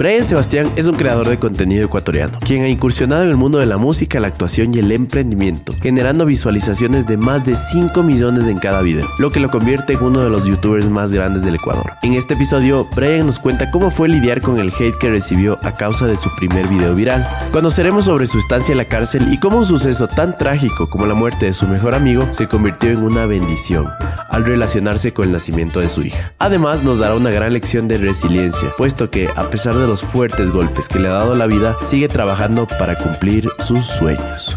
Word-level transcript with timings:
Brian 0.00 0.24
Sebastián 0.24 0.70
es 0.76 0.86
un 0.86 0.94
creador 0.94 1.28
de 1.28 1.40
contenido 1.40 1.84
ecuatoriano, 1.84 2.38
quien 2.38 2.62
ha 2.62 2.68
incursionado 2.68 3.24
en 3.24 3.30
el 3.30 3.36
mundo 3.36 3.58
de 3.58 3.66
la 3.66 3.78
música, 3.78 4.20
la 4.20 4.28
actuación 4.28 4.72
y 4.72 4.78
el 4.78 4.92
emprendimiento, 4.92 5.74
generando 5.82 6.24
visualizaciones 6.24 7.04
de 7.08 7.16
más 7.16 7.44
de 7.44 7.56
5 7.56 8.04
millones 8.04 8.46
en 8.46 8.58
cada 8.58 8.80
video, 8.82 9.08
lo 9.18 9.32
que 9.32 9.40
lo 9.40 9.50
convierte 9.50 9.94
en 9.94 10.02
uno 10.04 10.22
de 10.22 10.30
los 10.30 10.44
youtubers 10.44 10.88
más 10.88 11.12
grandes 11.12 11.42
del 11.42 11.56
Ecuador. 11.56 11.94
En 12.02 12.12
este 12.12 12.34
episodio, 12.34 12.86
Brian 12.94 13.26
nos 13.26 13.40
cuenta 13.40 13.72
cómo 13.72 13.90
fue 13.90 14.08
lidiar 14.08 14.40
con 14.40 14.60
el 14.60 14.68
hate 14.68 14.96
que 15.00 15.10
recibió 15.10 15.58
a 15.64 15.74
causa 15.74 16.06
de 16.06 16.16
su 16.16 16.32
primer 16.36 16.68
video 16.68 16.94
viral. 16.94 17.26
Conoceremos 17.50 18.04
sobre 18.04 18.28
su 18.28 18.38
estancia 18.38 18.70
en 18.70 18.78
la 18.78 18.88
cárcel 18.88 19.32
y 19.32 19.40
cómo 19.40 19.58
un 19.58 19.64
suceso 19.64 20.06
tan 20.06 20.38
trágico 20.38 20.88
como 20.88 21.06
la 21.06 21.14
muerte 21.14 21.46
de 21.46 21.54
su 21.54 21.66
mejor 21.66 21.96
amigo 21.96 22.28
se 22.30 22.46
convirtió 22.46 22.90
en 22.90 23.02
una 23.02 23.26
bendición 23.26 23.88
al 24.30 24.44
relacionarse 24.44 25.12
con 25.12 25.24
el 25.24 25.32
nacimiento 25.32 25.80
de 25.80 25.88
su 25.88 26.02
hija. 26.02 26.32
Además, 26.38 26.84
nos 26.84 26.98
dará 26.98 27.16
una 27.16 27.30
gran 27.30 27.52
lección 27.52 27.88
de 27.88 27.98
resiliencia, 27.98 28.72
puesto 28.76 29.10
que 29.10 29.28
a 29.34 29.50
pesar 29.50 29.74
de 29.74 29.87
los 29.88 30.02
fuertes 30.02 30.50
golpes 30.50 30.86
que 30.86 30.98
le 30.98 31.08
ha 31.08 31.12
dado 31.12 31.34
la 31.34 31.46
vida, 31.46 31.74
sigue 31.82 32.08
trabajando 32.08 32.66
para 32.66 32.94
cumplir 32.94 33.48
sus 33.58 33.86
sueños. 33.86 34.54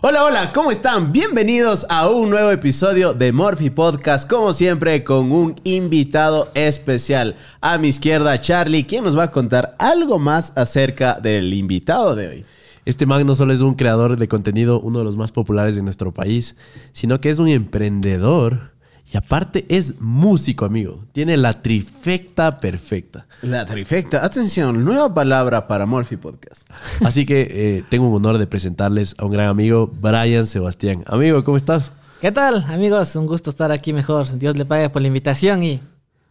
Hola, 0.00 0.24
hola, 0.24 0.52
¿cómo 0.54 0.70
están? 0.70 1.12
Bienvenidos 1.12 1.84
a 1.90 2.08
un 2.08 2.30
nuevo 2.30 2.50
episodio 2.50 3.12
de 3.12 3.32
Morphy 3.32 3.68
Podcast, 3.68 4.26
como 4.30 4.54
siempre 4.54 5.04
con 5.04 5.30
un 5.30 5.60
invitado 5.64 6.50
especial. 6.54 7.36
A 7.60 7.76
mi 7.76 7.88
izquierda, 7.88 8.40
Charlie, 8.40 8.84
quien 8.84 9.04
nos 9.04 9.18
va 9.18 9.24
a 9.24 9.30
contar 9.30 9.76
algo 9.78 10.18
más 10.18 10.54
acerca 10.56 11.20
del 11.20 11.52
invitado 11.52 12.16
de 12.16 12.28
hoy. 12.28 12.44
Este 12.86 13.04
man 13.04 13.26
no 13.26 13.34
solo 13.34 13.52
es 13.52 13.60
un 13.60 13.74
creador 13.74 14.16
de 14.16 14.26
contenido, 14.26 14.80
uno 14.80 15.00
de 15.00 15.04
los 15.04 15.18
más 15.18 15.32
populares 15.32 15.76
de 15.76 15.82
nuestro 15.82 16.14
país, 16.14 16.56
sino 16.92 17.20
que 17.20 17.28
es 17.28 17.38
un 17.38 17.48
emprendedor 17.48 18.77
y 19.12 19.16
aparte 19.16 19.64
es 19.68 20.00
músico, 20.00 20.64
amigo. 20.64 21.04
Tiene 21.12 21.36
la 21.36 21.62
trifecta 21.62 22.60
perfecta. 22.60 23.26
La 23.42 23.64
trifecta. 23.64 24.24
Atención, 24.24 24.84
nueva 24.84 25.12
palabra 25.14 25.66
para 25.66 25.86
Morphy 25.86 26.16
Podcast. 26.16 26.68
Así 27.04 27.24
que 27.24 27.48
eh, 27.50 27.84
tengo 27.88 28.08
un 28.08 28.16
honor 28.16 28.38
de 28.38 28.46
presentarles 28.46 29.14
a 29.18 29.24
un 29.24 29.32
gran 29.32 29.46
amigo, 29.46 29.90
Brian 30.00 30.46
Sebastián. 30.46 31.04
Amigo, 31.06 31.42
¿cómo 31.42 31.56
estás? 31.56 31.92
¿Qué 32.20 32.32
tal, 32.32 32.64
amigos? 32.68 33.16
Un 33.16 33.26
gusto 33.26 33.48
estar 33.48 33.72
aquí 33.72 33.92
mejor. 33.92 34.38
Dios 34.38 34.56
le 34.56 34.66
pague 34.66 34.90
por 34.90 35.00
la 35.00 35.08
invitación 35.08 35.62
y 35.62 35.80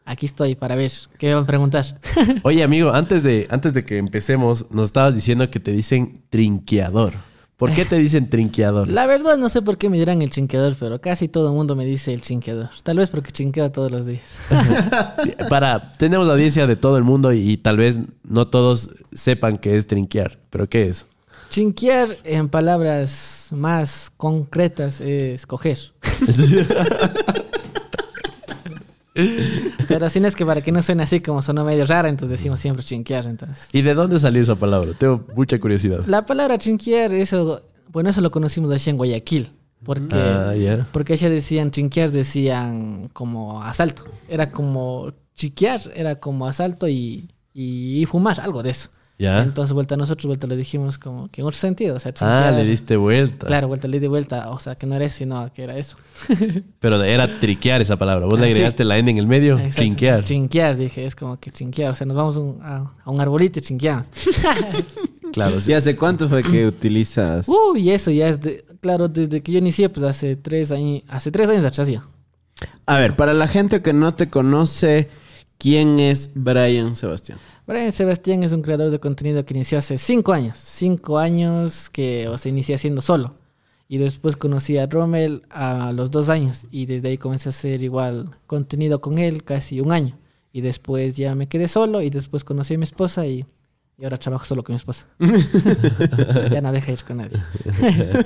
aquí 0.05 0.25
estoy 0.25 0.53
para 0.55 0.75
ver 0.75 0.91
qué 1.17 1.27
me 1.27 1.33
van 1.35 1.43
a 1.45 1.47
preguntar. 1.47 1.85
Oye, 2.43 2.61
amigo, 2.61 2.91
antes 2.91 3.23
de, 3.23 3.47
antes 3.49 3.73
de 3.73 3.85
que 3.85 3.97
empecemos, 3.97 4.69
nos 4.69 4.87
estabas 4.87 5.15
diciendo 5.15 5.49
que 5.49 5.59
te 5.59 5.71
dicen 5.71 6.21
trinqueador. 6.29 7.13
¿Por 7.57 7.73
qué 7.73 7.85
te 7.85 7.97
dicen 7.97 8.29
trinqueador? 8.29 8.87
La 8.87 9.07
verdad 9.07 9.35
no 9.35 9.49
sé 9.49 9.63
por 9.63 9.79
qué 9.79 9.89
me 9.89 9.97
dirán 9.97 10.21
el 10.21 10.29
chinqueador, 10.29 10.75
pero 10.79 11.01
casi 11.01 11.27
todo 11.27 11.49
el 11.49 11.55
mundo 11.55 11.75
me 11.75 11.85
dice 11.85 12.13
el 12.13 12.21
chinqueador. 12.21 12.69
Tal 12.83 12.97
vez 12.97 13.09
porque 13.09 13.31
chinqueo 13.31 13.71
todos 13.71 13.91
los 13.91 14.05
días. 14.05 14.21
Para, 15.49 15.91
tenemos 15.93 16.29
audiencia 16.29 16.67
de 16.67 16.75
todo 16.75 16.97
el 16.97 17.03
mundo 17.03 17.33
y, 17.33 17.57
tal 17.57 17.77
vez 17.77 17.99
no 18.23 18.45
todos 18.45 18.91
sepan 19.11 19.57
qué 19.57 19.75
es 19.75 19.87
trinquear, 19.87 20.37
pero 20.51 20.69
¿qué 20.69 20.87
es? 20.87 21.07
Chinquear 21.49 22.09
en 22.25 22.47
palabras 22.47 23.47
más 23.51 24.11
concretas 24.15 25.01
es 25.01 25.47
coger. 25.47 25.79
Pero 29.87 30.09
si 30.09 30.19
no 30.19 30.27
es 30.27 30.35
que 30.35 30.45
para 30.45 30.61
que 30.61 30.71
no 30.71 30.81
suene 30.81 31.03
así 31.03 31.19
como 31.21 31.41
sonó 31.41 31.63
medio 31.63 31.85
rara, 31.85 32.09
entonces 32.09 32.37
decimos 32.37 32.59
siempre 32.59 32.83
chinquear. 32.83 33.25
Entonces. 33.25 33.67
¿Y 33.71 33.81
de 33.81 33.93
dónde 33.93 34.19
salió 34.19 34.41
esa 34.41 34.55
palabra? 34.55 34.91
Tengo 34.97 35.25
mucha 35.35 35.59
curiosidad. 35.59 36.05
La 36.05 36.25
palabra 36.25 36.57
chinquear, 36.57 37.13
eso, 37.13 37.61
bueno, 37.89 38.09
eso 38.09 38.21
lo 38.21 38.31
conocimos 38.31 38.71
allí 38.71 38.89
en 38.91 38.97
Guayaquil. 38.97 39.51
Porque, 39.83 40.15
ah, 40.15 40.87
porque 40.91 41.13
allá 41.13 41.29
decían 41.29 41.71
chinquear, 41.71 42.11
decían 42.11 43.09
como 43.13 43.61
asalto. 43.61 44.05
Era 44.27 44.49
como 44.51 45.13
chiquear, 45.35 45.81
era 45.95 46.19
como 46.19 46.47
asalto 46.47 46.87
y, 46.87 47.29
y 47.53 48.05
fumar, 48.07 48.39
algo 48.41 48.63
de 48.63 48.71
eso. 48.71 48.89
Entonces, 49.19 49.73
vuelta 49.73 49.95
a 49.95 49.97
nosotros, 49.97 50.27
vuelta 50.27 50.45
le 50.45 50.55
dijimos 50.55 50.99
como 50.99 51.27
que 51.29 51.41
en 51.41 51.47
otro 51.47 51.57
sentido. 51.57 51.95
O 51.95 51.99
sea, 51.99 52.13
ah, 52.21 52.51
le 52.51 52.63
diste 52.63 52.97
vuelta. 52.97 53.47
Claro, 53.47 53.67
vuelta 53.67 53.87
le 53.87 53.99
di 53.99 54.07
vuelta. 54.07 54.51
O 54.51 54.59
sea, 54.59 54.75
que 54.75 54.85
no 54.85 54.95
era 54.95 55.05
eso, 55.05 55.17
sino 55.17 55.51
que 55.53 55.63
era 55.63 55.75
eso. 55.77 55.97
Pero 56.79 57.01
era 57.03 57.39
triquear 57.39 57.81
esa 57.81 57.97
palabra. 57.97 58.27
Vos 58.27 58.39
le 58.39 58.45
ah, 58.45 58.49
agregaste 58.49 58.83
la 58.83 58.97
N 58.99 59.09
en 59.09 59.17
el 59.17 59.25
medio, 59.25 59.59
chinquear. 59.71 60.23
Chinquear, 60.23 60.77
dije, 60.77 61.05
es 61.05 61.15
como 61.15 61.39
que 61.39 61.49
chinquear. 61.49 61.91
O 61.91 61.95
sea, 61.95 62.05
nos 62.05 62.15
vamos 62.15 62.37
a, 62.61 62.93
un 63.05 63.19
arbolito 63.19 63.57
y 63.57 63.63
chinqueamos. 63.63 64.07
claro. 65.33 65.57
¿Y 65.65 65.73
hace 65.73 65.95
cuánto 65.95 66.29
fue 66.29 66.43
que 66.43 66.67
utilizas? 66.67 67.47
Uy, 67.47 67.89
eso 67.89 68.11
ya 68.11 68.29
es 68.29 68.39
de, 68.39 68.63
claro, 68.81 69.07
desde 69.07 69.41
que 69.41 69.51
yo 69.51 69.57
inicié, 69.57 69.89
pues 69.89 70.05
hace 70.05 70.35
tres 70.35 70.71
años, 70.71 71.01
hace 71.07 71.31
tres 71.31 71.49
años 71.49 71.65
atrás 71.65 71.87
ya. 71.87 72.03
A 72.85 72.97
ver, 72.97 73.15
para 73.15 73.33
la 73.33 73.47
gente 73.47 73.81
que 73.81 73.93
no 73.93 74.13
te 74.13 74.29
conoce, 74.29 75.09
¿quién 75.57 75.99
es 75.99 76.31
Brian 76.33 76.95
Sebastián? 76.95 77.39
Brian 77.65 77.91
Sebastián 77.91 78.43
es 78.43 78.51
un 78.51 78.61
creador 78.61 78.91
de 78.91 78.99
contenido 78.99 79.45
que 79.45 79.53
inició 79.53 79.77
hace 79.77 79.97
cinco 79.97 80.33
años. 80.33 80.57
Cinco 80.57 81.17
años 81.17 81.89
que 81.89 82.27
o 82.27 82.37
se 82.37 82.49
inició 82.49 82.75
haciendo 82.75 83.01
solo. 83.01 83.35
Y 83.89 83.97
después 83.97 84.35
conocí 84.35 84.77
a 84.77 84.85
Rommel 84.85 85.43
a 85.49 85.91
los 85.93 86.11
dos 86.11 86.29
años. 86.29 86.67
Y 86.71 86.85
desde 86.85 87.09
ahí 87.09 87.17
comencé 87.17 87.49
a 87.49 87.51
hacer 87.51 87.83
igual 87.83 88.37
contenido 88.45 89.01
con 89.01 89.17
él 89.17 89.43
casi 89.43 89.81
un 89.81 89.91
año. 89.91 90.17
Y 90.51 90.61
después 90.61 91.15
ya 91.15 91.35
me 91.35 91.47
quedé 91.47 91.67
solo 91.67 92.01
y 92.01 92.09
después 92.09 92.43
conocí 92.43 92.73
a 92.73 92.77
mi 92.77 92.83
esposa 92.83 93.25
y, 93.27 93.45
ahora 94.01 94.17
trabajo 94.17 94.45
solo 94.45 94.63
con 94.63 94.73
mi 94.73 94.77
esposa. 94.77 95.07
ya 96.51 96.61
no 96.61 96.71
deja 96.71 96.91
ir 96.91 97.03
con 97.03 97.17
nadie. 97.17 97.37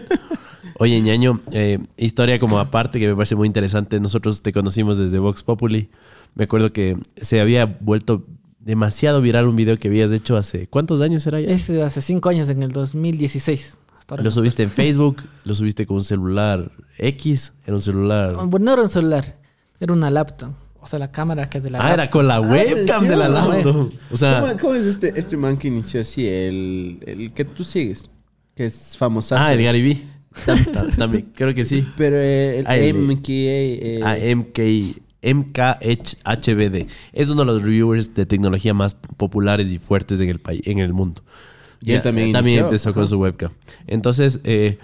Oye, 0.80 1.02
ñaño, 1.02 1.42
eh, 1.52 1.80
historia 1.98 2.40
como 2.40 2.58
aparte 2.58 3.00
que 3.00 3.08
me 3.08 3.16
parece 3.16 3.36
muy 3.36 3.48
interesante. 3.48 4.00
Nosotros 4.00 4.42
te 4.42 4.52
conocimos 4.52 4.98
desde 4.98 5.20
Vox 5.20 5.44
Populi. 5.44 5.90
Me 6.36 6.46
acuerdo 6.46 6.72
que 6.72 6.98
se 7.22 7.42
había 7.42 7.66
vuelto 7.66 8.26
demasiado 8.60 9.22
viral 9.22 9.48
un 9.48 9.56
video 9.56 9.78
que 9.78 9.88
habías 9.88 10.12
hecho 10.12 10.38
hace... 10.38 10.68
¿Cuántos 10.68 11.02
años 11.02 11.26
era 11.28 11.40
ya? 11.42 11.50
Es 11.50 11.70
hace 11.70 12.02
cinco 12.02 12.30
años, 12.30 12.50
en 12.50 12.64
el 12.64 12.72
2016. 12.72 13.78
lo 14.18 14.32
subiste 14.32 14.64
en 14.64 14.70
Facebook, 14.70 15.24
lo 15.44 15.56
subiste 15.56 15.86
con 15.86 15.98
un 15.98 16.04
celular 16.04 16.72
X, 16.98 17.54
era 17.66 17.76
un 17.76 17.82
celular... 17.82 18.36
Bueno, 18.48 18.66
no 18.66 18.74
era 18.74 18.82
un 18.84 18.90
celular, 18.90 19.40
era 19.80 19.94
una 19.94 20.10
laptop. 20.10 20.54
O 20.80 20.88
sea, 20.88 20.98
la 20.98 21.12
cámara 21.12 21.48
que 21.48 21.62
de 21.62 21.70
la 21.70 21.80
Ah, 21.80 21.94
era 21.94 22.10
con 22.10 22.28
la 22.28 22.36
ah, 22.38 22.42
webcam 22.42 23.08
de 23.08 23.16
la 23.16 23.30
laptop. 23.30 23.92
O 24.12 24.18
sea, 24.18 24.58
¿Cómo, 24.60 24.74
es 24.74 24.86
este, 24.86 25.14
este 25.16 25.38
man 25.38 25.58
que 25.58 25.68
inició 25.68 26.02
así? 26.02 26.28
El, 26.28 26.98
el 27.06 27.34
que 27.34 27.46
tú 27.46 27.64
sigues, 27.64 28.10
que 28.56 28.66
es 28.66 28.98
famoso. 28.98 29.36
Ah, 29.38 29.54
el 29.54 29.64
Gary 29.64 29.82
Vee. 29.84 30.08
También, 30.98 31.32
creo 31.36 31.54
que 31.54 31.66
sí. 31.66 31.88
Pero 31.98 32.20
el, 32.20 32.66
ah, 32.66 32.78
MK... 32.78 33.30
Eh, 33.30 34.00
ah. 34.04 34.16
MKHBD. 35.22 36.88
Es 37.14 37.30
uno 37.30 37.42
de 37.42 37.46
los 37.46 37.62
reviewers 37.62 38.14
de 38.14 38.26
tecnología 38.26 38.74
más 38.74 38.96
populares 39.18 39.72
y 39.72 39.80
fuertes 39.80 40.20
en 40.22 40.30
el, 40.30 40.40
país, 40.40 40.62
en 40.66 40.80
el 40.80 40.94
mundo. 40.94 41.22
Y 41.82 41.94
él 41.94 42.02
también, 42.02 42.32
también 42.32 42.66
empezó 42.66 42.94
con 42.94 43.08
su 43.08 43.20
webcam. 43.20 43.52
Entonces, 43.88 44.40
eh, 44.44 44.78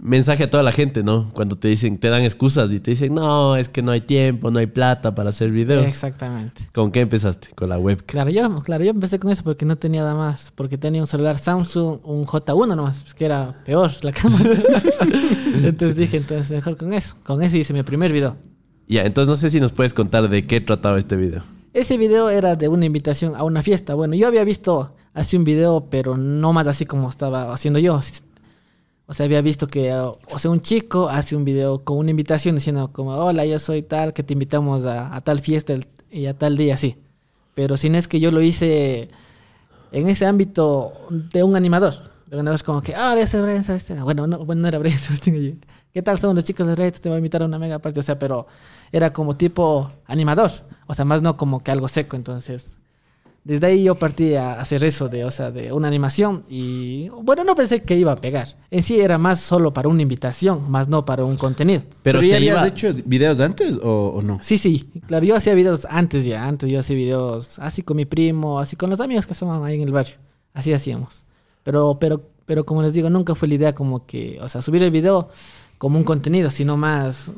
mensaje 0.00 0.44
a 0.44 0.50
toda 0.50 0.62
la 0.62 0.70
gente, 0.70 1.02
¿no? 1.02 1.30
Cuando 1.32 1.56
te 1.56 1.68
dicen, 1.68 1.98
te 1.98 2.08
dan 2.08 2.22
excusas 2.22 2.72
y 2.72 2.80
te 2.80 2.92
dicen, 2.92 3.14
no, 3.14 3.56
es 3.56 3.68
que 3.68 3.82
no 3.82 3.90
hay 3.90 4.02
tiempo, 4.02 4.50
no 4.50 4.58
hay 4.58 4.66
plata 4.66 5.14
para 5.14 5.30
hacer 5.30 5.50
videos. 5.50 5.86
Exactamente. 5.86 6.66
¿Con 6.72 6.92
qué 6.92 7.00
empezaste? 7.00 7.48
Con 7.54 7.70
la 7.70 7.78
webcam. 7.78 8.06
Claro, 8.06 8.30
yo, 8.30 8.62
claro, 8.62 8.84
yo 8.84 8.90
empecé 8.90 9.18
con 9.18 9.30
eso 9.30 9.42
porque 9.42 9.64
no 9.64 9.76
tenía 9.76 10.02
nada 10.02 10.14
más. 10.14 10.52
Porque 10.54 10.78
tenía 10.78 11.00
un 11.00 11.06
celular 11.06 11.38
Samsung, 11.38 12.00
un 12.04 12.24
J1 12.24 12.76
nomás, 12.76 13.14
que 13.14 13.24
era 13.24 13.62
peor 13.64 13.90
la 14.02 14.12
cámara. 14.12 14.44
entonces 15.62 15.96
dije, 15.96 16.18
entonces 16.18 16.50
mejor 16.50 16.76
con 16.76 16.92
eso. 16.92 17.16
Con 17.24 17.42
eso 17.42 17.56
hice 17.56 17.72
mi 17.72 17.82
primer 17.82 18.12
video. 18.12 18.36
Ya, 18.86 19.04
entonces 19.04 19.28
no 19.28 19.36
sé 19.36 19.50
si 19.50 19.60
nos 19.60 19.72
puedes 19.72 19.94
contar 19.94 20.28
de 20.28 20.46
qué 20.46 20.60
trataba 20.60 20.98
este 20.98 21.16
video. 21.16 21.42
Ese 21.72 21.96
video 21.96 22.30
era 22.30 22.54
de 22.54 22.68
una 22.68 22.84
invitación 22.84 23.34
a 23.34 23.44
una 23.44 23.62
fiesta. 23.62 23.94
Bueno, 23.94 24.14
yo 24.14 24.28
había 24.28 24.44
visto 24.44 24.94
así 25.12 25.36
un 25.36 25.44
video, 25.44 25.86
pero 25.90 26.16
no 26.16 26.52
más 26.52 26.66
así 26.66 26.86
como 26.86 27.08
estaba 27.08 27.52
haciendo 27.52 27.78
yo. 27.78 28.00
O 29.06 29.14
sea, 29.14 29.26
había 29.26 29.42
visto 29.42 29.66
que, 29.66 29.92
o 29.92 30.38
sea, 30.38 30.50
un 30.50 30.60
chico 30.60 31.08
hace 31.08 31.36
un 31.36 31.44
video 31.44 31.82
con 31.82 31.98
una 31.98 32.10
invitación 32.10 32.54
diciendo 32.54 32.90
como, 32.92 33.10
hola, 33.12 33.44
yo 33.44 33.58
soy 33.58 33.82
tal, 33.82 34.12
que 34.12 34.22
te 34.22 34.34
invitamos 34.34 34.84
a, 34.86 35.20
tal 35.22 35.40
fiesta 35.40 35.74
y 36.10 36.26
a 36.26 36.38
tal 36.38 36.56
día, 36.56 36.74
así. 36.74 36.96
Pero 37.54 37.76
si 37.76 37.90
no 37.90 37.98
es 37.98 38.08
que 38.08 38.20
yo 38.20 38.30
lo 38.30 38.40
hice 38.40 39.08
en 39.92 40.08
ese 40.08 40.26
ámbito 40.26 40.92
de 41.10 41.42
un 41.42 41.56
animador. 41.56 41.94
De 42.26 42.38
una 42.38 42.50
vez 42.50 42.62
como 42.62 42.80
que, 42.80 42.94
ah, 42.94 43.14
ese 43.18 43.38
es 43.74 44.02
Bueno, 44.02 44.26
no, 44.26 44.44
bueno, 44.44 44.62
no 44.62 44.68
era 44.68 44.78
Brian 44.78 44.98
¿Qué 45.92 46.02
tal 46.02 46.18
son 46.18 46.34
los 46.34 46.44
chicos 46.44 46.66
de 46.66 46.74
Red? 46.74 46.94
Te 46.94 47.08
voy 47.08 47.16
a 47.16 47.18
invitar 47.18 47.42
a 47.42 47.44
una 47.44 47.58
mega 47.58 47.78
parte. 47.78 48.00
O 48.00 48.02
sea, 48.02 48.18
pero 48.18 48.46
era 48.92 49.12
como 49.12 49.36
tipo 49.36 49.90
animador. 50.06 50.50
O 50.86 50.94
sea, 50.94 51.04
más 51.04 51.22
no 51.22 51.36
como 51.36 51.62
que 51.62 51.70
algo 51.70 51.88
seco. 51.88 52.16
Entonces, 52.16 52.78
desde 53.44 53.66
ahí 53.66 53.84
yo 53.84 53.94
partí 53.94 54.34
a 54.34 54.58
hacer 54.58 54.82
eso 54.84 55.08
de, 55.08 55.24
o 55.24 55.30
sea, 55.30 55.50
de 55.50 55.70
una 55.72 55.88
animación. 55.88 56.44
Y 56.48 57.10
bueno, 57.10 57.44
no 57.44 57.54
pensé 57.54 57.82
que 57.82 57.94
iba 57.94 58.12
a 58.12 58.16
pegar. 58.16 58.48
En 58.70 58.82
sí 58.82 59.00
era 59.00 59.18
más 59.18 59.40
solo 59.40 59.72
para 59.72 59.88
una 59.88 60.02
invitación, 60.02 60.70
más 60.70 60.88
no 60.88 61.04
para 61.04 61.24
un 61.24 61.36
contenido. 61.36 61.82
¿Pero, 62.02 62.22
ya 62.22 62.36
habías 62.36 62.66
hecho 62.66 62.92
videos 63.04 63.40
antes 63.40 63.78
o, 63.82 64.22
no? 64.24 64.38
Sí, 64.40 64.56
sí. 64.56 64.88
Claro, 65.06 65.26
yo 65.26 65.36
hacía 65.36 65.54
videos 65.54 65.86
antes 65.90 66.24
ya. 66.24 66.46
Antes 66.46 66.70
yo 66.70 66.80
hacía 66.80 66.96
videos 66.96 67.58
así 67.58 67.82
con 67.82 67.98
mi 67.98 68.06
primo, 68.06 68.58
así 68.58 68.76
con 68.76 68.88
los 68.88 69.00
amigos 69.00 69.26
que 69.26 69.34
somos 69.34 69.64
ahí 69.64 69.76
en 69.76 69.82
el 69.82 69.92
barrio. 69.92 70.16
Así 70.54 70.72
hacíamos. 70.72 71.24
Pero, 71.64 71.98
pero, 72.00 72.22
pero 72.46 72.64
como 72.64 72.82
les 72.82 72.94
digo, 72.94 73.10
nunca 73.10 73.34
fue 73.34 73.48
la 73.48 73.54
idea 73.54 73.74
como 73.74 74.06
que, 74.06 74.38
o 74.40 74.48
sea, 74.48 74.62
subir 74.62 74.82
el 74.82 74.90
video 74.90 75.28
como 75.76 75.98
un 75.98 76.04
contenido, 76.04 76.48
sino 76.50 76.78
más, 76.78 77.30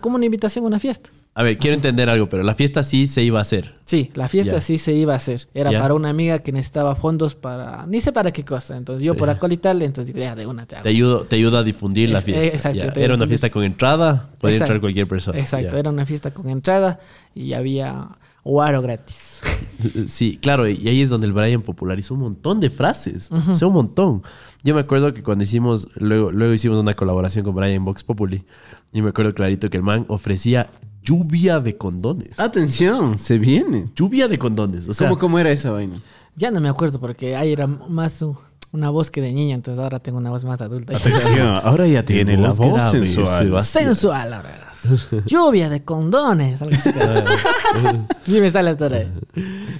como 0.00 0.16
una 0.16 0.24
invitación 0.26 0.64
a 0.64 0.68
una 0.68 0.78
fiesta. 0.80 1.10
A 1.34 1.42
ver, 1.42 1.56
quiero 1.56 1.74
entender 1.76 2.10
algo, 2.10 2.28
pero 2.28 2.42
la 2.42 2.54
fiesta 2.54 2.82
sí 2.82 3.06
se 3.06 3.22
iba 3.22 3.38
a 3.38 3.42
hacer. 3.42 3.72
Sí, 3.86 4.10
la 4.14 4.28
fiesta 4.28 4.52
Ya. 4.56 4.60
sí 4.60 4.76
se 4.76 4.92
iba 4.92 5.14
a 5.14 5.16
hacer. 5.16 5.48
Era 5.54 5.70
Ya. 5.72 5.80
para 5.80 5.94
una 5.94 6.10
amiga 6.10 6.40
que 6.40 6.52
necesitaba 6.52 6.94
fondos 6.94 7.34
para... 7.34 7.86
Ni 7.86 8.00
sé 8.00 8.12
para 8.12 8.32
qué 8.32 8.44
cosa. 8.44 8.76
Entonces 8.76 9.02
yo 9.02 9.14
por 9.16 9.30
acá 9.30 9.46
y 9.50 9.56
tal, 9.56 9.80
entonces 9.80 10.12
digo, 10.12 10.22
ya, 10.22 10.34
de 10.36 10.46
una 10.46 10.66
te 10.66 10.76
hago. 10.76 10.82
Te 10.82 10.90
ayudo, 10.90 11.22
te 11.24 11.36
ayuda 11.36 11.60
a 11.60 11.62
difundir 11.62 12.10
la 12.10 12.18
Es- 12.18 12.24
fiesta. 12.24 12.44
exacto, 12.46 12.78
Ya, 12.78 12.92
te 12.92 13.02
Era 13.02 13.14
una 13.14 13.26
fiesta 13.26 13.48
con 13.50 13.64
entrada, 13.64 14.28
podía 14.38 14.56
Exacto. 14.56 14.72
entrar 14.74 14.80
cualquier 14.82 15.08
persona. 15.08 15.38
Exacto, 15.38 15.72
Ya. 15.72 15.78
era 15.78 15.88
una 15.90 16.04
fiesta 16.04 16.32
con 16.32 16.50
entrada 16.50 17.00
y 17.34 17.54
había 17.54 18.08
guaro 18.44 18.82
gratis. 18.82 19.40
Sí, 20.08 20.38
claro, 20.40 20.68
y 20.68 20.86
ahí 20.88 21.00
es 21.00 21.08
donde 21.10 21.26
el 21.26 21.32
Brian 21.32 21.62
popularizó 21.62 22.14
un 22.14 22.20
montón 22.20 22.60
de 22.60 22.70
frases. 22.70 23.30
O 23.30 23.54
sea, 23.56 23.68
un 23.68 23.74
montón. 23.74 24.22
Yo 24.64 24.74
me 24.74 24.80
acuerdo 24.80 25.12
que 25.14 25.22
cuando 25.22 25.44
hicimos, 25.44 25.88
luego, 25.96 26.30
luego 26.32 26.52
hicimos 26.54 26.78
una 26.80 26.94
colaboración 26.94 27.44
con 27.44 27.54
Brian 27.54 27.84
Vox 27.84 28.02
Populi. 28.04 28.44
Y 28.92 29.02
me 29.02 29.08
acuerdo 29.10 29.32
clarito 29.34 29.70
que 29.70 29.76
el 29.78 29.82
man 29.82 30.04
ofrecía 30.08 30.70
lluvia 31.02 31.58
de 31.60 31.76
condones. 31.76 32.38
Atención, 32.38 33.18
se 33.18 33.38
viene. 33.38 33.90
Lluvia 33.96 34.28
de 34.28 34.38
condones. 34.38 34.86
O 34.88 34.92
sea, 34.92 35.08
¿Cómo, 35.08 35.18
¿Cómo 35.18 35.38
era 35.38 35.50
esa 35.50 35.70
vaina? 35.72 35.96
Ya 36.36 36.50
no 36.50 36.60
me 36.60 36.68
acuerdo 36.68 37.00
porque 37.00 37.34
ahí 37.36 37.52
era 37.52 37.66
más 37.66 38.20
u- 38.22 38.36
una 38.72 38.90
voz 38.90 39.10
que 39.10 39.20
de 39.20 39.32
niña, 39.32 39.54
entonces 39.54 39.82
ahora 39.82 40.00
tengo 40.00 40.18
una 40.18 40.30
voz 40.30 40.44
más 40.44 40.60
adulta. 40.60 40.96
Atención, 40.96 41.60
ahora 41.62 41.86
ya 41.86 42.04
tiene 42.04 42.36
la 42.36 42.50
voz 42.50 42.82
sensual. 42.90 43.62
Sensual 43.62 44.32
ahora. 44.32 44.72
Lluvia 45.26 45.68
de 45.68 45.84
condones. 45.84 46.60
algo 46.62 46.74
así. 46.74 46.90
sí 48.26 48.40
me 48.40 48.50
sale 48.50 48.70
hasta 48.70 48.86
ahí. 48.86 49.12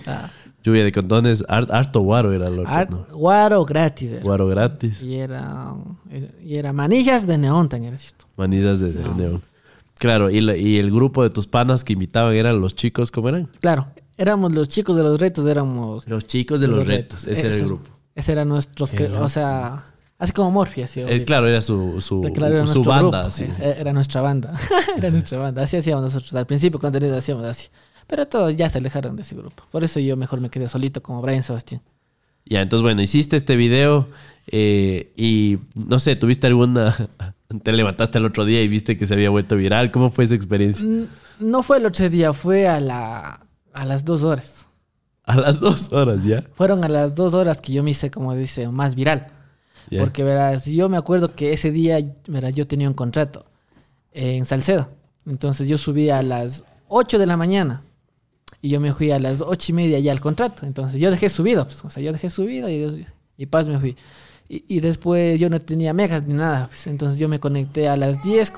Ah, 0.07 0.31
lluvia 0.63 0.85
de 0.85 0.93
condones, 0.93 1.45
har- 1.49 1.67
harto 1.73 2.01
guaro 2.01 2.33
era 2.33 2.49
lo 2.49 2.67
ar- 2.69 2.89
¿no? 2.91 3.07
Guaro 3.13 3.65
gratis. 3.65 4.13
era. 4.13 4.23
Guaro 4.23 4.47
gratis. 4.47 5.03
Y 5.03 5.17
era, 5.17 5.75
y 6.45 6.55
era 6.57 6.73
manillas 6.73 7.27
de 7.27 7.39
neón 7.39 7.69
también, 7.69 7.95
era 7.95 7.99
cierto. 7.99 8.27
Manillas 8.37 8.79
de, 8.81 8.93
de 8.93 9.09
neón. 9.15 9.43
Claro, 9.99 10.31
y, 10.31 10.39
el 10.79 10.91
grupo 10.91 11.23
de 11.23 11.31
tus 11.31 11.47
panas 11.47 11.85
que 11.85 11.93
invitaban 11.93 12.35
eran 12.35 12.61
los 12.61 12.75
chicos, 12.75 13.11
¿cómo 13.13 13.29
eran? 13.29 13.49
Claro, 13.61 13.87
éramos 14.17 14.53
los 14.53 14.69
chicos 14.69 14.97
de 14.97 15.03
los 15.05 15.21
retos, 15.21 15.47
éramos 15.47 16.09
Los 16.09 16.25
chicos 16.27 16.61
de 16.61 16.67
los, 16.67 16.87
retos. 16.87 17.27
Ese 17.27 17.47
era 17.47 17.55
el 17.57 17.65
grupo. 17.67 17.89
Ese 18.15 18.33
era 18.33 18.45
nuestro, 18.45 18.87
o 19.21 19.29
sea, 19.29 19.85
así 20.19 20.33
como 20.33 20.51
Morphy, 20.51 20.83
así. 20.83 21.01
Eh, 21.01 21.25
claro, 21.25 21.49
era 21.49 21.61
su, 21.63 22.01
su, 22.01 22.21
Claro, 22.35 22.57
era 22.59 22.67
su 22.67 22.83
banda. 22.85 23.21
grupo, 23.23 23.31
sí. 23.31 23.45
eh, 23.59 23.77
Era 23.79 23.93
nuestra 23.93 24.21
banda. 24.21 24.53
era 24.97 25.11
nuestra 25.11 25.39
banda. 25.39 25.63
Así 25.63 25.77
hacíamos 25.77 26.03
nosotros. 26.05 26.35
Al 26.35 26.47
principio 26.47 26.79
contenido 26.79 27.17
hacíamos 27.17 27.45
así. 27.45 27.69
Pero 28.07 28.27
todos 28.27 28.55
ya 28.57 28.69
se 28.69 28.79
alejaron 28.79 29.17
de 29.17 29.23
ese 29.23 29.35
grupo. 29.35 29.65
Por 29.71 29.85
eso 29.85 29.99
yo 30.01 30.17
mejor 30.17 30.41
me 30.41 30.51
quedé 30.51 30.69
solito 30.69 31.03
como 31.03 31.23
Brian 31.23 31.43
Sebastián. 31.43 31.81
Ya, 32.45 32.61
entonces, 32.61 32.83
bueno, 32.83 33.01
hiciste 33.01 33.37
este 33.37 33.57
video 33.57 34.09
eh, 34.49 35.13
y 35.17 35.59
no 35.75 35.99
sé, 35.99 36.17
¿tuviste 36.17 36.47
alguna... 36.49 36.95
Te 37.63 37.73
levantaste 37.73 38.17
el 38.19 38.25
otro 38.25 38.45
día 38.47 38.63
y 38.63 38.69
viste 38.69 38.97
que 38.97 39.07
se 39.07 39.13
había 39.15 39.29
vuelto 39.31 39.57
viral? 39.57 39.91
¿Cómo 39.93 40.11
fue 40.11 40.25
esa 40.25 40.35
experiencia? 40.35 40.87
No 41.39 41.63
fue 41.63 41.77
el 41.79 41.87
otro 41.87 42.09
día, 42.09 42.33
fue 42.33 42.67
a, 42.67 42.81
la, 42.81 43.47
a 43.75 43.85
las 43.85 44.05
dos 44.07 44.23
horas. 44.23 44.62
A 45.25 45.37
las 45.37 45.61
dos 45.61 45.93
horas, 45.93 46.25
¿ya? 46.25 46.43
Fueron 46.55 46.85
a 46.85 46.89
las 46.89 47.15
dos 47.15 47.35
horas 47.35 47.61
que 47.61 47.73
yo 47.73 47.83
me 47.83 47.91
hice, 47.91 48.11
como 48.11 48.35
dice, 48.35 48.69
más 48.69 48.95
viral. 48.95 49.29
Porque 49.99 50.25
verás, 50.25 50.65
yo 50.65 50.89
me 50.89 50.97
acuerdo 50.97 51.35
que 51.35 51.53
ese 51.53 51.71
día, 51.71 51.99
verás, 52.27 52.55
yo 52.55 52.67
tenía 52.67 52.89
un 52.89 52.95
contrato 52.95 53.45
en 54.13 54.45
Salcedo. 54.45 54.89
Entonces 55.27 55.69
yo 55.69 55.77
subí 55.79 56.11
a 56.11 56.23
las 56.23 56.65
8 56.89 57.19
de 57.19 57.27
la 57.27 57.37
mañana 57.37 57.83
y 58.61 58.69
yo 58.69 58.81
me 58.81 58.95
fui 58.95 59.11
a 59.11 59.19
las 59.19 59.41
ocho 59.41 59.73
y 59.73 59.75
media 59.75 59.99
ya 59.99 60.13
al 60.13 60.21
contrato. 60.21 60.65
Entonces 60.65 61.01
yo 61.01 61.11
dejé 61.11 61.29
subido, 61.29 61.65
pues, 61.65 61.85
o 61.85 61.91
sea, 61.91 62.03
yo 62.03 62.13
dejé 62.13 62.31
subido 62.31 62.71
y, 62.71 63.05
y 63.37 63.47
paz 63.47 63.67
me 63.67 63.79
fui. 63.79 63.97
Y, 64.49 64.65
y 64.69 64.81
después 64.81 65.39
yo 65.39 65.51
no 65.51 65.61
tenía 65.61 65.93
megas 65.93 66.23
ni 66.23 66.35
nada, 66.35 66.69
pues, 66.69 66.87
entonces 66.87 67.19
yo 67.19 67.29
me 67.29 67.41
conecté 67.41 67.89
a 67.89 67.97
las 67.97 68.23
10 68.23 68.53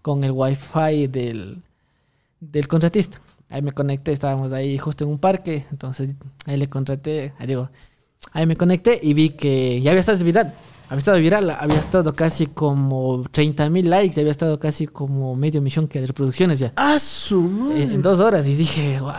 con 0.00 0.24
el 0.24 0.32
wifi 0.32 1.06
del, 1.06 1.62
del 2.40 2.66
contratista. 2.66 3.20
Ahí 3.52 3.62
me 3.62 3.72
conecté, 3.72 4.12
estábamos 4.12 4.52
ahí 4.52 4.78
justo 4.78 5.04
en 5.04 5.10
un 5.10 5.18
parque, 5.18 5.64
entonces 5.70 6.10
ahí 6.46 6.56
le 6.56 6.68
contraté, 6.68 7.34
ahí 7.38 7.46
digo, 7.46 7.68
ahí 8.32 8.46
me 8.46 8.56
conecté 8.56 8.98
y 9.02 9.12
vi 9.14 9.30
que 9.30 9.80
ya 9.80 9.90
había 9.90 10.00
estado 10.00 10.24
viral. 10.24 10.54
Había 10.88 10.98
estado 10.98 11.18
viral, 11.20 11.50
había 11.50 11.78
estado 11.78 12.14
casi 12.14 12.46
como 12.48 13.24
30 13.30 13.70
mil 13.70 13.88
likes, 13.88 14.18
había 14.20 14.30
estado 14.32 14.58
casi 14.60 14.86
como 14.86 15.34
medio 15.36 15.62
millón 15.62 15.88
que 15.88 16.00
de 16.00 16.06
reproducciones 16.06 16.58
ya. 16.58 16.72
¡Ah, 16.76 16.98
su 16.98 17.40
madre! 17.40 17.82
En, 17.84 17.92
en 17.92 18.02
dos 18.02 18.20
horas 18.20 18.46
y 18.46 18.54
dije, 18.54 18.98
wow. 19.00 19.12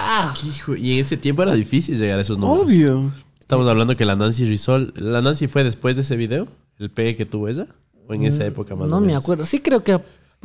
Hijo, 0.47 0.75
y 0.75 0.93
en 0.93 0.99
ese 0.99 1.17
tiempo 1.17 1.41
era 1.41 1.53
difícil 1.55 1.97
llegar 1.97 2.19
a 2.19 2.21
esos 2.21 2.37
números. 2.37 2.65
Obvio. 2.65 3.11
Estamos 3.39 3.67
hablando 3.67 3.95
que 3.97 4.05
la 4.05 4.15
Nancy 4.15 4.45
Rizol... 4.45 4.93
¿La 4.95 5.21
Nancy 5.21 5.47
fue 5.47 5.63
después 5.63 5.95
de 5.95 6.03
ese 6.03 6.15
video? 6.15 6.47
¿El 6.79 6.89
pegue 6.91 7.15
que 7.15 7.25
tuvo 7.25 7.47
ella? 7.49 7.67
¿O 8.07 8.13
en 8.13 8.25
esa 8.25 8.45
época 8.45 8.75
más 8.75 8.87
Mm, 8.87 8.91
No 8.91 8.97
o 8.97 9.01
me 9.01 9.07
menos? 9.07 9.23
acuerdo. 9.23 9.45
Sí 9.45 9.59
creo 9.59 9.83
que 9.83 9.99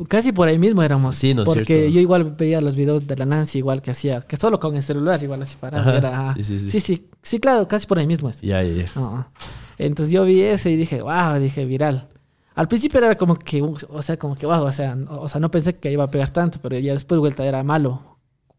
casi 0.07 0.31
por 0.31 0.47
ahí 0.47 0.57
mismo 0.57 0.81
éramos. 0.83 1.15
Sí, 1.15 1.33
¿no 1.33 1.43
Porque 1.43 1.65
cierto? 1.65 1.89
yo 1.93 1.99
igual 1.99 2.35
veía 2.37 2.61
los 2.61 2.75
videos 2.75 3.05
de 3.07 3.15
la 3.17 3.25
Nancy 3.25 3.59
igual 3.59 3.81
que 3.81 3.91
hacía, 3.91 4.21
que 4.21 4.37
solo 4.37 4.59
con 4.59 4.75
el 4.75 4.83
celular 4.83 5.21
igual 5.21 5.41
así 5.41 5.57
para 5.59 5.79
Ajá, 5.79 6.33
sí, 6.35 6.43
sí, 6.43 6.59
sí. 6.59 6.69
sí, 6.69 6.79
sí, 6.79 7.07
sí, 7.21 7.39
claro, 7.39 7.67
casi 7.67 7.85
por 7.87 7.99
ahí 7.99 8.07
mismo. 8.07 8.31
Ya, 8.41 8.63
ya, 8.63 8.83
ya. 8.83 8.85
Ah, 8.95 9.27
ah. 9.27 9.31
Entonces 9.77 10.13
yo 10.13 10.25
vi 10.25 10.41
ese 10.41 10.71
y 10.71 10.75
dije, 10.75 11.01
wow, 11.01 11.39
dije 11.39 11.65
viral. 11.65 12.07
Al 12.55 12.67
principio 12.67 12.97
era 12.99 13.15
como 13.15 13.35
que, 13.37 13.61
o 13.61 14.01
sea, 14.01 14.17
como 14.17 14.35
que 14.35 14.45
wow, 14.45 14.63
o 14.63 14.71
sea, 14.71 14.95
no, 14.95 15.21
o 15.21 15.29
sea, 15.29 15.39
no 15.39 15.49
pensé 15.49 15.75
que 15.75 15.91
iba 15.91 16.03
a 16.03 16.11
pegar 16.11 16.29
tanto, 16.29 16.59
pero 16.61 16.77
ya 16.77 16.93
después 16.93 17.19
vuelta 17.19 17.45
era 17.45 17.63
malo 17.63 18.08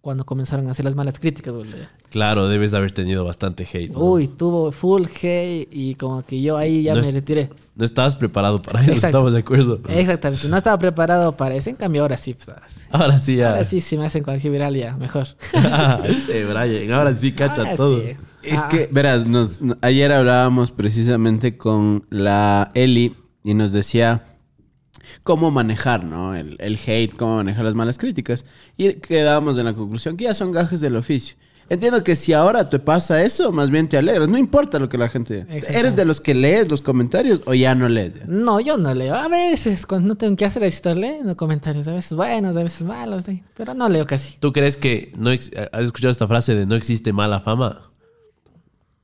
cuando 0.00 0.24
comenzaron 0.24 0.66
a 0.68 0.70
hacer 0.70 0.84
las 0.84 0.94
malas 0.94 1.18
críticas. 1.18 1.52
ya. 1.68 1.90
Claro, 2.10 2.48
debes 2.48 2.70
de 2.72 2.78
haber 2.78 2.90
tenido 2.92 3.24
bastante 3.24 3.64
hate. 3.70 3.90
¿no? 3.92 3.98
Uy, 4.00 4.28
tuvo 4.28 4.72
full 4.72 5.02
hate 5.06 5.68
y 5.70 5.94
como 5.96 6.22
que 6.24 6.40
yo 6.40 6.56
ahí 6.56 6.82
ya 6.84 6.94
No 6.94 7.02
me 7.02 7.10
retiré. 7.10 7.50
No 7.76 7.84
estabas 7.84 8.16
preparado 8.16 8.60
para 8.60 8.80
eso, 8.82 8.92
Exacto. 8.92 9.06
estamos 9.18 9.32
de 9.32 9.38
acuerdo. 9.40 9.80
Exactamente, 9.88 10.48
no 10.48 10.56
estaba 10.56 10.78
preparado 10.78 11.36
para 11.36 11.54
eso. 11.54 11.70
En 11.70 11.76
cambio 11.76 12.02
ahora 12.02 12.16
sí, 12.16 12.34
pues 12.34 12.48
ahora 12.48 12.66
sí. 12.68 12.80
Ahora 12.90 13.18
sí, 13.18 13.36
ya. 13.36 13.50
Ahora 13.50 13.64
sí, 13.64 13.80
si 13.80 13.96
me 13.96 14.06
hacen 14.06 14.22
cualquier 14.24 14.52
viral 14.52 14.74
ya, 14.74 14.96
mejor. 14.96 15.26
Ese 16.04 16.44
Brian, 16.44 16.90
ahora 16.92 17.14
sí 17.14 17.32
cacha 17.32 17.62
Ahora 17.62 17.76
todo. 17.76 18.00
sí. 18.00 18.12
Es 18.42 18.58
Ah, 18.58 18.68
que, 18.70 18.88
verás, 18.90 19.26
nos, 19.26 19.60
ayer 19.82 20.12
hablábamos 20.12 20.70
precisamente 20.70 21.58
con 21.58 22.04
la 22.08 22.70
Eli 22.74 23.14
y 23.44 23.52
nos 23.54 23.70
decía 23.72 24.24
cómo 25.22 25.50
manejar, 25.50 26.04
¿no? 26.04 26.34
El, 26.34 26.56
el 26.60 26.78
hate, 26.86 27.14
cómo 27.16 27.36
manejar 27.36 27.64
las 27.64 27.74
malas 27.74 27.98
críticas. 27.98 28.44
Y 28.76 28.94
quedábamos 28.94 29.58
en 29.58 29.64
la 29.66 29.74
conclusión 29.74 30.16
que 30.16 30.24
ya 30.24 30.34
son 30.34 30.52
gajes 30.52 30.80
del 30.80 30.96
oficio. 30.96 31.36
Entiendo 31.68 32.02
que 32.02 32.16
si 32.16 32.32
ahora 32.32 32.68
te 32.68 32.80
pasa 32.80 33.22
eso, 33.22 33.52
más 33.52 33.70
bien 33.70 33.88
te 33.88 33.96
alegras. 33.96 34.28
No 34.28 34.36
importa 34.36 34.80
lo 34.80 34.88
que 34.88 34.98
la 34.98 35.08
gente... 35.08 35.46
¿Eres 35.68 35.94
de 35.94 36.04
los 36.04 36.20
que 36.20 36.34
lees 36.34 36.68
los 36.68 36.82
comentarios 36.82 37.42
o 37.46 37.54
ya 37.54 37.76
no 37.76 37.88
lees? 37.88 38.14
ya? 38.14 38.24
No, 38.26 38.58
yo 38.58 38.76
no 38.76 38.92
leo. 38.92 39.14
A 39.14 39.28
veces, 39.28 39.86
cuando 39.86 40.08
no 40.08 40.14
tengo 40.16 40.36
que 40.36 40.44
hacer, 40.44 40.64
es 40.64 40.74
estar 40.74 40.96
leyendo 40.96 41.36
comentarios. 41.36 41.86
A 41.86 41.92
veces 41.92 42.14
buenos, 42.14 42.56
a 42.56 42.62
veces 42.64 42.82
malos. 42.82 43.22
sí. 43.22 43.44
Pero 43.56 43.74
no 43.74 43.88
leo 43.88 44.04
casi. 44.04 44.36
¿Tú 44.40 44.52
crees 44.52 44.76
que 44.76 45.12
no 45.16 45.30
ex- 45.30 45.52
has 45.70 45.82
escuchado 45.84 46.10
esta 46.10 46.26
frase 46.26 46.56
de 46.56 46.66
no 46.66 46.74
existe 46.74 47.12
mala 47.12 47.38
fama? 47.38 47.89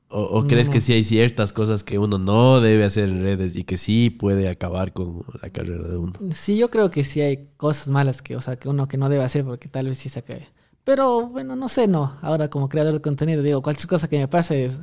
¿O, 0.09 0.23
o 0.23 0.47
crees 0.47 0.69
que 0.69 0.81
sí 0.81 0.93
hay 0.93 1.03
ciertas 1.03 1.53
cosas 1.53 1.83
que 1.83 1.99
uno 1.99 2.19
no 2.19 2.61
debe 2.61 2.85
hacer 2.85 3.09
en 3.09 3.23
redes 3.25 3.57
y 3.57 3.65
que 3.65 3.77
sí 3.77 4.11
puede 4.11 4.49
acabar 4.49 4.93
con 4.93 5.25
la 5.43 5.51
carrera 5.51 5.89
de 5.89 5.97
uno? 5.97 6.13
Sí, 6.33 6.57
yo 6.57 6.71
creo 6.71 6.91
que 6.91 7.03
sí 7.03 7.21
hay 7.21 7.49
cosas 7.57 7.89
malas 7.89 8.23
que, 8.23 8.37
o 8.37 8.41
sea, 8.41 8.57
que 8.57 8.69
uno 8.69 8.87
que 8.87 8.97
no 8.99 9.09
debe 9.09 9.25
hacer 9.25 9.45
porque 9.45 9.69
tal 9.69 9.87
vez 9.89 9.99
sí 9.99 10.09
se 10.09 10.23
cae. 10.23 10.47
Pero 10.85 11.27
bueno, 11.27 11.57
no 11.57 11.69
sé, 11.69 11.89
no. 11.89 12.17
Ahora 12.23 12.49
como 12.49 12.69
creador 12.69 12.95
de 12.95 13.01
contenido 13.01 13.43
digo, 13.43 13.61
cualquier 13.63 13.89
cosa 13.89 14.09
que 14.09 14.19
me 14.19 14.29
pase 14.29 14.65
es 14.65 14.81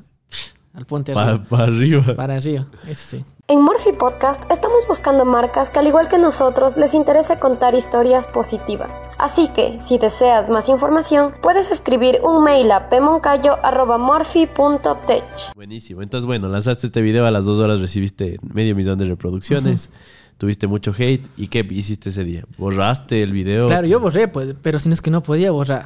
al 0.74 0.86
ponte 0.86 1.14
Para 1.14 1.32
arriba. 1.32 1.64
arriba. 1.64 2.16
Para 2.16 2.36
arriba, 2.36 2.68
eso 2.86 3.18
sí. 3.18 3.26
En 3.54 3.62
Morphy 3.62 3.92
Podcast 3.92 4.50
estamos 4.50 4.88
buscando 4.88 5.26
marcas 5.26 5.70
que 5.70 5.78
al 5.78 5.86
igual 5.86 6.08
que 6.08 6.18
nosotros 6.18 6.76
les 6.76 6.96
interese 6.96 7.38
contar 7.38 7.76
historias 7.76 8.28
positivas. 8.28 9.06
Así 9.20 9.48
que, 9.50 9.78
si 9.80 10.00
deseas 10.00 10.50
más 10.50 10.70
información, 10.70 11.34
puedes 11.40 11.70
escribir 11.70 12.20
un 12.24 12.44
mail 12.44 12.72
a 12.72 12.90
pmoncayo.morphy.tech. 12.90 15.24
Buenísimo. 15.56 16.02
Entonces, 16.02 16.26
bueno, 16.26 16.50
lanzaste 16.50 16.88
este 16.88 17.04
video 17.04 17.28
a 17.28 17.32
las 17.32 17.46
dos 17.46 17.60
horas, 17.60 17.80
recibiste 17.80 18.40
medio 18.42 18.76
millón 18.76 18.98
de 18.98 19.06
reproducciones, 19.06 19.92
tuviste 20.40 20.66
mucho 20.66 20.92
hate. 20.98 21.28
¿Y 21.38 21.46
qué 21.46 21.60
hiciste 21.60 22.10
ese 22.10 22.24
día? 22.24 22.46
¿Borraste 22.58 23.22
el 23.22 23.34
video? 23.34 23.68
Claro, 23.68 23.86
yo 23.86 24.00
borré, 24.00 24.30
pues, 24.30 24.56
pero 24.64 24.80
si 24.80 24.90
no 24.90 24.96
es 24.96 25.02
que 25.02 25.12
no 25.12 25.22
podía 25.22 25.52
borrar. 25.52 25.86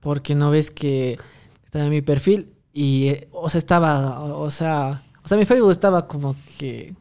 Porque 0.00 0.34
no 0.34 0.50
ves 0.50 0.70
que 0.70 1.18
estaba 1.64 1.86
en 1.86 1.92
mi 1.92 2.02
perfil 2.02 2.52
y, 2.74 3.08
eh, 3.08 3.28
o 3.32 3.48
sea, 3.48 3.56
estaba, 3.56 4.22
o, 4.22 4.42
o 4.42 4.50
sea, 4.50 5.02
o 5.24 5.28
sea, 5.28 5.38
mi 5.38 5.46
Facebook 5.46 5.70
estaba 5.70 6.06
como 6.06 6.36
que 6.58 6.94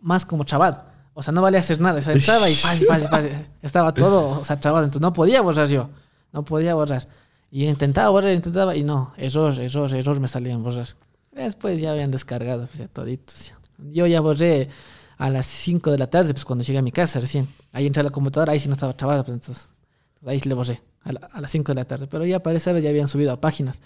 más 0.00 0.24
como 0.26 0.44
chavado. 0.44 0.82
O 1.14 1.22
sea, 1.22 1.32
no 1.32 1.42
valía 1.42 1.60
hacer 1.60 1.80
nada. 1.80 1.98
O 1.98 2.02
sea, 2.02 2.14
y 2.16 2.20
paz, 2.20 2.80
paz, 2.88 3.02
paz, 3.10 3.24
estaba 3.62 3.92
todo, 3.92 4.40
o 4.40 4.44
sea, 4.44 4.60
chavado. 4.60 4.84
Entonces 4.84 5.02
no 5.02 5.12
podía 5.12 5.40
borrar 5.42 5.68
yo. 5.68 5.88
No 6.32 6.44
podía 6.44 6.74
borrar. 6.74 7.08
Y 7.50 7.64
intentaba 7.66 8.08
borrar, 8.10 8.32
intentaba 8.34 8.76
y 8.76 8.84
no, 8.84 9.12
error, 9.16 9.58
error, 9.60 9.92
error 9.94 10.20
me 10.20 10.28
salía 10.28 10.52
en 10.52 10.62
borrar. 10.62 10.86
Después 11.32 11.80
ya 11.80 11.92
habían 11.92 12.10
descargado, 12.10 12.66
pues 12.66 12.78
ya. 12.78 13.58
Yo 13.92 14.06
ya 14.06 14.20
borré 14.20 14.68
a 15.16 15.30
las 15.30 15.46
5 15.46 15.90
de 15.92 15.98
la 15.98 16.08
tarde, 16.08 16.32
pues 16.34 16.44
cuando 16.44 16.64
llegué 16.64 16.78
a 16.78 16.82
mi 16.82 16.92
casa 16.92 17.18
recién. 17.20 17.48
Ahí 17.72 17.86
entré 17.86 18.00
a 18.00 18.04
la 18.04 18.10
computadora, 18.10 18.52
ahí 18.52 18.60
sí 18.60 18.68
no 18.68 18.74
estaba 18.74 18.94
chavado, 18.96 19.24
pues 19.24 19.34
entonces 19.34 19.72
pues 20.20 20.32
ahí 20.32 20.40
sí 20.40 20.48
le 20.48 20.54
borré 20.54 20.82
a, 21.02 21.12
la- 21.12 21.28
a 21.32 21.40
las 21.40 21.50
5 21.50 21.72
de 21.72 21.76
la 21.76 21.84
tarde. 21.84 22.06
Pero 22.08 22.24
ya 22.26 22.40
para 22.42 22.56
esa 22.56 22.72
vez 22.72 22.82
ya 22.84 22.90
habían 22.90 23.08
subido 23.08 23.32
a 23.32 23.40
páginas. 23.40 23.80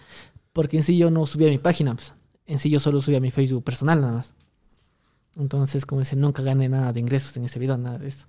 Porque 0.52 0.76
en 0.78 0.82
sí 0.82 0.98
yo 0.98 1.10
no 1.10 1.24
subía 1.26 1.48
a 1.48 1.50
mi 1.50 1.58
página, 1.58 1.94
pues. 1.94 2.12
En 2.46 2.58
sí 2.58 2.68
yo 2.68 2.80
solo 2.80 3.00
subía 3.00 3.18
a 3.18 3.20
mi 3.20 3.30
Facebook 3.30 3.64
personal 3.64 4.00
nada 4.00 4.12
más. 4.14 4.34
Entonces, 5.36 5.86
como 5.86 6.00
dice, 6.02 6.16
nunca 6.16 6.42
gané 6.42 6.68
nada 6.68 6.92
de 6.92 7.00
ingresos 7.00 7.36
en 7.36 7.44
ese 7.44 7.58
video, 7.58 7.78
nada 7.78 7.98
de 7.98 8.08
eso. 8.08 8.26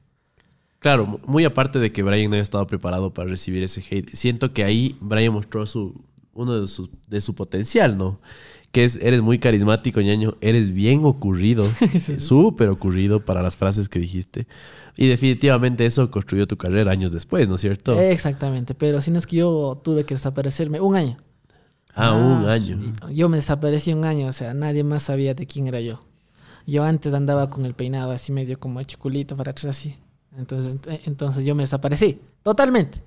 Claro, 0.79 1.05
mu- 1.05 1.19
muy 1.25 1.45
aparte 1.45 1.79
de 1.79 1.91
que 1.91 2.03
Brian 2.03 2.29
no 2.29 2.35
haya 2.35 2.43
estado 2.43 2.65
preparado 2.67 3.13
para 3.13 3.29
recibir 3.29 3.63
ese 3.63 3.83
hate, 3.89 4.09
siento 4.15 4.53
que 4.53 4.63
ahí 4.63 4.97
Brian 5.01 5.33
mostró 5.33 5.65
su, 5.65 6.01
uno 6.33 6.59
de, 6.61 6.67
sus, 6.67 6.89
de 7.07 7.21
su 7.21 7.35
potencial, 7.35 7.97
¿no? 7.97 8.19
Que 8.71 8.83
es, 8.85 8.95
eres 9.01 9.21
muy 9.21 9.37
carismático, 9.37 10.01
ñaño, 10.01 10.35
eres 10.41 10.73
bien 10.73 11.05
ocurrido, 11.05 11.63
súper 12.19 12.69
ocurrido 12.69 13.23
para 13.23 13.41
las 13.43 13.55
frases 13.55 13.87
que 13.87 13.99
dijiste. 13.99 14.47
Y 14.97 15.07
definitivamente 15.07 15.85
eso 15.85 16.09
construyó 16.09 16.47
tu 16.47 16.57
carrera 16.57 16.91
años 16.91 17.11
después, 17.11 17.49
¿no 17.49 17.55
es 17.55 17.61
cierto? 17.61 17.99
Exactamente, 17.99 18.73
pero 18.75 19.01
si 19.01 19.11
no 19.11 19.19
es 19.19 19.27
que 19.27 19.37
yo 19.37 19.79
tuve 19.83 20.05
que 20.05 20.15
desaparecerme 20.15 20.79
un 20.81 20.95
año. 20.95 21.17
ah, 21.95 22.13
un 22.13 22.49
año. 22.49 22.79
Yo 23.13 23.29
me 23.29 23.37
desaparecí 23.37 23.93
un 23.93 24.05
año, 24.05 24.27
o 24.27 24.31
sea, 24.33 24.53
nadie 24.53 24.83
más 24.83 25.03
sabía 25.03 25.33
de 25.33 25.45
quién 25.45 25.67
era 25.67 25.79
yo. 25.81 26.01
Yo 26.65 26.83
antes 26.83 27.13
andaba 27.13 27.49
con 27.49 27.65
el 27.65 27.73
peinado 27.73 28.11
así 28.11 28.31
medio 28.31 28.59
como 28.59 28.79
hecho 28.79 28.97
culito 28.97 29.35
para 29.35 29.51
atrás 29.51 29.77
así. 29.77 29.95
Entonces, 30.37 30.77
eh, 30.87 31.01
entonces 31.05 31.45
yo 31.45 31.55
me 31.55 31.63
desaparecí, 31.63 32.21
totalmente. 32.41 33.01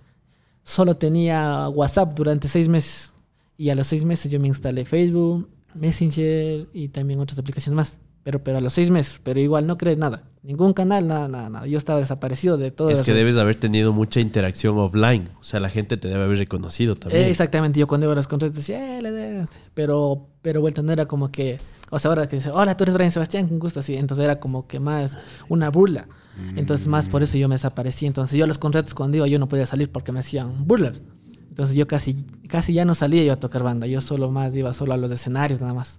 Solo 0.63 0.97
tenía 0.97 1.69
WhatsApp 1.69 2.15
durante 2.15 2.49
seis 2.49 2.69
meses. 2.69 3.13
Y 3.57 3.71
a 3.71 3.75
los 3.75 3.87
seis 3.87 4.05
meses 4.05 4.31
yo 4.31 4.39
me 4.39 4.49
instalé 4.49 4.85
Facebook, 4.85 5.49
Messenger 5.75 6.69
y 6.73 6.89
también 6.89 7.21
otras 7.21 7.39
aplicaciones 7.39 7.77
más. 7.77 7.99
Pero, 8.23 8.43
pero 8.43 8.59
a 8.59 8.61
los 8.61 8.73
seis 8.73 8.91
meses, 8.91 9.21
pero 9.23 9.39
igual 9.39 9.69
no 9.69 9.79
creé 9.79 9.95
nada. 9.95 10.25
Ningún 10.43 10.73
canal, 10.73 11.07
nada, 11.07 11.29
nada, 11.29 11.49
nada. 11.49 11.67
Yo 11.69 11.79
estaba 11.79 12.01
desaparecido 12.01 12.57
de 12.57 12.73
todo. 12.73 12.91
Es 12.91 13.03
que 13.03 13.13
debes 13.13 13.37
haber 13.37 13.55
tenido 13.55 13.93
mucha 13.93 14.21
interacción 14.21 14.79
offline. 14.79 15.29
O 15.41 15.45
sea, 15.45 15.61
la 15.61 15.69
gente 15.69 15.97
te 15.97 16.09
debe 16.09 16.25
haber 16.25 16.39
reconocido 16.39 16.97
también. 16.97 17.23
Eh, 17.23 17.31
exactamente, 17.31 17.79
yo 17.79 17.87
cuando 17.87 18.07
iba 18.07 18.13
a 18.15 18.17
los 18.17 18.27
contratos 18.27 18.57
decía, 18.57 18.99
eh, 18.99 19.47
pero, 19.75 20.27
pero 20.47 20.61
vuelta 20.61 20.81
no 20.81 20.93
era 20.93 21.07
como 21.07 21.33
que, 21.33 21.59
o 21.91 21.99
sea, 21.99 22.09
ahora 22.09 22.29
que 22.29 22.37
dice, 22.37 22.51
hola, 22.51 22.77
tú 22.77 22.85
eres 22.85 22.95
Brian 22.95 23.11
Sebastián, 23.11 23.49
con 23.49 23.59
gusto, 23.59 23.81
así, 23.81 23.97
entonces 23.97 24.25
era 24.25 24.39
como 24.39 24.69
que 24.69 24.79
más 24.79 25.19
una 25.49 25.71
burla. 25.71 26.07
Entonces, 26.55 26.87
más 26.87 27.09
por 27.09 27.25
eso 27.25 27.37
yo 27.37 27.49
me 27.49 27.57
desaparecí. 27.57 28.07
Entonces, 28.07 28.39
yo 28.39 28.45
a 28.45 28.47
los 28.47 28.57
contratos 28.57 28.95
cuando 28.95 29.17
iba, 29.17 29.27
yo 29.27 29.41
no 29.41 29.49
podía 29.49 29.67
salir 29.67 29.91
porque 29.91 30.13
me 30.13 30.21
hacían 30.21 30.65
burlas. 30.65 31.03
Entonces, 31.49 31.75
yo 31.75 31.89
casi, 31.89 32.25
casi 32.47 32.75
ya 32.75 32.85
no 32.85 32.95
salía 32.95 33.25
yo 33.25 33.33
a 33.33 33.41
tocar 33.41 33.65
banda, 33.65 33.89
yo 33.89 34.01
solo 34.01 34.31
más 34.31 34.55
iba 34.55 34.73
solo 34.73 34.95
a 34.95 34.97
los 34.97 35.11
escenarios, 35.11 35.61
nada 35.61 35.75
más. 35.75 35.99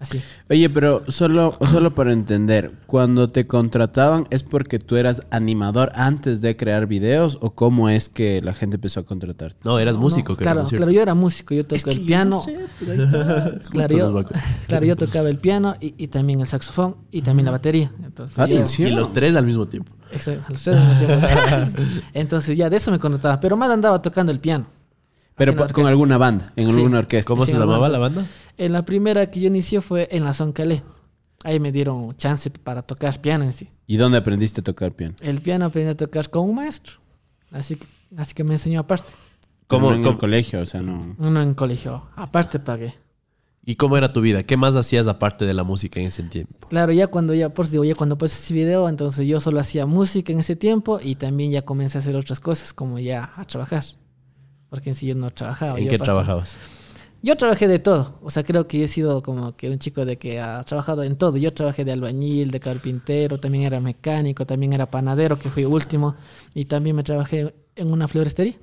Así. 0.00 0.20
Oye, 0.50 0.68
pero 0.68 1.02
solo, 1.08 1.56
solo 1.70 1.94
para 1.94 2.12
entender, 2.12 2.72
cuando 2.86 3.28
te 3.28 3.46
contrataban 3.46 4.26
es 4.30 4.42
porque 4.42 4.78
tú 4.78 4.96
eras 4.96 5.22
animador 5.30 5.92
antes 5.94 6.42
de 6.42 6.56
crear 6.56 6.86
videos 6.86 7.38
o 7.40 7.50
cómo 7.54 7.88
es 7.88 8.08
que 8.08 8.42
la 8.42 8.52
gente 8.54 8.76
empezó 8.76 9.00
a 9.00 9.04
contratarte? 9.04 9.56
No, 9.64 9.78
eras 9.78 9.96
músico, 9.96 10.32
No, 10.32 10.36
creo, 10.36 10.44
claro, 10.52 10.62
¿no 10.64 10.68
claro, 10.68 10.92
yo 10.92 11.00
era 11.00 11.14
músico, 11.14 11.54
yo 11.54 11.64
tocaba 11.64 11.92
el 11.92 12.00
piano. 12.02 12.42
claro, 13.70 13.96
yo, 13.96 14.24
claro, 14.66 14.96
tocaba 14.96 15.28
el 15.30 15.38
piano 15.38 15.74
y, 15.80 15.94
y 15.96 16.08
también 16.08 16.40
el 16.40 16.46
saxofón 16.46 16.96
y 17.10 17.22
también 17.22 17.46
la 17.46 17.52
batería. 17.52 17.90
Entonces, 18.04 18.36
yo- 18.36 18.42
Atención. 18.44 18.88
Y 18.90 18.94
los 18.94 19.12
tres 19.12 19.36
al 19.36 19.46
mismo 19.46 19.66
tiempo. 19.66 19.92
Exacto, 20.12 20.44
los 20.52 20.62
tres 20.62 20.76
al 20.76 20.88
mismo 20.88 21.06
tiempo. 21.06 21.82
Entonces 22.14 22.56
ya 22.56 22.68
de 22.68 22.76
eso 22.76 22.90
me 22.90 22.98
contrataba, 22.98 23.40
pero 23.40 23.56
más 23.56 23.70
andaba 23.70 24.02
tocando 24.02 24.32
el 24.32 24.40
piano. 24.40 24.66
Pero 25.36 25.56
con 25.72 25.86
alguna 25.86 26.16
banda, 26.18 26.52
en 26.56 26.70
Sí. 26.70 26.76
alguna 26.76 27.00
orquesta. 27.00 27.26
¿Cómo 27.28 27.44
Sí, 27.44 27.52
se 27.52 27.58
la 27.58 27.64
llamaba 27.64 27.88
la 27.88 27.98
banda? 27.98 28.26
En 28.56 28.72
la 28.72 28.84
primera 28.84 29.30
que 29.30 29.40
yo 29.40 29.48
inicié 29.48 29.80
fue 29.80 30.08
en 30.12 30.24
la 30.24 30.32
Son 30.32 30.52
Calais. 30.52 30.82
Ahí 31.42 31.58
me 31.60 31.72
dieron 31.72 32.16
chance 32.16 32.50
para 32.50 32.82
tocar 32.82 33.20
piano 33.20 33.44
en 33.44 33.52
sí. 33.52 33.68
¿Y 33.86 33.96
dónde 33.96 34.16
aprendiste 34.18 34.60
a 34.60 34.64
tocar 34.64 34.92
piano? 34.92 35.14
El 35.20 35.40
piano 35.42 35.66
aprendí 35.66 35.90
a 35.90 35.96
tocar 35.96 36.30
con 36.30 36.48
un 36.48 36.54
maestro. 36.54 36.94
Así 37.50 37.76
que, 37.76 37.86
así 38.16 38.32
que 38.32 38.44
me 38.44 38.54
enseñó 38.54 38.80
aparte. 38.80 39.08
¿Cómo- 39.66 39.90
no 39.90 39.96
en 39.96 40.02
cómo- 40.02 40.12
el 40.12 40.18
colegio, 40.18 40.60
o 40.60 40.66
sea, 40.66 40.80
no. 40.82 41.16
Uno 41.18 41.42
en 41.42 41.54
colegio. 41.54 42.04
Aparte 42.16 42.58
pagué. 42.60 42.94
¿Y 43.66 43.76
cómo 43.76 43.96
era 43.96 44.12
tu 44.12 44.20
vida? 44.20 44.42
¿Qué 44.42 44.56
más 44.58 44.76
hacías 44.76 45.08
aparte 45.08 45.46
de 45.46 45.54
la 45.54 45.64
música 45.64 45.98
en 45.98 46.06
ese 46.06 46.22
tiempo? 46.24 46.68
Claro, 46.68 46.92
ya 46.92 47.06
cuando 47.08 47.32
ya, 47.34 47.48
por 47.48 47.64
eso 47.64 47.72
digo, 47.72 47.84
ya 47.84 47.94
cuando 47.94 48.16
puse 48.18 48.34
ese 48.38 48.52
video, 48.54 48.88
entonces 48.90 49.26
yo 49.26 49.40
solo 49.40 49.58
hacía 49.58 49.86
música 49.86 50.32
en 50.32 50.40
ese 50.40 50.54
tiempo 50.54 51.00
y 51.02 51.14
también 51.16 51.50
ya 51.50 51.62
comencé 51.62 51.96
a 51.98 52.00
hacer 52.00 52.14
otras 52.14 52.40
cosas, 52.40 52.72
como 52.74 52.98
ya 52.98 53.32
a 53.36 53.44
trabajar. 53.46 53.82
Porque 54.74 54.90
en 54.90 54.96
sí 54.96 55.06
yo 55.06 55.14
no 55.14 55.30
trabajaba. 55.30 55.78
¿En 55.78 55.84
yo 55.84 55.90
qué 55.90 55.98
trabajabas? 55.98 56.56
Yo 57.22 57.36
trabajé 57.36 57.68
de 57.68 57.78
todo. 57.78 58.18
O 58.22 58.30
sea, 58.30 58.42
creo 58.42 58.66
que 58.66 58.78
yo 58.78 58.84
he 58.86 58.88
sido 58.88 59.22
como 59.22 59.56
que 59.56 59.70
un 59.70 59.78
chico 59.78 60.04
de 60.04 60.18
que 60.18 60.40
ha 60.40 60.60
trabajado 60.64 61.04
en 61.04 61.16
todo. 61.16 61.36
Yo 61.36 61.54
trabajé 61.54 61.84
de 61.84 61.92
albañil, 61.92 62.50
de 62.50 62.58
carpintero, 62.58 63.38
también 63.38 63.62
era 63.62 63.78
mecánico, 63.78 64.44
también 64.44 64.72
era 64.72 64.90
panadero, 64.90 65.38
que 65.38 65.48
fui 65.48 65.64
último. 65.64 66.16
Y 66.54 66.64
también 66.64 66.96
me 66.96 67.04
trabajé 67.04 67.54
en 67.76 67.92
una 67.92 68.08
florestería. 68.08 68.56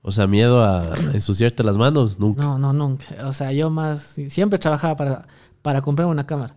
O 0.00 0.12
sea, 0.12 0.28
miedo 0.28 0.62
a 0.62 0.94
ensuciarte 1.12 1.64
las 1.64 1.76
manos, 1.76 2.20
nunca. 2.20 2.42
No, 2.44 2.56
no, 2.56 2.72
nunca. 2.72 3.06
O 3.26 3.32
sea, 3.32 3.50
yo 3.50 3.68
más... 3.68 4.14
Siempre 4.28 4.60
trabajaba 4.60 4.94
para, 4.94 5.26
para 5.60 5.82
comprarme 5.82 6.12
una 6.12 6.24
cámara. 6.24 6.54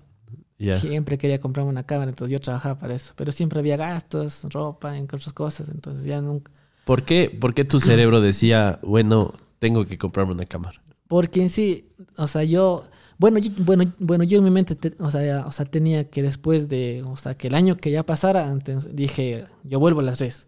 Siempre 0.79 1.17
quería 1.17 1.39
comprarme 1.39 1.71
una 1.71 1.83
cámara, 1.83 2.11
entonces 2.11 2.31
yo 2.31 2.39
trabajaba 2.39 2.77
para 2.77 2.93
eso. 2.93 3.13
Pero 3.15 3.31
siempre 3.31 3.59
había 3.59 3.77
gastos, 3.77 4.45
ropa, 4.51 4.95
en 4.95 5.05
otras 5.05 5.33
cosas. 5.33 5.69
Entonces 5.69 6.05
ya 6.05 6.21
nunca... 6.21 6.51
¿Por 6.85 7.03
qué, 7.03 7.35
¿Por 7.41 7.53
qué 7.53 7.65
tu 7.65 7.79
cerebro 7.79 8.21
decía, 8.21 8.79
bueno, 8.83 9.33
tengo 9.59 9.85
que 9.85 9.97
comprarme 9.97 10.33
una 10.33 10.45
cámara? 10.45 10.81
Porque 11.07 11.41
en 11.41 11.49
sí, 11.49 11.89
o 12.17 12.27
sea, 12.27 12.43
yo, 12.43 12.83
bueno, 13.17 13.39
yo, 13.39 13.51
bueno, 13.57 13.91
bueno, 13.99 14.23
yo 14.23 14.37
en 14.37 14.43
mi 14.43 14.51
mente, 14.51 14.75
te- 14.75 14.95
o, 14.99 15.11
sea, 15.11 15.65
tenía 15.65 16.09
que 16.09 16.21
después 16.21 16.69
de, 16.69 17.03
o 17.03 17.17
sea, 17.17 17.35
que 17.35 17.47
el 17.47 17.55
año 17.55 17.75
que 17.77 17.91
ya 17.91 18.03
pasara, 18.05 18.49
entonces 18.51 18.95
dije, 18.95 19.43
yo 19.63 19.79
vuelvo 19.79 19.99
a 19.99 20.03
las 20.03 20.19
redes, 20.19 20.47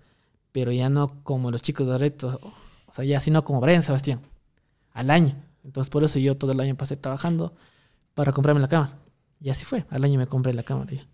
pero 0.52 0.72
ya 0.72 0.90
no 0.90 1.08
como 1.24 1.52
los 1.52 1.62
chicos 1.62 1.88
de 1.88 1.98
retos, 1.98 2.40
o 2.44 2.94
sea, 2.94 3.04
ya 3.04 3.20
sino 3.20 3.44
como 3.44 3.60
Brian 3.62 3.84
Sebastián, 3.84 4.22
al 4.94 5.10
año. 5.10 5.36
Entonces 5.64 5.90
por 5.90 6.04
eso 6.04 6.20
yo 6.20 6.38
todo 6.38 6.52
el 6.54 6.60
año 6.60 6.76
pasé 6.76 6.98
trabajando 6.98 7.54
para 8.14 8.32
comprarme 8.32 8.62
la 8.62 8.68
cámara. 8.68 8.98
Y 9.42 9.50
así 9.50 9.66
fue, 9.66 9.86
al 9.90 10.04
año 10.04 10.18
me 10.18 10.28
compré 10.28 10.54
la 10.54 10.64
cámara. 10.64 10.92
ya. 10.94 11.06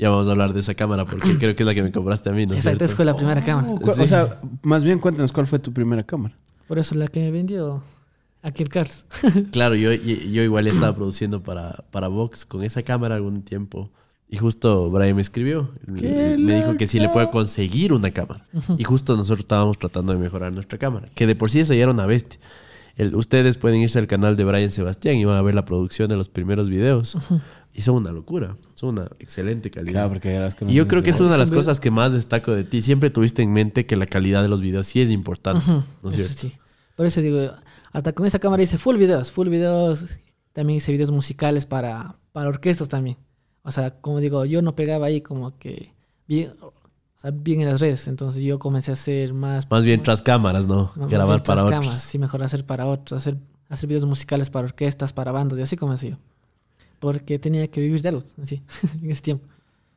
Ya 0.00 0.08
vamos 0.10 0.28
a 0.28 0.30
hablar 0.32 0.52
de 0.54 0.60
esa 0.60 0.74
cámara 0.74 1.04
porque 1.04 1.36
creo 1.38 1.54
que 1.54 1.62
es 1.62 1.66
la 1.66 1.74
que 1.74 1.82
me 1.82 1.92
compraste 1.92 2.30
a 2.30 2.32
mí, 2.32 2.46
¿no? 2.46 2.54
es 2.54 2.60
Exacto, 2.60 2.84
esa 2.84 2.94
cierto? 2.94 2.96
fue 2.96 3.04
la 3.04 3.16
primera 3.16 3.40
cámara. 3.42 3.68
Sí. 3.94 4.00
O 4.02 4.08
sea, 4.08 4.40
más 4.62 4.82
bien 4.82 4.98
cuéntanos 4.98 5.30
cuál 5.32 5.46
fue 5.46 5.58
tu 5.58 5.72
primera 5.72 6.02
cámara. 6.02 6.34
Por 6.66 6.78
eso 6.78 6.94
la 6.94 7.06
que 7.08 7.20
me 7.20 7.30
vendió 7.30 7.82
aquí 8.42 8.62
el 8.62 8.68
Carlos. 8.70 9.04
Claro, 9.52 9.74
yo, 9.74 9.92
yo 9.92 10.42
igual 10.42 10.66
estaba 10.68 10.94
produciendo 10.94 11.42
para, 11.42 11.84
para 11.90 12.08
Vox 12.08 12.44
con 12.46 12.64
esa 12.64 12.82
cámara 12.82 13.16
algún 13.16 13.42
tiempo. 13.42 13.90
Y 14.32 14.36
justo 14.36 14.88
Brian 14.90 15.16
me 15.16 15.22
escribió. 15.22 15.70
¡Qué 15.98 16.36
Me 16.38 16.54
dijo 16.54 16.76
que 16.76 16.86
si 16.86 17.00
le 17.00 17.08
puedo 17.08 17.30
conseguir 17.32 17.92
una 17.92 18.12
cámara. 18.12 18.44
Y 18.78 18.84
justo 18.84 19.16
nosotros 19.16 19.40
estábamos 19.40 19.76
tratando 19.76 20.12
de 20.12 20.18
mejorar 20.20 20.52
nuestra 20.52 20.78
cámara. 20.78 21.08
Que 21.16 21.26
de 21.26 21.34
por 21.34 21.50
sí 21.50 21.58
esa 21.58 21.74
ya 21.74 21.82
era 21.82 21.90
una 21.90 22.06
bestia. 22.06 22.38
El- 22.96 23.16
ustedes 23.16 23.56
pueden 23.56 23.80
irse 23.80 23.98
al 23.98 24.06
canal 24.06 24.36
de 24.36 24.44
Brian 24.44 24.70
Sebastián 24.70 25.16
y 25.16 25.24
van 25.24 25.36
a 25.36 25.42
ver 25.42 25.56
la 25.56 25.64
producción 25.64 26.08
de 26.08 26.14
los 26.16 26.28
primeros 26.28 26.68
videos. 26.70 27.16
Y 27.72 27.82
son 27.82 27.96
una 27.96 28.10
locura. 28.10 28.56
Son 28.74 28.90
una 28.90 29.10
excelente 29.18 29.70
calidad. 29.70 29.92
Claro, 29.92 30.08
porque 30.10 30.32
eras 30.32 30.56
Y 30.66 30.74
yo 30.74 30.88
creo 30.88 31.02
que 31.02 31.10
es 31.10 31.20
una 31.20 31.32
de 31.32 31.38
las 31.38 31.50
cosas 31.50 31.80
que 31.80 31.90
más 31.90 32.12
destaco 32.12 32.52
de 32.52 32.64
ti. 32.64 32.82
Siempre 32.82 33.10
tuviste 33.10 33.42
en 33.42 33.52
mente 33.52 33.86
que 33.86 33.96
la 33.96 34.06
calidad 34.06 34.42
de 34.42 34.48
los 34.48 34.60
videos 34.60 34.86
sí 34.86 35.00
es 35.00 35.10
importante. 35.10 35.64
¿No 36.02 36.10
es 36.10 36.16
cierto? 36.16 36.34
sí. 36.34 36.52
Por 36.96 37.06
eso 37.06 37.20
digo, 37.20 37.38
hasta 37.92 38.12
con 38.12 38.26
esa 38.26 38.38
cámara 38.38 38.62
hice 38.62 38.76
full 38.76 38.96
videos, 38.96 39.30
full 39.30 39.48
videos. 39.48 40.18
También 40.52 40.78
hice 40.78 40.92
videos 40.92 41.10
musicales 41.10 41.64
para, 41.64 42.16
para 42.32 42.50
orquestas 42.50 42.88
también. 42.88 43.16
O 43.62 43.70
sea, 43.70 44.00
como 44.00 44.20
digo, 44.20 44.44
yo 44.44 44.62
no 44.62 44.74
pegaba 44.74 45.06
ahí 45.06 45.20
como 45.20 45.56
que 45.58 45.94
bien, 46.26 46.52
o 46.60 46.72
sea, 47.16 47.30
bien 47.30 47.60
en 47.60 47.68
las 47.68 47.80
redes. 47.80 48.08
Entonces 48.08 48.42
yo 48.42 48.58
comencé 48.58 48.90
a 48.90 48.94
hacer 48.94 49.32
más... 49.32 49.70
Más 49.70 49.84
bien 49.84 50.02
tras 50.02 50.22
cámaras, 50.22 50.66
¿no? 50.66 50.92
más 50.96 51.10
Grabar 51.10 51.42
para 51.42 51.62
cámaras. 51.62 51.86
otros. 51.86 52.02
Sí, 52.02 52.18
mejor 52.18 52.42
hacer 52.42 52.66
para 52.66 52.86
otros, 52.86 53.18
hacer, 53.18 53.38
hacer 53.68 53.88
videos 53.88 54.06
musicales 54.06 54.50
para 54.50 54.66
orquestas, 54.66 55.12
para 55.12 55.32
bandas, 55.32 55.58
y 55.58 55.62
así 55.62 55.76
comencé 55.76 56.10
yo. 56.10 56.16
Porque 57.00 57.38
tenía 57.40 57.66
que 57.68 57.80
vivir 57.80 58.00
de 58.02 58.10
algo, 58.10 58.22
así, 58.40 58.62
en 59.02 59.10
ese 59.10 59.22
tiempo. 59.22 59.46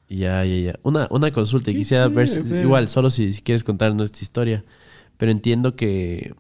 Ya, 0.10 0.43
ya, 0.45 0.55
ya. 0.57 0.79
Una, 0.83 1.07
una 1.12 1.31
consulta. 1.31 1.69
y 1.72 1.74
Qué 1.74 1.79
Quisiera 1.81 2.07
ver, 2.07 2.27
chévere, 2.27 2.45
si- 2.45 2.50
pero- 2.50 2.62
igual, 2.63 2.88
solo 2.89 3.10
si, 3.12 3.33
si 3.33 3.41
quieres 3.41 3.63
contarnos 3.63 4.05
esta 4.05 4.22
historia. 4.24 4.63
Pero 5.17 5.31
entiendo 5.31 5.75
que 5.75 6.33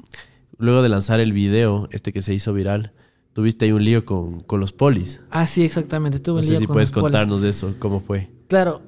luego 0.57 0.81
de 0.81 0.89
lanzar 0.89 1.19
el 1.19 1.31
video, 1.33 1.87
este 1.91 2.11
que 2.11 2.21
se 2.21 2.33
hizo 2.33 2.53
viral, 2.53 2.91
tuviste 3.33 3.65
ahí 3.65 3.71
un 3.71 3.83
lío 3.85 4.05
con, 4.05 4.39
con 4.41 4.59
los 4.59 4.73
polis. 4.73 5.21
Ah, 5.29 5.45
sí, 5.47 5.63
exactamente. 5.63 6.19
Tuve 6.19 6.35
No 6.35 6.39
un 6.39 6.43
sé 6.43 6.49
lío 6.51 6.59
si 6.59 6.65
con 6.65 6.73
puedes 6.75 6.89
los 6.89 6.93
polis. 6.93 7.03
contarnos 7.03 7.41
de 7.41 7.49
eso, 7.49 7.75
cómo 7.79 7.99
fue. 8.01 8.29
Claro. 8.47 8.81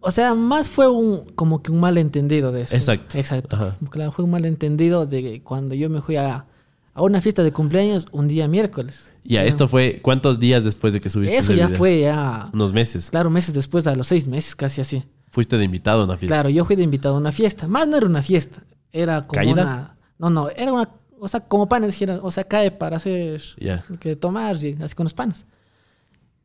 O 0.00 0.10
sea, 0.10 0.34
más 0.34 0.68
fue 0.68 0.88
un 0.88 1.26
como 1.36 1.62
que 1.62 1.70
un 1.70 1.78
malentendido 1.80 2.50
de 2.50 2.62
eso. 2.62 2.74
Exacto. 2.74 3.16
Exacto. 3.18 3.54
Ajá. 3.56 3.76
Claro, 3.90 4.10
fue 4.10 4.24
un 4.24 4.32
malentendido 4.32 5.06
de 5.06 5.22
que 5.22 5.42
cuando 5.42 5.74
yo 5.76 5.88
me 5.88 6.00
fui 6.00 6.16
a, 6.16 6.46
a 6.94 7.02
una 7.02 7.20
fiesta 7.20 7.42
de 7.42 7.52
cumpleaños 7.52 8.06
un 8.12 8.28
día 8.28 8.48
miércoles. 8.48 9.10
Ya, 9.24 9.44
esto 9.44 9.68
fue, 9.68 10.00
¿cuántos 10.02 10.38
días 10.40 10.64
después 10.64 10.92
de 10.94 11.00
que 11.00 11.08
subiste 11.08 11.36
Eso 11.36 11.52
el 11.52 11.58
ya 11.58 11.66
video? 11.66 11.78
fue 11.78 12.00
ya, 12.00 12.50
Unos 12.52 12.72
meses. 12.72 13.10
claro, 13.10 13.30
meses 13.30 13.54
después, 13.54 13.86
a 13.86 13.94
los 13.94 14.06
seis 14.08 14.26
meses, 14.26 14.54
casi 14.56 14.80
así. 14.80 15.04
Fuiste 15.30 15.56
de 15.56 15.64
invitado 15.64 16.02
a 16.02 16.04
una 16.04 16.16
fiesta. 16.16 16.34
Claro, 16.36 16.48
yo 16.50 16.64
fui 16.64 16.76
de 16.76 16.82
invitado 16.82 17.14
a 17.14 17.18
una 17.18 17.32
fiesta. 17.32 17.66
Más 17.68 17.86
no 17.88 17.96
era 17.96 18.06
una 18.06 18.22
fiesta, 18.22 18.62
era 18.90 19.26
como 19.26 19.36
¿Caída? 19.40 19.52
una... 19.62 19.96
No, 20.18 20.28
no, 20.30 20.48
era 20.50 20.72
una... 20.72 20.88
O 21.18 21.28
sea, 21.28 21.40
como 21.40 21.68
panes, 21.68 21.92
dijeron, 21.92 22.20
o 22.22 22.30
sea, 22.30 22.44
cae 22.44 22.70
para 22.72 22.96
hacer... 22.96 23.40
Ya. 23.58 23.84
que 24.00 24.16
tomar, 24.16 24.56
y 24.62 24.76
así 24.82 24.94
con 24.94 25.04
los 25.04 25.14
panes. 25.14 25.46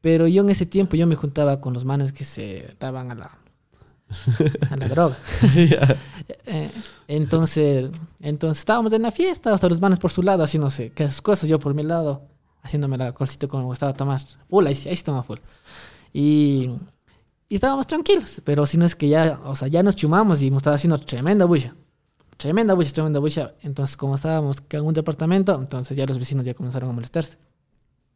Pero 0.01 0.27
yo 0.27 0.44
en 0.44 0.50
ese 0.51 0.66
tiempo 0.68 0.96
yo 0.96 1.08
me 1.08 1.16
juntaba 1.16 1.60
con 1.60 1.74
los 1.74 1.84
manes 1.84 2.13
que 2.13 2.24
se 2.24 2.75
daban 2.80 3.10
a 3.12 3.16
la, 3.16 3.32
a 4.70 4.78
la 4.78 4.88
droga. 4.88 5.18
Eh, 6.46 6.70
entonces, 7.08 7.90
entonces 8.20 8.60
estábamos 8.60 8.92
en 8.92 9.02
la 9.02 9.12
fiesta, 9.12 9.54
hasta 9.54 9.70
los 9.70 9.80
manes 9.80 9.98
por 10.00 10.12
su 10.12 10.22
lado 10.24 10.44
haciendo 10.44 10.68
que 10.94 11.04
esas 11.04 11.22
cosas, 11.22 11.48
yo 11.48 11.58
por 11.60 11.74
mi 11.74 11.84
lado 11.84 12.22
haciéndome 12.64 12.96
el 12.96 13.02
alcoholcito 13.04 13.48
como 13.48 13.64
me 13.64 13.68
gustaba 13.68 13.94
tomar. 13.94 14.20
Full, 14.50 14.66
ahí, 14.68 14.76
sí- 14.76 14.90
ahí 14.90 14.96
sí 14.96 15.04
tomaba 15.04 15.24
full. 15.24 15.38
Y, 16.14 16.72
Y 17.50 17.56
estábamos 17.56 17.88
tranquilos, 17.88 18.42
pero 18.44 18.66
si 18.68 18.78
no 18.78 18.84
es 18.86 18.96
que 18.96 19.08
ya, 19.08 19.40
o 19.46 19.56
sea, 19.56 19.70
ya 19.70 19.84
nos 19.84 19.96
chumamos 19.96 20.42
y 20.42 20.48
hemos 20.48 20.58
estado 20.58 20.76
haciendo 20.76 20.98
tremenda 21.00 21.46
bulla. 21.46 21.76
Tremenda 22.36 22.74
bulla, 22.74 22.92
tremenda 22.92 23.20
bulla. 23.20 23.54
Entonces, 23.62 23.96
como 23.96 24.16
estábamos 24.16 24.58
en 24.70 24.86
un 24.86 24.94
departamento, 24.94 25.56
entonces 25.58 25.96
ya 25.96 26.06
los 26.06 26.20
vecinos 26.20 26.46
ya 26.46 26.54
comenzaron 26.54 26.90
a 26.90 26.94
molestarse. 26.94 27.38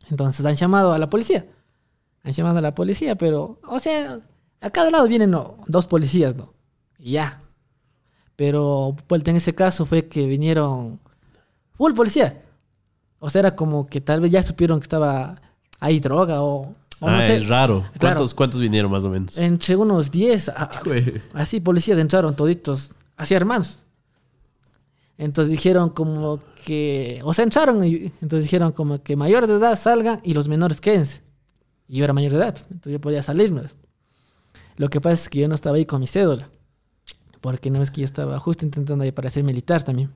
Entonces 0.10 0.46
han 0.46 0.56
llamado 0.56 0.92
a 0.92 0.98
la 0.98 1.10
policía. 1.10 1.46
Han 2.24 2.34
llamado 2.34 2.58
a 2.58 2.62
la 2.62 2.76
policía, 2.76 3.16
pero, 3.16 3.60
o 3.68 3.80
sea, 3.80 4.20
a 4.62 4.70
cada 4.70 4.90
lado 4.92 5.08
vienen 5.08 5.32
no, 5.32 5.58
dos 5.68 5.88
policías, 5.88 6.36
¿no? 6.36 6.54
Y 6.98 7.14
ya. 7.14 7.42
Pero 8.36 8.96
pues, 9.08 9.22
en 9.28 9.36
ese 9.36 9.54
caso 9.54 9.86
fue 9.86 10.08
que 10.08 10.26
vinieron 10.26 11.00
full 11.74 11.94
policías. 11.94 12.36
O 13.20 13.30
sea, 13.30 13.40
era 13.40 13.56
como 13.56 13.88
que 13.88 14.02
tal 14.02 14.22
vez 14.22 14.32
ya 14.32 14.42
supieron 14.44 14.80
que 14.80 14.84
estaba 14.86 15.40
ahí 15.80 16.00
droga 16.00 16.42
o, 16.42 16.62
o 17.00 17.10
no 17.10 17.18
Ah, 17.18 17.22
sé. 17.22 17.38
es 17.38 17.48
raro. 17.48 17.82
Claro. 17.82 18.18
¿Cuántos, 18.18 18.34
¿Cuántos 18.34 18.60
vinieron 18.62 18.92
más 18.92 19.06
o 19.06 19.10
menos? 19.10 19.38
Entre 19.38 19.76
unos 19.76 20.10
10, 20.10 20.50
a- 20.50 20.70
Güey. 20.86 21.22
así 21.34 21.60
policías 21.60 21.98
entraron 22.00 22.36
toditos, 22.36 22.92
así 23.18 23.34
hermanos. 23.36 23.80
Entonces 25.18 25.52
dijeron 25.52 25.90
como 25.92 26.40
que, 26.66 27.22
o 27.24 27.34
sea, 27.34 27.44
entraron 27.44 27.84
y 27.86 28.12
entonces 28.22 28.46
dijeron 28.46 28.72
como 28.72 29.04
que 29.04 29.16
mayores 29.16 29.48
de 29.50 29.56
edad 29.58 29.76
salgan 29.78 30.20
y 30.24 30.34
los 30.34 30.48
menores 30.48 30.82
quédense. 30.82 31.22
Y 31.88 31.98
yo 31.98 32.06
era 32.06 32.14
mayor 32.14 32.32
de 32.32 32.38
edad, 32.38 32.54
pues, 32.54 32.66
entonces 32.72 32.94
yo 32.94 33.02
podía 33.02 33.22
salirme. 33.22 33.62
Lo 34.82 34.90
que 34.90 35.00
pasa 35.00 35.14
es 35.14 35.30
que 35.30 35.38
yo 35.42 35.48
no 35.48 35.54
estaba 35.54 35.76
ahí 35.78 35.86
con 35.86 36.00
mi 36.02 36.08
cédula, 36.08 36.50
porque 37.40 37.70
no 37.70 37.84
es 37.84 37.92
que 37.92 38.02
yo 38.02 38.06
estaba 38.06 38.40
justo 38.40 38.66
intentando 38.66 39.04
ahí 39.04 39.12
para 39.12 39.30
ser 39.30 39.44
militar 39.44 39.84
también. 39.84 40.10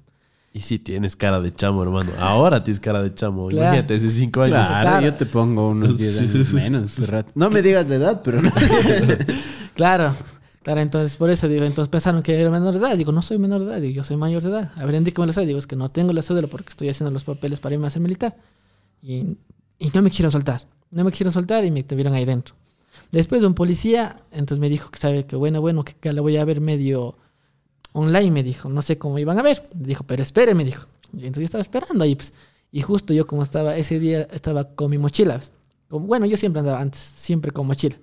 Y 0.53 0.62
sí 0.62 0.79
tienes 0.79 1.15
cara 1.15 1.39
de 1.39 1.53
chamo, 1.53 1.84
hermano. 1.84 2.10
Ahora 2.17 2.63
tienes 2.63 2.79
cara 2.79 3.03
de 3.03 3.13
chamo. 3.13 3.48
Claro. 3.50 3.65
Imagínate, 3.67 3.93
hace 3.95 4.10
cinco 4.10 4.41
años. 4.41 4.55
Claro, 4.57 4.81
Claro. 4.89 5.05
yo 5.05 5.13
te 5.13 5.27
pongo 5.27 5.69
unos 5.69 6.00
10 6.00 6.17
años 6.19 6.53
menos. 6.53 6.95
No 7.36 7.51
me 7.51 7.62
digas 7.62 7.88
la 7.89 7.95
edad, 7.95 8.22
pero 8.24 8.41
no. 8.41 8.51
Claro, 9.75 10.15
claro, 10.63 10.79
entonces 10.81 11.15
por 11.17 11.29
eso 11.29 11.48
digo, 11.48 11.63
entonces 11.65 11.89
pensaron 11.89 12.24
que 12.24 12.39
era 12.39 12.50
menor 12.50 12.74
de 12.74 12.79
edad. 12.79 12.98
Digo, 12.98 13.12
no 13.12 13.22
soy 13.22 13.38
menor 13.38 13.60
de 13.62 13.67
edad, 13.67 13.81
digo, 13.81 13.93
yo 13.98 14.03
soy 14.03 14.17
mayor 14.17 14.41
de 14.41 14.50
edad. 14.50 14.72
A 14.77 14.86
ver, 14.86 14.95
indícame 14.95 15.27
la 15.27 15.34
cédula. 15.34 15.48
Digo, 15.48 15.60
es 15.60 15.67
que 15.67 15.75
no 15.75 15.89
tengo 15.91 16.12
la 16.12 16.22
cédula 16.24 16.48
porque 16.48 16.69
estoy 16.72 16.89
haciendo 16.89 17.12
los 17.12 17.24
papeles 17.24 17.60
para 17.60 17.75
irme 17.75 17.86
a 17.86 17.89
ser 17.91 18.01
militar. 18.01 18.36
Y, 19.03 19.38
y 19.77 19.89
no 19.93 20.01
me 20.01 20.10
quiero 20.10 20.31
soltar. 20.31 20.62
No 20.89 21.03
me 21.03 21.12
quiero 21.12 21.29
soltar 21.31 21.63
y 21.65 21.69
me 21.72 21.84
tuvieron 21.84 22.13
ahí 22.15 22.25
dentro. 22.25 22.55
Después 23.12 23.41
de 23.41 23.47
un 23.47 23.53
policía, 23.53 24.24
entonces 24.31 24.59
me 24.59 24.69
dijo 24.69 24.89
que 24.91 25.00
sabe 25.00 25.25
que 25.25 25.35
bueno, 25.35 25.62
bueno, 25.62 25.83
que, 25.83 26.13
la 26.13 26.21
voy 26.21 26.38
a 26.38 26.45
ver 26.45 26.62
medio 26.62 27.15
online, 27.93 28.31
me 28.31 28.43
dijo. 28.43 28.69
No 28.69 28.81
sé 28.81 28.97
cómo 28.97 29.19
iban 29.19 29.39
a 29.39 29.41
ver. 29.41 29.67
Me 29.74 29.88
dijo, 29.88 30.03
pero 30.03 30.21
espere, 30.21 30.53
me 30.53 30.65
dijo. 30.65 30.88
Y 31.13 31.27
entonces 31.27 31.41
yo 31.41 31.45
estaba 31.45 31.62
esperando 31.62 32.03
ahí, 32.03 32.15
pues. 32.15 32.33
Y 32.71 32.81
justo 32.81 33.13
yo 33.13 33.25
como 33.25 33.43
estaba, 33.43 33.77
ese 33.77 34.00
día 34.00 34.27
estaba 34.31 34.65
con 34.65 34.91
mi 34.91 34.97
mochila. 34.97 35.38
pues. 35.38 35.51
Como, 35.89 36.07
bueno, 36.07 36.25
yo 36.25 36.35
siempre 36.35 36.59
andaba 36.59 36.81
antes, 36.81 37.00
siempre 37.00 37.51
con 37.51 37.67
mochila. 37.67 37.97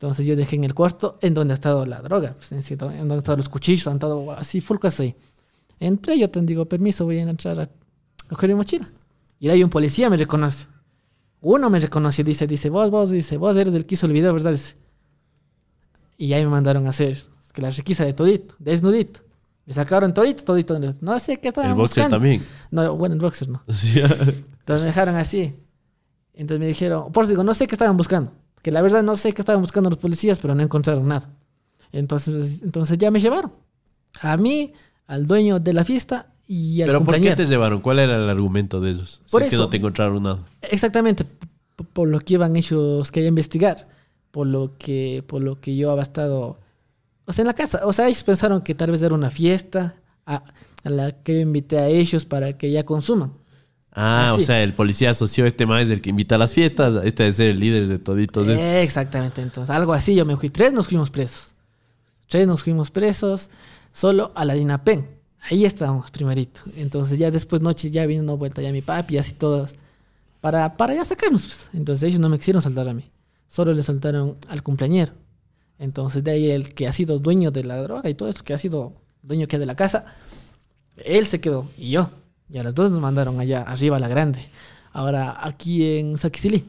Entonces 0.00 0.26
yo 0.26 0.34
dejé 0.34 0.56
en 0.56 0.64
el 0.64 0.72
cuarto 0.72 1.16
en 1.20 1.34
donde 1.34 1.52
ha 1.52 1.54
estado 1.56 1.84
la 1.84 2.00
droga, 2.00 2.34
pues, 2.34 2.52
en, 2.52 2.78
donde 2.78 2.98
han 2.98 3.10
estado 3.12 3.36
los 3.36 3.50
cuchillos, 3.50 3.86
han 3.86 3.96
estado 3.96 4.32
así, 4.32 4.62
full 4.62 4.78
ahí. 4.98 5.14
Entré, 5.78 6.18
yo 6.18 6.30
te 6.30 6.40
digo, 6.40 6.64
permiso, 6.64 7.04
voy 7.04 7.18
a 7.18 7.22
entrar 7.22 7.60
a 7.60 7.68
coger 8.30 8.48
mi 8.48 8.56
mochila. 8.56 8.88
Y 9.38 9.48
de 9.48 9.52
ahí 9.52 9.62
un 9.62 9.68
policía 9.68 10.08
me 10.08 10.16
reconoce. 10.16 10.66
Uno 11.42 11.70
me 11.70 11.80
reconoce 11.80 12.22
y 12.22 12.24
dice, 12.24 12.46
dice, 12.46 12.68
vos, 12.70 12.90
vos, 12.90 13.10
dice, 13.10 13.36
vos 13.36 13.56
eres 13.56 13.74
el 13.74 13.86
que 13.86 13.94
hizo 13.94 14.06
el 14.06 14.12
video, 14.12 14.32
¿verdad? 14.32 14.52
Dice. 14.52 14.76
Y 16.18 16.32
ahí 16.34 16.44
me 16.44 16.50
mandaron 16.50 16.86
a 16.86 16.90
hacer 16.90 17.16
que 17.52 17.62
la 17.62 17.70
requisa 17.70 18.04
de 18.04 18.12
todito, 18.12 18.54
desnudito. 18.58 19.20
Me 19.64 19.72
sacaron 19.72 20.12
todito, 20.12 20.44
todito. 20.44 20.78
No 21.00 21.18
sé 21.18 21.38
qué 21.38 21.48
estaban 21.48 21.70
El 21.70 21.76
boxer 21.76 22.04
buscando. 22.04 22.16
también. 22.16 22.44
No, 22.70 22.96
bueno, 22.96 23.14
el 23.14 23.20
boxer 23.20 23.48
no. 23.48 23.62
Sí. 23.72 24.00
Entonces 24.00 24.80
me 24.82 24.86
dejaron 24.86 25.14
así. 25.16 25.56
Entonces 26.34 26.60
me 26.60 26.66
dijeron, 26.66 27.10
por 27.12 27.24
eso 27.24 27.30
digo, 27.30 27.44
no 27.44 27.54
sé 27.54 27.66
qué 27.66 27.74
estaban 27.74 27.96
buscando. 27.96 28.32
Que 28.62 28.70
la 28.70 28.82
verdad 28.82 29.02
no 29.02 29.16
sé 29.16 29.32
qué 29.32 29.42
estaban 29.42 29.62
buscando 29.62 29.88
los 29.90 29.98
policías, 29.98 30.38
pero 30.38 30.54
no 30.54 30.62
encontraron 30.62 31.08
nada. 31.08 31.30
Entonces, 31.92 32.62
entonces 32.62 32.98
ya 32.98 33.10
me 33.10 33.20
llevaron. 33.20 33.52
A 34.20 34.36
mí, 34.36 34.72
al 35.06 35.26
dueño 35.26 35.58
de 35.60 35.72
la 35.72 35.84
fiesta 35.84 36.29
y 36.52 36.82
al 36.82 36.88
Pero 36.88 37.04
¿por 37.04 37.20
qué 37.20 37.36
te 37.36 37.46
llevaron? 37.46 37.80
¿Cuál 37.80 38.00
era 38.00 38.16
el 38.16 38.28
argumento 38.28 38.80
de 38.80 38.90
esos? 38.90 39.20
Si 39.24 39.30
Por 39.30 39.42
es 39.42 39.50
que 39.50 39.54
eso. 39.54 39.62
no 39.64 39.70
te 39.70 39.76
encontraron 39.76 40.20
nada. 40.20 40.40
Exactamente, 40.62 41.24
por 41.92 42.08
lo 42.08 42.18
que 42.18 42.34
iban 42.34 42.56
ellos 42.56 43.12
quería 43.12 43.28
investigar, 43.28 43.86
por 44.32 44.48
lo 44.48 44.72
que 44.76 45.22
por 45.28 45.42
lo 45.42 45.60
que 45.60 45.76
yo 45.76 45.92
había 45.92 46.02
estado 46.02 46.58
o 47.24 47.32
sea, 47.32 47.42
en 47.44 47.46
la 47.46 47.54
casa, 47.54 47.82
o 47.84 47.92
sea, 47.92 48.08
ellos 48.08 48.24
pensaron 48.24 48.62
que 48.62 48.74
tal 48.74 48.90
vez 48.90 49.00
era 49.00 49.14
una 49.14 49.30
fiesta 49.30 49.94
a, 50.26 50.42
a 50.82 50.90
la 50.90 51.12
que 51.22 51.34
yo 51.34 51.40
invité 51.40 51.78
a 51.78 51.86
ellos 51.86 52.24
para 52.24 52.58
que 52.58 52.72
ya 52.72 52.84
consuman. 52.84 53.32
Ah, 53.92 54.32
Así. 54.32 54.42
o 54.42 54.46
sea, 54.46 54.62
el 54.64 54.74
policía 54.74 55.10
asoció 55.10 55.46
este 55.46 55.66
más 55.66 55.82
es 55.82 55.90
el 55.92 56.00
que 56.00 56.10
invita 56.10 56.34
a 56.34 56.38
las 56.38 56.52
fiestas. 56.52 56.96
Este 57.04 57.22
debe 57.22 57.32
ser 57.32 57.46
el 57.50 57.60
líder 57.60 57.86
de 57.86 58.00
toditos. 58.00 58.48
estos. 58.48 58.66
Exactamente, 58.66 59.40
entonces 59.40 59.72
algo 59.72 59.92
así 59.92 60.16
yo 60.16 60.24
me 60.24 60.36
fui, 60.36 60.48
tres 60.48 60.72
nos 60.72 60.88
fuimos 60.88 61.12
presos. 61.12 61.54
Tres 62.26 62.48
nos 62.48 62.64
fuimos 62.64 62.90
presos 62.90 63.50
solo 63.92 64.32
a 64.34 64.44
la 64.44 64.54
Dinapen. 64.54 65.19
Ahí 65.48 65.64
estábamos 65.64 66.10
primerito. 66.10 66.62
Entonces 66.76 67.18
ya 67.18 67.30
después 67.30 67.62
noche 67.62 67.90
ya 67.90 68.06
vino 68.06 68.36
vuelta 68.36 68.60
ya 68.62 68.72
mi 68.72 68.82
papi 68.82 69.14
y 69.14 69.18
así 69.18 69.32
todos 69.32 69.76
para, 70.40 70.76
para 70.76 70.94
ya 70.94 71.04
sacarnos. 71.04 71.42
pues. 71.42 71.70
Entonces 71.72 72.08
ellos 72.08 72.20
no 72.20 72.28
me 72.28 72.38
quisieron 72.38 72.62
soltar 72.62 72.88
a 72.88 72.94
mí. 72.94 73.10
Solo 73.46 73.72
le 73.72 73.82
soltaron 73.82 74.36
al 74.48 74.62
cumpleañero. 74.62 75.12
Entonces 75.78 76.22
de 76.22 76.30
ahí 76.32 76.50
el 76.50 76.74
que 76.74 76.86
ha 76.86 76.92
sido 76.92 77.18
dueño 77.18 77.50
de 77.50 77.64
la 77.64 77.82
droga 77.82 78.08
y 78.10 78.14
todo 78.14 78.28
eso, 78.28 78.44
que 78.44 78.52
ha 78.52 78.58
sido 78.58 78.92
dueño 79.22 79.48
que 79.48 79.58
de 79.58 79.66
la 79.66 79.76
casa, 79.76 80.04
él 81.04 81.26
se 81.26 81.40
quedó 81.40 81.68
y 81.76 81.90
yo. 81.90 82.10
Y 82.48 82.58
a 82.58 82.62
los 82.62 82.74
dos 82.74 82.90
nos 82.90 83.00
mandaron 83.00 83.40
allá 83.40 83.62
arriba 83.62 83.96
a 83.96 84.00
la 84.00 84.08
grande. 84.08 84.40
Ahora 84.92 85.38
aquí 85.40 85.98
en 85.98 86.18
Saquicilí. 86.18 86.66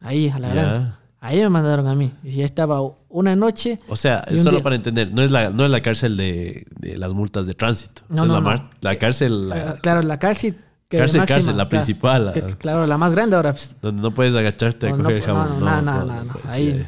Ahí 0.00 0.28
a 0.28 0.38
la 0.38 0.48
grande. 0.48 0.92
Ahí 1.20 1.38
me 1.40 1.48
mandaron 1.48 1.86
a 1.88 1.94
mí. 1.94 2.12
Y 2.22 2.30
ya 2.36 2.44
estaba 2.44 2.80
una 3.08 3.34
noche. 3.34 3.76
O 3.88 3.96
sea, 3.96 4.24
solo 4.36 4.52
día- 4.52 4.62
para 4.62 4.76
entender, 4.76 5.12
no 5.12 5.22
es 5.22 5.30
la, 5.32 5.50
no 5.50 5.64
es 5.64 5.70
la 5.70 5.80
cárcel 5.82 6.16
de, 6.16 6.64
de 6.78 6.96
las 6.96 7.12
multas 7.14 7.46
de 7.46 7.54
tránsito. 7.54 8.02
No, 8.08 8.22
es 8.22 8.28
no, 8.28 8.34
la, 8.34 8.40
no. 8.40 8.46
mar- 8.46 8.70
la 8.80 8.96
cárcel 8.96 9.48
la- 9.48 9.70
Ah, 9.70 9.76
claro, 9.82 10.02
la 10.02 10.18
cárcel. 10.18 10.56
que 10.88 10.96
Cárcel, 10.98 11.20
máxima, 11.20 11.36
cárcel, 11.36 11.56
la 11.56 11.68
claro, 11.68 11.68
principal, 11.68 12.32
que- 12.32 12.40
claro, 12.56 12.86
la 12.86 12.96
más 12.96 13.12
grande 13.12 13.36
ahora. 13.36 13.52
pues. 13.52 13.74
donde 13.82 14.00
no 14.00 14.12
puedes 14.14 14.34
agacharte 14.34 14.86
a 14.86 14.90
No, 14.90 14.96
no, 14.98 15.02
coger 15.04 15.20
no, 15.20 15.26
jabón. 15.26 15.60
no, 15.60 15.82
nada, 15.82 16.04
no. 16.24 16.32
puedes, 16.32 16.46
Ahí, 16.48 16.86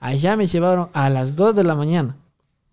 allá 0.00 0.36
me 0.36 0.46
llevaron 0.46 0.88
a 0.92 1.10
las 1.10 1.34
2 1.36 1.54
de 1.56 1.64
la 1.64 1.74
mañana. 1.74 2.16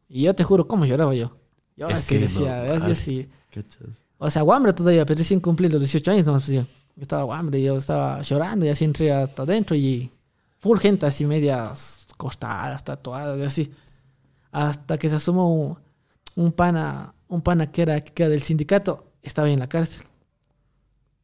Y 0.08 0.22
yo 0.24 0.34
te 0.36 0.44
juro, 0.44 0.68
¿cómo 0.68 0.86
lloraba 0.86 1.14
yo? 1.16 1.36
Yo 1.76 1.88
Es 1.90 1.96
así 1.96 2.16
que 2.16 2.22
decía, 2.22 2.76
no, 2.80 2.94
sí. 2.96 3.28
O 4.20 4.30
sea, 4.30 4.44
guambre 4.44 4.72
todavía, 4.74 5.06
pero 5.06 5.18
recién 5.18 5.40
cumplí 5.40 5.68
los 5.68 5.80
18 5.80 6.12
años 6.12 6.26
nomás. 6.28 6.44
pues, 6.44 6.56
yo. 6.58 6.64
Estaba 7.02 7.24
guambre, 7.24 7.62
yo 7.62 7.78
estaba 7.78 8.22
llorando 8.22 8.66
y 8.66 8.70
así 8.70 8.86
entré 8.86 9.12
hasta 9.12 9.42
adentro 9.44 9.76
y 9.76 10.12
full 10.62 10.78
gente 10.80 11.06
así 11.06 11.26
medias 11.26 12.08
costadas, 12.18 12.84
tatuadas 12.86 13.38
y 13.40 13.44
así. 13.44 13.72
Hasta 14.52 14.98
que 14.98 15.10
se 15.10 15.16
asomó 15.16 15.54
un, 15.54 15.78
un 16.36 16.52
pana, 16.54 17.14
un 17.28 17.42
pana 17.42 17.72
que 17.72 17.82
era, 17.82 18.02
que 18.02 18.24
era 18.24 18.30
del 18.30 18.42
sindicato, 18.42 19.12
estaba 19.22 19.50
en 19.50 19.60
la 19.60 19.68
cárcel. 19.68 20.06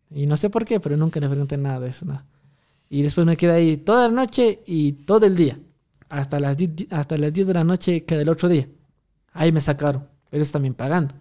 Y 0.10 0.26
no 0.26 0.38
sé 0.38 0.50
por 0.50 0.66
qué, 0.66 0.80
pero 0.80 0.98
nunca 0.98 1.20
le 1.20 1.30
pregunté 1.30 1.58
nada 1.58 1.80
de 1.80 1.90
eso, 1.90 2.06
nada. 2.06 2.26
Y 2.90 3.02
después 3.02 3.26
me 3.28 3.36
quedé 3.38 3.52
ahí 3.52 3.78
toda 3.78 4.08
la 4.08 4.14
noche 4.14 4.62
y 4.66 4.94
todo 4.94 5.26
el 5.26 5.36
día. 5.36 5.60
Hasta 6.10 6.40
las, 6.40 6.56
hasta 6.90 7.18
las 7.18 7.34
10 7.34 7.48
de 7.48 7.54
la 7.54 7.64
noche 7.66 8.06
que 8.06 8.16
del 8.18 8.30
otro 8.30 8.48
día. 8.48 8.68
Ahí 9.34 9.52
me 9.52 9.60
sacaron, 9.60 10.08
pero 10.30 10.42
eso 10.42 10.54
también 10.54 10.74
pagando. 10.74 11.14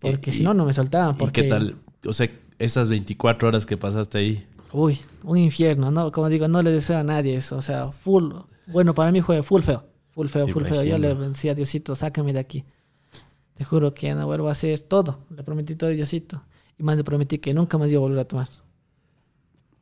Porque 0.00 0.30
Y- 0.30 0.34
si 0.34 0.42
no, 0.42 0.52
no 0.54 0.64
me 0.64 0.72
soltaban. 0.72 1.14
¿Y 1.14 1.18
Porque, 1.18 1.42
qué 1.44 1.48
tal? 1.48 1.76
O 2.04 2.12
sea, 2.12 2.28
esas 2.58 2.88
24 2.88 3.46
horas 3.48 3.64
que 3.64 3.76
pasaste 3.76 4.18
ahí. 4.18 4.46
Uy, 4.72 4.98
un 5.24 5.36
infierno, 5.38 5.90
¿no? 5.90 6.12
Como 6.12 6.28
digo, 6.28 6.48
no 6.48 6.62
le 6.62 6.70
deseo 6.70 6.98
a 6.98 7.04
nadie 7.04 7.36
eso. 7.36 7.56
O 7.56 7.62
sea, 7.62 7.90
full. 7.92 8.32
Bueno, 8.66 8.94
para 8.94 9.10
mí 9.10 9.20
fue 9.20 9.42
full 9.42 9.62
feo. 9.62 9.84
Full 10.10 10.28
feo, 10.28 10.48
full 10.48 10.64
feo. 10.64 10.82
Yo 10.82 10.98
le 10.98 11.14
decía 11.14 11.52
a 11.52 11.54
Diosito, 11.54 11.96
sácame 11.96 12.32
de 12.32 12.38
aquí. 12.38 12.64
Te 13.54 13.64
juro 13.64 13.92
que 13.92 14.14
no 14.14 14.26
vuelvo 14.26 14.48
a 14.48 14.52
hacer 14.52 14.80
todo. 14.80 15.26
Le 15.30 15.42
prometí 15.42 15.74
todo 15.76 15.90
a 15.90 15.92
Diosito. 15.92 16.42
Y 16.78 16.82
más 16.82 16.96
le 16.96 17.04
prometí 17.04 17.38
que 17.38 17.52
nunca 17.52 17.78
más 17.78 17.90
iba 17.90 17.98
a 17.98 18.02
volver 18.02 18.20
a 18.20 18.24
tomar. 18.24 18.48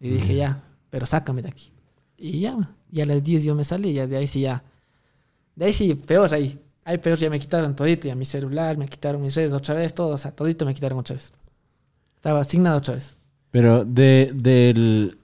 Y 0.01 0.09
dije, 0.09 0.35
ya, 0.35 0.65
pero 0.91 1.07
sácame 1.07 1.43
de 1.43 1.49
aquí. 1.49 1.73
Y 2.17 2.41
ya, 2.41 2.57
y 2.91 3.01
a 3.01 3.07
las 3.07 3.23
10 3.23 3.45
yo 3.45 3.55
me 3.55 3.65
salí. 3.65 3.91
Y 3.91 3.95
ya 3.95 4.07
de 4.07 4.17
ahí 4.17 4.27
sí 4.27 4.41
ya. 4.41 4.65
De 5.55 5.67
ahí 5.67 5.73
sí, 5.73 5.95
peor 5.95 6.33
ahí. 6.33 6.59
Ahí 6.85 6.99
peor 6.99 7.19
ya 7.19 7.29
me 7.29 7.39
quitaron 7.39 7.77
todito. 7.77 8.09
Ya 8.09 8.15
mi 8.15 8.25
celular, 8.25 8.77
me 8.79 8.89
quitaron 8.89 9.21
mis 9.21 9.35
redes 9.35 9.53
otra 9.53 9.75
vez, 9.75 9.95
todo. 9.95 10.09
O 10.09 10.19
sea, 10.19 10.33
todito 10.33 10.65
me 10.65 10.75
quitaron 10.75 10.99
otra 10.99 11.15
vez. 11.15 11.33
Estaba 12.17 12.41
asignado 12.41 12.79
otra 12.79 12.95
vez. 12.95 13.18
Pero 13.61 13.85
de, 13.85 14.31
del... 14.35 15.19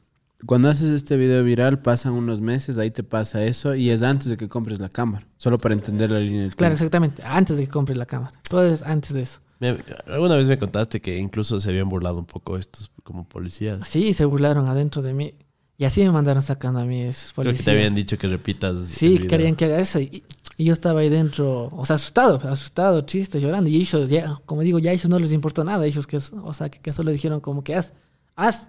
Cuando 0.47 0.69
haces 0.69 0.91
este 0.91 1.17
video 1.17 1.43
viral, 1.45 1.81
pasan 1.81 2.13
unos 2.13 2.41
meses, 2.41 2.77
ahí 2.77 2.91
te 2.91 3.03
pasa 3.03 3.45
eso, 3.45 3.75
y 3.75 3.89
es 3.91 4.03
antes 4.03 4.29
de 4.29 4.37
que 4.37 4.47
compres 4.49 4.79
la 4.79 4.89
cámara. 4.91 5.27
Solo 5.39 5.57
para 5.57 5.75
entender 5.75 6.11
la 6.11 6.19
línea 6.19 6.43
del 6.43 6.55
Claro, 6.55 6.75
tiempo. 6.75 6.85
exactamente. 6.85 7.23
Antes 7.25 7.57
de 7.57 7.65
que 7.65 7.71
compre 7.71 7.95
la 7.97 8.05
cámara. 8.07 8.33
Todo 8.49 8.67
es 8.67 8.83
antes 8.83 9.15
de 9.15 9.23
eso. 9.23 9.41
Me- 9.61 9.77
alguna 10.07 10.37
vez 10.37 10.47
me 10.49 10.59
contaste 10.59 11.01
que 11.01 11.17
incluso 11.17 11.61
se 11.61 11.71
habían 11.71 11.89
burlado 11.89 12.19
un 12.19 12.27
poco 12.27 12.59
estos 12.59 12.91
como 13.05 13.25
policías. 13.27 13.87
Sí, 13.89 14.13
se 14.13 14.25
burlaron 14.27 14.67
adentro 14.67 15.01
de 15.01 15.15
mí. 15.15 15.35
Y 15.79 15.85
así 15.87 16.03
me 16.05 16.11
mandaron 16.11 16.43
sacando 16.43 16.81
a 16.81 16.85
mí 16.85 17.03
esos 17.03 17.33
Creo 17.33 17.45
policías. 17.45 17.59
que 17.59 17.65
te 17.65 17.71
habían 17.79 17.95
dicho 17.95 18.19
que 18.19 18.27
repitas. 18.29 18.85
Sí, 18.85 19.19
querían 19.21 19.57
que 19.57 19.65
haga 19.65 19.79
eso. 19.81 19.99
Y, 19.99 20.23
y 20.59 20.65
yo 20.67 20.73
estaba 20.75 21.01
ahí 21.01 21.09
dentro, 21.09 21.69
o 21.73 21.85
sea, 21.87 21.97
asustado, 21.97 22.37
asustado, 22.49 23.05
triste, 23.05 23.41
llorando. 23.41 23.71
Y 23.71 23.77
ellos, 23.77 24.11
ya, 24.11 24.39
como 24.45 24.61
digo, 24.61 24.79
ya 24.79 24.91
a 24.91 24.93
ellos 24.95 25.09
no 25.09 25.19
les 25.19 25.33
importó 25.33 25.65
nada. 25.65 25.87
Ellos, 25.87 26.07
que, 26.07 26.19
o 26.19 26.53
sea, 26.53 26.69
que, 26.69 26.81
que 26.81 26.93
solo 26.93 27.11
dijeron 27.11 27.41
como 27.41 27.65
que 27.65 27.75
haz, 27.75 27.93
haz, 28.37 28.69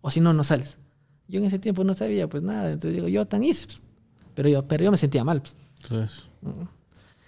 o 0.00 0.10
si 0.10 0.20
no, 0.20 0.32
no 0.32 0.44
sales. 0.44 0.78
Yo 1.28 1.38
en 1.38 1.46
ese 1.46 1.58
tiempo 1.58 1.84
no 1.84 1.94
sabía, 1.94 2.28
pues 2.28 2.42
nada. 2.42 2.72
Entonces 2.72 2.94
digo, 2.94 3.08
yo 3.08 3.26
tan 3.26 3.44
hice. 3.44 3.66
pues. 3.66 3.80
Pero 4.34 4.48
yo, 4.48 4.66
pero 4.66 4.84
yo 4.84 4.90
me 4.90 4.96
sentía 4.96 5.24
mal. 5.24 5.42
pues. 5.42 5.56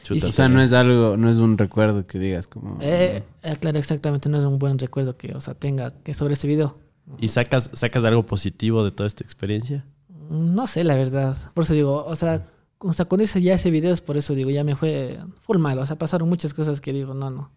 Chuta, 0.02 0.26
o 0.26 0.30
sea, 0.30 0.48
no 0.48 0.60
es 0.60 0.72
algo, 0.72 1.16
no 1.16 1.30
es 1.30 1.38
un 1.38 1.56
recuerdo 1.56 2.06
que 2.06 2.18
digas 2.18 2.48
como... 2.48 2.78
Eh, 2.80 3.22
eh, 3.44 3.56
claro, 3.60 3.78
exactamente, 3.78 4.28
no 4.28 4.38
es 4.38 4.44
un 4.44 4.58
buen 4.58 4.76
recuerdo 4.76 5.16
que, 5.16 5.32
o 5.32 5.40
sea, 5.40 5.54
tenga 5.54 5.92
que 6.02 6.12
sobre 6.12 6.34
ese 6.34 6.48
video. 6.48 6.76
¿Y 7.20 7.28
sacas, 7.28 7.70
sacas 7.74 8.04
algo 8.04 8.26
positivo 8.26 8.84
de 8.84 8.90
toda 8.90 9.06
esta 9.06 9.22
experiencia? 9.22 9.84
No 10.28 10.66
sé, 10.66 10.82
la 10.82 10.96
verdad. 10.96 11.36
Por 11.54 11.62
eso 11.62 11.74
digo, 11.74 12.04
o 12.04 12.16
sea, 12.16 12.48
o 12.78 12.92
sea, 12.92 13.04
cuando 13.04 13.22
hice 13.22 13.40
ya 13.40 13.54
ese 13.54 13.70
video 13.70 13.92
es 13.92 14.00
por 14.00 14.16
eso 14.16 14.34
digo, 14.34 14.50
ya 14.50 14.64
me 14.64 14.74
fue 14.74 15.18
full 15.42 15.58
mal. 15.58 15.78
O 15.78 15.86
sea, 15.86 15.96
pasaron 15.96 16.28
muchas 16.28 16.52
cosas 16.52 16.80
que 16.80 16.92
digo, 16.92 17.14
no, 17.14 17.30
no. 17.30 17.50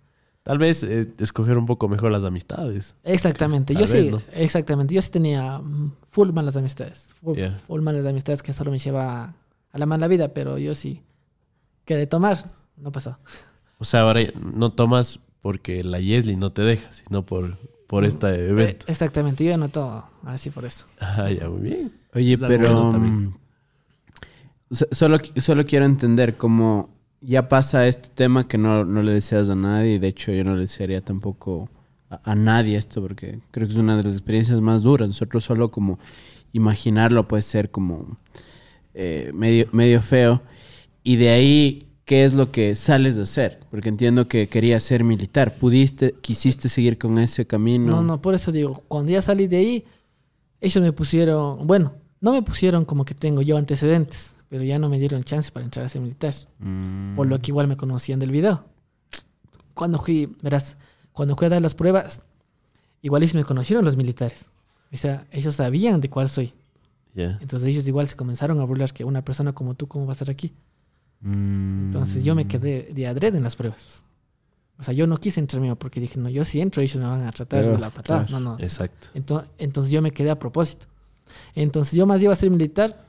Tal 0.46 0.60
vez 0.60 0.84
eh, 0.84 1.12
escoger 1.18 1.58
un 1.58 1.66
poco 1.66 1.88
mejor 1.90 2.12
las 2.12 2.24
amistades. 2.24 2.94
Exactamente, 3.04 3.74
Tal 3.74 3.84
yo 3.86 3.92
vez, 3.92 4.06
sí, 4.06 4.12
¿no? 4.12 4.22
exactamente. 4.34 4.94
Yo 4.94 5.02
sí 5.02 5.10
tenía 5.10 5.58
mm, 5.58 5.92
full 6.12 6.30
malas 6.32 6.56
amistades. 6.56 7.10
Full, 7.24 7.36
Yeah. 7.36 7.50
full 7.68 7.82
malas 7.82 8.06
amistades 8.06 8.44
que 8.44 8.54
solo 8.54 8.70
me 8.70 8.78
lleva 8.78 9.34
a 9.72 9.78
la 9.78 9.86
mala 9.88 10.08
vida, 10.08 10.30
pero 10.36 10.58
yo 10.60 10.76
sí. 10.76 11.02
Que 11.84 11.96
de 11.96 12.06
tomar, 12.08 12.52
no 12.78 12.92
pasó. 12.92 13.18
O 13.80 13.86
sea, 13.86 14.02
ahora 14.02 14.22
no 14.56 14.72
tomas 14.72 15.20
porque 15.42 15.84
la 15.84 16.00
Yesli 16.00 16.36
no 16.36 16.52
te 16.52 16.62
deja, 16.62 16.92
sino 16.94 17.26
por, 17.26 17.58
por 17.88 18.06
este 18.06 18.48
evento. 18.50 18.86
Eh, 18.88 18.92
exactamente, 18.92 19.44
yo 19.44 19.50
ya 19.50 19.58
no 19.58 19.70
tomo 19.70 20.04
así 20.26 20.52
por 20.52 20.66
eso. 20.66 20.86
Ah, 21.00 21.30
ya, 21.32 21.50
muy 21.50 21.62
bien. 21.62 21.92
Oye, 22.14 22.34
Es 22.34 22.40
pero 22.42 22.92
bueno 22.92 23.00
mm, 23.00 23.34
so- 24.72 24.88
solo, 24.92 25.18
solo 25.38 25.66
quiero 25.66 25.86
entender 25.86 26.38
cómo 26.38 26.90
ya 27.26 27.50
pasa 27.50 27.88
este 27.88 28.10
tema 28.10 28.48
que 28.48 28.58
no, 28.58 28.86
no 28.86 29.02
le 29.02 29.14
deseas 29.14 29.50
a 29.50 29.56
nadie. 29.56 29.96
y 29.96 30.00
De 30.00 30.08
hecho, 30.08 30.32
yo 30.32 30.44
no 30.44 30.56
le 30.56 30.62
desearía 30.62 31.02
tampoco 31.02 31.70
a, 32.10 32.36
nadie 32.36 32.78
esto 32.78 33.02
porque 33.02 33.40
creo 33.52 33.68
que 33.68 33.74
es 33.74 33.80
una 33.80 33.98
de 33.98 34.04
las 34.04 34.14
experiencias 34.14 34.62
más 34.62 34.84
duras. 34.84 35.08
Nosotros 35.08 35.44
solo 35.44 35.72
como 35.72 36.00
imaginarlo 36.54 37.28
puede 37.28 37.42
ser 37.42 37.72
como 37.72 38.18
eh, 38.94 39.32
medio, 39.34 39.68
medio 39.72 40.02
feo. 40.02 40.42
Y 41.04 41.18
de 41.18 41.30
ahí, 41.30 41.88
¿qué 42.06 42.26
es 42.26 42.34
lo 42.34 42.52
que 42.52 42.76
sales 42.76 43.16
de 43.16 43.24
hacer? 43.24 43.60
Porque 43.70 43.90
entiendo 43.90 44.28
que 44.28 44.48
querías 44.48 44.84
ser 44.84 45.04
militar. 45.04 45.56
¿Pudiste, 45.56 46.16
quisiste 46.22 46.70
seguir 46.70 46.98
con 46.98 47.18
ese 47.20 47.46
camino? 47.46 47.92
No, 47.92 48.04
no, 48.04 48.22
por 48.22 48.36
eso 48.36 48.52
digo, 48.52 48.84
cuando 48.88 49.12
ya 49.12 49.22
salí 49.22 49.48
de 49.48 49.58
ahí, 49.58 49.86
ellos 50.62 50.84
me 50.84 50.92
pusieron, 50.92 51.68
bueno, 51.68 51.94
no 52.22 52.32
me 52.32 52.42
pusieron 52.42 52.86
como 52.86 53.06
que 53.06 53.14
tengo 53.14 53.42
yo 53.42 53.58
antecedentes, 53.58 54.35
pero 54.50 54.64
ya 54.64 54.80
no 54.80 54.90
me 54.90 55.00
dieron 55.00 55.24
chance 55.24 55.52
para 55.52 55.66
entrar 55.66 55.86
a 55.86 55.90
ser 55.90 56.02
militar. 56.02 56.34
Mm. 56.60 57.16
Por 57.16 57.28
lo 57.28 57.40
que 57.40 57.52
igual 57.52 57.68
me 57.68 57.78
conocían 57.78 58.20
del 58.20 58.32
video. 58.32 58.66
Cuando 59.74 60.00
fui, 60.00 60.36
verás, 60.42 60.78
cuando 61.12 61.36
fui 61.36 61.48
a 61.48 61.50
dar 61.50 61.62
las 61.62 61.76
pruebas, 61.76 62.22
igual 63.02 63.24
ellos 63.24 63.36
me 63.36 63.44
conocieron 63.44 63.84
los 63.84 63.98
militares. 63.98 64.50
O 64.92 64.98
sea, 64.98 65.28
ellos 65.32 65.56
sabían 65.56 66.00
de 66.00 66.10
cuál 66.10 66.30
soy. 66.30 66.54
Ya. 67.14 67.38
Entonces 67.42 67.70
ellos 67.70 67.88
igual 67.88 68.08
se 68.08 68.16
comenzaron 68.16 68.60
a 68.60 68.64
burlar 68.66 68.94
que 68.94 69.04
una 69.04 69.24
persona 69.24 69.54
como 69.54 69.74
tú, 69.74 69.88
¿cómo 69.88 70.06
va 70.06 70.12
a 70.12 70.16
estar 70.16 70.30
aquí? 70.30 70.54
Mm. 71.22 71.86
Entonces 71.86 72.24
yo 72.24 72.36
me 72.36 72.48
quedé 72.48 72.90
de 72.94 73.08
adrede 73.08 73.38
en 73.38 73.44
las 73.44 73.56
pruebas. 73.56 74.04
O 74.78 74.84
sea, 74.84 74.94
yo 74.94 75.08
no 75.08 75.18
quise 75.18 75.40
entrar 75.40 75.62
mío 75.62 75.78
porque 75.78 76.00
dije, 76.02 76.20
no, 76.20 76.30
yo 76.30 76.44
si 76.44 76.60
entro, 76.60 76.82
ellos 76.82 76.98
me 76.98 77.06
van 77.08 77.26
a 77.26 77.32
tratar 77.32 77.66
de 77.66 77.72
Uf, 77.74 77.80
la 77.80 77.90
patada. 77.90 78.26
claro. 78.26 78.44
No, 78.44 78.58
no. 78.58 78.64
Exacto. 78.64 79.08
Entonces, 79.14 79.50
entonces 79.58 79.92
yo 79.92 80.02
me 80.02 80.12
quedé 80.12 80.30
a 80.30 80.38
propósito. 80.38 80.86
Entonces 81.56 81.94
yo 81.94 82.06
más 82.06 82.22
iba 82.22 82.34
a 82.34 82.36
ser 82.36 82.50
militar 82.50 83.05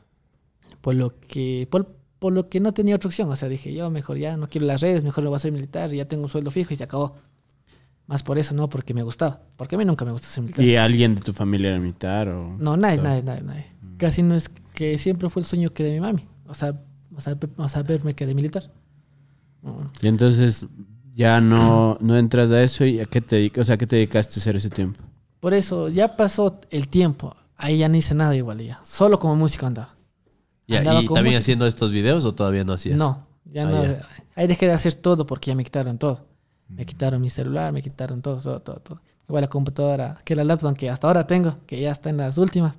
por 0.86 0.94
lo 0.94 1.18
que 1.18 1.66
por, 1.68 1.96
por 2.20 2.32
lo 2.32 2.48
que 2.48 2.60
no 2.60 2.72
tenía 2.72 2.94
otra 2.94 3.08
opción. 3.08 3.28
O 3.28 3.34
sea, 3.34 3.48
dije, 3.48 3.74
yo 3.74 3.90
mejor 3.90 4.18
ya 4.18 4.36
no 4.36 4.48
quiero 4.48 4.68
las 4.68 4.80
redes, 4.80 5.02
mejor 5.02 5.24
lo 5.24 5.30
voy 5.30 5.36
a 5.36 5.40
ser 5.40 5.50
militar, 5.50 5.90
ya 5.90 6.04
tengo 6.04 6.22
un 6.22 6.28
sueldo 6.28 6.52
fijo 6.52 6.72
y 6.72 6.76
se 6.76 6.84
acabó. 6.84 7.16
Más 8.06 8.22
por 8.22 8.38
eso, 8.38 8.54
no 8.54 8.68
porque 8.68 8.94
me 8.94 9.02
gustaba. 9.02 9.40
Porque 9.56 9.74
a 9.74 9.78
mí 9.78 9.84
nunca 9.84 10.04
me 10.04 10.12
gusta 10.12 10.28
ser 10.28 10.44
militar. 10.44 10.64
¿Y 10.64 10.76
alguien 10.76 11.16
de 11.16 11.22
tu 11.22 11.32
familia 11.32 11.70
era 11.70 11.80
militar? 11.80 12.28
O... 12.28 12.56
No, 12.56 12.76
nadie, 12.76 13.02
nadie, 13.02 13.24
nadie, 13.24 13.42
nadie. 13.42 13.66
Casi 13.96 14.22
no 14.22 14.36
es 14.36 14.48
que 14.74 14.96
siempre 14.96 15.28
fue 15.28 15.42
el 15.42 15.46
sueño 15.46 15.70
que 15.70 15.82
de 15.82 15.90
mi 15.90 15.98
mami. 15.98 16.24
O 16.46 16.54
sea, 16.54 16.80
o 17.16 17.20
sea, 17.20 17.36
o 17.56 17.68
sea 17.68 17.82
verme 17.82 18.14
que 18.14 18.24
de 18.24 18.36
militar. 18.36 18.70
Mm. 19.62 19.86
Y 20.02 20.06
entonces 20.06 20.68
ya 21.16 21.40
no, 21.40 21.98
no 22.00 22.16
entras 22.16 22.52
a 22.52 22.62
eso 22.62 22.84
y 22.84 23.00
a 23.00 23.06
qué 23.06 23.20
te 23.20 23.50
o 23.58 23.64
sea, 23.64 23.76
¿qué 23.76 23.88
te 23.88 23.96
dedicaste 23.96 24.38
a 24.38 24.38
hacer 24.38 24.54
ese 24.54 24.70
tiempo? 24.70 25.00
Por 25.40 25.52
eso 25.52 25.88
ya 25.88 26.16
pasó 26.16 26.60
el 26.70 26.86
tiempo. 26.86 27.34
Ahí 27.56 27.78
ya 27.78 27.88
no 27.88 27.96
hice 27.96 28.14
nada 28.14 28.36
igual 28.36 28.60
ya. 28.60 28.78
Solo 28.84 29.18
como 29.18 29.34
músico 29.34 29.66
andaba. 29.66 29.95
Ya, 30.68 30.78
Andaba 30.78 31.00
¿Y 31.00 31.06
también 31.06 31.24
música. 31.26 31.38
haciendo 31.38 31.66
estos 31.66 31.90
videos 31.90 32.24
o 32.24 32.34
todavía 32.34 32.64
no 32.64 32.72
hacías? 32.72 32.96
No, 32.98 33.26
ya 33.44 33.62
Ah, 33.62 33.70
no. 33.70 33.84
ya. 33.84 34.06
Ahí 34.34 34.46
dejé 34.46 34.66
de 34.66 34.72
hacer 34.72 34.94
todo 34.94 35.26
porque 35.26 35.50
ya 35.50 35.54
me 35.54 35.64
quitaron 35.64 35.98
todo. 35.98 36.24
Me 36.68 36.84
quitaron 36.84 37.20
mi 37.22 37.30
celular, 37.30 37.72
me 37.72 37.80
quitaron 37.82 38.20
todo, 38.22 38.40
todo, 38.40 38.60
todo. 38.60 38.76
todo. 38.80 39.00
Igual 39.28 39.42
la 39.42 39.48
computadora, 39.48 40.18
que 40.24 40.34
la 40.36 40.42
laptop 40.44 40.76
que 40.76 40.90
hasta 40.90 41.06
ahora 41.06 41.26
tengo, 41.26 41.56
que 41.66 41.80
ya 41.80 41.92
está 41.92 42.10
en 42.10 42.16
las 42.16 42.38
últimas. 42.38 42.78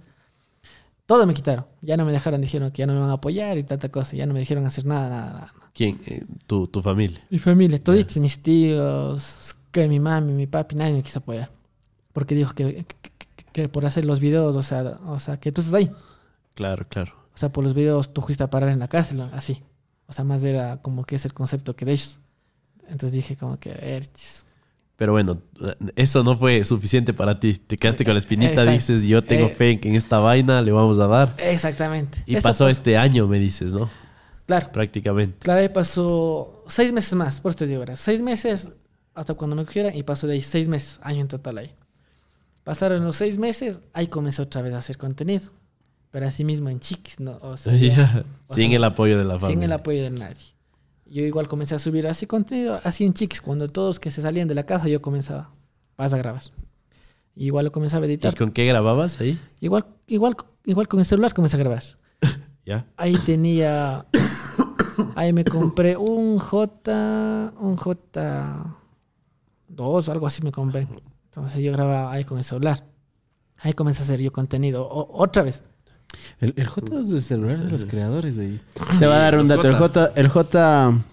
Todo 1.06 1.26
me 1.26 1.34
quitaron. 1.34 1.66
Ya 1.82 1.96
no 1.96 2.04
me 2.06 2.12
dejaron, 2.12 2.42
dijeron 2.42 2.70
que 2.72 2.80
ya 2.80 2.88
no 2.88 2.94
me 2.94 3.00
van 3.00 3.10
a 3.10 3.14
apoyar 3.14 3.58
y 3.58 3.64
tanta 3.64 3.88
cosa. 3.90 4.16
Ya 4.18 4.26
no 4.26 4.34
me 4.34 4.40
dijeron 4.42 4.66
hacer 4.66 4.86
nada, 4.86 5.10
nada, 5.10 5.32
nada. 5.34 5.54
¿Quién? 5.74 6.02
Eh, 6.06 6.26
tu, 6.48 6.68
tu 6.68 6.82
familia. 6.82 7.22
Mi 7.30 7.40
familia, 7.40 7.82
toditos, 7.82 8.18
mis 8.18 8.42
tíos, 8.42 9.56
que 9.72 9.88
mi 9.88 10.00
mami, 10.02 10.34
mi 10.34 10.48
papi, 10.48 10.76
nadie 10.76 10.94
me 10.94 11.04
quiso 11.04 11.20
apoyar. 11.20 11.50
Porque 12.12 12.36
dijo 12.36 12.54
que, 12.54 12.84
que, 12.86 12.86
que- 13.36 13.46
que 13.54 13.70
por 13.70 13.86
hacer 13.86 14.04
los 14.06 14.20
videos, 14.20 14.56
o 14.56 14.62
sea, 14.64 15.00
o 15.08 15.20
sea, 15.20 15.38
que 15.40 15.52
tú 15.54 15.62
estás 15.62 15.74
ahí. 15.76 15.92
Claro, 16.56 16.84
claro. 16.90 17.14
O 17.38 17.40
sea, 17.40 17.50
por 17.50 17.64
los 17.64 17.76
videos 17.76 18.12
tú 18.12 18.22
fuiste 18.24 18.44
a 18.44 18.50
parar 18.50 18.70
en 18.70 18.80
la 18.80 18.88
cárcel, 18.88 19.22
así. 19.32 19.62
O 20.08 20.14
sea, 20.14 20.26
más 20.26 20.44
era 20.44 20.82
como 20.82 21.04
que 21.06 21.18
es 21.18 21.26
el 21.26 21.36
concepto 21.36 21.76
que 21.76 21.86
de 21.86 21.92
ellos. 21.92 22.20
Entonces 22.88 23.12
dije 23.12 23.36
como 23.36 23.60
que, 23.60 23.70
a 23.72 23.76
ver, 23.76 24.08
chis. 24.12 24.44
Pero 24.96 25.12
bueno, 25.12 25.40
eso 25.96 26.24
no 26.24 26.36
fue 26.36 26.66
suficiente 26.66 27.14
para 27.14 27.40
ti. 27.40 27.54
Te 27.54 27.78
quedaste 27.78 28.04
con 28.04 28.16
la 28.16 28.20
espinita, 28.20 28.54
Exacto. 28.54 28.72
dices, 28.72 29.04
yo 29.04 29.24
tengo 29.24 29.46
Eh, 29.46 29.50
fe 29.50 29.72
en 29.74 29.80
que 29.80 29.90
en 29.90 29.94
esta 29.94 30.18
vaina 30.18 30.64
le 30.64 30.72
vamos 30.72 30.98
a 30.98 31.06
dar. 31.06 31.36
Exactamente. 31.38 32.24
Y 32.26 32.34
Eso 32.38 32.42
pasó 32.50 32.66
pasó. 32.66 32.70
este 32.70 32.98
año, 32.98 33.28
me 33.28 33.38
dices, 33.38 33.72
¿no? 33.72 33.88
Claro, 34.48 34.72
Prácticamente. 34.72 35.38
claro, 35.44 35.60
ahí 35.60 35.70
pasó 35.70 36.64
seis 36.68 36.92
meses 36.92 37.14
más, 37.14 37.40
por 37.42 37.52
eso 37.52 37.60
te 37.60 37.68
digo, 37.68 37.82
¿verdad? 37.82 37.98
Seis 37.98 38.20
meses 38.22 38.72
hasta 39.14 39.36
cuando 39.36 39.56
me 39.56 39.64
cogieran 39.66 39.96
y 39.96 40.02
pasó 40.02 40.26
de 40.26 40.34
ahí 40.34 40.42
seis 40.42 40.68
meses, 40.68 41.00
año 41.04 41.22
en 41.22 41.28
total 41.28 41.60
ahí. 41.60 41.76
Pasaron 42.64 43.04
los 43.04 43.16
seis 43.18 43.38
meses, 43.38 43.84
ahí 43.94 44.08
comencé 44.08 44.42
otra 44.42 44.64
vez 44.64 44.74
a 44.74 44.78
hacer 44.80 44.98
contenido. 44.98 45.52
Pero 46.18 46.30
así 46.30 46.44
mismo 46.44 46.68
en 46.70 46.80
chiquis, 46.80 47.20
¿no? 47.20 47.38
O 47.44 47.58
sea, 47.58 47.76
Ya, 47.76 48.24
o 48.48 48.56
Sin 48.56 48.70
sea, 48.70 48.78
el 48.78 48.84
apoyo 48.86 49.20
de 49.20 49.24
la 49.24 49.36
familia. 49.40 49.50
sin 49.54 49.62
el 49.62 49.72
apoyo 49.72 50.02
de 50.02 50.10
nadie. 50.10 50.56
Yo 51.06 51.22
igual 51.22 51.48
comencé 51.48 51.76
a 51.76 51.78
subir 51.80 52.08
así 52.08 52.26
contenido, 52.26 52.82
así 52.84 53.06
en 53.06 53.14
chiquis. 53.14 53.40
Cuando 53.40 53.68
todos 53.70 54.00
que 54.00 54.10
se 54.10 54.24
salían 54.24 54.48
de 54.48 54.56
la 54.56 54.66
casa, 54.66 54.88
yo 54.88 55.00
comenzaba, 55.00 55.52
vas 55.96 56.14
a 56.14 56.18
grabar. 56.18 56.42
Igual 57.36 57.66
lo 57.66 57.72
comenzaba 57.72 58.06
a 58.06 58.08
¿Y 58.08 58.14
editar. 58.14 58.36
con 58.36 58.50
qué 58.50 58.66
grababas 58.66 59.22
ahí? 59.22 59.38
Igual, 59.60 59.86
igual, 60.08 60.36
igual 60.66 60.88
con 60.88 61.00
el 61.02 61.06
celular 61.06 61.36
comencé 61.36 61.56
a 61.56 61.60
grabar. 61.60 61.84
Ya. 62.66 62.88
Ahí 62.98 63.16
tenía. 63.18 64.08
Ahí 65.14 65.34
me 65.34 65.46
compré 65.46 65.98
un 65.98 66.40
J. 66.40 67.54
Un 67.60 67.78
J2 67.78 68.74
o 69.78 70.12
algo 70.12 70.26
así 70.26 70.42
me 70.42 70.52
compré. 70.52 70.88
Entonces 71.26 71.62
yo 71.62 71.72
grababa 71.72 72.12
ahí 72.12 72.24
con 72.24 72.40
el 72.40 72.44
celular. 72.44 72.84
Ahí 73.60 73.74
comencé 73.74 74.02
a 74.02 74.06
hacer 74.06 74.20
yo 74.20 74.32
contenido. 74.34 74.88
O- 74.88 75.22
otra 75.22 75.44
vez. 75.44 75.62
El, 76.40 76.54
el 76.56 76.68
J 76.68 77.00
es 77.02 77.10
del 77.10 77.22
celular 77.22 77.60
de 77.64 77.72
los 77.72 77.86
creadores, 77.86 78.38
güey. 78.38 78.60
Se 78.98 79.06
va 79.08 79.16
a 79.16 79.20
dar 79.20 79.36
un 79.36 79.48
Los 79.48 79.50
dato. 79.50 79.68
El 79.68 79.76
J. 79.76 80.12
El 80.16 80.28
J, 80.30 81.04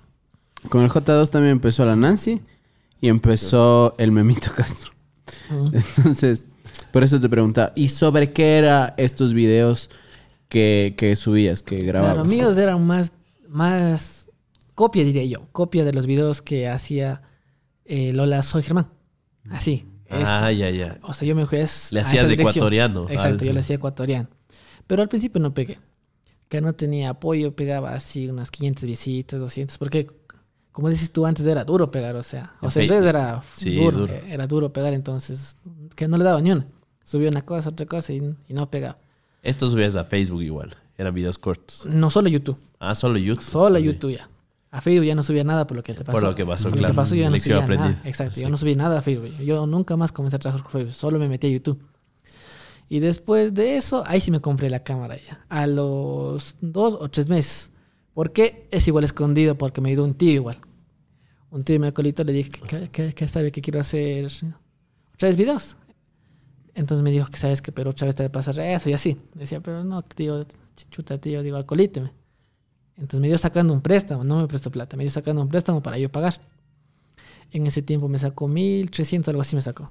con 0.68 0.82
el 0.84 0.90
J2 0.90 1.30
también 1.30 1.52
empezó 1.52 1.84
la 1.84 1.96
Nancy 1.96 2.40
y 3.00 3.08
empezó 3.08 3.94
el 3.98 4.12
Memito 4.12 4.50
Castro. 4.56 4.92
Entonces, 5.72 6.46
por 6.92 7.02
eso 7.04 7.20
te 7.20 7.28
preguntaba, 7.28 7.72
¿y 7.74 7.88
sobre 7.88 8.32
qué 8.32 8.58
era 8.58 8.94
estos 8.96 9.32
videos 9.34 9.90
que, 10.48 10.94
que 10.96 11.16
subías, 11.16 11.62
que 11.62 11.82
grababas? 11.82 12.14
Claro, 12.14 12.28
míos 12.28 12.56
eran 12.58 12.86
más, 12.86 13.12
más 13.48 14.30
copia, 14.74 15.04
diría 15.04 15.24
yo. 15.24 15.46
Copia 15.52 15.84
de 15.84 15.92
los 15.92 16.06
videos 16.06 16.42
que 16.42 16.68
hacía 16.68 17.22
eh, 17.84 18.12
Lola 18.12 18.42
Soy 18.42 18.62
Germán. 18.62 18.88
Así. 19.50 19.86
es- 20.06 20.28
Ah, 20.28 20.50
ya, 20.52 20.70
ya. 20.70 20.98
O 21.02 21.12
sea, 21.14 21.26
yo 21.26 21.34
me 21.34 21.46
fui 21.46 21.58
es- 21.58 21.92
Le 21.92 22.00
a 22.00 22.02
hacías 22.02 22.22
esa 22.22 22.22
de 22.24 22.30
dirección. 22.30 22.56
ecuatoriano. 22.56 23.02
Exacto, 23.10 23.42
al- 23.42 23.46
yo 23.48 23.52
le 23.52 23.60
hacía 23.60 23.76
ecuatoriano. 23.76 24.28
Pero 24.86 25.02
al 25.02 25.08
principio 25.08 25.40
no 25.40 25.54
pegué. 25.54 25.78
Que 26.48 26.60
no 26.60 26.72
tenía 26.74 27.10
apoyo, 27.10 27.54
pegaba 27.56 27.94
así 27.94 28.28
unas 28.28 28.50
500 28.50 28.84
visitas, 28.84 29.40
200. 29.40 29.78
Porque, 29.78 30.08
como 30.72 30.88
dices 30.88 31.10
tú, 31.10 31.26
antes 31.26 31.46
era 31.46 31.64
duro 31.64 31.90
pegar, 31.90 32.14
o 32.16 32.22
sea. 32.22 32.52
O 32.60 32.66
En 32.66 32.70
sea, 32.70 32.82
en 32.82 32.88
Fe- 32.88 32.94
redes 32.94 33.08
era 33.08 33.42
Sí, 33.54 33.76
duro, 33.76 33.98
duro. 33.98 34.12
Era 34.28 34.46
duro 34.46 34.72
pegar, 34.72 34.92
entonces, 34.92 35.56
que 35.96 36.06
no 36.06 36.16
le 36.18 36.24
daba 36.24 36.40
ni 36.40 36.52
una. 36.52 36.66
Subía 37.04 37.28
una 37.30 37.42
cosa, 37.42 37.70
otra 37.70 37.86
cosa 37.86 38.12
y, 38.12 38.18
y 38.48 38.54
no 38.54 38.70
pegaba. 38.70 38.98
Esto 39.42 39.68
subías 39.68 39.96
a 39.96 40.04
Facebook 40.04 40.42
igual. 40.42 40.74
Eran 40.96 41.12
videos 41.14 41.38
cortos. 41.38 41.86
No 41.86 42.08
solo 42.10 42.28
YouTube, 42.28 42.56
Ah, 42.78 42.94
solo 42.94 43.18
YouTube. 43.18 43.42
solo 43.44 43.78
Ok. 43.78 43.84
YouTube 43.84 44.12
ya. 44.16 44.28
A 44.70 44.80
Facebook 44.80 45.06
ya 45.06 45.14
no 45.14 45.22
subía 45.22 45.44
nada 45.44 45.66
por 45.66 45.76
lo 45.76 45.82
que 45.82 45.94
te 45.94 46.04
pasó. 46.04 46.12
Por 46.18 46.22
lo 46.28 46.34
que 46.34 46.44
pasó, 46.46 46.64
Por 46.64 46.72
lo 46.72 46.78
claro. 46.78 46.94
que 46.94 46.96
pasó 46.96 47.14
yo 47.14 47.22
ya 47.22 47.30
no 47.30 47.38
subía 47.38 47.66
nada. 47.66 48.00
Exacto, 48.04 48.40
yo 48.40 48.48
no 48.48 48.56
subí 48.56 48.74
nada 48.74 48.98
a 48.98 49.02
Facebook. 49.02 49.36
Yo 49.38 49.66
nunca 49.66 49.96
más 49.96 50.12
comencé 50.12 50.36
a 50.36 50.38
trabajar 50.40 50.62
con 50.64 50.72
Facebook, 50.72 50.94
solo 50.94 51.18
me 51.18 51.28
metí 51.28 51.46
a 51.46 51.50
YouTube. 51.50 51.78
Y 52.94 53.00
después 53.00 53.54
de 53.54 53.76
eso, 53.76 54.04
ahí 54.06 54.20
sí 54.20 54.30
me 54.30 54.40
compré 54.40 54.70
la 54.70 54.84
cámara 54.84 55.16
ya. 55.16 55.44
A 55.48 55.66
los 55.66 56.54
dos 56.60 56.94
o 56.94 57.08
tres 57.08 57.28
meses. 57.28 57.72
Porque 58.12 58.68
es 58.70 58.86
igual 58.86 59.02
escondido, 59.02 59.58
porque 59.58 59.80
me 59.80 59.88
ayudó 59.88 60.04
un 60.04 60.14
tío 60.14 60.30
igual. 60.30 60.60
Un 61.50 61.64
tío 61.64 61.80
me 61.80 61.92
colito, 61.92 62.22
le 62.22 62.32
dije 62.32 62.52
que, 62.52 62.88
que, 62.90 63.12
que 63.12 63.26
sabe 63.26 63.50
que 63.50 63.60
quiero 63.60 63.80
hacer 63.80 64.30
tres 65.16 65.36
videos. 65.36 65.76
Entonces 66.76 67.02
me 67.02 67.10
dijo 67.10 67.26
que 67.26 67.36
sabes 67.36 67.60
que, 67.60 67.72
pero 67.72 67.90
otra 67.90 68.06
vez 68.06 68.14
te 68.14 68.22
va 68.22 68.28
a 68.28 68.30
pasar 68.30 68.60
eso 68.60 68.88
y 68.88 68.92
así. 68.92 69.20
Decía, 69.34 69.60
pero 69.60 69.82
no, 69.82 70.02
tío, 70.02 70.46
chuta, 70.92 71.18
tío, 71.18 71.42
digo, 71.42 71.56
acolíteme. 71.56 72.12
Entonces 72.94 73.18
me 73.18 73.26
dio 73.26 73.38
sacando 73.38 73.72
un 73.72 73.80
préstamo, 73.80 74.22
no 74.22 74.38
me 74.38 74.46
prestó 74.46 74.70
plata, 74.70 74.96
me 74.96 75.02
dio 75.02 75.10
sacando 75.10 75.42
un 75.42 75.48
préstamo 75.48 75.82
para 75.82 75.98
yo 75.98 76.12
pagar. 76.12 76.34
En 77.50 77.66
ese 77.66 77.82
tiempo 77.82 78.08
me 78.08 78.18
sacó 78.18 78.46
1300, 78.46 79.30
algo 79.30 79.40
así 79.40 79.56
me 79.56 79.62
sacó. 79.62 79.90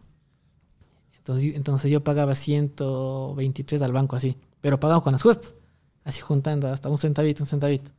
Entonces, 1.23 1.55
entonces 1.55 1.89
yo 1.89 2.03
pagaba 2.03 2.35
123 2.35 3.81
al 3.81 3.93
banco 3.93 4.17
así, 4.17 4.35
pero 4.59 4.77
pagaba 4.77 5.01
con 5.01 5.13
las 5.13 5.23
justas, 5.23 5.55
así 6.03 6.19
juntando 6.19 6.67
hasta 6.67 6.89
un 6.89 6.97
centavito, 6.97 7.43
un 7.43 7.47
centavito. 7.47 7.91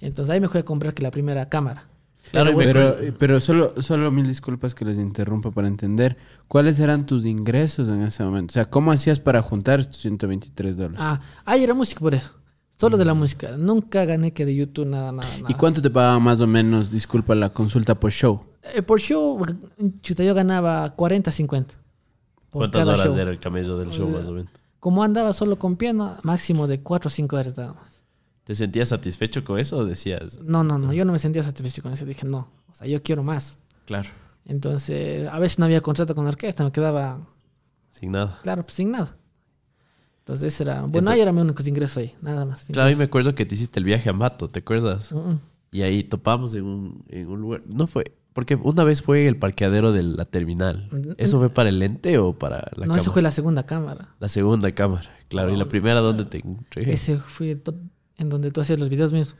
Entonces 0.00 0.32
ahí 0.32 0.40
me 0.40 0.48
fui 0.48 0.58
a 0.58 0.64
comprar 0.64 0.92
que 0.92 1.04
la 1.04 1.12
primera 1.12 1.48
cámara. 1.48 1.86
Claro, 2.32 2.52
bueno, 2.52 2.72
pero, 2.72 3.14
pero 3.20 3.38
solo, 3.38 3.80
solo 3.80 4.10
mil 4.10 4.26
disculpas 4.26 4.74
que 4.74 4.84
les 4.84 4.98
interrumpa 4.98 5.52
para 5.52 5.68
entender. 5.68 6.16
¿Cuáles 6.48 6.80
eran 6.80 7.06
tus 7.06 7.24
ingresos 7.24 7.88
en 7.88 8.02
ese 8.02 8.24
momento? 8.24 8.50
O 8.50 8.54
sea, 8.54 8.64
¿cómo 8.68 8.90
hacías 8.90 9.20
para 9.20 9.42
juntar 9.42 9.78
estos 9.78 9.98
123 9.98 10.76
dólares? 10.76 10.98
Ah, 11.00 11.20
ahí 11.44 11.62
era 11.62 11.72
música 11.72 12.00
por 12.00 12.16
eso. 12.16 12.32
Solo 12.76 12.96
de 12.96 13.04
la 13.04 13.14
música. 13.14 13.56
Nunca 13.56 14.04
gané 14.06 14.32
que 14.32 14.44
de 14.44 14.56
YouTube 14.56 14.86
nada, 14.86 15.12
nada, 15.12 15.28
nada. 15.36 15.48
¿Y 15.48 15.54
cuánto 15.54 15.80
te 15.80 15.88
pagaba 15.88 16.18
más 16.18 16.40
o 16.40 16.48
menos, 16.48 16.90
disculpa, 16.90 17.36
la 17.36 17.50
consulta 17.50 17.94
por 17.94 18.10
show? 18.10 18.42
Eh, 18.74 18.82
por 18.82 18.98
show, 18.98 19.40
chuta, 20.02 20.24
yo 20.24 20.34
ganaba 20.34 20.90
40, 20.96 21.30
50. 21.30 21.85
Por 22.58 22.70
¿Cuántas 22.70 22.86
horas 22.88 23.06
show. 23.06 23.18
era 23.18 23.30
el 23.30 23.38
camello 23.38 23.78
del 23.78 23.90
show, 23.90 24.08
más 24.08 24.26
o 24.26 24.32
menos? 24.32 24.50
Como 24.80 25.02
andaba 25.02 25.32
solo 25.32 25.58
con 25.58 25.76
piano, 25.76 26.16
máximo 26.22 26.66
de 26.66 26.80
4 26.80 27.08
o 27.08 27.10
5 27.10 27.36
horas 27.36 27.54
dábamos. 27.54 28.04
¿Te 28.44 28.54
sentías 28.54 28.88
satisfecho 28.90 29.44
con 29.44 29.58
eso 29.58 29.78
o 29.78 29.84
decías, 29.84 30.40
No, 30.42 30.62
no, 30.64 30.78
no, 30.78 30.92
yo 30.92 31.04
no 31.04 31.12
me 31.12 31.18
sentía 31.18 31.42
satisfecho 31.42 31.82
con 31.82 31.92
eso. 31.92 32.04
Dije, 32.06 32.24
no, 32.26 32.48
o 32.70 32.74
sea, 32.74 32.86
yo 32.86 33.02
quiero 33.02 33.22
más. 33.22 33.58
claro, 33.84 34.08
Entonces, 34.44 35.28
a 35.28 35.38
veces 35.38 35.58
no 35.58 35.64
había 35.64 35.80
contrato 35.80 36.14
con 36.14 36.24
la 36.24 36.30
orquesta, 36.30 36.62
me 36.64 36.70
quedaba, 36.72 37.20
sin 37.90 38.12
nada? 38.12 38.38
claro, 38.42 38.62
pues 38.62 38.74
sin 38.74 38.92
nada. 38.92 39.16
Entonces, 40.20 40.54
ese 40.54 40.64
era, 40.64 40.82
bueno, 40.82 41.10
ahí 41.10 41.20
eran 41.20 41.34
mis 41.34 41.44
únicos 41.44 41.66
ingresos 41.68 41.98
ahí, 41.98 42.14
nada 42.22 42.44
más. 42.44 42.64
Claro, 42.64 42.88
a 42.88 42.90
mí 42.90 42.96
me 42.96 43.04
acuerdo 43.04 43.34
que 43.34 43.44
te 43.46 43.54
hiciste 43.54 43.78
el 43.78 43.84
viaje 43.84 44.08
a 44.08 44.12
Mato, 44.12 44.48
¿te 44.48 44.60
acuerdas? 44.60 45.12
Mm, 45.12 45.18
mm. 45.18 45.40
Y 45.72 45.82
ahí 45.82 46.04
topamos 46.04 46.54
en 46.54 46.64
un, 46.64 47.04
en 47.08 47.28
un 47.28 47.40
lugar. 47.40 47.62
No 47.66 47.86
fue. 47.86 48.16
Porque 48.36 48.54
una 48.54 48.84
vez 48.84 49.02
fue 49.02 49.26
el 49.26 49.36
parqueadero 49.36 49.90
de 49.92 50.02
la 50.04 50.26
terminal. 50.26 50.88
Mm, 50.92 51.12
¿Eso 51.16 51.38
fue 51.38 51.48
para 51.50 51.70
el 51.70 51.78
lente 51.80 52.18
o 52.18 52.34
para 52.38 52.58
la 52.58 52.64
no, 52.76 52.80
cámara? 52.82 53.00
eso 53.00 53.12
fue 53.12 53.22
la 53.22 53.30
segunda 53.32 53.64
cámara. 53.66 54.14
La 54.20 54.28
segunda 54.28 54.70
cámara, 54.72 55.10
claro. 55.28 55.52
¿Y 55.52 55.56
la 55.56 55.64
primera 55.64 56.00
dónde 56.00 56.26
te 56.26 56.38
entregué? 56.44 56.92
Ese 56.92 57.16
fue 57.18 57.58
en 58.18 58.28
donde 58.28 58.50
tú 58.52 58.60
hacías 58.60 58.78
los 58.78 58.90
videos 58.90 59.12
mismos. 59.12 59.36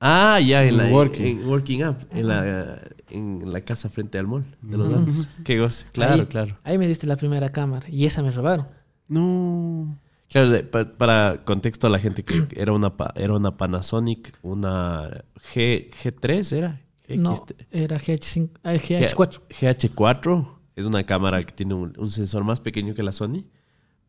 Ah, 0.00 0.40
ya, 0.40 0.62
en 0.64 0.70
En 0.70 0.76
la 0.78 0.84
Working. 0.86 1.26
en 1.40 1.48
Working 1.48 1.84
Up. 1.86 1.96
En 2.12 2.28
la, 2.28 2.78
en 3.10 3.52
la 3.52 3.60
casa 3.60 3.88
frente 3.88 4.16
al 4.18 4.26
mall 4.26 4.44
de 4.62 4.76
los 4.78 4.92
Andes. 4.92 5.28
Qué 5.44 5.58
goce. 5.60 5.86
Claro, 5.92 6.14
ahí, 6.14 6.26
claro. 6.26 6.56
Ahí 6.64 6.78
me 6.78 6.86
diste 6.88 7.06
la 7.06 7.16
primera 7.16 7.50
cámara 7.50 7.86
y 7.90 8.04
esa 8.06 8.22
me 8.22 8.30
robaron. 8.30 8.68
No. 9.08 9.98
Claro, 10.30 10.56
para 10.98 11.42
contexto 11.44 11.86
a 11.86 11.90
la 11.90 11.98
gente 11.98 12.22
que 12.22 12.46
era 12.54 12.72
una, 12.72 12.96
pa- 12.96 13.12
era 13.16 13.34
una 13.34 13.56
Panasonic, 13.56 14.32
una 14.42 15.24
G, 15.54 15.90
G3 15.90 16.52
era. 16.56 16.80
No, 17.16 17.34
GX3. 17.36 17.66
era 17.70 17.98
GH5, 17.98 18.50
ah, 18.62 18.74
GH4. 18.74 19.40
GH4 19.48 20.48
es 20.76 20.86
una 20.86 21.04
cámara 21.04 21.42
que 21.42 21.52
tiene 21.52 21.74
un, 21.74 21.94
un 21.98 22.10
sensor 22.10 22.44
más 22.44 22.60
pequeño 22.60 22.94
que 22.94 23.02
la 23.02 23.12
Sony, 23.12 23.44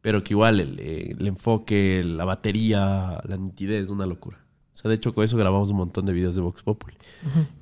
pero 0.02 0.24
que 0.24 0.34
igual 0.34 0.60
el, 0.60 0.80
eh, 0.80 1.16
el 1.18 1.28
enfoque, 1.28 2.04
la 2.06 2.26
batería, 2.26 3.22
la 3.26 3.38
nitidez 3.38 3.84
es 3.84 3.90
una 3.90 4.06
locura. 4.06 4.46
O 4.74 4.78
sea, 4.82 4.88
de 4.90 4.96
hecho, 4.96 5.14
con 5.14 5.26
eso 5.26 5.36
grabamos 5.36 5.72
un 5.72 5.78
montón 5.78 6.06
de 6.06 6.14
videos 6.14 6.36
de 6.36 6.42
Vox 6.42 6.64
Populi. 6.64 6.96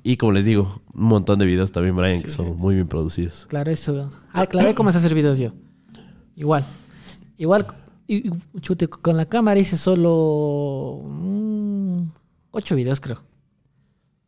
Y 0.04 0.16
como 0.18 0.30
les 0.32 0.44
digo, 0.44 0.82
un 0.94 1.04
montón 1.04 1.38
de 1.40 1.46
videos 1.46 1.72
también, 1.72 1.96
Brian, 1.96 2.22
que 2.22 2.28
Sí. 2.28 2.36
son 2.36 2.56
muy 2.56 2.76
bien 2.76 2.86
producidos. 2.86 3.46
Claro, 3.48 3.70
eso. 3.72 4.08
Ah, 4.32 4.46
claro, 4.46 4.72
comencé 4.76 4.98
a 4.98 5.00
hacer 5.00 5.14
videos 5.14 5.38
yo. 5.38 5.50
Igual. 6.36 6.64
Igual, 7.38 7.66
y, 8.06 8.30
chute, 8.60 8.86
con 8.88 9.16
la 9.16 9.26
cámara 9.26 9.58
hice 9.58 9.76
solo 9.76 11.00
mm, 11.04 12.02
ocho 12.52 12.76
videos, 12.76 13.00
creo. 13.00 13.20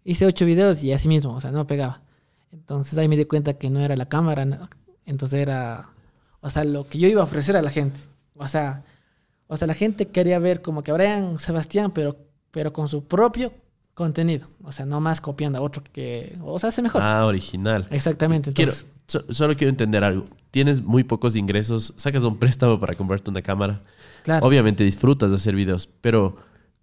Hice 0.05 0.27
ocho 0.27 0.45
videos 0.47 0.83
y 0.85 0.93
así 0.93 1.09
mismo, 1.09 1.35
o 1.35 1.41
sea, 1.41 1.51
no 1.51 1.67
pegaba. 1.67 2.01
Entonces 2.53 2.99
ahí 2.99 3.09
me 3.09 3.17
di 3.17 3.25
cuenta 3.25 3.55
que 3.55 3.71
no 3.71 3.81
era 3.81 3.97
la 3.97 4.07
cámara, 4.09 4.45
no. 4.45 4.69
entonces 5.07 5.41
era, 5.41 5.91
o 6.41 6.51
sea, 6.51 6.65
lo 6.65 6.87
que 6.89 6.99
yo 6.99 7.07
iba 7.09 7.21
a 7.21 7.25
ofrecer 7.25 7.57
a 7.57 7.63
la 7.63 7.71
gente. 7.71 7.99
O 8.37 8.49
sea, 8.49 8.83
o 9.47 9.57
sea, 9.57 9.67
la 9.67 9.75
gente 9.75 10.07
quería 10.09 10.39
ver 10.39 10.63
como 10.63 10.83
que 10.83 10.93
Brian 10.93 11.39
Sebastián, 11.39 11.91
pero, 11.95 12.17
pero 12.51 12.73
con 12.73 12.89
su 12.89 13.05
propio 13.05 13.53
contenido. 13.95 14.49
O 14.65 14.73
sea, 14.73 14.87
no 14.87 15.01
más 15.01 15.21
copiando 15.21 15.59
a 15.59 15.63
otro 15.63 15.83
que, 15.93 16.37
o 16.43 16.59
sea, 16.59 16.71
hace 16.71 16.81
mejor. 16.83 17.03
Ah, 17.03 17.27
original. 17.27 17.87
Exactamente. 17.91 18.53
Quiero, 18.53 18.73
Entonces, 18.73 18.91
so- 19.07 19.33
solo 19.33 19.55
quiero 19.57 19.71
entender 19.71 20.03
algo. 20.05 20.25
Tienes 20.51 20.83
muy 20.83 21.05
pocos 21.05 21.37
ingresos, 21.37 21.93
sacas 21.97 22.25
un 22.25 22.39
préstamo 22.39 22.81
para 22.81 22.95
comprarte 22.95 23.31
una 23.31 23.43
cámara. 23.43 23.83
claro. 24.25 24.47
Obviamente 24.47 24.83
disfrutas 24.85 25.31
de 25.31 25.37
hacer 25.37 25.55
videos, 25.55 25.89
pero 26.01 26.37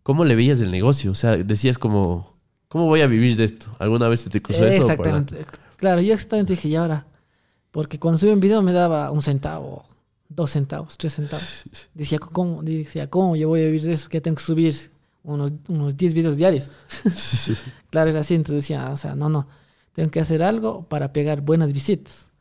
¿cómo 0.03 0.23
le 0.25 0.35
veías 0.35 0.61
el 0.61 0.69
negocio? 0.71 1.11
O 1.11 1.15
sea, 1.15 1.35
decías 1.37 1.77
como, 1.79 2.36
¿cómo 2.67 2.85
voy 2.85 3.01
a 3.01 3.07
vivir 3.07 3.35
de 3.35 3.45
esto? 3.45 3.71
¿Alguna 3.79 4.07
vez 4.07 4.21
se 4.21 4.29
te 4.29 4.41
cruzó 4.41 4.65
eso? 4.65 4.81
Exactamente. 4.81 5.45
Claro, 5.77 6.01
yo 6.01 6.13
exactamente 6.13 6.53
dije, 6.53 6.69
¿y 6.69 6.75
ahora? 6.75 7.05
Porque 7.71 7.99
cuando 7.99 8.17
subí 8.17 8.31
un 8.31 8.39
video 8.39 8.61
me 8.61 8.73
daba 8.73 9.11
un 9.11 9.21
centavo, 9.21 9.85
dos 10.29 10.51
centavos, 10.51 10.97
tres 10.97 11.13
centavos. 11.13 11.63
Decía, 11.93 12.17
¿cómo? 12.19 12.63
Decía, 12.63 13.09
¿cómo 13.09 13.35
yo 13.35 13.47
voy 13.47 13.61
a 13.61 13.65
vivir 13.65 13.81
de 13.83 13.93
eso? 13.93 14.09
Que 14.09 14.21
tengo 14.21 14.37
que 14.37 14.43
subir 14.43 14.73
unos, 15.23 15.51
unos 15.67 15.95
10 15.95 16.13
videos 16.13 16.37
diarios. 16.37 16.69
Claro, 17.89 18.09
era 18.09 18.19
así. 18.19 18.35
Entonces 18.35 18.63
decía, 18.63 18.89
o 18.91 18.97
sea, 18.97 19.15
no, 19.15 19.29
no. 19.29 19.47
Tengo 19.93 20.11
que 20.11 20.19
hacer 20.19 20.43
algo 20.43 20.83
para 20.83 21.13
pegar 21.13 21.41
buenas 21.41 21.73
visitas. 21.73 22.31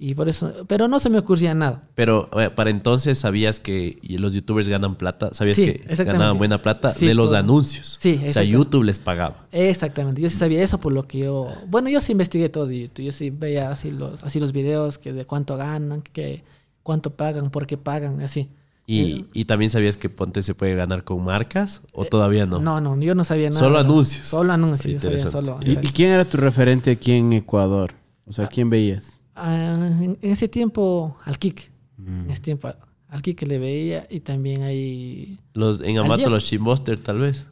Y 0.00 0.14
por 0.14 0.28
eso, 0.28 0.52
pero 0.68 0.86
no 0.86 1.00
se 1.00 1.10
me 1.10 1.18
ocurría 1.18 1.54
nada. 1.54 1.82
Pero 1.96 2.30
eh, 2.40 2.50
para 2.50 2.70
entonces 2.70 3.18
sabías 3.18 3.58
que 3.58 3.98
los 4.04 4.32
youtubers 4.32 4.68
ganan 4.68 4.94
plata, 4.94 5.34
sabías 5.34 5.56
Sí, 5.56 5.66
que 5.66 6.04
ganaban 6.04 6.38
buena 6.38 6.62
plata 6.62 6.90
Sí, 6.90 7.06
de 7.08 7.14
los 7.14 7.30
por- 7.30 7.38
anuncios. 7.38 7.96
Sí, 8.00 8.20
o 8.28 8.30
sea. 8.32 8.44
YouTube 8.44 8.84
les 8.84 9.00
pagaba. 9.00 9.46
Exactamente, 9.50 10.22
yo 10.22 10.28
sí 10.28 10.36
sabía 10.36 10.62
eso 10.62 10.78
por 10.78 10.92
lo 10.92 11.08
que 11.08 11.18
yo, 11.18 11.48
bueno, 11.66 11.88
yo 11.90 12.00
sí 12.00 12.12
investigué 12.12 12.48
todo 12.48 12.66
de 12.66 12.82
YouTube, 12.82 13.06
yo 13.06 13.10
sí 13.12 13.30
veía 13.30 13.70
así 13.72 13.90
los, 13.90 14.22
así 14.22 14.38
los 14.38 14.52
videos, 14.52 14.98
que 14.98 15.12
de 15.12 15.24
cuánto 15.24 15.56
ganan, 15.56 16.02
que 16.02 16.44
cuánto 16.84 17.10
pagan, 17.16 17.50
por 17.50 17.66
qué 17.66 17.76
pagan, 17.76 18.20
así. 18.20 18.48
Y, 18.86 19.26
y 19.34 19.44
también 19.46 19.70
sabías 19.70 19.96
que 19.98 20.08
Ponte 20.08 20.42
se 20.44 20.54
puede 20.54 20.74
ganar 20.76 21.02
con 21.04 21.22
marcas 21.24 21.82
o 21.92 22.04
todavía 22.04 22.46
no. 22.46 22.58
Eh, 22.58 22.62
No, 22.62 22.80
no, 22.80 22.96
yo 23.02 23.14
no 23.16 23.22
sabía 23.24 23.50
nada. 23.50 23.60
Solo 23.60 23.78
anuncios. 23.80 24.26
Solo 24.28 24.52
anuncios, 24.52 24.94
yo 24.94 25.00
sabía 25.00 25.18
Interesante. 25.18 25.52
solo. 25.52 25.82
¿Y, 25.82 25.88
quién 25.92 26.10
era 26.10 26.24
tu 26.24 26.36
referente 26.38 26.92
aquí 26.92 27.12
en 27.12 27.32
Ecuador? 27.34 27.92
O 28.26 28.32
sea, 28.32 28.46
¿quién 28.46 28.70
veías? 28.70 29.17
Ah, 29.40 29.74
en, 30.00 30.18
ese 30.22 30.48
tiempo, 30.48 31.16
al 31.24 31.38
Kik, 31.38 31.70
Mm. 31.98 32.24
en 32.24 32.30
ese 32.30 32.40
tiempo, 32.42 32.68
al 33.08 33.22
Kik 33.22 33.42
le 33.42 33.58
veía 33.58 34.06
y 34.10 34.20
también 34.20 34.62
ahí, 34.62 35.38
Los, 35.54 35.80
en 35.80 35.98
Amato 35.98 36.28
los 36.30 36.44
Chimbuster 36.44 36.98
tal 37.00 37.18
vez. 37.18 37.46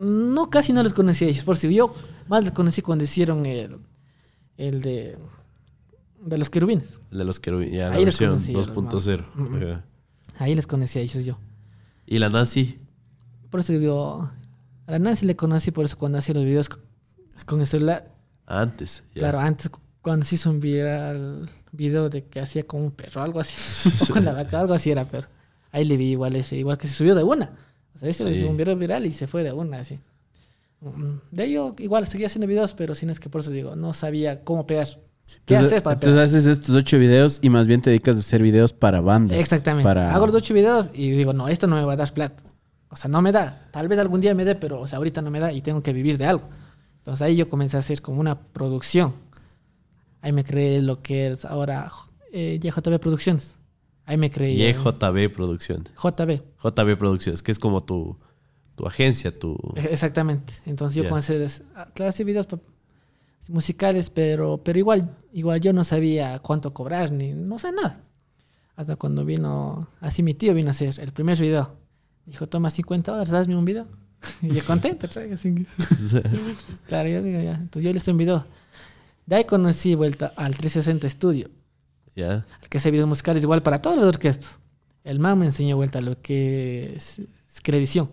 no, 0.00 0.50
casi 0.50 0.72
no 0.72 0.82
les 0.82 0.92
conocía 0.92 1.26
a 1.28 1.30
ellos, 1.30 1.44
por 1.44 1.56
si 1.56 1.72
yo 1.74 1.94
más 2.28 2.42
les 2.44 2.52
conocí 2.52 2.82
cuando 2.82 3.04
hicieron 3.04 3.46
el, 3.46 3.78
el 4.56 4.80
de, 4.82 5.16
de 6.24 6.38
los 6.38 6.50
querubines. 6.50 7.00
El 7.10 7.18
de 7.18 7.24
los 7.24 7.40
que 7.40 7.50
ya 7.70 7.88
la 7.90 7.96
Ahí 7.96 8.04
los 8.04 8.18
versión 8.18 8.30
conocí, 8.30 8.52
los 8.52 8.68
2.0. 8.70 9.24
Ujú. 9.38 9.56
Ajá. 9.56 9.84
Ahí 10.38 10.54
les 10.54 10.66
conocí 10.66 10.98
a 10.98 11.02
ellos 11.02 11.24
yo. 11.24 11.38
Y 12.06 12.18
la 12.18 12.28
Nancy. 12.28 12.78
Por 13.50 13.60
eso 13.60 13.72
digo, 13.72 14.30
a 14.86 14.90
la 14.90 14.98
Nancy 14.98 15.26
le 15.26 15.36
conocí 15.36 15.70
por 15.70 15.84
eso 15.84 15.96
cuando 15.96 16.18
hacía 16.18 16.34
los 16.34 16.44
videos 16.44 16.68
con, 17.46 17.60
el 17.60 17.66
celular. 17.66 18.12
Antes. 18.46 19.04
Claro, 19.14 19.38
antes 19.38 19.70
cuando 20.04 20.24
se 20.26 20.34
hizo 20.36 20.50
un 20.50 20.60
viral 20.60 21.48
video 21.72 22.10
de 22.10 22.24
que 22.26 22.38
hacía 22.38 22.62
con 22.64 22.82
un 22.82 22.90
perro, 22.90 23.22
algo 23.22 23.40
así. 23.40 23.56
o 24.10 24.12
con 24.12 24.24
la 24.24 24.32
vaca, 24.32 24.60
algo 24.60 24.74
así 24.74 24.90
era, 24.90 25.04
pero 25.06 25.26
ahí 25.72 25.84
le 25.84 25.96
vi 25.96 26.10
igual 26.10 26.36
ese, 26.36 26.56
igual 26.56 26.76
que 26.78 26.86
se 26.86 26.94
subió 26.94 27.14
de 27.14 27.24
una. 27.24 27.50
O 27.94 27.98
sea, 27.98 28.08
ese 28.08 28.22
Sí. 28.24 28.38
hizo 28.40 28.48
un 28.50 28.56
video 28.56 28.76
viral 28.76 29.06
y 29.06 29.10
se 29.12 29.26
fue 29.26 29.42
de 29.42 29.52
una, 29.52 29.78
así. 29.78 29.98
Mm, 30.80 31.14
De 31.30 31.44
ello, 31.44 31.74
igual 31.78 32.06
seguía 32.06 32.26
haciendo 32.26 32.46
videos, 32.46 32.74
pero 32.74 32.94
sin 32.94 33.08
es 33.10 33.18
que 33.18 33.28
por 33.30 33.40
eso 33.40 33.50
digo, 33.50 33.74
no 33.74 33.92
sabía 33.94 34.44
cómo 34.44 34.66
pegar. 34.66 34.86
¿Qué 35.46 35.54
Entonces, 35.54 35.72
haces 35.72 35.82
para 35.82 35.94
entonces 35.94 36.14
pegar? 36.16 36.24
haces 36.26 36.46
estos 36.46 36.76
ocho 36.76 36.98
videos 36.98 37.38
y 37.40 37.48
más 37.48 37.66
bien 37.66 37.80
te 37.80 37.88
dedicas 37.88 38.16
a 38.16 38.18
hacer 38.20 38.42
videos 38.42 38.74
para 38.74 39.00
bandas. 39.00 39.38
Exactamente. 39.38 39.84
Para... 39.84 40.14
Hago 40.14 40.26
los 40.26 40.34
ocho 40.34 40.52
videos 40.52 40.90
y 40.92 41.12
digo, 41.12 41.32
no, 41.32 41.48
esto 41.48 41.66
no 41.66 41.76
me 41.76 41.84
va 41.84 41.94
a 41.94 41.96
dar 41.96 42.12
plata. 42.12 42.42
O 42.90 42.96
sea, 42.96 43.08
no 43.08 43.22
me 43.22 43.32
da. 43.32 43.66
Tal 43.72 43.88
vez 43.88 43.98
algún 43.98 44.20
día 44.20 44.34
me 44.34 44.44
dé, 44.44 44.54
pero 44.54 44.80
o 44.82 44.86
sea, 44.86 44.98
ahorita 44.98 45.22
no 45.22 45.30
me 45.30 45.40
da 45.40 45.50
y 45.50 45.62
tengo 45.62 45.82
que 45.82 45.94
vivir 45.94 46.18
de 46.18 46.26
algo. 46.26 46.44
Entonces 46.98 47.22
ahí 47.22 47.36
yo 47.36 47.48
comencé 47.48 47.76
a 47.76 47.80
hacer 47.80 48.02
como 48.02 48.20
una 48.20 48.38
producción. 48.38 49.14
Ahí 50.24 50.32
me 50.32 50.42
creé 50.42 50.80
lo 50.80 51.02
que 51.02 51.26
es 51.32 51.44
ahora 51.44 51.90
eh, 52.32 52.58
YJB 52.62 52.98
Producciones. 52.98 53.56
Ahí 54.06 54.16
me 54.16 54.30
creé. 54.30 54.54
YJB 54.72 55.30
Producciones. 55.34 55.92
JB. 56.02 56.40
JB 56.62 56.96
Producciones, 56.96 57.42
que 57.42 57.52
es 57.52 57.58
como 57.58 57.82
tu, 57.82 58.16
tu 58.74 58.86
agencia, 58.86 59.38
tu... 59.38 59.54
E- 59.76 59.88
Exactamente. 59.92 60.54
Entonces 60.64 60.96
yo 60.96 61.06
comencé 61.10 61.42
a 61.42 61.44
hacer, 61.44 61.66
claro, 61.92 62.08
hacer 62.08 62.24
videos 62.24 62.48
musicales, 63.48 64.08
pero, 64.08 64.56
pero 64.64 64.78
igual, 64.78 65.14
igual 65.34 65.60
yo 65.60 65.74
no 65.74 65.84
sabía 65.84 66.38
cuánto 66.38 66.72
cobrar, 66.72 67.12
ni 67.12 67.32
no 67.34 67.58
sé 67.58 67.70
nada. 67.72 68.00
Hasta 68.76 68.96
cuando 68.96 69.26
vino, 69.26 69.88
así 70.00 70.22
mi 70.22 70.32
tío 70.32 70.54
vino 70.54 70.68
a 70.68 70.70
hacer 70.70 70.98
el 71.00 71.12
primer 71.12 71.38
video. 71.38 71.76
Dijo, 72.24 72.46
toma 72.46 72.70
50 72.70 73.12
dólares, 73.12 73.34
hazme 73.34 73.58
un 73.58 73.66
video. 73.66 73.86
y 74.40 74.54
yo 74.54 74.64
contento, 74.64 75.06
traigo 75.06 75.34
así. 75.34 75.66
Claro, 76.88 77.10
yo 77.10 77.22
digo 77.22 77.42
ya. 77.42 77.56
Entonces 77.56 77.82
yo 77.84 77.90
le 77.90 77.98
hice 77.98 78.10
un 78.10 78.16
video. 78.16 78.46
De 79.26 79.36
ahí 79.36 79.44
conocí 79.44 79.94
vuelta 79.94 80.32
al 80.36 80.56
360 80.56 81.08
Studio, 81.08 81.50
¿Ya? 82.14 82.44
al 82.60 82.68
que 82.68 82.78
hace 82.78 82.90
videos 82.90 83.08
musicales 83.08 83.42
igual 83.42 83.62
para 83.62 83.80
todas 83.80 83.98
las 83.98 84.06
orquestas. 84.06 84.60
El 85.02 85.18
man 85.18 85.38
me 85.38 85.46
enseñó 85.46 85.76
vuelta 85.76 86.00
lo 86.00 86.20
que 86.20 86.94
es, 86.96 87.18
es 87.18 87.60
edición. 87.66 88.10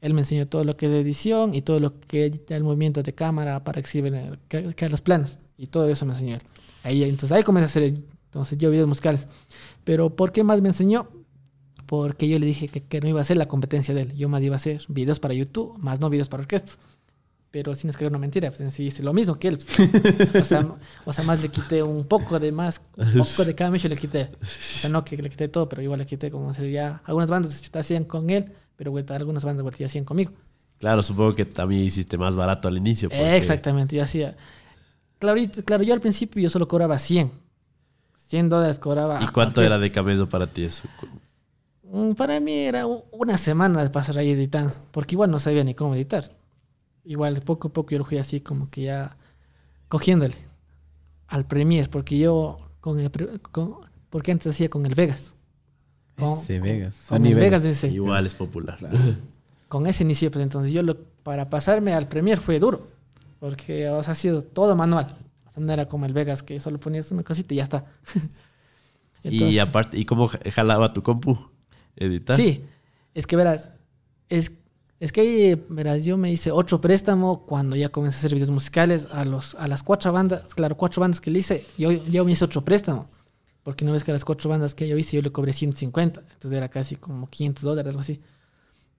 Él 0.00 0.14
me 0.14 0.22
enseñó 0.22 0.48
todo 0.48 0.64
lo 0.64 0.76
que 0.76 0.86
es 0.86 0.92
edición 0.92 1.54
y 1.54 1.62
todo 1.62 1.80
lo 1.80 2.00
que 2.00 2.26
es 2.26 2.40
el 2.48 2.64
movimiento 2.64 3.02
de 3.02 3.14
cámara 3.14 3.62
para 3.62 3.78
exhibir 3.80 4.38
que, 4.48 4.74
que 4.74 4.88
los 4.88 5.00
planos. 5.00 5.38
Y 5.56 5.68
todo 5.68 5.88
eso 5.88 6.04
me 6.06 6.12
enseñó 6.12 6.36
él. 6.36 6.42
Ahí, 6.82 7.04
entonces 7.04 7.32
ahí 7.32 7.44
comencé 7.44 7.64
a 7.64 7.66
hacer 7.66 7.94
entonces, 8.32 8.56
yo 8.56 8.70
videos 8.70 8.88
musicales. 8.88 9.28
Pero 9.84 10.16
¿por 10.16 10.32
qué 10.32 10.42
más 10.42 10.62
me 10.62 10.68
enseñó? 10.68 11.06
Porque 11.84 12.26
yo 12.30 12.38
le 12.38 12.46
dije 12.46 12.68
que, 12.68 12.82
que 12.82 13.02
no 13.02 13.08
iba 13.08 13.20
a 13.20 13.24
ser 13.24 13.36
la 13.36 13.46
competencia 13.46 13.92
de 13.92 14.02
él. 14.02 14.14
Yo 14.14 14.30
más 14.30 14.42
iba 14.42 14.54
a 14.54 14.56
hacer 14.56 14.80
videos 14.88 15.20
para 15.20 15.34
YouTube, 15.34 15.76
más 15.76 16.00
no 16.00 16.08
videos 16.08 16.30
para 16.30 16.40
orquestas. 16.40 16.78
Pero 17.52 17.74
sin 17.74 17.90
escribir 17.90 18.10
una 18.10 18.18
mentira, 18.18 18.48
pues 18.48 18.60
en 18.62 18.72
sí 18.72 18.84
hice 18.84 19.02
lo 19.02 19.12
mismo 19.12 19.38
que 19.38 19.46
él. 19.48 19.58
pues. 19.58 20.34
O, 20.42 20.44
sea, 20.44 20.66
o 21.04 21.12
sea, 21.12 21.22
más 21.24 21.40
le 21.42 21.50
quité 21.50 21.82
un 21.82 22.04
poco 22.04 22.40
de 22.40 22.50
más, 22.50 22.80
un 22.96 23.12
poco 23.18 23.44
de 23.44 23.70
mecho 23.70 23.88
le 23.88 23.96
quité. 23.96 24.30
O 24.42 24.44
sea, 24.44 24.90
no 24.90 25.04
que 25.04 25.16
le 25.18 25.28
quité 25.28 25.48
todo, 25.48 25.68
pero 25.68 25.82
igual 25.82 25.98
le 26.00 26.06
quité 26.06 26.30
como 26.30 26.52
sería. 26.54 27.02
Algunas 27.04 27.28
bandas 27.30 27.62
hacían 27.74 28.04
con 28.04 28.30
él, 28.30 28.50
pero 28.74 28.90
güey, 28.90 29.04
algunas 29.10 29.44
bandas 29.44 29.62
güey, 29.62 29.84
hacían 29.84 30.04
conmigo. 30.04 30.32
Claro, 30.78 31.02
supongo 31.02 31.34
que 31.36 31.44
también 31.44 31.82
hiciste 31.82 32.16
más 32.18 32.34
barato 32.36 32.66
al 32.68 32.76
inicio. 32.78 33.08
porque- 33.10 33.36
Exactamente, 33.36 33.94
yo 33.96 34.02
hacía. 34.02 34.34
Claro, 35.18 35.38
y- 35.38 35.48
claro, 35.48 35.82
yo 35.84 35.92
al 35.94 36.00
principio 36.00 36.42
yo 36.42 36.48
solo 36.48 36.66
cobraba 36.66 36.98
100. 36.98 37.30
100 38.16 38.48
dólares 38.48 38.78
cobraba. 38.78 39.20
¿Y 39.20 39.24
a 39.24 39.28
cuánto 39.28 39.56
cualquier- 39.56 39.66
era 39.66 39.78
de 39.78 39.92
camello 39.92 40.26
para 40.26 40.46
ti 40.46 40.64
eso? 40.64 40.88
Mm, 41.82 42.12
Para 42.14 42.40
mí 42.40 42.52
era 42.54 42.86
una 42.86 43.36
semana 43.36 43.82
de 43.82 43.90
pasar 43.90 44.16
ahí 44.18 44.30
editando, 44.30 44.72
porque 44.90 45.14
igual 45.14 45.30
no 45.30 45.38
sabía 45.38 45.62
ni 45.64 45.74
cómo 45.74 45.94
editar. 45.94 46.24
Igual 47.04 47.40
poco 47.42 47.68
a 47.68 47.72
poco 47.72 47.90
yo 47.90 47.98
lo 47.98 48.04
fui 48.04 48.18
así 48.18 48.40
como 48.40 48.70
que 48.70 48.82
ya 48.82 49.16
cogiéndole 49.88 50.36
al 51.28 51.46
Premiere, 51.46 51.88
porque 51.88 52.18
yo 52.18 52.58
con 52.80 52.98
el, 53.00 53.10
con- 53.50 53.76
porque 54.10 54.32
antes 54.32 54.54
hacía 54.54 54.68
con 54.68 54.86
el 54.86 54.94
Vegas. 54.94 55.34
Con, 56.16 56.38
Ese 56.38 56.60
Vegas. 56.60 57.06
con 57.08 57.24
el 57.26 57.34
Vegas. 57.34 57.62
Vegas 57.62 57.64
ese. 57.64 57.88
Igual 57.88 58.26
es 58.26 58.34
popular. 58.34 58.78
Con 59.68 59.86
ese 59.86 60.04
inicio, 60.04 60.30
pues 60.30 60.42
entonces 60.42 60.70
yo 60.70 60.82
lo, 60.82 60.98
para 61.22 61.48
pasarme 61.48 61.94
al 61.94 62.06
Premiere 62.06 62.38
fue 62.42 62.58
duro, 62.58 62.88
porque 63.40 63.88
o 63.88 64.02
sea, 64.02 64.12
ha 64.12 64.14
sido 64.14 64.42
todo 64.44 64.76
manual. 64.76 65.16
O 65.46 65.50
sea, 65.50 65.62
no 65.62 65.72
era 65.72 65.88
como 65.88 66.04
el 66.04 66.12
Vegas 66.12 66.42
que 66.42 66.60
solo 66.60 66.78
ponías 66.78 67.10
una 67.10 67.22
cosita 67.22 67.54
y 67.54 67.56
ya 67.56 67.62
está. 67.62 67.86
y 69.24 69.28
Entonces- 69.36 69.60
aparte, 69.60 69.98
¿y 69.98 70.04
cómo 70.04 70.28
jalaba 70.28 70.92
tu 70.92 71.02
compu? 71.02 71.38
¿Editar? 71.96 72.36
Sí, 72.36 72.66
es 73.14 73.26
que 73.26 73.34
verás, 73.34 73.70
es, 74.28 74.52
es 75.02 75.10
que 75.12 75.60
verás, 75.68 76.04
yo 76.04 76.16
me 76.16 76.30
hice 76.30 76.52
otro 76.52 76.80
préstamo 76.80 77.44
cuando 77.44 77.74
ya 77.76 77.88
comencé 77.88 78.16
a 78.16 78.20
hacer 78.20 78.34
videos 78.34 78.50
musicales 78.52 79.08
a, 79.10 79.24
los, 79.24 79.56
a 79.56 79.66
las 79.66 79.82
cuatro 79.82 80.12
bandas, 80.12 80.54
claro, 80.54 80.76
cuatro 80.76 81.00
bandas 81.00 81.20
que 81.20 81.30
le 81.30 81.40
hice, 81.40 81.66
yo, 81.76 81.90
yo 81.90 82.24
me 82.24 82.32
hice 82.32 82.44
otro 82.44 82.64
préstamo, 82.64 83.08
porque 83.64 83.84
no 83.84 83.92
ves 83.92 84.04
que 84.04 84.12
a 84.12 84.14
las 84.14 84.24
cuatro 84.24 84.48
bandas 84.48 84.74
que 84.74 84.86
yo 84.86 84.96
hice 84.96 85.16
yo 85.16 85.22
le 85.22 85.32
cobré 85.32 85.52
150, 85.52 86.20
entonces 86.20 86.52
era 86.56 86.68
casi 86.68 86.96
como 86.96 87.28
500 87.28 87.64
dólares, 87.64 87.90
algo 87.90 88.00
así. 88.00 88.20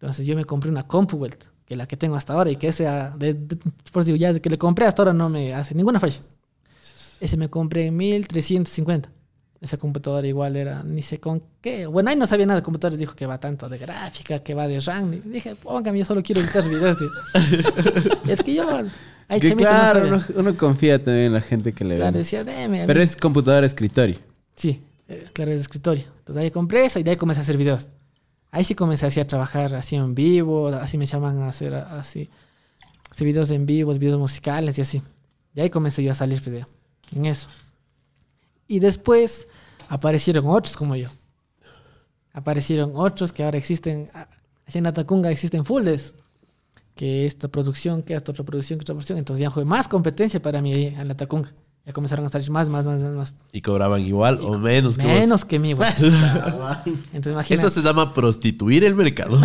Entonces 0.02 0.26
yo 0.28 0.36
me 0.36 0.46
compré 0.46 0.70
una 0.72 0.88
CompuWelt, 0.88 1.46
que 1.66 1.76
es 1.76 1.78
la 1.78 1.88
que 1.88 1.98
tengo 1.98 2.16
hasta 2.16 2.34
ahora 2.34 2.52
y 2.52 2.58
que 2.58 2.68
esa, 2.70 3.12
de, 3.18 3.34
de- 3.36 3.58
por 3.92 4.04
digo, 4.06 4.18
ya 4.18 4.38
que 4.39 4.50
le 4.50 4.58
compré 4.58 4.86
hasta 4.88 5.04
ahora 5.04 5.13
no 5.13 5.30
me 5.30 5.54
hace 5.54 5.76
ninguna 5.76 6.00
falla. 6.00 6.22
Ese 7.20 7.38
me 7.38 7.50
compré 7.50 7.88
en 7.88 7.98
1350. 7.98 9.10
Esa 9.63 9.78
computadora 9.78 10.28
igual 10.28 10.58
era, 10.58 10.84
ni 10.84 11.02
sé 11.02 11.21
con 11.21 11.41
qué. 11.62 11.88
Bueno, 11.88 12.10
ahí 12.10 12.17
no 12.17 12.28
sabía 12.28 12.45
nada 12.45 12.60
de 12.60 12.63
computadores. 12.65 12.99
Dijo 12.99 13.15
que 13.15 13.26
va 13.26 13.39
tanto 13.39 13.69
de 13.69 13.78
gráfica, 13.78 14.39
que 14.39 14.54
va 14.54 14.67
de 14.67 14.82
RAM. 14.82 15.13
Y 15.13 15.19
dije, 15.19 15.56
póngame, 15.56 15.99
yo 15.99 16.04
solo 16.04 16.21
quiero 16.21 16.41
editar 16.41 16.67
videos. 16.67 16.97
tío". 16.97 17.08
es 18.28 18.43
que 18.43 18.56
yo, 18.56 18.67
ahí 19.30 19.39
Que 19.39 19.56
claro, 19.56 20.02
no 20.02 20.17
uno, 20.17 20.26
uno 20.36 20.58
confía 20.58 21.02
también 21.02 21.28
en 21.28 21.34
la 21.34 21.39
gente 21.39 21.71
que 21.71 21.86
le 21.86 21.95
Claro, 21.95 22.12
ve. 22.12 22.17
decía, 22.19 22.43
deme. 22.43 22.84
Pero 22.86 22.99
mí". 22.99 23.04
es 23.06 23.15
computadora 23.15 23.65
escritorio. 23.65 24.17
Sí, 24.54 24.82
eh, 25.08 25.30
claro, 25.32 25.52
es 25.54 25.62
escritorio. 25.62 26.04
Entonces 26.19 26.43
ahí 26.43 26.52
compré 26.52 26.84
esa 26.84 26.99
y 26.99 27.04
de 27.04 27.12
ahí 27.12 27.15
comencé 27.15 27.39
a 27.39 27.43
hacer 27.43 27.56
videos. 27.56 27.89
Ahí 28.52 28.65
sí 28.65 28.76
comencé 28.76 29.06
así 29.06 29.21
a 29.21 29.26
trabajar 29.26 29.73
así 29.76 29.95
en 29.95 30.13
vivo, 30.13 30.67
así 30.67 30.97
me 30.97 31.06
llaman 31.06 31.41
a 31.41 31.47
hacer 31.47 31.73
así, 31.73 32.30
hacer 33.10 33.26
videos 33.26 33.49
en 33.52 33.65
vivo, 33.65 33.93
videos 33.93 34.19
musicales 34.19 34.78
y 34.78 34.82
así. 34.82 35.02
Y 35.56 35.62
ahí 35.62 35.69
comencé 35.69 36.04
yo 36.04 36.12
a 36.12 36.15
salir 36.15 36.41
video, 36.41 36.67
en 37.15 37.26
eso. 37.28 37.47
Y 38.67 38.80
después 38.80 39.47
aparecieron 39.89 40.47
otros 40.47 40.76
como 40.76 40.95
yo. 40.95 41.10
Aparecieron 42.34 42.93
otros 42.95 43.32
que 43.32 43.43
ahora 43.43 43.58
existen, 43.58 44.10
ah, 44.13 44.28
así 44.65 44.80
en 44.80 44.88
Atacunga 44.88 45.32
existen 45.32 45.65
fuldes. 45.65 46.15
Que 46.95 47.26
esta 47.26 47.47
producción, 47.47 48.04
que 48.04 48.13
esta 48.13 48.32
otra 48.32 48.43
producción, 48.43 48.78
que 48.78 48.84
otra 48.84 48.93
producción. 48.93 49.17
Entonces 49.17 49.41
ya 49.41 49.49
fue 49.49 49.65
más 49.65 49.88
competencia 49.88 50.41
para 50.41 50.62
mí 50.62 50.73
ahí 50.73 50.86
en 50.88 51.08
la 51.08 51.13
Atacunga. 51.13 51.54
Ya 51.86 51.91
comenzaron 51.91 52.26
a 52.26 52.30
salir 52.30 52.49
más, 52.49 52.69
más, 52.69 52.86
más, 52.86 52.99
más, 53.02 53.13
más. 53.13 53.36
¿Y 53.52 53.62
cobraban 53.62 54.02
igual 54.02 54.39
o 54.41 54.58
menos 54.58 54.97
que 54.97 55.06
vos? 55.06 55.13
Menos 55.13 55.43
que 55.43 55.60
mí, 55.60 55.73
güey. 55.73 55.89
Entonces, 55.91 57.34
imagina. 57.34 57.60
Eso 57.60 57.69
se 57.69 57.82
llama 57.82 58.13
prostituir 58.13 58.86
el 58.86 58.95
mercado. 58.95 59.38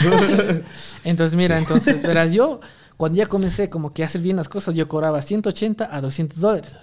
Entonces, 1.04 1.36
mira, 1.36 1.58
entonces, 1.58 2.00
verás, 2.02 2.32
yo, 2.32 2.60
cuando 2.96 3.18
ya 3.18 3.26
comencé 3.26 3.68
como 3.68 3.92
que 3.92 4.04
a 4.04 4.06
hacer 4.06 4.20
bien 4.20 4.36
las 4.36 4.48
cosas, 4.48 4.76
yo 4.76 4.86
cobraba 4.86 5.20
180 5.20 5.88
a 5.90 6.00
200 6.00 6.38
dólares. 6.38 6.78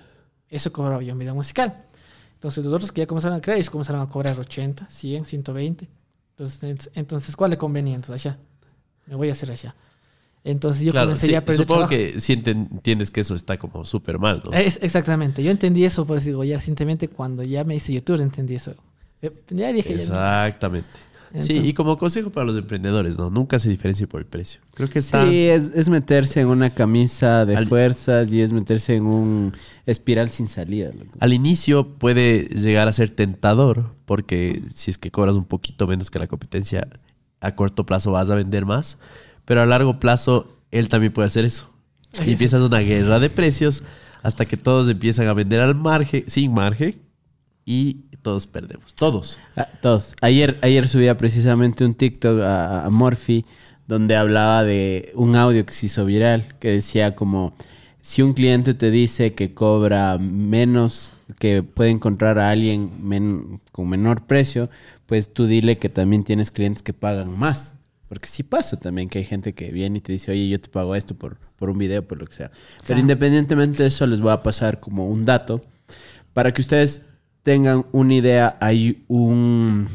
Eso 0.50 0.74
cobraba 0.74 1.02
yo 1.02 1.14
en 1.14 1.20
video 1.20 1.36
musical. 1.36 1.86
Entonces, 2.46 2.64
los 2.66 2.74
otros 2.76 2.92
que 2.92 3.02
ya 3.02 3.08
comenzaron 3.08 3.38
a 3.38 3.42
crear, 3.42 3.58
ellos 3.58 3.72
comenzaron 3.72 4.02
a 4.02 4.08
cobrar 4.08 4.40
80, 4.40 4.86
100, 4.90 5.26
120. 5.26 5.88
Entonces, 6.38 6.62
ent- 6.64 6.90
entonces 6.94 7.36
¿cuál 7.36 7.50
le 7.52 7.58
convenía? 7.58 7.96
Entonces, 7.96 8.24
allá. 8.26 8.38
Me 9.08 9.16
voy 9.16 9.30
a 9.30 9.32
hacer 9.32 9.52
allá. 9.52 9.74
Entonces, 10.44 10.84
yo 10.84 10.92
claro, 10.92 11.08
comencé 11.08 11.26
sí, 11.26 11.32
ya 11.32 11.40
a 11.40 11.42
perder 11.42 11.58
supongo 11.64 11.88
trabajo. 11.88 11.90
que 11.90 12.22
sí 12.22 12.34
entiendes 12.34 13.10
que 13.10 13.22
eso 13.22 13.34
está 13.34 13.58
como 13.58 13.84
súper 13.84 14.20
mal, 14.20 14.44
¿no? 14.46 14.54
Es, 14.56 14.78
exactamente. 14.84 15.42
Yo 15.44 15.50
entendí 15.50 15.86
eso, 15.86 16.06
por 16.06 16.18
eso 16.18 16.28
digo, 16.28 16.44
ya 16.44 16.58
recientemente 16.58 17.08
cuando 17.08 17.42
ya 17.42 17.64
me 17.64 17.74
hice 17.76 17.94
youtuber 17.94 18.22
entendí 18.22 18.54
eso. 18.56 18.76
Eh, 19.24 19.32
Ya 19.50 19.74
dije, 19.74 19.90
ya- 19.98 20.46
Sí, 21.42 21.54
y 21.54 21.74
como 21.74 21.98
consejo 21.98 22.30
para 22.32 22.46
los 22.46 22.58
emprendedores, 22.58 23.18
¿no? 23.18 23.30
Nunca 23.30 23.60
se 23.60 23.70
diferencie 23.70 24.08
por 24.08 24.22
el 24.22 24.28
precio. 24.28 24.62
Creo 24.74 24.90
que 24.90 25.00
está... 25.00 25.30
Sí, 25.30 25.46
es, 25.48 25.72
es 25.76 25.90
meterse 25.90 26.42
en 26.42 26.48
una 26.48 26.70
camisa 26.74 27.46
de 27.46 27.56
Al- 27.58 27.68
fuerzas 27.68 28.32
y 28.32 28.42
es 28.42 28.54
meterse 28.54 28.96
en 28.96 29.06
un 29.06 29.54
espiral 29.86 30.30
sin 30.30 30.48
salida. 30.48 30.92
Al 31.20 31.34
inicio 31.34 31.88
puede 31.88 32.44
llegar 32.50 32.88
a 32.88 32.92
ser 32.92 33.10
tentador 33.10 33.92
porque 34.06 34.62
si 34.74 34.92
es 34.92 34.98
que 34.98 35.12
cobras 35.12 35.36
un 35.36 35.46
poquito 35.46 35.88
menos 35.88 36.10
que 36.12 36.20
la 36.20 36.28
competencia, 36.28 36.88
a 37.42 37.52
corto 37.54 37.86
plazo 37.86 38.12
vas 38.12 38.30
a 38.30 38.36
vender 38.36 38.66
más, 38.66 38.98
pero 39.46 39.62
a 39.62 39.66
largo 39.66 40.00
plazo 40.00 40.48
él 40.72 40.90
también 40.90 41.14
puede 41.14 41.28
hacer 41.28 41.46
eso. 41.46 41.70
Y 42.26 42.32
empiezas 42.32 42.62
una 42.62 42.80
guerra 42.80 43.20
de 43.20 43.30
precios 43.30 43.84
hasta 44.24 44.46
que 44.46 44.58
todos 44.58 44.88
empiezan 44.90 45.28
a 45.28 45.34
vender 45.34 45.60
al 45.60 45.76
margen, 45.76 46.24
sin 46.28 46.54
margen, 46.54 46.96
y 47.66 48.05
todos 48.26 48.48
perdemos. 48.48 48.96
Todos. 48.96 49.38
Ah, 49.56 49.68
todos. 49.84 50.16
Ayer, 50.20 50.58
ayer 50.64 50.88
subía 50.88 51.16
precisamente 51.16 51.86
un 51.86 51.94
TikTok 51.94 52.42
a, 52.42 52.84
a 52.88 52.90
Morphy 52.90 53.46
donde 53.88 54.16
hablaba 54.16 54.64
de 54.64 55.12
un 55.14 55.36
audio 55.36 55.64
que 55.64 55.74
se 55.74 55.86
hizo 55.86 56.06
viral 56.06 56.44
que 56.60 56.70
decía 56.72 57.16
como 57.16 57.54
si 58.02 58.24
un 58.24 58.34
cliente 58.34 58.74
te 58.74 58.90
dice 58.90 59.36
que 59.36 59.54
cobra 59.54 60.18
menos, 60.18 61.12
que 61.38 61.62
puede 61.62 61.92
encontrar 61.92 62.40
a 62.40 62.50
alguien 62.50 62.90
men- 63.00 63.62
con 63.72 63.88
menor 63.90 64.24
precio, 64.26 64.72
pues 65.06 65.32
tú 65.32 65.46
dile 65.46 65.78
que 65.78 65.90
también 65.90 66.24
tienes 66.24 66.50
clientes 66.50 66.82
que 66.82 66.94
pagan 66.94 67.38
más. 67.38 67.78
Porque 68.10 68.28
sí 68.28 68.42
pasa 68.42 68.80
también 68.80 69.08
que 69.08 69.20
hay 69.20 69.26
gente 69.26 69.54
que 69.54 69.70
viene 69.72 70.00
y 70.00 70.02
te 70.02 70.12
dice, 70.14 70.32
oye, 70.32 70.50
yo 70.50 70.60
te 70.60 70.70
pago 70.70 70.96
esto 70.96 71.14
por, 71.14 71.38
por 71.58 71.70
un 71.70 71.78
video, 71.78 72.02
por 72.08 72.18
lo 72.18 72.26
que 72.26 72.34
sea. 72.36 72.50
Pero 72.88 73.00
independientemente 73.00 73.84
de 73.84 73.90
eso, 73.90 74.08
les 74.08 74.20
voy 74.20 74.32
a 74.32 74.42
pasar 74.42 74.80
como 74.80 75.08
un 75.08 75.26
dato 75.26 75.62
para 76.34 76.52
que 76.52 76.62
ustedes 76.62 77.06
tengan 77.46 77.86
una 77.92 78.16
idea. 78.16 78.58
Hay 78.60 79.06
un, 79.08 79.88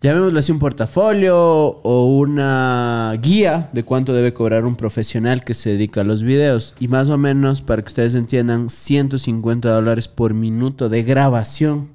llamémoslo 0.00 0.40
así, 0.40 0.50
un 0.50 0.58
portafolio 0.58 1.36
o 1.36 2.06
una 2.16 3.12
guía 3.20 3.68
de 3.74 3.84
cuánto 3.84 4.14
debe 4.14 4.32
cobrar 4.32 4.64
un 4.64 4.76
profesional 4.76 5.44
que 5.44 5.52
se 5.52 5.70
dedica 5.70 6.00
a 6.00 6.04
los 6.04 6.22
videos. 6.22 6.74
Y 6.80 6.88
más 6.88 7.10
o 7.10 7.18
menos, 7.18 7.60
para 7.60 7.82
que 7.82 7.88
ustedes 7.88 8.14
entiendan, 8.14 8.70
150 8.70 9.70
dólares 9.70 10.08
por 10.08 10.32
minuto 10.32 10.88
de 10.88 11.02
grabación 11.02 11.90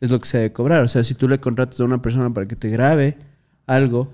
es 0.00 0.10
lo 0.10 0.18
que 0.18 0.26
se 0.26 0.38
debe 0.38 0.52
cobrar. 0.52 0.82
O 0.82 0.88
sea, 0.88 1.04
si 1.04 1.14
tú 1.14 1.28
le 1.28 1.38
contratas 1.38 1.78
a 1.78 1.84
una 1.84 2.02
persona 2.02 2.34
para 2.34 2.48
que 2.48 2.56
te 2.56 2.68
grabe 2.68 3.16
algo, 3.68 4.12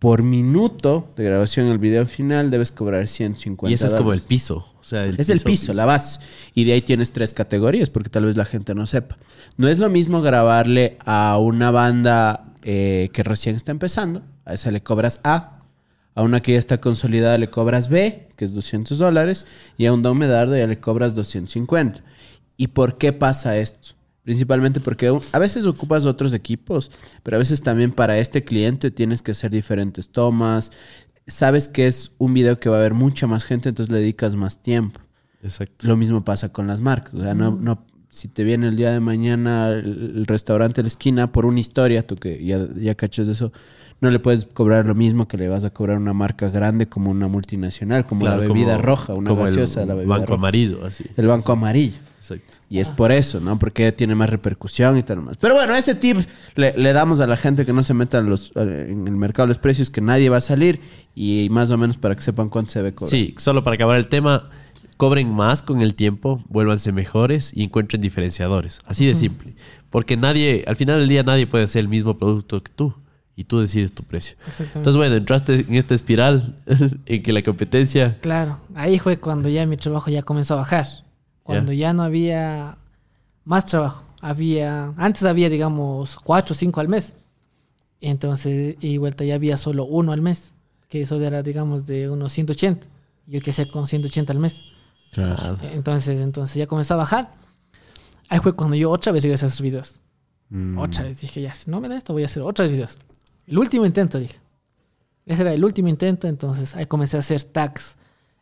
por 0.00 0.24
minuto 0.24 1.12
de 1.16 1.22
grabación 1.22 1.68
el 1.68 1.78
video 1.78 2.06
final 2.06 2.50
debes 2.50 2.72
cobrar 2.72 3.06
150 3.06 3.70
y 3.70 3.74
ese 3.74 3.86
es 3.86 3.92
como 3.92 4.12
el 4.12 4.18
dólares. 4.18 4.26
piso. 4.26 4.73
O 4.84 4.86
sea, 4.86 5.06
Es 5.06 5.30
el 5.30 5.40
piso, 5.40 5.72
la 5.72 5.86
base. 5.86 6.20
Y 6.52 6.64
de 6.64 6.74
ahí 6.74 6.82
tienes 6.82 7.10
tres 7.10 7.32
categorías, 7.32 7.88
porque 7.88 8.10
tal 8.10 8.26
vez 8.26 8.36
la 8.36 8.44
gente 8.44 8.74
no 8.74 8.84
sepa. 8.84 9.16
No 9.56 9.68
es 9.68 9.78
lo 9.78 9.88
mismo 9.88 10.20
grabarle 10.20 10.98
a 11.06 11.38
una 11.38 11.70
banda 11.70 12.52
eh, 12.62 13.08
que 13.14 13.22
recién 13.22 13.56
está 13.56 13.72
empezando, 13.72 14.22
a 14.44 14.52
esa 14.52 14.70
le 14.70 14.82
cobras 14.82 15.20
A. 15.24 15.62
A 16.14 16.22
una 16.22 16.40
que 16.40 16.52
ya 16.52 16.58
está 16.58 16.82
consolidada 16.82 17.38
le 17.38 17.48
cobras 17.48 17.88
B, 17.88 18.28
que 18.36 18.44
es 18.44 18.52
200 18.52 18.98
dólares. 18.98 19.46
Y 19.78 19.86
a 19.86 19.92
un 19.94 20.02
Don 20.02 20.18
Medardo 20.18 20.54
ya 20.54 20.66
le 20.66 20.78
cobras 20.78 21.14
250. 21.14 22.04
¿Y 22.58 22.66
por 22.66 22.98
qué 22.98 23.14
pasa 23.14 23.56
esto? 23.56 23.94
Principalmente 24.22 24.80
porque 24.80 25.18
a 25.32 25.38
veces 25.38 25.66
ocupas 25.66 26.06
otros 26.06 26.32
equipos, 26.32 26.90
pero 27.22 27.36
a 27.36 27.38
veces 27.38 27.62
también 27.62 27.92
para 27.92 28.18
este 28.18 28.42
cliente 28.42 28.90
tienes 28.90 29.20
que 29.20 29.32
hacer 29.32 29.50
diferentes 29.50 30.08
tomas. 30.08 30.72
Sabes 31.26 31.68
que 31.68 31.86
es 31.86 32.14
un 32.18 32.34
video 32.34 32.60
que 32.60 32.68
va 32.68 32.76
a 32.76 32.80
haber 32.80 32.94
mucha 32.94 33.26
más 33.26 33.44
gente, 33.44 33.68
entonces 33.70 33.92
le 33.92 34.00
dedicas 34.00 34.36
más 34.36 34.62
tiempo. 34.62 35.00
Exacto. 35.42 35.86
Lo 35.86 35.96
mismo 35.96 36.24
pasa 36.24 36.52
con 36.52 36.66
las 36.66 36.80
marcas. 36.80 37.14
O 37.14 37.22
sea, 37.22 37.34
no, 37.34 37.50
no, 37.50 37.86
si 38.10 38.28
te 38.28 38.44
viene 38.44 38.68
el 38.68 38.76
día 38.76 38.92
de 38.92 39.00
mañana 39.00 39.68
el, 39.70 40.14
el 40.16 40.26
restaurante 40.26 40.76
de 40.76 40.84
la 40.84 40.88
esquina 40.88 41.32
por 41.32 41.46
una 41.46 41.60
historia, 41.60 42.06
tú 42.06 42.16
que 42.16 42.44
ya, 42.44 42.66
ya 42.76 42.94
cachas 42.94 43.26
de 43.26 43.32
eso, 43.32 43.52
no 44.00 44.10
le 44.10 44.18
puedes 44.18 44.44
cobrar 44.46 44.86
lo 44.86 44.94
mismo 44.94 45.26
que 45.28 45.36
le 45.38 45.48
vas 45.48 45.64
a 45.64 45.70
cobrar 45.70 45.96
a 45.96 46.00
una 46.00 46.12
marca 46.12 46.50
grande 46.50 46.88
como 46.88 47.10
una 47.10 47.26
multinacional, 47.28 48.04
como 48.06 48.22
Claro, 48.22 48.42
la 48.42 48.46
bebida 48.48 48.72
como- 48.72 48.82
roja, 48.82 49.14
una 49.14 49.30
como 49.30 49.42
el 49.42 49.48
gaseosa, 49.48 49.86
la 49.86 49.94
bebida 49.94 50.08
Banco 50.10 50.26
roja. 50.26 50.38
amarillo, 50.38 50.84
así. 50.84 51.04
El 51.16 51.26
banco 51.26 51.52
amarillo. 51.52 51.96
Exacto. 52.18 52.54
Y 52.70 52.78
es 52.80 52.88
por 52.90 53.12
eso, 53.12 53.38
¿no? 53.40 53.58
Porque 53.58 53.92
tiene 53.92 54.14
más 54.14 54.30
repercusión 54.30 54.96
y 54.96 55.02
tal 55.02 55.20
más. 55.20 55.36
Pero 55.36 55.54
bueno, 55.54 55.74
ese 55.74 55.94
tip 55.94 56.18
le, 56.54 56.72
le 56.76 56.92
damos 56.94 57.20
a 57.20 57.26
la 57.26 57.36
gente 57.36 57.66
que 57.66 57.72
no 57.74 57.82
se 57.82 57.92
meta 57.94 58.18
en, 58.18 58.30
los, 58.30 58.50
eh, 58.56 58.88
en 58.90 59.06
el 59.06 59.14
mercado 59.14 59.46
de 59.46 59.50
los 59.50 59.58
precios, 59.58 59.90
que 59.90 60.00
nadie 60.00 60.28
va 60.30 60.38
a 60.38 60.40
salir 60.40 60.80
y 61.14 61.48
más 61.50 61.70
o 61.70 61.76
menos 61.78 61.96
para 61.98 62.14
que 62.16 62.22
sepan 62.22 62.48
cuánto 62.48 62.70
se 62.70 62.80
ve 62.82 62.94
cobrar. 62.94 63.10
Sí, 63.10 63.34
solo 63.38 63.62
para 63.62 63.74
acabar 63.74 63.98
el 63.98 64.06
tema, 64.06 64.48
cobren 64.96 65.30
más 65.34 65.60
con 65.60 65.82
el 65.82 65.94
tiempo, 65.94 66.42
vuélvanse 66.48 66.92
mejores 66.92 67.52
y 67.54 67.62
encuentren 67.62 68.00
diferenciadores. 68.00 68.78
Así 68.86 69.04
de 69.06 69.14
simple. 69.14 69.54
Porque 69.90 70.16
nadie, 70.16 70.64
al 70.66 70.76
final 70.76 71.00
del 71.00 71.08
día 71.10 71.22
nadie 71.24 71.46
puede 71.46 71.64
hacer 71.64 71.80
el 71.80 71.88
mismo 71.88 72.16
producto 72.16 72.62
que 72.62 72.72
tú 72.74 72.94
y 73.36 73.44
tú 73.44 73.60
decides 73.60 73.92
tu 73.92 74.04
precio. 74.04 74.36
Entonces, 74.58 74.96
bueno, 74.96 75.16
entraste 75.16 75.54
en 75.54 75.74
esta 75.74 75.94
espiral 75.94 76.56
en 77.06 77.22
que 77.22 77.32
la 77.32 77.42
competencia... 77.42 78.18
Claro, 78.20 78.58
ahí 78.74 78.98
fue 78.98 79.18
cuando 79.18 79.48
ya 79.48 79.66
mi 79.66 79.76
trabajo 79.76 80.10
ya 80.10 80.22
comenzó 80.22 80.54
a 80.54 80.58
bajar. 80.58 80.86
Cuando 81.42 81.72
ya 81.72 81.92
no 81.92 82.02
había 82.02 82.78
más 83.44 83.66
trabajo. 83.66 84.04
Había, 84.20 84.94
antes 84.96 85.24
había, 85.24 85.50
digamos, 85.50 86.16
cuatro 86.16 86.54
o 86.54 86.56
cinco 86.56 86.80
al 86.80 86.88
mes. 86.88 87.12
Entonces, 88.00 88.76
y 88.80 88.96
vuelta 88.98 89.24
ya 89.24 89.34
había 89.34 89.56
solo 89.56 89.84
uno 89.84 90.12
al 90.12 90.22
mes. 90.22 90.54
Que 90.88 91.02
eso 91.02 91.20
era, 91.20 91.42
digamos, 91.42 91.84
de 91.86 92.08
unos 92.08 92.32
180. 92.32 92.86
Yo 93.26 93.40
que 93.40 93.52
sé 93.52 93.68
con 93.68 93.86
180 93.86 94.32
al 94.32 94.38
mes. 94.38 94.62
Claro. 95.12 95.58
Entonces, 95.72 96.20
entonces 96.20 96.56
ya 96.56 96.66
comenzó 96.66 96.94
a 96.94 96.98
bajar. 96.98 97.34
Ahí 98.28 98.38
fue 98.40 98.54
cuando 98.54 98.76
yo 98.76 98.90
otra 98.90 99.12
vez 99.12 99.22
regresé 99.22 99.44
a 99.44 99.48
hacer 99.48 99.62
videos. 99.62 100.00
Mm. 100.48 100.78
Otra 100.78 101.04
vez 101.04 101.20
dije, 101.20 101.42
ya, 101.42 101.54
si 101.54 101.70
no 101.70 101.80
me 101.80 101.88
da 101.88 101.96
esto, 101.96 102.12
voy 102.12 102.22
a 102.22 102.26
hacer 102.26 102.42
vez 102.42 102.70
videos. 102.70 102.98
El 103.46 103.58
último 103.58 103.86
intento, 103.86 104.18
dije. 104.18 104.38
Ese 105.26 105.42
era 105.42 105.54
el 105.54 105.64
último 105.64 105.88
intento, 105.88 106.28
entonces 106.28 106.74
ahí 106.74 106.86
comencé 106.86 107.16
a 107.16 107.20
hacer 107.20 107.42
tags. 107.44 107.96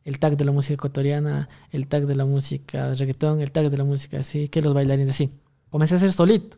El 0.05 0.19
tag 0.19 0.37
de 0.37 0.45
la 0.45 0.51
música 0.51 0.75
ecuatoriana, 0.75 1.49
el 1.71 1.87
tag 1.87 2.07
de 2.07 2.17
la 2.17 2.25
música 2.25 2.89
de 2.89 2.95
reggaetón, 2.97 3.41
el 3.41 3.53
tag 3.53 3.71
de 3.71 3.77
la 3.77 3.85
música 3.85 4.19
así, 4.19 4.49
que 4.49 4.61
los 4.61 4.75
bailarines 4.75 5.11
así. 5.11 5.31
Comencé 5.71 5.95
a 5.95 5.99
hacer 5.99 6.13
solito, 6.13 6.57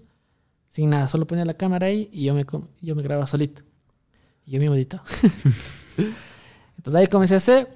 sin 0.71 0.89
nada, 0.91 1.09
solo 1.09 1.27
ponía 1.27 1.45
la 1.45 1.55
cámara 1.55 1.89
ahí 1.89 2.09
y 2.11 2.25
yo 2.25 2.35
me, 2.35 2.47
yo 2.81 2.97
me 2.97 3.03
grababa 3.03 3.27
solito. 3.27 3.63
Y 4.47 4.53
yo 4.53 4.61
mismo 4.61 4.75
editaba. 4.75 5.05
entonces 6.79 6.95
ahí 6.95 7.07
comencé 7.07 7.35
a 7.35 7.37
hacer. 7.37 7.69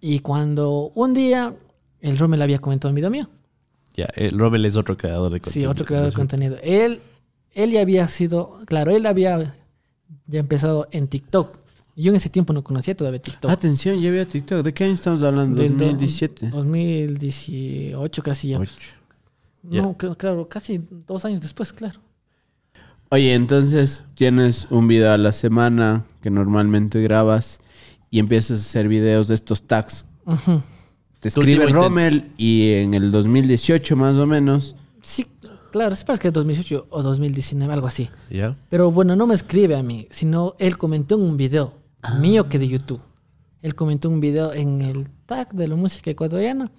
Y 0.00 0.18
cuando 0.18 0.90
un 0.94 1.14
día 1.14 1.54
el 2.00 2.18
Rommel 2.18 2.42
había 2.42 2.58
comentado 2.58 2.90
un 2.90 2.96
video 2.96 3.10
mío. 3.10 3.28
Ya, 3.94 4.06
el 4.16 4.38
Rommel 4.38 4.64
es 4.64 4.76
otro 4.76 4.96
creador 4.96 5.32
de 5.32 5.40
contenido. 5.40 5.70
Sí, 5.70 5.72
otro 5.72 5.86
creador 5.86 6.10
de 6.10 6.16
contenido. 6.16 6.56
Él, 6.62 7.00
él 7.52 7.70
ya 7.70 7.80
había 7.80 8.08
sido, 8.08 8.58
claro, 8.66 8.90
él 8.90 9.06
había 9.06 9.54
ya 10.26 10.40
empezado 10.40 10.88
en 10.90 11.08
TikTok. 11.08 11.58
Yo 11.96 12.10
en 12.10 12.16
ese 12.16 12.28
tiempo 12.28 12.52
no 12.52 12.64
conocía 12.64 12.96
todavía 12.96 13.22
TikTok. 13.22 13.50
Atención, 13.50 14.00
ya 14.00 14.08
había 14.08 14.26
TikTok. 14.26 14.64
¿De 14.64 14.74
qué 14.74 14.84
año 14.84 14.94
estamos 14.94 15.22
hablando? 15.22 15.62
Del 15.62 15.72
do- 15.78 15.84
2017. 15.84 16.50
2018 16.50 18.22
casi 18.22 18.48
ya. 18.48 18.58
Ocho. 18.58 18.72
No, 19.62 19.96
cl- 19.96 20.16
claro, 20.16 20.48
casi 20.48 20.80
dos 21.06 21.24
años 21.24 21.40
después, 21.40 21.72
claro. 21.72 22.00
Oye, 23.10 23.32
entonces 23.34 24.04
tienes 24.14 24.66
un 24.70 24.88
video 24.88 25.12
a 25.12 25.18
la 25.18 25.30
semana 25.32 26.04
que 26.20 26.30
normalmente 26.30 27.00
grabas 27.00 27.60
y 28.10 28.18
empiezas 28.18 28.58
a 28.58 28.62
hacer 28.62 28.88
videos 28.88 29.28
de 29.28 29.34
estos 29.34 29.62
tags. 29.62 30.04
Te 31.20 31.28
escribe. 31.28 31.66
Rommel 31.68 32.32
y 32.36 32.72
en 32.72 32.94
el 32.94 33.10
2018 33.12 33.96
más 33.96 34.16
o 34.16 34.26
menos. 34.26 34.74
Sí, 35.02 35.26
claro, 35.74 35.96
sí 35.96 36.04
parece 36.04 36.22
que 36.22 36.28
es 36.28 36.34
2018 36.34 36.86
o 36.88 37.02
2019, 37.02 37.74
algo 37.74 37.88
así. 37.88 38.08
¿Ya? 38.30 38.56
Pero 38.70 38.92
bueno, 38.92 39.16
no 39.16 39.26
me 39.26 39.34
escribe 39.34 39.74
a 39.74 39.82
mí, 39.82 40.06
sino 40.08 40.54
él 40.60 40.78
comentó 40.78 41.16
en 41.16 41.22
un 41.22 41.36
video 41.36 41.72
mío 42.20 42.48
que 42.48 42.60
de 42.60 42.68
YouTube. 42.68 43.00
Él 43.60 43.74
comentó 43.74 44.08
un 44.08 44.20
video 44.20 44.52
en 44.52 44.80
el 44.82 45.10
tag 45.26 45.52
de 45.52 45.66
la 45.66 45.74
música 45.74 46.12
ecuatoriana, 46.12 46.70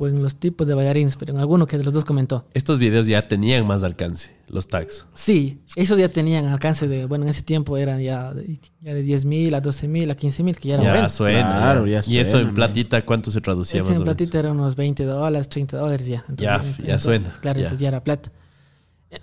en 0.00 0.22
los 0.22 0.36
tipos 0.36 0.66
de 0.66 0.74
bailarines, 0.74 1.16
pero 1.16 1.32
en 1.34 1.38
alguno 1.40 1.66
que 1.66 1.76
de 1.78 1.84
los 1.84 1.92
dos 1.92 2.04
comentó. 2.04 2.46
Estos 2.54 2.78
videos 2.78 3.06
ya 3.06 3.28
tenían 3.28 3.66
más 3.66 3.82
alcance, 3.84 4.34
los 4.48 4.66
tags. 4.66 5.06
Sí, 5.14 5.60
esos 5.76 5.98
ya 5.98 6.08
tenían 6.08 6.46
alcance 6.46 6.88
de, 6.88 7.06
bueno, 7.06 7.24
en 7.24 7.30
ese 7.30 7.42
tiempo 7.42 7.76
eran 7.76 8.00
ya 8.00 8.32
de, 8.34 8.58
ya 8.80 8.94
de 8.94 9.02
10 9.02 9.24
mil 9.26 9.54
a 9.54 9.60
12 9.60 9.86
mil 9.88 10.10
a 10.10 10.14
15 10.16 10.42
mil, 10.42 10.56
que 10.58 10.68
ya 10.68 10.74
era 10.74 10.84
Ya 10.84 10.90
bueno. 10.92 11.08
suena. 11.08 11.40
Claro, 11.50 11.86
ya 11.86 12.00
Y 12.06 12.18
eso 12.18 12.32
suena, 12.32 12.48
en 12.48 12.54
platita, 12.54 13.02
¿cuánto 13.02 13.30
se 13.30 13.40
traducía 13.40 13.80
Ese 13.80 13.90
más 13.90 13.96
en 13.96 13.96
o 13.96 14.04
menos? 14.04 14.14
platita 14.16 14.38
era 14.38 14.52
unos 14.52 14.74
20 14.74 15.04
dólares, 15.04 15.48
30 15.48 15.76
dólares 15.78 16.06
ya. 16.06 16.24
Ya, 16.36 16.64
ya 16.84 16.98
suena, 16.98 17.36
Claro, 17.40 17.60
ya. 17.60 17.66
entonces 17.66 17.78
ya 17.82 17.88
era 17.88 18.02
plata. 18.02 18.30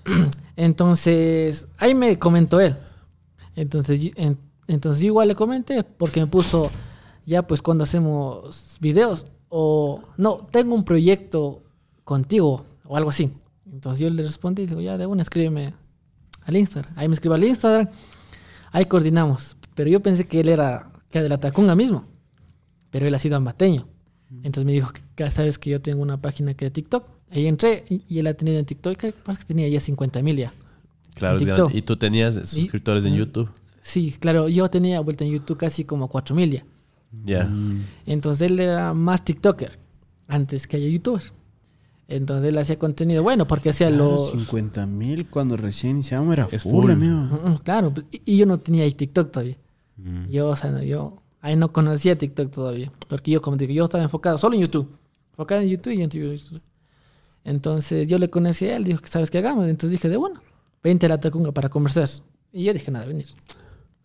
Entonces, 0.56 1.68
ahí 1.78 1.96
me 1.96 2.18
comentó 2.20 2.60
él. 2.60 2.76
Entonces, 3.56 4.00
entonces 4.68 5.02
yo 5.02 5.08
igual 5.08 5.28
le 5.28 5.36
comenté 5.36 5.84
porque 5.84 6.20
me 6.22 6.28
puso, 6.28 6.70
ya 7.26 7.46
pues 7.46 7.62
cuando 7.62 7.84
hacemos 7.84 8.78
videos, 8.80 9.26
o 9.54 10.02
no, 10.18 10.48
tengo 10.50 10.74
un 10.74 10.86
proyecto 10.86 11.62
contigo, 12.06 12.66
o 12.88 12.96
algo 12.96 13.10
así. 13.10 13.30
Entonces 13.72 14.00
yo 14.02 14.10
le 14.10 14.24
respondí, 14.24 14.66
digo, 14.66 14.80
ya 14.82 14.98
de 14.98 15.06
una 15.06 15.22
escríbeme 15.22 15.74
al 16.46 16.56
Instagram. 16.58 16.94
Ahí 16.98 17.08
me 17.10 17.14
escribo 17.14 17.36
al 17.36 17.44
Instagram, 17.44 17.90
ahí 18.72 18.86
coordinamos. 18.86 19.58
Pero 19.76 19.90
yo 19.90 20.00
pensé 20.02 20.26
que 20.26 20.40
él 20.40 20.48
era, 20.50 20.92
que 21.10 21.22
de 21.22 21.28
la 21.30 21.38
Tacunga 21.38 21.76
mismo, 21.76 22.06
pero 22.90 23.06
él 23.06 23.14
ha 23.14 23.20
sido 23.20 23.36
ambateño. 23.36 23.88
Entonces 24.44 24.64
me 24.64 24.72
dijo, 24.72 24.92
sabes 25.30 25.60
que 25.60 25.70
yo 25.70 25.82
tengo 25.82 26.02
una 26.02 26.22
página 26.22 26.54
que 26.54 26.66
de 26.66 26.72
TikTok. 26.72 27.06
Ahí 27.30 27.48
entré 27.48 27.84
y, 27.90 28.02
y 28.08 28.20
él 28.20 28.28
ha 28.28 28.34
tenido 28.34 28.58
en 28.60 28.66
TikTok, 28.66 28.96
que 28.96 29.12
parece 29.12 29.42
que 29.42 29.48
tenía 29.48 29.68
ya 29.68 29.82
50 29.82 30.22
mil 30.22 30.38
ya. 30.38 30.54
Claro, 31.16 31.38
y 31.74 31.82
tú 31.82 31.98
tenías 31.98 32.36
suscriptores 32.50 33.04
en 33.04 33.14
Mm. 33.14 33.18
YouTube. 33.18 33.50
Sí, 33.82 34.16
claro, 34.20 34.48
yo 34.48 34.70
tenía 34.70 35.02
vuelta 35.02 35.26
en 35.26 35.32
YouTube 35.32 35.58
casi 35.58 35.84
como 35.84 36.08
4 36.08 36.36
mil 36.36 36.52
ya. 36.52 36.64
Ya. 37.26 37.44
Mm. 37.46 37.84
Entonces 38.06 38.50
él 38.50 38.60
era 38.60 38.94
más 38.94 39.24
TikToker 39.26 39.78
antes 40.28 40.68
que 40.68 40.78
haya 40.78 40.88
YouTuber. 40.88 41.24
Entonces 42.08 42.50
él 42.50 42.58
hacía 42.58 42.78
contenido 42.78 43.24
bueno 43.24 43.48
porque 43.48 43.70
hacía 43.70 43.90
los... 43.90 44.32
50 44.32 44.86
mil 44.86 45.28
cuando 45.30 45.56
recién 45.56 45.92
iniciamos 45.94 46.34
era 46.34 46.48
Es 46.52 46.64
full, 46.64 46.84
full. 46.84 46.92
amigo. 46.92 47.16
Mm, 47.16 47.50
mm, 47.52 47.58
Claro, 47.64 47.94
y, 48.12 48.22
y 48.34 48.38
yo 48.38 48.46
no 48.46 48.58
tenía 48.58 48.84
ahí 48.84 48.92
TikTok 48.92 49.32
todavía. 49.32 49.58
Yo, 50.30 50.50
o 50.50 50.56
sea, 50.56 50.72
no, 50.72 50.82
yo 50.82 51.22
ahí 51.42 51.56
no 51.56 51.72
conocía 51.72 52.18
TikTok 52.18 52.52
todavía. 52.52 52.92
Porque 53.08 53.32
yo, 53.32 53.42
como 53.42 53.56
digo, 53.56 53.72
yo 53.72 53.86
estaba 53.86 54.04
enfocado 54.04 54.38
solo 54.38 54.56
en 54.56 54.62
YouTube. 54.62 54.90
Enfocado 55.32 55.62
en 55.62 55.70
YouTube 55.70 55.94
y 55.94 56.02
en 56.02 56.10
YouTube. 56.10 56.62
Entonces 57.44 58.08
yo 58.08 58.18
le 58.18 58.30
conocí 58.30 58.66
a 58.66 58.78
él, 58.78 58.84
dijo 58.84 59.02
que 59.02 59.08
sabes 59.08 59.30
qué 59.32 59.38
hagamos. 59.38 59.68
Entonces 59.68 59.92
dije, 59.92 60.10
de 60.10 60.18
bueno, 60.18 60.42
vente 60.84 61.06
a 61.06 61.10
la 61.10 61.20
Tacunga 61.20 61.52
para 61.52 61.70
conversar. 61.70 62.08
Y 62.52 62.64
yo 62.66 62.74
dije, 62.74 62.92
nada, 62.92 63.06
venir. 63.06 63.28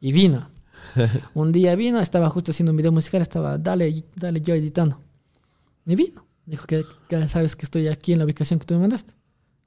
Y 0.00 0.12
vino. 0.12 0.48
un 1.34 1.52
día 1.52 1.74
vino, 1.74 2.00
estaba 2.00 2.28
justo 2.30 2.50
haciendo 2.50 2.72
un 2.72 2.76
video 2.76 2.92
musical, 2.92 3.22
estaba, 3.22 3.58
dale, 3.58 4.04
dale, 4.14 4.40
yo 4.40 4.54
editando. 4.54 5.00
Y 5.86 5.94
vino. 5.94 6.24
Dijo 6.46 6.66
que, 6.66 6.84
que 7.08 7.28
sabes 7.28 7.56
que 7.56 7.64
estoy 7.64 7.88
aquí 7.88 8.12
en 8.12 8.20
la 8.20 8.24
ubicación 8.24 8.60
que 8.60 8.66
tú 8.66 8.74
me 8.74 8.80
mandaste. 8.80 9.12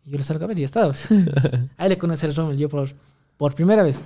Y 0.05 0.11
yo 0.11 0.17
le 0.17 0.24
salgo 0.24 0.45
a 0.45 0.47
ver 0.47 0.57
y 0.57 0.61
ya 0.61 0.65
estaba. 0.65 0.93
Ahí 1.78 1.89
le 1.89 1.97
conocí 1.97 2.26
al 2.26 2.36
Rommel, 2.36 2.57
yo 2.57 2.70
por, 2.70 2.89
por 3.38 3.53
primera 3.53 3.84
vez. 3.84 4.01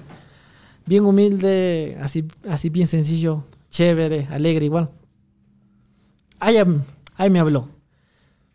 Bien 0.85 1.05
humilde, 1.05 1.97
así, 2.01 2.25
así 2.49 2.69
bien 2.69 2.87
sencillo, 2.87 3.45
chévere, 3.69 4.27
alegre 4.31 4.65
igual. 4.65 4.89
Ahí, 6.39 6.57
ahí 7.15 7.29
me 7.29 7.39
habló 7.39 7.69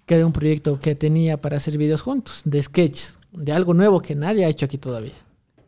que 0.05 0.17
de 0.17 0.25
un 0.25 0.33
proyecto 0.33 0.81
que 0.81 0.95
tenía 0.95 1.41
para 1.41 1.59
hacer 1.59 1.79
videos 1.79 2.03
juntos, 2.03 2.41
de 2.45 2.63
sketches, 2.63 3.19
de 3.31 3.53
algo 3.53 3.75
nuevo 3.75 4.01
que 4.01 4.15
nadie 4.15 4.45
ha 4.45 4.49
hecho 4.49 4.67
aquí 4.67 4.79
todavía. 4.79 5.15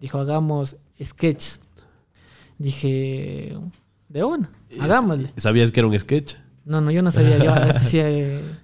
Dijo, 0.01 0.19
hagamos 0.19 0.77
sketches. 1.03 1.61
Dije, 2.61 3.57
de 4.11 4.23
una, 4.23 4.51
hagámosle. 4.79 5.33
¿Sabías 5.39 5.73
que 5.73 5.81
era 5.81 5.87
un 5.87 5.99
sketch? 5.99 6.35
No, 6.67 6.83
no, 6.83 6.91
yo 6.91 7.01
no 7.01 7.11
sabía. 7.11 7.39
Yo 7.43 7.55
decía, 7.73 8.05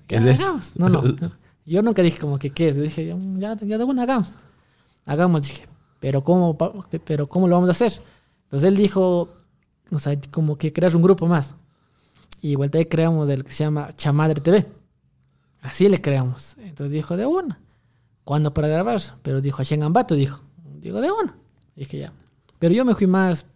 ¿Qué 0.07 0.17
es 0.17 0.41
hagamos". 0.41 0.77
No, 0.77 0.91
no. 0.91 1.03
Yo 1.65 1.83
nunca 1.83 2.03
dije 2.03 2.19
como 2.19 2.39
que 2.39 2.51
qué 2.51 2.69
es. 2.69 2.77
Dije, 2.77 3.17
ya, 3.39 3.57
ya 3.57 3.79
de 3.79 3.85
una 3.85 4.03
hagamos. 4.03 4.37
Hagamos, 5.07 5.49
dije. 5.49 5.67
Pero 5.99 6.23
¿cómo, 6.23 6.57
pero 7.05 7.27
¿cómo 7.27 7.49
lo 7.49 7.57
vamos 7.57 7.69
a 7.69 7.73
hacer? 7.73 8.01
Entonces 8.45 8.69
él 8.69 8.77
dijo, 8.77 9.31
o 9.91 9.99
sea, 9.99 10.17
como 10.31 10.59
que 10.59 10.75
crear 10.75 10.95
un 10.95 11.03
grupo 11.03 11.27
más. 11.27 11.55
Y 12.43 12.55
vuelta 12.55 12.77
ahí 12.77 12.85
creamos 12.85 13.31
el 13.31 13.45
que 13.45 13.53
se 13.53 13.65
llama 13.65 13.89
Chamadre 13.97 14.43
TV. 14.43 14.67
Así 15.63 15.89
le 15.89 16.03
creamos. 16.03 16.55
Entonces 16.59 16.93
dijo, 16.93 17.17
de 17.17 17.25
una. 17.25 17.59
¿Cuándo 18.25 18.53
para 18.53 18.69
grabar? 18.69 19.01
Pero 19.23 19.41
dijo, 19.41 19.63
a 19.63 19.85
Ambato, 19.85 20.15
dijo. 20.15 20.43
Digo, 20.81 21.01
de 21.01 21.11
una. 21.11 21.35
Dije, 21.75 21.99
ya. 21.99 22.13
Pero 22.59 22.75
yo 22.75 22.85
me 22.85 22.95
fui 22.95 23.07
más, 23.07 23.47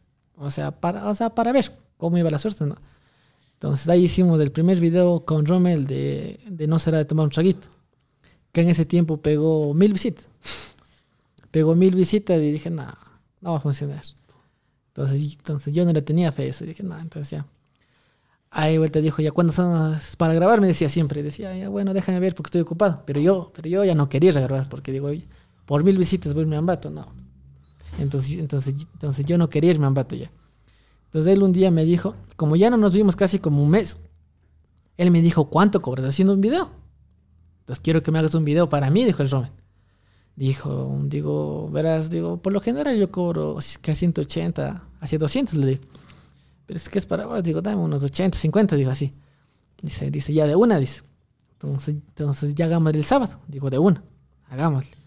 o 0.41 0.51
sea, 0.51 0.71
para, 0.73 1.09
o 1.09 1.15
sea, 1.15 1.31
para 1.31 1.53
ver 1.53 1.71
cómo 1.99 2.17
iba 2.17 2.31
la 2.31 2.39
suerte, 2.39 2.65
¿no? 2.65 2.77
Entonces 3.55 3.89
ahí 3.91 4.05
hicimos 4.05 4.41
el 4.41 4.51
primer 4.51 4.81
video 4.81 5.25
con 5.27 5.45
Rommel 5.45 5.87
de, 5.87 6.41
de 6.47 6.67
No 6.67 6.79
será 6.79 6.97
de 6.97 7.05
tomar 7.05 7.25
un 7.25 7.31
traguito. 7.31 7.69
Que 8.53 8.63
en 8.63 8.71
ese 8.71 8.87
tiempo 8.87 9.19
pegó 9.19 9.75
mil 9.75 9.93
visitas. 9.93 10.29
Pegó 11.51 11.75
mil 11.75 11.95
visitas 11.95 12.41
y 12.41 12.53
dije, 12.53 12.71
no, 12.71 12.87
no 13.41 13.51
va 13.53 13.59
a 13.59 13.61
funcionar. 13.61 14.03
Entonces, 14.89 15.21
entonces 15.21 15.75
yo 15.75 15.85
no 15.85 15.93
le 15.93 16.01
tenía 16.01 16.33
fe 16.33 16.45
a 16.45 16.47
eso. 16.47 16.65
Y 16.65 16.69
dije, 16.69 16.83
no, 16.83 16.99
entonces 16.99 17.31
ya. 17.31 17.47
Ahí 18.51 18.79
vuelta 18.79 19.01
dijo, 19.01 19.21
ya 19.21 19.31
cuando 19.31 19.53
son 19.53 19.99
para 20.17 20.33
grabar, 20.33 20.61
me 20.61 20.67
decía 20.67 20.89
siempre, 20.89 21.23
decía, 21.23 21.55
ya 21.57 21.69
bueno, 21.69 21.93
déjame 21.93 22.19
ver 22.19 22.35
porque 22.35 22.49
estoy 22.49 22.63
ocupado. 22.63 23.03
Pero 23.05 23.21
yo, 23.21 23.53
pero 23.55 23.69
yo 23.69 23.85
ya 23.85 23.95
no 23.95 24.09
quería 24.09 24.33
grabar 24.33 24.69
porque 24.69 24.91
digo, 24.91 25.09
"Oye, 25.09 25.29
por 25.67 25.85
mil 25.85 25.99
visitas 25.99 26.33
voy 26.33 26.41
a 26.41 26.45
irme 26.45 26.57
a 26.57 26.61
Ambato, 26.61 26.89
no. 26.91 27.13
Entonces, 28.01 28.39
entonces, 28.39 28.75
entonces 28.95 29.25
yo 29.27 29.39
no 29.39 29.49
quería 29.49 29.71
irme 29.71 29.85
a 29.85 29.89
Ambato 29.89 30.17
ya. 30.17 30.31
Entonces 31.07 31.33
él 31.33 31.43
un 31.43 31.53
día 31.53 31.71
me 31.71 31.85
dijo, 31.85 32.15
como 32.37 32.57
ya 32.57 32.71
no 32.71 32.77
nos 32.77 32.95
vimos 32.95 33.17
casi 33.17 33.39
como 33.39 33.63
un 33.63 33.71
mes, 33.71 33.99
él 34.97 35.11
me 35.11 35.21
dijo, 35.21 35.51
¿cuánto 35.51 35.83
cobras 35.83 36.07
haciendo 36.07 36.35
un 36.35 36.41
video? 36.41 36.71
Entonces 37.61 37.81
quiero 37.83 38.03
que 38.03 38.13
me 38.13 38.19
hagas 38.19 38.35
un 38.35 38.45
video 38.45 38.69
para 38.69 38.91
mí, 38.91 39.05
dijo 39.05 39.23
el 39.23 39.31
Roman. 39.31 39.51
Dijo, 40.37 40.99
digo, 41.05 41.69
verás, 41.71 42.11
digo, 42.11 42.41
por 42.41 42.53
lo 42.53 42.61
general 42.61 42.97
yo 42.97 43.11
cobro 43.11 43.59
que 43.83 43.91
a 43.91 43.95
180, 43.95 44.85
hacia 45.01 45.19
200 45.19 45.55
le 45.57 45.67
digo. 45.67 45.83
Pero 46.67 46.77
es 46.77 46.89
que 46.89 46.99
es 46.99 47.07
para 47.07 47.27
vos, 47.27 47.43
digo, 47.43 47.61
dame 47.61 47.83
unos 47.83 48.05
80, 48.05 48.39
50, 48.39 48.77
digo 48.77 48.91
así. 48.91 49.13
Dice, 49.83 50.11
dice, 50.11 50.33
ya 50.33 50.47
de 50.47 50.55
una, 50.55 50.79
dice. 50.79 51.03
Entonces, 51.55 51.97
entonces 51.97 52.55
ya 52.55 52.67
hagamos 52.67 52.95
el 52.95 53.05
sábado. 53.05 53.41
Digo, 53.49 53.71
de 53.71 53.79
una, 53.79 54.03
hagámosle. 54.49 55.00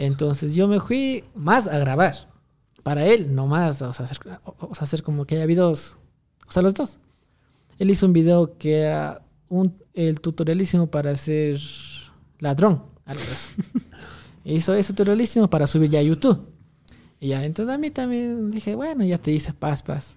Entonces 0.00 0.54
yo 0.54 0.66
me 0.66 0.80
fui 0.80 1.24
más 1.34 1.68
a 1.68 1.78
grabar. 1.78 2.14
Para 2.82 3.04
él, 3.04 3.34
no 3.34 3.46
más, 3.46 3.82
o 3.82 3.92
sea, 3.92 4.06
hacer, 4.06 4.18
o 4.44 4.74
sea, 4.74 4.84
hacer 4.84 5.02
como 5.02 5.26
que 5.26 5.36
haya 5.36 5.44
videos, 5.44 5.98
o 6.48 6.50
sea, 6.50 6.62
los 6.62 6.72
dos. 6.72 6.96
Él 7.78 7.90
hizo 7.90 8.06
un 8.06 8.14
video 8.14 8.56
que 8.56 8.80
era 8.80 9.20
un, 9.50 9.76
el 9.92 10.22
tutorialísimo 10.22 10.86
para 10.86 11.14
ser 11.16 11.60
ladrón, 12.38 12.82
algo 13.04 13.22
de 13.22 13.30
eso. 13.30 13.48
hizo 14.46 14.72
ese 14.72 14.94
tutorialísimo 14.94 15.48
para 15.48 15.66
subir 15.66 15.90
ya 15.90 15.98
a 15.98 16.02
YouTube. 16.02 16.46
Y 17.20 17.28
ya, 17.28 17.44
entonces 17.44 17.74
a 17.74 17.76
mí 17.76 17.90
también 17.90 18.50
dije, 18.50 18.74
bueno, 18.74 19.04
ya 19.04 19.18
te 19.18 19.30
hice 19.30 19.52
paz, 19.52 19.82
paz. 19.82 20.16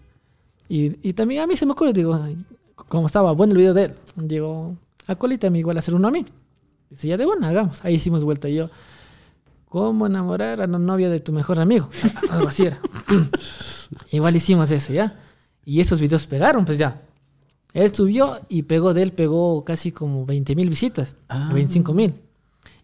Y, 0.69 0.97
y 1.05 1.11
también 1.11 1.41
a 1.41 1.47
mí 1.47 1.57
se 1.57 1.65
me 1.65 1.73
ocurre, 1.73 1.91
digo, 1.91 2.17
como 2.75 3.07
estaba 3.07 3.33
bueno 3.33 3.51
el 3.51 3.57
video 3.57 3.73
de 3.73 3.83
él, 3.83 3.95
digo, 4.15 4.77
a 5.07 5.15
colita 5.15 5.49
me 5.49 5.59
igual 5.59 5.77
hacer 5.77 5.93
uno 5.93 6.07
a 6.07 6.11
mí. 6.11 6.23
Dice, 6.89 7.09
ya 7.09 7.17
de 7.17 7.25
bueno, 7.25 7.45
hagamos. 7.45 7.83
Ahí 7.83 7.95
hicimos 7.95 8.23
vuelta 8.23 8.47
y 8.47 8.55
yo, 8.55 8.69
¿cómo 9.73 10.05
enamorar 10.05 10.61
a 10.61 10.67
la 10.67 10.77
novia 10.77 11.09
de 11.09 11.19
tu 11.19 11.31
mejor 11.33 11.59
amigo? 11.59 11.89
Algo 12.29 12.47
así 12.47 12.67
era. 12.67 12.79
igual 14.11 14.35
hicimos 14.35 14.69
eso, 14.71 14.93
¿ya? 14.93 15.19
Y 15.65 15.81
esos 15.81 15.99
videos 15.99 16.27
pegaron, 16.27 16.63
pues 16.63 16.77
ya. 16.77 17.01
Él 17.73 17.91
subió 17.91 18.39
y 18.49 18.61
pegó 18.63 18.93
de 18.93 19.01
él, 19.01 19.13
pegó 19.13 19.65
casi 19.65 19.91
como 19.91 20.27
20 20.27 20.55
mil 20.55 20.69
visitas, 20.69 21.17
Ah. 21.27 21.49
25 21.51 21.91
mil. 21.91 22.13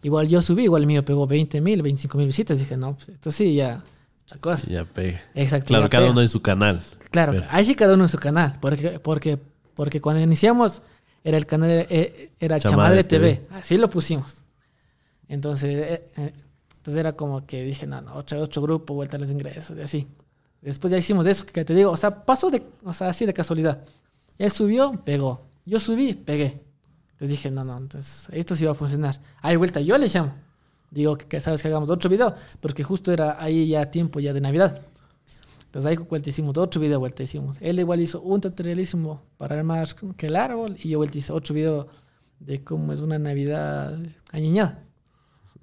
Igual 0.02 0.26
yo 0.26 0.42
subí, 0.42 0.64
igual 0.64 0.82
el 0.82 0.88
mío 0.88 1.04
pegó 1.04 1.28
20 1.28 1.60
mil, 1.60 1.80
25 1.80 2.18
mil 2.18 2.26
visitas. 2.26 2.58
Dije, 2.58 2.76
no, 2.76 2.96
pues 2.96 3.10
esto 3.10 3.30
sí, 3.30 3.54
ya, 3.54 3.84
otra 4.24 4.38
cosa. 4.38 4.66
Ya 4.68 4.84
pega. 4.84 5.20
Exacto. 5.36 5.68
Claro, 5.68 5.88
cada 5.88 6.02
pega. 6.02 6.10
uno 6.12 6.22
en 6.22 6.28
su 6.28 6.42
canal. 6.42 6.82
Claro, 7.12 7.32
Pero- 7.32 7.46
ahí 7.50 7.64
sí 7.64 7.76
cada 7.76 7.94
uno 7.94 8.02
en 8.02 8.08
su 8.08 8.18
canal. 8.18 8.58
Porque, 8.60 8.98
porque, 8.98 9.38
porque 9.76 10.00
cuando 10.00 10.20
iniciamos 10.22 10.82
era 11.22 11.36
el 11.36 11.46
canal, 11.46 11.70
eh, 11.88 12.32
era 12.40 12.58
Chamadre 12.58 13.04
Chamadre 13.04 13.04
TV. 13.04 13.46
Así 13.52 13.76
lo 13.76 13.88
pusimos. 13.88 14.42
Entonces, 15.28 15.70
eh, 15.70 16.10
eh, 16.16 16.32
entonces 16.80 16.98
era 16.98 17.12
como 17.12 17.44
que 17.44 17.62
dije, 17.62 17.86
no, 17.86 18.00
no, 18.00 18.14
otro, 18.14 18.40
otro 18.40 18.62
grupo, 18.62 18.94
vuelta 18.94 19.18
a 19.18 19.20
los 19.20 19.30
ingresos, 19.30 19.76
y 19.76 19.82
así. 19.82 20.08
Después 20.62 20.90
ya 20.90 20.96
hicimos 20.96 21.26
eso, 21.26 21.44
que 21.44 21.62
te 21.62 21.74
digo, 21.74 21.90
o 21.90 21.96
sea, 21.96 22.24
pasó 22.24 22.50
de, 22.50 22.62
o 22.84 22.94
sea, 22.94 23.10
así 23.10 23.26
de 23.26 23.34
casualidad. 23.34 23.84
Él 24.38 24.50
subió, 24.50 24.92
pegó. 25.04 25.42
Yo 25.66 25.78
subí, 25.78 26.14
pegué. 26.14 26.62
Entonces 27.12 27.28
dije, 27.28 27.50
no, 27.50 27.64
no, 27.64 27.76
entonces 27.76 28.28
esto 28.32 28.56
sí 28.56 28.64
va 28.64 28.72
a 28.72 28.74
funcionar. 28.74 29.20
Ahí 29.42 29.56
vuelta, 29.56 29.80
yo 29.80 29.98
le 29.98 30.08
llamo. 30.08 30.34
Digo, 30.90 31.18
que 31.18 31.38
sabes 31.42 31.60
que 31.60 31.68
hagamos 31.68 31.90
otro 31.90 32.08
video, 32.08 32.34
porque 32.60 32.82
justo 32.82 33.12
era 33.12 33.42
ahí 33.42 33.68
ya 33.68 33.90
tiempo 33.90 34.18
ya 34.18 34.32
de 34.32 34.40
Navidad. 34.40 34.82
Entonces 35.66 35.90
ahí 35.90 35.96
vuelta 35.98 36.30
hicimos 36.30 36.56
otro 36.56 36.80
video, 36.80 36.98
vuelta 36.98 37.22
hicimos. 37.22 37.58
Él 37.60 37.78
igual 37.78 38.00
hizo 38.00 38.22
un 38.22 38.40
tutorialísimo 38.40 39.20
para 39.36 39.58
armar 39.58 39.86
que 40.16 40.28
el 40.28 40.36
árbol 40.36 40.76
y 40.82 40.88
yo 40.88 40.98
vuelta 40.98 41.18
hice 41.18 41.30
otro 41.34 41.54
video 41.54 41.88
de 42.38 42.64
cómo 42.64 42.94
es 42.94 43.00
una 43.00 43.18
Navidad 43.18 43.98
añeñada. 44.32 44.82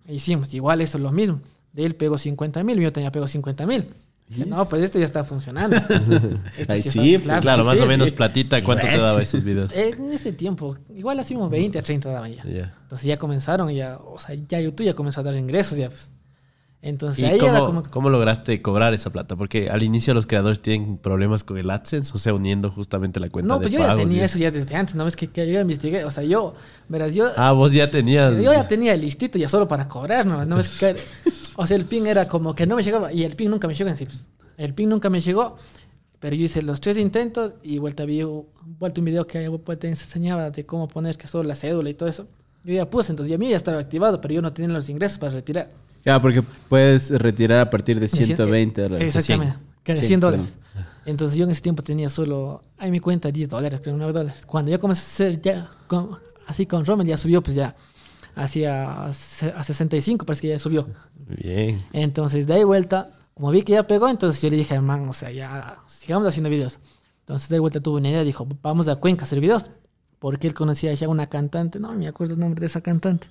Hicimos, 0.08 0.54
igual 0.54 0.82
eso 0.82 0.98
es 0.98 1.04
lo 1.04 1.12
mismo. 1.12 1.42
De 1.74 1.86
él 1.86 1.96
pegó 1.96 2.18
50 2.18 2.64
mil, 2.64 2.80
yo 2.80 2.92
tenía 2.94 3.12
pegó 3.12 3.28
50 3.28 3.66
mil. 3.66 3.86
Dije, 4.28 4.46
no, 4.46 4.68
pues 4.68 4.82
esto 4.82 5.00
ya 5.00 5.06
está 5.06 5.24
funcionando. 5.24 5.76
Este 6.58 6.74
Ahí 6.74 6.80
está- 6.80 6.92
sí, 6.92 7.18
pues, 7.18 7.40
Claro, 7.40 7.64
sí, 7.64 7.70
más 7.70 7.80
o 7.80 7.84
sí. 7.84 7.88
menos 7.88 8.12
platita. 8.12 8.62
¿Cuánto 8.62 8.82
te 8.84 8.90
Recio. 8.92 9.04
daba 9.04 9.22
esos 9.22 9.44
videos? 9.44 9.74
En 9.74 10.12
ese 10.12 10.34
tiempo, 10.34 10.78
igual 10.96 11.20
hacíamos 11.20 11.50
20 11.50 11.80
a 11.80 11.82
30 11.82 12.10
daban 12.10 12.34
ya. 12.34 12.44
Ya. 12.44 12.76
Entonces 12.84 13.06
ya 13.08 13.18
comenzaron, 13.18 13.70
ya, 13.70 13.98
o 13.98 14.18
sea, 14.20 14.36
ya 14.36 14.60
YouTube 14.60 14.86
ya 14.86 14.94
comenzó 14.94 15.22
a 15.22 15.24
dar 15.24 15.36
ingresos, 15.36 15.78
ya 15.78 15.88
pues. 15.90 16.12
Entonces 16.82 17.24
¿Y 17.24 17.26
ahí 17.26 17.40
era 17.40 17.60
cómo, 17.62 17.66
como... 17.82 17.92
cómo 17.92 18.10
lograste 18.12 18.62
cobrar 18.62 18.94
esa 18.94 19.10
plata? 19.12 19.36
Porque 19.36 19.70
al 19.70 19.82
inicio 19.82 20.14
los 20.14 20.28
creadores 20.28 20.62
tienen 20.62 20.98
problemas 20.98 21.44
con 21.44 21.58
el 21.58 21.70
AdSense, 21.70 22.12
o 22.14 22.18
sea, 22.20 22.34
uniendo 22.36 22.70
justamente 22.72 23.20
la 23.20 23.30
cuenta 23.30 23.48
No, 23.48 23.60
de 23.60 23.64
pues 23.64 23.74
yo 23.74 23.80
ya 23.80 23.88
pagos 23.88 24.02
tenía 24.02 24.22
y- 24.22 24.26
eso 24.26 24.38
ya 24.38 24.52
desde 24.52 24.76
antes, 24.76 24.94
¿no? 24.96 25.08
Es 25.08 25.16
que, 25.16 25.28
que 25.28 25.48
yo 25.48 25.54
ya 25.54 25.62
investigué, 25.62 26.06
o 26.06 26.12
sea, 26.12 26.24
yo, 26.24 26.54
verás, 26.88 27.16
yo... 27.16 27.30
Ah, 27.36 27.52
vos 27.52 27.74
ya 27.74 27.90
tenías... 27.90 28.36
Yo 28.42 28.54
ya 28.54 28.68
tenía 28.68 28.94
el 28.94 29.02
listito 29.02 29.40
ya 29.40 29.50
solo 29.50 29.68
para 29.68 29.88
cobrar, 29.88 30.26
¿no? 30.26 30.46
no 30.46 30.60
es 30.60 30.78
que, 30.80 30.96
o 31.56 31.66
sea, 31.66 31.76
el 31.78 31.86
pin 31.86 32.06
era 32.06 32.28
como 32.28 32.54
que 32.54 32.68
no 32.68 32.76
me 32.76 32.84
llegaba 32.84 33.12
y 33.12 33.24
el 33.24 33.36
pin 33.36 33.50
nunca 33.50 33.68
me 33.68 33.74
llegó 33.74 33.90
en 33.90 33.98
sí. 33.98 34.06
pues. 34.06 34.28
El 34.58 34.76
pin 34.76 34.88
nunca 34.90 35.10
me 35.10 35.20
llegó, 35.20 35.58
pero 36.20 36.36
yo 36.36 36.46
hice 36.46 36.62
los 36.62 36.80
tres 36.80 37.00
intentos 37.00 37.54
y 37.64 37.80
vuelta 37.80 38.06
vi 38.06 38.24
vuelta 38.80 39.02
un 39.02 39.06
video 39.06 39.26
que 39.26 39.48
vuelta 39.50 39.88
enseñaba 39.88 40.52
de 40.52 40.66
cómo 40.66 40.88
poner 40.88 41.18
que 41.18 41.28
solo 41.28 41.48
la 41.50 41.56
cédula 41.56 41.90
y 41.90 41.96
todo 41.96 42.08
eso. 42.08 42.28
Yo 42.64 42.74
ya 42.74 42.88
puse, 42.90 43.12
entonces 43.12 43.32
ya 43.32 43.38
mí 43.38 43.50
ya 43.50 43.56
estaba 43.58 43.80
activado, 43.80 44.22
pero 44.22 44.34
yo 44.36 44.42
no 44.44 44.54
tenía 44.54 44.74
los 44.74 44.90
ingresos 44.90 45.18
para 45.18 45.34
retirar. 45.34 45.70
Claro, 46.08 46.22
porque 46.22 46.42
puedes 46.70 47.10
retirar 47.12 47.60
a 47.60 47.70
partir 47.70 47.98
de 48.00 48.08
De 48.08 48.08
cien- 48.08 48.28
120 48.28 48.82
dólares. 48.84 49.14
Exactamente, 49.14 49.58
que 49.84 49.92
era 49.92 50.00
100, 50.00 50.08
100 50.08 50.20
perdón. 50.22 50.40
dólares. 50.40 50.58
Entonces 51.06 51.38
yo 51.38 51.44
en 51.44 51.52
ese 51.52 51.60
tiempo 51.62 51.84
tenía 51.84 52.08
solo, 52.08 52.62
en 52.80 52.92
mi 52.92 53.02
cuenta 53.02 53.30
10 53.30 53.50
dólares, 53.50 53.82
creo 53.84 53.98
9 53.98 54.14
dólares. 54.14 54.46
Cuando 54.46 54.72
yo 54.72 54.80
comencé 54.80 55.02
a 55.02 55.28
hacer 55.28 55.42
ya, 55.42 55.70
con- 55.88 56.18
así 56.46 56.66
con 56.66 56.86
Rommel 56.86 57.08
ya 57.08 57.18
subió 57.18 57.44
pues 57.44 57.58
ya 57.58 57.76
hacia 58.36 59.08
a 59.08 59.14
65, 59.14 60.26
parece 60.26 60.44
que 60.44 60.48
ya 60.48 60.60
subió. 60.60 60.88
Bien. 61.44 61.84
Entonces, 61.92 62.48
de 62.48 62.54
ahí 62.54 62.64
vuelta, 62.64 63.10
como 63.34 63.52
vi 63.52 63.64
que 63.64 63.74
ya 63.74 63.86
pegó, 63.86 64.08
entonces 64.08 64.42
yo 64.42 64.50
le 64.50 64.56
dije, 64.56 64.80
man, 64.80 65.10
o 65.10 65.14
sea, 65.14 65.30
ya 65.30 65.78
sigamos 65.88 66.26
haciendo 66.30 66.50
videos. 66.50 66.80
Entonces, 67.20 67.50
de 67.50 67.56
ahí 67.56 67.60
vuelta 67.60 67.82
tuvo 67.82 67.98
una 67.98 68.10
idea, 68.10 68.24
dijo, 68.24 68.48
vamos 68.62 68.88
a 68.88 68.96
Cuenca 68.96 69.24
a 69.24 69.26
hacer 69.26 69.42
videos. 69.42 69.66
Porque 70.20 70.48
él 70.48 70.54
conocía 70.54 70.94
ya 70.94 71.10
una 71.10 71.28
cantante, 71.28 71.80
no 71.80 71.92
me 71.92 72.08
acuerdo 72.08 72.36
el 72.36 72.40
nombre 72.40 72.62
de 72.62 72.68
esa 72.68 72.80
cantante. 72.82 73.28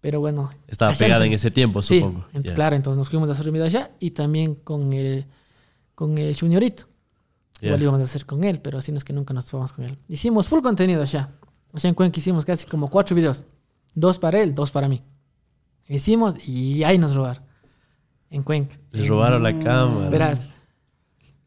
Pero 0.00 0.20
bueno. 0.20 0.50
Estaba 0.66 0.92
pegada 0.94 1.26
en 1.26 1.32
ese 1.32 1.50
tiempo, 1.50 1.82
Sí, 1.82 2.00
supongo. 2.00 2.26
en- 2.32 2.42
Ya. 2.42 2.54
claro, 2.54 2.76
entonces 2.76 2.98
nos 2.98 3.10
fuimos 3.10 3.28
a 3.28 3.32
hacer 3.32 3.50
videos 3.52 3.68
allá 3.74 3.90
y 4.00 4.12
también 4.12 4.54
con 4.54 4.92
el, 4.92 5.26
con 5.94 6.16
el 6.16 6.34
Juniorito. 6.38 6.84
Ya. 7.60 7.68
Igual 7.68 7.82
íbamos 7.82 8.00
a 8.00 8.04
hacer 8.04 8.24
con 8.24 8.42
él, 8.44 8.60
pero 8.60 8.78
así 8.78 8.90
no 8.92 8.98
es 8.98 9.04
que 9.04 9.12
nunca 9.12 9.34
nos 9.34 9.50
fuimos 9.50 9.72
con 9.72 9.84
él. 9.84 9.96
Hicimos 10.08 10.48
full 10.48 10.60
contenido 10.62 11.02
allá. 11.02 11.30
Allá 11.74 11.88
en 11.88 11.94
Cuenca 11.94 12.18
hicimos 12.18 12.44
casi 12.46 12.66
como 12.66 12.88
cuatro 12.88 13.14
videos. 13.14 13.44
Dos 13.94 14.18
para 14.18 14.40
él, 14.40 14.54
dos 14.54 14.70
para 14.70 14.88
mí. 14.88 15.02
Hicimos 15.86 16.48
y 16.48 16.82
ahí 16.84 16.96
nos 16.96 17.14
robaron. 17.14 17.42
En 18.30 18.42
Cuenca. 18.42 18.78
Les 18.92 19.06
robaron 19.08 19.42
la 19.42 19.58
cámara. 19.58 20.08
Verás. 20.08 20.48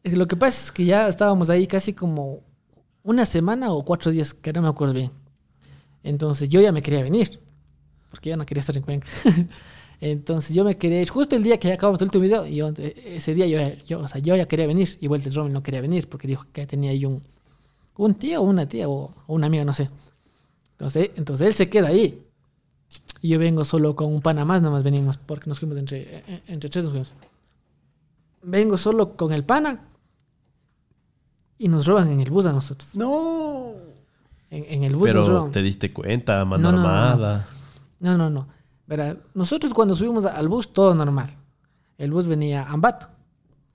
Lo 0.04 0.26
que 0.28 0.36
pasa 0.36 0.66
es 0.66 0.70
que 0.72 0.84
ya 0.84 1.08
estábamos 1.08 1.48
ahí 1.50 1.66
casi 1.66 1.94
como 1.94 2.40
una 3.02 3.24
semana 3.26 3.72
o 3.72 3.84
cuatro 3.84 4.12
días, 4.12 4.34
que 4.34 4.52
no 4.52 4.62
me 4.62 4.68
acuerdo 4.68 4.94
bien. 4.94 5.10
Entonces 6.02 6.48
yo 6.48 6.60
ya 6.60 6.72
me 6.72 6.82
quería 6.82 7.02
venir. 7.02 7.40
Porque 8.14 8.30
yo 8.30 8.36
no 8.36 8.46
quería 8.46 8.60
estar 8.60 8.76
en 8.76 8.82
Cuenca. 8.84 9.08
Entonces 10.00 10.54
yo 10.54 10.64
me 10.64 10.76
quería 10.76 11.00
ir 11.00 11.08
justo 11.08 11.34
el 11.34 11.42
día 11.42 11.58
que 11.58 11.66
ya 11.68 11.74
acabamos 11.74 12.00
el 12.00 12.06
último 12.06 12.22
video. 12.22 12.46
Y 12.46 12.56
yo, 12.56 12.68
eh, 12.78 12.94
ese 13.16 13.34
día 13.34 13.46
yo, 13.46 13.58
yo, 13.86 14.00
o 14.00 14.06
sea, 14.08 14.20
yo 14.20 14.36
ya 14.36 14.46
quería 14.46 14.66
venir. 14.68 14.88
Igual 15.00 15.20
el 15.24 15.34
Rommel 15.34 15.52
no 15.52 15.62
quería 15.64 15.80
venir 15.80 16.08
porque 16.08 16.28
dijo 16.28 16.46
que 16.52 16.64
tenía 16.66 16.92
ahí 16.92 17.04
un, 17.04 17.20
un 17.96 18.14
tío 18.14 18.40
o 18.40 18.44
una 18.44 18.68
tía 18.68 18.88
o, 18.88 19.12
o 19.26 19.34
una 19.34 19.46
amiga, 19.48 19.64
no 19.64 19.72
sé. 19.72 19.88
Entonces, 20.72 21.10
entonces 21.16 21.46
él 21.48 21.54
se 21.54 21.68
queda 21.68 21.88
ahí. 21.88 22.22
Y 23.20 23.30
yo 23.30 23.38
vengo 23.38 23.64
solo 23.64 23.96
con 23.96 24.12
un 24.14 24.20
pana 24.20 24.44
más, 24.44 24.62
nomás 24.62 24.82
venimos 24.84 25.16
porque 25.16 25.48
nos 25.48 25.58
fuimos 25.58 25.76
entre, 25.78 26.02
eh, 26.18 26.42
entre 26.46 26.68
tres, 26.70 26.84
nos 26.84 26.92
fuimos. 26.92 27.14
Vengo 28.42 28.76
solo 28.76 29.16
con 29.16 29.32
el 29.32 29.42
pana 29.44 29.80
y 31.58 31.68
nos 31.68 31.86
roban 31.86 32.10
en 32.12 32.20
el 32.20 32.30
bus 32.30 32.46
a 32.46 32.52
nosotros. 32.52 32.94
No. 32.94 33.72
En, 34.50 34.64
en 34.68 34.82
el 34.84 34.94
bus 34.96 35.08
nos 35.14 35.26
Pero 35.26 35.38
roban. 35.38 35.52
te 35.52 35.62
diste 35.62 35.92
cuenta, 35.92 36.44
mano 36.44 36.70
No, 36.70 36.78
no, 36.78 36.82
no, 36.82 37.16
no. 37.16 37.53
No, 38.04 38.18
no, 38.18 38.28
no. 38.28 38.48
Verá, 38.86 39.16
nosotros 39.32 39.72
cuando 39.72 39.94
subimos 39.96 40.26
al 40.26 40.48
bus, 40.48 40.72
todo 40.72 40.94
normal. 40.94 41.30
El 41.96 42.10
bus 42.12 42.26
venía 42.26 42.62
a 42.62 42.72
Ambato. 42.72 43.08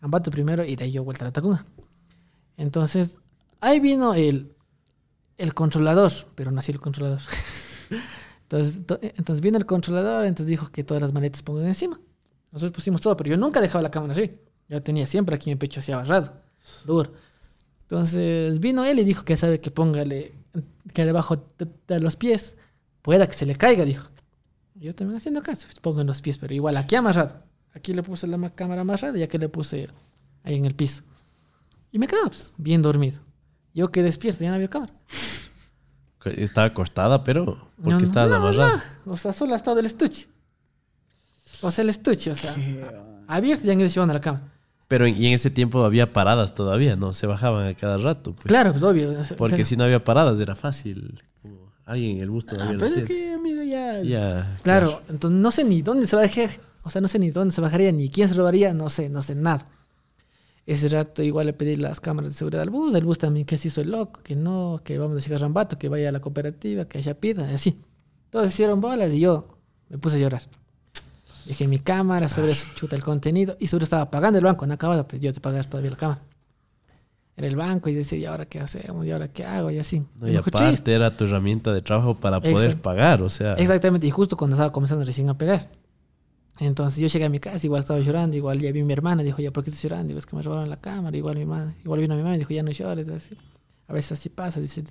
Ambato 0.01 0.29
primero 0.29 0.63
y 0.63 0.75
de 0.75 0.83
ahí 0.83 0.91
yo 0.91 1.03
vuelta 1.03 1.25
a 1.25 1.29
la 1.29 1.31
Tacunga. 1.31 1.65
Entonces, 2.57 3.19
ahí 3.59 3.79
vino 3.79 4.13
el, 4.13 4.53
el 5.37 5.53
controlador, 5.53 6.11
pero 6.35 6.51
no 6.51 6.59
así 6.59 6.71
el 6.71 6.79
controlador. 6.79 7.21
entonces, 8.43 8.85
to- 8.85 8.99
entonces 9.01 9.41
vino 9.41 9.57
el 9.57 9.65
controlador, 9.65 10.25
entonces 10.25 10.47
dijo 10.49 10.69
que 10.71 10.83
todas 10.83 11.01
las 11.01 11.13
maletas 11.13 11.41
pongan 11.41 11.65
encima. 11.65 11.99
Nosotros 12.51 12.73
pusimos 12.75 13.01
todo, 13.01 13.15
pero 13.17 13.31
yo 13.31 13.37
nunca 13.37 13.61
dejaba 13.61 13.81
la 13.81 13.91
cámara 13.91 14.13
así. 14.13 14.31
Yo 14.67 14.81
tenía 14.83 15.07
siempre 15.07 15.35
aquí 15.35 15.49
mi 15.49 15.55
pecho 15.55 15.79
así 15.79 15.91
agarrado, 15.91 16.33
duro. 16.85 17.13
Entonces 17.83 18.59
vino 18.59 18.85
él 18.85 18.99
y 18.99 19.03
dijo 19.03 19.25
que 19.25 19.35
sabe 19.37 19.59
que 19.59 19.71
póngale, 19.71 20.33
que 20.93 21.05
debajo 21.05 21.37
de, 21.57 21.67
de 21.87 21.99
los 21.99 22.15
pies 22.15 22.55
pueda 23.01 23.25
que 23.27 23.33
se 23.33 23.47
le 23.47 23.55
caiga, 23.55 23.85
dijo. 23.85 24.08
Yo 24.79 24.95
también 24.95 25.17
haciendo 25.17 25.41
caso, 25.41 25.67
pongo 25.81 26.01
en 26.01 26.07
los 26.07 26.21
pies, 26.21 26.37
pero 26.37 26.53
igual 26.53 26.77
aquí 26.77 26.95
amarrado. 26.95 27.43
Aquí 27.73 27.93
le 27.93 28.01
puse 28.01 28.25
la 28.27 28.37
ma- 28.37 28.49
cámara 28.55 28.81
amarrada 28.81 29.17
y 29.17 29.23
aquí 29.23 29.37
le 29.37 29.49
puse 29.49 29.89
ahí 30.43 30.55
en 30.55 30.65
el 30.65 30.73
piso. 30.73 31.03
Y 31.91 31.99
me 31.99 32.07
quedaba 32.07 32.27
pues, 32.27 32.53
bien 32.57 32.81
dormido. 32.81 33.19
Yo 33.73 33.89
que 33.91 34.01
despierto, 34.03 34.43
ya 34.43 34.49
no 34.49 34.55
había 34.55 34.69
cámara. 34.69 34.93
Estaba 36.25 36.69
cortada, 36.73 37.23
pero 37.23 37.69
¿por 37.81 37.93
No, 37.93 37.97
qué 37.97 38.03
estabas 38.03 38.29
no, 38.31 38.37
amarrado? 38.37 38.77
no. 39.05 39.13
O 39.13 39.17
sea, 39.17 39.31
solo 39.33 39.53
ha 39.53 39.55
estado 39.55 39.79
el 39.79 39.85
estuche. 39.85 40.27
O 41.61 41.71
sea, 41.71 41.83
el 41.83 41.89
estuche, 41.89 42.31
o 42.31 42.35
sea. 42.35 42.55
Abierto 43.27 43.67
y 43.67 43.71
han 43.71 43.79
ido 43.79 43.89
llevando 43.89 44.11
a 44.13 44.15
la 44.15 44.21
cama. 44.21 44.41
Pero 44.87 45.05
en- 45.05 45.15
y 45.21 45.27
en 45.27 45.33
ese 45.33 45.49
tiempo 45.49 45.83
había 45.85 46.11
paradas 46.13 46.55
todavía, 46.55 46.95
¿no? 46.95 47.13
Se 47.13 47.27
bajaban 47.27 47.67
a 47.67 47.73
cada 47.75 47.97
rato. 47.97 48.33
pues. 48.33 48.45
Claro, 48.45 48.71
pues 48.71 48.83
obvio. 48.83 49.13
Porque 49.37 49.55
claro. 49.55 49.65
si 49.65 49.77
no 49.77 49.83
había 49.83 50.03
paradas 50.03 50.39
era 50.39 50.55
fácil. 50.55 51.21
Alguien 51.89 52.17
en 52.17 52.21
el 52.23 52.29
bus 52.29 52.45
Ah, 52.47 52.51
todavía 52.51 52.73
lo 52.73 52.79
pues 52.79 52.97
es 52.97 53.05
tiene. 53.05 53.21
que, 53.23 53.33
amigo, 53.33 53.63
ya. 53.63 54.01
Ya, 54.03 54.57
Claro, 54.63 55.01
entonces 55.09 55.39
no 55.39 55.51
sé 55.51 55.63
ni 55.63 55.81
dónde 55.81 56.05
se 56.07 56.15
va 56.15 56.21
a 56.21 56.25
dejar. 56.27 56.51
O 56.83 56.89
sea, 56.89 57.01
no 57.01 57.07
sé 57.07 57.17
ni 57.19 57.29
dónde 57.31 57.53
se 57.53 57.61
bajaría, 57.61 57.91
ni 57.91 58.09
quién 58.09 58.27
se 58.27 58.35
robaría, 58.35 58.73
no 58.73 58.89
sé, 58.89 59.09
no 59.09 59.21
sé 59.23 59.35
nada. 59.35 59.67
Ese 60.65 60.87
rato 60.87 61.23
igual 61.23 61.47
le 61.47 61.53
pedí 61.53 61.75
las 61.75 61.99
cámaras 61.99 62.29
de 62.31 62.37
seguridad 62.37 62.61
al 62.61 62.69
bus, 62.69 62.93
el 62.93 63.03
bus 63.03 63.17
también 63.17 63.45
que 63.45 63.57
se 63.57 63.69
hizo 63.69 63.81
el 63.81 63.89
loco, 63.91 64.21
que 64.23 64.35
no, 64.35 64.79
que 64.83 64.97
vamos 64.99 65.17
a 65.17 65.19
llegar 65.25 65.39
a 65.39 65.41
Rambato, 65.41 65.79
que 65.79 65.89
vaya 65.89 66.09
a 66.09 66.11
la 66.11 66.19
cooperativa, 66.19 66.85
que 66.85 66.99
allá 66.99 67.15
pida, 67.19 67.51
y 67.51 67.55
así. 67.55 67.79
Todos 68.29 68.47
hicieron 68.49 68.79
bolas 68.79 69.11
y 69.11 69.19
yo 69.21 69.57
me 69.89 69.97
puse 69.97 70.17
a 70.17 70.19
llorar. 70.19 70.43
Dije 71.45 71.67
mi 71.67 71.79
cámara, 71.79 72.29
sobre 72.29 72.51
eso 72.51 72.67
chuta 72.75 72.95
el 72.95 73.03
contenido, 73.03 73.57
y 73.59 73.65
sobre 73.65 73.83
estaba 73.85 74.11
pagando 74.11 74.37
el 74.37 74.45
banco, 74.45 74.67
no 74.67 74.73
acabado, 74.75 75.07
pues 75.07 75.19
yo 75.21 75.33
te 75.33 75.39
pagar 75.39 75.65
todavía 75.65 75.89
la 75.89 75.97
cámara. 75.97 76.21
Era 77.39 77.47
el 77.47 77.55
banco 77.55 77.87
y 77.87 77.93
decía, 77.93 78.17
¿y 78.19 78.25
ahora 78.25 78.45
qué 78.47 78.59
hacemos? 78.59 79.05
¿Y 79.05 79.11
ahora 79.11 79.29
qué 79.29 79.45
hago? 79.45 79.71
Y 79.71 79.79
así. 79.79 80.03
No, 80.19 80.27
Y 80.29 80.35
aparte 80.35 80.69
"Chiste". 80.71 80.91
era 80.93 81.15
tu 81.15 81.23
herramienta 81.23 81.71
de 81.71 81.81
trabajo 81.81 82.13
para 82.13 82.41
poder 82.41 82.55
Exacto. 82.57 82.81
pagar, 82.81 83.21
o 83.21 83.29
sea. 83.29 83.53
Exactamente, 83.53 84.05
y 84.05 84.11
justo 84.11 84.35
cuando 84.35 84.55
estaba 84.57 84.73
comenzando 84.73 85.05
recién 85.05 85.29
a 85.29 85.37
pegar. 85.37 85.69
Entonces 86.59 86.99
yo 86.99 87.07
llegué 87.07 87.23
a 87.23 87.29
mi 87.29 87.39
casa, 87.39 87.65
igual 87.65 87.79
estaba 87.79 88.01
llorando, 88.01 88.35
igual 88.35 88.59
ya 88.59 88.69
vi 88.73 88.81
a 88.81 88.85
mi 88.85 88.91
hermana, 88.91 89.23
dijo, 89.23 89.41
ya, 89.41 89.51
¿por 89.51 89.63
qué 89.63 89.69
estás 89.69 89.81
llorando? 89.83 90.07
Digo, 90.09 90.19
es 90.19 90.25
que 90.25 90.35
me 90.35 90.41
robaron 90.41 90.69
la 90.69 90.75
cámara, 90.81 91.15
igual 91.15 91.37
mi 91.37 91.45
mamá, 91.45 91.73
igual 91.81 92.01
vino 92.01 92.13
mi 92.17 92.21
mamá 92.23 92.35
y 92.35 92.39
dijo, 92.39 92.53
ya 92.53 92.61
no 92.61 92.71
llores, 92.71 93.07
así. 93.07 93.29
A 93.87 93.93
veces 93.93 94.11
así 94.11 94.27
pasa, 94.27 94.59
dice. 94.59 94.83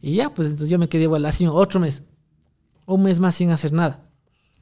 Y 0.00 0.16
ya, 0.16 0.34
pues 0.34 0.48
entonces 0.48 0.68
yo 0.70 0.78
me 0.80 0.88
quedé 0.88 1.04
igual 1.04 1.24
así 1.24 1.46
otro 1.46 1.78
mes, 1.78 2.02
un 2.84 3.04
mes 3.04 3.20
más 3.20 3.36
sin 3.36 3.50
hacer 3.52 3.72
nada. 3.72 4.00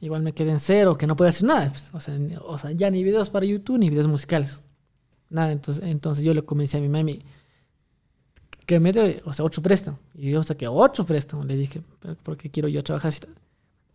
Igual 0.03 0.21
me 0.21 0.33
quedé 0.33 0.51
en 0.51 0.61
cero, 0.61 0.99
que 0.99 1.07
no 1.07 1.17
podía 1.17 1.31
hacer 1.31 1.47
nada. 1.49 1.71
pues. 1.71 1.89
O, 1.95 2.01
sea, 2.01 2.15
o 2.47 2.59
sea, 2.59 2.71
ya 2.73 2.91
ni 2.91 3.03
videos 3.03 3.31
para 3.31 3.47
YouTube 3.47 3.79
ni 3.79 3.89
videos 3.89 4.07
musicales. 4.07 4.61
Nada, 5.31 5.53
entonces, 5.53 5.83
entonces 5.85 6.25
yo 6.25 6.35
le 6.35 6.43
comencé 6.43 6.77
a 6.77 6.81
mi 6.81 6.89
mami 6.89 7.21
que 8.67 8.79
me 8.81 8.93
dé, 8.93 9.23
o 9.25 9.33
sea, 9.33 9.45
otro 9.45 9.63
préstamo. 9.63 9.99
Y 10.15 10.31
yo 10.31 10.43
saqué 10.43 10.69
otro 10.69 11.05
préstamo. 11.07 11.45
Le 11.45 11.57
dije, 11.57 11.83
"¿Pero 12.01 12.15
¿por 12.17 12.37
qué 12.37 12.51
quiero 12.51 12.69
yo 12.69 12.83
trabajar 12.83 13.09
así? 13.09 13.21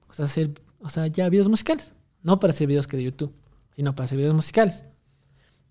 O 0.10 0.14
sea, 0.14 0.26
hacer, 0.26 0.52
o 0.80 0.90
sea, 0.90 1.08
ya 1.08 1.30
videos 1.30 1.48
musicales. 1.48 1.94
No 2.24 2.40
para 2.40 2.52
hacer 2.52 2.68
videos 2.68 2.88
que 2.88 2.98
de 2.98 3.04
YouTube, 3.04 3.34
sino 3.76 3.94
para 3.96 4.06
hacer 4.06 4.18
videos 4.18 4.34
musicales. 4.34 4.84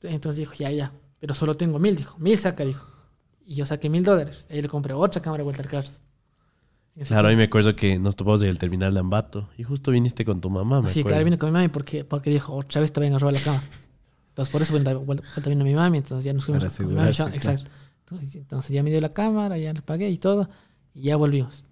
Entonces 0.03 0.39
dijo, 0.39 0.53
ya, 0.55 0.71
ya. 0.71 0.93
Pero 1.19 1.35
solo 1.35 1.55
tengo 1.57 1.79
mil, 1.79 1.97
dijo. 1.97 2.19
Mil 2.19 2.37
saca, 2.39 2.65
dijo. 2.65 2.87
Y 3.47 3.55
yo 3.57 3.67
saqué 3.67 3.89
mil 3.91 4.05
dólares. 4.05 4.47
Ahí 4.51 4.61
le 4.63 4.69
compré 4.69 4.93
otra 4.95 5.21
cámara 5.21 5.41
de 5.41 5.45
vuelta 5.45 5.63
al 5.63 5.69
carro. 5.69 5.89
Claro, 7.07 7.29
ahí 7.29 7.37
me 7.37 7.45
acuerdo 7.45 7.75
que 7.75 7.99
nos 7.99 8.15
topamos 8.15 8.43
en 8.43 8.49
el 8.51 8.59
terminal 8.59 8.95
de 8.95 9.01
Ambato 9.01 9.49
y 9.59 9.65
justo 9.65 9.91
viniste 9.91 10.25
con 10.25 10.41
tu 10.41 10.49
mamá, 10.49 10.81
me 10.81 10.89
Sí, 10.89 11.01
acuerdo. 11.01 11.15
claro, 11.17 11.25
vine 11.25 11.39
con 11.39 11.49
mi 11.49 11.53
mami 11.55 11.69
porque, 11.69 12.05
porque 12.05 12.31
dijo, 12.31 12.55
otra 12.55 12.81
vez 12.81 12.93
te 12.93 13.01
vayan 13.01 13.15
a 13.17 13.19
robar 13.19 13.35
la 13.35 13.41
cama. 13.41 13.63
Entonces, 14.35 14.51
por 14.51 14.63
eso 14.63 14.73
vuelta, 14.73 14.95
vuelta, 14.95 15.25
vuelta 15.35 15.49
vino 15.51 15.65
mi 15.65 15.75
mami. 15.75 15.99
Entonces, 15.99 16.25
ya 16.25 16.33
nos 16.33 16.45
fuimos 16.45 16.65
Para 16.65 16.77
con 16.77 16.89
mi 16.89 16.95
mami. 16.95 17.13
ya- 17.13 17.27
Exacto. 17.29 17.71
Entonces, 18.01 18.35
entonces, 18.35 18.71
ya 18.73 18.83
me 18.83 18.91
dio 18.91 19.01
la 19.01 19.13
cámara, 19.13 19.57
ya 19.59 19.73
le 19.73 19.81
pagué 19.81 20.11
y 20.11 20.19
todo. 20.19 20.49
Y 20.93 21.03
ya 21.03 21.17
volvimos. 21.17 21.65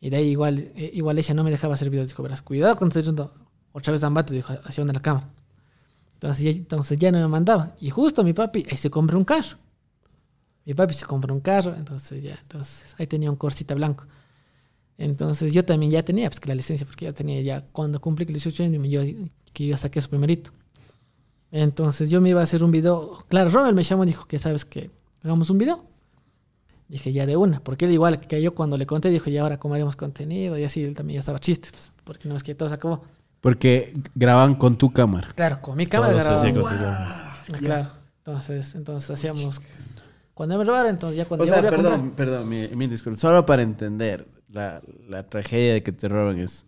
Y 0.00 0.10
de 0.10 0.16
ahí 0.18 0.28
igual, 0.28 0.58
eh, 0.76 0.90
igual 0.94 1.18
ella 1.18 1.34
no 1.34 1.42
me 1.42 1.50
dejaba 1.50 1.74
hacer 1.74 1.88
videos. 1.90 2.08
Dijo, 2.08 2.22
verás, 2.22 2.42
cuidado 2.42 2.76
cuando 2.76 2.90
estés 2.90 3.06
yendo 3.06 3.32
otra 3.72 3.92
vez 3.92 4.04
a 4.04 4.08
Ambato. 4.08 4.34
Dijo, 4.34 4.52
hacia 4.64 4.82
donde 4.82 4.92
la 4.92 5.00
cámara. 5.02 5.28
Entonces 6.14 6.44
ya, 6.44 6.50
entonces 6.50 6.98
ya 6.98 7.10
no 7.12 7.18
me 7.18 7.28
mandaba. 7.28 7.74
Y 7.80 7.88
justo 7.90 8.22
mi 8.22 8.34
papi 8.34 8.66
ahí 8.70 8.76
se 8.76 8.90
compró 8.90 9.16
un 9.18 9.24
carro. 9.24 9.56
Mi 10.66 10.74
papi 10.74 10.92
se 10.94 11.06
compró 11.06 11.32
un 11.34 11.40
carro. 11.40 11.74
Entonces 11.74 12.22
ya, 12.22 12.38
entonces 12.42 12.94
ahí 12.98 13.06
tenía 13.06 13.30
un 13.30 13.36
corsita 13.36 13.74
blanco. 13.74 14.04
Entonces 14.98 15.54
yo 15.54 15.64
también 15.64 15.90
ya 15.90 16.02
tenía 16.04 16.28
pues, 16.28 16.40
que 16.40 16.48
la 16.48 16.54
licencia, 16.54 16.86
porque 16.86 17.06
ya 17.06 17.12
tenía 17.14 17.40
ya, 17.40 17.62
cuando 17.72 18.00
cumplí 18.02 18.26
18 18.26 18.64
años, 18.64 18.86
yo, 18.88 19.00
que 19.54 19.66
yo 19.66 19.76
saqué 19.78 20.00
su 20.00 20.10
primerito. 20.10 20.50
Entonces 21.52 22.10
yo 22.10 22.20
me 22.20 22.28
iba 22.30 22.40
a 22.40 22.44
hacer 22.44 22.62
un 22.62 22.70
video. 22.70 23.24
Claro, 23.28 23.50
Rommel 23.50 23.74
me 23.74 23.82
llamó 23.82 24.04
y 24.04 24.08
dijo 24.08 24.26
que 24.26 24.38
sabes 24.38 24.64
que 24.64 24.90
hagamos 25.24 25.50
un 25.50 25.58
video. 25.58 25.84
Dije 26.88 27.12
ya 27.12 27.24
de 27.24 27.36
una, 27.36 27.60
porque 27.60 27.84
él 27.84 27.92
igual 27.92 28.18
que 28.20 28.42
yo 28.42 28.52
cuando 28.54 28.76
le 28.76 28.84
conté, 28.84 29.10
dijo 29.10 29.30
ya 29.30 29.42
ahora 29.42 29.58
cómo 29.58 29.74
haremos 29.74 29.94
contenido 29.94 30.58
y 30.58 30.64
así, 30.64 30.82
él 30.82 30.96
también 30.96 31.16
ya 31.16 31.20
estaba 31.20 31.38
chiste, 31.38 31.68
pues, 31.70 31.92
porque 32.02 32.28
no 32.28 32.34
es 32.34 32.42
que 32.42 32.54
todo 32.56 32.68
se 32.68 32.74
acabó. 32.74 33.04
Porque 33.40 33.94
graban 34.16 34.56
con 34.56 34.76
tu 34.76 34.92
cámara. 34.92 35.28
Claro, 35.36 35.62
con 35.62 35.76
mi 35.76 35.86
cámara 35.86 36.12
con 36.14 36.52
tu 36.54 36.66
Ah, 36.66 37.36
Claro, 37.58 37.90
entonces, 38.18 38.74
entonces 38.74 39.08
hacíamos. 39.10 39.60
Cuando 40.34 40.58
me 40.58 40.64
robaron, 40.64 40.90
entonces 40.90 41.16
ya 41.16 41.26
cuando 41.26 41.44
O 41.44 41.46
yo 41.46 41.52
sea, 41.52 41.62
volví 41.62 41.74
a 41.74 41.78
comprar- 41.78 41.92
perdón, 42.00 42.10
perdón, 42.16 42.48
mi, 42.48 42.68
mi 42.68 42.86
disculpa. 42.88 43.18
Solo 43.18 43.46
para 43.46 43.62
entender 43.62 44.26
la, 44.50 44.80
la 45.08 45.22
tragedia 45.22 45.74
de 45.74 45.82
que 45.84 45.92
te 45.92 46.08
roban 46.08 46.38
es... 46.40 46.64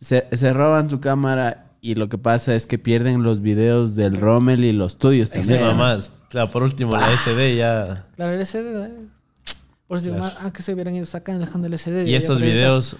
Se, 0.00 0.28
se 0.36 0.52
roban 0.52 0.86
tu 0.88 1.00
cámara 1.00 1.66
y 1.80 1.94
lo 1.94 2.08
que 2.08 2.18
pasa 2.18 2.54
es 2.54 2.66
que 2.66 2.78
pierden 2.78 3.22
los 3.22 3.40
videos 3.40 3.94
del 3.96 4.16
Rommel 4.20 4.64
y 4.64 4.72
los 4.72 4.98
tuyos 4.98 5.28
Sí, 5.28 5.38
también. 5.40 5.62
mamás. 5.62 6.10
Claro, 6.28 6.50
por 6.50 6.62
último, 6.62 6.96
la 6.96 7.12
SD 7.16 7.56
ya. 7.56 8.06
Claro, 8.16 8.34
el 8.34 8.40
SD. 8.44 8.58
eh. 8.86 8.90
Por 9.86 9.96
eso 9.98 10.06
digo, 10.06 10.16
Claro. 10.18 10.36
aunque 10.40 10.62
se 10.62 10.74
hubieran 10.74 10.94
ido 10.94 11.04
sacando, 11.06 11.44
dejando 11.44 11.66
el 11.66 11.74
SD. 11.74 12.04
Y 12.06 12.14
esos 12.14 12.40
videos. 12.40 12.96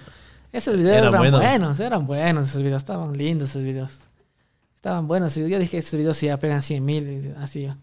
Esos 0.53 0.77
videos 0.77 0.97
eran 0.97 1.09
eran, 1.09 1.21
buenos. 1.21 1.41
buenos. 1.41 1.81
eran 1.81 2.07
buenos 2.07 2.49
esos 2.49 2.63
videos, 2.63 2.79
estaban 2.83 3.13
lindos 3.13 3.51
esos 3.51 3.63
videos. 3.63 4.01
Estaban 4.77 5.07
buenos. 5.07 5.37
esos. 5.37 5.51
Yo 5.51 5.59
dije, 5.59 5.77
estos 5.77 5.99
videos 5.99 6.17
si 6.17 6.27
ya 6.27 6.39
pegan 6.39 6.63
100 6.63 6.85
mil, 6.85 7.35
así. 7.39 7.67
va. 7.67 7.77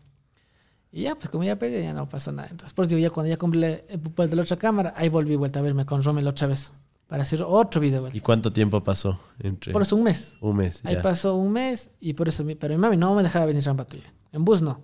Y 0.92 1.04
ya, 1.04 1.14
pues 1.16 1.30
como 1.30 1.44
ya 1.44 1.58
perdí, 1.58 1.82
ya 1.84 1.94
no 1.94 2.08
pasó 2.10 2.32
nada. 2.32 2.48
Entonces, 2.50 2.74
por 2.74 2.86
eso 2.86 2.96
digo, 2.96 3.06
ya 3.06 3.12
cuando 3.14 3.30
ya 3.30 3.38
compré 3.38 3.86
el 3.90 4.00
papel 4.00 4.30
de 4.30 4.36
la 4.38 4.42
otra 4.44 4.58
cámara, 4.58 4.94
ahí 4.96 5.10
volví 5.10 5.36
vuelta 5.36 5.60
a 5.60 5.62
verme 5.62 5.86
con 5.86 6.02
Rommel 6.02 6.26
otra 6.28 6.48
vez. 6.48 6.72
Para 7.08 7.22
hacer 7.24 7.44
otro 7.44 7.80
video. 7.80 8.08
¿y 8.12 8.20
cuánto 8.20 8.52
tiempo 8.52 8.84
pasó 8.84 9.20
entre 9.40 9.72
Por 9.72 9.84
eso 9.84 9.96
un 9.96 10.04
mes. 10.04 10.36
un 10.42 10.56
mes? 10.58 10.82
Ahí 10.84 10.96
ya. 10.96 11.02
pasó 11.04 11.36
un 11.36 11.52
mes 11.52 11.92
y 12.00 12.14
por 12.14 12.28
eso, 12.28 12.44
pero 12.60 12.74
mi 12.74 12.80
mami 12.82 12.98
no 12.98 13.14
me 13.14 13.22
dejaba 13.24 13.46
venir 13.46 13.62
a 13.62 13.66
Rambato 13.66 13.98
ya. 13.98 14.12
En 14.32 14.44
bus 14.44 14.62
no. 14.62 14.82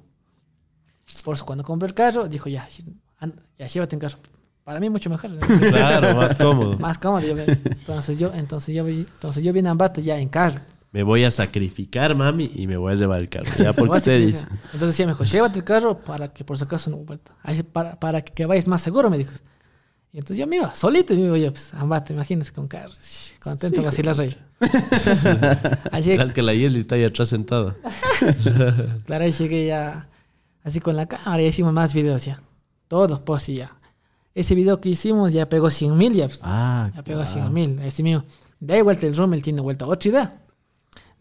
Por 1.23 1.35
eso 1.35 1.45
cuando 1.45 1.63
compré 1.63 1.87
el 1.87 1.93
carro, 1.93 2.27
dijo 2.27 2.47
ya, 2.47 2.67
an- 3.19 3.35
ya 3.57 3.65
llévate 3.67 3.95
en 3.95 3.99
carro. 3.99 4.17
Para 4.63 4.79
mí 4.79 4.89
mucho 4.89 5.09
mejor. 5.09 5.31
Claro, 5.69 6.15
más 6.15 6.35
cómodo. 6.35 6.77
Más 6.77 6.97
cómodo. 6.99 7.25
yo- 7.25 7.35
entonces 7.39 8.19
yo, 8.19 8.31
entonces 8.33 8.75
yo, 8.75 8.87
entonces 8.87 9.43
yo 9.43 9.51
vine 9.51 9.67
a 9.69 9.71
Ambato 9.71 9.99
ya 9.99 10.19
en 10.19 10.29
carro. 10.29 10.59
Me 10.91 11.03
voy 11.03 11.23
a 11.23 11.31
sacrificar, 11.31 12.13
mami, 12.15 12.51
y 12.53 12.67
me 12.67 12.75
voy 12.77 12.91
a 12.93 12.95
llevar 12.95 13.21
el 13.21 13.29
carro. 13.29 13.47
Ya, 13.57 13.73
porque 13.73 13.97
usted 13.97 14.19
dice. 14.25 14.45
Entonces 14.65 14.89
decía, 14.89 15.05
me 15.07 15.13
dijo, 15.13 15.23
llévate 15.23 15.59
el 15.59 15.63
carro 15.65 15.97
para 15.97 16.31
que 16.31 16.43
por 16.43 16.57
si 16.57 16.65
acaso 16.65 16.89
no 16.91 16.97
vuelta. 16.97 17.33
Para, 17.71 17.99
para 17.99 18.21
que 18.21 18.45
vayas 18.45 18.67
más 18.67 18.81
seguro, 18.81 19.09
me 19.09 19.17
dijo. 19.17 19.31
Y 20.13 20.17
entonces 20.17 20.37
yo 20.37 20.47
me 20.47 20.57
iba 20.57 20.75
solito 20.75 21.13
y 21.13 21.17
me 21.17 21.27
iba 21.27 21.37
yo, 21.37 21.51
pues, 21.51 21.73
a 21.73 21.79
Ambato, 21.81 22.11
imagínese 22.11 22.51
con 22.51 22.67
carro. 22.67 22.91
Shh, 23.01 23.39
Contento, 23.39 23.77
Sí, 23.79 23.85
vacilar 23.85 24.15
rey. 24.17 24.35
Verás 26.05 26.31
que 26.33 26.41
la 26.41 26.53
Yesli 26.53 26.79
está 26.79 26.95
ahí 26.95 27.03
atrás 27.03 27.29
sentada. 27.29 27.75
Claro, 29.05 29.23
ahí 29.23 29.31
llegué 29.31 29.67
ya 29.67 30.09
así 30.63 30.79
con 30.79 30.95
la 30.95 31.05
cámara 31.07 31.41
y 31.41 31.45
hicimos 31.47 31.73
más 31.73 31.93
videos 31.93 32.25
ya. 32.25 32.41
Todos, 32.87 33.19
pues 33.21 33.47
y 33.49 33.55
ya. 33.55 33.77
Ese 34.35 34.53
video 34.55 34.79
que 34.81 34.89
hicimos 34.89 35.33
ya 35.33 35.47
pegó 35.49 35.69
100 35.69 35.97
mil 35.97 36.13
ya. 36.13 36.27
pues. 36.27 36.41
Ah, 36.43 36.91
ya 36.95 37.03
pegó 37.03 37.21
claro. 37.21 37.33
100 37.49 37.53
mil. 37.53 37.79
Ese 37.79 38.03
mío. 38.03 38.25
De 38.59 38.75
ahí 38.75 38.81
vuelta 38.81 39.07
el 39.07 39.15
Rommel 39.15 39.41
tiene 39.41 39.61
vuelta 39.61 39.85
otra 39.87 40.09
idea. 40.09 40.41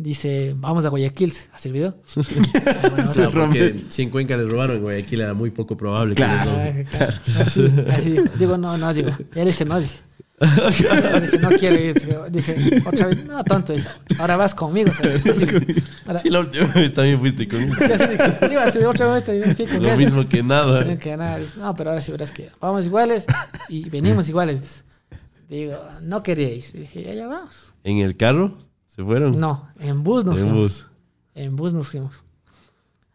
Dice, 0.03 0.55
vamos 0.57 0.86
a 0.86 0.88
Guayaquil 0.88 1.30
a 1.53 1.57
hacer 1.57 1.72
video. 1.72 1.94
Ah, 2.55 2.88
bueno, 2.90 2.96
Sí, 3.05 3.11
O 3.11 3.12
sea, 3.12 3.30
porque 3.30 3.74
si 3.90 4.03
en 4.03 4.11
Cuenca 4.11 4.34
les 4.36 4.48
robaron, 4.51 4.76
en 4.78 4.82
Guayaquil 4.84 5.20
era 5.20 5.34
muy 5.34 5.51
poco 5.51 5.76
probable 5.76 6.14
que 6.14 6.22
Claro. 6.22 6.51
les 6.53 6.74
roben. 6.74 6.86
Ah, 6.86 6.96
claro. 6.96 7.12
Así, 7.40 7.70
así 7.90 8.11
dijo. 8.12 8.24
Digo, 8.38 8.57
no, 8.57 8.78
no, 8.78 8.94
digo. 8.94 9.11
Ya 9.34 9.44
le 9.44 9.51
dije, 9.51 9.64
no, 9.66 9.78
dije. 9.78 10.01
Dije, 10.40 11.38
no 11.38 11.51
quiero 11.51 11.76
ir. 11.78 11.94
Dije, 12.30 12.82
otra 12.86 13.09
vez, 13.09 13.26
no, 13.26 13.44
tonto. 13.44 13.74
dice, 13.74 13.88
Ahora 14.18 14.38
vas 14.38 14.55
conmigo. 14.55 14.90
¿sabes? 14.94 15.22
Ahora- 16.07 16.18
Sí, 16.18 16.30
la 16.30 16.40
última 16.40 16.66
vez 16.68 16.94
también 16.94 17.20
fuiste 17.20 17.46
conmigo. 17.46 17.74
Sí, 17.78 17.92
así 17.92 18.07
dije, 18.09 18.48
iba 18.80 18.88
otra 18.88 19.12
vez. 19.12 19.24
te 19.24 19.66
fui 19.66 19.80
Lo 19.80 19.96
mismo 19.98 20.26
que 20.26 20.42
nada. 20.42 20.82
No, 20.82 20.98
que 20.98 21.14
nada, 21.14 21.36
dice, 21.38 21.59
no, 21.59 21.76
pero 21.76 21.90
ahora 21.90 22.01
sí 22.01 22.11
verás 22.11 22.32
que 22.32 22.48
vamos 22.59 22.86
iguales 22.86 23.26
y 23.68 23.90
venimos 23.90 24.30
iguales. 24.30 24.82
Digo, 25.51 25.76
no 26.01 26.22
queríais. 26.22 26.74
Y 26.74 26.78
dije, 26.78 27.03
ya, 27.03 27.12
ya 27.12 27.26
vamos. 27.26 27.74
¿En 27.84 27.98
el 27.98 28.16
carro? 28.16 28.57
¿Se 28.91 29.05
fueron? 29.05 29.32
No, 29.32 29.68
en 29.78 30.03
bus 30.03 30.24
nos 30.24 30.38
En 30.41 30.47
fuimos. 30.49 30.61
bus. 30.68 30.86
En 31.34 31.57
bus 31.57 31.72
nos 31.72 31.88
fuimos. 31.88 32.24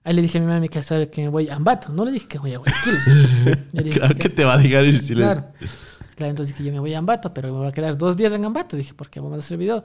Ahí 0.03 0.13
le 0.13 0.21
dije 0.21 0.37
a 0.37 0.41
mi 0.41 0.47
mami 0.47 0.69
que 0.69 0.81
sabe 0.83 1.09
que 1.09 1.21
me 1.23 1.29
voy 1.29 1.49
a 1.49 1.55
Ambato. 1.55 1.91
No 1.91 2.05
le 2.05 2.11
dije 2.11 2.27
que 2.27 2.37
voy 2.39 2.53
a 2.53 2.59
Guayaquil. 2.59 2.93
Claro 3.93 4.15
que- 4.15 4.21
que 4.21 4.29
te 4.29 4.43
va 4.45 4.53
a 4.53 4.57
dejar 4.57 4.85
ir 4.85 4.99
si 5.01 5.13
Claro. 5.15 5.45
Claro, 6.15 6.29
entonces 6.29 6.55
dije, 6.55 6.63
yo 6.67 6.73
me 6.73 6.79
voy 6.79 6.93
a 6.93 6.99
Ambato, 6.99 7.33
pero 7.33 7.51
me 7.51 7.57
voy 7.59 7.67
a 7.67 7.71
quedar 7.71 7.97
dos 7.97 8.15
días 8.15 8.31
en 8.33 8.45
Ambato. 8.45 8.77
Dije, 8.77 8.93
porque 8.95 9.19
vamos 9.19 9.35
a 9.35 9.39
hacer 9.39 9.57
video, 9.57 9.83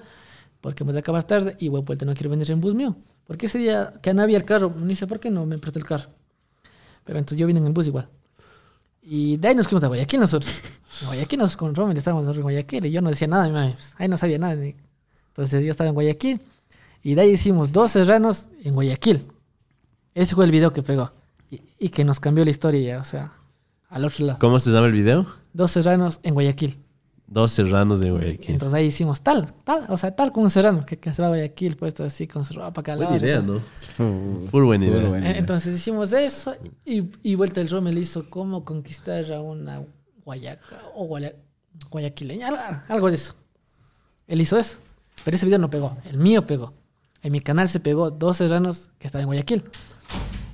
porque 0.60 0.84
vamos 0.84 0.94
a 0.96 1.00
acabar 1.00 1.24
tarde 1.24 1.56
y 1.58 1.68
voy 1.68 1.80
vuelta, 1.82 2.04
no 2.04 2.14
quiero 2.14 2.30
venir 2.30 2.48
en 2.50 2.60
bus 2.60 2.74
mío. 2.74 2.96
Porque 3.26 3.46
ese 3.46 3.58
día 3.58 3.94
que 4.02 4.14
no 4.14 4.22
había 4.22 4.36
el 4.36 4.44
carro, 4.44 4.72
no 4.76 4.94
sé 4.94 5.06
por 5.06 5.18
qué 5.18 5.30
no 5.30 5.44
me 5.46 5.58
presté 5.58 5.80
el 5.80 5.86
carro. 5.86 6.10
Pero 7.04 7.18
entonces 7.18 7.38
yo 7.40 7.46
vine 7.46 7.58
en 7.58 7.66
el 7.66 7.72
bus 7.72 7.86
igual. 7.88 8.08
Y 9.02 9.38
de 9.38 9.48
ahí 9.48 9.54
nos 9.54 9.66
fuimos 9.66 9.82
a 9.84 9.88
Guayaquil 9.88 10.20
nosotros. 10.20 10.52
En 11.00 11.06
Guayaquil 11.08 11.38
nos 11.38 11.56
con 11.56 11.74
Rommel 11.74 11.96
estábamos 11.96 12.24
nosotros 12.24 12.38
en 12.40 12.42
Guayaquil 12.42 12.86
y 12.86 12.90
yo 12.92 13.00
no 13.00 13.08
decía 13.08 13.26
nada, 13.26 13.46
mi 13.46 13.52
mami. 13.54 13.72
pues, 13.72 13.94
ahí 13.96 14.06
no 14.06 14.16
sabía 14.18 14.38
nada. 14.38 14.54
ni- 14.54 14.76
Entonces 15.40 15.64
yo 15.64 15.70
estaba 15.70 15.88
en 15.88 15.94
Guayaquil 15.94 16.40
y 17.02 17.14
de 17.14 17.22
ahí 17.22 17.30
hicimos 17.30 17.72
dos 17.72 17.92
serranos 17.92 18.48
en 18.62 18.74
Guayaquil. 18.74 19.26
Ese 20.14 20.34
fue 20.34 20.44
el 20.44 20.50
video 20.50 20.70
que 20.72 20.82
pegó 20.82 21.10
y, 21.50 21.62
y 21.78 21.88
que 21.88 22.04
nos 22.04 22.20
cambió 22.20 22.44
la 22.44 22.50
historia 22.50 22.80
ya, 22.96 23.00
o 23.00 23.04
sea. 23.04 23.32
al 23.88 24.04
otro 24.04 24.26
lado. 24.26 24.38
¿Cómo 24.38 24.58
se 24.58 24.70
llama 24.70 24.86
el 24.88 24.92
video? 24.92 25.26
Dos 25.54 25.70
serranos 25.70 26.20
en 26.22 26.34
Guayaquil. 26.34 26.78
Dos 27.26 27.52
serranos 27.52 28.00
de 28.00 28.10
Guayaquil. 28.10 28.50
Entonces 28.50 28.74
ahí 28.76 28.86
hicimos 28.86 29.22
tal, 29.22 29.54
tal, 29.64 29.86
o 29.88 29.96
sea, 29.96 30.14
tal 30.14 30.30
como 30.30 30.44
un 30.44 30.50
serrano 30.50 30.84
que, 30.84 30.98
que 30.98 31.14
se 31.14 31.22
va 31.22 31.28
a 31.28 31.30
Guayaquil, 31.30 31.76
puesto 31.76 32.04
así 32.04 32.26
con 32.26 32.44
su 32.44 32.52
ropa 32.54 32.82
calada. 32.82 33.08
Buena 33.10 33.24
idea, 33.24 33.40
¿no? 33.40 33.62
Full 34.50 34.64
buena 34.64 34.86
idea. 34.86 35.38
Entonces 35.38 35.74
hicimos 35.74 36.12
eso 36.12 36.54
y, 36.84 37.04
y 37.22 37.34
vuelta 37.36 37.62
el 37.62 37.70
Rommel 37.70 37.96
hizo 37.96 38.28
cómo 38.28 38.62
conquistar 38.64 39.32
a 39.32 39.40
una 39.40 39.82
guayaca 40.22 40.82
o 40.94 41.06
guaya- 41.06 41.34
guayaquileña, 41.90 42.48
al- 42.48 42.82
algo 42.88 43.08
de 43.08 43.14
eso. 43.14 43.34
Él 44.26 44.40
hizo 44.40 44.56
eso, 44.58 44.78
pero 45.24 45.36
ese 45.36 45.46
video 45.46 45.58
no 45.58 45.70
pegó, 45.70 45.96
el 46.10 46.16
mío 46.18 46.46
pegó. 46.46 46.72
En 47.22 47.32
mi 47.32 47.40
canal 47.40 47.68
se 47.68 47.80
pegó 47.80 48.10
dos 48.10 48.38
serranos 48.38 48.88
que 48.98 49.06
estaban 49.06 49.22
en 49.22 49.26
Guayaquil. 49.26 49.62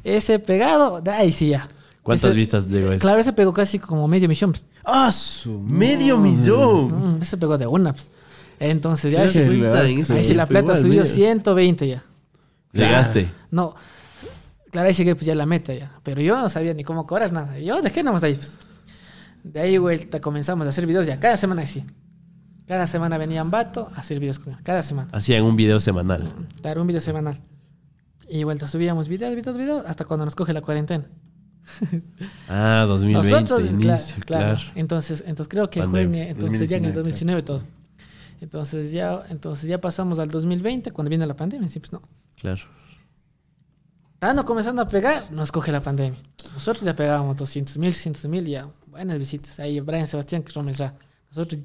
Ese 0.05 0.39
pegado, 0.39 1.03
ahí 1.13 1.33
sí 1.33 1.49
ya. 1.51 1.69
¿Cuántas 2.03 2.29
Ese- 2.31 2.37
vistas 2.37 2.71
llegó 2.71 2.93
eso? 2.93 3.03
Claro, 3.03 3.19
ese 3.21 3.33
pegó 3.33 3.53
casi 3.53 3.79
como 3.79 4.07
medio 4.07 4.29
millón. 4.29 4.53
pues. 4.53 4.67
¡Ah, 4.85 5.11
su 5.11 5.59
¡Medio 5.61 6.19
millón! 6.19 7.19
Mm, 7.19 7.23
ese 7.23 7.37
pegó 7.37 7.59
de 7.59 7.67
una. 7.67 7.93
pues. 7.93 8.11
Entonces 8.61 9.13
ya... 9.13 9.25
Ese- 9.25 9.45
ahí 10.15 10.25
sí 10.25 10.35
la 10.35 10.47
plata 10.47 10.75
subió 10.77 11.03
medio. 11.03 11.07
120 11.07 11.89
ya. 11.89 12.03
Llegaste. 12.73 13.31
No, 13.51 13.75
claro, 14.71 14.89
ahí 14.89 14.95
llegué 14.95 15.15
pues 15.15 15.27
ya 15.27 15.33
a 15.33 15.37
la 15.37 15.47
meta 15.47 15.75
ya. 15.75 15.99
Pero 16.03 16.21
yo 16.21 16.37
no 16.39 16.49
sabía 16.49 16.75
ni 16.75 16.85
cómo 16.85 17.07
cobrar 17.07 17.33
nada. 17.33 17.59
Yo 17.59 17.81
dejé 17.83 18.03
nomás 18.03 18.23
ahí. 18.23 18.35
Pues. 18.35 18.53
De 19.43 19.61
ahí 19.61 19.79
vuelta 19.79 20.21
comenzamos 20.21 20.67
a 20.67 20.71
hacer 20.71 20.87
videos 20.87 21.07
ya 21.07 21.19
cada 21.21 21.37
semana 21.37 21.63
así. 21.63 21.85
Cada 22.67 22.87
semana 22.87 23.17
venía 23.17 23.41
Ambato 23.41 23.89
a 23.95 24.01
hacer 24.01 24.19
videos 24.19 24.39
con 24.39 24.55
él. 24.55 24.59
Cada 24.63 24.83
semana. 24.83 25.09
Hacían 25.13 25.45
un 25.45 25.57
video 25.57 25.79
semanal. 25.81 26.33
Dar 26.63 26.79
un 26.79 26.87
video 26.87 27.01
semanal. 27.01 27.41
Y 28.29 28.43
vuelta 28.45 28.67
subíamos 28.67 29.09
videos, 29.09 29.35
videos, 29.37 29.57
videos, 29.57 29.87
hasta 29.87 30.05
cuando 30.05 30.25
nos 30.25 30.35
coge 30.35 30.53
la 30.53 30.61
cuarentena. 30.61 31.05
Ah, 32.49 32.85
2020, 32.89 33.31
Nosotros, 33.31 33.73
inicio, 33.73 33.87
claro, 33.87 34.23
claro. 34.25 34.57
claro. 34.57 34.73
Entonces, 34.75 35.25
entonces 35.27 35.49
creo 35.49 35.69
que 35.69 35.81
Pandemia. 35.81 36.29
entonces 36.29 36.69
ya 36.69 36.77
en 36.77 36.87
el 36.87 36.95
2019, 36.95 37.43
2019 37.43 37.43
todo. 37.43 37.63
Entonces 38.41 38.93
ya, 38.93 39.25
entonces 39.31 39.69
ya 39.69 39.81
pasamos 39.81 40.19
al 40.19 40.31
2020 40.31 40.93
cuando 40.93 41.09
viene 41.09 41.27
la 41.27 41.35
pandemia. 41.35 41.69
Sí, 41.69 41.81
pues 41.81 41.93
no. 41.93 42.03
Claro. 42.37 42.63
Estando 44.15 44.45
comenzando 44.45 44.83
a 44.83 44.89
pegar, 44.89 45.31
nos 45.33 45.53
coge 45.53 45.73
la 45.73 45.83
pandemia. 45.83 46.21
Nosotros 46.55 46.85
ya 46.85 46.95
pegábamos 46.95 47.37
200 47.37 47.79
mil, 47.79 47.93
600 47.93 48.25
mil, 48.27 48.47
ya 48.47 48.69
buenas 48.87 49.19
visitas. 49.19 49.59
Ahí 49.59 49.81
Brian 49.81 50.07
Sebastián, 50.07 50.43
que 50.43 50.53
son 50.53 50.69
ya. 50.73 50.95
Nosotros, 51.31 51.61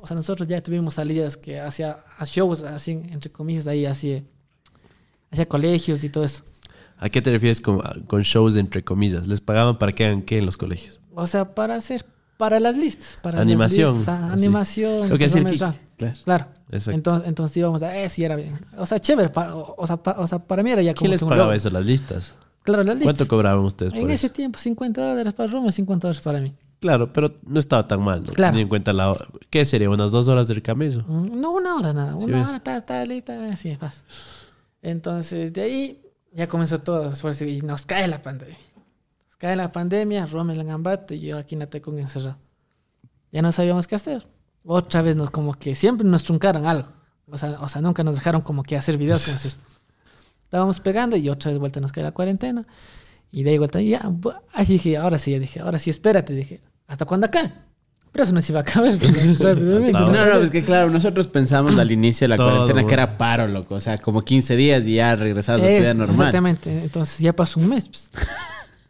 o 0.00 0.06
sea, 0.06 0.14
nosotros 0.16 0.46
ya 0.48 0.62
tuvimos 0.62 0.94
salidas 0.94 1.36
que 1.36 1.60
hacía 1.60 1.96
shows, 2.24 2.62
así, 2.62 2.92
entre 2.92 3.30
comillas, 3.30 3.66
ahí 3.66 3.86
hacia, 3.86 4.22
hacia 5.30 5.46
colegios 5.46 6.02
y 6.04 6.08
todo 6.08 6.24
eso. 6.24 6.42
¿A 6.98 7.08
qué 7.10 7.20
te 7.20 7.30
refieres 7.30 7.60
con, 7.60 7.80
con 8.06 8.22
shows 8.22 8.56
entre 8.56 8.82
comillas? 8.82 9.26
¿Les 9.26 9.40
pagaban 9.40 9.78
para 9.78 9.92
que 9.92 10.06
hagan 10.06 10.22
qué 10.22 10.38
en 10.38 10.46
los 10.46 10.56
colegios? 10.56 11.00
O 11.14 11.26
sea, 11.26 11.54
para 11.54 11.76
hacer, 11.76 12.04
para 12.38 12.58
las 12.60 12.76
listas. 12.76 13.18
Para 13.22 13.40
Animación, 13.40 13.88
Las 13.90 13.96
listas, 13.98 14.20
ah, 14.22 14.32
animación. 14.32 15.08
Lo 15.08 15.18
que. 15.18 15.28
Claro. 15.28 16.14
Claro. 16.24 16.46
Exacto. 16.70 16.90
Entonces, 16.96 17.28
entonces 17.28 17.56
íbamos 17.56 17.82
a, 17.82 17.96
eh, 17.98 18.08
sí, 18.08 18.24
era 18.24 18.36
bien. 18.36 18.58
O 18.76 18.84
sea, 18.86 18.98
chévere. 18.98 19.28
para- 19.28 19.54
o, 19.54 19.74
o 19.78 19.86
sea, 19.86 19.96
pa- 19.98 20.16
o 20.18 20.26
sea, 20.26 20.38
para 20.38 20.62
mí 20.62 20.70
era 20.70 20.82
ya 20.82 20.92
como 20.94 21.00
¿Quién 21.00 21.10
les 21.12 21.22
pagaba 21.22 21.54
eso? 21.54 21.70
Las 21.70 21.84
listas. 21.86 22.34
Claro, 22.64 22.82
las 22.82 22.96
listas. 22.96 23.14
¿Cuánto 23.16 23.28
cobraban 23.28 23.64
ustedes 23.64 23.92
En 23.94 24.00
por 24.02 24.10
ese 24.10 24.26
eso? 24.26 24.34
tiempo, 24.34 24.58
50 24.58 25.00
dólares 25.10 25.32
para 25.34 25.50
Roma, 25.52 25.70
50 25.70 26.08
dólares 26.08 26.20
para 26.22 26.40
mí. 26.40 26.54
Claro, 26.80 27.12
pero 27.12 27.34
no 27.46 27.58
estaba 27.58 27.88
tan 27.88 28.02
mal, 28.02 28.20
¿no? 28.22 28.32
Claro. 28.32 28.52
Teniendo 28.52 28.60
en 28.62 28.68
cuenta 28.68 28.92
la... 28.92 29.10
hora- 29.10 29.26
¿Qué 29.50 29.64
sería? 29.64 29.88
¿Unas 29.90 30.10
dos 30.10 30.28
horas 30.28 30.46
del 30.48 30.62
camello? 30.62 31.02
Mm, 31.06 31.40
No, 31.40 31.52
una 31.52 31.74
hora 31.76 31.92
nada. 31.92 32.18
Sí, 32.18 32.24
Una 32.24 32.38
ves. 32.38 32.48
hora, 32.48 32.56
está, 32.58 32.76
está 32.76 33.04
lista, 33.06 33.48
así 33.50 33.70
es 33.70 33.78
paz. 33.78 34.04
Entonces, 34.82 35.52
de 35.52 35.62
ahí 35.62 36.02
ya 36.32 36.46
comenzó 36.48 36.78
todo. 36.78 37.12
Y 37.46 37.60
nos 37.62 37.86
cae 37.86 38.06
la 38.08 38.22
pandemia. 38.22 38.56
Nos 39.26 39.36
cae 39.36 39.56
la 39.56 39.72
pandemia, 39.72 40.26
Rommel 40.26 40.60
en 40.60 40.70
Ambato 40.70 41.14
y 41.14 41.20
yo 41.20 41.38
aquí 41.38 41.54
en 41.54 41.62
Atacón 41.62 41.98
encerrado. 41.98 42.36
Ya 43.32 43.42
no 43.42 43.52
sabíamos 43.52 43.86
qué 43.86 43.94
hacer. 43.94 44.26
Otra 44.64 45.02
vez 45.02 45.16
nos 45.16 45.30
como 45.30 45.54
que 45.54 45.74
siempre 45.74 46.06
nos 46.06 46.24
truncaron 46.24 46.66
algo. 46.66 46.88
O 47.28 47.36
sea, 47.38 47.56
o 47.60 47.68
sea 47.68 47.80
nunca 47.82 48.04
nos 48.04 48.14
dejaron 48.16 48.42
como 48.42 48.62
que 48.62 48.76
hacer 48.76 48.96
videos. 48.98 49.26
Estábamos 50.44 50.78
pegando 50.80 51.16
y 51.16 51.28
otra 51.28 51.50
vez 51.50 51.58
vuelta 51.58 51.80
nos 51.80 51.90
cae 51.92 52.04
la 52.04 52.12
cuarentena. 52.12 52.66
Y 53.36 53.42
de 53.42 53.50
ahí 53.50 53.58
vuelta, 53.58 53.82
ya, 53.82 54.10
así 54.54 54.72
dije, 54.72 54.96
ahora 54.96 55.18
sí, 55.18 55.30
ya 55.32 55.38
dije, 55.38 55.60
ahora 55.60 55.78
sí, 55.78 55.90
espérate, 55.90 56.32
dije, 56.32 56.62
¿hasta 56.86 57.04
cuándo 57.04 57.26
acá? 57.26 57.66
Pero 58.10 58.24
eso 58.24 58.32
no 58.32 58.40
se 58.40 58.50
iba 58.50 58.60
a 58.60 58.62
acabar. 58.62 58.92
rápidamente, 58.92 59.48
Hasta 59.94 60.00
No, 60.00 60.10
no, 60.26 60.36
es 60.42 60.48
que 60.48 60.64
claro, 60.64 60.88
nosotros 60.88 61.28
pensamos 61.28 61.76
al 61.76 61.90
inicio 61.92 62.24
de 62.24 62.28
la 62.30 62.36
Todo, 62.38 62.48
cuarentena 62.48 62.86
que 62.86 62.94
era 62.94 63.18
paro, 63.18 63.46
loco. 63.46 63.74
O 63.74 63.80
sea, 63.80 63.98
como 63.98 64.22
15 64.22 64.56
días 64.56 64.86
y 64.86 64.94
ya 64.94 65.14
regresabas 65.16 65.60
a 65.60 65.64
tu 65.66 65.70
vida 65.70 65.90
Es, 65.90 65.94
normal. 65.94 66.16
Exactamente. 66.16 66.82
Entonces 66.84 67.18
ya 67.18 67.34
pasó 67.36 67.60
un 67.60 67.68
mes. 67.68 67.86
pues. 67.90 68.10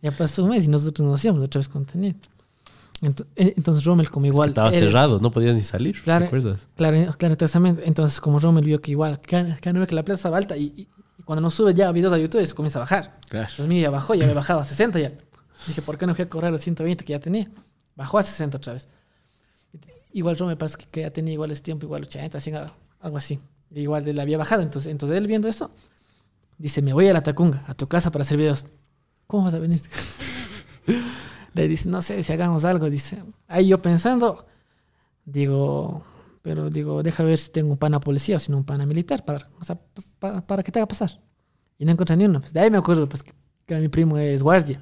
ya 0.01 0.13
pasó 0.13 0.45
un 0.45 0.51
mes 0.51 0.65
y 0.67 0.69
nosotros 0.69 1.05
no 1.09 1.15
hacíamos 1.15 1.43
otra 1.43 1.59
vez 1.59 1.69
contenido. 1.69 2.15
Eh, 3.03 3.55
Entonces 3.57 3.85
Rommel 3.85 4.09
como 4.11 4.27
igual... 4.27 4.51
Estaba 4.51 4.69
él- 4.69 4.79
cerrado, 4.79 5.19
no 5.19 5.33
podías 5.33 5.57
ni 5.57 5.63
salir. 5.63 6.01
Claro. 6.03 6.21
¿Te 6.21 6.27
acuerdas? 6.29 6.69
Claro, 6.77 7.15
claro, 7.19 7.33
exactamente. 7.35 7.83
Entonces 7.85 8.21
como 8.21 8.39
Rommel 8.39 8.65
vio 8.65 8.81
que 8.81 8.93
igual, 8.93 9.21
cada, 9.21 9.57
cada 9.57 9.81
vez 9.81 9.89
que 9.89 9.95
la 9.97 10.05
plata 10.05 10.17
estaba 10.19 10.37
alta 10.39 10.57
y, 10.57 10.73
y- 10.77 10.89
y 11.19 11.23
cuando 11.23 11.41
nos 11.41 11.55
sube 11.55 11.75
ya 11.75 11.91
videos 11.93 12.13
a 12.13 12.19
YouTube 12.19 12.45
se 12.47 12.55
comienza 12.55 12.79
a 12.79 12.81
bajar. 12.81 13.19
Claro. 13.29 13.49
Los 13.59 13.67
míos 13.67 13.83
ya 13.83 13.91
bajó, 13.91 14.15
ya 14.15 14.25
había 14.25 14.35
bajado 14.35 14.61
a 14.61 14.65
60 14.65 14.99
ya. 15.01 15.13
Dije, 15.67 15.83
¿por 15.83 15.97
qué 15.97 16.07
no 16.07 16.15
fui 16.15 16.25
a 16.25 16.29
cobrar 16.29 16.53
los 16.53 16.61
120 16.61 17.05
que 17.05 17.13
ya 17.13 17.21
tenía? 17.21 17.51
Bajó 17.95 18.19
a 18.19 18.23
60 18.23 18.59
otra 18.59 18.75
vez. 18.75 18.89
Igual 20.13 20.37
Rommel 20.37 20.57
parece 20.57 20.77
que, 20.77 20.87
que 20.87 21.01
ya 21.03 21.11
tenía 21.11 21.35
igual 21.35 21.51
ese 21.51 21.63
tiempo, 21.63 21.87
igual 21.87 22.03
80, 22.03 22.41
100, 22.41 22.71
algo 23.01 23.17
así. 23.17 23.41
Igual 23.71 24.05
le 24.05 24.23
había 24.23 24.39
bajado. 24.39 24.63
Entonces, 24.63 24.91
entonces 24.91 25.17
él 25.17 25.27
viendo 25.27 25.49
eso, 25.49 25.71
dice, 26.59 26.83
me 26.83 26.93
voy 26.93 27.09
a 27.09 27.13
la 27.13 27.23
Tacunga, 27.23 27.65
a 27.67 27.75
tu 27.75 27.89
casa 27.89 28.11
para 28.11 28.23
hacer 28.23 28.39
videos. 28.39 28.67
¿Cómo 29.27 29.45
vas 29.45 29.55
a 29.55 29.59
venir? 29.59 29.81
Le 31.55 31.69
dice, 31.69 31.89
no 31.89 32.03
sé 32.03 32.23
si 32.23 32.33
hagamos 32.33 32.65
algo. 32.65 32.91
Dice, 32.91 33.23
ahí 33.49 33.69
yo 33.69 33.81
pensando, 33.81 34.47
digo, 35.25 36.03
pero 36.47 36.71
digo, 36.71 37.03
deja 37.03 37.25
ver 37.25 37.39
si 37.39 37.51
tengo 37.51 37.73
un 37.73 37.77
pana 37.77 37.99
policía 37.99 38.37
o 38.37 38.39
si 38.39 38.53
no 38.53 38.59
un 38.59 38.65
pana 38.65 38.87
militar 38.87 39.25
para, 39.25 39.51
o 39.59 39.65
sea, 39.65 39.77
para, 40.21 40.47
para 40.47 40.63
que 40.63 40.71
te 40.71 40.79
haga 40.79 40.87
pasar. 40.87 41.21
Y 41.77 41.85
no 41.85 41.91
encontré 41.91 42.17
ni 42.17 42.25
uno. 42.25 42.39
Pues 42.39 42.53
de 42.53 42.61
ahí 42.61 42.71
me 42.71 42.79
acuerdo 42.79 43.09
pues, 43.09 43.25
que, 43.25 43.33
que 43.67 43.75
mi 43.81 43.89
primo 43.89 44.17
es 44.17 44.45
guardia. 44.45 44.81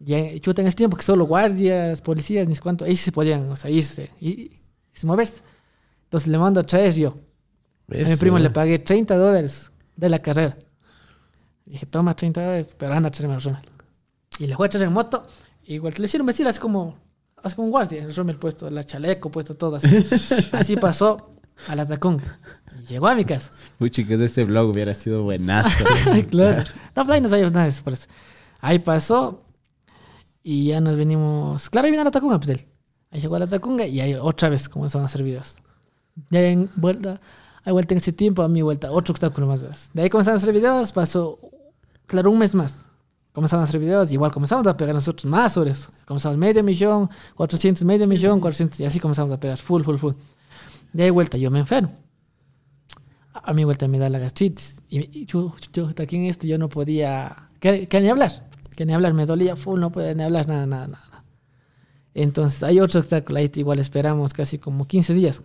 Y 0.00 0.40
yo 0.40 0.52
en 0.56 0.66
ese 0.66 0.76
tiempo 0.78 0.96
que 0.96 1.02
solo 1.02 1.26
guardias, 1.26 2.00
policías, 2.00 2.48
ni 2.48 2.56
cuánto, 2.56 2.86
ahí 2.86 2.96
sí 2.96 3.04
se 3.04 3.12
podían, 3.12 3.50
o 3.50 3.56
sea, 3.56 3.70
irse 3.70 4.08
y, 4.18 4.30
y 4.30 4.60
se 4.94 5.06
moverse. 5.06 5.42
Entonces 6.04 6.26
le 6.26 6.38
mando 6.38 6.58
a 6.60 6.62
traer 6.64 6.94
yo. 6.94 7.18
A 7.88 7.94
mi 7.94 8.00
Eso. 8.00 8.18
primo 8.18 8.38
le 8.38 8.48
pagué 8.48 8.78
30 8.78 9.14
dólares 9.14 9.70
de 9.94 10.08
la 10.08 10.20
carrera. 10.20 10.56
Dije, 11.66 11.84
toma 11.84 12.16
30 12.16 12.40
dólares, 12.40 12.74
pero 12.78 12.94
anda 12.94 13.08
a 13.08 13.12
traerme 13.12 13.34
el 13.34 13.42
Rommel. 13.42 13.62
Y 14.38 14.46
le 14.46 14.56
fue 14.56 14.68
a 14.68 14.70
traer 14.70 14.86
en 14.86 14.94
moto. 14.94 15.26
Igual 15.64 15.92
le 15.98 16.06
hicieron 16.06 16.26
vestir 16.26 16.48
así 16.48 16.58
como, 16.58 16.96
así 17.42 17.56
como 17.56 17.66
un 17.66 17.72
guardia. 17.72 18.02
El 18.02 18.14
Rommel 18.14 18.38
puesto, 18.38 18.70
la 18.70 18.84
chaleco 18.84 19.30
puesto, 19.30 19.54
todo 19.54 19.76
así. 19.76 19.88
así 20.52 20.76
pasó 20.76 21.32
a 21.68 21.76
la 21.76 21.86
Tacunga. 21.86 22.38
Y 22.80 22.86
llegó 22.86 23.08
a 23.08 23.14
mi 23.14 23.24
casa. 23.24 23.52
Uy, 23.78 23.90
chicos, 23.90 24.18
este 24.20 24.44
vlog 24.44 24.70
hubiera 24.70 24.94
sido 24.94 25.22
buenazo. 25.22 25.84
claro. 26.30 26.64
No, 26.96 27.12
ahí 27.12 27.20
no 27.20 27.28
sabíamos 27.28 27.52
nada 27.52 27.64
de 27.64 27.70
eso, 27.70 27.84
por 27.84 27.92
eso. 27.92 28.06
Ahí 28.60 28.78
pasó 28.78 29.44
y 30.42 30.68
ya 30.68 30.80
nos 30.80 30.96
venimos. 30.96 31.68
Claro, 31.70 31.86
ahí 31.86 31.90
vino 31.90 32.02
a 32.02 32.04
la 32.04 32.10
Tacunga, 32.10 32.38
pues 32.38 32.50
él. 32.50 32.66
Ahí 33.10 33.20
llegó 33.20 33.36
a 33.36 33.40
la 33.40 33.46
Tacunga 33.46 33.86
y 33.86 34.00
ahí 34.00 34.14
otra 34.14 34.48
vez 34.48 34.68
comenzaron 34.68 35.04
a 35.04 35.06
hacer 35.06 35.22
videos. 35.22 35.56
Ya 36.30 36.40
en 36.42 36.70
vuelta, 36.76 37.20
hay 37.64 37.72
vuelta 37.72 37.94
en 37.94 37.98
ese 37.98 38.12
tiempo, 38.12 38.42
a 38.42 38.48
mi 38.48 38.62
vuelta, 38.62 38.90
otro 38.90 39.12
obstáculo 39.12 39.46
más. 39.46 39.90
De 39.92 40.02
ahí 40.02 40.10
comenzaron 40.10 40.38
a 40.38 40.42
hacer 40.42 40.54
videos, 40.54 40.92
pasó, 40.92 41.38
claro, 42.06 42.30
un 42.30 42.38
mes 42.38 42.54
más. 42.54 42.78
Comenzaron 43.32 43.62
a 43.62 43.64
hacer 43.64 43.80
videos, 43.80 44.12
igual 44.12 44.30
comenzamos 44.30 44.66
a 44.66 44.76
pegar 44.76 44.94
nosotros 44.94 45.24
más 45.24 45.52
sobre 45.52 45.70
eso. 45.70 45.90
Comenzamos 46.04 46.36
medio 46.36 46.62
millón, 46.62 47.08
400, 47.34 47.82
medio 47.84 48.06
millón, 48.06 48.40
400, 48.40 48.80
y 48.80 48.84
así 48.84 49.00
comenzamos 49.00 49.32
a 49.32 49.40
pegar, 49.40 49.56
full, 49.56 49.82
full, 49.82 49.96
full. 49.96 50.12
De 50.92 51.04
ahí 51.04 51.10
vuelta, 51.10 51.38
yo 51.38 51.50
me 51.50 51.60
enfermo. 51.60 51.92
A 53.32 53.54
mi 53.54 53.64
vuelta 53.64 53.88
me 53.88 53.98
da 53.98 54.10
la 54.10 54.18
gastritis. 54.18 54.82
Y 54.90 55.20
y 55.20 55.26
yo, 55.26 55.54
yo 55.72 55.88
aquí 55.98 56.16
en 56.16 56.24
este, 56.24 56.46
yo 56.46 56.58
no 56.58 56.68
podía, 56.68 57.48
que, 57.58 57.88
que 57.88 58.00
ni 58.02 58.10
hablar, 58.10 58.50
que 58.76 58.84
ni 58.84 58.92
hablar, 58.92 59.14
me 59.14 59.24
dolía 59.24 59.56
full, 59.56 59.80
no 59.80 59.90
podía 59.90 60.14
ni 60.14 60.22
hablar, 60.22 60.46
nada, 60.46 60.66
nada, 60.66 60.86
nada. 60.88 61.24
Entonces 62.14 62.62
hay 62.62 62.80
otro 62.80 63.00
obstáculo, 63.00 63.38
ahí 63.38 63.50
igual 63.54 63.78
esperamos 63.78 64.34
casi 64.34 64.58
como 64.58 64.86
15 64.86 65.14
días 65.14 65.42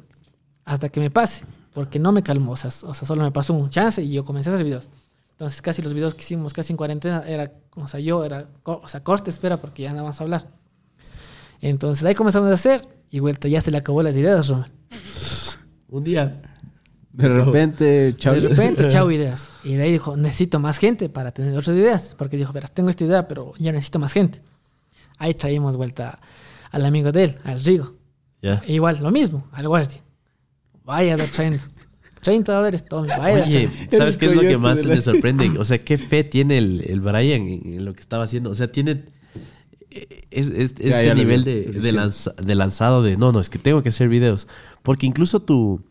hasta 0.66 0.90
que 0.90 1.00
me 1.00 1.10
pase, 1.10 1.46
porque 1.74 1.98
no 1.98 2.12
me 2.12 2.24
calmó, 2.24 2.52
o 2.52 2.58
sea, 2.58 2.70
o 2.70 2.94
sea, 2.94 3.08
solo 3.08 3.24
me 3.24 3.32
pasó 3.32 3.54
un 3.54 3.70
chance 3.70 4.04
y 4.04 4.12
yo 4.12 4.26
comencé 4.26 4.50
a 4.50 4.56
hacer 4.56 4.66
videos. 4.66 4.90
Entonces 5.38 5.62
casi 5.62 5.84
los 5.84 5.94
videos 5.94 6.16
que 6.16 6.22
hicimos 6.22 6.52
casi 6.52 6.74
en 6.74 6.78
cuarentena 6.78 7.24
era, 7.28 7.52
o 7.76 7.88
sea, 7.88 8.00
yo 8.00 8.26
era, 8.26 8.48
o 8.64 8.88
sea, 8.88 9.04
corte, 9.04 9.30
espera, 9.30 9.58
porque 9.58 9.84
ya 9.84 9.94
no 9.94 9.98
vamos 9.98 10.20
a 10.20 10.24
hablar. 10.24 10.48
Entonces 11.62 12.04
ahí 12.06 12.16
comenzamos 12.16 12.50
a 12.50 12.54
hacer 12.54 12.82
y 13.12 13.20
vuelta, 13.20 13.48
ya 13.48 13.62
se 13.62 13.70
le 13.70 13.78
acabó 13.78 14.02
las 14.02 14.18
ideas, 14.18 14.48
Roman. 14.48 14.72
Un 15.90 16.04
día. 16.04 16.42
De 17.14 17.28
repente, 17.28 18.16
chao. 18.18 18.34
De 18.34 18.40
repente, 18.40 18.88
chao 18.90 19.12
ideas. 19.12 19.52
Y 19.64 19.76
de 19.76 19.84
ahí 19.84 19.92
dijo, 19.92 20.18
necesito 20.18 20.60
más 20.60 20.80
gente 20.80 21.08
para 21.08 21.32
tener 21.32 21.56
otras 21.56 21.78
ideas. 21.78 22.16
Porque 22.18 22.36
dijo, 22.36 22.52
verás, 22.52 22.72
tengo 22.72 22.90
esta 22.90 23.06
idea, 23.06 23.28
pero 23.28 23.54
ya 23.60 23.72
necesito 23.72 24.00
más 24.00 24.14
gente. 24.14 24.42
Ahí 25.20 25.36
traímos 25.36 25.78
vuelta 25.78 26.20
al 26.72 26.84
amigo 26.84 27.12
de 27.12 27.26
él, 27.26 27.38
al 27.44 27.64
Rigo. 27.64 27.94
Ya. 28.42 28.64
E 28.66 28.74
igual, 28.74 28.98
lo 29.04 29.12
mismo, 29.12 29.48
al 29.52 29.68
guardia. 29.68 30.02
Vaya, 30.84 31.16
trayendo. 31.16 31.64
30 32.32 32.54
dólares, 32.54 32.86
tome, 32.86 33.08
vaya. 33.18 33.44
Oye. 33.46 33.70
¿sabes 33.92 34.16
El 34.16 34.20
qué 34.20 34.26
es 34.28 34.36
lo 34.36 34.42
que 34.42 34.58
más 34.58 34.86
la- 34.86 34.96
me 34.96 35.02
sorprende? 35.10 35.52
O 35.58 35.64
sea, 35.66 35.78
qué 35.84 35.98
fe 35.98 36.24
tiene 36.24 36.58
el, 36.58 36.84
el 36.88 37.00
Brian 37.02 37.42
en, 37.48 37.62
en 37.74 37.86
lo 37.86 37.94
que 37.94 38.02
estaba 38.02 38.24
haciendo. 38.26 38.50
O 38.50 38.56
sea, 38.56 38.72
tiene 38.72 39.06
eh, 39.92 40.26
es, 40.32 40.48
es- 40.50 40.76
Ya, 40.76 41.02
este 41.02 41.16
nivel 41.16 41.44
de, 41.44 41.66
lo 41.74 41.82
de, 41.82 41.92
vi. 41.92 41.98
lanza- 41.98 42.34
de 42.34 42.56
lanzado 42.56 43.02
de 43.04 43.16
no, 43.18 43.32
no, 43.32 43.40
es 43.40 43.50
que 43.50 43.60
tengo 43.60 43.82
que 43.82 43.90
hacer 43.90 44.10
videos. 44.10 44.48
Porque 44.84 45.06
incluso 45.06 45.42
tu, 45.42 45.82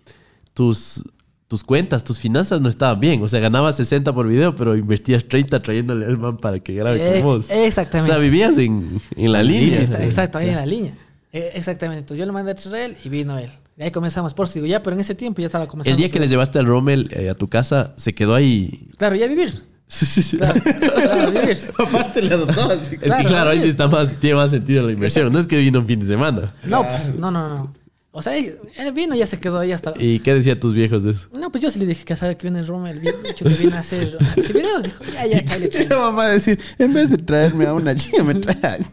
tus, 0.55 1.05
tus 1.49 1.65
cuentas, 1.65 2.05
tus 2.05 2.19
finanzas 2.21 2.61
no 2.61 2.69
estaban 2.69 3.01
bien. 3.01 3.23
O 3.23 3.29
sea, 3.29 3.41
ganabas 3.41 3.77
60 3.77 4.13
por 4.15 4.27
video, 4.29 4.55
pero 4.55 4.77
invertías 4.77 5.25
30 5.27 5.63
trayéndole 5.63 6.05
al 6.07 6.19
man 6.19 6.37
para 6.37 6.61
que 6.61 6.75
grabe 6.75 7.01
Eh, 7.01 7.13
con 7.15 7.23
vos. 7.23 7.51
exactamente. 7.51 8.11
O 8.11 8.15
sea, 8.15 8.21
vivías 8.23 8.59
en, 8.59 9.01
en 9.17 9.33
la 9.33 9.43
línea. 9.43 9.81
Exa- 9.81 10.03
Exacto, 10.05 10.39
ahí 10.39 10.51
en 10.51 10.57
la 10.57 10.67
línea. 10.67 10.93
Eh, 11.33 11.53
exactamente. 11.55 12.01
Entonces 12.01 12.19
yo 12.19 12.27
le 12.27 12.33
mandé 12.33 12.53
a 12.53 12.55
Israel 12.55 12.97
y 13.05 13.09
vino 13.09 13.39
él. 13.39 13.51
De 13.77 13.85
ahí 13.85 13.91
comenzamos. 13.91 14.33
Por 14.35 14.49
si 14.49 14.55
digo, 14.61 14.67
ya, 14.67 14.83
pero 14.83 14.95
en 14.95 15.01
ese 15.01 15.15
tiempo 15.15 15.41
ya 15.41 15.47
estaba 15.47 15.67
comenzando. 15.69 15.93
El 15.95 15.99
día 15.99 16.11
que 16.11 16.19
les 16.19 16.31
llevaste 16.31 16.59
al 16.59 16.67
Rommel 16.67 17.09
eh, 17.13 17.29
a 17.31 17.35
tu 17.35 17.49
casa, 17.49 17.93
se 17.97 18.15
quedó 18.15 18.35
ahí. 18.35 18.89
Claro, 18.97 19.17
ya 19.17 19.27
vivir. 19.27 19.53
Sí, 19.89 20.05
sí, 20.07 20.23
sí. 20.23 20.37
Claro, 20.39 20.61
claro, 20.63 21.31
vivir. 21.31 21.59
Aparte 21.79 22.23
le 22.23 22.35
adoptó 22.35 22.61
así. 22.73 22.95
Es 22.97 23.01
Claro, 23.03 23.23
que 23.23 23.29
claro, 23.29 23.51
ahí 23.51 23.59
sí 23.59 23.65
es- 23.65 23.71
está 23.71 23.87
más, 23.87 24.17
tiene 24.17 24.37
más 24.37 24.51
sentido 24.51 24.83
la 24.85 24.93
inversión. 24.93 25.33
No 25.33 25.39
es 25.39 25.47
que 25.47 25.59
vino 25.59 25.79
un 25.79 25.87
fin 25.87 26.01
de 26.01 26.07
semana. 26.07 26.53
No, 26.65 26.83
pues, 26.83 27.15
no, 27.17 27.31
no, 27.31 27.49
no. 27.49 27.75
O 28.19 28.23
sea, 28.23 28.35
él, 28.37 28.57
él 28.77 28.93
vino 28.93 29.15
y 29.15 29.19
ya 29.19 29.27
se 29.27 29.39
quedó 29.39 29.59
ahí 29.59 29.73
hasta. 29.73 29.93
¿Y 29.99 30.21
qué 30.21 30.33
decían 30.35 30.59
tus 30.59 30.73
viejos 30.73 31.03
de 31.05 31.11
eso? 31.11 31.29
No, 31.35 31.53
pues 31.53 31.63
yo 31.63 31.71
sí 31.71 31.79
le 31.79 31.87
dije 31.87 32.05
que 32.05 32.17
sabe 32.17 32.37
que 32.37 32.45
viene 32.47 32.61
el 32.61 32.67
Roma, 32.67 32.91
el 32.91 33.01
bicho 33.01 33.45
que 33.45 33.51
viene 33.51 33.77
a 33.77 33.81
hacer 33.81 34.17
hace 34.21 34.53
videos. 34.55 34.85
Dijo, 34.85 35.05
ya, 35.05 35.27
ya, 35.27 35.45
chale, 35.45 35.67
Y 35.67 35.69
chale. 35.69 35.89
la 35.89 35.99
mamá 35.99 36.27
decir, 36.29 36.59
en 36.79 36.95
vez 36.95 37.11
de 37.11 37.19
traerme 37.19 37.67
a 37.67 37.75
una 37.75 37.95
chica, 37.95 38.23
me 38.25 38.35
traes. 38.37 38.87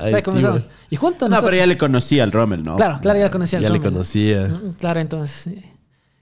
Ahí 0.00 0.14
Ay, 0.14 0.22
comenzamos. 0.22 0.68
Y 0.90 0.96
juntos 0.96 1.28
No, 1.28 1.36
nosotros... 1.36 1.50
pero 1.50 1.62
ya 1.62 1.66
le 1.66 1.78
conocía 1.78 2.22
al 2.22 2.32
Rommel, 2.32 2.62
¿no? 2.62 2.76
Claro, 2.76 2.98
claro, 3.00 3.18
ya 3.18 3.30
conocía 3.30 3.58
al 3.58 3.62
Ya 3.64 3.70
le 3.70 3.76
Rommel. 3.78 3.92
conocía. 3.92 4.48
Mm, 4.48 4.72
Claro, 4.78 5.00
entonces... 5.00 5.32
sí. 5.54 5.64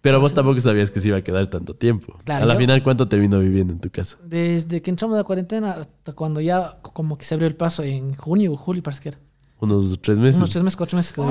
Pero 0.01 0.21
vos 0.21 0.33
tampoco 0.33 0.61
sabías 0.61 0.93
que 0.93 1.01
se 1.01 1.09
iba 1.09 1.17
a 1.19 1.23
quedar 1.23 1.49
tanto 1.49 1.75
tiempo. 1.75 2.17
Claro, 2.25 2.45
a 2.45 2.47
la 2.47 2.55
yo- 2.55 2.61
final, 2.61 2.83
¿cuánto 2.85 3.09
terminó 3.09 3.41
viviendo 3.41 3.73
en 3.73 3.81
tu 3.81 3.91
casa? 3.91 4.17
Desde 4.25 4.81
que 4.81 4.91
entramos 4.91 5.17
a 5.17 5.19
la 5.19 5.25
cuarentena 5.25 5.73
hasta 5.73 6.13
cuando 6.13 6.41
ya 6.41 6.79
como 6.83 7.19
que 7.19 7.25
se 7.25 7.35
abrió 7.35 7.49
el 7.49 7.57
paso 7.57 7.83
en 7.83 8.15
junio 8.15 8.53
o 8.53 8.57
julio, 8.57 8.81
parece 8.83 9.03
que 9.03 9.09
era. 9.11 9.19
Unos 9.61 10.01
tres 10.01 10.19
meses. 10.19 10.37
Unos 10.37 10.51
tres 10.51 10.63
meses, 10.63 10.77
cuatro 10.77 10.97
meses 10.97 11.13
quedó 11.13 11.31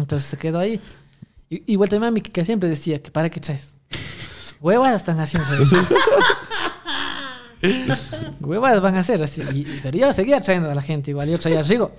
Entonces 0.00 0.28
se 0.28 0.36
quedó 0.36 0.58
ahí. 0.58 0.80
Y, 1.50 1.72
igual 1.72 1.88
también 1.88 2.10
mami 2.12 2.20
que, 2.22 2.32
que 2.32 2.44
siempre 2.44 2.68
decía 2.68 3.02
que 3.02 3.10
para 3.10 3.28
qué 3.30 3.40
traes. 3.40 3.74
Huevas 4.60 4.94
están 4.94 5.20
haciendo. 5.20 5.48
Huevas 8.40 8.80
van 8.80 8.96
a 8.96 9.00
hacer 9.00 9.22
así. 9.22 9.42
Y- 9.54 9.66
pero 9.82 9.96
yo 9.98 10.12
seguía 10.12 10.40
trayendo 10.40 10.70
a 10.70 10.74
la 10.74 10.82
gente. 10.82 11.10
Igual 11.10 11.28
yo 11.28 11.38
traía 11.38 11.60
a 11.60 11.62
Rigo. 11.62 11.92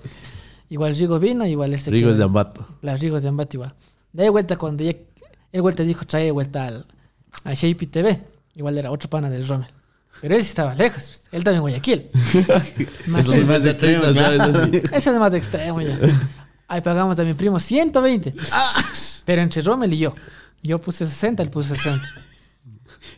Igual 0.69 0.95
Rigo 0.95 1.19
vino, 1.19 1.45
igual 1.45 1.73
ese 1.73 1.91
Rigo 1.91 2.07
que- 2.07 2.11
es 2.11 2.17
de 2.17 2.23
Ambato. 2.23 2.65
Las 2.81 2.99
Rigos 2.99 3.23
de 3.23 3.29
Ambato 3.29 3.57
igual. 3.57 3.73
De 4.13 4.23
ahí 4.23 4.29
vuelta 4.29 4.57
cuando 4.57 4.83
ya... 4.83 4.93
Él 5.51 5.61
vuelta 5.61 5.83
dijo 5.83 6.05
trae 6.05 6.29
vuelta 6.31 6.67
al, 6.67 6.85
a 7.43 7.53
Shape 7.53 7.87
TV. 7.87 8.21
Igual 8.55 8.77
era 8.77 8.91
otro 8.91 9.09
pana 9.09 9.29
del 9.29 9.47
Rommel. 9.47 9.69
Pero 10.21 10.35
él 10.35 10.43
sí 10.43 10.49
estaba 10.49 10.73
lejos. 10.75 11.03
pues. 11.07 11.27
Él 11.31 11.43
también 11.43 11.61
Guayaquil. 11.61 12.09
Más 13.07 13.27
es 13.29 13.45
más 13.45 13.63
de 13.63 13.73
30, 13.73 14.13
¿sabes? 14.13 14.83
Ese 14.93 15.11
es 15.11 15.19
más 15.19 15.33
extremo 15.33 15.81
ya. 15.81 15.97
Ahí 16.67 16.81
pagamos 16.81 17.19
a 17.19 17.23
mi 17.23 17.33
primo 17.33 17.59
120. 17.59 18.33
Pero 19.25 19.41
entre 19.41 19.61
Rommel 19.61 19.93
y 19.93 19.97
yo. 19.99 20.15
Yo 20.63 20.79
puse 20.79 21.05
60, 21.05 21.43
él 21.43 21.49
puso 21.49 21.75
60. 21.75 22.05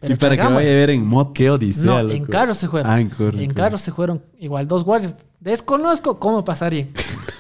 Y 0.02 0.16
para 0.16 0.32
que 0.32 0.38
chagamos. 0.38 0.56
vaya 0.56 0.70
a 0.70 0.74
ver 0.74 0.90
en 0.92 1.06
moto. 1.06 1.34
Qué 1.34 1.50
odisea, 1.50 1.84
No, 1.86 2.00
en 2.10 2.26
carro 2.26 2.54
se 2.54 2.68
fueron. 2.68 2.92
Ah, 2.92 3.00
en 3.00 3.10
carro, 3.10 3.30
en 3.30 3.40
en 3.40 3.54
carro 3.54 3.78
se 3.78 3.92
fueron 3.92 4.24
igual 4.40 4.68
dos 4.68 4.84
guardias. 4.84 5.16
Desconozco 5.40 6.20
cómo 6.20 6.44
pasarían. 6.44 6.90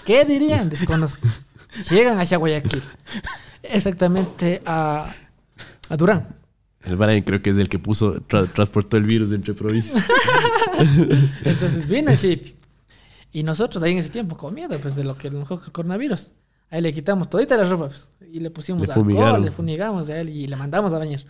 ¿Qué 0.05 0.25
dirían? 0.25 0.69
Desconozco. 0.69 1.27
Llegan 1.89 2.19
hacia 2.19 2.37
Guayaquil. 2.37 2.81
Exactamente 3.61 4.61
a, 4.65 5.13
a 5.89 5.97
Durán. 5.97 6.38
El 6.89 6.95
Brian 6.95 7.21
creo 7.21 7.41
que 7.41 7.49
es 7.51 7.57
el 7.57 7.69
que 7.69 7.79
puso, 7.79 8.15
tra- 8.21 8.47
transportó 8.51 8.97
el 8.97 9.03
virus 9.03 9.31
entre 9.31 9.53
provincias. 9.53 10.03
Entonces 11.45 11.87
vino 11.89 12.11
el 12.11 12.17
chip. 12.17 12.55
Y 13.31 13.43
nosotros 13.43 13.81
ahí 13.83 13.91
en 13.93 13.99
ese 13.99 14.09
tiempo 14.09 14.35
con 14.35 14.53
miedo 14.53 14.77
pues, 14.79 14.95
de 14.95 15.03
lo 15.03 15.15
que 15.17 15.27
a 15.27 15.31
lo 15.31 15.39
mejor 15.39 15.61
el 15.65 15.71
coronavirus. 15.71 16.31
Ahí 16.71 16.81
le 16.81 16.93
quitamos 16.93 17.29
todita 17.29 17.57
la 17.57 17.63
ropa 17.63 17.87
pues, 17.87 18.09
y 18.31 18.39
le 18.39 18.49
pusimos 18.51 18.81
Le 18.81 18.87
alcohol, 18.93 19.03
fumigaron. 19.05 19.45
le 19.45 19.51
fumigamos 19.51 20.09
a 20.09 20.19
él 20.19 20.29
y 20.29 20.47
le 20.47 20.55
mandamos 20.55 20.93
a 20.93 20.99
bañar. 20.99 21.21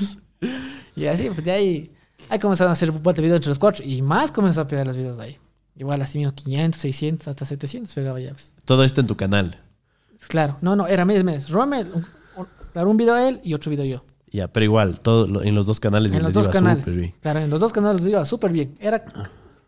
y 0.96 1.06
así, 1.06 1.28
pues 1.30 1.44
de 1.44 1.50
ahí, 1.50 1.90
ahí 2.28 2.38
comenzaron 2.38 2.70
a 2.70 2.72
hacer 2.72 2.90
vuelta 2.90 3.20
de 3.20 3.26
video 3.26 3.36
entre 3.36 3.48
los 3.48 3.58
cuatro 3.58 3.84
y 3.84 4.02
más 4.02 4.30
comenzó 4.30 4.60
a 4.60 4.66
pegar 4.68 4.86
los 4.86 4.96
videos 4.96 5.16
de 5.18 5.24
ahí. 5.24 5.38
Igual 5.76 6.02
así 6.02 6.18
mismo 6.18 6.34
500, 6.34 6.80
600, 6.80 7.28
hasta 7.28 7.44
700 7.44 7.92
pegaba 7.94 8.20
ya. 8.20 8.30
Pues. 8.32 8.54
Todo 8.64 8.84
esto 8.84 9.00
en 9.00 9.06
tu 9.06 9.16
canal. 9.16 9.58
Claro, 10.28 10.56
no, 10.60 10.76
no, 10.76 10.86
era 10.86 11.04
mes, 11.04 11.24
mes. 11.24 11.48
Rommel, 11.48 11.88
un, 11.94 12.04
un- 12.36 12.46
claro, 12.72 12.90
un 12.90 12.96
video 12.96 13.16
él 13.16 13.40
y 13.42 13.54
otro 13.54 13.70
video 13.70 13.84
yo. 13.86 14.04
Ya, 14.32 14.48
pero 14.48 14.64
igual, 14.64 15.00
todo 15.00 15.42
en 15.42 15.54
los 15.54 15.66
dos 15.66 15.80
canales 15.80 16.12
en 16.12 16.22
los 16.22 16.28
les 16.28 16.34
dos 16.34 16.44
iba 16.46 16.52
canales. 16.52 16.84
súper 16.84 16.98
bien. 17.00 17.14
Claro, 17.20 17.40
en 17.40 17.50
los 17.50 17.60
dos 17.60 17.72
canales 17.72 18.06
iba 18.06 18.24
súper 18.24 18.52
bien. 18.52 18.74
Era, 18.80 19.04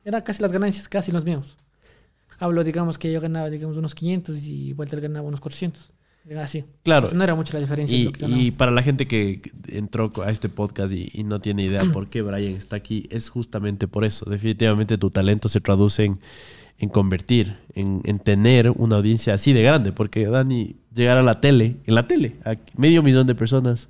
era 0.04 0.22
casi 0.22 0.40
las 0.42 0.52
ganancias, 0.52 0.88
casi 0.88 1.10
los 1.10 1.24
mismos. 1.24 1.56
Hablo, 2.38 2.64
digamos 2.64 2.98
que 2.98 3.12
yo 3.12 3.20
ganaba, 3.20 3.50
digamos, 3.50 3.76
unos 3.76 3.94
500 3.94 4.44
y 4.44 4.72
Walter 4.74 5.00
ganaba 5.00 5.26
unos 5.26 5.40
400. 5.40 5.90
Era 6.28 6.44
así. 6.44 6.64
Claro. 6.84 7.06
Sea, 7.06 7.18
no 7.18 7.24
era 7.24 7.34
mucha 7.34 7.52
la 7.54 7.60
diferencia. 7.60 7.96
Y, 7.96 8.12
y 8.20 8.50
para 8.52 8.70
la 8.70 8.82
gente 8.82 9.08
que 9.08 9.42
entró 9.68 10.12
a 10.24 10.30
este 10.30 10.48
podcast 10.48 10.94
y, 10.94 11.10
y 11.12 11.24
no 11.24 11.40
tiene 11.40 11.64
idea 11.64 11.82
por 11.92 12.08
qué 12.08 12.22
Brian 12.22 12.52
está 12.54 12.76
aquí, 12.76 13.08
es 13.10 13.28
justamente 13.28 13.88
por 13.88 14.04
eso. 14.04 14.28
Definitivamente 14.30 14.98
tu 14.98 15.10
talento 15.10 15.48
se 15.48 15.60
traduce 15.60 16.04
en, 16.04 16.20
en 16.78 16.88
convertir, 16.88 17.56
en, 17.74 18.02
en 18.04 18.20
tener 18.20 18.70
una 18.70 18.96
audiencia 18.96 19.34
así 19.34 19.52
de 19.52 19.62
grande. 19.64 19.90
Porque 19.92 20.26
Dani, 20.26 20.76
llegar 20.94 21.18
a 21.18 21.22
la 21.24 21.40
tele, 21.40 21.78
en 21.86 21.94
la 21.96 22.06
tele, 22.06 22.36
a 22.44 22.54
medio 22.76 23.02
millón 23.02 23.26
de 23.26 23.34
personas, 23.34 23.88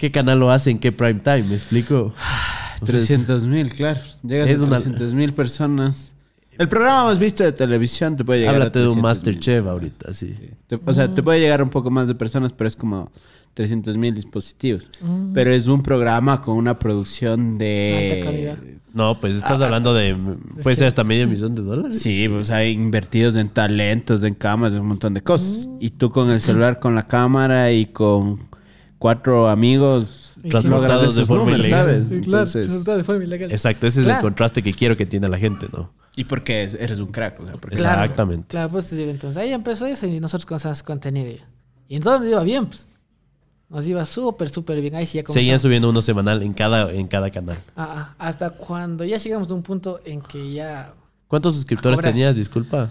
¿qué 0.00 0.10
canal 0.10 0.38
lo 0.40 0.50
hace 0.50 0.70
en 0.70 0.78
qué 0.78 0.90
prime 0.90 1.20
time? 1.20 1.42
¿Me 1.44 1.54
explico? 1.56 2.12
Entonces, 2.80 3.06
300 3.06 3.44
mil, 3.44 3.70
claro. 3.70 4.00
Llegas 4.22 4.48
Es 4.48 4.60
a 4.60 4.64
una- 4.64 4.76
300 4.78 5.12
mil 5.14 5.32
personas. 5.34 6.14
El 6.58 6.68
programa 6.68 7.04
más 7.04 7.18
visto 7.18 7.44
de 7.44 7.52
televisión 7.52 8.16
te 8.16 8.24
puede 8.24 8.40
llegar 8.40 8.54
Háblate 8.56 8.78
a 8.78 8.82
de 8.82 8.88
un 8.88 8.94
300,000. 8.94 9.02
Masterchef 9.02 9.66
ahorita, 9.66 10.12
sí. 10.14 10.34
Te- 10.66 10.80
o 10.84 10.94
sea, 10.94 11.14
te 11.14 11.22
puede 11.22 11.38
llegar 11.40 11.62
un 11.62 11.70
poco 11.70 11.90
más 11.90 12.08
de 12.08 12.14
personas, 12.14 12.52
pero 12.52 12.68
es 12.68 12.76
como 12.76 13.10
300 13.54 13.96
mil 13.98 14.14
dispositivos. 14.14 14.90
Mm. 15.02 15.32
Pero 15.34 15.52
es 15.52 15.66
un 15.68 15.82
programa 15.82 16.40
con 16.40 16.56
una 16.56 16.78
producción 16.78 17.58
de... 17.58 18.14
Alta 18.20 18.30
calidad. 18.30 18.58
No, 18.92 19.18
pues 19.20 19.36
estás 19.36 19.60
hablando 19.62 19.94
de... 19.94 20.16
Puede 20.62 20.76
ser 20.76 20.86
hasta 20.88 21.04
medio 21.04 21.28
millón 21.28 21.54
de 21.54 21.62
dólares. 21.62 21.98
Sí, 22.00 22.28
pues 22.28 22.50
hay 22.50 22.72
invertidos 22.72 23.36
en 23.36 23.48
talentos, 23.50 24.24
en 24.24 24.34
cámaras, 24.34 24.74
en 24.74 24.80
un 24.80 24.88
montón 24.88 25.14
de 25.14 25.22
cosas. 25.22 25.68
Y 25.80 25.90
tú 25.90 26.10
con 26.10 26.28
el 26.30 26.40
celular, 26.40 26.78
con 26.80 26.94
la 26.94 27.06
cámara 27.06 27.70
y 27.72 27.86
con 27.86 28.49
cuatro 29.00 29.48
amigos, 29.48 30.32
Transportados 30.48 30.88
logras 31.02 31.14
de 31.16 31.24
forma 31.26 31.42
números, 31.44 31.66
ilegal. 31.66 31.80
¿sabes? 31.86 32.02
Claro, 32.06 32.22
Entonces, 32.22 32.66
resultado 32.68 32.98
de 32.98 33.04
forma 33.04 33.24
ilegal. 33.24 33.50
Exacto, 33.50 33.86
ese 33.88 34.00
es 34.00 34.04
Claro. 34.06 34.20
el 34.20 34.22
contraste 34.22 34.62
que 34.62 34.72
quiero 34.72 34.96
que 34.96 35.04
tiene 35.06 35.28
la 35.28 35.38
gente, 35.38 35.66
¿no? 35.72 35.92
y 36.16 36.24
porque 36.24 36.64
es- 36.64 36.74
eres 36.74 36.98
un 36.98 37.06
crack, 37.12 37.40
o 37.40 37.46
sea, 37.46 37.56
porque 37.56 37.76
Claro. 37.76 38.02
Exactamente. 38.02 38.46
Claro, 38.48 38.70
pues 38.70 38.88
te 38.88 38.96
digo, 38.96 39.10
entonces 39.10 39.36
ahí 39.42 39.52
empezó 39.52 39.86
eso 39.86 40.06
y 40.06 40.20
nosotros 40.20 40.44
comenzamos 40.46 40.82
contenido. 40.82 41.42
Y 41.88 41.96
entonces 41.96 42.20
nos 42.20 42.28
iba 42.28 42.42
bien, 42.42 42.66
pues. 42.66 42.88
Nos 43.70 43.86
iba 43.86 44.04
súper, 44.04 44.48
súper 44.50 44.80
bien. 44.80 44.96
Ahí 44.96 45.06
sí 45.06 45.18
ya 45.22 45.32
Seguían 45.32 45.58
subiendo 45.60 45.88
uno 45.88 46.02
semanal 46.02 46.42
en 46.42 46.52
cada, 46.52 46.90
en 46.92 47.06
cada 47.06 47.30
canal. 47.30 47.56
Ah, 47.76 47.94
ah, 47.96 48.14
hasta 48.18 48.50
cuando 48.50 49.04
ya 49.04 49.16
llegamos 49.16 49.50
a 49.50 49.54
un 49.54 49.62
punto 49.62 50.00
en 50.04 50.20
que 50.20 50.52
ya 50.52 50.92
¿Cuántos 51.28 51.54
suscriptores 51.54 52.00
tenías? 52.00 52.34
Disculpa. 52.36 52.90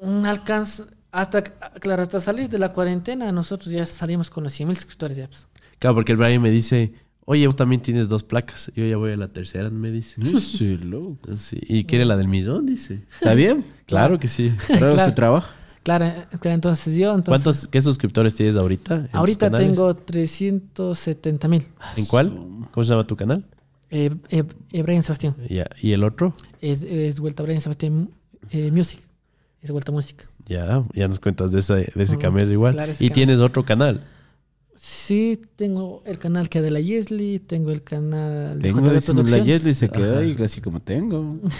un 0.00 0.26
alcance, 0.26 0.82
hasta, 1.16 1.42
claro, 1.42 2.02
hasta 2.02 2.20
salir 2.20 2.48
de 2.48 2.58
la 2.58 2.72
cuarentena, 2.72 3.32
nosotros 3.32 3.70
ya 3.70 3.86
salimos 3.86 4.28
con 4.28 4.44
los 4.44 4.52
100 4.52 4.68
mil 4.68 4.76
suscriptores 4.76 5.16
ya. 5.16 5.26
Pues. 5.28 5.46
Claro, 5.78 5.94
porque 5.94 6.12
el 6.12 6.18
Brian 6.18 6.42
me 6.42 6.50
dice, 6.50 6.92
oye, 7.24 7.46
vos 7.46 7.56
también 7.56 7.80
tienes 7.80 8.08
dos 8.08 8.22
placas. 8.22 8.70
Yo 8.74 8.84
ya 8.84 8.96
voy 8.96 9.12
a 9.12 9.16
la 9.16 9.28
tercera, 9.28 9.70
me 9.70 9.90
dice. 9.90 10.20
Sí, 10.40 10.76
loco. 10.76 11.36
Sí, 11.36 11.58
¿Y 11.62 11.84
quiere 11.84 12.04
la 12.04 12.16
del 12.16 12.28
millón? 12.28 12.66
Dice. 12.66 13.02
¿Está 13.10 13.34
bien? 13.34 13.64
Claro 13.86 14.18
que 14.18 14.28
sí. 14.28 14.52
Pero 14.68 14.78
Claro. 14.94 15.04
se 15.04 15.12
trabaja. 15.12 15.54
Claro, 15.82 16.12
claro, 16.40 16.54
entonces 16.56 16.96
yo, 16.96 17.14
entonces, 17.14 17.44
¿Cuántos, 17.44 17.68
qué 17.68 17.80
suscriptores 17.80 18.34
tienes 18.34 18.56
ahorita? 18.56 19.08
ahorita 19.12 19.52
tengo 19.52 19.94
370 19.94 21.46
mil. 21.48 21.62
¿En 21.96 22.06
cuál? 22.06 22.30
¿Cómo 22.72 22.82
se 22.84 22.90
llama 22.90 23.06
tu 23.06 23.14
canal? 23.14 23.44
Eh, 23.90 24.10
eh, 24.30 24.42
eh, 24.72 24.82
Brian 24.82 25.04
Sebastián. 25.04 25.36
¿Y 25.80 25.92
el 25.92 26.02
otro? 26.02 26.34
Es, 26.60 26.82
es 26.82 27.20
Vuelta 27.20 27.44
Brian 27.44 27.60
Sebastián 27.60 28.10
eh, 28.50 28.72
Music. 28.72 29.00
Es 29.62 29.70
Vuelta 29.70 29.92
Música. 29.92 30.24
Ya, 30.46 30.84
ya 30.94 31.08
nos 31.08 31.18
cuentas 31.20 31.52
de, 31.52 31.58
esa, 31.58 31.74
de 31.74 31.90
ese 31.96 32.16
camello 32.18 32.52
igual. 32.52 32.74
claro, 32.74 32.92
ese 32.92 33.04
y 33.04 33.08
camello. 33.08 33.14
tienes 33.14 33.40
otro 33.40 33.64
canal. 33.64 34.04
Sí, 34.78 35.40
tengo 35.56 36.02
el 36.04 36.18
canal 36.18 36.50
que 36.50 36.60
de 36.60 36.70
la 36.70 36.80
Yesli, 36.80 37.38
tengo 37.38 37.70
el 37.72 37.82
canal 37.82 38.60
de 38.60 38.68
Tengo 38.68 38.84
JB 38.86 38.90
decimos, 38.92 39.30
la. 39.30 39.38
Yesli 39.38 39.72
se 39.74 39.88
quedó 39.88 40.18
ahí 40.18 40.34
casi 40.34 40.60
como 40.60 40.80
tengo. 40.80 41.38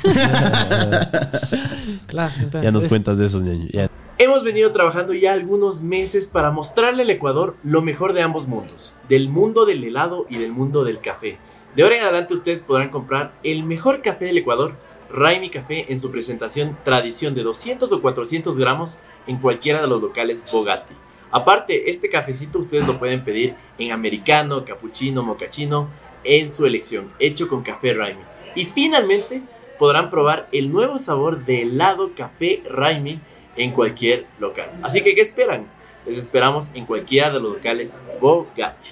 Claro, 2.06 2.32
entonces 2.36 2.62
Ya 2.62 2.70
nos 2.70 2.84
es- 2.84 2.88
cuentas 2.88 3.18
de 3.18 3.26
esos, 3.26 3.42
ñaño. 3.42 3.66
Ya. 3.72 3.90
Hemos 4.18 4.44
venido 4.44 4.72
trabajando 4.72 5.12
ya 5.12 5.32
algunos 5.32 5.82
meses 5.82 6.28
para 6.28 6.50
mostrarle 6.50 7.02
al 7.02 7.10
Ecuador 7.10 7.56
lo 7.64 7.82
mejor 7.82 8.12
de 8.14 8.22
ambos 8.22 8.46
mundos, 8.48 8.96
del 9.08 9.28
mundo 9.28 9.66
del 9.66 9.84
helado 9.84 10.26
y 10.30 10.38
del 10.38 10.52
mundo 10.52 10.84
del 10.84 11.00
café. 11.00 11.38
De 11.74 11.82
ahora 11.82 11.96
en 11.96 12.02
adelante 12.02 12.32
ustedes 12.32 12.62
podrán 12.62 12.88
comprar 12.90 13.34
el 13.42 13.64
mejor 13.64 14.00
café 14.00 14.24
del 14.26 14.38
Ecuador, 14.38 14.76
Raimi 15.10 15.50
Café, 15.50 15.86
en 15.88 15.98
su 15.98 16.10
presentación 16.10 16.76
tradición 16.84 17.34
de 17.34 17.42
200 17.42 17.92
o 17.92 18.02
400 18.02 18.58
gramos 18.58 18.98
en 19.26 19.38
cualquiera 19.38 19.80
de 19.80 19.88
los 19.88 20.00
locales 20.00 20.44
Bogatti. 20.50 20.94
Aparte, 21.30 21.90
este 21.90 22.08
cafecito 22.08 22.58
ustedes 22.58 22.86
lo 22.86 22.98
pueden 22.98 23.24
pedir 23.24 23.54
en 23.78 23.92
americano, 23.92 24.64
cappuccino, 24.64 25.22
mocachino, 25.22 25.88
en 26.24 26.50
su 26.50 26.66
elección, 26.66 27.08
hecho 27.18 27.48
con 27.48 27.62
café 27.62 27.94
Raimi. 27.94 28.22
Y 28.54 28.64
finalmente, 28.64 29.42
podrán 29.78 30.10
probar 30.10 30.48
el 30.52 30.70
nuevo 30.72 30.98
sabor 30.98 31.44
de 31.44 31.62
helado 31.62 32.12
café 32.14 32.62
Raimi 32.68 33.20
en 33.56 33.72
cualquier 33.72 34.26
local. 34.38 34.70
Así 34.82 35.02
que, 35.02 35.14
¿qué 35.14 35.20
esperan? 35.20 35.66
Les 36.06 36.18
esperamos 36.18 36.72
en 36.74 36.86
cualquiera 36.86 37.30
de 37.30 37.40
los 37.40 37.54
locales 37.54 38.00
Bogatti. 38.20 38.90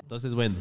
Entonces, 0.00 0.34
bueno, 0.34 0.56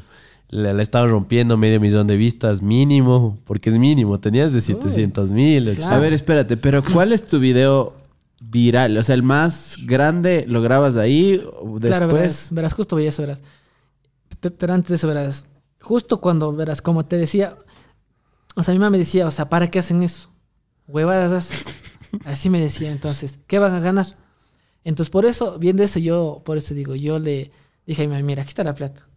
le, 0.50 0.74
le 0.74 0.82
estaba 0.84 1.08
rompiendo 1.08 1.58
medio 1.58 1.80
millón 1.80 2.08
de 2.08 2.16
vistas 2.18 2.62
mínimo, 2.62 3.38
porque 3.46 3.70
es 3.70 3.78
mínimo. 3.78 4.20
Tenías 4.20 4.54
de 4.54 4.62
700 4.62 5.32
mil. 5.32 5.76
claro. 5.76 5.96
A 5.96 6.00
ver, 6.00 6.14
espérate, 6.14 6.58
pero 6.58 6.84
¿cuál 6.84 7.12
es 7.14 7.26
tu 7.26 7.40
video 7.40 7.94
viral? 8.42 8.98
O 8.98 9.04
sea, 9.04 9.16
el 9.16 9.24
más 9.24 9.78
grande, 9.84 10.46
¿lo 10.48 10.62
grabas 10.62 10.98
ahí? 10.98 11.42
o 11.62 11.80
Después. 11.80 11.90
Claro, 11.98 12.08
verás, 12.14 12.50
verás, 12.52 12.74
justo 12.74 12.98
eso, 13.00 13.22
verás. 13.24 13.42
Pe- 14.40 14.52
Pero 14.52 14.74
antes 14.74 14.90
de 14.90 14.96
eso, 14.96 15.08
verás, 15.08 15.48
justo 15.82 16.22
cuando, 16.22 16.52
verás, 16.54 16.82
como 16.82 17.06
te 17.06 17.18
decía, 17.18 17.58
o 18.56 18.64
sea, 18.64 18.74
mi 18.74 18.80
mamá 18.80 18.92
me 18.92 18.98
decía, 19.00 19.28
o 19.28 19.32
sea, 19.32 19.50
¿para 19.50 19.70
qué 19.70 19.80
hacen 19.80 20.04
eso? 20.04 20.30
Huevadas 20.88 21.32
hacen. 21.32 21.58
Así 22.26 22.50
me 22.50 22.62
decía, 22.62 22.92
entonces, 22.92 23.40
¿qué 23.48 23.60
van 23.60 23.74
a 23.74 23.80
ganar? 23.80 24.06
Entonces, 24.84 25.10
por 25.10 25.26
eso, 25.26 25.58
viendo 25.60 25.82
eso, 25.84 26.00
yo, 26.00 26.42
por 26.46 26.58
eso 26.58 26.74
digo, 26.76 26.96
yo 26.96 27.18
le 27.20 27.52
dije 27.88 28.04
a 28.04 28.06
mi 28.08 28.14
mamá, 28.14 28.24
mira, 28.24 28.44
aquí 28.44 28.50
está 28.50 28.64
la 28.64 28.76
plata. 28.76 29.08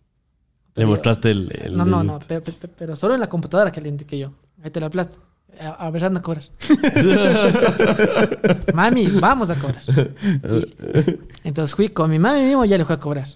Le 0.79 0.87
mostraste 0.87 1.31
el. 1.31 1.51
el 1.65 1.77
no, 1.77 1.85
no, 1.85 2.03
no, 2.03 2.19
pero, 2.77 2.97
solo 2.97 3.15
en 3.15 3.21
la 3.21 3.29
computadora 3.29 3.73
que 3.73 3.81
le 3.81 3.89
indiqué 3.89 4.19
yo. 4.19 4.29
Ahí 4.59 4.67
está 4.67 4.81
la 4.81 4.91
plata. 4.91 5.17
A, 5.61 5.87
a 5.87 5.91
ver, 5.91 6.05
anda 6.05 6.21
a 6.21 6.23
cobrar. 6.23 6.45
mami, 8.75 9.07
vamos 9.09 9.51
a 9.51 9.55
cobrar. 9.57 9.83
Y- 9.89 11.19
entonces 11.49 11.75
fui 11.75 11.89
con 11.89 12.11
mi 12.11 12.19
mami 12.19 12.41
mismo, 12.41 12.65
ya 12.65 12.79
le 12.79 12.85
fui 12.85 12.95
a 12.95 13.01
cobrar. 13.01 13.27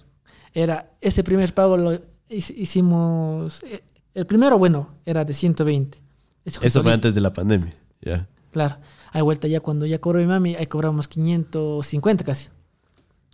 Era, 0.53 0.91
ese 1.01 1.23
primer 1.23 1.53
pago 1.53 1.77
lo 1.77 1.93
hic- 2.29 2.53
hicimos, 2.55 3.63
eh, 3.63 3.83
el 4.13 4.25
primero, 4.25 4.57
bueno, 4.57 4.89
era 5.05 5.25
de 5.25 5.33
120. 5.33 5.97
Ese 6.45 6.59
fue 6.59 6.67
Eso 6.67 6.81
fue 6.81 6.91
solito, 6.91 6.93
antes 6.93 7.15
de 7.15 7.21
la 7.21 7.33
pandemia. 7.33 7.73
Ya. 8.01 8.27
Claro. 8.51 8.77
Hay 9.11 9.21
vuelta 9.21 9.47
ya 9.47 9.59
cuando 9.59 9.85
ya 9.85 9.99
cobró 9.99 10.19
mi 10.19 10.25
mami, 10.27 10.55
ahí 10.55 10.67
cobramos 10.67 11.07
550 11.07 12.23
casi. 12.23 12.49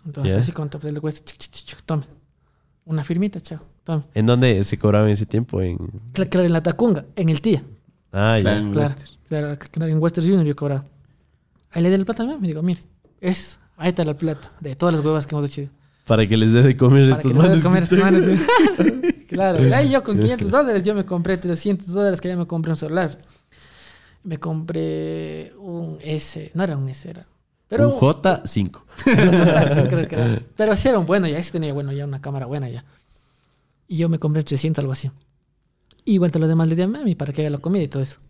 Entonces, 0.06 0.34
Ya. 0.34 0.40
así 0.40 0.52
con 0.52 0.70
top 0.70 0.84
le 0.84 1.00
cuesta, 1.00 1.32
tome. 1.84 2.04
Una 2.86 3.04
firmita, 3.04 3.40
chao, 3.40 3.60
¿En 4.14 4.26
dónde 4.26 4.62
se 4.64 4.78
cobraba 4.78 5.06
en 5.06 5.12
ese 5.12 5.26
tiempo? 5.26 5.60
En... 5.62 5.76
Cla- 6.12 6.28
Claro, 6.28 6.46
en 6.46 6.52
la 6.52 6.62
Tacunga, 6.62 7.04
en 7.16 7.28
el 7.28 7.40
tía. 7.40 7.62
Ah, 8.12 8.38
ya. 8.38 8.42
Claro, 8.42 8.58
en 8.60 8.72
Claro, 8.72 8.94
claro, 9.28 9.58
claro, 9.70 9.92
en 9.92 9.98
Western 10.02 10.26
Junior 10.26 10.44
yo 10.46 10.54
cobraba. 10.56 10.84
Ahí 11.72 11.82
le 11.82 11.90
di 11.90 11.96
la 11.96 12.04
plata 12.04 12.22
a 12.22 12.26
mamá, 12.26 12.38
me 12.40 12.48
digo, 12.48 12.62
mire, 12.62 12.82
es, 13.20 13.58
ahí 13.76 13.88
está 13.90 14.04
la 14.04 14.14
plata 14.16 14.52
de 14.60 14.74
todas 14.76 14.94
las 14.94 15.04
huevas 15.04 15.26
que 15.26 15.34
hemos 15.34 15.44
hecho. 15.50 15.70
Para 16.06 16.26
que 16.26 16.36
les 16.36 16.52
dé 16.52 16.62
de 16.62 16.76
comer 16.76 17.08
Para 17.10 17.22
estos 17.22 17.32
que 17.32 17.38
no 17.38 17.42
manes. 17.44 17.62
comer 17.62 17.88
que 17.88 17.94
estos 17.94 17.98
manes. 18.00 19.26
claro, 19.28 19.58
ahí 19.74 19.90
yo 19.90 20.02
con 20.02 20.18
500 20.20 20.50
dólares, 20.50 20.84
yo 20.84 20.94
me 20.94 21.04
compré 21.04 21.36
300 21.36 21.86
dólares 21.88 22.20
que 22.20 22.28
ya 22.28 22.36
me 22.36 22.46
compré 22.46 22.70
un 22.72 22.76
celular. 22.76 23.10
Me 24.22 24.38
compré 24.38 25.52
un 25.58 25.98
S, 26.02 26.50
no 26.54 26.62
era 26.64 26.76
un 26.76 26.88
S, 26.88 27.08
era. 27.08 27.26
Pero, 27.68 27.88
Un 27.88 28.00
J5. 28.00 28.82
Sí, 29.06 29.80
creo 29.88 30.08
que 30.08 30.14
era. 30.16 30.38
Pero 30.56 30.76
sí 30.76 30.88
era 30.88 30.98
un 30.98 31.06
bueno, 31.06 31.26
ya 31.28 31.40
sí 31.42 31.52
tenía 31.52 31.72
bueno, 31.72 31.92
ya 31.92 32.04
una 32.04 32.20
cámara 32.20 32.46
buena 32.46 32.68
ya. 32.68 32.84
Y 33.90 33.96
yo 33.96 34.08
me 34.08 34.20
compré 34.20 34.44
300, 34.44 34.78
algo 34.82 34.92
así. 34.92 35.10
Igual 36.04 36.30
te 36.30 36.38
lo 36.38 36.46
demás 36.46 36.68
le 36.68 36.76
di 36.76 36.82
a 36.82 36.86
mami 36.86 37.16
para 37.16 37.32
que 37.32 37.40
haga 37.42 37.50
la 37.50 37.58
comida 37.58 37.82
y 37.82 37.88
todo 37.88 38.04
eso. 38.04 38.20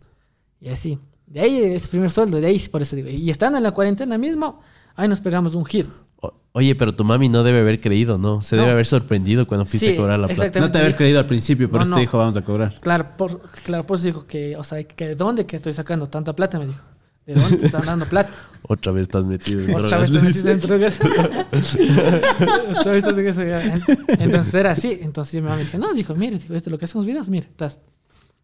Y 0.59 0.69
así. 0.69 0.97
De 1.27 1.39
ahí 1.39 1.55
es 1.59 1.83
el 1.83 1.89
primer 1.89 2.09
sueldo, 2.09 2.41
de 2.41 2.47
ahí 2.47 2.59
por 2.71 2.81
eso 2.81 2.95
digo. 2.95 3.09
Y 3.09 3.29
estando 3.29 3.57
en 3.57 3.63
la 3.63 3.71
cuarentena 3.71 4.17
mismo, 4.17 4.59
ahí 4.95 5.07
nos 5.07 5.21
pegamos 5.21 5.53
un 5.53 5.63
hit. 5.65 5.85
O- 6.19 6.33
Oye, 6.53 6.73
pero 6.73 6.93
tu 6.95 7.03
mami 7.03 7.29
no 7.29 7.43
debe 7.43 7.59
haber 7.59 7.79
creído, 7.79 8.17
¿no? 8.17 8.41
Se 8.41 8.55
debe 8.55 8.71
haber 8.71 8.87
sorprendido 8.87 9.45
cuando 9.45 9.65
fuiste 9.67 9.89
Sí, 9.89 9.93
a 9.93 9.97
cobrar 9.97 10.17
la 10.19 10.27
plata. 10.27 10.59
No 10.59 10.71
te 10.71 10.79
haber 10.79 10.95
creído 10.95 11.19
al 11.19 11.27
principio, 11.27 11.69
por 11.69 11.77
No, 11.77 11.83
eso 11.83 11.89
no. 11.91 11.95
te 11.97 12.01
dijo, 12.01 12.17
vamos 12.17 12.35
a 12.37 12.41
cobrar. 12.43 12.79
Claro, 12.81 13.15
por, 13.15 13.39
claro, 13.63 13.85
por 13.85 13.97
eso 13.99 14.07
dijo 14.07 14.25
que, 14.25 14.57
o 14.57 14.63
sea, 14.63 14.83
que 14.83 15.07
¿de 15.09 15.15
dónde 15.15 15.45
que 15.45 15.57
estoy 15.57 15.73
sacando 15.73 16.09
tanta 16.09 16.35
plata? 16.35 16.57
Me 16.57 16.65
dijo. 16.65 16.81
¿De 17.25 17.35
dónde 17.35 17.57
te 17.57 17.65
están 17.67 17.85
dando 17.85 18.05
plata? 18.05 18.31
Otra 18.67 18.91
vez 18.91 19.01
estás 19.03 19.25
metido 19.25 19.61
en 19.61 19.75
Otra 19.75 19.87
drogas. 19.89 20.11
vez 20.11 20.21
te 20.21 20.27
metiste 20.27 20.51
en 20.51 20.59
drogas. 20.67 20.99
Otra 22.79 22.91
vez 22.91 23.03
estás 23.03 23.17
en 23.17 23.27
eso. 23.27 23.41
En- 23.41 24.21
Entonces 24.21 24.53
era 24.53 24.71
así. 24.71 24.97
Entonces 25.01 25.33
yo 25.33 25.41
me 25.47 25.57
dije, 25.57 25.77
no, 25.77 25.93
dijo, 25.93 26.15
mire, 26.15 26.37
dijo, 26.37 26.53
esto 26.53 26.69
es 26.69 26.71
lo 26.71 26.77
que 26.77 26.85
hacemos 26.85 27.05
videos, 27.05 27.29
mire, 27.29 27.47
estás. 27.47 27.79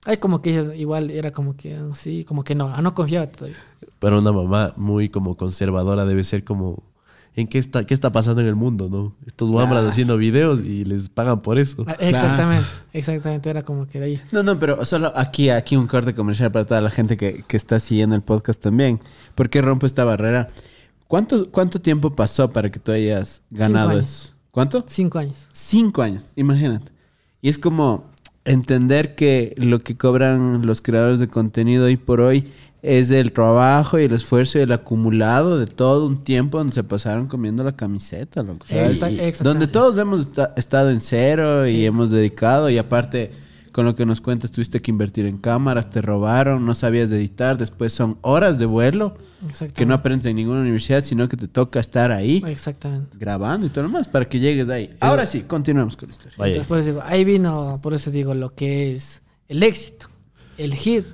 Ahí 0.06 0.18
como 0.18 0.42
que 0.42 0.52
igual 0.78 1.10
era 1.12 1.32
como 1.32 1.56
que 1.58 1.76
ah, 1.76 1.90
sí, 1.94 2.24
como 2.24 2.44
que 2.44 2.56
no, 2.56 2.68
ah, 2.74 2.82
no 2.82 2.94
confiaba 2.94 3.28
todavía. 3.28 3.58
Pero 4.00 4.20
una 4.20 4.32
mamá 4.32 4.74
muy 4.78 5.10
como 5.10 5.36
conservadora 5.36 6.06
debe 6.06 6.24
ser 6.24 6.44
como... 6.44 6.84
¿En 7.38 7.48
qué 7.48 7.60
está, 7.60 7.86
qué 7.86 7.94
está 7.94 8.12
pasando 8.12 8.42
en 8.42 8.48
el 8.48 8.56
mundo, 8.56 8.90
no? 8.90 9.16
Estos 9.26 9.50
guambras 9.52 9.78
Claro. 9.82 9.90
haciendo 9.90 10.18
videos 10.18 10.66
y 10.66 10.84
les 10.86 11.08
pagan 11.08 11.42
por 11.42 11.60
eso. 11.60 11.86
Ah, 11.88 11.96
Exactamente, 12.00 12.66
exactamente, 12.94 13.50
era 13.50 13.62
como 13.64 13.86
que 13.88 14.00
de 14.00 14.06
ahí. 14.06 14.22
No, 14.32 14.42
no, 14.44 14.60
pero 14.60 14.84
solo 14.86 15.14
aquí, 15.16 15.50
aquí 15.52 15.78
un 15.78 15.86
corte 15.88 16.16
comercial 16.16 16.52
para 16.52 16.66
toda 16.66 16.82
la 16.82 16.90
gente 16.90 17.16
que, 17.16 17.44
que 17.48 17.56
está 17.56 17.80
siguiendo 17.80 18.16
el 18.16 18.24
podcast 18.24 18.62
también. 18.62 19.00
¿Por 19.36 19.50
qué 19.52 19.62
rompo 19.62 19.86
esta 19.86 20.04
barrera? 20.04 20.50
¿Cuánto, 21.08 21.50
¿Cuánto 21.52 21.80
tiempo 21.80 22.12
pasó 22.14 22.50
para 22.50 22.70
que 22.72 22.80
tú 22.80 22.92
hayas 22.92 23.44
ganado 23.52 23.92
años. 23.92 24.06
eso? 24.08 24.34
¿Cuánto? 24.52 24.84
Cinco 24.88 25.20
años. 25.20 25.48
Cinco 25.52 26.02
años, 26.02 26.32
imagínate. 26.36 26.92
Y 27.42 27.50
es 27.50 27.60
como 27.60 28.10
entender 28.46 29.14
que 29.16 29.54
lo 29.58 29.80
que 29.80 29.96
cobran 29.96 30.66
los 30.66 30.82
creadores 30.82 31.20
de 31.20 31.28
contenido 31.28 31.86
hoy 31.86 31.98
por 31.98 32.22
hoy 32.22 32.52
es 32.82 33.12
el 33.12 33.32
trabajo 33.32 34.00
y 34.00 34.04
el 34.04 34.14
esfuerzo 34.14 34.60
y 34.60 34.62
el 34.62 34.72
acumulado 34.72 35.58
de 35.60 35.66
todo 35.68 36.06
un 36.06 36.24
tiempo 36.24 36.58
donde 36.60 36.74
se 36.74 36.84
pasaron 36.84 37.28
comiendo 37.28 37.64
la 37.64 37.76
camiseta, 37.76 38.44
loco. 38.44 38.66
Exact- 38.70 39.42
donde 39.42 39.68
todos 39.68 39.98
hemos 39.98 40.22
esta- 40.22 40.54
estado 40.56 40.90
en 40.92 41.00
cero 41.00 41.68
y 41.68 41.86
hemos 41.86 42.12
dedicado 42.12 42.70
y 42.70 42.78
aparte 42.78 43.32
con 43.72 43.86
lo 43.86 43.94
que 43.96 44.06
nos 44.08 44.22
cuentas 44.22 44.52
tuviste 44.52 44.82
que 44.82 44.90
invertir 44.90 45.26
en 45.28 45.38
cámaras, 45.38 45.90
te 45.92 46.02
robaron, 46.02 46.66
no 46.66 46.74
sabías 46.74 47.12
editar, 47.12 47.60
después 47.60 47.94
son 47.94 48.18
horas 48.22 48.58
de 48.58 48.66
vuelo 48.66 49.16
Exactamente. 49.44 49.74
que 49.76 49.86
no 49.86 49.94
aprendes 49.94 50.26
en 50.26 50.36
ninguna 50.36 50.62
universidad, 50.62 51.02
sino 51.02 51.30
que 51.30 51.38
te 51.38 51.48
toca 51.48 51.80
estar 51.80 52.12
ahí 52.12 52.42
Exactamente. 52.48 53.16
grabando 53.20 53.68
y 53.68 53.70
todo 53.70 53.84
lo 53.84 53.90
demás 53.90 54.08
para 54.08 54.26
que 54.28 54.40
llegues 54.40 54.70
ahí. 54.70 54.96
Ahora 55.00 55.28
sí, 55.28 55.42
continuemos 55.42 55.96
con 55.96 56.10
la 56.10 56.14
historia. 56.14 56.34
Entonces, 56.40 56.66
por 56.66 56.78
eso 56.80 56.88
digo, 56.88 57.02
ahí 57.06 57.24
vino, 57.24 57.80
por 57.84 57.94
eso 57.94 58.10
digo, 58.10 58.34
lo 58.34 58.56
que 58.56 58.96
es 58.96 59.22
el 59.48 59.62
éxito, 59.62 60.08
el 60.58 60.74
hit 60.74 61.06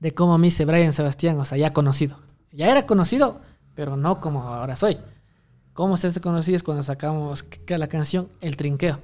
de 0.00 0.14
cómo 0.14 0.36
me 0.38 0.48
hice 0.48 0.64
Brian 0.64 0.92
Sebastián, 0.92 1.38
o 1.38 1.44
sea, 1.44 1.58
ya 1.58 1.72
conocido. 1.72 2.16
Ya 2.52 2.70
era 2.70 2.86
conocido, 2.86 3.40
pero 3.74 3.96
no 3.96 4.20
como 4.20 4.42
ahora 4.42 4.74
soy. 4.74 4.98
¿Cómo 5.72 5.96
se 5.96 6.08
hace 6.08 6.20
conocido? 6.20 6.56
Es 6.56 6.62
cuando 6.62 6.82
sacamos 6.82 7.44
la 7.68 7.86
canción 7.86 8.28
El 8.40 8.56
Trinqueo, 8.56 8.98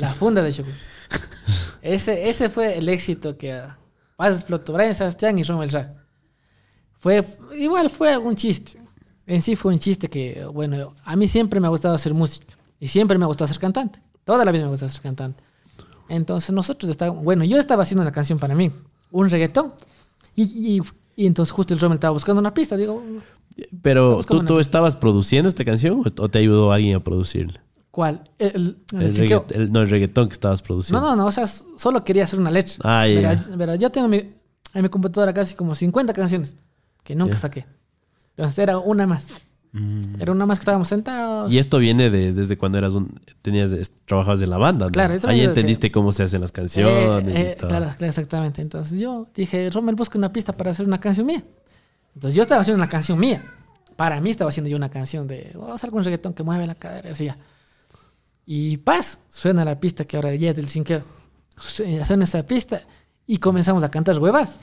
la 0.00 0.14
funda 0.14 0.42
de 0.42 0.52
Shogun. 0.52 0.72
Ese, 1.82 2.28
ese 2.28 2.50
fue 2.50 2.76
el 2.76 2.90
éxito 2.90 3.38
que 3.38 3.52
ah, 3.52 3.78
más 4.18 4.36
explotó 4.36 4.74
Brian 4.74 4.94
Sebastián 4.94 5.38
y 5.38 5.42
Romel 5.44 5.70
Ra. 5.70 5.94
Fue, 6.98 7.24
igual 7.56 7.88
fue 7.88 8.18
un 8.18 8.36
chiste. 8.36 8.78
En 9.26 9.40
sí 9.40 9.56
fue 9.56 9.72
un 9.72 9.78
chiste 9.78 10.08
que, 10.08 10.44
bueno, 10.52 10.94
a 11.02 11.16
mí 11.16 11.26
siempre 11.26 11.58
me 11.58 11.66
ha 11.66 11.70
gustado 11.70 11.94
hacer 11.94 12.12
música. 12.12 12.54
Y 12.78 12.88
siempre 12.88 13.16
me 13.16 13.24
ha 13.24 13.28
gustado 13.28 13.48
ser 13.48 13.58
cantante. 13.58 14.02
Toda 14.24 14.44
la 14.44 14.52
vida 14.52 14.64
me 14.64 14.66
ha 14.66 14.70
gustado 14.70 14.90
ser 14.90 15.00
cantante. 15.00 15.42
Entonces 16.10 16.50
nosotros 16.50 16.90
estábamos, 16.90 17.24
bueno, 17.24 17.44
yo 17.44 17.58
estaba 17.58 17.84
haciendo 17.84 18.02
una 18.02 18.12
canción 18.12 18.38
para 18.38 18.54
mí, 18.54 18.70
un 19.10 19.30
reggaetón. 19.30 19.72
Y, 20.34 20.42
y, 20.42 20.82
y 21.16 21.26
entonces 21.26 21.52
justo 21.52 21.74
el 21.74 21.80
Romel 21.80 21.94
estaba 21.94 22.12
buscando 22.12 22.40
una 22.40 22.54
pista. 22.54 22.76
Digo, 22.76 23.02
Pero 23.82 24.20
¿tú, 24.22 24.44
tú 24.44 24.58
estabas 24.58 24.96
produciendo 24.96 25.48
esta 25.48 25.64
canción 25.64 26.02
o, 26.18 26.28
te 26.28 26.38
ayudó 26.38 26.72
alguien 26.72 26.96
a 26.96 27.00
producirla? 27.00 27.62
¿cuál? 27.90 28.22
El, 28.38 28.78
el, 28.92 29.72
no, 29.72 29.82
el 29.82 29.90
reggaetón 29.90 30.28
que 30.28 30.34
estabas 30.34 30.62
produciendo. 30.62 31.00
No, 31.00 31.10
no, 31.10 31.16
no, 31.16 31.26
o 31.26 31.32
sea, 31.32 31.46
solo 31.46 32.04
quería 32.04 32.24
hacer 32.24 32.38
una 32.38 32.50
letra. 32.50 32.74
Ah, 32.82 33.04
verás, 33.06 33.78
yo 33.78 33.90
tengo 33.90 34.08
mi, 34.08 34.18
en 34.18 34.82
mi 34.82 34.88
computadora 34.88 35.34
casi 35.34 35.54
como 35.54 35.74
50 35.74 36.12
canciones 36.12 36.56
que 37.02 37.14
nunca 37.14 37.36
saqué. 37.36 37.66
Entonces 38.30 38.58
era 38.58 38.78
una 38.78 39.06
más. 39.06 39.28
Era 40.18 40.32
una 40.32 40.46
más 40.46 40.58
que 40.58 40.62
estábamos 40.62 40.88
sentados. 40.88 41.48
Mm. 41.48 41.52
Y 41.52 41.58
esto 41.58 41.78
viene 41.78 42.10
de 42.10 42.32
desde 42.32 42.58
cuando 42.58 42.78
eras 42.78 42.94
un 42.94 43.20
tenías 43.40 43.72
trabajabas 44.04 44.42
en 44.42 44.50
la 44.50 44.58
banda, 44.58 44.86
¿no? 44.86 44.90
Claro, 44.92 45.14
Ahí 45.28 45.42
entendiste 45.42 45.92
cómo 45.92 46.10
se 46.12 46.24
hacen 46.24 46.40
las 46.40 46.50
canciones 46.50 46.92
Eh, 46.92 47.22
eh, 47.28 47.54
y 47.56 47.58
todo. 47.58 47.68
claro, 47.68 47.86
claro, 47.96 48.06
exactamente. 48.06 48.62
Entonces 48.62 48.98
yo 48.98 49.28
dije, 49.34 49.70
Rommel, 49.70 49.94
busca 49.94 50.18
una 50.18 50.32
pista 50.32 50.52
para 50.56 50.72
hacer 50.72 50.86
una 50.86 50.98
canción 50.98 51.26
mía. 51.26 51.44
Entonces 52.14 52.34
yo 52.34 52.42
estaba 52.42 52.62
haciendo 52.62 52.82
una 52.82 52.90
canción 52.90 53.18
mía. 53.18 53.44
Para 53.94 54.20
mí 54.20 54.30
estaba 54.30 54.48
haciendo 54.48 54.68
yo 54.68 54.76
una 54.76 54.88
canción 54.88 55.28
de, 55.28 55.50
vamos 55.54 55.70
a 55.70 55.74
hacer 55.74 55.90
un 55.90 56.02
reggaetón 56.02 56.34
que 56.34 56.42
mueve 56.42 56.66
la 56.66 56.74
cadera, 56.74 57.12
ya. 57.12 57.36
Y 58.46 58.78
paz, 58.78 59.20
suena 59.28 59.64
la 59.64 59.78
pista 59.78 60.04
que 60.04 60.16
ahora 60.16 60.34
ya 60.34 60.50
es 60.50 60.56
del 60.56 60.68
cinqueo. 60.68 61.04
Suena 61.56 62.24
esa 62.24 62.44
pista 62.44 62.82
y 63.32 63.36
comenzamos 63.38 63.84
a 63.84 63.90
cantar 63.92 64.18
huevas. 64.18 64.58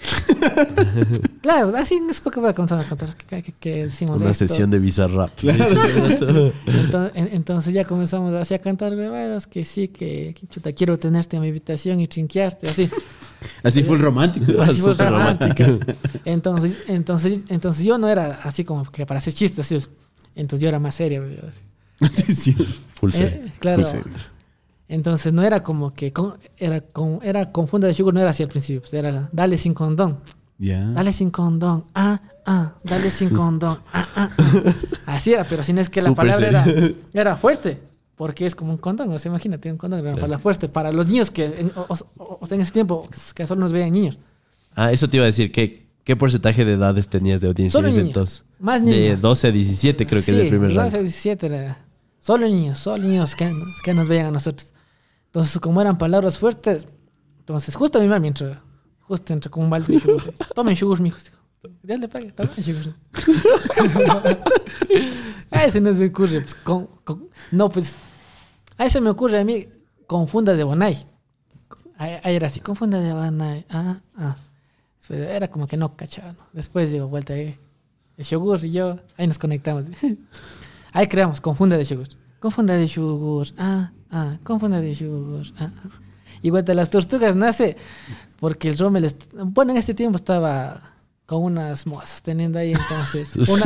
claro, 1.41 1.71
así 1.77 1.95
en 1.95 2.09
esa 2.09 2.19
época 2.19 2.53
comenzamos 2.53 2.85
a 2.85 2.89
cantar 2.89 3.15
que, 3.15 3.41
que- 3.41 3.51
que 3.53 3.83
decimos 3.85 4.19
Una 4.19 4.31
esto. 4.31 4.45
sesión 4.45 4.69
de 4.69 4.77
Bizarrap. 4.79 5.31
Entonces, 5.41 7.11
en- 7.15 7.29
entonces 7.31 7.73
ya 7.73 7.85
comenzamos 7.85 8.33
así 8.33 8.53
a 8.53 8.59
cantar 8.59 8.93
huevadas, 8.93 9.47
que 9.47 9.63
sí, 9.63 9.87
que, 9.87 10.35
que 10.37 10.47
chuta, 10.47 10.73
quiero 10.73 10.97
tenerte 10.97 11.37
a 11.37 11.39
mi 11.39 11.47
habitación 11.47 12.01
y 12.01 12.07
trinquearte, 12.07 12.67
así. 12.69 12.89
Así 13.63 13.83
fue 13.83 13.95
el 13.95 14.01
romántico. 14.01 14.61
Así 14.61 14.81
fue 14.81 14.91
Súper 14.93 15.11
románticas. 15.11 15.79
Entonces, 16.25 16.77
entonces, 16.87 17.39
entonces 17.47 17.85
yo 17.85 17.97
no 17.97 18.09
era 18.09 18.41
así 18.43 18.65
como 18.65 18.83
que 18.83 19.05
para 19.05 19.19
hacer 19.19 19.33
chistes, 19.33 19.59
así. 19.71 19.87
entonces 20.35 20.61
yo 20.61 20.67
era 20.67 20.79
más 20.79 20.95
serio. 20.95 21.23
así. 21.47 22.33
Sí. 22.33 22.53
Full 22.95 23.11
serio. 23.11 23.45
Eh, 23.45 23.53
claro. 23.59 23.83
Full 23.83 23.91
serio. 23.91 24.13
Entonces 24.89 25.33
no 25.33 25.43
era 25.43 25.61
como 25.61 25.93
que 25.93 26.13
con- 26.13 26.35
era 26.57 26.79
con 26.81 27.19
era 27.21 27.51
con 27.51 27.67
funda 27.67 27.87
de 27.87 27.93
sugar 27.93 28.13
no 28.13 28.21
era 28.21 28.29
así 28.31 28.43
al 28.43 28.49
principio, 28.49 28.81
pues 28.81 28.93
era 28.93 29.29
dale 29.31 29.57
sin 29.57 29.73
condón. 29.73 30.19
Ya. 30.59 30.79
Dale 30.91 31.13
sin 31.13 31.29
condón. 31.29 31.85
Ah, 31.93 32.19
ah, 32.45 32.75
dale 32.83 33.09
sin 33.11 33.29
condón. 33.29 33.79
Ah, 33.93 34.07
ah, 34.15 34.29
ah. 34.37 34.73
Así 35.05 35.33
era, 35.33 35.43
pero 35.43 35.63
si 35.63 35.73
no 35.73 35.81
es 35.81 35.89
que 35.89 36.01
la 36.01 36.13
palabra 36.15 36.47
era, 36.47 36.63
serio. 36.63 36.95
era 37.13 37.35
fuerte. 37.37 37.79
Porque 38.15 38.47
es 38.47 38.55
como 38.55 38.71
un 38.71 38.77
condón. 38.79 39.11
O 39.11 39.19
sea, 39.19 39.29
imagínate, 39.29 39.69
un 39.71 39.77
condón 39.77 39.99
era 39.99 40.09
una 40.09 40.15
palabra 40.19 40.39
fuerte. 40.39 40.67
Para 40.69 40.91
los 40.91 41.07
niños 41.07 41.29
que 41.29 41.45
en, 41.45 41.71
o, 41.75 41.85
o- 42.17 42.37
o 42.41 42.45
sea, 42.47 42.55
en 42.55 42.61
ese 42.61 42.71
tiempo 42.71 43.07
que 43.35 43.45
solo 43.45 43.61
nos 43.61 43.71
veían 43.71 43.91
niños. 43.91 44.17
Ah, 44.73 44.91
eso 44.91 45.07
te 45.07 45.17
iba 45.17 45.25
a 45.25 45.27
decir. 45.27 45.51
¿Qué, 45.51 45.85
qué 46.03 46.15
porcentaje 46.15 46.65
de 46.65 46.73
edades 46.73 47.07
tenías 47.09 47.41
de 47.41 47.47
audiencia 47.49 47.77
Solo 47.77 47.87
en 47.89 47.91
ese 47.91 47.99
niños. 48.01 48.15
entonces? 48.15 48.43
Más 48.59 48.83
De 48.83 48.91
niños. 48.91 49.21
12 49.21 49.47
a 49.47 49.51
17 49.51 50.05
creo 50.07 50.19
que 50.21 50.31
sí, 50.31 50.35
es 50.37 50.41
el 50.43 50.49
primer 50.49 50.69
12, 50.73 50.79
rango. 50.89 50.97
17 51.03 51.45
era. 51.45 51.77
Solo 52.19 52.47
niños, 52.47 52.79
solo 52.79 53.03
niños 53.03 53.35
que, 53.35 53.53
que 53.83 53.93
nos 53.93 54.07
veían 54.07 54.25
a 54.27 54.31
nosotros. 54.31 54.73
Entonces, 55.37 55.59
como 55.59 55.79
eran 55.81 55.99
palabras 55.99 56.39
fuertes, 56.39 56.87
entonces 57.37 57.75
justo 57.75 57.99
mi 58.01 58.07
mami 58.07 58.29
entró, 58.29 58.59
justo 59.01 59.33
entró 59.33 59.51
con 59.51 59.65
un 59.65 59.69
balde 59.69 59.93
de 59.93 59.99
sugar. 59.99 60.33
Tomen 60.55 60.75
sugar, 60.75 60.99
mijo. 60.99 61.19
Ya 61.83 61.95
le 61.95 62.07
pague, 62.07 62.31
tomen 62.31 62.63
sugar. 62.63 62.95
a 65.51 65.65
ese 65.65 65.79
no 65.79 65.93
se 65.93 65.99
me 65.99 66.07
ocurre. 66.07 66.41
Pues, 66.41 66.55
con- 66.55 66.87
con- 67.03 67.29
no, 67.51 67.69
pues, 67.69 67.97
a 68.79 68.85
eso 68.87 68.99
me 68.99 69.11
ocurre 69.11 69.39
a 69.39 69.43
mí, 69.45 69.67
confunda 70.07 70.55
de 70.55 70.63
Bonai. 70.63 71.05
Ahí 71.99 72.35
era 72.35 72.47
así, 72.47 72.59
confunda 72.59 72.99
de 72.99 73.13
Bonai. 73.13 73.63
Ah, 73.69 74.01
ah. 74.15 74.37
Después 74.99 75.19
Era 75.19 75.47
como 75.49 75.67
que 75.67 75.77
no 75.77 75.95
cachaba. 75.95 76.33
¿no? 76.33 76.39
Después 76.53 76.91
digo, 76.91 77.07
vuelta 77.07 77.33
ahí. 77.33 77.55
El 78.17 78.25
yogur 78.25 78.65
y 78.65 78.71
yo, 78.71 78.97
ahí 79.17 79.27
nos 79.27 79.37
conectamos. 79.37 79.85
ahí 80.93 81.05
creamos, 81.07 81.41
confunda 81.41 81.77
de 81.77 81.83
yogur. 81.83 82.07
Confunda 82.39 82.73
de 82.73 82.87
yogur. 82.87 83.45
Ah, 83.59 83.91
ah, 84.11 84.37
confunda 84.43 84.81
de 84.81 84.93
yogur. 84.93 85.45
Ah. 85.59 85.69
Y 86.41 86.49
vuelta 86.49 86.73
las 86.73 86.89
tortugas 86.89 87.35
nace 87.35 87.77
porque 88.39 88.69
el 88.69 88.77
Rommel, 88.77 89.13
bueno, 89.45 89.71
en 89.71 89.77
este 89.77 89.93
tiempo 89.93 90.17
estaba 90.17 90.79
con 91.25 91.43
unas 91.43 91.85
mozas 91.85 92.21
teniendo 92.21 92.57
ahí 92.59 92.73
entonces. 92.73 93.35
Una, 93.49 93.65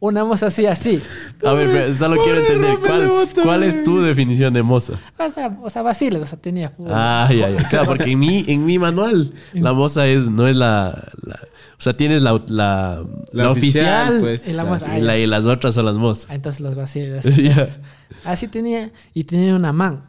una 0.00 0.24
moza 0.24 0.46
así, 0.46 0.66
así. 0.66 1.00
A 1.44 1.52
ver, 1.52 1.70
pero 1.70 1.94
solo 1.94 2.22
quiero 2.22 2.40
entender 2.40 2.78
cuál, 2.78 3.28
cuál 3.42 3.62
es 3.62 3.82
tu 3.84 4.00
definición 4.00 4.52
de 4.52 4.62
moza. 4.62 4.94
O 5.18 5.28
sea, 5.30 5.58
o 5.62 5.70
sea 5.70 5.82
vaciles, 5.82 6.22
o 6.22 6.26
sea, 6.26 6.38
tenía. 6.38 6.72
Ah, 6.88 7.28
ya, 7.30 7.50
ya. 7.50 7.68
Claro, 7.68 7.86
porque 7.86 8.10
en 8.12 8.18
mi, 8.18 8.44
en 8.48 8.64
mi 8.64 8.78
manual 8.78 9.32
la 9.52 9.72
moza 9.72 10.06
es, 10.06 10.28
no 10.30 10.46
es 10.46 10.56
la, 10.56 11.10
la- 11.22 11.40
o 11.78 11.82
sea, 11.82 11.92
tienes 11.92 12.22
la, 12.22 12.40
la, 12.48 13.04
la 13.32 13.50
oficial, 13.50 14.20
pues. 14.20 14.46
Y 14.48 14.52
la 14.52 14.62
claro. 14.62 14.68
moza. 14.80 14.98
y, 14.98 15.02
la- 15.02 15.18
y 15.18 15.26
las 15.26 15.46
otras 15.46 15.74
son 15.74 15.84
las 15.86 15.96
mozas. 15.96 16.26
Ah, 16.30 16.34
Entonces 16.34 16.60
los. 16.60 16.74
Ya. 16.94 17.04
entonces, 17.06 17.80
Así 18.24 18.48
tenía. 18.48 18.90
Y 19.12 19.24
tenía 19.24 19.54
una 19.54 19.72
man 19.72 20.04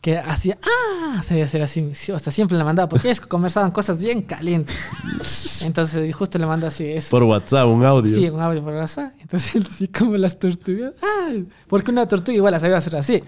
que 0.00 0.18
hacía. 0.18 0.58
¡Ah! 0.62 1.22
Se 1.24 1.42
hacer 1.42 1.62
así. 1.62 1.90
sí, 1.94 2.12
O 2.12 2.18
sea, 2.18 2.32
siempre 2.32 2.58
la 2.58 2.64
mandaba. 2.64 2.88
Porque 2.88 3.08
ellos 3.08 3.20
conversaban 3.20 3.70
cosas 3.70 4.02
bien 4.02 4.22
calientes. 4.22 4.76
Entonces, 5.64 6.14
justo 6.14 6.38
le 6.38 6.46
mando 6.46 6.66
así 6.66 6.84
eso. 6.84 7.10
Por 7.10 7.22
WhatsApp, 7.22 7.66
un 7.68 7.84
audio. 7.84 8.14
Sí, 8.14 8.28
un 8.28 8.40
audio 8.40 8.62
por 8.62 8.74
WhatsApp. 8.74 9.12
Entonces, 9.20 9.64
así 9.70 9.88
como 9.88 10.16
las 10.16 10.38
tortugas. 10.38 10.92
¡Ah! 11.02 11.32
Porque 11.68 11.90
una 11.90 12.06
tortuga 12.06 12.36
igual 12.36 12.52
la 12.52 12.60
sabía 12.60 12.76
hacer 12.76 12.96
así. 12.96 13.22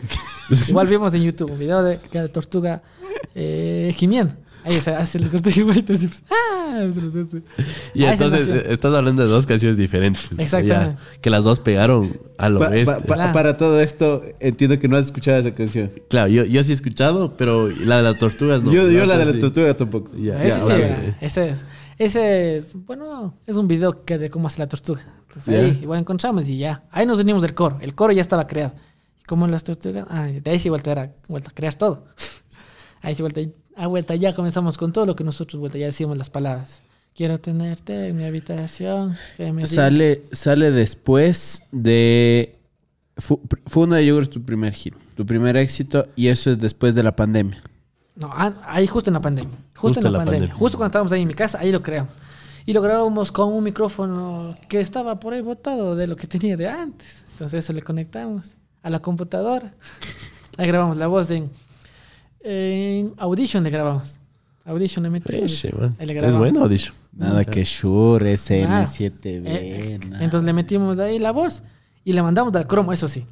igual 0.69 0.87
vimos 0.87 1.15
en 1.15 1.23
YouTube 1.23 1.51
un 1.53 1.59
video 1.59 1.83
de 1.83 1.99
la 2.13 2.29
tortuga 2.29 2.83
eh, 3.35 3.93
gimiendo. 3.97 4.35
Ahí 4.69 4.81
se 4.81 4.91
hace 4.91 5.19
igualita 5.57 5.93
así. 5.95 6.09
pues, 6.09 6.23
¡Ah! 6.31 6.85
Y 7.95 8.05
Ah, 8.05 8.13
entonces 8.13 8.47
eh, 8.49 8.65
estás 8.69 8.93
hablando 8.95 9.23
de 9.23 9.29
dos 9.29 9.47
canciones 9.47 9.77
diferentes. 9.79 10.29
Exactamente. 10.37 11.01
Ya, 11.15 11.21
que 11.21 11.31
las 11.31 11.45
dos 11.45 11.59
pegaron 11.61 12.21
a 12.37 12.49
lo 12.49 12.59
Pa- 12.59 12.69
bestia. 12.69 12.99
pa- 12.99 13.05
pa- 13.05 13.15
Claro. 13.15 13.33
Para 13.33 13.57
todo 13.57 13.81
esto, 13.81 14.23
entiendo 14.41 14.79
que 14.79 14.87
no 14.89 14.97
has 14.97 15.07
escuchado 15.07 15.39
esa 15.39 15.55
canción. 15.55 15.91
Claro, 16.11 16.29
yo, 16.29 16.45
yo 16.45 16.63
sí 16.63 16.73
he 16.73 16.75
escuchado, 16.75 17.37
pero 17.37 17.69
la 17.69 17.97
de 17.99 18.03
las 18.03 18.19
tortugas 18.19 18.63
no. 18.63 18.71
yo 18.73 18.89
yo 18.91 19.07
la 19.07 19.17
de 19.17 19.23
otra 19.23 19.25
la 19.25 19.33
sí. 19.33 19.39
tortuga 19.41 19.75
tampoco. 19.75 20.11
Ya, 20.17 20.39
ese 20.45 20.49
ya, 20.49 20.61
sí, 20.61 20.69
vale. 20.69 21.15
ese 21.21 21.49
es. 21.51 21.65
Ese 21.99 22.57
es, 22.59 22.73
bueno, 22.75 23.35
es 23.47 23.57
un 23.57 23.67
video 23.67 24.05
que 24.05 24.19
de 24.19 24.31
cómo 24.31 24.47
hace 24.49 24.61
la 24.61 24.69
tortuga. 24.69 25.01
Entonces 25.29 25.53
Ya. 25.55 25.61
ahí 25.61 25.79
igual 25.83 25.99
encontramos 26.01 26.49
y 26.49 26.59
ya. 26.59 26.85
Ahí 26.91 27.07
nos 27.07 27.19
unimos 27.19 27.43
del 27.43 27.55
coro. 27.55 27.79
El 27.81 27.95
coro 27.95 28.13
ya 28.13 28.21
estaba 28.23 28.47
creado. 28.47 28.75
Y 29.21 29.25
como 29.25 29.47
las 29.49 29.65
tortugas, 29.65 30.07
ah, 30.11 30.27
de 30.27 30.49
ahí 30.51 30.59
sí 30.59 30.69
vuelta 30.69 30.93
era, 30.93 31.13
vuelta 31.27 31.51
a 31.51 31.55
crear 31.55 31.75
todo. 31.75 32.05
Ahí 33.01 33.15
sí 33.15 33.23
vuelta, 33.23 33.41
a 33.79 33.87
vuelta 33.87 34.15
ya 34.17 34.35
comenzamos 34.35 34.77
con 34.77 34.93
todo 34.93 35.07
lo 35.07 35.15
que 35.17 35.25
nosotros 35.25 35.59
vuelta 35.61 35.79
ya 35.79 35.87
decimos 35.87 36.17
las 36.19 36.29
palabras. 36.31 36.83
Quiero 37.15 37.39
tenerte 37.39 38.09
en 38.09 38.17
mi 38.17 38.25
habitación. 38.25 39.17
que 39.37 39.53
me 39.53 39.63
digas- 39.63 39.75
Sale, 39.75 40.23
sale 40.33 40.71
después 40.71 41.63
de... 41.73 42.55
Fu- 43.17 43.41
Funa 43.67 43.97
de 43.97 44.07
Yogur 44.07 44.23
es 44.23 44.31
tu 44.31 44.43
primer 44.43 44.73
giro, 44.73 44.97
tu 45.17 45.27
primer 45.27 45.57
éxito, 45.57 46.07
y 46.15 46.29
eso 46.29 46.51
es 46.51 46.59
después 46.61 46.95
de 46.95 47.03
la 47.03 47.17
pandemia. 47.17 47.61
No, 48.15 48.31
ah, 48.33 48.53
ahí 48.67 48.87
justo 48.87 49.11
en 49.11 49.15
la 49.15 49.21
pandemia. 49.21 49.57
Justo, 49.75 49.99
en 50.05 50.13
la, 50.13 50.19
pandemia. 50.19 50.53
Justo 50.55 50.77
cuando 50.79 50.89
estábamos 50.91 51.13
ahí 51.13 51.23
en 51.23 51.29
mi 51.29 51.35
casa, 51.35 51.59
ahí 51.61 51.73
lo 51.73 51.83
creamos. 51.83 52.13
Y 52.67 52.73
lo 52.73 52.83
grabamos 52.83 53.33
con 53.33 53.53
un 53.53 53.65
micrófono 53.65 54.55
que 54.69 54.81
estaba 54.81 55.19
por 55.19 55.33
ahí 55.33 55.41
botado 55.41 55.97
de 55.97 56.07
lo 56.07 56.15
que 56.17 56.27
tenía 56.29 56.57
de 56.57 56.69
antes. 56.69 57.25
Entonces 57.33 57.65
eso 57.65 57.73
le 57.73 57.83
conectamos 57.83 58.55
a 58.83 58.91
la 58.91 59.01
computadora. 59.01 59.73
Ahí 60.57 60.67
grabamos 60.69 60.97
la 60.97 61.07
voz 61.09 61.31
en, 61.31 61.51
en 62.41 63.15
Audition 63.19 63.63
le 63.63 63.71
grabamos. 63.71 64.19
Audition 64.65 65.03
le 65.03 65.11
man. 65.11 65.23
Ahí 65.99 66.07
le 66.07 66.27
Es 66.29 66.37
bueno, 66.37 66.63
Audition. 66.65 66.95
Nada 67.13 67.45
que 67.45 67.65
Shure, 67.65 68.35
Nada. 68.67 68.83
SN7B, 68.85 69.43
Eh, 69.47 69.99
nada. 70.09 70.25
entonces 70.25 70.45
le 70.47 70.53
metimos 70.53 70.99
ahí 70.99 71.19
la 71.19 71.33
voz 71.33 71.63
y 72.05 72.13
le 72.13 72.23
mandamos 72.23 72.55
al 72.55 72.67
cromo, 72.67 72.93
eso 72.93 73.09
sí. 73.09 73.25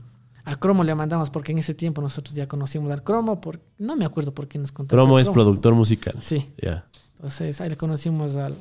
Al 0.44 0.58
cromo 0.58 0.82
le 0.84 0.94
mandamos 0.94 1.28
porque 1.30 1.52
en 1.52 1.58
ese 1.58 1.74
tiempo 1.74 2.00
nosotros 2.00 2.34
ya 2.34 2.46
conocimos 2.46 2.90
al 2.92 3.02
cromo. 3.02 3.40
Por, 3.40 3.60
no 3.78 3.96
me 3.96 4.04
acuerdo 4.04 4.32
por 4.32 4.48
qué 4.48 4.58
nos 4.58 4.72
contó. 4.72 4.94
Promo 4.94 5.18
es 5.18 5.28
productor 5.28 5.74
musical. 5.74 6.16
Sí. 6.20 6.50
Ya. 6.62 6.86
Entonces 7.16 7.60
ahí 7.60 7.68
le 7.68 7.76
conocimos 7.76 8.36
al, 8.36 8.56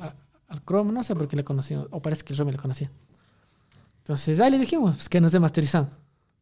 al 0.48 0.64
Chrome, 0.64 0.92
no 0.92 1.02
sé 1.02 1.14
por 1.14 1.28
qué 1.28 1.36
le 1.36 1.44
conocimos, 1.44 1.86
o 1.90 2.00
parece 2.02 2.24
que 2.24 2.32
el 2.32 2.38
Remy 2.38 2.52
le 2.52 2.58
conocía. 2.58 2.90
Entonces 3.98 4.38
ahí 4.40 4.50
le 4.50 4.58
dijimos 4.58 4.96
pues, 4.96 5.08
que 5.08 5.20
nos 5.20 5.32
dé 5.32 5.40
masterizando. 5.40 5.90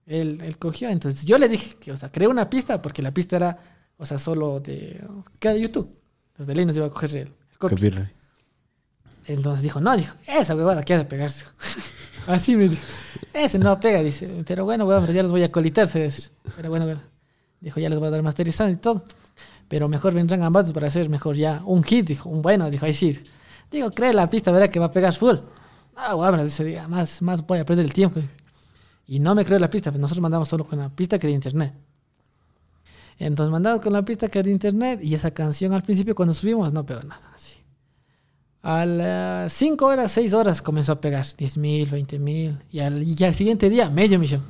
Él, 0.06 0.38
él 0.42 0.58
cogió, 0.58 0.88
entonces 0.90 1.24
yo 1.24 1.38
le 1.38 1.48
dije 1.48 1.76
que, 1.80 1.90
o 1.92 1.96
sea, 1.96 2.10
creé 2.12 2.28
una 2.28 2.50
pista 2.50 2.80
porque 2.82 3.00
la 3.02 3.10
pista 3.12 3.36
era, 3.36 3.58
o 3.98 4.06
sea, 4.06 4.18
solo 4.18 4.60
de, 4.60 5.02
que 5.38 5.48
de 5.50 5.60
YouTube. 5.60 5.90
Entonces 6.32 6.54
de 6.56 6.66
nos 6.66 6.76
iba 6.76 6.86
a 6.86 6.90
coger 6.90 7.10
el, 7.10 7.18
el 7.18 7.58
copy. 7.58 7.74
Copyright. 7.74 8.08
Entonces 9.26 9.62
dijo, 9.62 9.80
no, 9.80 9.96
dijo, 9.96 10.14
esa 10.26 10.54
huevada 10.54 10.82
que 10.82 10.94
ha 10.94 10.98
de 10.98 11.04
pegarse. 11.04 11.46
Así 12.26 12.56
me 12.56 12.68
dijo, 12.68 12.82
ese 13.32 13.58
no 13.58 13.78
pega, 13.80 14.02
dice, 14.02 14.42
pero 14.46 14.64
bueno, 14.64 14.86
huevón, 14.86 15.04
pero 15.04 15.14
ya 15.14 15.22
los 15.22 15.32
voy 15.32 15.42
a 15.42 15.52
colitar, 15.52 15.86
se 15.86 15.98
decir. 15.98 16.30
Pero 16.56 16.70
bueno, 16.70 16.86
huevón. 16.86 17.02
dijo, 17.60 17.80
ya 17.80 17.88
les 17.88 17.98
voy 17.98 18.08
a 18.08 18.10
dar 18.10 18.22
masterizando 18.22 18.72
y 18.72 18.76
todo. 18.76 19.04
Pero 19.68 19.88
mejor 19.88 20.12
vendrán 20.12 20.42
ambos 20.42 20.72
para 20.72 20.88
hacer 20.88 21.08
mejor 21.08 21.36
ya 21.36 21.62
un 21.64 21.82
hit, 21.82 22.06
dijo, 22.06 22.28
un 22.28 22.42
bueno, 22.42 22.68
dijo, 22.70 22.84
ahí 22.84 22.92
sí. 22.94 23.18
Digo, 23.70 23.90
cree 23.90 24.12
la 24.12 24.28
pista, 24.28 24.52
verá 24.52 24.68
que 24.68 24.78
va 24.78 24.86
a 24.86 24.90
pegar 24.90 25.14
full. 25.14 25.36
Ah, 25.96 26.14
huevón, 26.14 26.44
dice, 26.44 26.64
"diga, 26.64 26.86
más, 26.88 27.22
más 27.22 27.46
voy 27.46 27.58
a 27.60 27.64
perder 27.64 27.84
el 27.84 27.92
tiempo. 27.92 28.20
Y 29.06 29.20
no 29.20 29.34
me 29.34 29.44
creo 29.44 29.58
la 29.58 29.70
pista, 29.70 29.90
pues 29.90 30.00
nosotros 30.00 30.22
mandamos 30.22 30.48
solo 30.48 30.64
con 30.64 30.78
la 30.78 30.88
pista 30.88 31.18
que 31.18 31.26
de 31.26 31.32
internet. 31.32 31.74
Entonces 33.18 33.50
mandamos 33.50 33.80
con 33.80 33.92
la 33.92 34.04
pista 34.04 34.28
que 34.28 34.38
era 34.38 34.46
de 34.46 34.52
internet 34.52 35.00
y 35.02 35.14
esa 35.14 35.30
canción 35.30 35.72
al 35.72 35.82
principio 35.82 36.14
cuando 36.14 36.34
subimos 36.34 36.72
no 36.72 36.84
pegó 36.84 37.02
nada, 37.02 37.30
así. 37.34 37.58
A 38.62 38.86
las 38.86 39.52
5 39.52 39.84
horas, 39.84 40.10
6 40.12 40.32
horas 40.32 40.62
comenzó 40.62 40.92
a 40.92 41.00
pegar 41.00 41.26
10 41.36 41.58
mil, 41.58 41.86
20 41.90 42.18
mil. 42.18 42.56
Y 42.70 42.78
al, 42.78 43.02
y 43.02 43.22
al 43.22 43.34
siguiente 43.34 43.68
día, 43.68 43.90
medio 43.90 44.18
millón. 44.18 44.42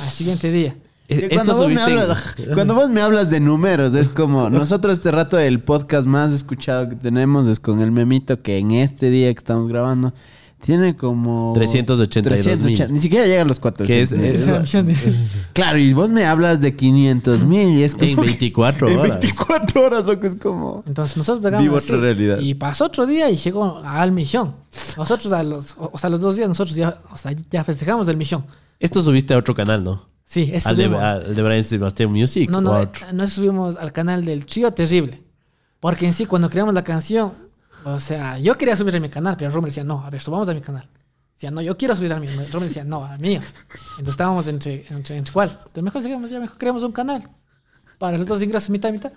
Al 0.00 0.10
siguiente 0.10 0.52
día. 0.52 0.76
Eh, 1.08 1.28
Esto 1.30 1.34
Cuando 1.34 1.56
vos, 1.56 1.68
me 1.68 1.80
hablas, 1.80 2.34
cuando 2.54 2.74
vos 2.74 2.90
me 2.90 3.00
hablas 3.00 3.30
de 3.30 3.40
números, 3.40 3.94
es 3.94 4.08
como 4.08 4.50
nosotros 4.50 4.94
este 4.98 5.10
rato 5.10 5.38
el 5.38 5.60
podcast 5.60 6.06
más 6.06 6.32
escuchado 6.32 6.88
que 6.88 6.96
tenemos 6.96 7.46
es 7.46 7.60
con 7.60 7.80
el 7.80 7.92
memito 7.92 8.38
que 8.38 8.58
en 8.58 8.72
este 8.72 9.10
día 9.10 9.32
que 9.32 9.38
estamos 9.38 9.68
grabando 9.68 10.14
tiene 10.60 10.96
como 10.96 11.52
382 11.54 12.38
mil. 12.46 12.56
380, 12.56 12.92
ni 12.92 13.00
siquiera 13.00 13.26
llega 13.26 13.42
a 13.42 13.44
los 13.44 13.60
400. 13.60 14.18
Que 14.18 14.24
es- 14.26 14.34
Es- 14.34 15.06
es- 15.06 15.46
Claro, 15.52 15.78
y 15.78 15.92
vos 15.92 16.10
me 16.10 16.24
hablas 16.24 16.60
de 16.60 16.74
500 16.74 17.44
mil 17.44 17.78
y 17.78 17.82
es 17.84 17.94
como 17.94 18.06
En 18.06 18.16
24 18.16 18.88
en 18.88 18.98
horas. 18.98 19.20
24 19.20 19.84
horas, 19.84 20.06
loco, 20.06 20.26
es 20.26 20.34
como 20.36 20.82
Entonces 20.86 21.16
nosotros 21.16 21.42
pegamos 21.44 21.62
Vivo 21.62 21.76
así, 21.76 21.92
otra 21.92 22.00
realidad. 22.02 22.38
Y 22.40 22.54
pasó 22.54 22.86
otro 22.86 23.06
día 23.06 23.30
y 23.30 23.36
llegó 23.36 23.78
al 23.84 24.12
millón. 24.12 24.54
Nosotros 24.96 25.32
a 25.32 25.42
los, 25.42 25.74
o, 25.78 25.90
o 25.92 25.98
sea, 25.98 26.10
los 26.10 26.20
dos 26.20 26.36
días 26.36 26.48
nosotros 26.48 26.74
ya, 26.76 27.00
o 27.12 27.16
sea, 27.16 27.32
ya 27.50 27.62
festejamos 27.64 28.06
del 28.06 28.16
millón. 28.16 28.44
Esto 28.80 29.02
subiste 29.02 29.34
a 29.34 29.38
otro 29.38 29.54
canal, 29.54 29.84
¿no? 29.84 30.08
Sí, 30.24 30.50
eso 30.52 30.68
Al 30.68 30.76
de, 30.76 30.84
subimos. 30.84 31.02
al 31.02 31.34
de 31.36 31.42
Brian 31.42 31.64
Sebastian 31.64 32.10
Music. 32.10 32.50
No, 32.50 32.58
o 32.58 32.60
no, 32.60 32.72
a 32.74 32.80
eh, 32.80 32.82
otro? 32.86 33.06
no 33.12 33.26
subimos 33.28 33.76
al 33.76 33.92
canal 33.92 34.24
del 34.24 34.44
Trío 34.44 34.70
Terrible. 34.72 35.22
Porque 35.78 36.06
en 36.06 36.12
sí, 36.12 36.26
cuando 36.26 36.50
creamos 36.50 36.74
la 36.74 36.82
canción, 36.82 37.32
o 37.86 38.00
sea, 38.00 38.36
yo 38.40 38.58
quería 38.58 38.74
subir 38.74 38.96
a 38.96 39.00
mi 39.00 39.08
canal, 39.08 39.36
pero 39.38 39.48
Romer 39.52 39.70
decía, 39.70 39.84
no, 39.84 40.04
a 40.04 40.10
ver, 40.10 40.20
subamos 40.20 40.48
a 40.48 40.54
mi 40.54 40.60
canal. 40.60 40.88
Decía, 41.34 41.52
no, 41.52 41.60
yo 41.60 41.76
quiero 41.76 41.94
subir 41.94 42.12
a 42.12 42.18
mi 42.18 42.26
Romer 42.26 42.68
decía, 42.68 42.82
no, 42.82 43.04
a 43.04 43.16
mío. 43.16 43.40
Entonces 43.70 44.08
estábamos 44.08 44.48
entre, 44.48 44.84
entre, 44.90 45.16
entre 45.16 45.32
cuál. 45.32 45.50
Entonces 45.50 45.84
mejor 45.84 46.02
sigamos, 46.02 46.28
ya 46.28 46.40
mejor 46.40 46.58
creamos 46.58 46.82
un 46.82 46.90
canal. 46.90 47.22
Para 47.98 48.18
los 48.18 48.26
dos 48.26 48.42
ingresos, 48.42 48.70
mitad 48.70 48.90
mitad. 48.90 49.12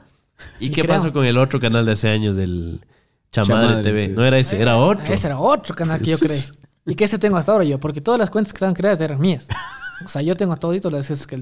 ¿Y 0.60 0.68
y 0.68 0.70
qué 0.70 0.84
creamos. 0.84 1.06
pasó 1.06 1.14
con 1.14 1.26
el 1.26 1.40
otro 1.40 1.60
canal 1.60 1.84
de 1.84 1.94
hace 1.94 2.10
años 2.10 2.36
del 2.36 2.86
Chamadre, 3.32 3.68
Chamadre 3.68 3.84
TV? 3.84 4.04
TV. 4.04 4.16
No 4.16 4.24
era 4.24 4.38
ese, 4.38 4.62
era 4.62 4.78
otro. 4.78 5.04
Ese 5.12 5.26
era 5.26 5.40
otro 5.40 5.74
canal 5.74 6.00
que 6.00 6.12
yo 6.12 6.20
creé. 6.20 6.40
Y 6.86 6.94
que 6.94 7.06
ese 7.06 7.18
tengo 7.18 7.38
hasta 7.38 7.52
ahora 7.52 7.64
yo, 7.64 7.80
porque 7.80 8.02
todas 8.02 8.20
las 8.20 8.30
cuentas 8.30 8.54
que 8.54 8.58
estaban 8.58 8.76
creadas 8.76 9.02
eran 9.02 9.20
mías. 9.20 9.48
O 10.06 10.10
sea, 10.10 10.22
yo 10.22 10.38
tengo 10.38 10.56
todito 10.58 10.92
las 10.92 11.08
que, 11.26 11.42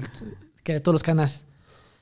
que 0.64 0.72
de 0.72 0.80
todos 0.80 0.94
los 0.94 1.02
canales. 1.02 1.44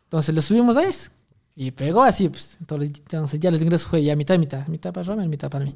Entonces 0.04 0.32
lo 0.34 0.40
subimos 0.40 0.76
a 0.76 0.84
ese. 0.84 1.10
Y 1.56 1.70
pegó 1.70 2.02
así, 2.02 2.28
pues. 2.28 2.56
Entonces, 2.60 2.92
entonces 2.98 3.40
ya 3.40 3.50
los 3.50 3.62
ingresos 3.62 3.88
fue 3.88 4.02
ya 4.04 4.14
mitad, 4.14 4.38
mitad. 4.38 4.66
Mitad 4.68 4.92
para 4.92 5.06
Romer, 5.06 5.26
mitad 5.28 5.48
para 5.50 5.64
mí. 5.64 5.74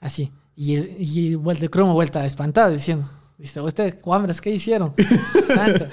Así. 0.00 0.32
Y, 0.56 0.76
y 0.78 1.34
vuelta 1.34 1.60
de 1.62 1.68
cromo, 1.68 1.92
vuelta 1.92 2.24
espantada, 2.24 2.70
diciendo. 2.70 3.08
Dice, 3.36 3.60
usted, 3.60 3.96
hombres, 4.02 4.40
¿qué 4.40 4.50
hicieron? 4.50 4.94
Tanto. 5.54 5.86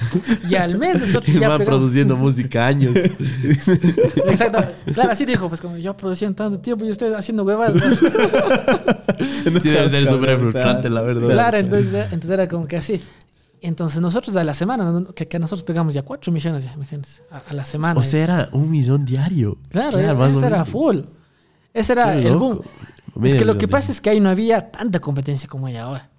Y 0.49 0.55
al 0.55 0.79
mes 0.79 0.99
nosotros 0.99 1.27
ya 1.39 1.49
Va 1.49 1.57
pegamos. 1.59 1.65
produciendo 1.77 2.15
música 2.15 2.65
años. 2.65 2.95
Exacto. 4.25 4.63
Claro, 4.93 5.11
así 5.11 5.25
dijo, 5.25 5.47
pues 5.47 5.61
como 5.61 5.77
yo 5.77 5.95
produciendo 5.95 6.35
tanto 6.35 6.59
tiempo 6.59 6.85
y 6.85 6.89
usted 6.89 7.13
haciendo 7.13 7.43
huevadas. 7.43 7.83
Sí, 9.45 9.69
debe 9.69 9.89
ser 9.89 10.07
súper 10.07 10.37
frustrante, 10.39 10.89
la 10.89 11.01
verdad. 11.01 11.29
Claro, 11.29 11.57
entonces, 11.57 11.93
entonces 12.05 12.29
era 12.31 12.47
como 12.47 12.67
que 12.67 12.77
así. 12.77 12.99
Entonces 13.61 13.99
nosotros 14.01 14.35
a 14.35 14.43
la 14.43 14.53
semana, 14.53 15.05
que, 15.15 15.27
que 15.27 15.39
nosotros 15.39 15.63
pegamos 15.63 15.93
ya 15.93 16.03
4 16.03 16.31
millones, 16.31 16.63
ya, 16.65 16.73
imagínense, 16.73 17.23
a, 17.31 17.39
a 17.49 17.53
la 17.53 17.65
semana. 17.65 17.99
O 17.99 18.03
sea, 18.03 18.23
era 18.23 18.49
un 18.51 18.69
millón 18.69 19.05
diario. 19.05 19.57
claro, 19.69 19.97
más 20.15 20.33
o 20.33 20.37
ese 20.37 20.47
era 20.47 20.65
full. 20.65 20.99
Ese 21.73 21.93
era 21.93 22.13
Qué 22.13 22.27
el 22.27 22.33
loco. 22.33 22.63
boom. 23.15 23.25
Es 23.25 23.35
que 23.35 23.45
lo 23.45 23.57
que 23.57 23.67
pasa 23.67 23.91
es 23.91 24.01
que 24.01 24.09
ahí 24.09 24.19
no 24.19 24.29
había 24.29 24.71
tanta 24.71 24.99
competencia 24.99 25.47
como 25.49 25.67
hay 25.67 25.77
ahora. 25.77 26.09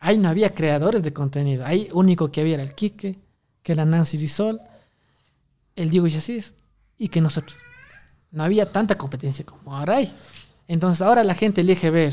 Ahí 0.00 0.18
no 0.18 0.28
había 0.28 0.50
creadores 0.54 1.02
de 1.02 1.12
contenido. 1.12 1.64
Ahí 1.64 1.88
único 1.92 2.30
que 2.32 2.40
había 2.40 2.54
era 2.54 2.62
el 2.62 2.74
Quique, 2.74 3.18
que 3.62 3.72
era 3.72 3.84
Nancy 3.84 4.18
Rizol, 4.18 4.60
el 5.76 5.90
Diego 5.90 6.06
Yacís 6.06 6.54
y 6.98 7.08
que 7.08 7.20
nosotros. 7.20 7.56
No 8.30 8.42
había 8.42 8.70
tanta 8.70 8.96
competencia 8.96 9.44
como 9.44 9.74
ahora 9.76 9.96
hay. 9.98 10.12
Entonces 10.66 11.02
ahora 11.02 11.22
la 11.24 11.34
gente 11.34 11.60
elige 11.60 11.90
ver 11.90 12.12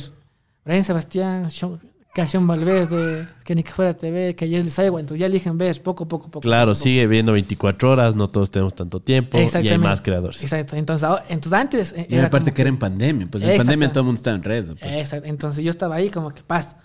Brian 0.66 0.84
Sebastián, 0.84 1.50
Sean- 1.52 1.80
Casión 2.14 2.46
Valverde, 2.46 3.28
que 3.46 3.56
ni 3.56 3.64
que 3.64 3.72
fuera 3.72 3.94
TV, 3.96 4.36
que 4.36 4.50
Yesli 4.50 4.70
Saiwa. 4.70 5.00
Entonces 5.00 5.20
ya 5.22 5.28
eligen 5.28 5.58
ver 5.58 5.82
poco, 5.82 6.08
poco, 6.08 6.26
poco. 6.30 6.42
Claro, 6.42 6.72
poco, 6.74 6.76
sigue 6.84 7.08
viendo 7.08 7.32
24 7.32 7.90
horas, 7.92 8.16
no 8.16 8.28
todos 8.28 8.52
tenemos 8.52 8.76
tanto 8.76 9.00
tiempo 9.00 9.38
y 9.38 9.68
hay 9.68 9.78
más 9.78 10.02
creadores. 10.02 10.42
Exacto. 10.44 10.76
Entonces, 10.76 11.08
entonces 11.30 11.54
antes 11.60 11.96
Y 12.10 12.16
era 12.16 12.28
aparte 12.28 12.54
que 12.54 12.62
era 12.64 12.70
en 12.70 12.78
pandemia. 12.80 13.28
Pues 13.32 13.44
en 13.44 13.58
pandemia 13.58 13.90
todo 13.90 14.02
el 14.02 14.06
mundo 14.08 14.20
estaba 14.20 14.36
en 14.36 14.44
red. 14.44 14.66
pues. 14.78 14.94
Exacto. 14.94 15.28
Entonces 15.30 15.64
yo 15.64 15.70
estaba 15.70 15.96
ahí 15.96 16.10
como 16.10 16.32
que 16.34 16.42
paz. 16.44 16.76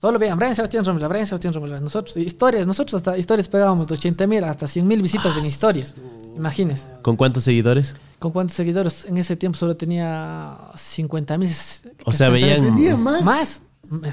Solo 0.00 0.18
vean, 0.18 0.38
Brian 0.38 0.54
Sebastián 0.54 0.84
Rommel, 0.84 1.08
Brian 1.08 1.26
Sebastián 1.26 1.54
Rommel. 1.54 1.82
Nosotros, 1.82 2.16
historias, 2.18 2.66
nosotros 2.66 2.94
hasta 2.94 3.16
historias 3.16 3.48
pegábamos 3.48 3.86
de 3.86 3.94
80 3.94 4.26
mil 4.26 4.44
hasta 4.44 4.66
100 4.66 4.86
mil 4.86 5.00
visitas 5.02 5.36
en 5.36 5.44
historias. 5.46 5.94
Imagínense. 6.36 6.88
¿Con 7.02 7.16
cuántos 7.16 7.44
seguidores? 7.44 7.94
¿Con 8.18 8.30
cuántos 8.30 8.56
seguidores? 8.56 9.06
En 9.06 9.16
ese 9.16 9.36
tiempo 9.36 9.58
solo 9.58 9.74
tenía 9.76 10.56
50 10.76 11.38
mil. 11.38 11.50
O 12.04 12.12
sea, 12.12 12.28
veían- 12.28 13.02
más. 13.02 13.24
Más. 13.24 13.62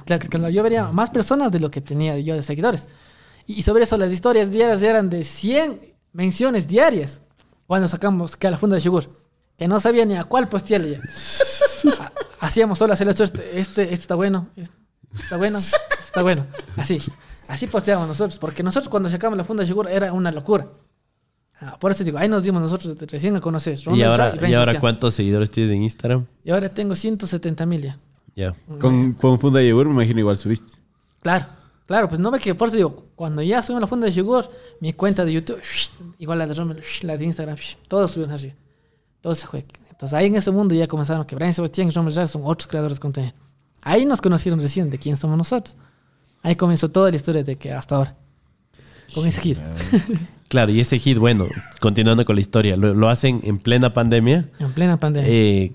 Claro, 0.05 0.49
yo 0.49 0.63
vería 0.63 0.91
más 0.91 1.09
personas 1.09 1.51
de 1.51 1.59
lo 1.59 1.71
que 1.71 1.81
tenía 1.81 2.17
yo 2.19 2.35
de 2.35 2.43
seguidores. 2.43 2.87
Y, 3.45 3.59
y 3.59 3.61
sobre 3.61 3.83
eso 3.83 3.97
las 3.97 4.11
historias 4.11 4.51
diarias 4.51 4.81
eran 4.81 5.09
de 5.09 5.23
100 5.23 5.93
menciones 6.13 6.67
diarias. 6.67 7.21
Cuando 7.67 7.87
sacamos 7.87 8.35
que 8.35 8.47
a 8.47 8.51
la 8.51 8.57
funda 8.57 8.75
de 8.75 8.81
Shugur. 8.81 9.09
Que 9.57 9.67
no 9.67 9.79
sabía 9.79 10.05
ni 10.05 10.15
a 10.15 10.23
cuál 10.23 10.47
postearle 10.47 10.99
ya. 10.99 12.11
Hacíamos 12.39 12.77
solo 12.77 12.93
hacer 12.93 13.07
esto, 13.07 13.23
este, 13.23 13.59
este, 13.59 13.83
este 13.83 13.93
está 13.93 14.15
bueno, 14.15 14.49
este 14.55 14.75
está 15.13 15.37
bueno, 15.37 15.59
este 15.59 15.75
está 15.99 16.21
bueno. 16.21 16.45
Así, 16.75 16.97
así 17.47 17.67
posteábamos 17.67 18.09
nosotros, 18.09 18.37
porque 18.37 18.63
nosotros 18.63 18.89
cuando 18.89 19.09
sacamos 19.09 19.37
la 19.37 19.45
funda 19.45 19.63
de 19.63 19.69
Shugur 19.69 19.87
era 19.87 20.11
una 20.11 20.31
locura. 20.31 20.67
Ah, 21.59 21.77
por 21.79 21.91
eso 21.91 22.03
digo, 22.03 22.17
ahí 22.17 22.27
nos 22.27 22.43
dimos 22.43 22.61
nosotros 22.61 22.97
recién 23.09 23.35
a 23.35 23.39
conocer. 23.39 23.77
¿Y 23.79 23.83
Rommel 23.85 24.05
ahora, 24.05 24.31
Brian 24.31 24.51
¿Y 24.51 24.55
ahora 24.55 24.79
cuántos 24.79 25.13
seguidores 25.13 25.49
tienes 25.51 25.71
en 25.71 25.83
Instagram? 25.83 26.25
Y 26.43 26.51
ahora 26.51 26.69
tengo 26.69 26.95
170 26.95 27.65
mil 27.65 27.81
ya. 27.81 27.99
Ya. 28.35 28.55
Con, 28.79 29.13
con 29.13 29.39
Funda 29.39 29.61
Yogur 29.61 29.87
me 29.87 29.93
imagino 29.93 30.19
igual 30.19 30.37
subiste. 30.37 30.79
Claro, 31.21 31.45
claro, 31.85 32.09
pues 32.09 32.19
no 32.19 32.31
ve 32.31 32.39
que 32.39 32.55
por 32.55 32.67
eso 32.67 32.77
digo, 32.77 33.05
cuando 33.15 33.41
ya 33.41 33.61
subimos 33.61 33.81
la 33.81 33.87
funda 33.87 34.07
de 34.07 34.11
Yugur, 34.11 34.49
mi 34.79 34.93
cuenta 34.93 35.23
de 35.23 35.33
YouTube, 35.33 35.61
igual 36.19 36.39
la 36.39 36.47
de 36.47 36.53
Rommel, 36.53 36.83
la 37.03 37.17
de 37.17 37.25
Instagram, 37.25 37.57
todos 37.87 38.11
subieron 38.11 38.33
así. 38.33 38.53
Fue. 39.21 39.65
Entonces 39.89 40.13
ahí 40.13 40.27
en 40.27 40.35
ese 40.35 40.51
mundo 40.51 40.75
ya 40.75 40.85
comenzaron 40.85 41.25
que 41.25 41.35
Brian 41.35 41.53
Sebastián 41.53 41.87
y 41.87 41.91
Rommel 41.91 42.13
Jack 42.13 42.27
son 42.27 42.41
otros 42.43 42.67
creadores 42.67 42.97
de 42.97 43.01
contenido. 43.01 43.33
Ahí 43.81 44.05
nos 44.05 44.21
conocieron 44.21 44.59
recién 44.59 44.89
de 44.89 44.97
quién 44.97 45.15
somos 45.15 45.37
nosotros. 45.37 45.77
Ahí 46.41 46.57
comenzó 46.57 46.89
toda 46.89 47.09
la 47.09 47.15
historia 47.15 47.41
de 47.41 47.55
que 47.55 47.71
hasta 47.71 47.95
ahora. 47.95 48.15
Con 49.13 49.25
ese 49.25 49.41
giro. 49.41 49.61
Claro, 50.49 50.71
y 50.71 50.79
ese 50.79 50.99
hit, 50.99 51.17
bueno, 51.17 51.47
continuando 51.79 52.25
con 52.25 52.35
la 52.35 52.41
historia, 52.41 52.77
lo, 52.77 52.93
lo 52.93 53.09
hacen 53.09 53.39
en 53.41 53.57
plena 53.57 53.91
pandemia. 53.91 54.51
En 54.59 54.71
plena 54.71 54.99
pandemia. 54.99 55.27
Eh, 55.27 55.71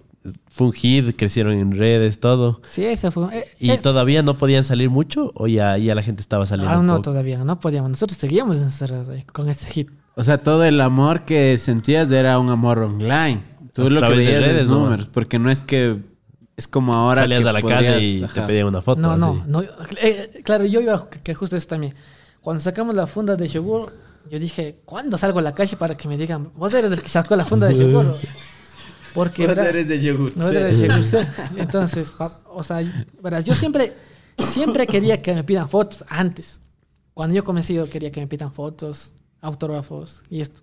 fue 0.51 0.67
un 0.69 0.73
hit, 0.73 1.17
crecieron 1.17 1.53
en 1.55 1.73
redes, 1.77 2.21
todo. 2.21 2.61
sí, 2.71 2.85
ese 2.85 3.11
fue. 3.11 3.37
eh, 3.37 3.45
¿Y 3.59 3.71
es- 3.71 3.81
todavía 3.81 4.23
no 4.23 4.35
podían 4.35 4.65
salir 4.65 4.91
mucho 4.91 5.33
o 5.35 5.47
ya, 5.47 5.77
ya 5.79 5.95
la 5.95 6.03
gente 6.03 6.21
estaba 6.21 6.47
saliendo? 6.47 6.75
Aún 6.75 6.87
no, 6.87 6.95
poco? 6.97 7.03
todavía 7.11 7.39
no 7.45 7.59
podíamos. 7.61 7.91
Nosotros 7.91 8.19
seguíamos 8.19 8.59
encerrados 8.61 9.09
ahí 9.09 9.23
con 9.23 9.49
este 9.49 9.67
hit. 9.67 9.91
O 10.15 10.25
sea, 10.25 10.43
todo 10.43 10.65
el 10.65 10.81
amor 10.81 11.23
que 11.25 11.57
sentías 11.59 12.11
era 12.11 12.39
un 12.39 12.51
amor 12.51 12.79
online. 12.81 13.41
Tú 13.73 13.83
A 13.83 13.85
lo 13.85 13.91
que 13.91 13.99
través 13.99 14.19
de 14.19 14.25
veías 14.25 14.43
redes 14.43 14.69
números. 14.69 15.09
Porque 15.13 15.39
no 15.39 15.51
es 15.51 15.63
que... 15.63 15.99
Es 16.57 16.67
como 16.67 16.93
ahora 16.93 17.21
Salías 17.21 17.45
que 17.45 17.49
a 17.49 17.53
la 17.53 17.61
podrías- 17.61 17.85
calle 17.85 18.05
y 18.05 18.19
te 18.19 18.25
ajá. 18.25 18.47
pedían 18.49 18.67
una 18.67 18.83
foto. 18.83 19.01
No, 19.01 19.17
no, 19.17 19.31
así. 19.31 19.43
no. 19.47 19.63
Eh, 20.03 20.41
claro, 20.45 20.65
yo 20.65 20.81
iba 20.81 21.09
que, 21.09 21.21
que 21.21 21.35
justo 21.35 21.57
eso 21.57 21.69
también. 21.69 21.95
Cuando 22.41 22.61
sacamos 22.61 22.97
la 22.97 23.07
funda 23.07 23.37
de 23.37 23.47
yogur, 23.47 23.93
yo 24.29 24.41
dije, 24.41 24.81
¿cuándo 24.85 25.17
salgo 25.19 25.39
a 25.39 25.43
la 25.43 25.55
calle 25.55 25.77
para 25.77 25.97
que 25.97 26.09
me 26.09 26.17
digan, 26.19 26.51
vos 26.57 26.75
eres 26.75 26.91
el 26.91 27.01
que 27.01 27.09
sacó 27.09 27.37
la 27.37 27.45
funda 27.45 27.69
de 27.69 27.77
yogur? 27.77 28.17
Porque 29.19 29.49
Vos 29.49 29.57
verás, 29.57 29.75
eres 29.75 29.89
de 29.89 30.01
yogur. 30.01 30.37
no 30.37 30.49
eres 30.49 30.79
de 30.79 30.87
yogur, 30.87 31.03
sí. 31.03 31.17
Entonces, 31.57 32.17
o 32.47 32.63
sea, 32.63 32.85
verás, 33.21 33.45
yo 33.45 33.53
siempre, 33.53 33.93
siempre 34.39 34.87
quería 34.87 35.21
que 35.21 35.35
me 35.35 35.43
pidan 35.43 35.69
fotos 35.69 36.05
antes. 36.09 36.63
Cuando 37.15 37.35
yo 37.35 37.43
comencé, 37.43 37.75
yo 37.75 37.91
quería 37.91 38.13
que 38.13 38.21
me 38.21 38.29
pidan 38.29 38.53
fotos, 38.53 39.15
autógrafos 39.41 40.23
y 40.31 40.41
esto. 40.41 40.63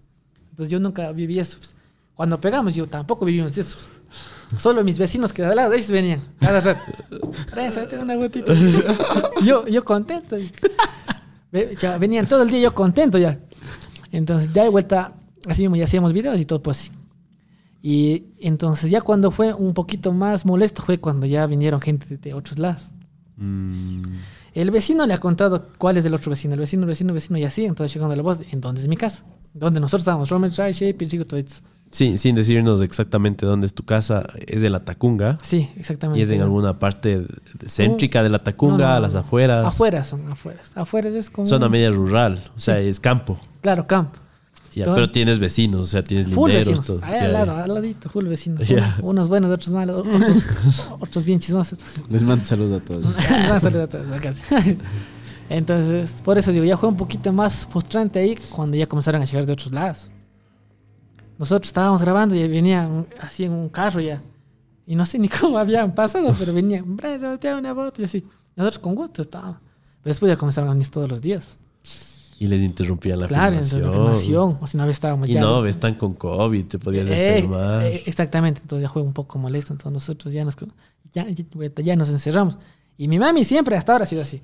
Entonces, 0.52 0.72
yo 0.72 0.80
nunca 0.80 1.12
viví 1.12 1.38
eso. 1.38 1.58
pues. 1.58 1.76
Cuando 2.14 2.40
pegamos, 2.40 2.74
yo 2.74 2.88
tampoco 2.88 3.26
vivimos 3.26 3.58
eso. 3.58 3.78
Solo 4.58 4.86
mis 4.86 4.98
vecinos 4.98 5.34
que 5.34 5.42
de 5.42 5.50
al 5.50 5.58
lado, 5.58 5.74
ellos 5.74 5.90
venían 5.90 6.22
cada 6.40 6.62
rato. 6.62 6.80
Prensa, 7.52 7.86
tengo 7.90 8.04
una 8.04 8.16
gotita. 8.16 8.54
yo, 9.44 9.68
yo 9.68 9.84
contento. 9.84 10.38
Venían 12.00 12.26
todo 12.26 12.44
el 12.44 12.50
día 12.50 12.62
yo 12.62 12.74
contento 12.74 13.18
ya. 13.18 13.38
Entonces, 14.14 14.50
ya 14.54 14.64
de 14.64 14.70
vuelta, 14.70 15.12
así 15.46 15.64
mismo 15.64 15.76
ya 15.76 15.84
hacíamos 15.84 16.14
videos 16.14 16.40
y 16.40 16.46
todo 16.46 16.64
pues 16.64 16.80
así. 16.80 17.05
Y 17.88 18.24
entonces 18.40 18.90
ya 18.90 19.02
cuando 19.02 19.30
fue 19.30 19.54
un 19.54 19.76
poquito 19.76 20.12
más 20.12 20.44
molesto 20.44 20.82
fue 20.82 20.98
cuando 20.98 21.28
ya 21.28 21.46
vinieron 21.46 21.80
gente 21.80 22.18
de, 22.18 22.34
otros 22.34 22.58
lados. 22.58 22.88
Mm, 23.38 24.02
El 24.56 24.72
vecino 24.72 25.06
le 25.06 25.14
ha 25.14 25.20
contado 25.20 25.68
cuál 25.78 25.96
es 25.98 26.06
el 26.06 26.16
otro 26.16 26.32
vecino. 26.32 26.56
El 26.56 26.62
vecino, 26.62 26.82
el 26.82 26.88
vecino, 26.88 27.12
el 27.12 27.14
vecino 27.14 27.38
y 27.38 27.44
así. 27.44 27.64
Entonces 27.64 27.94
llegando 27.94 28.16
la 28.16 28.24
voz, 28.24 28.42
¿en 28.52 28.60
dónde 28.60 28.82
es 28.82 28.88
mi 28.88 28.98
casa? 28.98 29.24
Donde 29.54 29.80
nosotros 29.80 30.02
estábamos. 30.02 30.32
Esto. 30.32 31.64
sí, 31.92 32.18
sin 32.18 32.36
decirnos 32.36 32.82
exactamente 32.82 33.46
dónde 33.46 33.68
es 33.68 33.76
tu 33.76 33.86
casa, 33.86 34.26
es 34.48 34.64
de 34.64 34.72
la 34.72 34.84
Tacunga. 34.84 35.38
Sí, 35.44 35.70
exactamente. 35.78 36.20
Y 36.20 36.24
es 36.24 36.32
en 36.32 36.42
alguna 36.42 36.80
parte 36.80 37.28
céntrica 37.68 38.24
de 38.24 38.30
la 38.30 38.44
Tacunga, 38.44 38.78
No, 38.78 38.84
no, 38.84 38.90
no, 38.90 38.96
a 38.96 39.00
las 39.00 39.14
afueras. 39.14 39.64
Afuera 39.64 40.04
son, 40.04 40.28
afuera. 40.32 40.60
Afuera 40.74 41.10
es 41.10 41.30
como... 41.30 41.46
Zona 41.46 41.70
media 41.70 41.92
rural, 41.92 42.50
o 42.56 42.60
sea, 42.60 42.80
es 42.80 43.00
campo. 43.00 43.38
Claro, 43.62 43.86
campo. 43.86 44.25
Ya, 44.76 44.84
pero 44.94 45.10
tienes 45.10 45.40
vecinos, 45.40 45.82
o 45.82 45.86
sea, 45.86 46.04
tienes 46.04 46.28
Full 46.28 46.50
linderos, 46.50 46.82
vecinos. 46.82 46.86
todo. 46.86 47.00
Ahí 47.02 47.14
Ya, 47.14 47.26
al 47.26 47.32
ya. 47.32 47.46
lado, 47.46 47.64
al 47.64 47.74
ladito, 47.74 48.10
full 48.10 48.26
vecinos. 48.28 48.68
Ya. 48.68 48.98
Unos 49.02 49.30
buenos, 49.30 49.50
otros 49.50 49.70
malos, 49.74 50.06
otros, 50.06 50.92
otros 51.00 51.24
bien 51.26 51.40
chismosos. 51.40 51.80
Les 52.10 52.22
mando 52.24 52.44
saludos 52.44 52.82
a 52.82 52.86
todos. 52.86 53.04
Van 53.16 53.52
a 53.52 53.60
salir 53.60 53.80
a 53.82 53.88
todos 53.88 54.06
la 54.08 54.20
casa. 54.20 54.44
Entonces, 55.50 56.22
por 56.24 56.38
eso 56.38 56.52
digo, 56.52 56.66
ya 56.66 56.76
fue 56.76 56.90
un 56.90 56.98
poquito 56.98 57.32
más 57.32 57.66
frustrante 57.68 58.20
ahí 58.20 58.38
cuando 58.50 58.76
ya 58.78 58.88
comenzaron 58.88 59.22
a 59.22 59.26
llegar 59.26 59.46
de 59.46 59.54
otros 59.54 59.72
lados. 59.72 60.12
Nosotros 61.38 61.68
estábamos 61.68 62.02
grabando 62.02 62.34
y 62.36 62.48
venían 62.48 63.08
así 63.22 63.44
en 63.44 63.52
un 63.54 63.70
carro 63.70 64.02
ya. 64.02 64.22
Y 64.88 64.96
no 64.96 65.06
sé 65.06 65.20
ni 65.20 65.30
cómo 65.40 65.58
habían 65.58 65.94
pasado, 65.96 66.36
pero 66.38 66.54
venían, 66.54 66.96
"Brian, 66.98 67.20
Sebastián, 67.20 67.60
una 67.60 67.74
foto 67.76 68.02
y 68.02 68.06
así. 68.06 68.26
Nosotros 68.56 68.80
con 68.80 68.96
gusto 68.96 69.22
estábamos. 69.22 69.58
Pero 70.02 70.12
después 70.12 70.30
ya 70.32 70.38
comenzaron 70.38 70.70
a 70.70 70.74
venir 70.74 70.90
todos 70.90 71.10
los 71.10 71.22
días. 71.22 71.48
Y 72.38 72.48
les 72.48 72.62
interrumpían 72.62 73.20
la 73.22 73.28
claro, 73.28 73.52
filmación. 73.52 73.80
entonces 73.80 74.00
la 74.00 74.04
filmación. 74.06 74.58
O 74.62 74.68
si 74.68 74.78
una 74.78 74.86
vez 74.86 74.96
estábamos 74.98 75.30
Y 75.30 75.34
ya. 75.34 75.42
no, 75.42 75.66
están 75.66 75.96
con 75.96 76.14
COVID, 76.16 76.66
te 76.66 76.80
podías 76.80 77.08
Eh, 77.08 77.38
enfermar. 77.38 77.86
eh, 77.86 78.04
exactamente, 78.06 78.62
entonces 78.62 78.84
ya 78.88 78.90
fue 78.94 79.02
un 79.02 79.14
poco 79.14 79.40
molesto, 79.40 79.72
entonces 79.74 79.94
nosotros 79.94 80.34
ya 80.34 80.44
nos, 80.44 80.56
ya, 81.14 81.26
ya- 81.30 81.96
nos 81.96 82.10
encerramos. 82.10 82.60
Y 82.98 83.08
mi 83.08 83.20
mami 83.20 83.44
siempre 83.46 83.78
hasta 83.78 83.94
ahora 83.94 84.04
ha 84.04 84.08
sido 84.08 84.22
así. 84.22 84.42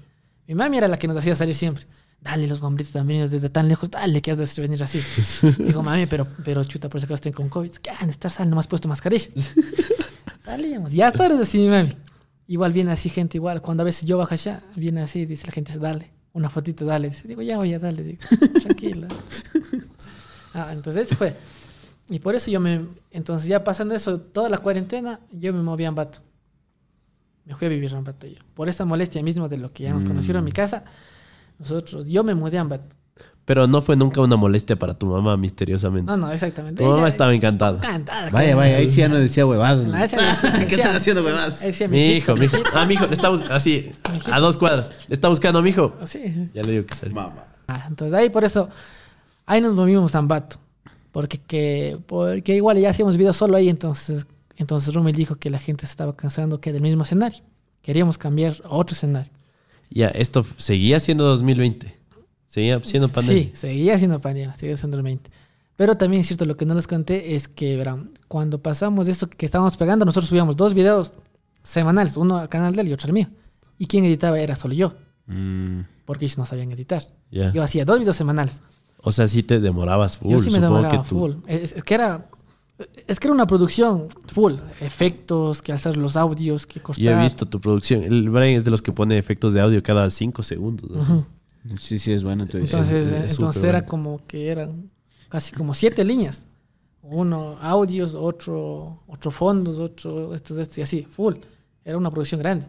Mi 0.47 0.55
mami 0.55 0.77
era 0.77 0.87
la 0.87 0.97
que 0.97 1.07
nos 1.07 1.17
hacía 1.17 1.35
salir 1.35 1.55
siempre. 1.55 1.85
Dale, 2.21 2.47
los 2.47 2.61
han 2.61 2.75
venido 3.07 3.27
desde 3.27 3.49
tan 3.49 3.67
lejos, 3.67 3.89
dale, 3.89 4.21
que 4.21 4.31
has 4.31 4.37
de 4.37 4.61
venir 4.61 4.81
así. 4.83 4.99
Digo, 5.65 5.81
mami, 5.83 6.05
pero, 6.05 6.27
pero 6.45 6.63
chuta, 6.63 6.87
por 6.87 7.01
si 7.01 7.05
acaso 7.05 7.15
estén 7.15 7.33
con 7.33 7.49
COVID. 7.49 7.71
¿Qué 7.81 7.89
han 7.89 8.05
de 8.07 8.11
estar 8.11 8.29
sal? 8.31 8.49
No 8.49 8.55
me 8.55 8.59
has 8.59 8.67
puesto 8.67 8.87
mascarilla. 8.87 9.27
Salíamos, 10.43 10.91
ya 10.93 11.07
hasta 11.07 11.23
ahora 11.23 11.35
es 11.35 11.41
así 11.41 11.59
mi 11.59 11.67
mami. 11.69 11.93
Igual 12.47 12.73
viene 12.73 12.91
así 12.91 13.09
gente 13.09 13.37
igual, 13.37 13.61
cuando 13.61 13.81
a 13.81 13.85
veces 13.85 14.05
yo 14.07 14.17
bajo 14.17 14.33
allá, 14.33 14.61
viene 14.75 15.01
así, 15.01 15.25
dice 15.25 15.45
la 15.47 15.53
gente, 15.53 15.77
dale, 15.77 16.11
una 16.33 16.49
fotito, 16.49 16.85
dale. 16.85 17.09
Dice, 17.09 17.27
digo, 17.27 17.41
ya 17.41 17.57
voy 17.57 17.73
a 17.73 17.79
darle, 17.79 18.03
digo, 18.03 18.21
tranquila. 18.61 19.07
Ah, 20.53 20.69
entonces 20.73 21.07
eso 21.07 21.15
fue. 21.15 21.35
Y 22.09 22.19
por 22.19 22.35
eso 22.35 22.51
yo 22.51 22.59
me. 22.59 22.87
Entonces, 23.11 23.47
ya 23.47 23.63
pasando 23.63 23.95
eso, 23.95 24.19
toda 24.19 24.49
la 24.49 24.57
cuarentena, 24.57 25.19
yo 25.31 25.53
me 25.53 25.61
moví 25.61 25.85
a 25.85 25.89
Ambato. 25.89 26.19
Me 27.45 27.55
fui 27.55 27.67
a 27.67 27.69
vivir 27.69 27.93
a 27.93 27.97
Ambato 27.97 28.27
yo. 28.27 28.39
Por 28.53 28.69
esa 28.69 28.85
molestia 28.85 29.23
mismo 29.23 29.47
de 29.47 29.57
lo 29.57 29.71
que 29.71 29.83
ya 29.83 29.93
nos 29.93 30.05
conocieron 30.05 30.41
en 30.41 30.45
mi 30.45 30.51
casa, 30.51 30.85
nosotros, 31.57 32.05
yo 32.07 32.23
me 32.23 32.35
mudé 32.35 32.57
a 32.57 32.61
Ambato. 32.61 32.95
Pero 33.45 33.67
no 33.67 33.81
fue 33.81 33.95
nunca 33.95 34.21
una 34.21 34.35
molestia 34.35 34.77
para 34.77 34.93
tu 34.93 35.07
mamá, 35.07 35.35
misteriosamente. 35.35 36.09
No, 36.09 36.15
no, 36.15 36.31
exactamente. 36.31 36.81
tu 36.83 36.87
mamá 36.87 36.99
Ella- 36.99 37.07
estaba 37.07 37.33
encantada. 37.33 37.77
Encantada. 37.77 38.29
Vaya, 38.29 38.55
vaya, 38.55 38.77
ahí 38.77 38.87
sí 38.87 38.97
ya 38.97 39.09
no 39.09 39.17
decía 39.17 39.45
huevadas. 39.45 39.87
¿Qué 40.69 40.75
están 40.75 40.95
haciendo 40.95 41.23
huevadas? 41.23 41.59
decía, 41.61 41.87
Mi 41.87 42.11
hijo, 42.11 42.35
mi 42.35 42.45
hijo. 42.45 42.57
Ah, 42.73 42.85
mi 42.85 42.93
hijo, 42.93 43.07
le 43.07 43.13
está 43.13 43.29
buscando, 43.29 43.55
así, 43.55 43.91
a 44.31 44.39
dos 44.39 44.57
cuadras. 44.57 44.91
Le 45.07 45.15
está 45.15 45.27
buscando 45.27 45.59
a 45.59 45.61
mi 45.63 45.71
hijo. 45.71 45.95
Sí. 46.05 46.49
Ya 46.53 46.61
le 46.63 46.71
digo 46.71 46.85
que 46.85 46.95
salió. 46.95 47.15
Mamá. 47.15 47.45
Ah, 47.67 47.85
entonces 47.87 48.13
ahí 48.17 48.29
por 48.29 48.43
eso, 48.43 48.69
ahí 49.45 49.59
nos 49.59 49.73
movimos 49.75 50.13
a 50.15 50.19
Ambato. 50.19 50.57
Porque, 51.11 51.39
que, 51.39 51.97
porque 52.05 52.55
igual 52.55 52.77
ya 52.77 52.89
hacíamos 52.91 53.17
videos 53.17 53.35
solo 53.35 53.57
ahí, 53.57 53.67
entonces, 53.69 54.25
entonces 54.55 54.93
Rumel 54.93 55.15
dijo 55.15 55.35
que 55.35 55.49
la 55.49 55.59
gente 55.59 55.85
se 55.85 55.91
estaba 55.91 56.15
cansando 56.15 56.61
que 56.61 56.71
del 56.71 56.81
mismo 56.81 57.03
escenario. 57.03 57.39
Queríamos 57.81 58.17
cambiar 58.17 58.53
a 58.63 58.69
otro 58.69 58.93
escenario. 58.95 59.31
Ya, 59.89 60.07
esto 60.09 60.45
seguía 60.57 60.99
siendo 61.01 61.25
2020. 61.25 61.97
Seguía 62.51 62.79
siendo 62.83 63.07
pandemia. 63.07 63.43
Sí, 63.43 63.51
seguía 63.53 63.97
siendo 63.97 64.19
pandemia, 64.19 64.53
seguía 64.55 64.75
siendo 64.75 64.97
el 64.97 65.03
20. 65.03 65.31
Pero 65.77 65.95
también 65.95 66.19
es 66.19 66.27
cierto, 66.27 66.45
lo 66.45 66.57
que 66.57 66.65
no 66.65 66.75
les 66.75 66.85
conté 66.85 67.33
es 67.35 67.47
que, 67.47 67.77
verán, 67.77 68.11
cuando 68.27 68.61
pasamos 68.61 69.07
esto 69.07 69.29
que 69.29 69.45
estábamos 69.45 69.77
pegando, 69.77 70.03
nosotros 70.05 70.27
subíamos 70.29 70.57
dos 70.57 70.73
videos 70.73 71.13
semanales, 71.63 72.17
uno 72.17 72.37
al 72.37 72.49
canal 72.49 72.75
de 72.75 72.81
él 72.81 72.89
y 72.89 72.93
otro 72.93 73.07
al 73.07 73.13
mío. 73.13 73.27
Y 73.77 73.85
quien 73.87 74.03
editaba 74.05 74.37
era 74.39 74.55
solo 74.55 74.73
yo, 74.73 74.93
Mm, 75.27 75.81
porque 76.05 76.25
ellos 76.25 76.37
no 76.37 76.45
sabían 76.45 76.71
editar. 76.73 77.01
ya. 77.31 77.53
Yo 77.53 77.63
hacía 77.63 77.85
dos 77.85 77.97
videos 77.99 78.17
semanales. 78.17 78.61
O 79.01 79.11
sea, 79.13 79.27
sí 79.27 79.43
te 79.43 79.59
demorabas 79.61 80.17
full. 80.17 80.31
Yo 80.33 80.39
sí 80.39 80.49
me 80.49 80.57
Supongo 80.57 80.75
demoraba 80.81 81.03
que 81.03 81.09
tú- 81.09 81.19
full. 81.19 81.31
Es, 81.47 81.71
es 81.71 81.83
que 81.83 81.93
era 81.95 82.27
es 83.07 83.19
que 83.19 83.27
era 83.27 83.33
una 83.33 83.45
producción 83.47 84.07
full, 84.33 84.53
efectos, 84.79 85.61
que 85.61 85.71
hacer 85.71 85.97
los 85.97 86.17
audios, 86.17 86.65
que 86.65 86.79
cortar. 86.81 87.03
Yo 87.03 87.11
he 87.11 87.21
visto 87.23 87.45
tu 87.45 87.61
producción. 87.61 88.03
El 88.03 88.29
Brian 88.29 88.55
es 88.55 88.63
de 88.65 88.71
los 88.71 88.81
que 88.81 88.91
pone 88.91 89.17
efectos 89.17 89.53
de 89.53 89.61
audio 89.61 89.81
cada 89.83 90.09
cinco 90.09 90.43
segundos. 90.43 90.89
así. 90.99 91.11
Ujú. 91.11 91.25
Sí, 91.79 91.99
sí, 91.99 92.11
es 92.11 92.23
bueno. 92.23 92.43
Entonces, 92.43 92.71
Entonces, 92.71 93.05
es- 93.07 93.11
eh, 93.11 93.23
es 93.25 93.31
entonces 93.33 93.63
era 93.63 93.79
bueno. 93.79 93.87
como 93.87 94.25
que 94.27 94.49
eran 94.49 94.89
casi 95.29 95.53
como 95.53 95.73
siete 95.73 96.03
líneas. 96.03 96.45
Uno 97.03 97.57
audios, 97.61 98.13
otro 98.13 99.01
otro 99.07 99.31
fondos, 99.31 99.77
otro 99.79 100.33
esto, 100.35 100.59
esto 100.59 100.79
y 100.79 100.83
así, 100.83 101.03
full. 101.03 101.35
Era 101.83 101.97
una 101.97 102.11
producción 102.11 102.39
grande. 102.39 102.65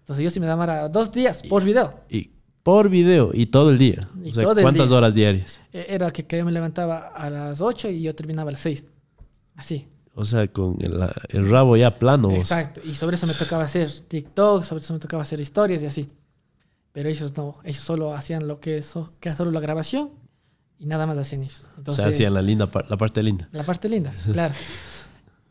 Entonces 0.00 0.24
yo 0.24 0.30
sí 0.30 0.40
me 0.40 0.46
daba 0.46 0.88
dos 0.88 1.12
días 1.12 1.42
por 1.48 1.62
video. 1.64 2.00
Y 2.08 2.30
por 2.62 2.88
video 2.88 3.30
y 3.34 3.46
todo 3.46 3.70
el 3.70 3.78
día. 3.78 4.08
Y 4.22 4.30
o 4.30 4.34
sea, 4.34 4.44
¿cuántas 4.62 4.88
día. 4.88 4.96
horas 4.98 5.14
diarias? 5.14 5.60
Eh, 5.72 5.86
Era 5.90 6.10
que, 6.10 6.24
que 6.24 6.38
yo 6.38 6.44
me 6.44 6.52
levantaba 6.52 7.08
a 7.08 7.28
las 7.30 7.60
8 7.60 7.88
y 7.90 8.02
yo 8.02 8.14
terminaba 8.14 8.48
a 8.50 8.52
las 8.52 8.60
6. 8.62 8.84
Así. 9.54 9.86
O 10.14 10.24
sea, 10.24 10.46
con 10.48 10.76
el, 10.80 10.98
el 11.28 11.48
rabo 11.48 11.76
ya 11.76 11.98
plano. 11.98 12.28
vos. 12.28 12.38
Exacto. 12.38 12.80
Y 12.84 12.94
sobre 12.94 13.16
eso 13.16 13.26
me 13.26 13.34
tocaba 13.34 13.64
hacer 13.64 13.88
TikTok, 13.90 14.64
sobre 14.64 14.82
eso 14.82 14.92
me 14.94 14.98
tocaba 14.98 15.22
hacer 15.22 15.40
historias 15.40 15.82
y 15.82 15.86
así. 15.86 16.08
Pero 16.98 17.08
ellos 17.10 17.32
no, 17.36 17.58
ellos 17.62 17.80
solo 17.84 18.12
hacían 18.12 18.48
lo 18.48 18.58
que 18.58 18.78
es 18.78 18.92
que 19.20 19.32
solo 19.36 19.52
la 19.52 19.60
grabación 19.60 20.10
y 20.80 20.86
nada 20.86 21.06
más 21.06 21.16
hacían 21.16 21.42
ellos. 21.42 21.68
O 21.76 21.78
Entonces, 21.78 22.02
sea, 22.02 22.10
hacían 22.12 22.34
la, 22.34 22.42
linda, 22.42 22.68
la 22.88 22.96
parte 22.96 23.22
linda. 23.22 23.48
la 23.52 23.62
parte 23.62 23.88
linda, 23.88 24.12
claro. 24.32 24.52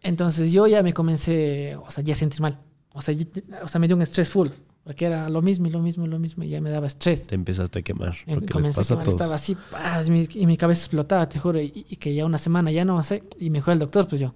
Entonces 0.02 0.52
yo 0.52 0.68
ya 0.68 0.84
me 0.84 0.94
comencé, 0.94 1.78
o 1.78 1.90
sea, 1.90 2.04
ya 2.04 2.14
a 2.14 2.18
sentir 2.18 2.42
mal. 2.42 2.60
O 2.92 3.02
sea, 3.02 3.14
ya- 3.14 3.26
o 3.64 3.68
sea, 3.70 3.80
me 3.80 3.88
dio 3.88 3.96
un 3.96 4.02
estrés 4.02 4.28
full, 4.30 4.50
porque 4.84 5.06
era 5.06 5.30
lo 5.30 5.42
mismo 5.42 5.68
y 5.68 5.70
lo 5.70 5.80
mismo 5.80 6.06
y 6.06 6.10
lo 6.10 6.20
mismo 6.20 6.44
y 6.44 6.50
ya 6.50 6.60
me 6.60 6.70
daba 6.70 6.88
estrés. 6.88 7.28
Te 7.28 7.36
empezaste 7.36 7.80
a 7.80 7.82
quemar. 7.82 8.16
Y 8.26 8.32
Lo 8.34 8.42
que 8.42 8.48
les 8.48 8.52
comencé 8.52 8.76
pasa 8.76 8.94
a 8.96 8.98
mal, 8.98 9.06
todos. 9.06 9.16
estaba 9.22 9.36
así, 9.36 9.56
paz, 9.72 10.10
mi- 10.10 10.28
y 10.34 10.46
mi 10.48 10.58
cabeza 10.58 10.82
explotaba, 10.82 11.30
te 11.30 11.40
juro, 11.40 11.62
y, 11.62 11.72
y 11.90 11.96
que 11.96 12.14
ya 12.14 12.26
una 12.26 12.40
semana 12.40 12.72
ya 12.72 12.84
no 12.84 13.02
sé, 13.04 13.24
y 13.40 13.50
me 13.52 13.62
fue 13.62 13.72
al 13.72 13.80
doctor, 13.80 14.06
pues 14.06 14.20
yo, 14.20 14.36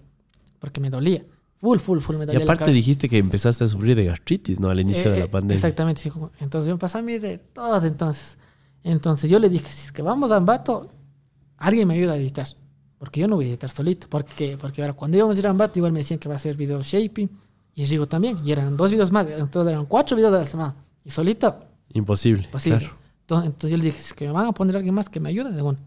porque 0.60 0.80
me 0.80 0.90
dolía. 0.90 1.26
Full, 1.62 1.78
full, 1.78 2.00
full, 2.00 2.16
me 2.18 2.24
Y 2.24 2.28
dolía 2.28 2.40
la 2.40 2.46
aparte 2.46 2.62
cabeza. 2.66 2.76
dijiste 2.76 3.08
que 3.08 3.20
empezaste 3.20 3.64
a 3.64 3.68
sufrir 3.68 3.96
de 3.96 4.06
gastritis, 4.06 4.60
¿no? 4.60 4.70
Al 4.70 4.80
inicio 4.80 5.10
Eh, 5.10 5.14
de 5.14 5.20
la 5.20 5.26
eh, 5.26 5.30
pandemia. 5.30 5.56
Exactamente. 5.56 6.02
Entonces 6.40 6.68
yo 6.68 6.74
me 6.74 6.80
pasé 6.80 6.98
a 6.98 7.02
mí 7.04 7.20
de 7.20 7.38
todo 7.38 7.86
entonces. 7.86 8.38
Entonces 8.84 9.30
yo 9.30 9.38
le 9.38 9.48
dije, 9.48 9.70
si 9.72 9.86
es 9.86 9.92
que 9.92 10.02
vamos 10.02 10.32
a 10.32 10.38
Ambato, 10.38 10.90
alguien 11.58 11.88
me 11.88 11.94
ayuda 11.94 12.14
a 12.14 12.18
editar. 12.18 12.48
Porque 12.98 13.20
yo 13.22 13.28
no 13.28 13.36
voy 13.36 13.46
a 13.46 13.50
editar 13.50 13.70
solito. 13.70 14.08
Porque, 14.10 14.58
porque 14.60 14.82
ahora 14.82 14.94
cuando 14.94 15.18
íbamos 15.18 15.36
a 15.38 15.40
ir 15.40 15.48
a 15.48 15.52
Ambato, 15.52 15.78
igual 15.78 15.92
me 15.92 16.00
decían 16.00 16.20
que 16.20 16.28
va 16.28 16.36
a 16.36 16.40
ser 16.40 16.56
video 16.58 16.82
shaping. 16.82 17.30
Y 17.76 17.86
Rigo 17.86 18.08
también. 18.08 18.38
Y 18.44 18.52
eran 18.52 18.76
dos 18.76 18.90
videos 18.92 19.12
más. 19.12 19.28
Entonces 19.30 19.72
eran 19.72 19.86
cuatro 19.86 20.18
videos 20.18 20.34
a 20.34 20.38
la 20.40 20.46
semana. 20.46 20.76
Y 21.06 21.10
solito, 21.12 21.64
Imposible. 21.94 22.48
posible. 22.52 22.80
claro. 22.80 22.96
Entonces, 23.22 23.46
entonces 23.48 23.72
yo 23.72 23.78
le 23.78 23.84
dije, 23.86 24.02
si 24.02 24.08
es 24.08 24.14
que 24.14 24.26
me 24.26 24.32
van 24.34 24.48
a 24.48 24.52
poner 24.52 24.76
alguien 24.76 24.94
más 24.96 25.10
que 25.10 25.20
me 25.20 25.30
ayude, 25.30 25.52
de 25.52 25.62
bueno. 25.62 25.80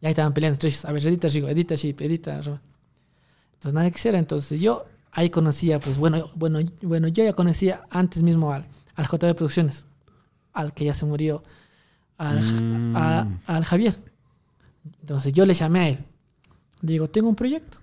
Y 0.00 0.06
ahí 0.06 0.10
estaban 0.10 0.34
peleando 0.34 0.58
ellos. 0.66 0.84
A 0.84 0.92
ver, 0.92 1.06
edita 1.06 1.28
Rigo, 1.28 1.48
edita 1.48 1.76
Shape, 1.76 2.04
edita. 2.04 2.34
Entonces 2.36 3.72
nadie 3.72 3.90
quisiera. 3.92 4.18
Entonces 4.18 4.60
yo 4.60 4.84
ahí 5.14 5.30
conocía, 5.30 5.80
pues 5.80 5.96
bueno, 5.96 6.30
bueno, 6.34 6.58
bueno, 6.82 7.08
yo 7.08 7.24
ya 7.24 7.32
conocía 7.32 7.84
antes 7.90 8.22
mismo 8.22 8.52
al, 8.52 8.66
al 8.94 9.06
JB 9.06 9.34
Producciones, 9.34 9.86
al 10.52 10.72
que 10.74 10.84
ya 10.84 10.94
se 10.94 11.06
murió, 11.06 11.42
al, 12.18 12.42
Mm. 12.42 12.96
a- 12.96 13.28
al 13.46 13.64
Javier. 13.64 13.98
Entonces 15.00 15.32
yo 15.32 15.46
le 15.46 15.54
llamé 15.54 15.80
a 15.80 15.88
él. 15.88 16.04
Digo, 16.82 17.08
tengo 17.08 17.28
un 17.28 17.34
proyecto. 17.34 17.78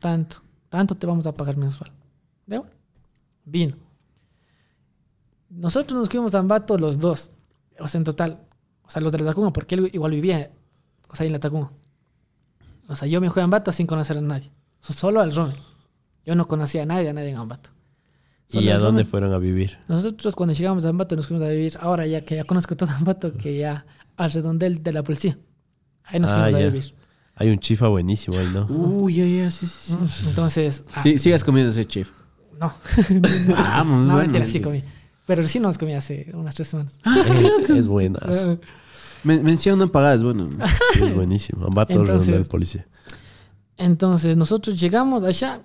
Tanto, 0.00 0.42
tanto 0.68 0.94
te 0.96 1.06
vamos 1.06 1.26
a 1.26 1.32
pagar 1.32 1.56
mensual. 1.56 1.90
De 2.46 2.58
bueno. 2.58 2.72
Vino. 3.46 3.76
Nosotros 5.50 5.98
nos 5.98 6.08
fuimos 6.08 6.34
a 6.34 6.38
Ambato 6.40 6.76
los 6.78 6.98
dos. 6.98 7.32
O 7.78 7.88
sea, 7.88 7.98
en 7.98 8.04
total. 8.04 8.42
O 8.82 8.90
sea, 8.90 9.00
los 9.00 9.12
de 9.12 9.18
la 9.18 9.26
Tacunga, 9.26 9.52
porque 9.52 9.74
él 9.76 9.90
igual 9.92 10.12
vivía 10.12 10.50
o 11.08 11.16
sea, 11.16 11.24
ahí 11.24 11.28
en 11.28 11.32
la 11.34 11.40
Tacunga. 11.40 11.70
O 12.88 12.96
sea, 12.96 13.08
yo 13.08 13.20
me 13.20 13.30
fui 13.30 13.40
a 13.40 13.44
Ambato 13.44 13.72
sin 13.72 13.86
conocer 13.86 14.18
a 14.18 14.20
nadie. 14.20 14.50
So- 14.80 14.92
Solo 14.92 15.20
al 15.20 15.34
Rommel. 15.34 15.56
Yo 16.26 16.34
no 16.34 16.46
conocía 16.46 16.82
a 16.82 16.86
nadie, 16.86 17.08
a 17.10 17.12
nadie 17.12 17.30
en 17.30 17.36
Ambato. 17.36 17.70
Solo 18.46 18.62
¿Y 18.66 18.68
a 18.70 18.78
dónde 18.78 19.04
fueron 19.04 19.32
a 19.32 19.38
vivir? 19.38 19.78
Nosotros 19.88 20.34
cuando 20.34 20.52
llegamos 20.54 20.84
a 20.84 20.88
Ambato 20.90 21.16
nos 21.16 21.26
fuimos 21.28 21.44
a 21.46 21.50
vivir, 21.50 21.76
ahora 21.80 22.06
ya 22.06 22.24
que 22.24 22.36
ya 22.36 22.44
conozco 22.44 22.76
todo 22.76 22.90
Ambato, 22.92 23.32
que 23.32 23.56
ya 23.58 23.86
al 24.16 24.30
redondel 24.32 24.82
de 24.82 24.92
la 24.92 25.02
policía. 25.02 25.38
Ahí 26.04 26.20
nos 26.20 26.30
Ah, 26.30 26.44
fuimos 26.44 26.54
a 26.54 26.64
vivir. 26.66 26.94
Hay 27.36 27.50
un 27.50 27.58
chifa 27.58 27.88
buenísimo 27.88 28.36
ahí, 28.38 28.48
¿no? 28.54 28.66
Uy, 28.68 29.14
ya, 29.16 29.26
ya, 29.44 29.50
sí, 29.50 29.66
sí, 29.66 29.92
sí. 29.92 29.94
Mm, 29.94 30.28
Entonces, 30.28 30.84
ah, 30.94 31.02
Sí, 31.02 31.18
sigas 31.18 31.42
comiendo 31.42 31.70
ese 31.70 31.86
chef. 31.86 32.10
no. 32.60 32.72
Vamos, 33.48 34.06
no, 34.06 34.12
bueno. 34.14 34.18
mentira, 34.18 34.44
sí 34.44 34.60
comí. 34.60 34.82
Pero 35.26 35.42
sí 35.48 35.58
nos 35.58 35.78
comí 35.78 35.94
hace 35.94 36.30
unas 36.34 36.54
tres 36.54 36.68
semanas. 36.68 36.98
es, 37.62 37.70
es 37.70 37.88
buena. 37.88 38.20
Men- 39.24 39.42
mención 39.42 39.78
no 39.78 39.88
pagada 39.88 40.14
es 40.14 40.22
bueno. 40.22 40.50
Es 41.02 41.14
buenísimo. 41.14 41.64
Ambato 41.64 42.04
de 42.04 42.44
policía. 42.44 42.86
Entonces 43.78 44.36
nosotros 44.36 44.78
llegamos 44.78 45.24
allá 45.24 45.62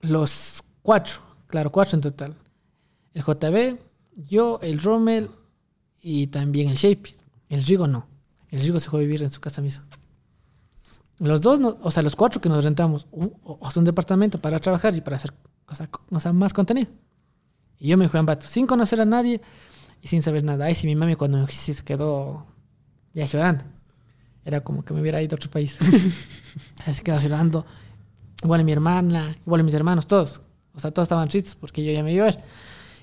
los 0.00 0.62
cuatro, 0.82 1.20
claro, 1.46 1.70
cuatro 1.72 1.96
en 1.96 2.00
total. 2.02 2.34
El 3.14 3.22
JB, 3.22 3.78
yo, 4.16 4.58
el 4.62 4.80
Rommel 4.80 5.30
y 6.00 6.28
también 6.28 6.68
el 6.68 6.76
Shape. 6.76 7.14
El 7.48 7.64
Rigo 7.64 7.86
no. 7.86 8.06
El 8.48 8.60
Rigo 8.60 8.78
se 8.80 8.88
fue 8.90 9.00
a 9.00 9.02
vivir 9.02 9.22
en 9.22 9.30
su 9.30 9.40
casa 9.40 9.60
misma. 9.62 9.84
Los 11.18 11.40
dos, 11.40 11.60
no- 11.60 11.76
o 11.82 11.90
sea, 11.90 12.02
los 12.02 12.16
cuatro 12.16 12.40
que 12.40 12.48
nos 12.48 12.64
rentamos, 12.64 13.06
u- 13.10 13.32
o, 13.42 13.70
sea, 13.70 13.80
un 13.80 13.84
departamento 13.84 14.40
para 14.40 14.58
trabajar 14.58 14.94
y 14.94 15.00
para 15.00 15.16
hacer 15.16 15.32
o 15.70 15.74
sea, 15.74 15.88
o 16.30 16.32
más 16.32 16.52
contenido. 16.52 16.90
Y 17.78 17.88
yo 17.88 17.96
me 17.96 18.08
fui 18.08 18.18
a 18.18 18.20
Ambato 18.20 18.46
sin 18.46 18.66
conocer 18.66 19.00
a 19.00 19.04
nadie 19.04 19.40
y 20.02 20.08
sin 20.08 20.22
saber 20.22 20.42
nada. 20.42 20.64
Ay, 20.66 20.74
si 20.74 20.86
mi 20.86 20.96
mami 20.96 21.14
cuando 21.14 21.38
me 21.38 21.46
se 21.46 21.74
quedó 21.84 22.46
ya 23.14 23.24
llorando. 23.26 23.64
Era 24.44 24.62
como 24.62 24.84
que 24.84 24.92
me 24.94 25.00
hubiera 25.00 25.22
ido 25.22 25.34
a 25.34 25.36
otro 25.36 25.50
país. 25.50 25.78
se 26.92 27.02
quedó 27.02 27.20
llorando. 27.20 27.64
Igual 28.42 28.64
mi 28.64 28.72
hermana, 28.72 29.36
igual 29.46 29.64
mis 29.64 29.74
hermanos, 29.74 30.06
todos. 30.06 30.40
O 30.74 30.78
sea, 30.78 30.90
todos 30.90 31.06
estaban 31.06 31.28
tristes 31.28 31.54
porque 31.54 31.84
yo 31.84 31.92
ya 31.92 32.02
me 32.02 32.12
iba 32.12 32.24
a 32.24 32.30
ver. 32.30 32.42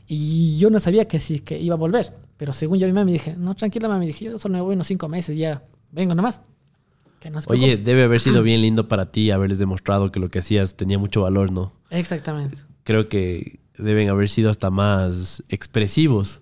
Y 0.07 0.57
yo 0.57 0.69
no 0.69 0.80
sabía 0.80 1.07
que 1.07 1.19
sí, 1.19 1.41
que 1.41 1.59
iba 1.59 1.76
a 1.76 1.77
volver. 1.77 2.14
Pero 2.38 2.53
según 2.53 2.80
yo 2.80 2.88
mi 2.88 2.93
mami 2.93 3.11
dije, 3.11 3.35
no, 3.38 3.55
tranquila 3.55 3.88
mami, 3.88 4.07
dije, 4.07 4.26
yo 4.26 4.39
solo 4.39 4.55
me 4.55 4.61
voy 4.61 4.76
unos 4.76 4.88
cinco 4.88 5.09
meses 5.09 5.35
y 5.35 5.39
ya 5.39 5.64
vengo 5.91 6.15
nomás. 6.15 6.41
Que 7.19 7.30
no 7.30 7.41
se 7.41 7.51
Oye, 7.51 7.77
debe 7.77 8.03
haber 8.03 8.22
sido 8.22 8.41
bien 8.43 8.61
lindo 8.61 8.88
para 8.88 9.11
ti 9.11 9.31
haberles 9.31 9.59
demostrado 9.59 10.11
que 10.11 10.19
lo 10.19 10.30
que 10.30 10.39
hacías 10.39 10.76
tenía 10.76 10.97
mucho 10.97 11.22
valor, 11.22 11.51
¿no? 11.51 11.73
Exactamente. 11.89 12.57
Creo 12.84 13.09
que 13.09 13.59
deben 13.77 14.09
haber 14.09 14.30
sido 14.30 14.49
hasta 14.49 14.69
más 14.69 15.43
expresivos 15.49 16.41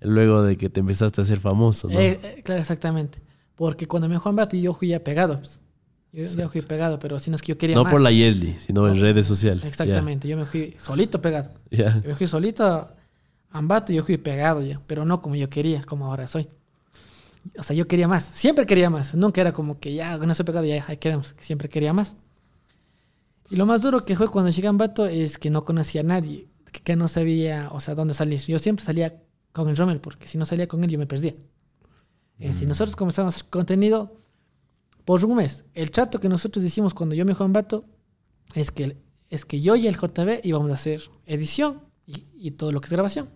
luego 0.00 0.42
de 0.42 0.56
que 0.56 0.70
te 0.70 0.80
empezaste 0.80 1.20
a 1.20 1.24
hacer 1.24 1.40
famoso, 1.40 1.88
¿no? 1.88 1.98
Eh, 1.98 2.18
eh, 2.22 2.42
claro, 2.44 2.60
exactamente. 2.60 3.20
Porque 3.54 3.86
cuando 3.86 4.08
me 4.08 4.18
Juan 4.18 4.36
Bato 4.36 4.56
yo 4.56 4.74
fui 4.74 4.88
ya 4.88 5.02
pegado. 5.02 5.38
pues. 5.38 5.60
Yo 6.14 6.24
ya 6.26 6.48
fui 6.48 6.60
pegado, 6.60 6.98
pero 7.00 7.18
si 7.18 7.28
no 7.30 7.36
es 7.36 7.42
que 7.42 7.48
yo 7.48 7.58
quería 7.58 7.74
no 7.74 7.82
más. 7.82 7.92
por 7.92 8.00
la 8.00 8.12
Yesli, 8.12 8.54
sino 8.58 8.86
en 8.88 8.94
No. 8.94 9.00
redes 9.02 9.26
sociales. 9.26 9.64
Exactamente, 9.64 10.28
yo 10.28 10.36
me 10.36 10.46
fui 10.46 10.74
solito 10.78 11.20
pegado. 11.20 11.50
Ya. 11.70 12.00
Yo 12.02 12.08
me 12.10 12.14
fui 12.14 12.26
solito 12.26 12.64
a 12.64 12.94
Ambato 13.50 13.92
y 13.92 13.96
yo 13.96 14.04
fui 14.04 14.16
pegado 14.16 14.62
ya, 14.62 14.80
pero 14.86 15.04
no 15.04 15.20
como 15.20 15.34
yo 15.34 15.48
quería, 15.50 15.82
como 15.82 16.06
ahora 16.06 16.26
soy. 16.28 16.48
O 17.58 17.62
sea, 17.62 17.74
yo 17.76 17.86
quería 17.88 18.06
más, 18.08 18.24
siempre 18.32 18.64
quería 18.64 18.90
más. 18.90 19.14
Nunca 19.14 19.40
era 19.40 19.52
como 19.52 19.78
que 19.80 19.92
ya, 19.92 20.16
no 20.16 20.34
soy 20.34 20.44
pegado, 20.46 20.64
ya, 20.66 20.84
ahí 20.88 20.96
quedamos. 20.98 21.34
Siempre 21.38 21.68
quería 21.68 21.92
más. 21.92 22.16
Y 23.50 23.56
lo 23.56 23.66
más 23.66 23.80
duro 23.82 24.04
que 24.04 24.16
fue 24.16 24.28
cuando 24.28 24.50
llegué 24.50 24.66
a 24.68 24.70
Ambato 24.70 25.06
es 25.06 25.36
que 25.36 25.50
no 25.50 25.64
conocía 25.64 26.00
a 26.00 26.04
nadie, 26.04 26.46
que, 26.72 26.80
que 26.80 26.96
no 26.96 27.08
sabía, 27.08 27.68
o 27.72 27.80
sea, 27.80 27.94
dónde 27.94 28.14
salir. 28.14 28.40
Yo 28.40 28.58
siempre 28.58 28.84
salía 28.84 29.14
con 29.52 29.68
el 29.68 29.76
Rommel, 29.76 30.00
porque 30.00 30.26
si 30.28 30.38
no 30.38 30.44
salía 30.46 30.66
con 30.68 30.82
él 30.84 30.90
yo 30.90 30.98
me 30.98 31.06
perdía. 31.06 31.34
Eh, 32.38 32.52
Si 32.52 32.66
nosotros 32.66 32.96
comenzamos 32.96 33.34
a 33.34 33.36
hacer 33.36 33.48
contenido 33.50 34.16
por 35.04 35.24
un 35.24 35.36
mes, 35.36 35.64
el 35.74 35.90
trato 35.90 36.18
que 36.20 36.28
nosotros 36.28 36.64
hicimos 36.64 36.94
cuando 36.94 37.14
yo 37.14 37.24
me 37.24 37.34
Ambato 37.38 37.84
es 38.54 38.70
que, 38.70 38.96
es 39.30 39.44
que 39.44 39.60
yo 39.60 39.76
y 39.76 39.86
el 39.86 39.96
JB 39.96 40.40
íbamos 40.44 40.70
a 40.70 40.74
hacer 40.74 41.02
edición 41.26 41.80
y, 42.06 42.24
y 42.34 42.52
todo 42.52 42.72
lo 42.72 42.80
que 42.80 42.86
es 42.86 42.92
grabación. 42.92 43.28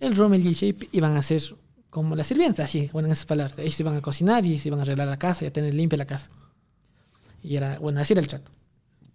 El 0.00 0.16
Rommel 0.16 0.44
y 0.44 0.48
el 0.48 0.54
Shape 0.54 0.88
iban 0.92 1.14
a 1.16 1.18
hacer 1.20 1.42
como 1.90 2.16
la 2.16 2.24
sirvienta, 2.24 2.64
así, 2.64 2.88
bueno, 2.92 3.06
en 3.06 3.12
esas 3.12 3.26
palabras. 3.26 3.58
Ellos 3.58 3.78
iban 3.78 3.96
a 3.96 4.00
cocinar 4.00 4.46
y 4.46 4.56
se 4.56 4.68
iban 4.68 4.78
a 4.80 4.82
arreglar 4.82 5.08
la 5.08 5.18
casa 5.18 5.44
y 5.44 5.48
a 5.48 5.52
tener 5.52 5.74
limpia 5.74 5.98
la 5.98 6.06
casa. 6.06 6.30
Y 7.42 7.56
era, 7.56 7.78
bueno, 7.78 8.00
así 8.00 8.14
era 8.14 8.22
el 8.22 8.28
trato. 8.28 8.50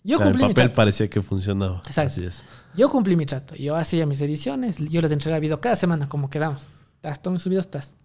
Yo 0.03 0.18
Claro, 0.18 0.30
el 0.30 0.36
cumplí 0.36 0.48
mi 0.48 0.53
papel 0.53 0.65
trato. 0.68 0.76
parecía 0.76 1.10
que 1.10 1.22
funcionaba. 1.22 1.82
Exacto. 1.88 2.11
Así 2.11 2.26
es. 2.26 2.44
Yo 2.76 2.88
cumplí 2.90 3.15
mi 3.15 3.26
trato. 3.26 3.56
Yo 3.56 3.76
hacía 3.76 4.06
mis 4.06 4.22
ediciones, 4.22 4.78
yo 4.78 5.02
les 5.02 5.11
entregaba 5.11 5.40
video 5.40 5.60
cada 5.60 5.76
semana, 5.76 6.07
como 6.07 6.30
quedamos. 6.30 6.68
Estás, 6.95 7.22
tomen 7.22 7.40
sus 7.40 7.49
videos, 7.49 7.65
estás. 7.65 7.95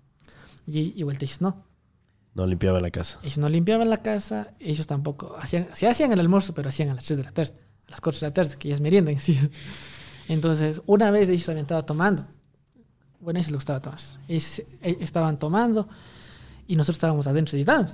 Y, 0.66 0.98
y 0.98 1.02
vuelta, 1.02 1.24
ellos 1.24 1.40
no. 1.42 1.64
No 2.34 2.46
limpiaba 2.46 2.80
la 2.80 2.90
casa. 2.90 3.18
Ellos 3.22 3.38
no 3.38 3.48
limpiaban 3.48 3.90
la 3.90 3.98
casa, 3.98 4.52
ellos 4.58 4.86
tampoco 4.86 5.36
hacían, 5.38 5.68
sí 5.74 5.86
hacían 5.86 6.12
el 6.12 6.20
almuerzo, 6.20 6.54
pero 6.54 6.68
hacían 6.70 6.88
a 6.90 6.94
las 6.94 7.04
3 7.04 7.18
de 7.18 7.24
la 7.24 7.32
tarde, 7.32 7.52
a 7.88 7.90
las 7.90 8.00
4 8.00 8.20
de 8.20 8.26
la 8.28 8.34
tarde, 8.34 8.56
que 8.58 8.68
ya 8.70 8.74
es 8.74 8.80
merienda 8.80 9.10
en 9.12 9.20
sí. 9.20 9.38
Entonces, 10.28 10.80
una 10.86 11.10
vez 11.10 11.28
ellos 11.28 11.48
habían 11.48 11.62
estado 11.64 11.84
tomando. 11.84 12.26
Bueno, 13.20 13.38
eso 13.38 13.48
es 13.48 13.52
lo 13.52 13.58
que 13.58 13.62
estaba 13.62 13.80
tomando. 13.80 14.02
Ellos, 14.28 14.58
eh, 14.80 14.96
estaban 15.00 15.38
tomando 15.38 15.88
y 16.66 16.76
nosotros 16.76 16.96
estábamos 16.96 17.26
adentro 17.26 17.56
editando. 17.56 17.92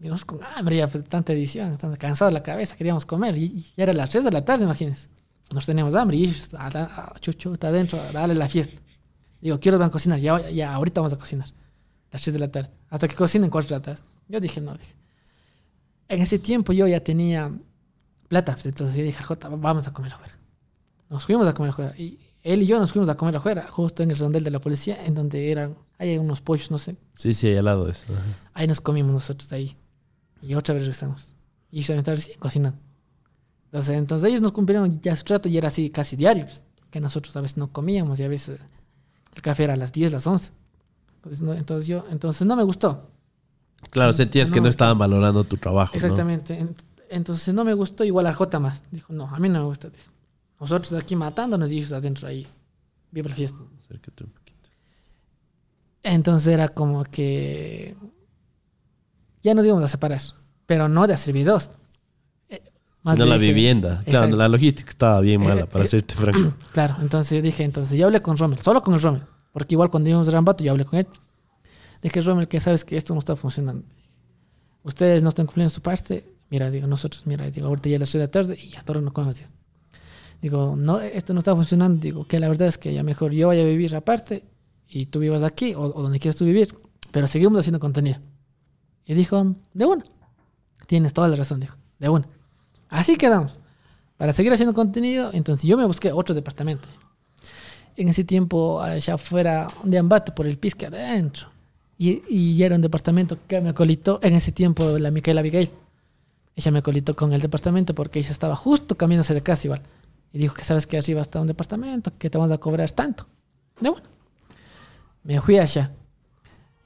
Y 0.00 0.08
nosotros 0.08 0.40
con 0.40 0.48
hambre, 0.56 0.76
ya 0.76 0.88
pues, 0.88 1.04
tanta 1.04 1.32
edición, 1.32 1.76
tan 1.78 1.94
cansado 1.96 2.30
la 2.30 2.42
cabeza, 2.42 2.76
queríamos 2.76 3.06
comer. 3.06 3.36
Y, 3.38 3.44
y 3.44 3.72
era 3.76 3.92
las 3.92 4.10
3 4.10 4.24
de 4.24 4.30
la 4.32 4.44
tarde, 4.44 4.64
imagínense. 4.64 5.08
Nosotros 5.50 5.66
teníamos 5.66 5.94
hambre 5.94 6.16
y 6.16 6.24
ellos, 6.24 6.48
a, 6.54 6.66
a, 6.66 6.82
a- 7.12 7.14
chuchu, 7.20 7.52
está 7.54 7.68
adentro, 7.68 8.00
a 8.00 8.12
darle 8.12 8.34
la 8.34 8.48
fiesta. 8.48 8.80
Digo, 9.40 9.60
¿qué 9.60 9.68
horas 9.68 9.78
van 9.80 9.88
a 9.88 9.92
cocinar? 9.92 10.18
Ya, 10.18 10.50
ya, 10.50 10.74
ahorita 10.74 11.00
vamos 11.02 11.12
a 11.12 11.18
cocinar. 11.18 11.48
Las 12.14 12.22
3 12.22 12.34
de 12.34 12.38
la 12.38 12.46
tarde. 12.46 12.70
Hasta 12.90 13.08
que 13.08 13.16
cocinen 13.16 13.50
4 13.50 13.68
de 13.68 13.74
la 13.74 13.82
tarde. 13.82 14.02
Yo 14.28 14.38
dije, 14.38 14.60
no, 14.60 14.76
dije. 14.76 14.94
En 16.06 16.22
ese 16.22 16.38
tiempo 16.38 16.72
yo 16.72 16.86
ya 16.86 17.02
tenía 17.02 17.50
plata, 18.28 18.52
pues, 18.52 18.66
entonces 18.66 18.96
yo 18.96 19.02
dije, 19.02 19.20
Jota, 19.20 19.48
vamos 19.48 19.88
a 19.88 19.92
comer 19.92 20.12
afuera. 20.12 20.38
Nos 21.10 21.24
fuimos 21.24 21.44
a 21.48 21.52
comer 21.52 21.72
afuera. 21.72 21.92
Y 21.98 22.20
él 22.44 22.62
y 22.62 22.66
yo 22.66 22.78
nos 22.78 22.92
fuimos 22.92 23.08
a 23.08 23.16
comer 23.16 23.36
afuera, 23.36 23.66
justo 23.68 24.04
en 24.04 24.12
el 24.12 24.16
rondel 24.16 24.44
de 24.44 24.52
la 24.52 24.60
policía, 24.60 25.04
en 25.04 25.16
donde 25.16 25.50
eran, 25.50 25.74
hay 25.98 26.16
unos 26.16 26.40
pollos, 26.40 26.70
no 26.70 26.78
sé. 26.78 26.94
Sí, 27.16 27.32
sí, 27.32 27.48
ahí 27.48 27.56
al 27.56 27.64
lado 27.64 27.86
de 27.86 27.90
eso. 27.90 28.04
Ajá. 28.08 28.22
Ahí 28.52 28.68
nos 28.68 28.80
comimos 28.80 29.10
nosotros 29.10 29.50
ahí. 29.50 29.76
Y 30.40 30.54
otra 30.54 30.72
vez 30.72 30.84
regresamos. 30.84 31.34
Y 31.72 31.82
se 31.82 31.94
aventaron 31.94 32.20
recién 32.20 32.38
cocinando. 32.38 32.78
Entonces, 33.64 33.96
entonces 33.96 34.28
ellos 34.28 34.40
nos 34.40 34.52
cumplieron 34.52 35.00
ya 35.00 35.16
su 35.16 35.24
trato 35.24 35.48
y 35.48 35.58
era 35.58 35.66
así 35.66 35.90
casi 35.90 36.14
diario. 36.14 36.44
pues, 36.44 36.62
que 36.92 37.00
nosotros 37.00 37.34
a 37.34 37.40
veces 37.40 37.56
no 37.56 37.72
comíamos 37.72 38.20
y 38.20 38.22
a 38.22 38.28
veces 38.28 38.60
el 39.34 39.42
café 39.42 39.64
era 39.64 39.72
a 39.72 39.76
las 39.76 39.92
10, 39.92 40.12
las 40.12 40.28
11. 40.28 40.52
Entonces, 41.24 41.42
no, 41.42 41.54
entonces 41.54 41.86
yo, 41.86 42.04
entonces 42.10 42.46
no 42.46 42.54
me 42.56 42.62
gustó. 42.62 43.10
Claro, 43.90 44.12
sentías 44.12 44.50
que 44.50 44.60
No, 44.60 44.68
estaban 44.68 44.98
valorando 44.98 45.42
tu 45.44 45.56
trabajo. 45.56 45.94
Exactamente. 45.94 46.58
Ent- 46.60 46.84
Entonces 47.10 47.54
no 47.54 47.64
me 47.64 47.74
gustó 47.74 48.04
igual 48.04 48.26
al 48.26 48.34
J 48.34 48.58
más. 48.60 48.82
Dijo, 48.90 49.12
no, 49.12 49.26
a 49.28 49.38
mí 49.38 49.48
no 49.48 49.60
me 49.60 49.64
gusta. 49.66 49.88
Dijo. 49.88 50.10
Nosotros 50.60 50.92
aquí 50.94 51.16
matándonos 51.16 51.70
y 51.70 51.78
ellos 51.78 51.92
adentro 51.92 52.28
ahí. 52.28 52.46
Viva 53.10 53.28
la 53.28 53.34
fiesta. 53.36 53.58
Acércate 53.78 54.24
un 54.24 54.30
poquito. 54.30 54.68
Entonces 56.02 56.52
era 56.52 56.68
como 56.68 57.04
que 57.04 57.94
ya 59.42 59.54
nos 59.54 59.64
íbamos 59.64 59.84
a 59.84 59.88
separar, 59.88 60.20
pero 60.66 60.88
no 60.88 61.06
de 61.06 61.14
hacer 61.14 61.32
videos. 61.34 61.70
Eh, 62.48 62.62
más 63.02 63.18
No 63.18 63.26
la 63.26 63.36
dije- 63.36 63.48
vivienda. 63.52 64.02
Claro, 64.04 64.18
Exacto. 64.18 64.36
la 64.36 64.48
logística 64.48 64.90
estaba 64.90 65.20
bien 65.20 65.42
Eh, 65.42 65.48
mala, 65.48 65.66
para 65.66 65.84
eh, 65.84 65.88
serte 65.88 66.14
franco. 66.14 66.52
Claro, 66.72 66.96
entonces 67.00 67.36
yo 67.36 67.42
dije, 67.42 67.62
entonces 67.64 67.98
yo 67.98 68.06
hablé 68.06 68.20
con 68.22 68.36
Rommel, 68.36 68.58
solo 68.58 68.82
con 68.82 68.94
el 68.94 69.00
Rommel, 69.02 69.22
porque 69.54 69.76
igual 69.76 69.88
cuando 69.88 70.10
íbamos 70.10 70.26
a 70.26 70.32
Rambato 70.32 70.64
yo 70.64 70.72
hablé 70.72 70.84
con 70.84 70.98
él. 70.98 71.06
Dije, 72.02 72.20
Rommel, 72.20 72.48
que 72.48 72.58
sabes 72.58 72.84
que 72.84 72.96
esto 72.96 73.14
no 73.14 73.20
está 73.20 73.36
funcionando. 73.36 73.86
Ustedes 74.82 75.22
no 75.22 75.28
están 75.28 75.46
cumpliendo 75.46 75.70
su 75.70 75.80
parte. 75.80 76.24
Mira, 76.50 76.72
digo, 76.72 76.88
nosotros, 76.88 77.24
mira, 77.24 77.48
digo, 77.48 77.68
ahorita 77.68 77.88
ya 77.88 77.94
es 77.94 78.00
las 78.00 78.10
3 78.10 78.20
de 78.20 78.26
la 78.26 78.30
tarde 78.30 78.58
y 78.60 78.74
hasta 78.74 78.92
ahora 78.92 79.00
no 79.00 79.12
comemos. 79.12 79.42
Digo. 80.42 80.74
no, 80.76 81.00
esto 81.00 81.32
no 81.32 81.38
está 81.38 81.54
funcionando. 81.54 82.00
Digo, 82.02 82.26
que 82.26 82.40
la 82.40 82.48
verdad 82.48 82.66
es 82.66 82.78
que 82.78 82.92
ya 82.92 83.04
mejor 83.04 83.30
yo 83.30 83.46
vaya 83.46 83.62
a 83.62 83.66
vivir 83.66 83.94
aparte 83.94 84.42
y 84.88 85.06
tú 85.06 85.20
vivas 85.20 85.44
aquí 85.44 85.72
o, 85.74 85.82
o 85.82 86.02
donde 86.02 86.18
quieras 86.18 86.34
tú 86.34 86.44
vivir, 86.44 86.76
pero 87.12 87.28
seguimos 87.28 87.60
haciendo 87.60 87.78
contenido. 87.78 88.18
Y 89.06 89.14
dijo, 89.14 89.54
de 89.72 89.86
una. 89.86 90.04
Tienes 90.88 91.12
toda 91.12 91.28
la 91.28 91.36
razón, 91.36 91.60
dijo, 91.60 91.76
de 92.00 92.08
una. 92.08 92.26
Así 92.88 93.16
quedamos. 93.16 93.60
Para 94.16 94.32
seguir 94.32 94.52
haciendo 94.52 94.74
contenido, 94.74 95.30
entonces 95.32 95.64
yo 95.68 95.76
me 95.76 95.86
busqué 95.86 96.10
otro 96.10 96.34
departamento. 96.34 96.88
En 97.96 98.08
ese 98.08 98.24
tiempo, 98.24 98.80
allá 98.80 99.14
afuera 99.14 99.68
de 99.84 99.98
Ambato, 99.98 100.34
por 100.34 100.46
el 100.46 100.58
Pisque 100.58 100.86
adentro. 100.86 101.48
Y, 101.96 102.22
y 102.28 102.62
era 102.62 102.74
un 102.74 102.82
departamento 102.82 103.38
que 103.46 103.60
me 103.60 103.72
colitó 103.72 104.18
en 104.22 104.34
ese 104.34 104.50
tiempo 104.50 104.98
la 104.98 105.10
Micaela 105.10 105.40
Abigail. 105.40 105.70
Ella 106.56 106.70
me 106.70 106.82
colitó 106.82 107.14
con 107.14 107.32
el 107.32 107.40
departamento 107.40 107.94
porque 107.94 108.18
ella 108.18 108.30
estaba 108.30 108.56
justo 108.56 108.96
caminándose 108.96 109.34
de 109.34 109.42
casa 109.42 109.66
igual. 109.66 109.82
Y 110.32 110.38
dijo 110.38 110.54
que 110.54 110.64
sabes 110.64 110.86
que 110.86 110.98
arriba 110.98 111.20
está 111.20 111.40
un 111.40 111.46
departamento, 111.46 112.12
que 112.18 112.28
te 112.30 112.38
vamos 112.38 112.52
a 112.52 112.58
cobrar 112.58 112.90
tanto. 112.90 113.26
De 113.80 113.88
bueno. 113.88 114.06
Me 115.22 115.40
fui 115.40 115.58
allá. 115.58 115.92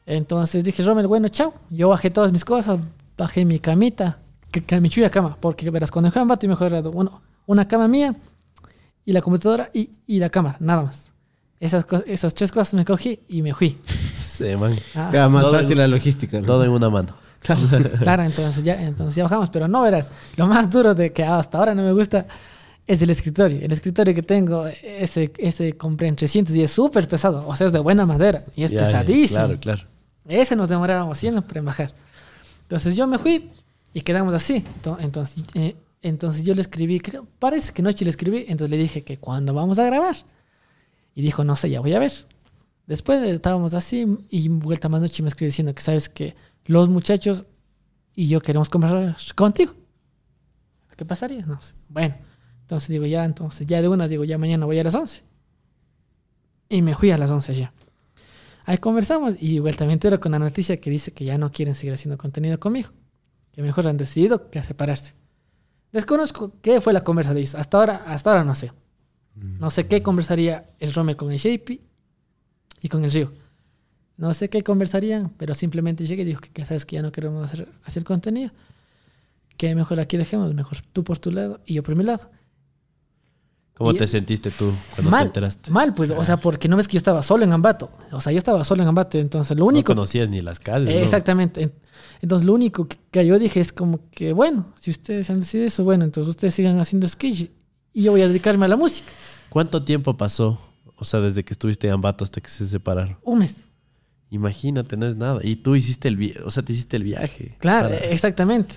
Entonces 0.04 0.62
dije, 0.64 0.82
Rommel, 0.82 1.06
bueno, 1.06 1.28
chao. 1.28 1.54
Yo 1.70 1.88
bajé 1.88 2.10
todas 2.10 2.32
mis 2.32 2.44
cosas, 2.44 2.78
bajé 3.16 3.44
mi 3.44 3.58
camita, 3.58 4.18
que, 4.50 4.64
que 4.64 4.80
mi 4.80 4.88
chuya 4.88 5.10
cama, 5.10 5.36
porque 5.40 5.70
verás, 5.70 5.90
cuando 5.90 6.10
a 6.14 6.20
Ambato 6.20 6.46
me 6.46 6.56
fue 6.56 6.68
raro. 6.68 6.90
Uno, 6.92 7.20
una 7.46 7.66
cama 7.66 7.88
mía 7.88 8.14
y 9.08 9.12
la 9.12 9.22
computadora 9.22 9.70
y, 9.72 9.88
y 10.06 10.18
la 10.18 10.28
cámara, 10.28 10.56
nada 10.60 10.82
más. 10.82 11.12
Esas, 11.60 11.86
esas 12.06 12.34
tres 12.34 12.52
cosas 12.52 12.74
me 12.74 12.84
cogí 12.84 13.20
y 13.26 13.40
me 13.40 13.54
fui. 13.54 13.78
Sí, 14.22 14.54
man. 14.54 14.72
Ah, 14.94 15.08
Era 15.12 15.28
más 15.30 15.48
fácil 15.50 15.72
en- 15.72 15.78
la 15.78 15.88
logística. 15.88 16.38
¿no? 16.40 16.46
Todo 16.46 16.62
en 16.64 16.70
una 16.70 16.90
mano. 16.90 17.14
Claro, 17.40 17.60
claro, 18.00 18.22
entonces 18.24 18.62
ya, 18.64 18.74
entonces 18.82 19.14
ya 19.14 19.22
bajamos, 19.22 19.48
pero 19.50 19.66
no 19.68 19.80
verás, 19.82 20.08
lo 20.36 20.46
más 20.46 20.68
duro 20.68 20.92
de 20.94 21.12
que 21.12 21.22
hasta 21.24 21.56
ahora 21.56 21.72
no 21.74 21.82
me 21.84 21.92
gusta 21.92 22.26
es 22.86 23.00
el 23.00 23.08
escritorio. 23.10 23.60
El 23.64 23.70
escritorio 23.72 24.12
que 24.14 24.22
tengo, 24.22 24.66
ese, 24.66 25.32
ese 25.38 25.72
compré 25.74 26.08
en 26.08 26.16
300 26.16 26.54
y 26.56 26.62
es 26.64 26.70
súper 26.72 27.06
pesado, 27.08 27.46
o 27.46 27.54
sea, 27.56 27.68
es 27.68 27.72
de 27.72 27.78
buena 27.78 28.04
madera 28.04 28.44
y 28.56 28.64
es 28.64 28.72
Ya, 28.72 28.80
pesadísimo. 28.80 29.38
Claro, 29.38 29.58
claro. 29.60 29.82
Ese 30.28 30.54
nos 30.56 30.68
demorábamos 30.68 31.16
siempre 31.16 31.60
en 31.60 31.64
bajar. 31.64 31.92
Entonces 32.62 32.94
yo 32.96 33.06
me 33.06 33.18
fui 33.18 33.50
y 33.94 34.00
quedamos 34.02 34.34
así. 34.34 34.64
Ento- 34.82 34.98
Entonces, 35.00 35.44
eh, 35.54 35.76
entonces 36.02 36.44
yo 36.44 36.54
le 36.54 36.60
escribí, 36.60 37.00
parece 37.38 37.72
que 37.72 37.82
noche 37.82 38.04
le 38.04 38.10
escribí, 38.10 38.44
entonces 38.48 38.70
le 38.70 38.76
dije 38.76 39.02
que 39.02 39.18
cuando 39.18 39.54
vamos 39.54 39.78
a 39.78 39.84
grabar. 39.84 40.16
Y 41.14 41.22
dijo, 41.22 41.42
no 41.42 41.56
sé, 41.56 41.70
ya 41.70 41.80
voy 41.80 41.94
a 41.94 41.98
ver. 41.98 42.12
Después 42.86 43.22
estábamos 43.22 43.74
así 43.74 44.06
y 44.30 44.48
vuelta 44.48 44.88
más 44.88 45.00
noche 45.00 45.22
me 45.22 45.28
escribe 45.28 45.48
diciendo 45.48 45.74
que 45.74 45.82
sabes 45.82 46.08
que 46.08 46.36
los 46.64 46.88
muchachos 46.88 47.44
y 48.14 48.28
yo 48.28 48.40
queremos 48.40 48.68
conversar 48.68 49.16
contigo. 49.34 49.74
¿Qué 50.96 51.04
pasaría? 51.04 51.46
No 51.46 51.60
sé. 51.60 51.74
Bueno, 51.88 52.16
entonces 52.62 52.88
digo 52.88 53.06
ya, 53.06 53.24
entonces 53.24 53.66
ya 53.66 53.80
de 53.80 53.88
una 53.88 54.08
digo 54.08 54.24
ya 54.24 54.38
mañana 54.38 54.66
voy 54.66 54.78
a 54.78 54.84
las 54.84 54.94
11. 54.94 55.22
Y 56.70 56.82
me 56.82 56.94
fui 56.94 57.10
a 57.10 57.18
las 57.18 57.30
11 57.30 57.54
ya. 57.54 57.72
Ahí 58.64 58.78
conversamos 58.78 59.34
y 59.40 59.58
vuelta 59.60 59.86
me 59.86 59.92
entero 59.92 60.20
con 60.20 60.32
la 60.32 60.38
noticia 60.38 60.78
que 60.78 60.90
dice 60.90 61.12
que 61.12 61.24
ya 61.24 61.38
no 61.38 61.50
quieren 61.52 61.74
seguir 61.74 61.94
haciendo 61.94 62.18
contenido 62.18 62.58
conmigo. 62.60 62.90
Que 63.52 63.62
mejor 63.62 63.88
han 63.88 63.96
decidido 63.96 64.50
que 64.50 64.62
separarse. 64.62 65.14
Desconozco 65.92 66.52
qué 66.60 66.80
fue 66.80 66.92
la 66.92 67.02
conversa 67.02 67.34
de 67.34 67.40
ellos. 67.40 67.54
Hasta 67.54 67.78
ahora, 67.78 67.96
hasta 68.06 68.30
ahora 68.30 68.44
no 68.44 68.54
sé. 68.54 68.72
No 69.34 69.70
sé 69.70 69.86
qué 69.86 70.02
conversaría 70.02 70.70
el 70.80 70.92
Rome 70.92 71.16
con 71.16 71.30
el 71.30 71.38
Shapey 71.38 71.80
y 72.80 72.88
con 72.88 73.04
el 73.04 73.12
Río. 73.12 73.32
No 74.16 74.34
sé 74.34 74.50
qué 74.50 74.64
conversarían, 74.64 75.30
pero 75.36 75.54
simplemente 75.54 76.04
llegué 76.06 76.22
y 76.22 76.26
dijo 76.26 76.40
que, 76.40 76.50
que 76.50 76.66
sabes 76.66 76.84
que 76.84 76.96
ya 76.96 77.02
no 77.02 77.12
queremos 77.12 77.44
hacer, 77.44 77.68
hacer 77.84 78.02
contenido. 78.02 78.50
Que 79.56 79.74
mejor 79.76 80.00
aquí 80.00 80.16
dejemos, 80.16 80.52
mejor 80.54 80.78
tú 80.92 81.04
por 81.04 81.18
tu 81.18 81.30
lado 81.30 81.60
y 81.66 81.74
yo 81.74 81.82
por 81.84 81.94
mi 81.94 82.02
lado. 82.02 82.30
¿Cómo 83.78 83.94
te 83.94 84.06
sentiste 84.06 84.50
tú 84.50 84.72
cuando 84.96 85.16
te 85.16 85.22
enteraste? 85.24 85.70
mal, 85.70 85.94
pues, 85.94 86.10
o 86.10 86.22
sea, 86.24 86.36
porque 86.38 86.68
no 86.68 86.76
ves 86.76 86.88
que 86.88 86.94
yo 86.94 86.98
estaba 86.98 87.22
solo 87.22 87.44
en 87.44 87.52
Ambato. 87.52 87.90
O 88.12 88.20
sea, 88.20 88.32
yo 88.32 88.38
estaba 88.38 88.64
solo 88.64 88.82
en 88.82 88.88
Ambato, 88.88 89.18
entonces 89.18 89.56
lo 89.56 89.64
No 89.64 89.68
único 89.68 89.94
conocías 89.94 90.28
ni 90.28 90.40
las 90.40 90.58
calles. 90.60 90.90
Eh, 90.92 90.98
¿no? 90.98 91.04
Exactamente. 91.04 91.62
En- 91.62 91.72
Entonces 92.20 92.44
lo 92.46 92.54
único 92.54 92.88
que, 93.10 93.24
yo 93.26 93.38
dije 93.38 93.60
es 93.60 93.72
como 93.72 94.00
que, 94.10 94.32
bueno, 94.32 94.66
si 94.80 94.90
ustedes 94.90 95.30
han 95.30 95.40
decidido 95.40 95.68
eso, 95.68 95.84
bueno, 95.84 96.04
entonces 96.04 96.28
ustedes 96.28 96.54
sigan 96.54 96.78
haciendo 96.80 97.06
sketch 97.06 97.46
y 97.92 98.02
yo 98.02 98.10
voy 98.10 98.22
a 98.22 98.28
dedicarme 98.28 98.64
a 98.64 98.68
la 98.68 98.76
música. 98.76 99.08
¿Cuánto 99.48 99.84
tiempo 99.84 100.16
pasó? 100.16 100.58
O 100.96 101.04
sea, 101.04 101.20
desde 101.20 101.44
que 101.44 101.52
estuviste 101.54 101.86
en 101.86 101.92
Ambato 101.94 102.24
hasta 102.24 102.40
que 102.40 102.50
se 102.50 102.66
separaron. 102.66 103.16
Un 103.22 103.38
mes. 103.38 103.58
Imagínate, 104.30 104.96
no 104.96 105.06
es 105.06 105.16
nada. 105.16 105.40
Y 105.42 105.56
tú 105.56 105.74
hiciste 105.76 106.08
el 106.08 106.16
viaje, 106.16 106.42
o 106.42 106.50
sea, 106.50 106.62
te 106.64 106.72
hiciste 106.72 106.96
el 106.96 107.04
viaje. 107.04 107.54
Claro, 107.58 107.88
Para- 107.90 108.00
exactamente. 108.06 108.74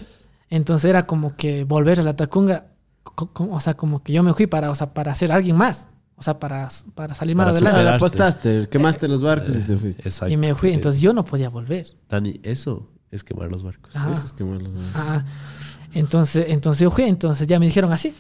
Entonces 0.50 0.90
era 0.90 1.06
como 1.06 1.36
que 1.36 1.64
volver 1.64 2.00
a 2.00 2.04
la 2.04 2.16
Tacunga, 2.16 2.68
o 3.16 3.60
sea, 3.60 3.74
como 3.76 4.02
que 4.04 4.14
yo 4.14 4.24
me 4.24 4.34
fui 4.34 4.48
para, 4.48 4.72
o 4.72 4.76
sea, 4.76 4.94
para 4.94 5.14
ser 5.16 5.32
alguien 5.32 5.56
más. 5.58 5.88
O 6.16 6.24
sea, 6.24 6.38
para, 6.40 6.70
para 6.94 7.16
salir 7.16 7.36
más 7.36 7.48
adelante. 7.48 7.80
Superarte. 7.80 7.96
apostaste, 7.96 8.70
quemaste 8.70 9.08
los 9.08 9.24
barcos 9.24 9.56
y 9.56 9.62
te 9.62 9.76
fuiste. 9.76 10.04
Exacto. 10.04 10.32
Y 10.32 10.38
me 10.38 10.50
fui, 10.50 10.54
porque- 10.70 10.74
entonces 10.76 11.02
yo 11.02 11.14
no 11.14 11.26
podía 11.26 11.50
volver. 11.50 11.88
Dani, 12.10 12.40
eso 12.44 12.92
es 13.10 13.24
quemar 13.24 13.50
los 13.50 13.64
barcos. 13.64 13.96
Ajá. 13.96 14.12
Eso 14.12 14.26
es 14.26 14.34
quemar 14.34 14.62
los 14.62 14.74
barcos. 14.76 14.96
Ajá. 14.96 15.26
Entonces, 15.94 16.46
entonces 16.50 16.82
yo 16.82 16.92
fui, 16.92 17.06
entonces 17.06 17.48
ya 17.48 17.60
me 17.60 17.66
dijeron 17.66 17.92
así. 17.92 18.14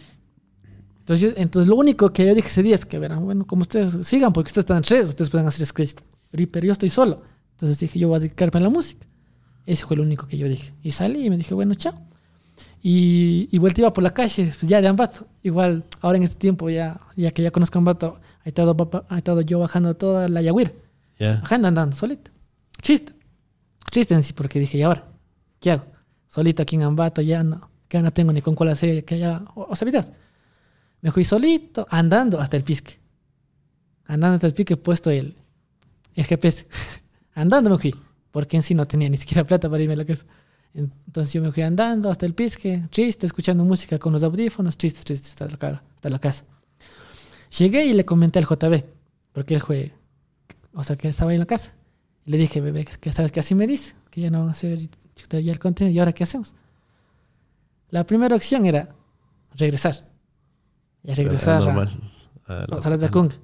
Entonces, 1.00 1.22
yo, 1.34 1.42
entonces 1.42 1.68
lo 1.68 1.76
único 1.76 2.12
que 2.12 2.26
yo 2.26 2.34
dije 2.36 2.48
ese 2.48 2.64
día 2.64 2.76
es 2.76 2.86
que 2.86 2.98
verán, 3.00 3.24
bueno, 3.24 3.46
como 3.46 3.62
ustedes 3.62 4.06
sigan, 4.08 4.34
porque 4.34 4.48
ustedes 4.50 4.64
están 4.64 4.82
tres, 4.82 5.10
ustedes 5.10 5.30
pueden 5.30 5.48
hacer 5.48 5.66
sketch, 5.66 5.94
pero, 6.30 6.46
pero 6.52 6.66
yo 6.66 6.72
estoy 6.72 6.90
solo. 6.90 7.22
Entonces 7.52 7.80
dije, 7.80 8.00
yo 8.00 8.08
voy 8.08 8.18
a 8.18 8.20
dedicarme 8.20 8.60
a 8.60 8.64
la 8.64 8.70
música. 8.70 9.06
Ese 9.66 9.86
fue 9.86 9.96
lo 9.96 10.04
único 10.04 10.26
que 10.28 10.38
yo 10.38 10.48
dije. 10.50 10.74
Y 10.82 10.92
salí 10.92 11.26
y 11.26 11.30
me 11.30 11.38
dije, 11.38 11.54
bueno, 11.54 11.76
chao. 11.76 11.94
Y, 12.84 13.48
y 13.52 13.58
vuelta 13.60 13.82
iba 13.82 13.94
por 13.94 14.04
la 14.04 14.14
calle, 14.14 14.46
pues, 14.46 14.62
ya 14.62 14.82
de 14.82 14.88
Ambato. 14.88 15.28
Igual, 15.44 15.84
ahora 16.02 16.18
en 16.18 16.24
este 16.24 16.36
tiempo, 16.36 16.70
ya, 16.70 17.00
ya 17.16 17.32
que 17.32 17.44
ya 17.44 17.52
conozco 17.52 17.78
Ambato, 17.78 18.20
he 18.44 18.50
estado, 18.50 18.76
he 19.10 19.18
estado 19.18 19.42
yo 19.42 19.60
bajando 19.60 19.96
toda 19.96 20.28
la 20.28 20.42
Yaguira. 20.42 20.72
Ya. 21.20 21.40
Bajando, 21.42 21.68
andando, 21.68 21.96
solito. 21.96 22.32
Chiste. 22.82 23.14
Chiste 23.92 24.14
en 24.16 24.24
sí, 24.24 24.34
porque 24.34 24.60
dije, 24.60 24.78
¿y 24.80 24.82
ahora? 24.82 25.06
¿Qué 25.60 25.72
hago? 25.72 25.86
Solito 26.28 26.64
aquí 26.64 26.76
en 26.76 26.84
Ambato, 26.84 27.22
ya 27.22 27.44
no, 27.44 27.70
que 27.88 28.02
no 28.02 28.12
tengo 28.12 28.34
ni 28.34 28.42
con 28.42 28.56
cuál 28.56 28.70
hacer, 28.70 29.06
que 29.06 29.20
ya, 29.20 29.44
o, 29.54 29.68
o 29.70 29.76
sea, 29.76 29.86
videos. 29.86 30.12
Me 31.02 31.12
fui 31.12 31.24
solito, 31.24 31.86
andando 31.90 32.40
hasta 32.40 32.58
el 32.58 32.64
pisque. 32.64 33.00
Andando 34.06 34.36
hasta 34.36 34.48
el 34.48 34.54
pisque, 34.54 34.74
he 34.74 34.78
puesto 34.78 35.12
el, 35.12 35.36
el 36.16 36.26
GPS. 36.26 36.68
andando 37.36 37.70
me 37.70 37.78
fui, 37.78 37.96
porque 38.32 38.58
en 38.58 38.64
sí 38.64 38.74
no 38.74 38.86
tenía 38.86 39.10
ni 39.10 39.18
siquiera 39.18 39.44
plata 39.44 39.70
para 39.70 39.84
irme 39.84 39.94
a 39.94 39.98
la 39.98 40.06
casa. 40.06 40.26
Entonces 40.74 41.34
yo 41.34 41.42
me 41.42 41.52
fui 41.52 41.64
andando 41.64 42.10
hasta 42.10 42.26
el 42.26 42.34
pisque, 42.34 42.84
triste, 42.90 43.26
escuchando 43.26 43.66
música 43.66 44.00
con 44.00 44.14
los 44.14 44.24
audífonos, 44.24 44.78
triste, 44.78 45.02
triste, 45.04 45.28
hasta 45.30 45.48
la, 45.48 45.82
hasta 45.96 46.10
la 46.10 46.20
casa. 46.20 46.46
Llegué 47.58 47.86
y 47.86 47.94
le 47.94 48.06
comenté 48.06 48.40
al 48.40 48.46
JB, 48.46 48.84
porque 49.34 49.56
él 49.56 49.62
fue, 49.62 49.94
o 50.74 50.84
sea, 50.84 50.96
que 50.96 51.10
estaba 51.10 51.32
ahí 51.32 51.36
en 51.36 51.42
la 51.42 51.46
casa. 51.46 51.74
Le 52.26 52.38
dije, 52.38 52.62
bebé, 52.62 52.86
que 52.86 53.12
sabes 53.12 53.32
que 53.32 53.42
así 53.42 53.56
me 53.56 53.68
dice, 53.68 53.94
que 54.10 54.22
ya 54.22 54.30
no 54.32 54.46
va 54.46 54.52
a 54.52 54.56
chuta, 55.16 55.40
ya 55.40 55.52
el 55.52 55.60
contenido, 55.60 55.94
¿y 55.94 56.00
ahora 56.00 56.14
qué 56.14 56.24
hacemos? 56.24 56.56
La 57.90 58.06
primera 58.06 58.36
opción 58.36 58.66
era 58.66 58.96
regresar. 59.56 60.08
Y 61.04 61.14
regresar 61.14 61.62
a, 61.62 61.66
Normal. 61.66 62.12
A 62.46 62.54
la- 62.70 62.78
o 62.78 62.82
sea, 62.82 62.92
la 62.92 62.98
Tacunga. 62.98 63.36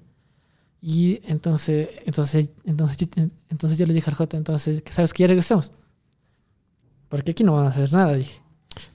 Y 0.80 1.20
entonces, 1.26 1.90
entonces, 2.06 2.52
entonces, 2.64 2.98
entonces 3.50 3.78
yo 3.78 3.86
le 3.86 3.94
dije 3.94 4.10
al 4.10 4.16
J, 4.16 4.38
entonces, 4.38 4.84
sabes 4.92 5.12
que 5.12 5.24
ya 5.24 5.28
regresemos. 5.28 5.72
Porque 7.10 7.32
aquí 7.32 7.44
no 7.44 7.54
van 7.54 7.66
a 7.66 7.70
hacer 7.70 7.92
nada, 7.94 8.14
dije. 8.14 8.42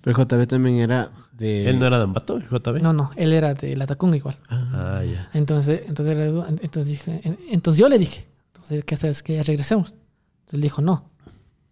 Pero 0.01 0.17
JB 0.25 0.47
también 0.47 0.77
era 0.77 1.11
de. 1.33 1.69
¿Él 1.69 1.79
no 1.79 1.87
era 1.87 1.97
de 1.99 2.05
Ambato, 2.05 2.37
el 2.37 2.49
JB? 2.49 2.81
No, 2.83 2.93
no, 2.93 3.11
él 3.17 3.33
era 3.33 3.55
de 3.55 3.75
la 3.77 3.87
Tacunga 3.87 4.17
igual. 4.17 4.39
Ah, 4.49 5.03
ya. 5.05 5.29
Entonces, 5.33 5.83
entonces, 5.89 6.17
entonces, 6.61 6.87
dije, 6.87 7.21
en- 7.25 7.39
entonces 7.51 7.81
yo 7.81 7.89
le 7.89 7.99
dije, 7.99 8.27
entonces, 8.49 8.85
¿qué 8.85 8.97
sabes 8.97 9.23
que 9.23 9.35
ya 9.37 9.43
regresemos? 9.43 9.89
Entonces 9.91 10.55
él 10.55 10.61
dijo, 10.61 10.83
no. 10.83 11.11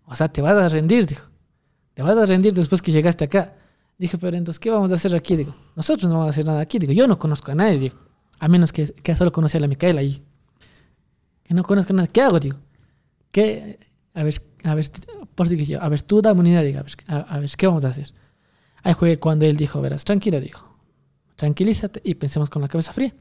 O 0.07 0.15
sea, 0.15 0.29
te 0.29 0.43
vas 0.43 0.57
a 0.57 0.69
rendir, 0.69 1.07
dijo. 1.07 1.29
Te 1.95 2.03
vas 2.03 2.17
a 2.17 2.27
rendir 2.27 2.53
después 2.55 2.83
que 2.83 2.91
llegaste 2.91 3.25
acá. 3.25 3.55
Dije, 3.99 4.17
pero 4.19 4.37
entonces, 4.37 4.59
¿qué 4.59 4.71
vamos 4.71 4.91
a 4.91 4.95
hacer 4.95 5.15
aquí? 5.15 5.37
Digo, 5.37 5.55
nosotros 5.77 6.09
no 6.11 6.17
vamos 6.19 6.29
a 6.29 6.31
hacer 6.31 6.47
nada 6.47 6.61
aquí. 6.61 6.79
Digo, 6.79 6.93
yo 6.93 7.07
no 7.07 7.19
conozco 7.19 7.53
a 7.53 7.55
nadie, 7.55 7.79
digo. 7.79 7.97
A 8.41 8.49
menos 8.49 8.73
que, 8.73 8.87
que 8.93 9.15
solo 9.15 9.31
conocí 9.31 9.57
a 9.59 9.61
la 9.61 9.69
Micaela 9.69 10.01
ahí. 10.01 10.25
Que 11.45 11.55
no 11.55 11.63
conozco 11.63 11.93
a 11.93 11.97
nadie. 11.97 12.09
¿Qué 12.09 12.23
hago? 12.23 12.41
Digo, 12.41 12.57
¿qué? 13.31 13.79
A 14.21 14.25
ver, 14.25 14.43
a 14.65 14.75
ver, 14.75 14.87
por 15.35 15.47
eso 15.47 15.55
dije 15.57 15.73
yo, 15.73 15.83
a 15.83 15.89
ver, 15.89 16.03
tú 16.03 16.21
dame 16.21 16.41
unidad, 16.41 16.63
digo, 16.63 16.81
a 16.81 16.83
ver, 16.83 16.93
a, 17.07 17.17
a 17.21 17.39
ver, 17.39 17.51
¿qué 17.57 17.67
vamos 17.67 17.85
a 17.85 17.89
hacer? 17.89 18.13
Ahí 18.83 18.95
fue 18.95 19.19
cuando 19.19 19.47
él 19.47 19.57
dijo, 19.57 19.81
verás, 19.81 20.05
tranquilo, 20.05 20.41
dijo. 20.41 20.67
Tranquilízate 21.37 22.01
y 22.05 22.15
pensemos 22.17 22.51
con 22.51 22.61
la 22.63 22.69
cabeza 22.69 22.93
fría. 22.93 23.15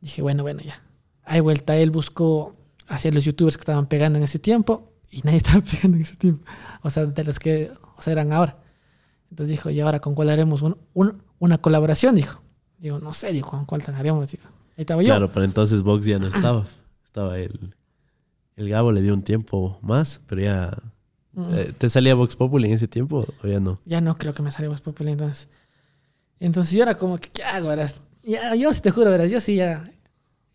Dije, 0.00 0.22
bueno, 0.22 0.42
bueno, 0.42 0.60
ya. 0.62 0.80
Ahí 1.24 1.40
vuelta, 1.40 1.76
él 1.76 1.90
buscó 1.90 2.54
hacia 2.88 3.10
los 3.12 3.24
youtubers 3.24 3.56
que 3.56 3.62
estaban 3.62 3.86
pegando 3.86 4.18
en 4.18 4.24
ese 4.24 4.38
tiempo 4.38 4.92
y 5.10 5.20
nadie 5.22 5.36
estaba 5.42 5.60
pegando 5.60 5.96
en 5.96 6.02
ese 6.02 6.16
tiempo. 6.16 6.44
O 6.82 6.90
sea, 6.90 7.06
de 7.06 7.24
los 7.24 7.38
que 7.38 7.70
o 7.96 8.02
sea, 8.02 8.12
eran 8.12 8.32
ahora. 8.32 8.58
Entonces 9.30 9.50
dijo, 9.50 9.70
¿y 9.70 9.80
ahora 9.80 10.00
con 10.00 10.14
cuál 10.14 10.30
haremos 10.30 10.62
un- 10.62 10.76
un- 10.94 11.22
una 11.38 11.58
colaboración? 11.58 12.14
Dijo. 12.14 12.42
Digo, 12.78 12.98
no 12.98 13.12
sé, 13.12 13.32
dijo, 13.32 13.50
¿con 13.50 13.64
cuál 13.66 13.82
haremos? 13.94 14.30
Digo, 14.30 14.44
ahí 14.76 14.82
estaba 14.82 15.02
yo. 15.02 15.08
Claro, 15.08 15.30
pero 15.32 15.44
entonces 15.44 15.82
Vox 15.82 16.06
ya 16.06 16.18
no 16.18 16.28
estaba. 16.28 16.66
Estaba 17.10 17.36
el. 17.38 17.74
El 18.60 18.68
Gabo 18.68 18.92
le 18.92 19.00
dio 19.00 19.14
un 19.14 19.22
tiempo 19.22 19.78
más, 19.80 20.20
pero 20.26 20.42
ya. 20.42 20.78
Mm. 21.32 21.54
eh, 21.54 21.72
¿Te 21.78 21.88
salía 21.88 22.14
Vox 22.14 22.36
Populi 22.36 22.68
en 22.68 22.74
ese 22.74 22.88
tiempo 22.88 23.24
o 23.42 23.46
ya 23.46 23.58
no? 23.58 23.80
Ya 23.86 24.00
no 24.02 24.16
creo 24.18 24.34
que 24.34 24.42
me 24.42 24.50
saliera 24.50 24.72
más 24.72 24.82
popular 24.82 25.12
entonces. 25.12 25.48
Entonces 26.38 26.74
yo 26.74 26.82
era 26.82 26.96
como 26.96 27.18
que, 27.18 27.30
¿qué 27.30 27.42
hago? 27.42 27.68
Verás? 27.68 27.96
Ya, 28.22 28.54
yo 28.54 28.72
sí 28.74 28.80
te 28.82 28.90
juro, 28.90 29.10
verás, 29.10 29.30
yo 29.30 29.40
sí 29.40 29.56
ya... 29.56 29.82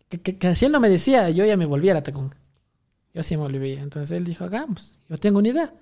Que, 0.08 0.20
que- 0.20 0.38
que 0.38 0.54
si 0.54 0.66
él 0.66 0.72
no 0.72 0.78
me 0.78 0.88
decía, 0.88 1.30
yo 1.30 1.44
ya 1.44 1.56
me 1.56 1.66
volvía 1.66 1.92
a 1.92 1.94
la 1.96 2.02
Tacunga. 2.02 2.36
Yo 3.12 3.22
sí 3.24 3.36
me 3.36 3.42
volvía. 3.42 3.80
Entonces 3.82 4.16
él 4.16 4.24
dijo, 4.24 4.44
hagamos, 4.44 5.00
yo 5.08 5.16
tengo 5.16 5.38
una 5.40 5.48
idea. 5.48 5.74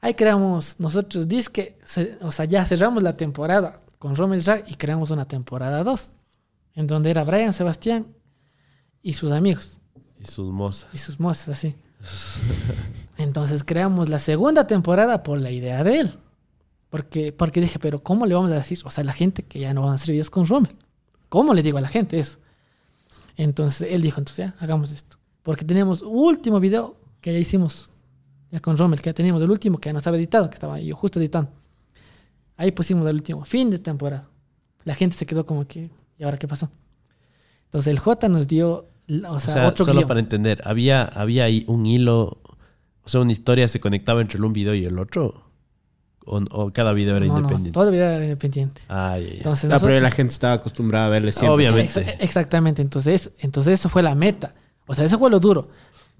Ahí 0.00 0.14
creamos 0.14 0.76
nosotros 0.80 1.28
disque, 1.28 1.76
se- 1.84 2.16
o 2.22 2.32
sea, 2.32 2.46
ya 2.46 2.64
cerramos 2.64 3.02
la 3.02 3.16
temporada 3.18 3.82
con 3.98 4.16
Rommel 4.16 4.42
Rack 4.44 4.70
y 4.70 4.76
creamos 4.76 5.10
una 5.10 5.26
temporada 5.28 5.84
2, 5.84 6.12
en 6.76 6.86
donde 6.86 7.10
era 7.10 7.22
Brian 7.24 7.52
Sebastián 7.52 8.06
y 9.02 9.12
sus 9.12 9.30
amigos 9.32 9.79
Y 10.20 10.26
sus 10.26 10.52
mozas. 10.52 10.88
y 10.92 10.98
sus 10.98 11.18
mozas, 11.18 11.48
así. 11.48 11.74
Entonces 13.16 13.64
creamos 13.64 14.08
la 14.08 14.18
segunda 14.18 14.66
temporada 14.66 15.22
por 15.22 15.40
la 15.40 15.50
idea 15.50 15.82
de 15.84 16.00
él. 16.00 16.18
Porque, 16.90 17.32
porque 17.32 17.60
dije, 17.60 17.78
pero 17.78 18.02
¿cómo 18.02 18.26
le 18.26 18.34
vamos 18.34 18.50
a 18.50 18.54
decir? 18.54 18.80
O 18.84 18.90
sea, 18.90 19.04
la 19.04 19.12
gente 19.12 19.44
que 19.44 19.60
ya 19.60 19.72
no 19.72 19.82
van 19.82 19.92
a 19.92 19.94
hacer 19.94 20.10
videos 20.10 20.30
con 20.30 20.46
Rommel. 20.46 20.76
¿Cómo 21.28 21.54
le 21.54 21.62
digo 21.62 21.78
a 21.78 21.80
la 21.80 21.88
gente 21.88 22.18
eso? 22.18 22.38
Entonces 23.36 23.88
él 23.90 24.02
dijo, 24.02 24.20
entonces 24.20 24.46
ya, 24.46 24.54
hagamos 24.58 24.90
esto. 24.90 25.16
Porque 25.42 25.64
tenemos 25.64 26.02
último 26.02 26.60
video 26.60 26.96
que 27.20 27.32
ya 27.32 27.38
hicimos 27.38 27.90
ya 28.50 28.60
con 28.60 28.76
Rommel, 28.76 29.00
que 29.00 29.06
ya 29.10 29.14
teníamos 29.14 29.42
el 29.42 29.50
último 29.50 29.78
que 29.78 29.88
ya 29.88 29.92
no 29.92 29.98
estaba 29.98 30.16
editado, 30.16 30.50
que 30.50 30.54
estaba 30.54 30.80
yo 30.80 30.96
justo 30.96 31.20
editando. 31.20 31.50
Ahí 32.56 32.72
pusimos 32.72 33.08
el 33.08 33.16
último, 33.16 33.44
fin 33.44 33.70
de 33.70 33.78
temporada. 33.78 34.28
La 34.84 34.94
gente 34.94 35.16
se 35.16 35.24
quedó 35.24 35.46
como 35.46 35.66
que, 35.66 35.90
¿y 36.18 36.24
ahora 36.24 36.36
qué 36.36 36.48
pasó? 36.48 36.70
Entonces 37.66 37.92
el 37.92 37.98
J 38.00 38.28
nos 38.28 38.48
dio, 38.48 38.89
o 39.28 39.34
O 39.34 39.40
sea, 39.40 39.68
otro 39.68 39.84
solo 39.84 39.98
guion. 40.00 40.08
para 40.08 40.20
entender, 40.20 40.62
había, 40.64 41.04
había 41.04 41.44
ahí 41.44 41.64
un 41.66 41.86
hilo, 41.86 42.38
o 43.02 43.08
sea, 43.08 43.20
una 43.20 43.32
historia 43.32 43.66
se 43.68 43.80
conectaba 43.80 44.20
entre 44.20 44.40
un 44.40 44.52
video 44.52 44.74
y 44.74 44.84
el 44.84 44.98
otro, 44.98 45.44
o, 46.24 46.40
o 46.52 46.72
cada 46.72 46.92
video 46.92 47.16
era 47.16 47.26
No, 47.26 47.32
no, 47.34 47.38
independiente. 47.40 47.72
todo 47.72 47.84
el 47.86 47.92
video 47.92 48.06
era 48.08 48.24
independiente. 48.24 48.82
Ah, 48.88 49.18
ya, 49.18 49.26
ya. 49.26 49.34
Entonces, 49.38 49.70
Ah, 49.72 49.78
pero 49.80 50.00
la 50.00 50.10
gente 50.10 50.32
estaba 50.34 50.54
acostumbrada 50.54 51.06
a 51.06 51.08
verle 51.10 51.32
siempre. 51.32 51.50
Obviamente. 51.54 52.00
Ex- 52.00 52.22
exactamente, 52.22 52.82
entonces, 52.82 53.30
entonces 53.38 53.80
eso 53.80 53.88
fue 53.88 54.02
la 54.02 54.14
meta. 54.14 54.54
O 54.86 54.94
sea, 54.94 55.04
eso 55.04 55.18
fue 55.18 55.30
lo 55.30 55.40
duro. 55.40 55.68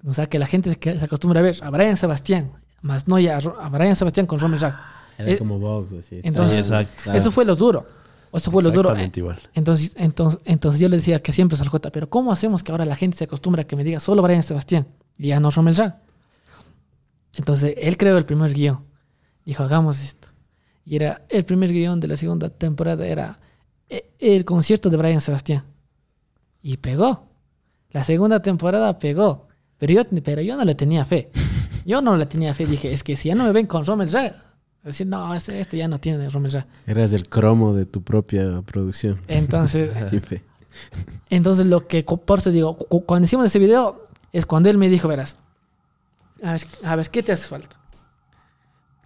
O 0.07 0.13
sea, 0.15 0.27
que 0.27 0.39
la 0.39 0.47
gente 0.47 0.77
se, 0.81 1.05
acostumbra 1.05 1.41
a 1.41 1.43
ver 1.43 1.57
a 1.63 1.71
Brian 1.71 1.97
Sebastián, 1.97 2.53
más 2.83 3.07
no 3.07 3.19
ya 3.19 3.37
a, 3.39 3.69
Brian 3.69 3.95
Sebastián 3.95 4.27
con 4.27 4.39
Romy 4.41 4.57
Rack. 4.57 4.75
Era 5.19 5.31
Eh, 5.33 5.39
como 5.39 5.59
Vox, 5.59 5.93
así. 5.93 6.21
entonces- 6.23 6.67
Sí, 6.67 6.73
exacto. 6.73 7.13
Eso 7.13 7.31
fue 7.31 7.45
lo 7.45 7.55
duro. 7.55 7.87
Eso 8.33 8.51
fue 8.51 8.63
lo 8.63 8.71
duro. 8.71 8.91
Exactamente 8.91 9.21
igual. 9.21 9.39
Entonces, 9.55 9.93
entonces, 9.97 10.41
entonces 10.45 10.81
yo 10.81 10.89
le 10.89 10.97
decía 10.97 11.21
que 11.21 11.33
siempre 11.33 11.57
es 11.57 11.61
al 11.61 11.69
J, 11.69 11.91
pero 11.91 12.09
¿cómo 12.09 12.33
hacemos 12.33 12.63
que 12.63 12.71
ahora 12.71 12.85
la 12.85 12.97
gente 12.97 13.17
se 13.17 13.25
acostumbra 13.25 13.63
a 13.63 13.67
que 13.67 13.77
me 13.77 13.85
diga 13.85 13.99
solo 14.01 14.23
Brian 14.23 14.43
Sebastián 14.43 14.87
y 15.19 15.29
ya 15.29 15.41
no 15.41 15.51
Rommel 15.51 15.77
Rack? 15.77 15.97
Entonces 17.37 17.75
él 17.79 17.97
creó 17.97 18.19
el 18.19 18.25
primer 18.25 18.53
guion. 18.53 18.85
Dijo, 19.45 19.63
hagamos 19.63 20.01
esto. 20.03 20.29
Y 20.85 20.97
era 20.97 21.23
el 21.29 21.45
primer 21.45 21.73
guion 21.73 22.01
de 22.01 22.09
la 22.09 22.17
segunda 22.17 22.51
temporada, 22.51 23.07
era 23.07 23.41
eh, 23.89 24.11
el 24.19 24.45
concierto 24.45 24.91
de 24.91 24.97
Brian 24.97 25.21
Sebastián. 25.21 25.65
Y 26.63 26.77
pegó. 26.77 27.29
La 27.91 28.05
segunda 28.05 28.41
temporada 28.43 28.99
pegó. 28.99 29.49
Pero 29.79 29.93
yo, 29.95 30.03
pero 30.23 30.43
yo 30.43 30.57
no 30.57 30.65
le 30.65 30.75
tenía 30.75 31.05
fe. 31.05 31.31
Yo 31.87 32.03
no 32.03 32.17
le 32.17 32.27
tenía 32.27 32.55
fe. 32.55 32.67
Dije, 32.67 32.93
es 32.93 33.03
que 33.03 33.17
si 33.17 33.29
ya 33.29 33.35
no 33.35 33.45
me 33.45 33.53
ven 33.53 33.67
con 33.67 33.85
Rommel 33.85 34.13
Rack, 34.13 34.35
decir, 34.85 35.07
no, 35.07 35.35
esto 35.35 35.53
ya 35.77 35.89
no 35.89 35.99
tiene 35.99 36.29
Rommel 36.31 36.53
Rack. 36.53 36.67
Eras 36.87 37.13
el 37.13 37.29
cromo 37.29 37.75
de 37.75 37.85
tu 37.87 38.03
propia 38.03 38.63
producción. 38.63 39.21
Entonces, 39.29 39.91
Sin 40.09 40.23
fe. 40.23 40.43
Entonces, 41.29 41.67
lo 41.67 41.87
que 41.87 42.03
por 42.05 42.39
eso 42.39 42.51
digo, 42.51 42.77
cu- 42.77 43.05
cuando 43.05 43.25
hicimos 43.27 43.47
ese 43.47 43.59
video, 43.59 44.03
es 44.33 44.47
cuando 44.47 44.71
él 44.71 44.79
me 44.79 44.89
dijo, 44.89 45.09
verás, 45.09 45.37
a 46.43 46.53
ver, 46.53 46.67
a 46.85 46.97
ver, 46.97 47.11
¿qué 47.11 47.23
te 47.23 47.33
hace 47.33 47.49
falta? 47.49 47.77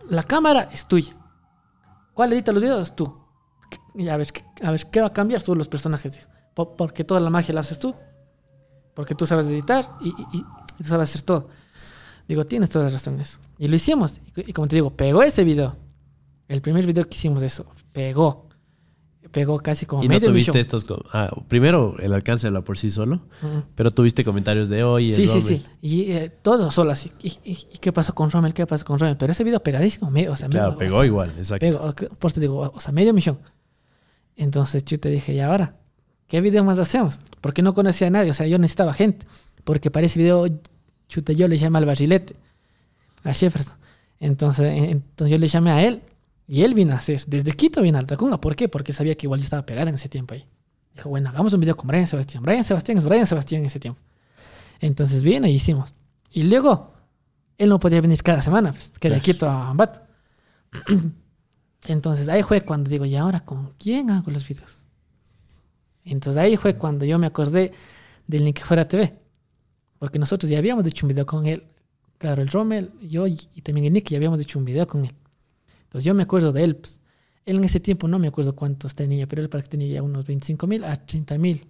La 0.08 0.22
cámara 0.22 0.68
es 0.72 0.86
tuya. 0.86 1.14
¿Cuál 2.12 2.32
edita 2.32 2.52
los 2.52 2.62
videos? 2.62 2.94
Tú. 2.94 3.18
Y 3.94 4.08
a 4.08 4.16
ver, 4.16 4.30
¿qué- 4.32 4.44
a 4.62 4.70
ver, 4.70 4.86
¿qué 4.90 5.00
va 5.00 5.08
a 5.08 5.12
cambiar? 5.12 5.42
Tú 5.42 5.54
los 5.56 5.68
personajes, 5.68 6.12
dijo. 6.12 6.28
Po- 6.54 6.76
porque 6.76 7.02
toda 7.04 7.20
la 7.20 7.30
magia 7.30 7.54
la 7.54 7.60
haces 7.60 7.78
tú. 7.78 7.94
Porque 8.94 9.14
tú 9.14 9.26
sabes 9.26 9.46
editar 9.46 9.88
y- 10.00 10.14
y 10.32 10.42
tú 10.78 10.84
sabes 10.84 11.10
hacer 11.10 11.22
todo. 11.22 11.48
Digo, 12.28 12.44
tienes 12.44 12.70
todas 12.70 12.92
las 12.92 13.02
razones. 13.02 13.38
Y 13.58 13.68
lo 13.68 13.76
hicimos. 13.76 14.20
Y, 14.36 14.50
y 14.50 14.52
como 14.52 14.66
te 14.66 14.76
digo, 14.76 14.90
pegó 14.90 15.22
ese 15.22 15.44
video. 15.44 15.76
El 16.48 16.60
primer 16.60 16.86
video 16.86 17.04
que 17.08 17.14
hicimos 17.16 17.40
de 17.40 17.46
eso, 17.48 17.66
pegó. 17.92 18.48
Pegó 19.30 19.58
casi 19.58 19.84
como 19.84 20.04
Y 20.04 20.06
no 20.08 20.14
medio 20.14 20.28
tuviste 20.28 20.52
millón. 20.52 20.60
estos... 20.60 20.86
Ah, 21.12 21.28
primero, 21.48 21.96
el 21.98 22.12
alcance 22.12 22.46
habla 22.46 22.60
por 22.60 22.78
sí 22.78 22.88
solo, 22.88 23.16
Ujú. 23.42 23.64
pero 23.74 23.90
tuviste 23.90 24.24
comentarios 24.24 24.68
de 24.68 24.84
hoy. 24.84 25.10
Sí, 25.12 25.26
sí, 25.26 25.40
sí. 25.40 25.66
Y 25.82 26.12
eh, 26.12 26.30
todo 26.42 26.70
solo 26.70 26.92
así. 26.92 27.10
¿Y, 27.20 27.28
y, 27.42 27.52
y 27.72 27.78
qué 27.78 27.92
pasó 27.92 28.14
con 28.14 28.30
Rommel? 28.30 28.54
¿Qué 28.54 28.64
pasó 28.66 28.84
con 28.84 28.98
Rommel? 28.98 29.16
Pero 29.16 29.32
ese 29.32 29.42
video 29.42 29.60
pegadísimo. 29.60 30.08
me- 30.10 30.28
o 30.28 30.36
sea, 30.36 30.48
Claro, 30.48 30.70
me- 30.70 30.74
o 30.76 30.78
pegó 30.78 30.98
sea, 30.98 31.06
igual, 31.06 31.30
exacto. 31.36 31.60
pegó, 31.66 31.92
por 32.16 32.30
eso 32.30 32.34
te 32.36 32.40
digo, 32.42 32.70
o 32.72 32.78
sea, 32.80 32.92
medio 32.92 33.12
millón. 33.12 33.38
Entonces 34.36 34.84
yo 34.84 34.98
te 35.00 35.08
dije, 35.10 35.32
¿y 35.34 35.40
ahora? 35.40 35.76
¿Qué 36.28 36.40
video 36.40 36.62
más 36.62 36.78
hacemos? 36.78 37.20
Porque 37.40 37.62
no 37.62 37.74
conocía 37.74 38.06
a 38.06 38.10
nadie. 38.10 38.30
O 38.30 38.34
sea, 38.34 38.46
yo 38.46 38.58
necesitaba 38.58 38.92
gente. 38.92 39.26
Porque 39.64 39.90
para 39.90 40.06
ese 40.06 40.18
video, 40.18 40.46
chuta, 41.14 41.32
yo 41.32 41.46
le 41.48 41.56
llamé 41.56 41.78
al 41.78 41.86
barrilete, 41.86 42.36
a 43.22 43.32
Jefferson. 43.32 43.76
Entonces, 44.20 44.66
en- 44.76 44.84
entonces 44.90 45.30
yo 45.30 45.38
le 45.38 45.46
llamé 45.48 45.70
a 45.70 45.82
él 45.82 46.02
y 46.48 46.62
él 46.62 46.74
vino 46.74 46.92
a 46.92 46.96
hacer. 46.96 47.20
Desde 47.26 47.52
Quito 47.52 47.82
vino 47.82 47.98
al 47.98 48.06
Tacunga. 48.06 48.40
¿Por 48.40 48.56
qué? 48.56 48.68
Porque 48.68 48.92
sabía 48.92 49.14
que 49.16 49.26
igual 49.26 49.40
yo 49.40 49.44
estaba 49.44 49.64
pegada 49.66 49.88
en 49.88 49.94
ese 49.96 50.08
tiempo 50.08 50.34
ahí. 50.34 50.44
Dijo, 50.94 51.08
bueno, 51.08 51.28
hagamos 51.30 51.52
un 51.52 51.60
video 51.60 51.76
con 51.76 51.88
Brian 51.88 52.06
Sebastián. 52.06 52.42
Brian 52.42 52.64
Sebastián 52.64 52.98
es 52.98 53.04
Brian 53.04 53.26
Sebastián 53.26 53.62
en 53.62 53.66
ese 53.66 53.80
tiempo. 53.80 54.00
Entonces 54.80 55.24
vino 55.24 55.46
y 55.46 55.50
hicimos. 55.52 55.94
Y 56.30 56.42
luego, 56.44 56.92
él 57.58 57.68
no 57.68 57.78
podía 57.78 58.00
venir 58.00 58.22
cada 58.22 58.42
semana, 58.42 58.72
pues, 58.72 58.90
que 58.98 59.08
de 59.08 59.14
Claro. 59.20 59.22
Quito 59.22 59.48
a 59.48 59.68
Ambato. 59.70 60.00
Entonces 61.86 62.28
ahí 62.28 62.42
fue 62.42 62.62
cuando 62.62 62.88
digo, 62.90 63.04
¿y 63.04 63.14
ahora 63.16 63.40
con 63.40 63.72
quién 63.78 64.10
hago 64.10 64.30
los 64.30 64.46
videos? 64.48 64.84
Entonces 66.04 66.42
ahí 66.42 66.56
fue 66.56 66.76
cuando 66.76 67.04
yo 67.04 67.18
me 67.18 67.26
acordé 67.26 67.72
del 68.26 68.44
Ni 68.44 68.52
que 68.52 68.62
fuera 68.64 68.86
TV. 68.86 69.14
Porque 70.04 70.18
nosotros 70.18 70.50
ya 70.50 70.58
habíamos 70.58 70.86
hecho 70.86 71.06
un 71.06 71.08
video 71.08 71.24
con 71.24 71.46
él 71.46 71.64
claro, 72.18 72.42
el 72.42 72.48
Rommel, 72.48 72.90
yo 73.02 73.26
y, 73.26 73.36
también 73.62 73.86
el 73.86 73.92
Nick 73.94 74.08
ya 74.10 74.18
habíamos 74.18 74.38
hecho 74.40 74.58
un 74.58 74.64
video 74.66 74.86
con 74.86 75.02
él. 75.04 75.12
Entonces 75.84 76.04
yo 76.04 76.14
me 76.14 76.22
acuerdo 76.22 76.52
de 76.52 76.64
él. 76.64 76.76
pues. 76.76 77.00
Él 77.46 77.56
en 77.56 77.64
ese 77.64 77.80
tiempo 77.80 78.06
no 78.08 78.18
me 78.18 78.28
acuerdo 78.28 78.54
cuántos 78.54 78.94
tenía, 78.94 79.26
pero 79.26 79.40
él 79.42 79.48
para 79.48 79.62
que 79.62 79.68
tenía 79.68 79.88
ya 79.94 80.02
unos 80.02 80.26
25 80.26 80.66
mil 80.66 80.84
a 80.84 80.96
30 81.04 81.38
mil. 81.38 81.66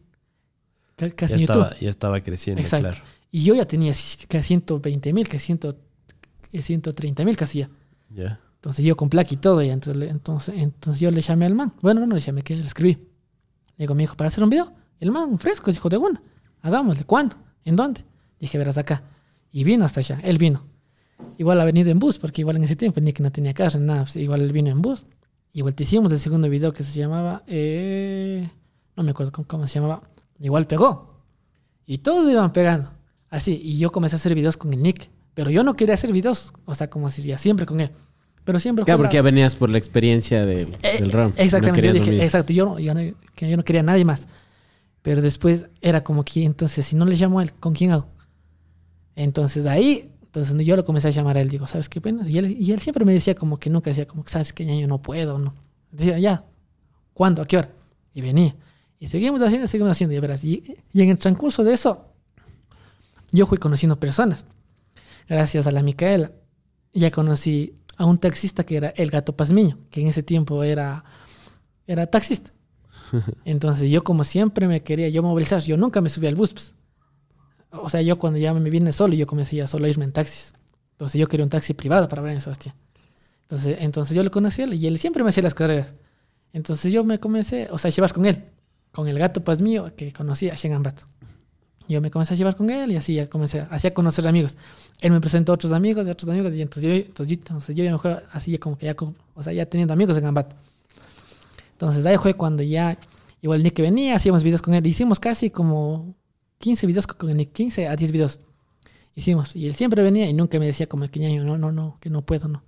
Ca- 0.97 1.11
Casi 1.11 1.35
Ya 1.35 1.39
YouTube. 1.41 1.63
estaba, 1.63 1.79
ya 1.81 1.91
estaba 1.91 2.21
creciendo, 2.23 2.61
Exacto. 2.63 2.91
claro. 2.91 3.05
Y 3.33 3.43
yo 3.45 3.55
ya 3.55 3.67
tenía 3.67 3.93
casi 4.29 4.47
120 4.49 5.13
mil, 5.13 5.29
que 5.29 5.39
130 5.41 7.25
mil 7.25 7.37
casi 7.37 7.61
ya. 7.61 7.71
Ya. 8.11 8.41
Entonces 8.57 8.85
yo 8.85 8.97
con 8.97 9.09
placa 9.11 9.35
y 9.35 9.37
todo, 9.37 9.61
entonces, 9.61 10.11
entonces, 10.11 10.55
entonces 10.57 11.01
yo 11.01 11.11
le 11.11 11.21
llamé 11.21 11.47
al 11.47 11.55
man. 11.55 11.73
Bueno, 11.83 12.01
no, 12.01 12.07
no 12.07 12.15
le 12.15 12.21
llamé, 12.21 12.43
que 12.43 12.57
le 12.57 12.65
escribí. 12.65 12.95
Le 12.95 13.09
digo, 13.85 13.95
mi 13.95 14.05
hijo, 14.05 14.17
para 14.17 14.29
hacer 14.29 14.43
un 14.45 14.51
video. 14.51 14.73
El 15.01 15.11
man 15.11 15.39
fresco, 15.39 15.71
dijo, 15.73 15.89
de 15.89 15.97
una. 15.97 16.23
Hagámosle. 16.63 17.05
¿Cuándo? 17.05 17.37
¿En 17.65 17.77
dónde? 17.77 18.05
Dije, 18.45 18.59
verás 18.59 18.77
acá. 18.77 19.03
Y 19.51 19.65
vino 19.65 19.87
hasta 19.87 20.01
allá. 20.01 20.21
Él 20.23 20.37
vino. 20.37 20.67
Igual 21.39 21.59
ha 21.63 21.65
venido 21.65 21.91
en 21.91 21.99
bus, 21.99 22.19
porque 22.19 22.43
igual 22.43 22.57
en 22.57 22.65
ese 22.65 22.77
tiempo 22.77 23.01
ni 23.01 23.15
que 23.15 23.23
no 23.23 23.33
tenía 23.33 23.55
carro, 23.55 23.81
nada. 23.81 24.03
pues, 24.03 24.17
igual 24.17 24.43
él 24.43 24.53
vino 24.53 24.69
en 24.69 24.83
bus. 24.83 25.07
Igual 25.55 25.75
te 25.75 25.85
hicimos 25.85 26.13
el 26.13 26.19
segundo 26.21 26.51
video 26.51 26.73
que 26.75 26.83
se 26.83 26.99
llamaba. 26.99 27.43
eh, 27.47 28.47
no 28.97 29.03
me 29.03 29.13
acuerdo 29.13 29.33
cómo, 29.33 29.49
cómo 29.49 29.67
se 29.67 29.75
llamaba. 29.81 30.03
Igual 30.39 30.67
pegó. 30.67 31.23
Y 31.87 31.99
todos 31.99 32.31
iban 32.31 32.53
pegando. 32.53 32.91
Así. 33.31 33.59
Y 33.65 33.79
yo 33.79 33.91
comencé 33.91 34.17
a 34.17 34.19
hacer 34.19 34.35
videos 34.35 34.59
con 34.59 34.75
el 34.75 34.83
Nick. 34.83 35.09
Pero 35.33 35.51
yo 35.51 35.65
no 35.65 35.75
quería 35.75 35.95
hacer 35.95 36.13
videos, 36.13 36.53
o 36.67 36.75
sea, 36.75 36.91
como 36.91 37.09
sería 37.09 37.39
siempre 37.39 37.65
con 37.65 37.81
él. 37.81 37.91
Pero 38.45 38.59
siempre 38.59 38.85
Claro, 38.85 38.99
fue 38.99 39.05
porque 39.07 39.17
ya 39.17 39.23
venías 39.23 39.55
por 39.57 39.71
la 39.71 39.79
experiencia 39.79 40.45
de- 40.45 40.69
eh, 40.83 40.99
del 41.01 41.11
rom. 41.13 41.33
Exactamente, 41.37 41.81
No 41.81 41.87
yo 41.89 41.93
dije, 41.95 42.11
mismo. 42.11 42.23
exacto, 42.25 42.53
yo, 42.53 42.67
no- 42.67 42.79
yo, 42.79 42.93
no, 42.93 43.01
que 43.35 43.49
yo 43.49 43.57
no 43.57 43.65
quería 43.65 43.81
a 43.81 43.85
nadie 43.85 44.05
más. 44.05 44.29
Pero 45.03 45.23
después 45.23 45.67
era 45.81 46.05
como 46.05 46.25
que, 46.25 46.45
entonces, 46.45 46.85
si 46.87 46.95
no 46.95 47.05
le 47.07 47.17
llamo 47.17 47.39
a 47.41 47.43
él, 47.43 47.53
¿con 47.55 47.73
quién 47.75 47.91
hago? 47.93 48.07
Entonces 49.17 49.67
ahí, 49.67 50.11
entonces 50.23 50.57
yo 50.67 50.77
lo 50.77 50.85
comencé 50.85 51.09
a 51.09 51.11
llamar 51.11 51.39
a 51.39 51.41
él, 51.41 51.49
digo, 51.49 51.67
¿sabes 51.67 51.89
qué 51.89 52.01
pena? 52.01 52.29
Y 52.29 52.39
él, 52.39 52.57
y 52.59 52.73
él 52.73 52.81
siempre 52.81 53.05
me 53.05 53.13
decía 53.13 53.35
como 53.35 53.59
que 53.59 53.71
nunca 53.71 53.91
decía, 53.91 54.07
como 54.07 54.25
¿sabes 54.27 54.53
qué? 54.53 54.67
Ya 54.67 54.75
yo 54.75 54.89
no 54.89 55.01
puedo, 55.01 55.39
¿no? 55.39 55.55
Decía, 55.93 56.19
ya, 56.19 56.45
¿cuándo? 57.13 57.43
¿A 57.43 57.47
qué 57.47 57.59
hora? 57.59 57.71
Y 58.13 58.21
venía. 58.21 58.57
Y 58.99 59.07
seguimos 59.09 59.43
haciendo, 59.43 59.67
seguimos 59.67 59.93
haciendo, 59.93 60.17
y 60.17 60.19
verás. 60.19 60.43
Y, 60.45 60.63
y 60.93 61.03
en 61.03 61.11
el 61.11 61.19
transcurso 61.19 61.63
de 61.63 61.75
eso, 61.75 62.07
yo 63.33 63.47
fui 63.47 63.59
conociendo 63.59 63.99
personas. 63.99 64.47
Gracias 65.29 65.67
a 65.67 65.71
la 65.71 65.83
Micaela, 65.83 66.33
ya 66.93 67.11
conocí 67.11 67.75
a 67.97 68.05
un 68.07 68.19
taxista 68.19 68.65
que 68.65 68.77
era 68.77 68.89
el 68.91 69.11
gato 69.11 69.37
Pazmiño, 69.37 69.79
que 69.91 70.01
en 70.01 70.09
ese 70.09 70.23
tiempo 70.23 70.63
era, 70.65 71.05
era 71.87 72.07
taxista. 72.07 72.53
Entonces 73.45 73.91
yo 73.91 74.03
como 74.05 74.25
siempre 74.25 74.67
me 74.69 74.83
quería 74.83 75.09
yo 75.09 75.23
movilizar, 75.23 75.63
yo 75.63 75.77
nunca 75.77 76.01
me 76.01 76.09
subí 76.09 76.27
al 76.27 76.35
bus. 76.35 76.53
pues. 76.53 76.75
O 77.83 77.89
sea, 77.89 78.03
yo 78.03 78.19
cuando 78.19 78.39
ya 78.39 78.55
me 78.55 78.71
vine 78.71 78.93
solo, 78.93 79.15
yo 79.15 79.27
comencé 79.27 79.57
ya 79.57 79.67
solo 79.67 79.87
a 79.87 79.89
irme 79.89 80.05
en 80.05 80.13
taxis. 80.13 80.55
Entonces 80.93 81.21
yo 81.21 81.27
quería 81.27 81.45
un 81.45 81.51
taxi 81.51 81.75
privado 81.75 82.09
para 82.09 82.23
Brian 82.23 82.41
Sebastián. 82.41 82.75
Entonces, 83.43 83.79
entonces 83.81 84.17
yo 84.17 84.23
le 84.23 84.31
conocí 84.31 84.63
a 84.63 84.65
él 84.65 84.75
y 84.75 84.87
él 84.87 84.99
siempre 84.99 85.23
me 85.23 85.31
hacía 85.31 85.43
las 85.43 85.55
carreras. 85.55 85.95
Entonces 86.53 86.93
yo 86.93 87.05
me 87.05 87.19
comencé, 87.19 87.69
o 87.71 87.79
sea, 87.79 87.89
a 87.89 87.93
llevar 87.93 88.13
con 88.13 88.27
él, 88.27 88.45
con 88.93 89.09
el 89.09 89.19
gato 89.19 89.43
Pazmiño 89.43 89.95
que 89.97 90.13
conocía 90.13 90.53
a 90.53 90.57
Shengambat. 90.57 91.01
Yo 91.89 92.01
me 92.01 92.11
comencé 92.11 92.35
a 92.35 92.37
llevar 92.37 92.57
con 92.57 92.71
él 92.71 92.93
y 92.93 92.97
así 92.97 93.15
ya 93.15 93.29
comencé, 93.29 93.67
así 93.69 93.87
a 93.87 93.93
conocer 93.93 94.27
amigos. 94.27 94.57
Él 95.01 95.13
me 95.13 95.21
presentó 95.21 95.53
a 95.53 95.57
otros 95.57 95.73
amigos, 95.73 96.07
de 96.07 96.13
otros 96.13 96.31
amigos, 96.31 96.55
y 96.55 96.63
entonces 96.63 96.83
yo, 96.83 96.95
entonces 96.95 97.29
yo, 97.29 97.35
entonces 97.35 97.77
yo 97.77 97.85
ya 97.85 97.93
me 97.93 97.99
fue 97.99 98.23
así 98.33 98.53
ya 98.53 98.59
como 98.59 98.79
que 98.79 98.87
ya, 98.87 98.97
o 99.35 99.43
sea, 99.43 99.53
ya 99.53 99.67
teniendo 99.67 99.93
amigos 99.93 100.17
en 100.17 100.25
Gambat. 100.25 100.55
Entonces 101.73 102.07
ahí 102.07 102.17
fue 102.17 102.35
cuando 102.35 102.63
ya, 102.63 102.97
igual 103.43 103.63
Nick 103.63 103.81
venía, 103.81 104.17
hacíamos 104.17 104.43
videos 104.43 104.63
con 104.63 104.73
él. 104.73 104.87
Hicimos 104.87 105.21
casi 105.21 105.51
como 105.51 106.15
15 106.65 106.87
videos 106.87 107.07
con 107.07 107.29
el 107.29 107.37
Nick, 107.37 107.53
15 107.53 107.89
a 107.89 107.95
10 107.95 108.11
videos. 108.11 108.41
Hicimos, 109.15 109.55
y 109.55 109.67
él 109.67 109.75
siempre 109.75 110.03
venía 110.03 110.27
y 110.31 110.33
nunca 110.33 110.59
me 110.59 110.65
decía 110.65 110.87
como 110.87 111.07
que 111.11 111.21
ñaño, 111.21 111.45
no, 111.45 111.59
no, 111.59 111.71
no, 111.71 111.99
que 112.01 112.09
no 112.09 112.23
puedo, 112.23 112.49
no. 112.49 112.63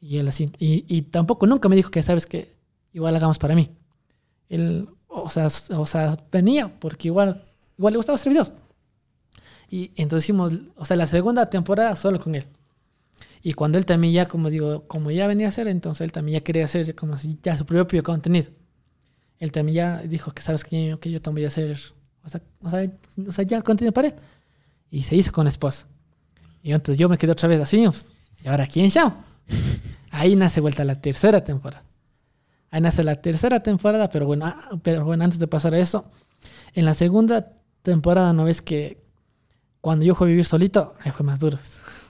Y 0.00 0.16
él 0.16 0.26
así, 0.28 0.50
y, 0.58 0.86
y 0.88 1.02
tampoco 1.02 1.46
nunca 1.46 1.68
me 1.68 1.76
dijo 1.76 1.90
que, 1.90 2.02
sabes 2.02 2.24
que 2.24 2.56
igual 2.94 3.14
hagamos 3.14 3.38
para 3.38 3.54
mí. 3.54 3.68
Él, 4.48 4.88
o 5.06 5.28
sea, 5.28 5.48
o 5.76 5.84
sea, 5.84 6.16
venía 6.32 6.80
porque 6.80 7.08
igual, 7.08 7.44
igual 7.76 7.92
le 7.92 7.98
gustaba 7.98 8.16
hacer 8.16 8.30
videos. 8.30 8.54
Y 9.68 9.90
entonces 9.96 10.24
hicimos, 10.24 10.54
o 10.74 10.86
sea, 10.86 10.96
la 10.96 11.06
segunda 11.06 11.50
temporada 11.50 11.94
solo 11.94 12.18
con 12.18 12.36
él. 12.36 12.46
Y 13.42 13.52
cuando 13.52 13.76
él 13.76 13.84
también 13.84 14.14
ya, 14.14 14.28
como 14.28 14.48
digo, 14.48 14.88
como 14.88 15.10
ya 15.10 15.26
venía 15.26 15.44
a 15.44 15.48
hacer, 15.50 15.68
entonces 15.68 16.00
él 16.00 16.12
también 16.12 16.38
ya 16.38 16.42
quería 16.42 16.64
hacer 16.64 16.94
como 16.94 17.18
si 17.18 17.38
ya 17.42 17.58
su 17.58 17.66
propio 17.66 18.02
contenido. 18.02 18.48
Él 19.38 19.52
también 19.52 19.76
ya 19.76 20.02
dijo 20.04 20.30
que 20.30 20.40
sabes 20.40 20.64
que 20.64 20.96
que 20.98 21.10
yo 21.10 21.20
también 21.20 21.42
voy 21.42 21.44
a 21.44 21.48
hacer, 21.48 21.78
o 22.26 22.28
sea, 22.28 22.42
o 22.60 22.70
sea, 22.70 22.92
o 23.26 23.32
sea, 23.32 23.44
ya 23.44 23.56
el 23.56 23.62
contenido. 23.62 23.94
Y 24.90 25.02
se 25.02 25.14
hizo 25.14 25.32
con 25.32 25.44
la 25.44 25.50
esposa. 25.50 25.86
Y 26.62 26.72
entonces 26.72 26.98
yo 26.98 27.08
me 27.08 27.16
quedé 27.16 27.32
otra 27.32 27.48
vez 27.48 27.60
así, 27.60 27.84
pues, 27.86 28.12
¿y 28.44 28.48
ahora 28.48 28.66
quién 28.66 28.90
llamo? 28.92 29.22
Ahí 30.10 30.34
nace 30.34 30.60
vuelta 30.60 30.84
la 30.84 31.00
tercera 31.00 31.44
temporada. 31.44 31.84
Ahí 32.70 32.80
nace 32.80 33.04
la 33.04 33.14
tercera 33.14 33.62
temporada, 33.62 34.10
pero 34.10 34.26
bueno, 34.26 34.46
ah, 34.46 34.70
pero 34.82 35.04
bueno, 35.04 35.22
antes 35.22 35.38
de 35.38 35.46
pasar 35.46 35.74
a 35.74 35.78
eso, 35.78 36.10
en 36.74 36.84
la 36.84 36.94
segunda 36.94 37.52
temporada 37.82 38.32
no 38.32 38.44
ves 38.44 38.60
que 38.60 39.00
cuando 39.80 40.04
yo 40.04 40.16
fui 40.16 40.26
a 40.26 40.30
vivir 40.30 40.44
solito, 40.44 40.94
ahí 41.00 41.12
fue 41.12 41.24
más 41.24 41.38
duro. 41.38 41.58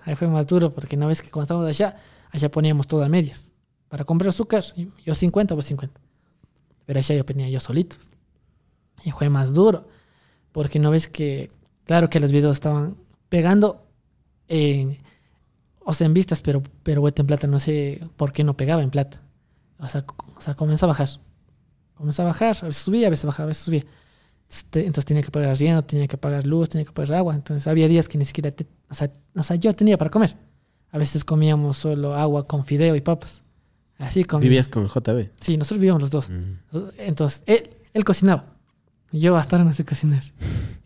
Ahí 0.05 0.15
fue 0.15 0.29
más 0.29 0.47
duro 0.47 0.73
porque 0.73 0.97
no 0.97 1.09
ves 1.09 1.21
que 1.21 1.31
cuando 1.31 1.45
estábamos 1.45 1.69
allá, 1.69 1.97
allá 2.31 2.51
poníamos 2.51 2.87
todo 2.87 3.05
a 3.05 3.09
medias. 3.09 3.53
Para 3.89 4.05
comprar 4.05 4.31
azúcar, 4.31 4.65
yo 5.05 5.15
50 5.15 5.55
pues 5.55 5.67
50. 5.67 6.01
Pero 6.87 6.99
allá 6.99 7.15
yo 7.15 7.25
tenía 7.25 7.51
yo 7.51 7.61
solito. 7.61 7.97
Y 9.05 9.11
fue 9.11 9.29
más 9.29 9.53
duro. 9.53 9.89
Porque 10.57 10.79
no 10.79 10.91
ves 10.91 11.07
que, 11.07 11.51
claro 11.85 12.09
que 12.09 12.19
los 12.19 12.33
videos 12.33 12.57
estaban 12.57 12.97
pegando 13.29 13.85
en, 14.49 14.97
o 15.85 15.93
sea, 15.93 16.07
en 16.07 16.15
vistas, 16.15 16.41
pero, 16.41 16.63
pero 16.83 17.03
vuelta 17.03 17.21
en 17.21 17.27
plata, 17.27 17.47
no 17.47 17.59
sé 17.59 18.01
por 18.17 18.33
qué 18.33 18.43
no 18.43 18.57
pegaba 18.57 18.83
en 18.83 18.89
plata. 18.89 19.21
O 19.79 19.87
sea, 19.87 20.07
o 20.35 20.41
sea, 20.41 20.55
comenzó 20.55 20.87
a 20.87 20.89
bajar. 20.89 21.11
Comenzó 21.95 22.23
a 22.23 22.25
bajar, 22.25 22.57
a 22.63 22.67
veces 22.69 22.83
subía, 22.83 23.09
a 23.09 23.11
veces 23.11 23.27
bajaba, 23.27 23.45
a 23.45 23.49
veces 23.49 23.65
subía. 23.65 23.85
Este, 24.49 24.81
Entonces 24.87 25.05
tenía 25.05 25.23
que 25.23 25.31
pagar 25.31 25.51
arriendo, 25.51 25.85
tenía 25.85 26.07
que 26.09 26.17
pagar 26.17 26.47
luz, 26.47 26.71
tenía 26.71 26.87
que 26.87 26.93
pagar 26.93 27.13
agua. 27.19 27.35
Entonces 27.35 27.67
había 27.67 27.87
días 27.87 28.09
que 28.09 28.17
ni 28.17 28.25
siquiera, 28.25 28.51
te- 28.51 28.67
o, 28.89 28.95
sea, 28.95 29.11
o 29.35 29.43
sea, 29.43 29.57
yo 29.57 29.75
tenía 29.75 29.99
para 29.99 30.11
comer. 30.11 30.37
A 30.91 30.97
veces 30.97 31.23
comíamos 31.23 31.77
solo 31.77 32.15
agua 32.15 32.47
con 32.47 32.65
fideo 32.65 32.97
y 32.97 33.03
papas. 33.03 33.43
Así 33.99 34.25
comíamos. 34.25 34.43
Vivías 34.49 34.69
con 34.69 34.87
JB. 34.89 35.33
Sí, 35.39 35.59
nosotros 35.59 35.81
vivíamos 35.81 36.01
los 36.01 36.11
dos. 36.11 36.31
Entonces, 36.97 37.43
él, 37.45 37.69
él 37.93 38.05
cocinaba. 38.05 38.56
Yo 39.19 39.37
hasta 39.37 39.57
ahora 39.57 39.65
no 39.65 39.73
sé 39.73 39.85
cocinar. 39.85 40.23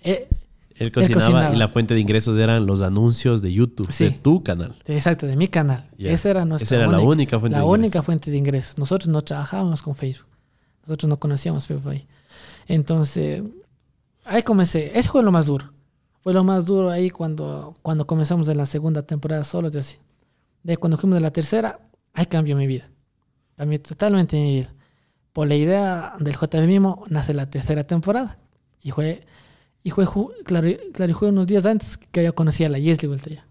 Eh, 0.02 0.28
Él 0.76 0.92
cocinaba, 0.92 1.20
cocinaba. 1.26 1.54
y 1.54 1.58
la 1.58 1.68
fuente 1.68 1.94
de 1.94 2.00
ingresos 2.00 2.38
eran 2.38 2.64
los 2.66 2.80
anuncios 2.82 3.42
de 3.42 3.52
YouTube, 3.52 3.90
Sí. 3.92 4.04
de 4.04 4.10
tu 4.12 4.42
canal. 4.42 4.74
exacto, 4.86 5.26
de 5.26 5.36
mi 5.36 5.48
canal. 5.48 5.88
Ya. 5.98 6.10
Esa 6.10 6.30
era 6.30 6.44
nuestra 6.44 6.64
Esa 6.64 6.76
era 6.76 6.86
la 6.86 7.00
única 7.00 7.38
fuente 7.38 7.58
la 7.58 7.64
de 7.64 7.68
única 7.68 7.86
ingresos. 7.86 8.04
fuente 8.06 8.30
de 8.30 8.36
ingresos. 8.38 8.78
Nosotros 8.78 9.08
no 9.08 9.20
trabajábamos 9.22 9.82
con 9.82 9.94
Facebook. 9.94 10.28
Nosotros 10.86 11.08
no 11.08 11.18
conocíamos 11.18 11.66
Facebook 11.66 11.92
ahí. 11.92 12.06
Entonces, 12.66 13.42
ahí 14.24 14.42
comencé. 14.42 14.92
Eso 14.98 15.12
fue 15.12 15.22
lo 15.22 15.32
más 15.32 15.46
duro. 15.46 15.72
Fue 16.22 16.32
lo 16.32 16.44
más 16.44 16.64
duro 16.66 16.90
ahí 16.90 17.10
cuando, 17.10 17.76
cuando 17.82 18.06
comenzamos 18.06 18.48
en 18.48 18.56
la 18.58 18.66
segunda 18.66 19.02
temporada 19.02 19.44
solos 19.44 19.74
y 19.74 19.78
así. 19.78 19.96
De 20.62 20.76
cuando 20.76 20.98
fuimos 20.98 21.16
de 21.16 21.20
la 21.22 21.30
tercera, 21.30 21.80
ahí 22.12 22.26
cambió 22.26 22.56
mi 22.56 22.66
vida. 22.66 22.88
Cambió 23.56 23.80
totalmente 23.80 24.36
mi 24.36 24.52
vida. 24.60 24.72
Por 25.32 25.46
la 25.48 25.54
idea 25.54 26.14
del 26.18 26.34
JB 26.34 26.66
mismo 26.66 27.04
nace 27.08 27.32
la 27.34 27.48
tercera 27.48 27.84
temporada. 27.84 28.38
Y 28.82 28.90
fue, 28.90 29.22
y 29.82 29.90
fue 29.90 30.06
claro, 30.44 30.68
claro, 30.92 31.10
y 31.12 31.14
fue 31.14 31.28
unos 31.28 31.46
días 31.46 31.66
antes 31.66 31.96
que 31.96 32.24
yo 32.24 32.34
conocí 32.34 32.64
a 32.64 32.68
la 32.68 32.78
Yesli 32.78 33.06
vuelta 33.08 33.30
ya. 33.30 33.46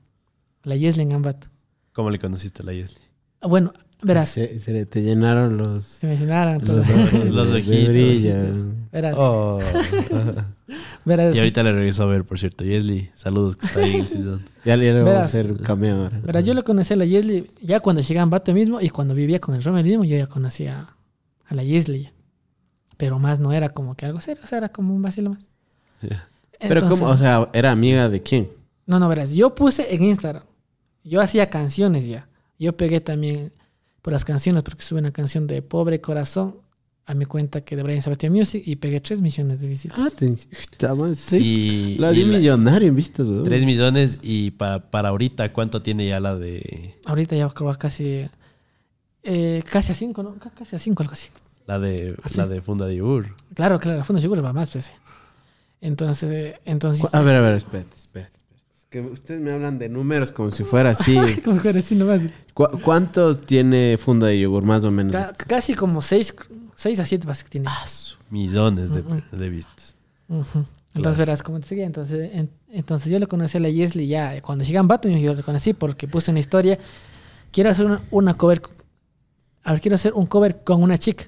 La 0.64 0.76
Yesli 0.76 1.04
en 1.04 1.14
Ambato. 1.14 1.48
¿Cómo 1.94 2.10
le 2.10 2.20
conociste 2.20 2.64
a 2.64 2.66
la 2.66 2.74
Yesli? 2.74 3.00
Ah, 3.42 3.48
Bueno, 3.48 3.72
verás, 4.04 4.30
Se, 4.30 4.60
se 4.60 4.72
le- 4.74 4.86
te 4.86 5.02
llenaron 5.02 5.58
los, 5.58 5.86
se 5.86 6.08
me 6.08 6.18
llenaron 6.18 6.60
los, 6.60 6.68
todos. 6.68 6.86
Los 7.34 7.50
de- 7.52 7.62
de 7.62 8.34
ojitos. 8.42 8.66
Verás, 8.92 9.16
Oh. 9.18 9.60
verás, 11.06 11.36
y 11.36 11.40
ahorita 11.40 11.64
le 11.64 11.72
regreso 11.72 12.04
a 12.04 12.08
ver, 12.08 12.26
por 12.26 12.40
cierto. 12.40 12.64
Yesli, 12.66 13.10
saludos 13.16 13.56
que 13.56 13.66
está 13.68 13.80
ahí 13.82 13.94
en 13.96 14.02
el 14.02 14.08
season. 14.08 14.46
Ya, 14.66 14.76
le- 14.76 14.88
ya 14.88 14.94
le 14.94 15.00
vamos 15.04 15.16
a 15.16 15.26
hacer 15.26 15.52
un 15.52 15.58
cameo 15.60 15.96
ahora. 15.96 16.20
verás, 16.24 16.44
yo 16.46 16.54
le 16.54 16.64
conocí 16.64 16.94
a 16.94 16.98
la 16.98 17.06
Yesli 17.06 17.50
ya 17.62 17.80
cuando 17.80 18.02
llegué 18.02 18.20
a 18.20 18.24
Ambato 18.24 18.54
mismo 18.54 18.82
y 18.82 18.90
cuando 18.90 19.14
vivía 19.14 19.40
con 19.40 19.56
el 19.56 19.64
Romer 19.64 19.86
mismo, 19.86 20.04
yo 20.04 20.18
ya 20.18 20.28
conocía 20.28 20.90
a 21.50 21.56
la 21.56 21.64
ya. 21.64 22.14
Pero 22.98 23.20
más 23.20 23.40
no 23.40 23.52
era 23.54 23.70
como 23.70 23.96
que 23.96 24.06
algo 24.06 24.22
serio, 24.22 24.42
o 24.44 24.48
sea, 24.48 24.58
era 24.60 24.70
como 24.70 24.94
un 24.96 25.02
vacilo 25.02 25.32
más. 25.32 25.50
Ya. 26.02 26.28
Pero 26.60 26.82
Entonces- 26.82 27.00
¿cómo? 27.00 27.12
O 27.12 27.18
sea, 27.18 27.50
¿era 27.54 27.72
amiga 27.72 28.10
de 28.10 28.22
quién? 28.22 28.50
No, 28.86 29.00
no, 29.00 29.08
verás, 29.08 29.32
yo 29.32 29.56
puse 29.56 29.94
en 29.94 30.04
Instagram. 30.04 30.44
Yo 31.04 31.22
hacía 31.22 31.50
canciones 31.50 32.06
ya. 32.06 32.28
Yo 32.58 32.76
pegué 32.76 33.00
también 33.02 33.54
por 34.02 34.12
las 34.14 34.26
canciones, 34.26 34.64
porque 34.64 34.82
sube 34.84 35.00
una 35.00 35.12
canción 35.12 35.48
de 35.48 35.62
Pobre 35.62 36.02
Corazón 36.02 36.58
a 37.06 37.14
mi 37.16 37.26
cuenta 37.26 37.62
que 37.62 37.76
de 37.76 37.82
Brian 37.84 38.02
Sebastian 38.02 38.34
Music 38.34 38.62
y 38.66 38.76
pegué 38.76 39.00
3 39.00 39.22
millones 39.22 39.62
de 39.62 39.68
visitas. 39.68 39.98
Ah, 40.00 40.10
te, 40.16 40.28
está 40.52 40.94
mal, 40.94 41.16
sí. 41.16 41.96
Y, 41.96 41.98
La 41.98 42.12
la- 42.12 42.26
millonario 42.38 42.88
en 42.90 42.96
vistas, 42.96 43.28
weón. 43.28 43.44
3 43.46 43.66
millones 43.66 44.20
y 44.22 44.52
para, 44.52 44.92
para 44.92 45.10
ahorita, 45.10 45.52
¿cuánto 45.54 45.82
tiene 45.82 46.08
ya 46.08 46.20
la 46.20 46.36
de 46.36 46.96
Ahorita 47.06 47.36
ya 47.36 47.48
creo 47.50 47.72
que 47.72 47.78
casi, 47.80 48.28
eh, 49.24 49.64
casi 49.70 49.92
a 49.92 49.96
5, 49.96 50.24
¿no? 50.24 50.36
Casi 50.58 50.76
a 50.76 50.80
5, 50.80 51.04
algo 51.04 51.14
así. 51.14 51.30
la 51.68 51.80
de 51.80 52.16
¿Ah, 52.24 52.30
la 52.36 52.48
de 52.48 52.62
Funda 52.62 52.86
de 52.86 52.96
Yogur? 52.98 53.36
Claro, 53.54 53.80
claro, 53.80 53.98
la 54.00 54.04
Funda 54.04 54.22
Seguro 54.22 54.42
va 54.42 54.54
más, 54.54 54.70
pues. 54.72 54.92
Entonces, 55.82 56.56
entonces 56.66 57.02
Cu- 57.02 57.10
A 57.16 57.22
ver, 57.22 57.36
a 57.36 57.42
ver, 57.42 57.56
espérate, 57.56 57.96
espérate. 57.96 58.40
que 58.90 59.02
ustedes 59.02 59.40
me 59.40 59.52
hablan 59.52 59.80
de 59.80 59.88
números 59.88 60.32
como 60.32 60.52
si 60.52 60.64
fuera 60.64 60.90
así. 60.92 61.16
Como 61.46 61.62
que 61.62 61.70
así 61.70 61.96
nomás. 61.96 62.22
¿Cu- 62.54 62.82
¿Cuántos 62.84 63.46
tiene 63.46 63.98
funda 63.98 64.28
de 64.28 64.40
yogur 64.40 64.64
más 64.64 64.84
o 64.84 64.92
menos? 64.92 65.14
Ca- 65.14 65.34
casi 65.34 65.74
como 65.76 66.02
6 66.02 66.34
a 67.00 67.06
7 67.06 67.26
vas 67.28 67.44
que 67.44 67.50
tiene. 67.50 67.68
Ah, 67.70 67.86
Millones 68.30 68.92
de, 68.92 69.04
de 69.32 69.50
vistas. 69.50 69.96
Entonces 70.96 71.18
verás 71.18 71.44
cómo 71.44 71.60
te 71.60 71.68
seguía. 71.68 71.86
Entonces, 71.86 72.32
en- 72.34 72.50
entonces 72.72 73.12
yo 73.12 73.20
le 73.20 73.28
conocí 73.28 73.58
a 73.58 73.62
la 73.62 73.70
Yesli 73.70 74.08
ya 74.08 74.42
cuando 74.42 74.64
llegan 74.66 74.88
Bato, 74.88 75.08
yo 75.08 75.34
le 75.34 75.44
conocí 75.44 75.74
porque 75.74 76.08
puse 76.08 76.32
una 76.32 76.40
historia. 76.40 76.78
Quiero 77.52 77.70
hacer 77.70 77.86
una, 77.86 78.02
una 78.12 78.34
cover. 78.36 78.62
A 79.64 79.72
ver, 79.72 79.82
quiero 79.82 79.96
hacer 79.96 80.14
un 80.14 80.26
cover 80.26 80.64
con 80.64 80.82
una 80.82 80.98
chica. 80.98 81.26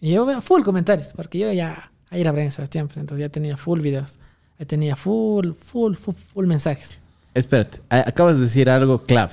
Y 0.00 0.12
yo 0.12 0.24
veo 0.26 0.40
full 0.40 0.62
comentarios, 0.62 1.12
porque 1.14 1.38
yo 1.38 1.52
ya 1.52 1.90
ahí 2.10 2.20
era 2.20 2.32
Brian 2.32 2.50
Sebastián, 2.50 2.86
pues, 2.86 2.98
entonces 2.98 3.20
ya 3.20 3.28
tenía 3.28 3.56
full 3.56 3.80
videos. 3.80 4.18
Ya 4.58 4.66
tenía 4.66 4.96
full, 4.96 5.52
full, 5.52 5.94
full, 5.94 6.14
full 6.14 6.46
mensajes. 6.46 6.98
Espérate, 7.34 7.80
acabas 7.88 8.36
de 8.36 8.42
decir 8.42 8.68
algo 8.68 9.02
clave. 9.04 9.32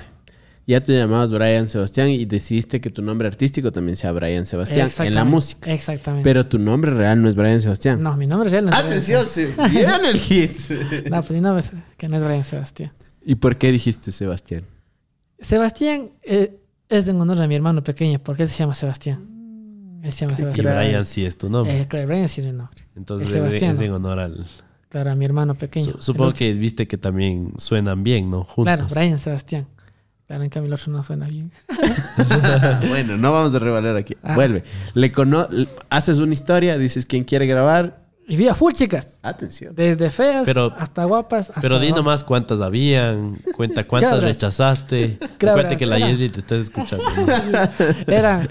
Ya 0.68 0.80
te 0.80 0.92
llamabas 0.92 1.30
Brian 1.30 1.66
Sebastián 1.66 2.08
y 2.08 2.24
decidiste 2.24 2.80
que 2.80 2.90
tu 2.90 3.00
nombre 3.00 3.28
artístico 3.28 3.70
también 3.70 3.94
sea 3.94 4.10
Brian 4.10 4.46
Sebastián 4.46 4.78
en 4.78 4.82
la 4.82 4.86
Exactamente, 4.86 5.30
música. 5.30 5.72
Exactamente. 5.72 6.24
Pero 6.28 6.46
tu 6.46 6.58
nombre 6.58 6.92
real 6.92 7.22
no 7.22 7.28
es 7.28 7.36
Brian 7.36 7.60
Sebastián. 7.60 8.02
no, 8.02 8.16
mi 8.16 8.26
nombre 8.26 8.50
real 8.50 8.64
no 8.64 8.70
es 8.72 8.76
Brian 8.76 8.88
Atención, 8.92 9.26
se 9.26 9.46
viene 9.70 10.10
el 10.10 10.18
hit. 10.18 10.56
No, 11.10 11.20
pues 11.22 11.30
mi 11.30 11.40
nombre 11.40 11.60
es, 11.60 11.72
que 11.96 12.08
no 12.08 12.16
es 12.16 12.24
Brian 12.24 12.42
Sebastián. 12.42 12.92
¿Y 13.24 13.36
por 13.36 13.58
qué 13.58 13.70
dijiste 13.70 14.10
Sebastián? 14.10 14.64
Sebastián 15.38 16.10
eh, 16.22 16.58
es 16.88 17.04
de 17.06 17.12
en 17.12 17.20
honor 17.20 17.42
a 17.42 17.46
mi 17.46 17.54
hermano 17.54 17.82
pequeño, 17.82 18.18
porque 18.18 18.44
él 18.44 18.48
se 18.48 18.58
llama 18.58 18.74
Sebastián. 18.74 20.00
Él 20.02 20.12
se 20.12 20.20
llama 20.24 20.34
Y 20.34 20.36
Sebastián. 20.36 20.76
Brian 20.76 21.04
sí 21.04 21.24
es 21.26 21.36
tu 21.38 21.48
nombre. 21.50 21.80
Eh, 21.80 21.86
claro, 21.88 22.06
Brian 22.06 22.28
sí 22.28 22.40
es 22.40 22.46
mi 22.46 22.52
nombre. 22.52 22.86
Entonces 22.94 23.28
es 23.28 23.34
es, 23.34 23.40
Sebastián, 23.42 23.72
es 23.74 23.80
en 23.80 23.90
¿no? 23.90 23.96
honor 23.96 24.18
al... 24.20 24.46
Claro, 24.88 25.10
a 25.10 25.14
mi 25.16 25.24
hermano 25.24 25.54
pequeño. 25.56 25.92
Su- 25.92 26.02
supongo 26.02 26.32
que 26.32 26.52
viste 26.54 26.86
que 26.86 26.96
también 26.96 27.52
suenan 27.58 28.02
bien, 28.04 28.30
¿no? 28.30 28.44
Juntos. 28.44 28.74
Claro, 28.76 28.86
Brian 28.94 29.18
Sebastián. 29.18 29.66
Claro, 30.26 30.42
en 30.44 30.50
cambio 30.50 30.68
el 30.68 30.74
otro 30.74 30.92
no 30.92 31.02
suena 31.02 31.26
bien. 31.28 31.50
bueno, 32.88 33.16
no 33.16 33.32
vamos 33.32 33.54
a 33.54 33.58
revaler 33.58 33.96
aquí. 33.96 34.16
Ah. 34.22 34.34
Vuelve. 34.34 34.64
Le 34.94 35.12
cono 35.12 35.46
le- 35.50 35.68
haces 35.90 36.18
una 36.18 36.34
historia, 36.34 36.78
dices 36.78 37.06
quién 37.06 37.24
quiere 37.24 37.46
grabar. 37.46 38.05
Y 38.28 38.36
vi 38.36 38.48
a 38.48 38.54
full 38.54 38.72
chicas. 38.72 39.18
Atención. 39.22 39.74
Desde 39.76 40.10
feas 40.10 40.44
Pero- 40.46 40.74
hasta 40.76 41.04
guapas. 41.04 41.50
Hasta 41.50 41.60
Pero 41.60 41.78
di 41.78 41.86
guapas. 41.88 41.96
nomás 42.04 42.24
cuántas 42.24 42.60
habían, 42.60 43.36
cuenta 43.54 43.84
cuántas 43.88 44.22
rechazaste. 44.22 45.18
Cuenta 45.40 45.76
que 45.76 45.86
la 45.86 45.96
era- 45.98 46.08
Yesli 46.08 46.30
te 46.30 46.40
estás 46.40 46.64
escuchando. 46.64 47.04
Era. 48.06 48.48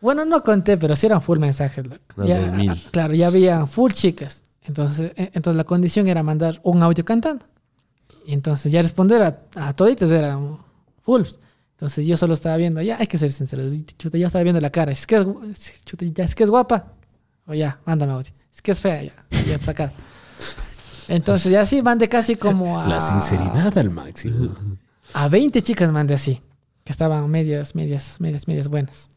Bueno, 0.00 0.24
no 0.24 0.42
conté, 0.42 0.76
pero 0.76 0.94
sí 0.96 1.06
eran 1.06 1.22
full 1.22 1.38
mensajes. 1.38 1.84
Unas 2.16 2.28
Ya- 2.28 2.38
2000. 2.40 2.82
Claro, 2.90 3.14
ya 3.14 3.28
había 3.28 3.66
full 3.66 3.92
chicas. 3.92 4.42
Entonces, 4.64 5.12
eh, 5.16 5.30
entonces 5.32 5.56
la 5.56 5.64
condición 5.64 6.06
era 6.08 6.22
mandar 6.22 6.60
un 6.62 6.82
audio 6.82 7.04
cantando. 7.04 7.44
Y 8.26 8.34
entonces 8.34 8.70
ya 8.70 8.82
responder 8.82 9.22
a, 9.22 9.38
a 9.56 9.72
toditas 9.74 10.10
era 10.10 10.38
full. 11.02 11.22
Entonces 11.72 12.06
yo 12.06 12.16
solo 12.16 12.34
estaba 12.34 12.56
viendo, 12.56 12.80
ya 12.82 12.96
hay 13.00 13.06
que 13.06 13.16
ser 13.18 13.32
sinceros. 13.32 13.72
Chuta, 13.98 14.18
yo 14.18 14.26
estaba 14.26 14.42
viendo 14.42 14.60
la 14.60 14.70
cara. 14.70 14.92
Es 14.92 15.06
que 15.06 15.16
es, 15.16 15.82
chuta, 15.84 16.04
ya, 16.06 16.24
es 16.24 16.34
que 16.34 16.44
es 16.44 16.50
guapa. 16.50 16.92
O 17.46 17.54
ya, 17.54 17.78
mándame 17.86 18.12
audio. 18.12 18.30
Es 18.54 18.62
que 18.62 18.72
es 18.72 18.80
fea, 18.80 19.02
ya, 19.02 19.12
ya 19.46 19.58
sacada. 19.58 19.92
Entonces 21.08 21.50
ya 21.52 21.66
sí, 21.66 21.82
mandé 21.82 22.08
casi 22.08 22.36
como 22.36 22.78
a. 22.80 22.86
La 22.86 23.00
sinceridad 23.00 23.76
al 23.76 23.90
máximo. 23.90 24.54
A 25.14 25.28
20 25.28 25.60
chicas 25.62 25.90
mandé 25.92 26.14
así, 26.14 26.40
que 26.84 26.92
estaban 26.92 27.28
medias, 27.30 27.74
medias, 27.74 28.20
medias, 28.20 28.46
medias 28.48 28.68
buenas. 28.68 29.08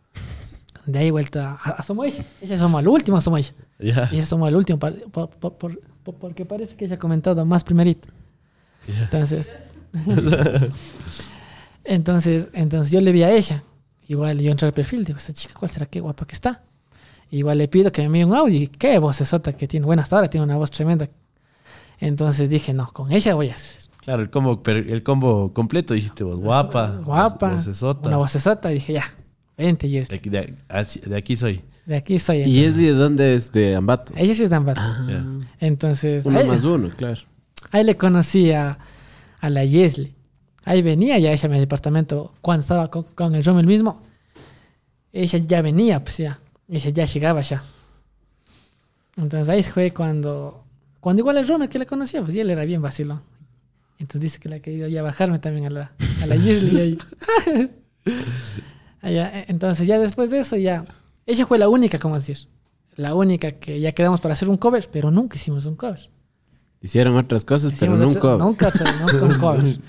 De 0.86 1.00
ahí 1.00 1.10
vuelta 1.12 1.58
a, 1.64 1.70
a 1.72 1.84
Somoy. 1.84 2.14
Ella 2.42 2.58
somos 2.60 2.80
al 2.80 2.88
último 2.88 3.20
Somoy. 3.22 3.46
ya. 3.80 4.10
Ella 4.12 4.26
somos 4.26 4.48
al 4.48 4.56
último, 4.56 4.78
par- 4.80 4.94
por- 5.12 5.30
por- 5.30 5.54
por- 5.58 5.80
por- 6.04 6.16
porque 6.16 6.46
parece 6.46 6.76
que 6.76 6.86
ella 6.86 6.96
ha 6.96 7.00
comentado 7.00 7.44
más 7.46 7.64
primerito. 7.64 8.08
Entonces, 8.88 9.50
entonces, 11.84 12.48
entonces 12.54 12.92
yo 12.92 13.02
le 13.02 13.12
vi 13.12 13.24
a 13.24 13.32
ella. 13.32 13.64
Igual 14.08 14.40
yo 14.40 14.52
entré 14.52 14.68
al 14.68 14.74
perfil, 14.74 15.04
digo, 15.04 15.18
esta 15.18 15.34
chica, 15.34 15.54
¿cuál 15.58 15.70
será? 15.70 15.86
Qué 15.88 16.00
guapa 16.00 16.26
que 16.26 16.36
está. 16.36 16.64
Igual 17.32 17.58
le 17.58 17.68
pido 17.68 17.92
que 17.92 18.02
me 18.02 18.06
envíe 18.06 18.24
un 18.24 18.36
audio. 18.36 18.60
Y 18.60 18.68
qué 18.68 18.98
vocesota 19.00 19.54
que 19.54 19.68
tiene. 19.68 19.86
Bueno, 19.86 20.02
hasta 20.02 20.16
ahora 20.16 20.30
tiene 20.30 20.46
una 20.46 20.58
voz 20.58 20.72
tremenda. 20.72 21.10
Entonces 22.00 22.50
dije, 22.50 22.74
no, 22.74 22.88
con 22.92 23.12
ella 23.12 23.36
voy 23.36 23.50
a 23.50 23.54
hacer. 23.54 23.84
Claro, 24.02 24.22
el 24.22 24.30
combo, 24.30 24.62
el 24.66 25.04
combo 25.04 25.52
completo 25.54 25.94
dijiste 25.96 26.24
vos, 26.24 26.40
guapa, 26.40 26.98
Guapa. 27.04 27.54
vocesota. 27.56 28.08
Una 28.08 28.18
vocesota. 28.18 28.72
Y 28.72 28.76
dije, 28.76 28.94
ya, 28.94 29.04
vente, 29.58 29.88
De 29.88 29.94
Yesli. 29.94 30.18
aquí, 30.18 30.30
de, 30.30 30.54
así- 30.70 31.00
de 31.00 31.16
aquí 31.18 31.36
soy. 31.36 31.62
De 31.86 31.96
aquí 31.96 32.20
soy. 32.20 32.44
¿Y 32.44 32.64
es 32.64 32.76
de 32.78 32.92
dónde 32.92 33.36
es? 33.36 33.52
De 33.52 33.76
Ambato. 33.76 34.14
Ella 34.16 34.34
sí 34.36 34.44
es 34.44 34.50
de 34.50 34.56
Ambato. 34.56 34.82
Ya. 35.08 35.24
Entonces, 35.60 36.26
Uno 36.26 36.40
ahí, 36.40 36.48
más 36.48 36.64
uno, 36.64 36.90
claro. 36.96 37.22
ahí 37.72 37.84
le 37.84 37.96
conocí 37.98 38.52
a, 38.52 38.78
a 39.40 39.50
la 39.50 39.66
Yesli. 39.66 40.14
Ahí 40.66 40.82
venía 40.82 41.18
ya 41.20 41.32
ella 41.32 41.46
a 41.48 41.52
mi 41.52 41.60
departamento 41.60 42.32
cuando 42.42 42.62
estaba 42.62 42.90
con, 42.90 43.04
con 43.04 43.36
el 43.36 43.44
Rommel 43.44 43.68
mismo. 43.68 44.02
Ella 45.14 45.40
ya 45.40 45.62
venía, 45.62 46.04
pues 46.04 46.18
ya. 46.18 46.40
Ella 46.70 46.90
ya 46.90 47.06
llegaba 47.06 47.42
ya. 47.42 47.64
Entonces 49.18 49.50
ahí 49.50 49.64
fue 49.64 49.92
cuando, 49.92 50.64
cuando 51.00 51.22
igual 51.22 51.38
el 51.38 51.48
Rommel 51.48 51.70
que 51.70 51.80
le 51.80 51.86
conocía, 51.86 52.22
pues 52.22 52.36
y 52.36 52.40
él 52.40 52.50
era 52.50 52.66
bien 52.66 52.82
vacilón. 52.82 53.22
Entonces 53.98 54.22
dice 54.22 54.40
que 54.40 54.50
le 54.50 54.56
ha 54.58 54.60
querido 54.62 54.88
ya 54.90 55.02
bajarme 55.04 55.40
también 55.40 55.68
a 55.68 55.70
la, 55.70 55.92
a 56.22 56.26
la 56.26 56.36
ahí. 56.36 56.98
Allá, 59.02 59.40
eh, 59.40 59.46
entonces 59.48 59.88
ya 59.88 60.00
después 60.00 60.30
de 60.30 60.40
eso 60.40 60.58
ya, 60.58 60.84
ella 61.26 61.46
fue 61.46 61.58
la 61.58 61.70
única, 61.70 62.00
como 62.00 62.16
decir, 62.16 62.38
la 62.96 63.14
única 63.14 63.52
que 63.54 63.80
ya 63.80 63.92
quedamos 63.92 64.20
para 64.20 64.34
hacer 64.34 64.50
un 64.50 64.58
cover, 64.58 64.90
pero 64.92 65.12
nunca 65.12 65.36
hicimos 65.38 65.66
un 65.66 65.76
cover. 65.76 66.00
Hicieron 66.82 67.16
otras 67.18 67.46
cosas, 67.46 67.74
pero 67.80 67.94
Hicimos 67.96 68.16
nunca. 68.16 68.34
otra- 68.36 68.46
nunca, 68.46 68.68
otra- 68.68 69.00
nunca 69.00 69.26
un 69.26 69.40
cover. 69.40 69.80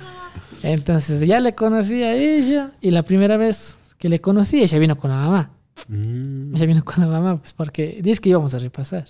Entonces 0.62 1.26
ya 1.26 1.40
le 1.40 1.54
conocí 1.54 2.02
a 2.02 2.14
ella 2.14 2.70
y 2.80 2.90
la 2.90 3.02
primera 3.02 3.36
vez 3.36 3.78
que 3.98 4.08
le 4.08 4.20
conocí, 4.20 4.62
ella 4.62 4.78
vino 4.78 4.96
con 4.96 5.10
la 5.10 5.16
mamá. 5.16 5.50
Mm. 5.88 6.56
Ella 6.56 6.66
vino 6.66 6.84
con 6.84 7.00
la 7.00 7.06
mamá, 7.06 7.38
pues 7.38 7.52
porque 7.52 8.00
dice 8.02 8.20
que 8.20 8.30
íbamos 8.30 8.54
a 8.54 8.58
repasar, 8.58 9.06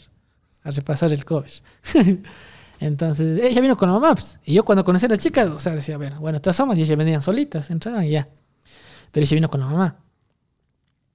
a 0.63 0.71
repasar 0.71 1.13
el 1.13 1.25
cover. 1.25 1.51
Entonces 2.81 3.41
ella 3.43 3.61
vino 3.61 3.77
con 3.77 3.89
la 3.89 3.95
mamá, 3.95 4.15
pues, 4.15 4.39
y 4.45 4.55
yo 4.55 4.65
cuando 4.65 4.85
conocí 4.85 5.07
a 5.07 5.09
las 5.09 5.19
chicas, 5.19 5.49
o 5.49 5.59
sea, 5.59 5.75
decía, 5.75 5.97
bueno, 5.97 6.21
bueno, 6.21 6.41
todas 6.41 6.57
somos, 6.57 6.79
y 6.79 6.83
ellas 6.83 6.99
venían 6.99 7.23
solitas, 7.23 7.71
entraban 7.71 8.05
y 8.05 8.11
ya. 8.11 8.29
Pero 9.13 9.25
ella 9.25 9.35
vino 9.35 9.49
con 9.49 9.61
la 9.61 9.67
mamá. 9.67 9.97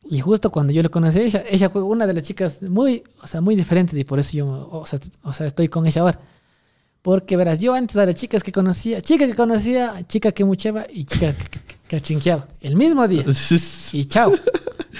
Y 0.09 0.19
justo 0.19 0.51
cuando 0.51 0.73
yo 0.73 0.81
le 0.81 0.89
conocí 0.89 1.19
a 1.19 1.21
ella, 1.21 1.43
ella 1.47 1.69
fue 1.69 1.83
una 1.83 2.07
de 2.07 2.13
las 2.13 2.23
chicas 2.23 2.63
muy, 2.63 3.03
o 3.21 3.27
sea, 3.27 3.41
muy 3.41 3.55
diferentes 3.55 3.97
y 3.97 4.03
por 4.03 4.19
eso 4.19 4.35
yo, 4.35 4.69
o 4.71 4.85
sea, 4.85 4.99
o 5.21 5.31
sea, 5.31 5.45
estoy 5.45 5.67
con 5.67 5.85
ella 5.85 6.01
ahora. 6.01 6.19
Porque 7.03 7.35
verás, 7.35 7.59
yo 7.59 7.73
antes 7.73 7.95
de 7.95 8.05
las 8.05 8.15
chicas 8.15 8.43
que 8.43 8.51
conocía, 8.51 9.01
chica 9.01 9.27
que 9.27 9.35
conocía, 9.35 10.05
chica 10.07 10.31
que 10.31 10.43
mucheba 10.43 10.85
y 10.89 11.05
chica 11.05 11.33
que, 11.33 11.59
que, 11.59 11.59
que 11.87 12.01
chinqueaba. 12.01 12.47
El 12.61 12.75
mismo 12.75 13.07
día. 13.07 13.23
Y 13.93 14.05
chao. 14.05 14.33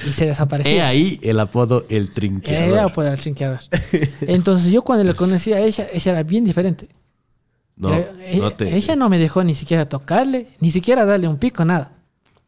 Y 0.07 0.11
se 0.11 0.26
He 0.26 0.27
desaparecía. 0.27 0.88
ahí 0.88 1.19
el 1.23 1.39
apodo 1.39 1.85
El 1.89 2.03
Era 2.05 2.13
Trinqueador. 2.13 2.91
poder 2.91 3.19
chinqueador. 3.19 3.59
Entonces 4.22 4.72
yo 4.72 4.81
cuando 4.84 5.03
le 5.03 5.13
conocí 5.13 5.53
a 5.53 5.59
ella, 5.59 5.88
ella 5.91 6.11
era 6.11 6.23
bien 6.23 6.45
diferente. 6.45 6.88
No, 7.76 7.93
Era- 7.93 8.11
no 8.38 8.51
te... 8.51 8.76
Ella 8.76 8.95
no 8.95 9.09
me 9.09 9.18
dejó 9.18 9.43
ni 9.43 9.53
siquiera 9.55 9.88
tocarle, 9.89 10.47
ni 10.59 10.72
siquiera 10.72 11.05
darle 11.05 11.27
un 11.27 11.38
pico, 11.38 11.65
nada. 11.65 11.93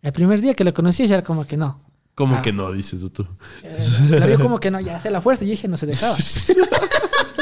El 0.02 0.12
primer 0.12 0.40
día 0.42 0.54
que 0.54 0.64
la 0.64 0.72
conocí, 0.74 1.04
ella 1.04 1.16
era 1.16 1.24
como 1.24 1.46
que 1.48 1.58
no. 1.58 1.80
¿Cómo 2.16 2.36
Ah. 2.36 2.42
que 2.44 2.54
no 2.54 2.72
dices 2.72 3.04
tú? 3.12 3.26
Eh, 3.64 3.78
la 4.10 4.26
vio 4.28 4.40
como 4.40 4.60
que 4.60 4.70
no, 4.70 4.80
ya 4.80 4.98
hacía 4.98 5.10
la 5.10 5.22
fuerza 5.22 5.46
y 5.46 5.52
ella 5.52 5.68
no 5.70 5.78
se 5.78 5.88
dejaba. 5.88 6.16
se 6.20 6.54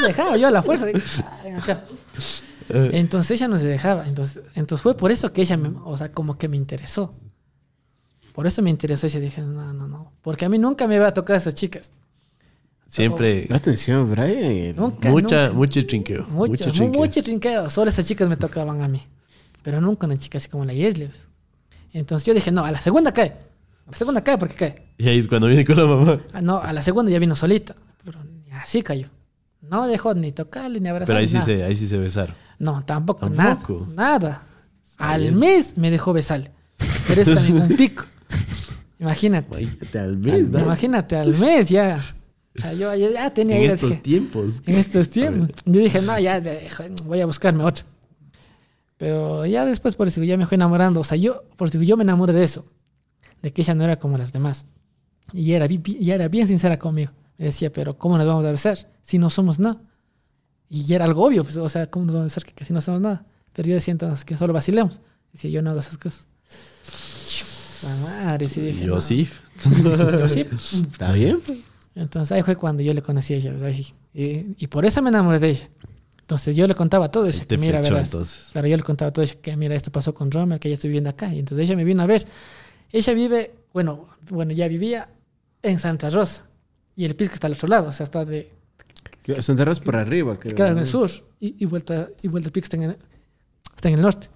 dejaba 0.06 0.36
yo 0.38 0.48
a 0.48 0.50
la 0.50 0.62
fuerza. 0.62 0.86
digo. 0.86 1.00
Entonces 2.68 3.32
ella 3.32 3.48
no 3.48 3.58
se 3.58 3.66
dejaba. 3.66 4.06
Entonces, 4.06 4.42
entonces 4.54 4.82
fue 4.82 4.96
por 4.96 5.10
eso 5.12 5.32
que 5.32 5.42
ella, 5.42 5.56
me, 5.56 5.72
o 5.84 5.96
sea, 5.96 6.10
como 6.12 6.38
que 6.38 6.48
me 6.48 6.56
interesó. 6.56 7.14
Por 8.32 8.46
eso 8.46 8.62
me 8.62 8.70
interesó. 8.70 9.06
Ella 9.06 9.20
dije, 9.20 9.40
no, 9.42 9.72
no, 9.72 9.86
no. 9.88 10.12
Porque 10.22 10.44
a 10.44 10.48
mí 10.48 10.58
nunca 10.58 10.86
me 10.88 10.96
iba 10.96 11.06
a 11.08 11.14
tocar 11.14 11.36
esas 11.36 11.54
chicas. 11.54 11.92
Siempre 12.86 13.46
Atención, 13.50 14.10
Brian. 14.10 14.76
Nunca. 14.76 15.08
mucha, 15.08 15.44
nunca. 15.46 15.52
mucho 15.56 15.86
trinqueo. 15.86 16.26
Mucho, 16.28 16.50
mucho 16.50 16.66
mu- 16.66 16.72
trinqueo. 16.72 17.00
mucho 17.00 17.22
trinqueo. 17.22 17.70
Solo 17.70 17.88
esas 17.88 18.06
chicas 18.06 18.28
me 18.28 18.36
tocaban 18.36 18.82
a 18.82 18.88
mí. 18.88 19.02
Pero 19.62 19.80
nunca 19.80 20.06
una 20.06 20.18
chica 20.18 20.38
así 20.38 20.48
como 20.48 20.64
la 20.64 20.72
Yesli. 20.74 21.06
pues. 21.06 21.26
Entonces 21.94 22.26
yo 22.26 22.34
dije, 22.34 22.50
no, 22.52 22.64
a 22.64 22.70
la 22.72 22.80
segunda 22.80 23.12
cae. 23.12 23.28
A 23.86 23.90
la 23.92 23.96
segunda 23.96 24.22
cae 24.22 24.36
porque 24.36 24.54
cae. 24.54 24.86
Y 24.98 25.08
ahí 25.08 25.18
es 25.18 25.28
cuando 25.28 25.46
viene 25.46 25.64
con 25.64 25.76
la 25.76 25.84
mamá. 25.86 26.20
Ah, 26.32 26.40
no, 26.42 26.58
a 26.58 26.72
la 26.72 26.82
segunda 26.82 27.10
ya 27.10 27.18
vino 27.18 27.34
solita. 27.34 27.74
Pero 28.04 28.18
ni 28.24 28.50
así 28.52 28.82
cayó. 28.82 29.08
No 29.62 29.86
dejó 29.86 30.12
ni 30.14 30.32
tocarle 30.32 30.80
ni 30.80 30.88
abrazarle. 30.88 31.14
Pero 31.14 31.18
ahí 31.20 31.28
sí, 31.28 31.34
nada. 31.34 31.46
se, 31.46 31.64
ahí 31.64 31.76
sí 31.76 31.86
se 31.86 31.96
besaron. 31.96 32.34
No, 32.58 32.84
tampoco, 32.84 33.30
Tampoco. 33.30 33.86
nada. 33.94 34.18
Nada. 34.18 34.42
Al 34.98 35.32
mes 35.32 35.78
me 35.78 35.90
dejó 35.90 36.12
besarle. 36.12 36.50
Pero 37.08 37.22
es 37.22 37.32
también 37.32 37.56
un 37.62 37.68
pico. 37.76 38.04
Imagínate. 39.02 39.60
Imagínate 39.62 39.98
al 39.98 40.16
mes, 40.16 40.48
¿no? 40.48 40.60
Imagínate 40.60 41.16
al 41.16 41.36
mes 41.36 41.68
ya. 41.68 42.00
O 42.56 42.60
sea, 42.60 42.72
yo 42.72 42.94
ya, 42.94 43.34
tenía 43.34 43.58
En 43.58 43.70
estos 43.72 44.00
tiempos. 44.00 44.62
en 44.64 44.74
estos 44.76 45.08
tiempos. 45.16 45.50
Yo 45.64 45.80
dije, 45.80 46.00
no, 46.02 46.18
ya 46.20 46.40
voy 47.04 47.20
a 47.20 47.26
buscarme 47.26 47.64
otra. 47.64 47.84
Pero 48.98 49.44
ya 49.44 49.64
después, 49.64 49.96
por 49.96 50.06
eso 50.06 50.22
ya 50.22 50.36
me 50.36 50.46
fui 50.46 50.54
enamorando. 50.54 51.00
O 51.00 51.04
sea, 51.04 51.16
yo, 51.16 51.42
por 51.56 51.66
eso 51.66 51.82
yo 51.82 51.96
me 51.96 52.04
enamoré 52.04 52.32
de 52.32 52.44
eso. 52.44 52.64
De 53.42 53.52
que 53.52 53.62
ella 53.62 53.74
no 53.74 53.82
era 53.82 53.98
como 53.98 54.16
las 54.16 54.32
demás. 54.32 54.66
Y 55.32 55.52
era, 55.52 55.66
y 55.68 56.10
era 56.10 56.28
bien 56.28 56.46
sincera 56.46 56.78
conmigo. 56.78 57.10
Me 57.38 57.46
decía, 57.46 57.72
pero 57.72 57.98
¿cómo 57.98 58.16
nos 58.16 58.26
vamos 58.26 58.44
a 58.44 58.52
besar 58.52 58.88
si 59.02 59.18
no 59.18 59.30
somos 59.30 59.58
nada? 59.58 59.80
Y 60.68 60.84
ya 60.84 60.96
era 60.96 61.06
algo 61.06 61.24
obvio, 61.24 61.42
pues, 61.42 61.56
o 61.56 61.68
sea, 61.68 61.90
¿cómo 61.90 62.06
nos 62.06 62.14
vamos 62.14 62.24
a 62.24 62.34
besar 62.34 62.44
que 62.44 62.52
casi 62.52 62.72
no 62.72 62.80
somos 62.80 63.00
nada? 63.00 63.26
Pero 63.52 63.68
yo 63.68 63.74
decía 63.74 63.90
entonces 63.90 64.24
que 64.24 64.36
solo 64.36 64.52
vacilemos. 64.52 65.00
Decía, 65.32 65.50
yo 65.50 65.60
no 65.60 65.70
hago 65.70 65.80
esas 65.80 65.98
cosas. 65.98 66.28
La 67.82 67.96
madre, 67.96 68.48
sí 68.48 68.60
dije. 68.60 68.84
Yo 68.84 68.94
no. 68.94 69.00
sí. 69.00 69.28
Yo 69.82 70.28
sí. 70.28 70.46
¿Está 70.90 71.12
bien? 71.12 71.40
Entonces 71.94 72.32
ahí 72.32 72.42
fue 72.42 72.56
cuando 72.56 72.82
yo 72.82 72.94
le 72.94 73.02
conocí 73.02 73.34
a 73.34 73.36
ella, 73.36 73.52
¿verdad? 73.52 73.70
Y, 74.14 74.54
y- 74.58 74.66
por 74.68 74.86
eso 74.86 75.02
me 75.02 75.10
enamoré 75.10 75.38
de 75.38 75.50
ella. 75.50 75.68
Entonces 76.20 76.56
yo 76.56 76.66
le 76.66 76.74
contaba 76.74 77.10
todo 77.10 77.26
eso, 77.26 77.46
que 77.46 77.58
mira, 77.58 77.80
flechó, 77.80 77.94
verás. 77.94 78.08
entonces. 78.12 78.48
Claro, 78.52 78.68
yo 78.68 78.76
le 78.76 78.82
contaba 78.82 79.10
todo 79.10 79.22
eso, 79.22 79.36
que 79.42 79.54
mira, 79.56 79.74
esto 79.74 79.92
pasó 79.92 80.14
con 80.14 80.30
Romer, 80.30 80.58
que 80.58 80.68
ella 80.68 80.76
estoy 80.76 80.88
viviendo 80.88 81.10
acá. 81.10 81.32
Y 81.34 81.40
entonces 81.40 81.68
ella 81.68 81.76
me 81.76 81.84
vino 81.84 82.02
a 82.02 82.06
ver. 82.06 82.24
Ella 82.90 83.12
vive, 83.12 83.54
bueno, 83.74 84.08
bueno, 84.30 84.52
ya 84.52 84.68
vivía 84.68 85.08
en 85.62 85.78
Santa 85.78 86.08
Rosa. 86.08 86.46
Y 86.96 87.04
el 87.04 87.14
Pisco 87.16 87.34
está 87.34 87.46
al 87.48 87.52
otro 87.54 87.68
lado, 87.68 87.88
o 87.88 87.92
sea, 87.92 88.04
está 88.04 88.24
de, 88.24 88.50
Santa 89.40 89.64
Rosa 89.64 89.82
por 89.82 89.96
arriba. 89.96 90.38
creo, 90.38 90.54
claro, 90.54 90.72
en 90.72 90.78
el 90.78 90.86
sur. 90.86 91.10
Y, 91.40 91.56
y 91.58 91.66
vuelta, 91.66 92.08
y 92.22 92.28
vuelta 92.28 92.48
el 92.48 92.52
Pisco 92.52 92.64
está 92.66 92.76
en 92.76 92.82
el, 92.84 92.96
está 93.74 93.88
en 93.88 93.94
el 93.96 94.00
norte. 94.02 94.28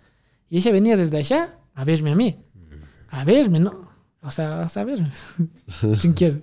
Y 0.50 0.58
ella 0.58 0.72
venía 0.72 0.96
desde 0.96 1.16
allá 1.16 1.58
a 1.74 1.84
verme 1.84 2.10
a 2.10 2.14
mí. 2.14 2.36
A 3.08 3.24
verme, 3.24 3.60
¿no? 3.60 3.88
O 4.22 4.30
sea, 4.30 4.62
a 4.62 4.84
verme. 4.84 5.12
Sin 6.00 6.14
querer. 6.14 6.42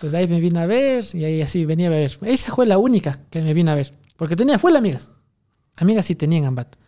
Pues 0.00 0.14
ahí 0.14 0.26
me 0.26 0.40
vino 0.40 0.58
a 0.58 0.66
ver 0.66 1.04
y 1.12 1.24
ahí 1.24 1.42
así 1.42 1.64
venía 1.66 1.88
a 1.88 1.90
ver. 1.90 2.10
Esa 2.22 2.54
fue 2.54 2.66
la 2.66 2.78
única 2.78 3.20
que 3.30 3.42
me 3.42 3.52
vino 3.52 3.70
a 3.70 3.74
ver. 3.74 3.92
Porque 4.16 4.34
tenía, 4.34 4.58
fue 4.58 4.72
la 4.72 4.78
amigas. 4.78 5.10
Amigas 5.76 6.06
sí 6.06 6.14
tenían 6.14 6.44
Ambato. 6.46 6.78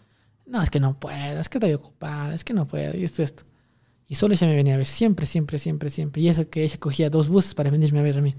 No, 0.47 0.63
es 0.63 0.71
que 0.71 0.81
no 0.81 0.99
puedo, 0.99 1.41
es 1.41 1.49
que 1.49 1.59
estoy 1.59 1.73
ocupada, 1.73 2.35
es 2.35 2.45
que 2.45 2.53
no 2.53 2.67
puedo, 2.67 2.97
y 2.97 3.05
esto, 3.05 3.23
esto. 3.23 3.45
Y 4.07 4.17
solo 4.17 4.35
ella 4.35 4.47
me 4.47 4.55
venía 4.55 4.75
a 4.75 4.77
ver, 4.77 4.87
siempre, 4.87 5.25
siempre, 5.25 5.57
siempre, 5.57 5.89
siempre. 5.89 6.21
Y 6.21 6.29
eso 6.29 6.49
que 6.51 6.63
ella 6.63 6.77
cogía 6.79 7.09
dos 7.09 7.29
buses 7.31 7.55
para 7.55 7.71
venirme 7.71 8.01
a 8.01 8.03
ver 8.03 8.19
a 8.19 8.21
mí. 8.21 8.35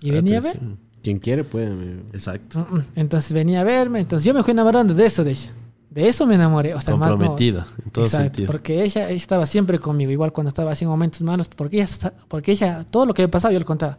Y 0.00 0.10
venía 0.10 0.38
a 0.38 0.40
ver. 0.40 0.58
Quien 1.02 1.18
quiere 1.18 1.44
puede. 1.44 1.66
amigo. 1.66 2.02
Exacto. 2.12 2.60
Mm, 2.70 2.76
mm. 2.76 2.84
Entonces 2.96 3.32
venía 3.32 3.60
a 3.60 3.64
verme, 3.64 4.00
entonces 4.00 4.24
yo 4.24 4.32
me 4.32 4.42
fui 4.42 4.52
enamorando 4.52 4.94
de 4.94 5.04
eso 5.04 5.24
de 5.24 5.32
ella. 5.32 5.50
De 5.98 6.08
eso 6.08 6.26
me 6.26 6.36
enamoré. 6.36 6.74
O 6.74 6.80
sea, 6.80 6.94
más 6.96 7.08
no- 7.10 7.16
Comprometida, 7.16 7.66
en 7.84 7.90
todo 7.90 8.04
Exacto, 8.04 8.24
sentido. 8.26 8.46
porque 8.52 8.84
ella 8.84 9.10
estaba 9.10 9.46
siempre 9.46 9.78
conmigo, 9.80 10.12
igual 10.12 10.32
cuando 10.32 10.48
estaba 10.48 10.70
haciendo 10.70 10.92
momentos 10.92 11.22
malos, 11.22 11.48
porque 11.48 11.80
ella, 11.82 12.12
porque 12.28 12.52
ella, 12.52 12.84
todo 12.88 13.04
lo 13.04 13.14
que 13.14 13.22
me 13.22 13.28
pasaba 13.28 13.52
yo 13.52 13.58
le 13.58 13.64
contaba. 13.64 13.98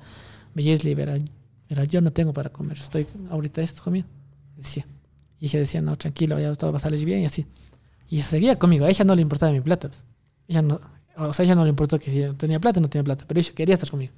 Jesly, 0.56 0.96
verá, 0.96 1.18
verá, 1.70 1.84
yo 1.84 2.00
no 2.00 2.12
tengo 2.12 2.32
para 2.32 2.50
comer, 2.52 2.78
estoy 2.78 3.06
ahorita 3.30 3.62
esto 3.62 3.84
comiendo. 3.84 4.10
Decía. 4.56 4.86
Y 5.42 5.46
ella 5.48 5.60
decía, 5.60 5.82
no, 5.82 5.98
tranquilo, 5.98 6.40
ya 6.40 6.54
todo 6.56 6.72
va 6.72 6.78
a 6.78 6.80
salir 6.80 7.04
bien 7.06 7.20
y 7.20 7.26
así. 7.26 7.46
Y 8.10 8.22
seguía 8.22 8.58
conmigo, 8.58 8.86
a 8.86 8.90
ella 8.90 9.04
no 9.04 9.14
le 9.16 9.22
importaba 9.22 9.52
mi 9.52 9.60
plata. 9.62 9.90
pues. 9.90 10.04
Ella 10.48 10.62
no, 10.62 10.80
o 11.18 11.34
sea, 11.34 11.44
a 11.44 11.46
ella 11.46 11.56
no 11.56 11.64
le 11.66 11.70
importó 11.70 12.00
que 12.00 12.12
si 12.12 12.24
tenía 12.38 12.60
plata 12.60 12.80
o 12.80 12.82
no 12.82 12.90
tenía 12.90 13.04
plata, 13.04 13.26
pero 13.28 13.40
ella 13.42 13.52
quería 13.54 13.76
estar 13.76 13.90
conmigo. 13.90 14.14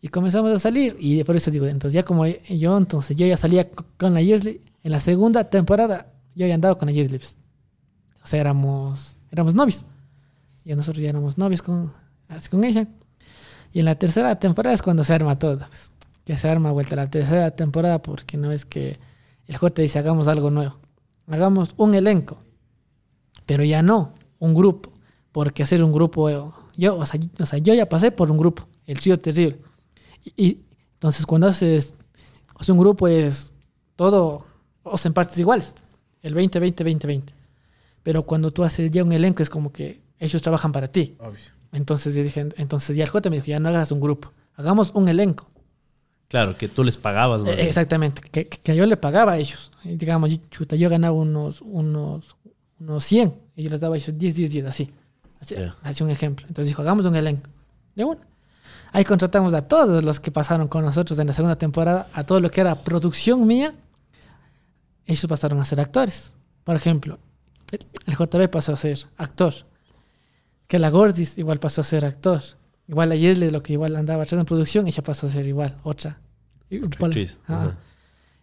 Y 0.00 0.08
comenzamos 0.08 0.50
a 0.52 0.58
salir, 0.58 0.96
y 1.00 1.22
por 1.24 1.34
eso 1.36 1.50
digo, 1.50 1.66
entonces 1.66 1.94
ya 1.94 2.04
como 2.04 2.26
yo, 2.26 2.78
entonces 2.78 3.16
yo 3.16 3.26
ya 3.26 3.36
salía 3.36 3.68
co- 3.68 3.84
con 3.98 4.14
la 4.14 4.20
Jesly, 4.22 4.60
en 4.84 4.92
la 4.92 5.00
segunda 5.00 5.44
temporada 5.50 6.06
yo 6.34 6.46
ya 6.46 6.54
andaba 6.54 6.76
con 6.76 6.88
la 6.88 6.94
Jesly. 6.94 7.18
pues. 7.18 7.36
O 8.22 8.26
sea, 8.26 8.40
éramos, 8.40 9.16
éramos 9.30 9.54
novios. 9.54 9.84
Y 10.64 10.74
nosotros 10.74 11.02
ya 11.02 11.10
éramos 11.10 11.38
novios 11.38 11.62
con, 11.62 11.92
así 12.28 12.48
con 12.48 12.64
ella. 12.64 12.86
Y 13.72 13.80
en 13.80 13.84
la 13.84 13.94
tercera 13.94 14.38
temporada 14.38 14.74
es 14.74 14.82
cuando 14.82 15.04
se 15.04 15.14
arma 15.14 15.38
todo. 15.38 15.58
pues. 15.58 15.92
Que 16.24 16.36
se 16.36 16.48
arma 16.48 16.70
vuelta 16.70 16.96
la 16.96 17.10
tercera 17.10 17.50
temporada 17.52 18.02
porque 18.02 18.36
no 18.36 18.52
es 18.52 18.64
que 18.64 18.98
el 19.46 19.56
J 19.56 19.82
dice 19.82 19.98
hagamos 19.98 20.28
algo 20.28 20.50
nuevo. 20.50 20.78
Hagamos 21.26 21.74
un 21.76 21.94
elenco. 21.94 22.38
Pero 23.46 23.64
ya 23.64 23.82
no, 23.82 24.14
un 24.38 24.54
grupo. 24.54 24.92
Porque 25.32 25.62
hacer 25.62 25.82
un 25.82 25.92
grupo, 25.92 26.28
yo, 26.76 26.96
o 26.96 27.06
sea, 27.06 27.20
o 27.38 27.46
sea, 27.46 27.58
yo 27.58 27.72
ya 27.74 27.88
pasé 27.88 28.10
por 28.10 28.30
un 28.30 28.38
grupo, 28.38 28.68
el 28.86 28.98
trío 28.98 29.18
terrible. 29.20 29.60
Y, 30.24 30.44
y 30.44 30.64
entonces 30.94 31.24
cuando 31.24 31.46
haces, 31.46 31.94
o 32.58 32.64
sea, 32.64 32.72
un 32.74 32.80
grupo 32.80 33.06
es 33.06 33.54
todo, 33.94 34.44
o 34.82 34.98
sea, 34.98 35.08
en 35.08 35.14
partes 35.14 35.38
iguales. 35.38 35.74
El 36.22 36.34
20-20-20-20. 36.34 37.22
Pero 38.02 38.24
cuando 38.24 38.50
tú 38.50 38.64
haces 38.64 38.90
ya 38.90 39.02
un 39.04 39.12
elenco 39.12 39.42
es 39.42 39.50
como 39.50 39.72
que 39.72 40.00
ellos 40.18 40.40
trabajan 40.42 40.72
para 40.72 40.88
ti. 40.88 41.16
Entonces 41.72 42.14
yo 42.14 42.22
dije, 42.22 42.48
entonces 42.56 42.96
ya 42.96 43.04
el 43.04 43.10
J 43.10 43.30
me 43.30 43.36
dijo, 43.36 43.46
ya 43.46 43.60
no 43.60 43.68
hagas 43.68 43.92
un 43.92 44.00
grupo, 44.00 44.32
hagamos 44.56 44.90
un 44.94 45.08
elenco. 45.08 45.48
Claro, 46.28 46.56
que 46.56 46.68
tú 46.68 46.84
les 46.84 46.96
pagabas, 46.96 47.42
más 47.42 47.52
Eh. 47.58 47.66
Exactamente, 47.66 48.22
que, 48.30 48.44
que- 48.44 48.76
yo 48.76 48.86
le 48.86 48.96
pagaba 48.96 49.32
a 49.32 49.38
ellos. 49.38 49.70
Y 49.84 49.96
digamos, 49.96 50.30
yo, 50.30 50.38
chuta, 50.50 50.76
yo 50.76 50.88
ganaba 50.88 51.12
unos, 51.14 51.60
unos, 51.62 52.36
unos 52.78 53.04
100 53.04 53.34
y 53.56 53.64
yo 53.64 53.70
les 53.70 53.80
daba 53.80 53.94
a 53.94 53.98
ellos 53.98 54.16
10, 54.16 54.34
10, 54.34 54.50
10, 54.50 54.66
así. 54.66 54.90
Así, 55.40 55.54
Ya. 55.56 55.74
así 55.82 56.02
un 56.04 56.10
ejemplo. 56.10 56.46
Entonces 56.48 56.68
dijo, 56.68 56.82
hagamos 56.82 57.04
un 57.06 57.16
elenco. 57.16 57.48
De 57.96 58.04
una. 58.04 58.20
Ahí 58.92 59.04
contratamos 59.04 59.54
a 59.54 59.62
todos 59.66 60.02
los 60.04 60.20
que 60.20 60.30
pasaron 60.30 60.68
con 60.68 60.84
nosotros 60.84 61.18
en 61.18 61.26
la 61.28 61.32
segunda 61.32 61.56
temporada, 61.56 62.08
a 62.12 62.24
todo 62.24 62.40
lo 62.40 62.50
que 62.50 62.60
era 62.60 62.74
producción 62.76 63.46
mía. 63.46 63.74
Ellos 65.10 65.26
pasaron 65.26 65.58
a 65.58 65.64
ser 65.64 65.80
actores. 65.80 66.34
Por 66.62 66.76
ejemplo, 66.76 67.18
el, 67.72 68.14
JB 68.16 68.48
pasó 68.48 68.72
a 68.72 68.76
ser 68.76 68.98
actor. 69.16 69.52
Que 70.68 70.78
la 70.78 70.90
Gordis 70.90 71.36
igual 71.36 71.58
pasó 71.58 71.80
a 71.80 71.84
ser 71.84 72.04
actor. 72.04 72.40
Igual 72.86 73.08
la 73.08 73.16
Yesle, 73.16 73.50
lo 73.50 73.60
que 73.62 73.72
igual 73.72 73.96
andaba 73.96 74.22
atrás 74.22 74.38
en 74.38 74.46
producción, 74.46 74.86
ella 74.86 75.02
pasó 75.02 75.26
a 75.26 75.30
ser 75.30 75.46
igual, 75.46 75.76
otra. 75.82 76.20
Igual- 76.70 77.28
ajá. 77.46 77.76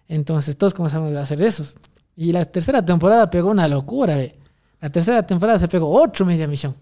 Entonces 0.10 0.58
todos 0.58 0.74
comenzamos 0.74 1.14
a 1.16 1.22
hacer 1.22 1.42
esos. 1.42 1.78
Y 2.18 2.34
la 2.34 2.44
tercera 2.46 2.84
temporada 2.84 3.30
pegó 3.30 3.50
una 3.50 3.68
locura, 3.68 4.16
ve. 4.18 4.38
La 4.82 4.90
tercera 4.90 5.26
temporada 5.26 5.60
se 5.60 5.68
pegó 5.70 5.90
otro 5.90 6.26
media 6.26 6.48
millón. 6.48 6.76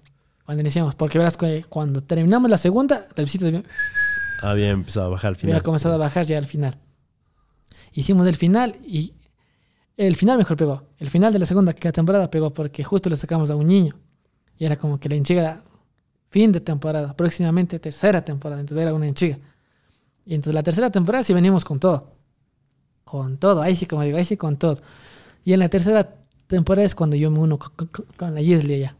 Cuando 0.45 0.61
iniciamos. 0.61 0.95
Porque 0.95 1.17
verás 1.19 1.37
que 1.37 1.63
cuando 1.69 2.01
terminamos 2.01 2.49
la 2.49 2.57
segunda, 2.57 3.05
la 3.15 3.23
visita 3.23 3.45
había 3.47 3.63
Había 4.41 4.69
empezado 4.69 5.07
a 5.07 5.09
bajar 5.09 5.29
al 5.29 5.35
final. 5.35 5.61
comenzado 5.63 5.95
a 5.95 5.97
bajar 5.97 6.25
ya 6.25 6.37
al 6.39 6.45
final. 6.47 6.75
Hicimos 7.93 8.27
el 8.27 8.35
final 8.35 8.75
y 8.83 9.13
el 9.97 10.15
final 10.15 10.37
mejor 10.37 10.57
pegó. 10.57 10.83
El 10.97 11.09
final 11.09 11.31
de 11.33 11.39
la 11.39 11.45
segunda 11.45 11.73
temporada 11.73 12.29
pegó 12.29 12.51
porque 12.53 12.83
justo 12.83 13.09
le 13.09 13.15
sacamos 13.15 13.49
a 13.49 13.55
un 13.55 13.67
niño. 13.67 13.95
Y 14.57 14.65
era 14.65 14.77
como 14.77 14.99
que 14.99 15.09
la 15.09 15.15
enchiga 15.15 15.63
fin 16.29 16.51
de 16.51 16.59
temporada, 16.59 17.13
próximamente 17.15 17.79
tercera 17.79 18.23
temporada. 18.23 18.61
Entonces 18.61 18.81
era 18.81 18.93
una 18.93 19.07
enchiga. 19.07 19.37
Y 20.25 20.33
entonces 20.35 20.53
la 20.55 20.63
tercera 20.63 20.89
temporada 20.89 21.23
sí 21.23 21.33
venimos 21.33 21.63
con 21.65 21.79
todo. 21.79 22.11
Con 23.03 23.37
todo, 23.37 23.61
ahí 23.61 23.75
sí, 23.75 23.85
como 23.85 24.01
digo, 24.03 24.17
ahí 24.17 24.25
sí 24.25 24.35
con 24.35 24.57
todo. 24.57 24.79
Y 25.43 25.53
en 25.53 25.59
la 25.59 25.69
tercera 25.69 26.15
temporada 26.47 26.85
es 26.85 26.95
cuando 26.95 27.15
yo 27.15 27.29
me 27.29 27.39
uno 27.39 27.59
con, 27.59 27.87
con- 27.87 28.05
con 28.17 28.33
la 28.33 28.41
Yesli 28.41 28.79
ya. 28.79 28.95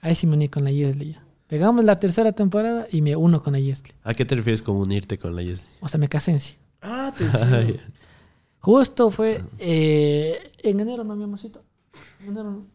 Ahí 0.00 0.14
sí 0.14 0.26
me 0.26 0.34
uní 0.36 0.48
con 0.48 0.62
la 0.64 0.70
Yesli 0.70 1.12
ya. 1.14 1.24
Pegamos 1.48 1.84
la 1.84 1.98
tercera 1.98 2.30
temporada 2.32 2.86
y 2.92 3.02
me 3.02 3.16
uno 3.16 3.42
con 3.42 3.54
la 3.54 3.58
Yesli. 3.58 3.90
¿A 4.04 4.14
qué 4.14 4.24
te 4.24 4.36
refieres 4.36 4.62
con 4.62 4.76
unirte 4.76 5.18
con 5.18 5.34
la 5.34 5.42
Yesli? 5.42 5.68
O 5.80 5.88
sea, 5.88 5.98
me 5.98 6.08
casé 6.08 6.30
en 6.30 6.40
sí. 6.40 6.54
Ah, 6.80 7.08
atención. 7.08 7.76
Justo 8.60 9.10
fue 9.10 9.42
eh, 9.58 10.38
en 10.62 10.80
enero, 10.80 11.02
¿no, 11.04 11.16
mi 11.16 11.24
amorcito? 11.24 11.62
En 12.22 12.28
enero, 12.28 12.50
¿no? 12.50 12.66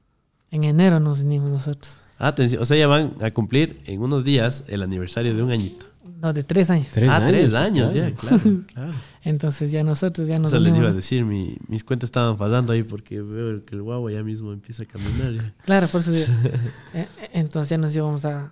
En 0.52 0.64
enero 0.64 1.00
nos 1.00 1.22
unimos 1.22 1.50
nosotros. 1.50 2.02
Atención, 2.18 2.62
o 2.62 2.66
sea, 2.66 2.78
ya 2.78 2.88
van 2.88 3.14
a 3.22 3.32
cumplir 3.32 3.82
en 3.86 4.02
unos 4.02 4.24
días 4.24 4.64
el 4.68 4.82
aniversario 4.82 5.36
de 5.36 5.44
un 5.44 5.52
añito. 5.52 5.86
No, 6.22 6.32
de 6.34 6.44
tres 6.44 6.70
años. 6.70 6.88
Tres 6.94 7.10
ah, 7.10 7.18
años, 7.18 7.30
tres 7.30 7.54
años, 7.54 7.92
claro. 7.92 8.10
ya, 8.10 8.16
claro, 8.16 8.42
claro. 8.74 8.94
Entonces 9.24 9.72
ya 9.72 9.84
nosotros 9.84 10.28
ya 10.28 10.40
nos 10.40 10.52
Eso 10.54 10.60
les 10.60 10.76
iba 10.78 10.88
a 10.88 10.94
decir, 10.94 11.26
mi- 11.26 11.58
mis 11.68 11.84
cuentas 11.84 12.08
estaban 12.08 12.38
fallando 12.38 12.72
ahí 12.74 12.84
porque 12.84 13.22
veo 13.22 13.64
que 13.66 13.76
el 13.76 13.82
guagua 13.82 14.12
ya 14.12 14.24
mismo 14.24 14.54
empieza 14.54 14.84
a 14.84 14.86
caminar. 14.86 15.34
ya. 15.34 15.54
Claro, 15.66 15.88
por 15.88 16.02
eso 16.02 16.12
digo. 16.12 16.26
Eh, 16.94 17.08
eh, 17.22 17.30
Entonces 17.34 17.70
ya 17.70 17.78
nos 17.78 17.96
íbamos 17.96 18.24
a... 18.26 18.52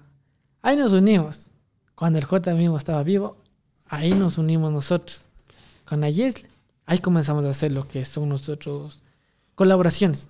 Ahí 0.61 0.75
nos 0.75 0.91
unimos. 0.93 1.49
Cuando 1.95 2.19
el 2.19 2.25
J 2.25 2.53
mismo 2.53 2.75
estaba 2.77 3.01
vivo, 3.03 3.37
ahí 3.87 4.11
nos 4.13 4.37
unimos 4.37 4.71
nosotros. 4.71 5.27
Con 5.85 6.01
la 6.01 6.09
Yesle. 6.09 6.49
Ahí 6.85 6.99
comenzamos 6.99 7.45
a 7.45 7.49
hacer 7.49 7.71
lo 7.71 7.87
que 7.87 8.03
son 8.05 8.29
nosotros 8.29 9.03
colaboraciones. 9.55 10.29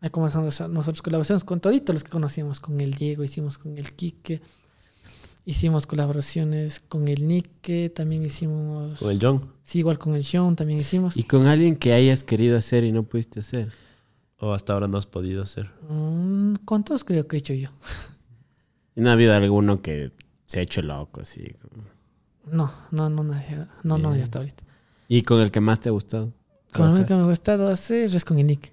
Ahí 0.00 0.10
comenzamos 0.10 0.46
a 0.46 0.48
hacer 0.48 0.70
nosotros 0.70 1.02
colaboraciones 1.02 1.44
con 1.44 1.60
toditos 1.60 1.92
los 1.94 2.04
que 2.04 2.10
conocíamos. 2.10 2.60
Con 2.60 2.80
el 2.80 2.94
Diego, 2.94 3.24
hicimos 3.24 3.58
con 3.58 3.76
el 3.78 3.92
Quique. 3.94 4.40
Hicimos 5.44 5.86
colaboraciones 5.86 6.80
con 6.80 7.08
el 7.08 7.26
Nique, 7.26 7.88
también 7.88 8.22
hicimos... 8.22 8.98
Con 8.98 9.10
el 9.10 9.18
John. 9.20 9.50
Sí, 9.64 9.78
igual 9.78 9.98
con 9.98 10.14
el 10.14 10.22
Sean 10.22 10.54
también 10.56 10.78
hicimos. 10.78 11.16
Y 11.16 11.22
con 11.22 11.46
alguien 11.46 11.74
que 11.76 11.94
hayas 11.94 12.22
querido 12.22 12.58
hacer 12.58 12.84
y 12.84 12.92
no 12.92 13.04
pudiste 13.04 13.40
hacer. 13.40 13.72
O 14.38 14.52
hasta 14.52 14.74
ahora 14.74 14.88
no 14.88 14.98
has 14.98 15.06
podido 15.06 15.42
hacer. 15.42 15.70
Mm, 15.88 16.56
¿Cuántos 16.66 17.02
creo 17.02 17.26
que 17.26 17.36
he 17.36 17.38
hecho 17.38 17.54
yo? 17.54 17.70
¿Y 18.94 19.00
no 19.00 19.08
ha 19.08 19.12
habido 19.14 19.32
alguno 19.34 19.80
que 19.80 20.12
se 20.44 20.58
ha 20.58 20.62
hecho 20.62 20.82
loco 20.82 21.22
así? 21.22 21.54
como- 21.62 21.84
No, 22.54 22.70
no, 22.90 23.08
no, 23.08 23.24
nadie. 23.24 23.66
No, 23.84 23.96
no, 23.96 24.14
ya 24.14 24.24
hasta 24.24 24.40
ahorita. 24.40 24.64
¿Y 25.08 25.22
con 25.22 25.40
el 25.40 25.50
que 25.50 25.60
más 25.60 25.80
te 25.80 25.88
ha 25.88 25.92
gustado? 25.92 26.32
Con 26.72 26.96
el 26.98 27.06
que 27.06 27.14
me 27.14 27.20
ha 27.20 27.24
gustado 27.24 27.72
es 27.72 28.24
con 28.24 28.38
el 28.38 28.46
Nick. 28.46 28.72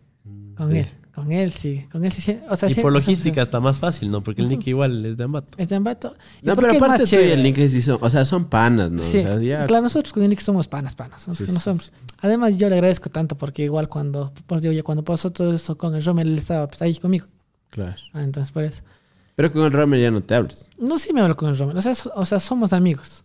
Con 0.55 0.71
Sí. 0.71 0.77
él. 0.79 0.87
Con 1.13 1.31
él, 1.31 1.51
sí. 1.53 1.85
Con 1.89 2.03
él 2.03 2.11
sí. 2.11 2.37
O 2.49 2.57
sea, 2.57 2.67
Y 2.69 2.73
sí, 2.73 2.81
por 2.81 2.91
logística 2.91 3.41
está 3.41 3.61
más 3.61 3.79
fácil, 3.79 4.11
¿no? 4.11 4.21
Porque 4.21 4.41
el 4.41 4.49
Nick 4.49 4.67
igual 4.67 5.05
es 5.05 5.15
de 5.15 5.23
Ambato. 5.23 5.57
Es 5.57 5.69
de 5.69 5.77
Ambato. 5.77 6.13
Y 6.41 6.47
No, 6.47 6.57
pero 6.57 6.73
aparte 6.73 7.05
tú 7.05 7.15
y 7.15 7.19
el. 7.19 7.41
Link 7.41 7.55
sí 7.69 7.81
son, 7.81 7.99
o 8.01 8.09
sea, 8.09 8.25
son 8.25 8.45
panas, 8.49 8.91
¿no? 8.91 9.01
Sí, 9.01 9.19
O 9.19 9.21
sea, 9.21 9.39
ya- 9.41 9.65
claro, 9.65 9.83
nosotros 9.83 10.11
con 10.11 10.23
el 10.23 10.29
Nick 10.29 10.41
somos 10.41 10.67
panas, 10.67 10.93
panas. 10.93 11.25
Nosotros 11.25 11.47
Sí, 11.47 11.53
no 11.53 11.59
sí, 11.61 11.63
somos. 11.63 11.93
Además, 12.19 12.57
yo 12.57 12.67
le 12.67 12.75
agradezco 12.75 13.09
tanto 13.09 13.37
porque 13.37 13.63
igual 13.63 13.87
cuando, 13.87 14.33
pues 14.45 14.61
digo, 14.61 14.73
ya 14.73 14.83
cuando 14.83 15.05
pasó 15.05 15.31
todo 15.31 15.53
eso 15.53 15.77
con 15.77 15.95
el 15.95 16.03
Rommel, 16.03 16.27
él 16.27 16.37
estaba 16.37 16.67
pues, 16.67 16.81
ahí 16.81 16.93
conmigo. 16.97 17.27
claro. 17.69 17.95
Ah, 18.11 18.21
entonces, 18.23 18.51
por 18.51 18.63
eso. 18.63 18.81
Pero 19.37 19.51
con 19.53 19.63
el 19.63 19.71
Romer 19.71 20.01
ya 20.01 20.11
no 20.11 20.21
te 20.21 20.35
hablas. 20.35 20.69
No, 20.77 20.99
sí 20.99 21.13
me 21.13 21.21
hablo 21.21 21.37
con 21.37 21.47
el 21.49 21.57
Rommel. 21.57 21.77
O 21.77 21.81
sea, 21.81 21.95
so- 21.95 22.11
o 22.13 22.25
sea 22.25 22.39
somos 22.39 22.73
amigos. 22.73 23.23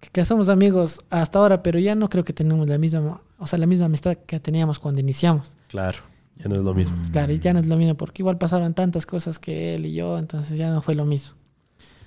Que, 0.00 0.24
somos 0.24 0.48
amigos 0.48 1.00
hasta 1.10 1.38
ahora, 1.38 1.62
pero 1.62 1.78
ya 1.78 1.94
no 1.94 2.08
creo 2.08 2.22
que 2.24 2.32
tenemos 2.32 2.68
la 2.68 2.78
misma, 2.78 3.20
o 3.38 3.46
sea, 3.46 3.58
la 3.58 3.66
misma 3.66 3.86
amistad 3.86 4.16
que 4.26 4.38
teníamos 4.40 4.78
cuando 4.78 5.00
iniciamos. 5.00 5.56
Claro. 5.68 5.98
Ya 6.36 6.48
no 6.48 6.54
es 6.56 6.60
lo 6.62 6.74
mismo. 6.74 6.96
Claro, 7.12 7.32
y 7.32 7.38
ya 7.38 7.54
no 7.54 7.60
es 7.60 7.66
lo 7.66 7.76
mismo, 7.76 7.94
porque 7.94 8.20
igual 8.22 8.36
pasaron 8.36 8.74
tantas 8.74 9.06
cosas 9.06 9.38
que 9.38 9.74
él 9.74 9.86
y 9.86 9.94
yo, 9.94 10.18
entonces 10.18 10.58
ya 10.58 10.70
no 10.70 10.82
fue 10.82 10.94
lo 10.94 11.04
mismo. 11.06 11.34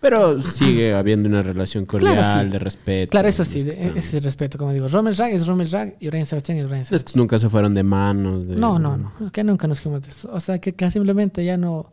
Pero 0.01 0.41
sigue 0.41 0.93
habiendo 0.93 1.27
una 1.27 1.41
relación 1.41 1.85
cordial, 1.85 2.13
Claro, 2.15 2.43
sí. 2.45 2.49
de 2.51 2.59
respeto. 2.59 3.11
Claro, 3.11 3.27
eso 3.27 3.43
sí, 3.43 3.59
Es 3.59 3.65
ese 3.75 3.97
es 3.97 4.13
el 4.13 4.23
respeto, 4.23 4.57
como 4.57 4.71
digo. 4.71 4.87
Romer 4.87 5.13
Rag 5.17 5.33
es 5.33 5.45
Romer 5.45 5.67
Rag 5.69 5.97
y 5.99 6.07
Brian 6.07 6.25
Sebastián 6.25 6.57
es 6.59 6.65
Brian 6.67 6.81
Es 6.81 6.87
Sebastián. 6.87 7.13
que 7.13 7.19
nunca 7.19 7.37
se 7.39 7.49
fueron 7.49 7.73
de 7.73 7.83
manos. 7.83 8.47
de- 8.47 8.55
No, 8.55 8.79
no, 8.79 8.95
no, 8.95 9.31
que 9.31 9.43
nunca 9.43 9.67
nos 9.67 9.81
fuimos 9.81 10.01
de 10.03 10.09
eso. 10.09 10.29
O 10.31 10.39
sea, 10.39 10.59
que, 10.59 10.73
que 10.73 10.89
simplemente 10.89 11.43
ya 11.43 11.57
no 11.57 11.91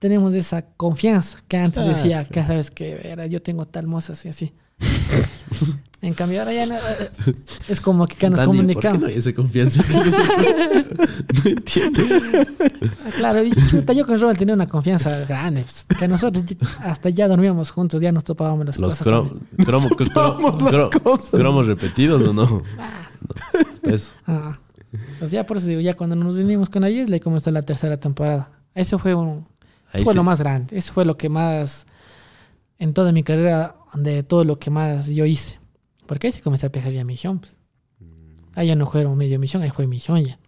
tenemos 0.00 0.34
esa 0.34 0.62
confianza 0.76 1.38
que 1.46 1.56
antes 1.58 1.82
Claro. 1.84 1.96
decía, 1.96 2.24
que 2.24 2.42
sabes 2.42 2.70
que 2.72 3.00
era, 3.04 3.26
yo 3.26 3.40
tengo 3.40 3.66
tal 3.66 3.86
moza 3.86 4.14
así, 4.14 4.28
así. 4.28 4.52
En 6.02 6.14
cambio, 6.14 6.40
ahora 6.40 6.52
ya 6.52 6.66
no, 6.66 6.74
es 7.68 7.80
como 7.80 8.06
que, 8.06 8.28
nos 8.30 8.38
Dani, 8.38 8.46
¿por 8.46 8.56
qué 8.56 8.88
comunicamos. 8.90 9.00
no 9.02 9.06
hay 9.08 9.14
esa 9.16 9.32
confianza? 9.34 9.82
no 11.44 11.50
entiendo. 11.50 12.00
Ah, 13.04 13.10
Claro, 13.16 13.42
y 13.42 13.52
chuta, 13.70 13.92
yo 13.92 14.06
con 14.06 14.20
Robert 14.20 14.38
tenía 14.38 14.54
una 14.54 14.68
confianza 14.68 15.18
grande. 15.24 15.62
pues, 15.62 15.86
que 15.98 16.06
nosotros 16.08 16.44
hasta 16.80 17.08
ya 17.10 17.26
dormíamos 17.28 17.70
juntos, 17.70 18.00
ya 18.02 18.12
nos 18.12 18.24
topábamos 18.24 18.66
las 18.66 18.78
Los 18.78 18.94
cosas. 18.96 19.06
cro- 19.06 19.28
también. 19.56 19.66
cromo- 19.66 19.88
cro- 19.96 20.06
Topamos 20.12 20.72
las 20.72 20.90
cosas. 21.00 21.30
cromos 21.30 21.66
repetidos 21.66 22.22
o 22.22 22.32
no? 22.32 22.44
no. 22.44 22.62
Eso. 23.82 24.12
Ah, 24.26 24.52
pues 25.18 25.30
ya 25.30 25.46
por 25.46 25.56
eso 25.56 25.66
digo, 25.66 25.80
ya 25.80 25.94
cuando 25.94 26.14
nos 26.16 26.36
unimos 26.36 26.68
con 26.68 26.84
Ayes, 26.84 27.08
le 27.08 27.20
comenzó 27.20 27.50
la 27.50 27.62
tercera 27.62 27.96
temporada. 27.96 28.50
Eso 28.74 28.98
fue 28.98 29.14
un, 29.14 29.46
fue 29.92 30.04
sí. 30.04 30.14
lo 30.14 30.22
más 30.22 30.38
grande. 30.40 30.76
Eso 30.76 30.92
fue 30.92 31.04
lo 31.04 31.16
que 31.16 31.28
más, 31.28 31.86
en 32.78 32.92
toda 32.92 33.10
mi 33.12 33.22
carrera, 33.22 33.75
de 33.96 34.22
todo 34.22 34.44
lo 34.44 34.58
que 34.58 34.70
más 34.70 35.08
yo 35.08 35.24
hice. 35.26 35.58
Porque 36.06 36.28
ahí 36.28 36.32
sí 36.32 36.40
comencé 36.40 36.66
a 36.66 36.70
pegar 36.72 36.92
ya 36.92 37.04
millón. 37.04 37.40
Pues. 37.40 37.56
Ahí 38.54 38.68
ya 38.68 38.76
no 38.76 38.86
fueron 38.86 39.16
medio 39.18 39.38
millón, 39.38 39.62
ahí 39.62 39.70
fue 39.70 39.86
millón 39.86 40.24
ya. 40.24 40.38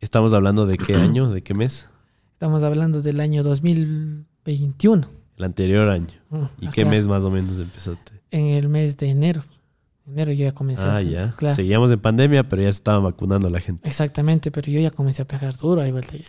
Estamos 0.00 0.32
hablando 0.32 0.64
de 0.66 0.78
qué 0.78 0.94
año, 0.94 1.30
de 1.30 1.42
qué 1.42 1.54
mes? 1.54 1.86
Estamos 2.32 2.62
hablando 2.62 3.02
del 3.02 3.20
año 3.20 3.42
2021. 3.42 5.08
El 5.36 5.44
anterior 5.44 5.88
año. 5.88 6.08
Mm, 6.30 6.44
¿Y 6.60 6.68
qué 6.68 6.84
mes 6.84 7.06
más 7.06 7.24
o 7.24 7.30
menos 7.30 7.58
empezaste? 7.58 8.12
En 8.30 8.46
el 8.46 8.68
mes 8.68 8.96
de 8.96 9.08
enero. 9.10 9.44
Enero 10.06 10.32
yo 10.32 10.44
ya 10.46 10.52
comencé. 10.52 10.84
Ah, 10.84 10.96
a- 10.96 11.02
ya. 11.02 11.32
Claro. 11.36 11.54
Seguíamos 11.54 11.90
en 11.90 12.00
pandemia, 12.00 12.48
pero 12.48 12.62
ya 12.62 12.72
se 12.72 12.78
estaban 12.78 13.02
vacunando 13.04 13.48
la 13.50 13.60
gente. 13.60 13.86
Exactamente, 13.88 14.50
pero 14.50 14.70
yo 14.70 14.80
ya 14.80 14.90
comencé 14.90 15.22
a 15.22 15.26
pegar 15.26 15.56
duro 15.56 15.80
ahí 15.82 15.92
vuelta 15.92 16.16
ya. 16.16 16.24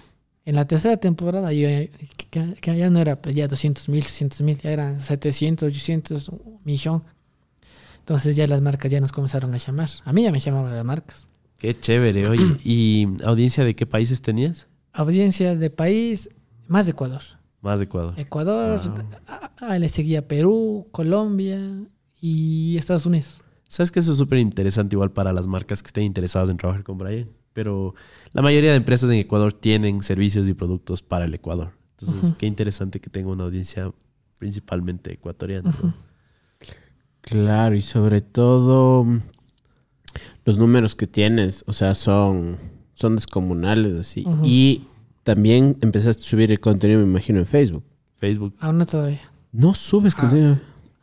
En 0.50 0.56
la 0.56 0.66
tercera 0.66 0.98
temporada 0.98 1.54
yo 1.54 1.70
ya- 1.70 1.86
que, 2.32 2.56
que 2.60 2.76
ya 2.76 2.90
no 2.90 3.00
era 3.00 3.22
pues, 3.22 3.36
ya 3.36 3.48
200 3.48 3.88
mil, 3.88 4.02
600 4.02 4.42
mil, 4.42 4.58
ya 4.58 4.72
eran 4.72 5.00
700, 5.00 5.68
800, 5.68 6.30
un 6.30 6.60
millón. 6.64 7.04
Entonces 8.00 8.36
ya 8.36 8.48
las 8.48 8.60
marcas 8.60 8.92
ya 8.92 9.00
nos 9.00 9.12
comenzaron 9.12 9.54
a 9.54 9.58
llamar. 9.58 9.90
A 10.06 10.12
mí 10.12 10.24
ya 10.24 10.32
me 10.32 10.40
llamaban 10.40 10.74
las 10.74 10.84
marcas. 10.84 11.30
Qué 11.60 11.80
chévere. 11.80 12.28
Oye, 12.28 12.58
¿y 12.64 13.08
audiencia 13.24 13.64
de 13.64 13.76
qué 13.76 13.86
países 13.86 14.24
tenías? 14.24 14.66
Audiencia 14.92 15.56
de 15.56 15.70
país, 15.70 16.30
más 16.68 16.88
de 16.88 16.94
Ecuador. 16.94 17.22
Más 17.62 17.78
de 17.80 17.86
Ecuador. 17.86 18.16
Ecuador, 18.18 18.80
a- 19.28 19.52
a- 19.60 19.78
le 19.78 19.88
seguía 19.90 20.28
Perú, 20.28 20.88
Colombia 20.92 21.60
y 22.20 22.76
Estados 22.78 23.06
Unidos. 23.06 23.42
Sabes 23.68 23.92
que 23.92 24.00
eso 24.00 24.14
es 24.14 24.18
súper 24.18 24.40
interesante 24.40 24.96
igual 24.96 25.12
para 25.12 25.32
las 25.32 25.46
marcas 25.46 25.84
que 25.84 25.88
estén 25.90 26.06
interesadas 26.06 26.50
en 26.50 26.58
trabajar 26.58 26.84
con 26.84 26.98
Brian. 26.98 27.30
Pero 27.54 27.96
la 28.34 28.42
mayoría 28.42 28.72
de 28.72 28.78
empresas 28.78 29.10
en 29.10 29.18
Ecuador 29.18 29.54
tienen 29.54 30.02
servicios 30.04 30.48
y 30.50 30.54
productos 30.54 31.02
para 31.02 31.26
el 31.26 31.34
Ecuador. 31.34 31.72
Entonces, 32.00 32.34
qué 32.38 32.46
interesante 32.46 33.00
que 33.02 33.10
tenga 33.10 33.30
una 33.30 33.44
audiencia 33.44 33.92
principalmente 34.38 35.12
ecuatoriana. 35.14 35.74
¿no? 35.84 35.94
Claro, 37.22 37.76
y 37.76 37.82
sobre 37.82 38.22
todo 38.22 39.06
los 40.46 40.58
números 40.58 40.96
que 40.96 41.08
tienes, 41.08 41.64
o 41.68 41.74
sea, 41.74 41.94
son, 41.96 42.58
son 42.94 43.16
descomunales 43.16 43.94
así. 43.96 44.26
Y 44.44 44.84
también 45.24 45.78
empezaste 45.82 46.22
a 46.22 46.26
subir 46.26 46.52
el 46.52 46.60
contenido, 46.60 47.00
me 47.02 47.06
imagino, 47.06 47.40
en 47.40 47.46
Facebook. 47.46 47.84
Facebook. 48.18 48.56
Aún 48.60 48.78
no 48.78 48.86
todavía. 48.86 49.22
No 49.52 49.74
subes 49.74 50.14
Ah. 50.18 50.22
contenido. 50.22 50.60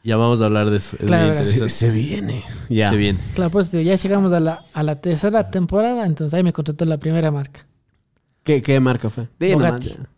Ya 0.06 0.16
vamos 0.16 0.40
a 0.40 0.46
hablar 0.46 0.70
de 0.70 0.76
eso. 0.76 0.96
Es 1.00 1.04
Claro. 1.06 1.34
Se, 1.34 1.68
se 1.68 1.90
viene. 1.90 2.42
Ya. 2.68 2.90
Se 2.90 2.96
viene. 2.96 3.18
Claro, 3.34 3.50
pues 3.50 3.70
ya 3.72 3.94
llegamos 3.96 4.32
a 4.32 4.38
la, 4.40 4.64
a 4.72 4.82
la 4.82 5.00
tercera 5.00 5.50
temporada, 5.50 6.06
entonces 6.06 6.32
ahí 6.34 6.42
me 6.44 6.52
contrató 6.52 6.84
la 6.84 6.98
primera 6.98 7.30
marca. 7.32 7.66
¿Qué, 8.44 8.62
qué 8.62 8.78
marca 8.78 9.10
fue? 9.10 9.26
Bogatti. 9.40 9.88
nomás. 9.90 10.08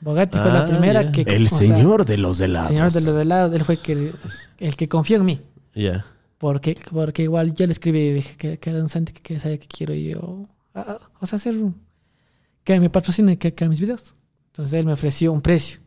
Bogatti 0.00 0.38
fue 0.38 0.50
Ah, 0.50 0.54
la 0.54 0.66
primera 0.66 1.02
ya. 1.02 1.12
que... 1.12 1.22
El 1.22 1.46
o 1.46 1.48
sea, 1.48 1.58
señor 1.58 2.04
de 2.04 2.18
los 2.18 2.40
helados. 2.40 2.68
señor 2.68 2.90
de 2.92 3.00
los 3.00 3.16
helados, 3.16 3.54
él 3.54 3.64
fue 3.64 3.76
que, 3.76 4.12
el 4.58 4.76
que 4.76 4.88
confió 4.88 5.16
en 5.18 5.24
mí. 5.24 5.40
Ya. 5.74 6.04
Porque, 6.38 6.76
porque 6.92 7.22
igual 7.22 7.54
yo 7.54 7.66
le 7.66 7.72
escribí 7.72 8.00
y 8.00 8.12
dije 8.14 8.36
que, 8.36 8.58
que 8.58 8.70
don 8.72 8.88
Santi, 8.88 9.12
que, 9.12 9.22
que 9.22 9.40
sabe 9.40 9.58
que 9.58 9.68
quiero 9.68 9.94
yo. 9.94 10.46
ah, 10.74 10.84
ah, 10.88 11.10
o 11.20 11.26
sea, 11.26 11.36
hacer. 11.36 11.54
un- 11.56 11.76
que 12.64 12.78
me 12.80 12.90
patrocine 12.90 13.38
que, 13.38 13.54
que 13.54 13.68
mis 13.68 13.80
videos. 13.80 14.12
Entonces 14.48 14.78
él 14.78 14.84
me 14.84 14.92
ofreció 14.92 15.32
un 15.32 15.40
precio. 15.40 15.78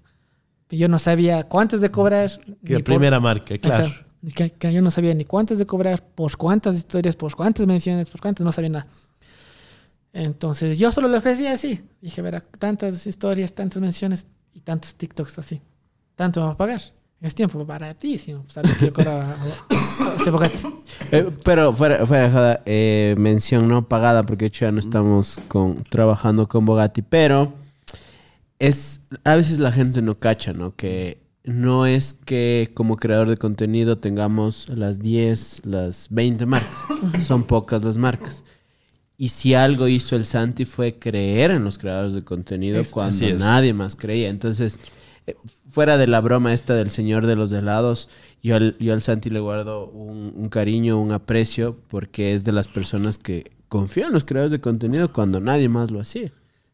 Yo 0.70 0.88
no 0.88 1.00
sabía 1.00 1.44
cuántos 1.44 1.82
de 1.82 1.90
cobrar. 1.92 2.30
Que 2.66 2.74
ni 2.74 2.76
por- 2.76 2.84
primera 2.84 3.20
marca, 3.20 3.58
claro. 3.58 3.86
Exacto. 3.86 4.10
Y 4.22 4.32
Que, 4.34 4.50
que 4.52 4.74
yo 4.74 4.82
no 4.82 4.92
sabía 4.92 5.14
ni 5.14 5.26
cuántos 5.26 5.58
de 5.60 5.66
cobrar, 5.66 6.04
por 6.04 6.36
cuántas 6.38 6.76
historias, 6.76 7.16
por 7.16 7.36
cuántas 7.36 7.66
menciones, 7.66 8.10
por 8.10 8.20
cuántas, 8.22 8.44
no 8.46 8.52
sabía 8.52 8.70
nada. 8.70 8.88
Entonces 10.12 10.78
yo 10.80 10.92
solo 10.92 11.08
le 11.08 11.18
ofrecía 11.18 11.54
así. 11.54 11.82
Dije, 12.02 12.22
verá, 12.22 12.42
tantas 12.42 13.06
historias, 13.06 13.54
tantas 13.54 13.82
menciones 13.82 14.28
y 14.54 14.60
tantos 14.62 14.96
TikToks 14.96 15.40
así. 15.40 15.62
Tanto 16.16 16.40
me 16.42 16.48
va 16.48 16.52
a 16.54 16.58
pagar. 16.58 16.82
Es 17.22 17.36
tiempo 17.36 17.64
baratísimo. 17.66 18.46
¿Sabes 18.48 18.74
que 18.78 18.86
yo 18.88 18.94
cobraba 18.94 19.36
ese 20.20 20.30
Bogatti? 20.30 20.58
Eh, 21.12 21.30
pero 21.44 21.74
fuera, 21.74 22.06
fuera 22.06 22.24
de 22.24 22.32
joda, 22.32 22.62
eh, 22.66 23.16
mención 23.18 23.68
no 23.68 23.88
pagada, 23.88 24.26
porque 24.26 24.46
de 24.46 24.48
hecho 24.48 24.66
ya 24.66 24.72
no 24.72 24.80
estamos 24.80 25.40
con, 25.48 25.78
trabajando 25.84 26.48
con 26.48 26.66
Bogatti, 26.66 27.02
pero 27.02 27.54
es 28.60 29.02
a 29.24 29.36
veces 29.36 29.60
la 29.60 29.72
gente 29.72 30.02
no 30.02 30.16
cacha, 30.16 30.54
¿no? 30.54 30.76
Que 30.76 31.22
no 31.46 31.86
es 31.86 32.14
que 32.14 32.72
como 32.74 32.98
creador 32.98 33.30
de 33.30 33.38
contenido 33.38 33.98
tengamos 33.98 34.68
las 34.70 35.00
10, 35.00 35.62
las 35.66 36.08
20 36.12 36.46
marcas, 36.46 36.72
son 37.26 37.44
pocas 37.44 37.84
las 37.84 37.98
marcas. 37.98 38.44
Y 39.18 39.30
si 39.30 39.54
algo 39.54 39.88
hizo 39.88 40.16
el 40.16 40.26
Santi 40.26 40.66
fue 40.66 40.98
creer 41.00 41.52
en 41.52 41.64
los 41.64 41.78
creadores 41.78 42.14
de 42.14 42.24
contenido 42.24 42.80
Es- 42.80 42.90
cuando 42.90 43.14
nadie 43.40 43.74
más 43.74 43.96
creía. 43.96 44.30
Entonces, 44.30 44.80
eh, 45.28 45.36
fuera 45.70 45.98
de 45.98 46.08
la 46.08 46.22
broma 46.22 46.54
esta 46.54 46.74
del 46.76 46.90
señor 46.90 47.26
de 47.26 47.36
los 47.36 47.52
helados, 47.52 48.10
yo 48.42 48.56
al, 48.56 48.78
yo 48.80 48.94
al 48.94 49.02
Santi 49.02 49.30
le 49.30 49.40
guardo 49.42 49.88
un, 49.90 50.34
un 50.36 50.50
cariño, 50.50 51.02
un 51.02 51.12
aprecio, 51.12 51.78
porque 51.90 52.34
es 52.34 52.44
de 52.46 52.54
las 52.54 52.68
personas 52.70 53.18
que 53.18 53.52
confían 53.68 54.08
en 54.08 54.14
los 54.14 54.24
creadores 54.24 54.52
de 54.52 54.62
contenido 54.62 55.12
cuando 55.12 55.42
nadie 55.42 55.68
más 55.68 55.92
lo 55.92 56.00
hacía. 56.00 56.32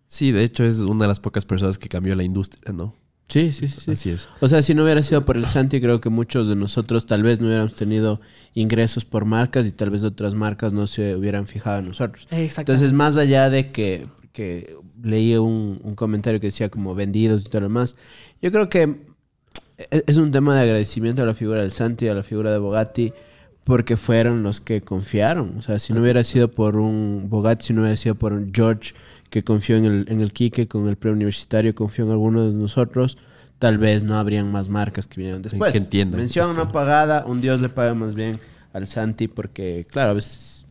Sí, 0.07 0.31
de 0.31 0.43
hecho 0.43 0.63
es 0.63 0.79
una 0.79 1.05
de 1.05 1.07
las 1.09 1.19
pocas 1.19 1.45
personas 1.45 1.77
que 1.77 1.89
cambió 1.89 2.15
la 2.15 2.23
industria, 2.23 2.73
¿no? 2.73 2.93
Sí, 3.27 3.51
sí, 3.51 3.67
sí. 3.67 3.79
sí. 3.81 3.91
Así 3.91 4.09
es. 4.11 4.29
O 4.39 4.47
sea, 4.47 4.61
si 4.61 4.75
no 4.75 4.83
hubiera 4.83 5.01
sido 5.01 5.25
por 5.25 5.35
el 5.35 5.47
Santi, 5.47 5.81
creo 5.81 5.99
que 5.99 6.09
muchos 6.09 6.47
de 6.47 6.55
nosotros 6.55 7.07
tal 7.07 7.23
vez 7.23 7.39
no 7.41 7.47
hubiéramos 7.47 7.73
tenido 7.73 8.21
ingresos 8.53 9.03
por 9.03 9.25
marcas 9.25 9.65
y 9.65 9.71
tal 9.71 9.89
vez 9.89 10.03
otras 10.03 10.35
marcas 10.35 10.73
no 10.73 10.85
se 10.85 11.15
hubieran 11.15 11.47
fijado 11.47 11.79
en 11.79 11.87
nosotros. 11.87 12.27
Exacto. 12.29 12.71
Entonces, 12.71 12.93
más 12.93 13.17
allá 13.17 13.49
de 13.49 13.71
que, 13.71 14.05
que 14.31 14.75
leí 15.01 15.35
un, 15.37 15.79
un 15.83 15.95
comentario 15.95 16.39
que 16.39 16.47
decía 16.47 16.69
como 16.69 16.93
vendidos 16.93 17.41
y 17.41 17.45
todo 17.45 17.61
lo 17.61 17.67
demás, 17.67 17.95
yo 18.43 18.51
creo 18.51 18.69
que 18.69 18.95
e- 19.79 20.03
es 20.05 20.17
un 20.17 20.31
tema 20.31 20.55
de 20.55 20.61
agradecimiento 20.61 21.23
a 21.23 21.25
la 21.25 21.33
figura 21.33 21.61
del 21.61 21.71
Santi 21.71 22.05
y 22.05 22.09
a 22.09 22.13
la 22.13 22.21
figura 22.23 22.51
de 22.51 22.59
Bogatti 22.59 23.11
porque 23.63 23.97
fueron 23.97 24.43
los 24.43 24.61
que 24.61 24.81
confiaron. 24.81 25.57
O 25.57 25.61
sea, 25.63 25.79
si 25.79 25.91
no 25.93 26.01
hubiera 26.01 26.23
sido 26.23 26.51
por 26.51 26.75
un 26.75 27.25
Bogatti, 27.27 27.65
si 27.65 27.73
no 27.73 27.81
hubiera 27.81 27.97
sido 27.97 28.13
por 28.13 28.33
un 28.33 28.51
George 28.53 28.93
que 29.29 29.43
confió 29.43 29.75
en 29.77 29.85
el, 29.85 30.05
en 30.09 30.21
el 30.21 30.31
Quique 30.33 30.67
con 30.67 30.87
el 30.87 30.95
preuniversitario, 30.95 31.73
confió 31.75 32.05
en 32.05 32.11
alguno 32.11 32.45
de 32.47 32.53
nosotros, 32.53 33.17
tal 33.59 33.77
vez 33.77 34.03
no 34.03 34.17
habrían 34.17 34.51
más 34.51 34.69
marcas 34.69 35.07
que 35.07 35.17
vinieron 35.17 35.41
después. 35.41 35.71
que 35.71 35.77
entiendan 35.77 36.19
Mención 36.19 36.51
esto. 36.51 36.65
no 36.65 36.71
pagada, 36.71 37.25
un 37.25 37.41
Dios 37.41 37.61
le 37.61 37.69
paga 37.69 37.93
más 37.93 38.15
bien 38.15 38.37
al 38.73 38.87
Santi 38.87 39.27
porque, 39.27 39.87
claro, 39.89 40.11
a 40.11 40.13
veces... 40.13 40.65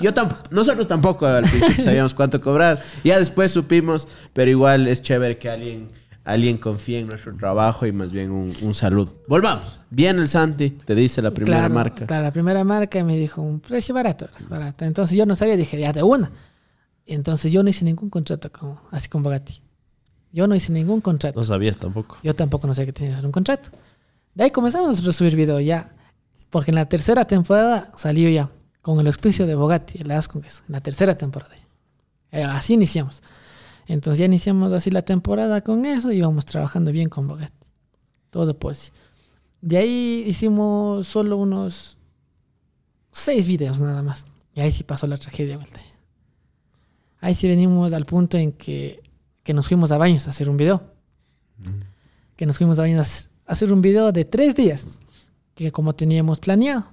Yo 0.00 0.14
tampoco, 0.14 0.42
nosotros 0.50 0.88
tampoco 0.88 1.26
al 1.26 1.44
principio 1.44 1.84
sabíamos 1.84 2.14
cuánto 2.14 2.40
cobrar. 2.40 2.82
Ya 3.04 3.18
después 3.18 3.50
supimos, 3.50 4.08
pero 4.32 4.50
igual 4.50 4.88
es 4.88 5.02
chévere 5.02 5.36
que 5.36 5.50
alguien, 5.50 5.88
alguien 6.24 6.56
confíe 6.56 7.00
en 7.00 7.08
nuestro 7.08 7.36
trabajo 7.36 7.84
y 7.86 7.92
más 7.92 8.10
bien 8.10 8.30
un, 8.30 8.50
un 8.62 8.72
saludo. 8.74 9.12
Volvamos. 9.28 9.80
Bien 9.90 10.18
el 10.18 10.28
Santi, 10.28 10.70
te 10.70 10.94
dice 10.94 11.20
la 11.20 11.30
primera 11.32 11.58
Claro, 11.58 11.74
marca. 11.74 12.06
Claro, 12.06 12.22
la 12.22 12.32
primera 12.32 12.64
marca 12.64 13.04
me 13.04 13.18
dijo 13.18 13.42
un 13.42 13.60
precio 13.60 13.94
barato, 13.94 14.28
barato. 14.48 14.86
Entonces 14.86 15.14
yo 15.16 15.26
no 15.26 15.36
sabía, 15.36 15.56
dije, 15.56 15.78
ya 15.78 15.92
de 15.92 16.02
una. 16.02 16.30
Entonces 17.06 17.52
yo 17.52 17.62
no 17.62 17.68
hice 17.68 17.84
ningún 17.84 18.10
contrato 18.10 18.50
con, 18.50 18.78
así 18.90 19.08
con 19.08 19.22
Bogatti. 19.22 19.60
Yo 20.32 20.46
no 20.46 20.54
hice 20.54 20.72
ningún 20.72 21.00
contrato. 21.00 21.38
No 21.38 21.44
sabías 21.44 21.78
tampoco. 21.78 22.18
Yo 22.22 22.34
tampoco 22.34 22.66
no 22.66 22.74
sabía 22.74 22.86
que 22.86 22.92
tenía 22.92 23.10
que 23.10 23.14
hacer 23.14 23.26
un 23.26 23.32
contrato. 23.32 23.70
De 24.34 24.44
ahí 24.44 24.50
comenzamos 24.50 25.06
a 25.06 25.12
subir 25.12 25.36
video 25.36 25.60
ya. 25.60 25.94
Porque 26.50 26.70
en 26.70 26.76
la 26.76 26.88
tercera 26.88 27.24
temporada 27.24 27.92
salió 27.96 28.28
ya 28.28 28.50
con 28.82 29.00
el 29.00 29.06
auspicio 29.06 29.46
de 29.46 29.54
Bogatti, 29.54 30.02
el 30.02 30.10
as 30.10 30.28
con 30.28 30.42
queso. 30.42 30.62
En 30.68 30.72
la 30.72 30.80
tercera 30.80 31.16
temporada. 31.16 31.54
Eh, 32.30 32.42
así 32.42 32.74
iniciamos. 32.74 33.22
Entonces 33.86 34.18
ya 34.18 34.24
iniciamos 34.24 34.72
así 34.72 34.90
la 34.90 35.02
temporada 35.02 35.60
con 35.60 35.84
eso 35.84 36.10
y 36.10 36.16
íbamos 36.16 36.46
trabajando 36.46 36.90
bien 36.90 37.08
con 37.08 37.28
Bogatti. 37.28 37.66
Todo 38.30 38.58
pues. 38.58 38.92
De 39.60 39.76
ahí 39.76 40.24
hicimos 40.26 41.06
solo 41.06 41.36
unos 41.36 41.98
seis 43.12 43.46
videos 43.46 43.80
nada 43.80 44.02
más. 44.02 44.26
Y 44.54 44.60
ahí 44.60 44.72
sí 44.72 44.82
pasó 44.84 45.06
la 45.06 45.16
tragedia, 45.16 45.56
vuelta. 45.56 45.80
Ahí 47.24 47.32
sí 47.34 47.48
venimos 47.48 47.92
al 47.94 48.04
punto 48.04 48.36
en 48.36 48.52
que, 48.52 49.02
que 49.42 49.54
nos 49.54 49.66
fuimos 49.68 49.90
a 49.92 49.96
baños 49.98 50.26
a 50.26 50.30
hacer 50.30 50.50
un 50.50 50.56
video. 50.58 50.82
Que 52.36 52.46
nos 52.46 52.58
fuimos 52.58 52.78
a 52.78 52.82
baños 52.82 53.30
a 53.46 53.52
hacer 53.52 53.72
un 53.72 53.80
video 53.80 54.12
de 54.12 54.24
tres 54.24 54.54
días, 54.54 55.00
que 55.54 55.72
como 55.72 55.94
teníamos 55.94 56.38
planeado. 56.40 56.84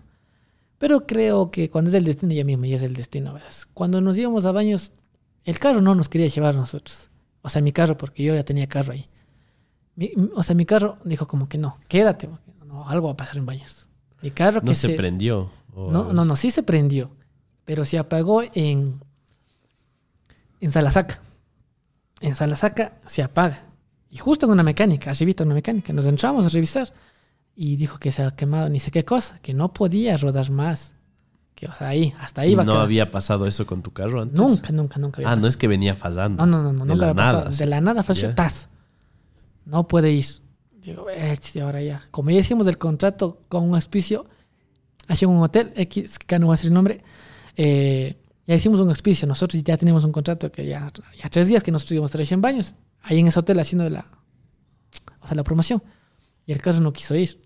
Pero 0.77 1.05
creo 1.05 1.51
que 1.51 1.69
cuando 1.69 1.89
es 1.89 1.95
el 1.95 2.05
destino, 2.05 2.33
ya 2.33 2.43
mismo 2.45 2.65
ya 2.65 2.75
es 2.77 2.81
el 2.81 2.93
destino, 2.95 3.33
verás. 3.33 3.67
Cuando 3.73 3.99
nos 4.01 4.17
íbamos 4.17 4.45
a 4.45 4.51
baños, 4.51 4.93
el 5.43 5.59
carro 5.59 5.81
no 5.81 5.95
nos 5.95 6.07
quería 6.09 6.27
llevar 6.27 6.55
a 6.55 6.57
nosotros. 6.57 7.09
O 7.41 7.49
sea, 7.49 7.61
mi 7.61 7.71
carro, 7.71 7.97
porque 7.97 8.23
yo 8.23 8.33
ya 8.33 8.43
tenía 8.43 8.67
carro 8.67 8.93
ahí. 8.93 9.07
Mi- 9.95 10.13
o 10.35 10.43
sea, 10.43 10.55
mi 10.55 10.65
carro 10.65 10.97
dijo 11.03 11.27
como 11.27 11.49
que 11.49 11.57
no, 11.57 11.77
quédate, 11.87 12.29
no, 12.65 12.87
algo 12.87 13.07
va 13.07 13.13
a 13.13 13.17
pasar 13.17 13.37
en 13.37 13.45
baños. 13.45 13.87
Mi 14.21 14.31
carro 14.31 14.61
que 14.61 14.67
No 14.67 14.73
se, 14.75 14.87
se, 14.87 14.93
prendió. 14.93 15.51
no, 15.75 16.13
no, 16.13 16.23
no, 16.25 16.35
sí 16.35 16.51
se 16.51 16.63
prendió, 16.63 17.11
pero 17.65 17.83
se 17.85 17.97
apagó 17.97 18.43
en, 18.53 19.01
en 20.61 20.71
Salasaca. 20.71 21.21
En 22.21 22.35
Salasaca 22.35 22.93
se 23.05 23.21
apaga. 23.23 23.59
Y 24.09 24.17
justo 24.17 24.45
en 24.45 24.51
una 24.53 24.63
mecánica, 24.63 25.11
arribita 25.11 25.43
una 25.43 25.53
mecánica, 25.55 25.91
nos 25.93 26.05
entramos 26.05 26.45
a 26.45 26.49
revisar 26.49 26.91
y 27.55 27.75
dijo 27.77 27.97
que 27.97 28.11
se 28.11 28.23
ha 28.23 28.31
quemado 28.31 28.69
ni 28.69 28.79
sé 28.79 28.91
qué 28.91 29.03
cosa, 29.05 29.39
que 29.41 29.53
no 29.53 29.73
podía 29.73 30.15
rodar 30.17 30.49
más. 30.51 30.93
Que, 31.55 31.67
o 31.67 31.73
sea, 31.73 31.89
ahí, 31.89 32.13
hasta 32.19 32.41
ahí 32.41 32.53
¿Y 32.53 32.55
va 32.55 32.63
no 32.63 32.79
había 32.79 33.11
pasado 33.11 33.45
eso 33.45 33.65
con 33.65 33.81
tu 33.83 33.91
carro 33.91 34.21
antes? 34.21 34.37
Nunca, 34.39 34.71
nunca, 34.71 34.99
nunca 34.99 35.17
había 35.17 35.27
Ah, 35.27 35.31
no 35.31 35.35
pasado. 35.37 35.47
es 35.49 35.57
que 35.57 35.67
venía 35.67 35.95
fallando. 35.95 36.45
No, 36.45 36.63
no, 36.63 36.63
no, 36.63 36.73
no, 36.73 36.85
De 36.85 36.91
nunca 36.91 37.05
la 37.05 37.11
había 37.11 37.15
pasado. 37.23 37.37
nada, 37.39 37.51
sí. 37.51 37.59
De 37.59 37.65
la 37.67 37.81
nada 37.81 38.03
Ya. 38.13 38.35
tas. 38.35 38.69
No 39.65 39.87
puede 39.87 40.11
ir. 40.11 40.25
Digo, 40.81 41.07
eh, 41.09 41.35
ahora 41.61 41.81
ya. 41.81 42.01
Como 42.11 42.31
ya 42.31 42.39
hicimos 42.39 42.65
el 42.67 42.77
contrato 42.77 43.41
con 43.47 43.63
un 43.67 43.75
auspicio, 43.75 44.25
hacia 45.07 45.27
un 45.27 45.41
hotel, 45.41 45.71
X, 45.75 46.17
que 46.19 46.39
no 46.39 46.47
voy 46.47 46.53
a 46.53 46.55
decir 46.55 46.67
el 46.69 46.73
nombre, 46.73 47.01
eh, 47.57 48.17
ya 48.47 48.55
hicimos 48.55 48.79
un 48.79 48.89
auspicio. 48.89 49.27
Nosotros 49.27 49.63
ya 49.63 49.77
tenemos 49.77 50.03
un 50.03 50.11
contrato 50.11 50.51
que 50.51 50.65
ya, 50.65 50.91
ya 51.21 51.29
tres 51.29 51.47
días 51.47 51.63
que 51.63 51.71
nosotros 51.71 51.93
íbamos 51.93 52.15
a 52.15 52.33
en 52.33 52.41
baños, 52.41 52.75
ahí 53.01 53.19
en 53.19 53.27
ese 53.27 53.39
hotel 53.39 53.59
haciendo 53.59 53.89
la, 53.89 54.05
o 55.19 55.27
sea, 55.27 55.35
la 55.35 55.43
promoción. 55.43 55.81
Y 56.45 56.51
el 56.51 56.61
caso 56.61 56.79
no 56.81 56.91
quiso 56.91 57.15
ir. 57.15 57.39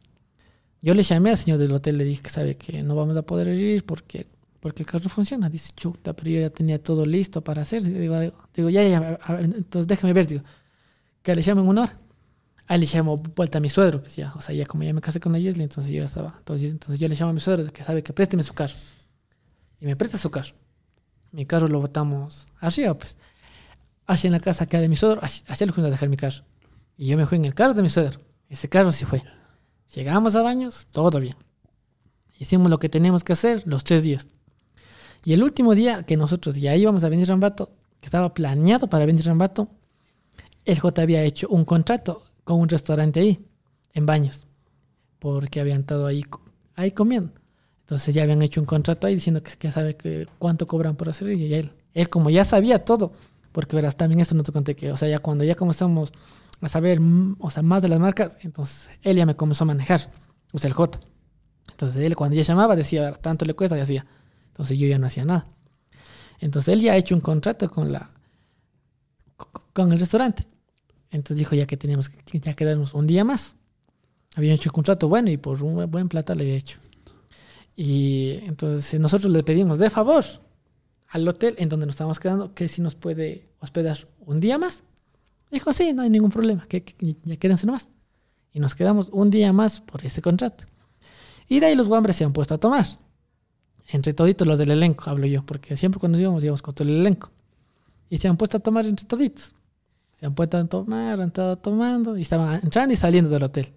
Yo 0.82 0.94
le 0.94 1.04
llamé 1.04 1.32
al 1.32 1.38
señor 1.38 1.58
del 1.58 1.72
hotel, 1.72 1.98
le 1.98 2.04
dije 2.04 2.22
que 2.22 2.30
sabe 2.30 2.58
que 2.58 2.84
no 2.84 2.96
vamos 2.96 3.18
a 3.18 3.24
poder 3.24 3.48
ir 3.48 3.86
porque, 3.86 4.28
porque 4.60 4.84
el 4.84 4.88
carro 4.88 5.10
funciona. 5.10 5.50
Dice, 5.50 5.72
chuta, 5.76 6.14
pero 6.14 6.30
yo 6.30 6.42
ya 6.42 6.50
tenía 6.50 6.82
todo 6.82 7.06
listo 7.06 7.44
para 7.44 7.64
hacer. 7.64 7.84
Digo, 7.84 8.20
digo, 8.54 8.70
ya, 8.70 8.88
ya, 8.88 9.20
a 9.22 9.34
ver, 9.34 9.46
entonces 9.46 9.88
déjame 9.88 10.14
ver, 10.14 10.28
digo, 10.28 10.44
que 11.22 11.36
le 11.36 11.42
llamo 11.42 11.62
en 11.62 11.68
una 11.68 11.82
hora. 11.84 12.00
Ahí 12.68 12.80
le 12.80 12.88
llamo 12.88 13.18
vuelta 13.18 13.60
a 13.60 13.62
mi 13.62 13.70
suegro, 13.70 14.02
pues 14.02 14.16
ya, 14.16 14.34
o 14.36 14.42
sea, 14.42 14.56
ya 14.56 14.66
como 14.66 14.84
ya 14.84 14.94
me 14.94 15.02
casé 15.02 15.20
con 15.20 15.32
la 15.32 15.40
Yesli, 15.40 15.64
entonces 15.64 15.92
yo 15.92 16.00
ya 16.00 16.06
estaba. 16.06 16.36
Entonces, 16.40 16.72
entonces 16.72 17.00
yo 17.00 17.08
le 17.08 17.16
llamo 17.16 17.30
a 17.30 17.34
mi 17.34 17.40
suegro 17.40 17.72
que 17.72 17.84
sabe 17.84 18.02
que 18.02 18.12
présteme 18.14 18.42
su 18.44 18.54
carro. 18.54 18.76
Y 19.80 19.86
me 19.86 19.96
presta 19.96 20.18
su 20.18 20.32
carro. 20.32 20.54
Mi 21.36 21.45
carro 21.45 21.68
lo 21.68 21.82
botamos 21.82 22.48
arriba, 22.62 22.94
pues. 22.94 23.18
Hacia 24.07 24.30
en 24.30 24.32
la 24.32 24.40
casa 24.40 24.64
acá 24.64 24.80
de 24.80 24.88
mi 24.88 24.95
suegro, 24.95 25.20
hacia 25.22 25.68
le 25.68 25.74
fuimos 25.74 25.90
a 25.90 25.91
dejar 25.91 26.07
mi 26.07 26.16
carro. 26.16 26.45
Y 26.95 27.07
yo 27.07 27.18
me 27.18 27.26
fui 27.26 27.38
en 27.38 27.44
el 27.44 27.53
carro 27.53 27.74
de 27.74 27.82
mi 27.82 27.90
suegro. 27.90 28.22
Ese 28.48 28.70
carro 28.70 28.94
sí 28.94 29.03
fue. 29.03 29.22
Llegamos 29.94 30.38
a 30.38 30.41
baños, 30.41 30.88
todo 30.91 31.20
bien. 31.20 31.36
Hicimos 32.40 32.70
lo 32.70 32.80
que 32.80 32.88
teníamos 32.88 33.26
que 33.26 33.34
hacer 33.34 33.64
los 33.66 33.84
tres 33.84 34.02
días. 34.02 34.30
Y 35.26 35.34
el 35.34 35.44
último 35.44 35.76
día 35.76 36.03
que 36.03 36.16
nosotros 36.16 36.56
ya 36.56 36.74
íbamos 36.74 37.03
a 37.03 37.10
venir 37.10 37.28
Rambato, 37.28 37.70
que 37.99 38.06
estaba 38.06 38.34
planeado 38.34 38.88
para 38.88 39.06
venir 39.06 39.26
Rambato, 39.26 39.68
el 40.64 40.80
J 40.80 41.02
había 41.02 41.22
hecho 41.24 41.49
un 41.49 41.66
contrato 41.66 42.24
con 42.45 42.62
un 42.62 42.70
restaurante 42.70 43.20
ahí, 43.20 43.45
en 43.94 44.06
baños, 44.06 44.48
porque 45.20 45.60
habían 45.60 45.82
estado 45.82 46.06
ahí, 46.06 46.24
ahí 46.76 46.91
comiendo. 46.91 47.34
Entonces 47.86 48.16
ya 48.16 48.24
habían 48.24 48.41
hecho 48.41 48.60
un 48.60 48.66
contrato 48.66 49.06
ahí 49.07 49.14
diciendo 49.16 49.44
que, 49.44 49.52
que 49.57 49.72
sabe 49.72 49.95
que 49.95 50.28
cuánto 50.40 50.68
cobran 50.68 50.95
por 50.95 51.07
hacer 51.10 51.32
y 51.34 51.53
él, 51.53 51.72
él 51.94 52.10
como 52.10 52.30
ya 52.32 52.44
sabía 52.44 52.84
todo, 52.84 53.14
porque 53.52 53.76
verás, 53.76 53.95
también 53.95 54.20
esto 54.20 54.34
no 54.36 54.44
te 54.44 54.52
conté 54.52 54.76
que, 54.76 54.91
o 54.91 54.98
sea, 54.98 55.07
ya 55.07 55.20
cuando 55.20 55.44
ya 55.44 55.56
comenzamos 55.56 56.12
a 56.62 56.68
saber, 56.70 56.99
mm, 56.99 57.36
o 57.40 57.49
sea, 57.52 57.62
más 57.62 57.82
de 57.84 57.90
las 57.90 57.99
marcas, 57.99 58.38
entonces 58.41 58.90
él 59.03 59.18
ya 59.18 59.26
me 59.26 59.36
comenzó 59.36 59.64
a 59.66 59.68
manejar, 59.68 60.02
o 60.52 60.57
sea, 60.57 60.68
el 60.68 60.74
J. 60.74 60.99
Entonces 61.72 62.02
él 62.03 62.16
cuando 62.16 62.36
ya 62.36 62.41
llamaba 62.41 62.76
decía, 62.76 63.12
tanto 63.14 63.45
le 63.45 63.53
cuesta 63.53 63.78
y 63.78 63.82
hacía. 63.82 64.06
Entonces 64.48 64.78
yo 64.80 64.88
ya 64.88 64.98
no 64.98 65.06
hacía 65.07 65.26
nada. 65.26 65.45
Entonces 66.40 66.74
él 66.74 66.82
ya 66.82 66.94
ha 66.94 66.98
hecho 66.98 67.14
un 67.16 67.22
contrato 67.22 67.70
con 67.70 67.91
la 67.91 68.10
co- 69.38 69.52
con 69.74 69.91
el 69.94 69.99
restaurante. 69.99 70.48
Entonces 71.12 71.38
dijo 71.38 71.56
ya 71.56 71.66
que 71.66 71.78
teníamos 71.78 72.10
que 72.10 72.40
ya 72.40 72.53
quedarnos 72.56 72.94
un 72.94 73.07
día 73.07 73.24
más. 73.24 73.56
Había 74.36 74.53
hecho 74.53 74.70
un 74.70 74.74
contrato 74.74 75.07
bueno 75.07 75.30
y 75.30 75.38
por 75.38 75.62
un 75.64 75.90
buen 75.90 76.10
plata 76.10 76.34
le 76.36 76.44
había 76.44 76.56
hecho. 76.56 76.78
Y 77.76 78.39
entonces 78.43 78.99
nosotros 78.99 79.31
le 79.31 79.43
pedimos 79.43 79.77
de 79.77 79.89
favor 79.89 80.23
al 81.10 81.27
hotel 81.27 81.56
en 81.57 81.69
donde 81.69 81.85
nos 81.85 81.93
estábamos 81.93 82.19
quedando 82.19 82.53
que 82.53 82.68
si 82.68 82.81
nos 82.81 82.95
puede 82.95 83.47
hospedar 83.60 84.07
un 84.26 84.39
día 84.39 84.57
más. 84.57 84.84
Dijo, 85.52 85.72
sí, 85.73 85.93
no 85.93 86.02
hay 86.02 86.10
ningún 86.10 86.31
problema, 86.31 86.65
que, 86.68 86.84
que- 86.84 87.15
ya 87.23 87.38
quédense 87.38 87.65
nomás. 87.65 87.91
Y 88.52 88.60
nos 88.60 88.76
quedamos 88.76 89.10
un 89.11 89.30
día 89.30 89.52
más 89.53 89.81
por 89.81 90.06
ese 90.06 90.22
contrato. 90.22 90.65
Y 91.47 91.60
de 91.60 91.68
ahí 91.68 91.76
los 91.76 91.88
guambres 91.88 92.15
se 92.15 92.23
han 92.23 92.34
puesto 92.34 92.53
a 92.56 92.57
tomar. 92.57 92.85
Entre 93.89 94.14
toditos 94.14 94.47
los 94.47 94.57
del 94.57 94.72
elenco, 94.72 95.10
hablo 95.10 95.27
yo, 95.27 95.45
porque 95.45 95.77
siempre 95.77 95.99
cuando 95.99 96.19
íbamos 96.19 96.43
íbamos 96.43 96.61
con 96.61 96.73
todo 96.73 96.88
el 96.88 96.95
elenco. 96.95 97.30
Y 98.10 98.18
se 98.18 98.27
han 98.27 98.38
puesto 98.38 98.57
a 98.57 98.60
tomar 98.60 98.85
entre 98.85 99.06
toditos. 99.06 99.53
Se 100.19 100.26
han 100.26 100.34
puesto 100.34 100.57
a 100.57 100.65
tomar, 100.65 101.22
han 101.22 101.27
estado 101.27 101.57
tomando 101.57 102.18
y 102.18 102.22
estaban 102.23 102.61
entrando 102.64 102.93
y 102.93 102.95
saliendo 102.95 103.30
del 103.30 103.43
hotel. 103.43 103.68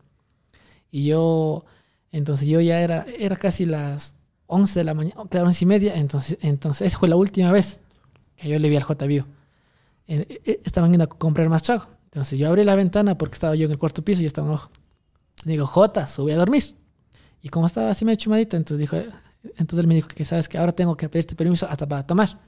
Y 0.90 1.04
yo, 1.06 1.64
entonces 2.12 2.48
yo 2.48 2.60
ya 2.60 2.80
era, 2.80 3.06
era 3.18 3.36
casi 3.36 3.66
las 3.66 4.16
11 4.46 4.80
de 4.80 4.84
la 4.84 4.94
mañana, 4.94 5.22
claro, 5.28 5.46
11 5.46 5.64
y 5.64 5.66
media, 5.66 5.94
entonces, 5.96 6.38
entonces 6.40 6.86
esa 6.88 6.98
fue 6.98 7.08
la 7.08 7.16
última 7.16 7.52
vez 7.52 7.80
que 8.36 8.48
yo 8.48 8.58
le 8.58 8.68
vi 8.68 8.76
al 8.76 8.82
J 8.82 9.06
Vivo. 9.06 9.26
Eh, 10.06 10.40
eh, 10.44 10.60
Estaban 10.64 10.90
yendo 10.90 11.04
a 11.04 11.08
comprar 11.08 11.48
más 11.48 11.62
trago. 11.62 11.86
Entonces 12.04 12.38
yo 12.38 12.48
abrí 12.48 12.64
la 12.64 12.74
ventana 12.74 13.18
porque 13.18 13.34
estaba 13.34 13.54
yo 13.54 13.66
en 13.66 13.72
el 13.72 13.78
cuarto 13.78 14.02
piso 14.02 14.20
y 14.20 14.22
yo 14.24 14.28
estaba 14.28 14.48
abajo. 14.48 14.70
Digo, 15.44 15.66
J, 15.66 16.06
sube 16.06 16.32
a 16.32 16.36
dormir. 16.36 16.62
Y 17.42 17.50
como 17.50 17.66
estaba 17.66 17.90
así 17.90 18.04
medio 18.04 18.16
chumadito, 18.16 18.56
entonces 18.56 18.78
dijo, 18.80 18.96
entonces 19.56 19.78
él 19.80 19.86
me 19.86 19.94
dijo 19.94 20.08
que 20.08 20.24
sabes 20.24 20.48
que 20.48 20.58
ahora 20.58 20.72
tengo 20.72 20.96
que 20.96 21.08
pedirte 21.08 21.36
permiso 21.36 21.66
hasta 21.68 21.86
para 21.86 22.06
tomar. 22.06 22.40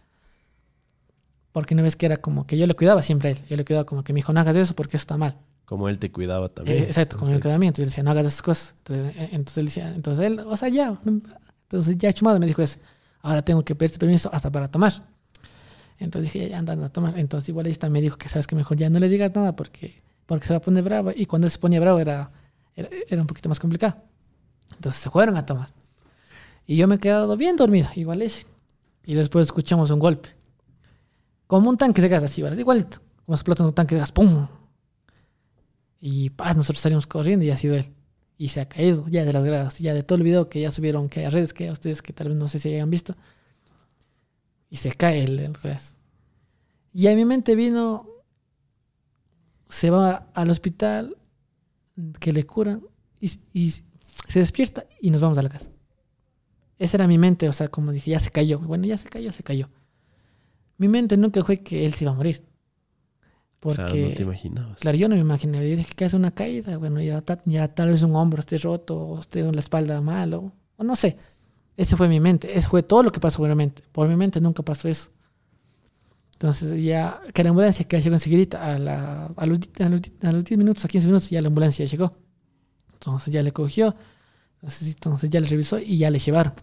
Porque 1.53 1.75
no 1.75 1.83
ves 1.83 1.97
que 1.97 2.07
era 2.07 2.17
como 2.17 2.47
que 2.47 2.57
yo 2.57 2.67
le 2.67 2.75
cuidaba 2.75 3.03
siempre 3.03 3.29
a 3.29 3.33
él. 3.33 3.39
Yo 3.49 3.57
le 3.57 3.65
cuidaba 3.65 3.85
como 3.85 4.03
que 4.03 4.13
me 4.13 4.19
dijo, 4.19 4.33
no 4.33 4.41
hagas 4.41 4.57
eso 4.57 4.75
porque 4.75 4.97
eso 4.97 5.03
está 5.03 5.17
mal. 5.17 5.37
Como 5.71 5.89
él 5.89 6.01
te 6.01 6.11
cuidaba 6.11 6.49
también. 6.49 6.79
Eh, 6.79 6.87
exacto, 6.87 7.17
como 7.17 7.31
me 7.31 7.39
cuidaba 7.39 7.55
a 7.55 7.59
mí. 7.61 7.69
Entonces 7.69 7.85
yo 7.85 7.85
le 7.85 7.91
decía, 7.91 8.03
no 8.03 8.11
hagas 8.11 8.27
esas 8.27 8.43
cosas. 8.43 8.75
Entonces, 8.79 9.17
eh, 9.17 9.29
entonces 9.31 9.59
él 9.59 9.65
decía, 9.67 9.95
entonces 9.95 10.27
él, 10.27 10.41
o 10.41 10.57
sea, 10.57 10.69
ya. 10.69 10.99
Entonces 11.05 11.97
ya 11.97 12.13
chumado 12.13 12.41
me 12.41 12.47
dijo 12.47 12.61
eso. 12.61 12.81
Ahora 13.23 13.43
tengo 13.43 13.65
que 13.65 13.77
pedirte 13.77 13.97
permiso 13.97 14.29
hasta 14.33 14.51
para 14.51 14.67
tomar. 14.67 14.93
Entonces 16.01 16.33
dije, 16.33 16.49
ya 16.49 16.59
anda, 16.59 16.73
anda 16.73 16.87
a 16.87 16.89
tomar. 16.89 17.17
Entonces 17.17 17.51
igual 17.51 17.69
está, 17.69 17.89
me 17.89 18.01
dijo 18.01 18.19
que 18.19 18.29
sabes 18.29 18.49
que 18.49 18.57
mejor 18.57 18.79
ya 18.79 18.91
no 18.91 18.99
le 18.99 19.09
digas 19.09 19.33
nada 19.33 19.55
porque, 19.55 20.03
porque 20.27 20.45
se 20.45 20.55
va 20.55 20.57
a 20.57 20.61
poner 20.61 20.83
bravo. 20.83 21.13
Y 21.15 21.27
cuando 21.27 21.47
él 21.47 21.53
se 21.53 21.59
ponía 21.61 21.79
bravo 21.79 22.01
era, 22.01 22.33
era, 22.75 22.89
era 23.09 23.21
un 23.21 23.29
poquito 23.29 23.49
más 23.49 23.61
complicado. 23.61 23.95
Entonces 24.75 25.01
se 25.01 25.09
fueron 25.09 25.37
a 25.37 25.47
tomar. 25.47 25.69
Y 26.67 26.75
yo 26.75 26.89
me 26.89 26.97
he 26.97 26.99
quedado 26.99 27.37
bien 27.37 27.55
dormido, 27.55 27.89
igual 27.95 28.23
ella. 28.23 28.45
Y 29.05 29.15
después 29.15 29.47
escuchamos 29.47 29.93
un 29.93 30.01
golpe. 30.01 30.31
Como 31.47 31.71
un 31.71 31.77
tanque 31.77 32.03
de 32.03 32.09
gas 32.09 32.25
así, 32.25 32.43
¿vale? 32.43 32.61
Igualito. 32.61 32.99
Como 33.25 33.37
explota 33.37 33.63
un 33.63 33.73
tanque 33.73 33.95
de 33.95 34.01
gas, 34.01 34.11
¡pum! 34.11 34.49
Y 36.01 36.31
paz, 36.31 36.57
nosotros 36.57 36.81
salimos 36.81 37.07
corriendo 37.07 37.45
y 37.45 37.51
ha 37.51 37.57
sido 37.57 37.77
él. 37.77 37.93
Y 38.39 38.49
se 38.49 38.61
ha 38.61 38.69
caído 38.69 39.07
ya 39.09 39.25
de 39.25 39.33
las 39.33 39.45
gradas, 39.45 39.79
ya 39.79 39.93
de 39.93 40.03
todo 40.03 40.17
el 40.17 40.25
video 40.25 40.49
que 40.49 40.61
ya 40.61 40.71
subieron 40.71 41.09
que 41.09 41.27
a 41.27 41.31
redes, 41.31 41.53
que 41.53 41.69
a 41.69 41.73
ustedes 41.73 42.01
que 42.01 42.13
tal 42.13 42.29
vez 42.29 42.37
no 42.37 42.49
sé 42.49 42.59
si 42.59 42.71
hayan 42.73 42.89
visto. 42.89 43.15
Y 44.71 44.77
se 44.77 44.93
cae 44.93 45.25
el, 45.25 45.39
el 45.39 45.53
gas. 45.53 45.97
Y 46.95 47.07
a 47.07 47.15
mi 47.15 47.25
mente 47.25 47.55
vino, 47.55 48.09
se 49.69 49.91
va 49.91 50.31
al 50.35 50.51
hospital, 50.51 51.17
que 52.19 52.33
le 52.33 52.45
curan, 52.45 52.83
y, 53.21 53.31
y 53.53 53.71
se 53.71 54.39
despierta 54.39 54.87
y 55.01 55.11
nos 55.11 55.21
vamos 55.21 55.37
a 55.39 55.43
la 55.43 55.51
casa. 55.51 55.69
Esa 56.79 56.97
era 56.97 57.07
mi 57.07 57.19
mente, 57.19 57.47
o 57.47 57.53
sea, 57.53 57.69
como 57.69 57.93
dije, 57.93 58.11
ya 58.11 58.21
se 58.21 58.31
cayó. 58.31 58.59
Bueno, 58.59 58.87
ya 58.87 58.97
se 58.97 59.09
cayó, 59.09 59.33
se 59.33 59.43
cayó. 59.43 59.69
Mi 60.79 60.89
mente 60.89 61.19
nunca 61.19 61.45
fue 61.45 61.59
que 61.59 61.85
él 61.85 61.93
se 61.93 62.05
iba 62.05 62.13
a 62.13 62.17
morir. 62.17 62.43
Porque, 63.61 63.85
Claro, 63.85 64.09
no 64.09 64.15
te 64.15 64.23
imaginabas. 64.23 64.79
Claro, 64.79 64.97
yo 64.97 65.09
no 65.09 65.15
me 65.15 65.21
imaginé. 65.21 65.71
Yo 65.71 65.77
dije 65.77 65.95
que 65.95 66.07
es 66.07 66.15
una 66.15 66.31
caída. 66.31 66.79
Bueno, 66.79 67.01
ya, 67.01 67.23
ya 67.45 67.69
tal 67.69 67.91
vez 67.91 68.03
un 68.03 68.17
hombro 68.17 68.41
esté 68.41 68.57
roto 68.59 68.97
o 68.97 69.21
esté 69.21 69.43
la 69.43 69.61
espalda 69.61 70.01
mal 70.01 70.33
o, 70.35 70.53
o 70.77 70.85
no 70.85 70.97
sé. 70.97 71.19
Ese 71.77 71.97
fue 71.97 72.09
mi 72.09 72.21
mente. 72.21 72.57
Eso 72.59 72.71
fue 72.71 72.83
todo 72.83 73.03
lo 73.03 73.13
que 73.13 73.21
pasó 73.21 73.39
por 73.39 73.49
mi 73.51 73.55
mente. 73.55 73.83
Por 73.93 74.09
mi 74.09 74.17
mente 74.17 74.41
nunca 74.41 74.63
pasó 74.63 74.89
eso. 74.89 75.11
Entonces 76.33 76.83
ya 76.83 77.21
que 77.35 77.45
la 77.45 77.51
ambulancia 77.51 77.87
que 77.87 78.01
llegó 78.01 78.15
enseguida 78.15 78.75
a, 78.75 78.79
la, 78.79 79.27
a, 79.37 79.47
los, 79.47 79.59
a, 79.79 79.89
los, 79.91 80.01
a 80.23 80.33
los 80.33 80.45
10 80.45 80.57
minutos, 80.59 80.85
a 80.87 80.89
15 80.89 81.07
minutos 81.07 81.29
ya 81.29 81.43
la 81.43 81.49
ambulancia 81.49 81.85
llegó. 81.85 82.17
Entonces 82.95 83.33
ya 83.33 83.43
le 83.43 83.53
cogió. 83.53 83.95
Entonces, 84.55 84.89
entonces 84.89 85.29
ya 85.29 85.39
le 85.41 85.47
revisó 85.47 85.79
y 85.79 85.99
ya 85.99 86.11
le 86.11 86.19
llevaron. 86.19 86.55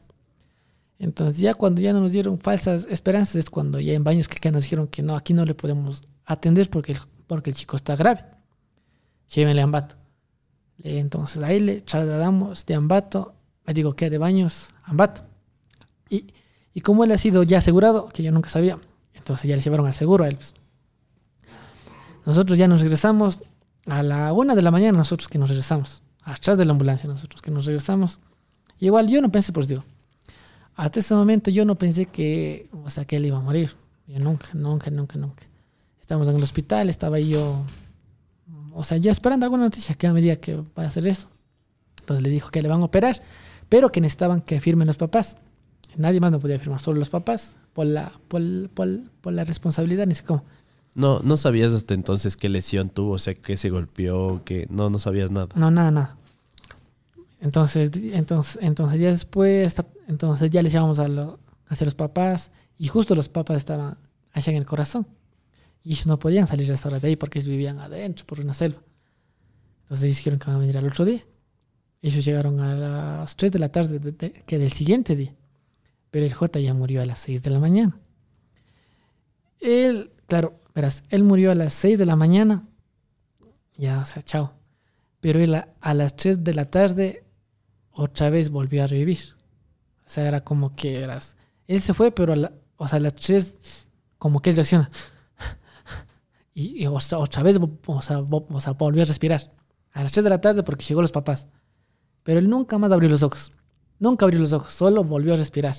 Entonces 1.00 1.38
ya 1.38 1.54
cuando 1.54 1.82
ya 1.82 1.94
no 1.94 2.02
nos 2.02 2.12
dieron 2.12 2.40
falsas 2.40 2.88
esperanzas 2.90 3.36
es 3.36 3.50
cuando 3.50 3.80
ya 3.80 3.94
en 3.94 4.04
baños 4.04 4.28
que 4.28 4.52
nos 4.52 4.64
dijeron 4.64 4.88
que 4.88 5.04
no, 5.04 5.16
aquí 5.16 5.34
no 5.34 5.46
le 5.46 5.54
podemos 5.54 6.02
atender 6.26 6.70
porque 6.70 6.94
el, 6.94 7.00
porque 7.28 7.52
el 7.52 7.56
chico 7.56 7.76
está 7.76 7.96
grave. 7.96 8.26
Llévenle 9.34 9.62
a 9.62 9.66
Ambato. 9.66 9.96
Entonces 10.84 11.42
ahí 11.44 11.60
le 11.60 11.82
trasladamos 11.82 12.66
de 12.66 12.74
Ambato, 12.76 13.36
ahí 13.66 13.74
digo 13.74 13.96
que 13.96 14.10
de 14.10 14.18
baños, 14.18 14.70
Ambato. 14.84 15.24
Y, 16.10 16.28
y 16.74 16.82
como 16.82 17.04
él 17.04 17.12
ha 17.12 17.18
sido 17.18 17.44
ya 17.44 17.60
asegurado, 17.60 18.08
que 18.10 18.24
yo 18.24 18.32
nunca 18.32 18.50
sabía, 18.50 18.80
Entonces 19.14 19.50
ya 19.50 19.56
le 19.56 19.62
llevaron 19.62 19.86
al 19.86 19.94
seguro 19.94 20.24
a 20.24 20.30
él. 20.30 20.36
pues. 20.36 20.54
Nosotros 22.26 22.58
ya 22.58 22.68
nos 22.68 22.82
regresamos 22.82 23.40
a 23.86 24.04
la 24.04 24.34
una 24.34 24.56
de 24.56 24.62
la 24.62 24.72
mañana, 24.72 24.98
nosotros 24.98 25.28
que 25.30 25.38
nos 25.38 25.50
regresamos. 25.50 26.04
Atrás 26.24 26.58
de 26.58 26.66
la 26.66 26.72
ambulancia, 26.74 27.08
nosotros 27.08 27.42
que 27.42 27.52
nos 27.52 27.66
regresamos. 27.66 28.20
Y 28.80 28.88
igual 28.88 29.08
yo 29.08 29.22
no 29.22 29.32
pensé, 29.32 29.54
pues 29.54 29.68
digo, 29.68 29.86
hasta 30.78 31.00
ese 31.00 31.16
momento 31.16 31.50
yo 31.50 31.66
no 31.66 31.76
pensé 31.76 32.06
que, 32.06 32.70
o 32.86 32.90
sea, 32.90 33.04
que 33.04 33.18
él 33.18 33.26
iba 33.26 33.38
a 33.38 33.42
morir. 33.42 33.76
Yo 34.08 34.20
nunca, 34.20 34.50
nunca, 34.54 34.92
nunca, 34.92 35.18
nunca. 35.18 35.44
Estábamos 36.00 36.28
en 36.30 36.36
el 36.36 36.44
hospital, 36.44 36.88
estaba 36.88 37.20
yo, 37.20 37.66
o 38.74 38.84
sea, 38.84 38.98
yo 38.98 39.12
esperando 39.12 39.46
alguna 39.46 39.64
noticia 39.64 39.96
que 39.96 40.08
me 40.12 40.22
diga 40.22 40.36
que 40.36 40.56
va 40.56 40.84
a 40.84 40.86
hacer 40.86 41.08
esto. 41.08 41.28
Entonces 42.00 42.24
le 42.24 42.30
dijo 42.30 42.52
que 42.52 42.62
le 42.62 42.70
van 42.70 42.82
a 42.82 42.86
operar, 42.86 43.20
pero 43.68 43.92
que 43.92 44.00
necesitaban 44.00 44.40
que 44.40 44.62
firmen 44.62 44.86
los 44.86 44.98
papás. 44.98 45.38
Nadie 45.96 46.20
más 46.20 46.32
no 46.32 46.40
podía 46.40 46.60
firmar, 46.60 46.80
solo 46.80 47.00
los 47.00 47.10
papás, 47.10 47.58
por 47.74 47.88
la, 47.88 48.12
por, 48.28 48.70
por, 48.70 48.88
por 49.20 49.34
la 49.34 49.44
responsabilidad, 49.46 50.06
ni 50.06 50.14
sé 50.14 50.24
cómo. 50.24 50.44
No, 50.94 51.22
no 51.22 51.38
sabías 51.38 51.74
hasta 51.74 51.96
entonces 51.96 52.38
qué 52.38 52.50
lesión 52.50 52.90
tuvo, 52.90 53.14
o 53.14 53.20
sea, 53.20 53.34
que 53.34 53.58
se 53.58 53.72
golpeó, 53.72 54.44
que 54.46 54.68
no, 54.70 54.92
no 54.92 55.00
sabías 55.00 55.32
nada. 55.32 55.48
No, 55.56 55.72
nada, 55.72 55.90
nada. 55.90 56.16
Entonces, 57.42 57.92
entonces, 58.14 58.60
entonces 58.62 59.00
ya 59.00 59.10
después, 59.10 59.76
entonces 60.08 60.50
ya 60.50 60.62
les 60.64 60.74
llamamos 60.74 61.00
a, 61.00 61.08
lo- 61.08 61.40
hacia 61.68 61.86
los 61.86 61.96
papás 61.96 62.52
y 62.78 62.88
justo 62.88 63.14
los 63.16 63.30
papás 63.30 63.58
estaban 63.58 63.98
allá 64.32 64.52
en 64.52 64.58
el 64.58 64.66
corazón 64.66 65.08
y 65.84 65.92
ellos 65.92 66.08
no 66.08 66.18
podían 66.20 66.48
salir 66.48 66.70
a 66.72 66.76
esta 66.76 66.90
hora 66.90 67.00
de 67.00 67.08
ahí 67.10 67.16
porque 67.16 67.40
ellos 67.40 67.50
vivían 67.50 67.80
adentro 67.80 68.26
por 68.26 68.40
una 68.40 68.54
selva. 68.54 68.82
Entonces 69.84 70.06
ellos 70.06 70.18
dijeron 70.18 70.40
que 70.40 70.48
van 70.48 70.56
a 70.58 70.60
venir 70.60 70.78
al 70.78 70.86
otro 70.88 71.06
día. 71.06 71.22
Ellos 72.02 72.26
llegaron 72.26 72.60
a 72.60 72.76
las 72.76 73.36
3 73.36 73.52
de 73.52 73.60
la 73.60 73.70
tarde 73.72 74.00
de- 74.00 74.12
de- 74.12 74.44
que 74.46 74.58
del 74.60 74.72
siguiente 74.72 75.16
día. 75.16 75.34
Pero 76.12 76.26
el 76.26 76.34
J 76.34 76.60
ya 76.60 76.74
murió 76.74 77.02
a 77.02 77.06
las 77.06 77.20
6 77.20 77.42
de 77.42 77.50
la 77.50 77.60
mañana. 77.60 77.98
Él, 79.60 80.12
claro, 80.28 80.56
verás, 80.76 81.04
él 81.10 81.24
murió 81.24 81.52
a 81.52 81.56
las 81.56 81.74
6 81.74 81.98
de 81.98 82.06
la 82.06 82.16
mañana. 82.16 82.68
Ya, 83.78 84.00
o 84.00 84.06
sea, 84.06 84.22
chao. 84.22 84.54
Pero 85.20 85.40
él 85.40 85.56
a, 85.56 85.70
a 85.82 85.94
las 85.94 86.16
3 86.16 86.44
de 86.44 86.54
la 86.54 86.70
tarde 86.70 87.24
otra 87.92 88.30
vez 88.30 88.50
volvió 88.50 88.84
a 88.84 88.88
revivir. 88.88 89.37
O 90.08 90.10
sea, 90.10 90.28
era 90.28 90.42
como 90.44 90.76
que 90.76 91.02
eras. 91.04 91.36
Él 91.68 91.82
se 91.82 91.94
fue, 91.94 92.12
pero 92.12 92.34
a, 92.34 92.36
la- 92.38 92.54
o 92.78 92.88
sea, 92.88 93.00
las 93.00 93.14
3 93.16 93.58
como 94.18 94.42
que 94.42 94.50
él 94.52 94.56
reacciona. 94.56 94.90
Y, 96.54 96.84
y 96.84 96.88
otra, 96.88 97.20
otra 97.20 97.44
vez 97.44 97.58
o 97.86 98.02
sea, 98.02 98.20
o 98.20 98.62
sea, 98.62 98.72
volvió 98.74 99.04
a 99.04 99.06
respirar. 99.06 99.52
A 99.92 100.04
las 100.04 100.12
3 100.12 100.24
de 100.24 100.30
la 100.30 100.42
tarde 100.42 100.64
porque 100.64 100.86
llegó 100.86 101.02
los 101.02 101.12
papás. 101.12 101.48
Pero 102.24 102.40
él 102.40 102.50
nunca 102.50 102.78
más 102.78 102.92
abrió 102.92 103.10
los 103.10 103.24
ojos. 103.24 103.52
Nunca 104.00 104.26
abrió 104.26 104.40
los 104.40 104.54
ojos, 104.54 104.74
solo 104.74 105.04
volvió 105.04 105.34
a 105.34 105.38
respirar. 105.38 105.76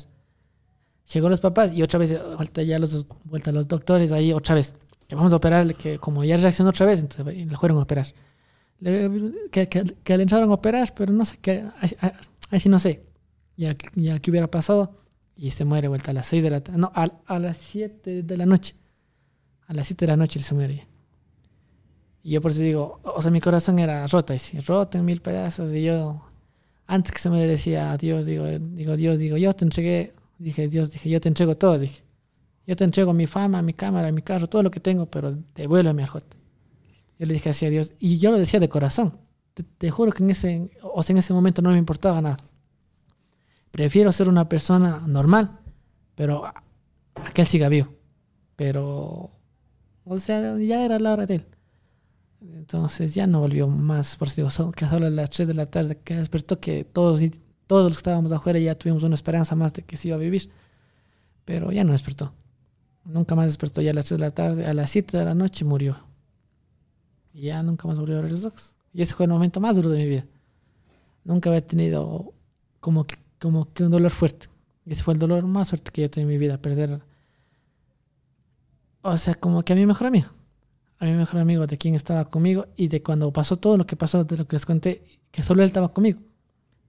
Llegó 1.12 1.28
los 1.28 1.40
papás 1.40 1.72
y 1.72 1.82
otra 1.82 1.98
vez, 1.98 2.10
eh, 2.12 2.20
vuelta 2.36 2.62
ya 2.62 2.78
los, 2.78 3.06
vuelta 3.24 3.50
los 3.52 3.66
doctores 3.66 4.12
ahí 4.12 4.32
otra 4.32 4.54
vez. 4.54 4.76
Que 5.06 5.14
vamos 5.14 5.32
a 5.32 5.36
operarle, 5.36 5.74
que 5.74 5.98
como 5.98 6.22
ya 6.22 6.36
reaccionó 6.36 6.70
otra 6.70 6.84
vez, 6.86 7.00
entonces 7.00 7.26
le 7.34 7.56
fueron 7.56 7.78
a 7.78 7.82
operar. 7.82 8.06
Le- 8.80 9.32
que, 9.50 9.68
que, 9.68 9.96
que 10.04 10.16
le 10.16 10.22
entraron 10.24 10.50
a 10.50 10.54
operar, 10.54 10.92
pero 10.94 11.12
no 11.12 11.24
sé 11.24 11.38
qué, 11.40 11.64
ahí 12.50 12.60
sí 12.60 12.68
no 12.68 12.78
sé. 12.78 13.04
Ya, 13.58 13.76
ya 13.96 14.18
que 14.20 14.30
hubiera 14.30 14.46
pasado 14.48 15.02
y 15.36 15.50
se 15.50 15.64
muere 15.64 15.88
vuelta 15.88 16.12
a 16.12 16.14
las 16.14 16.26
6 16.26 16.44
de 16.44 16.50
la 16.50 16.60
tarde. 16.60 16.78
No, 16.78 16.90
a, 16.94 17.10
a 17.26 17.38
las 17.38 17.58
7 17.58 18.22
de 18.22 18.36
la 18.36 18.46
noche. 18.46 18.74
A 19.66 19.74
las 19.74 19.88
7 19.88 20.06
de 20.06 20.12
la 20.12 20.16
noche 20.16 20.40
se 20.40 20.54
muere. 20.54 20.86
Y 22.22 22.30
yo 22.30 22.40
por 22.40 22.52
eso 22.52 22.60
digo, 22.60 23.00
o 23.02 23.20
sea, 23.20 23.30
mi 23.30 23.40
corazón 23.40 23.78
era 23.78 24.06
roto, 24.06 24.34
y 24.34 24.38
sí, 24.38 24.58
roto 24.60 24.98
en 24.98 25.04
mil 25.04 25.20
pedazos. 25.20 25.72
Y 25.72 25.82
yo, 25.84 26.22
antes 26.86 27.12
que 27.12 27.18
se 27.18 27.30
me 27.30 27.46
decía 27.46 27.96
Dios, 27.96 28.26
digo, 28.26 28.46
digo, 28.46 28.96
Dios, 28.96 29.18
digo, 29.18 29.36
yo 29.36 29.54
te 29.54 29.64
entregué, 29.64 30.14
dije, 30.38 30.68
Dios, 30.68 30.90
dije, 30.90 31.10
yo 31.10 31.20
te 31.20 31.28
entrego 31.28 31.56
todo, 31.56 31.78
dije. 31.78 32.02
Yo 32.66 32.76
te 32.76 32.84
entrego 32.84 33.12
mi 33.14 33.26
fama, 33.26 33.62
mi 33.62 33.72
cámara, 33.72 34.12
mi 34.12 34.22
carro, 34.22 34.46
todo 34.46 34.62
lo 34.62 34.70
que 34.70 34.78
tengo, 34.80 35.06
pero 35.06 35.36
devuélveme 35.54 36.02
al 36.02 36.08
J. 36.08 36.26
Yo 37.18 37.26
le 37.26 37.32
dije 37.32 37.50
así 37.50 37.66
a 37.66 37.70
Dios, 37.70 37.94
y 37.98 38.18
yo 38.18 38.30
lo 38.30 38.38
decía 38.38 38.60
de 38.60 38.68
corazón. 38.68 39.18
Te, 39.54 39.62
te 39.62 39.90
juro 39.90 40.12
que 40.12 40.22
en 40.22 40.30
ese, 40.30 40.70
o 40.82 41.02
sea, 41.02 41.14
en 41.14 41.18
ese 41.18 41.32
momento 41.32 41.62
no 41.62 41.70
me 41.70 41.78
importaba 41.78 42.20
nada. 42.20 42.36
Prefiero 43.70 44.12
ser 44.12 44.28
una 44.28 44.48
persona 44.48 45.02
normal, 45.06 45.58
pero 46.14 46.46
a, 46.46 46.62
a 47.14 47.30
que 47.32 47.42
él 47.42 47.48
siga 47.48 47.68
vivo. 47.68 47.88
Pero, 48.56 49.30
o 50.04 50.18
sea, 50.18 50.58
ya 50.58 50.84
era 50.84 50.98
la 50.98 51.12
hora 51.12 51.26
de 51.26 51.36
él. 51.36 51.46
Entonces 52.40 53.14
ya 53.14 53.26
no 53.26 53.40
volvió 53.40 53.66
más, 53.66 54.16
por 54.16 54.28
si 54.28 54.42
digo, 54.42 54.72
que 54.72 54.86
solo 54.86 55.06
a 55.06 55.10
las 55.10 55.30
3 55.30 55.48
de 55.48 55.54
la 55.54 55.66
tarde 55.66 55.98
que 55.98 56.16
despertó 56.16 56.60
que 56.60 56.84
todos, 56.84 57.20
todos 57.66 57.84
los 57.84 57.94
que 57.94 57.98
estábamos 57.98 58.32
afuera 58.32 58.58
ya 58.58 58.76
tuvimos 58.76 59.02
una 59.02 59.14
esperanza 59.14 59.56
más 59.56 59.72
de 59.72 59.82
que 59.82 59.96
se 59.96 60.08
iba 60.08 60.16
a 60.16 60.20
vivir. 60.20 60.50
Pero 61.44 61.72
ya 61.72 61.82
no 61.82 61.92
despertó. 61.92 62.32
Nunca 63.04 63.34
más 63.34 63.46
despertó 63.46 63.80
ya 63.80 63.90
a 63.90 63.94
las 63.94 64.04
3 64.04 64.20
de 64.20 64.26
la 64.26 64.30
tarde. 64.32 64.66
A 64.66 64.74
las 64.74 64.90
7 64.90 65.16
de 65.16 65.24
la 65.24 65.34
noche 65.34 65.64
murió. 65.64 65.96
Y 67.32 67.42
ya 67.42 67.62
nunca 67.62 67.88
más 67.88 67.98
volvió 67.98 68.16
a 68.16 68.18
abrir 68.18 68.32
los 68.32 68.44
ojos. 68.44 68.76
Y 68.92 69.02
ese 69.02 69.14
fue 69.14 69.26
el 69.26 69.32
momento 69.32 69.60
más 69.60 69.76
duro 69.76 69.90
de 69.90 69.98
mi 69.98 70.06
vida. 70.06 70.26
Nunca 71.24 71.50
había 71.50 71.66
tenido 71.66 72.32
como 72.80 73.06
que, 73.06 73.16
como 73.40 73.72
que 73.72 73.84
un 73.84 73.90
dolor 73.90 74.10
fuerte. 74.10 74.48
Ese 74.86 75.02
fue 75.02 75.14
el 75.14 75.20
dolor 75.20 75.44
más 75.44 75.68
fuerte 75.68 75.90
que 75.90 76.02
yo 76.02 76.10
tuve 76.10 76.22
en 76.22 76.28
mi 76.28 76.38
vida. 76.38 76.58
Perder. 76.58 77.00
O 79.02 79.16
sea, 79.16 79.34
como 79.34 79.62
que 79.62 79.72
a 79.72 79.76
mi 79.76 79.86
mejor 79.86 80.06
amigo. 80.06 80.28
A 80.98 81.04
mi 81.04 81.12
mejor 81.12 81.40
amigo 81.40 81.66
de 81.66 81.76
quien 81.76 81.94
estaba 81.94 82.28
conmigo 82.28 82.66
y 82.76 82.88
de 82.88 83.02
cuando 83.02 83.32
pasó 83.32 83.56
todo 83.56 83.76
lo 83.76 83.86
que 83.86 83.96
pasó, 83.96 84.24
de 84.24 84.36
lo 84.36 84.48
que 84.48 84.56
les 84.56 84.66
conté, 84.66 85.02
que 85.30 85.42
solo 85.42 85.62
él 85.62 85.66
estaba 85.66 85.92
conmigo. 85.92 86.20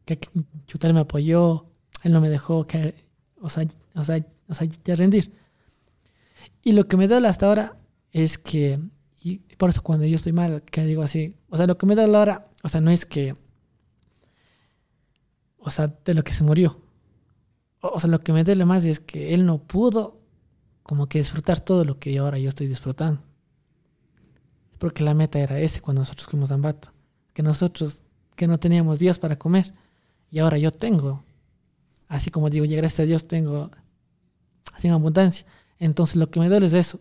Que, 0.05 0.19
Chutal 0.65 0.93
me 0.93 1.01
apoyó, 1.01 1.65
él 2.03 2.13
no 2.13 2.21
me 2.21 2.29
dejó 2.29 2.65
que, 2.65 2.95
o 3.41 3.49
sea, 3.49 3.67
o 3.93 4.03
sea, 4.03 4.25
o 4.47 4.53
sea, 4.53 4.67
ya 4.83 4.95
rendir. 4.95 5.31
Y 6.63 6.71
lo 6.71 6.85
que 6.85 6.97
me 6.97 7.07
duele 7.07 7.27
hasta 7.27 7.47
ahora 7.47 7.77
es 8.11 8.37
que, 8.37 8.79
y 9.21 9.37
por 9.57 9.69
eso 9.69 9.83
cuando 9.83 10.05
yo 10.05 10.15
estoy 10.15 10.31
mal, 10.31 10.63
que 10.63 10.85
digo 10.85 11.03
así, 11.03 11.35
o 11.49 11.57
sea, 11.57 11.67
lo 11.67 11.77
que 11.77 11.85
me 11.85 11.95
duele 11.95 12.17
ahora, 12.17 12.47
o 12.63 12.69
sea, 12.69 12.81
no 12.81 12.89
es 12.89 13.05
que, 13.05 13.35
o 15.69 15.71
sea, 15.71 15.87
de 15.87 16.13
lo 16.13 16.23
que 16.23 16.33
se 16.33 16.43
murió. 16.43 16.79
O, 17.81 17.89
o 17.89 17.99
sea, 17.99 18.09
lo 18.09 18.19
que 18.19 18.33
me 18.33 18.43
duele 18.43 18.65
más 18.65 18.83
es 18.85 18.99
que 18.99 19.33
él 19.33 19.45
no 19.45 19.59
pudo 19.59 20.19
como 20.83 21.07
que 21.07 21.19
disfrutar 21.19 21.59
todo 21.59 21.85
lo 21.85 21.99
que 21.99 22.17
ahora 22.17 22.39
yo 22.39 22.49
estoy 22.49 22.67
disfrutando. 22.67 23.21
Porque 24.79 25.03
la 25.03 25.13
meta 25.13 25.39
era 25.39 25.59
ese 25.59 25.79
cuando 25.79 26.01
nosotros 26.01 26.27
fuimos 26.27 26.51
a 26.51 26.55
Ambato. 26.55 26.91
Que 27.33 27.43
nosotros, 27.43 28.01
que 28.35 28.47
no 28.47 28.57
teníamos 28.57 28.97
días 28.97 29.19
para 29.19 29.37
comer, 29.37 29.73
y 30.31 30.39
ahora 30.39 30.57
yo 30.57 30.71
tengo. 30.71 31.23
Así 32.07 32.31
como 32.31 32.49
digo, 32.49 32.65
ya 32.65 32.77
gracias 32.77 33.01
a 33.01 33.05
Dios 33.05 33.27
tengo, 33.27 33.69
tengo 34.81 34.95
abundancia. 34.95 35.45
Entonces 35.77 36.15
lo 36.15 36.31
que 36.31 36.39
me 36.39 36.49
duele 36.49 36.65
es 36.65 36.73
eso, 36.73 36.99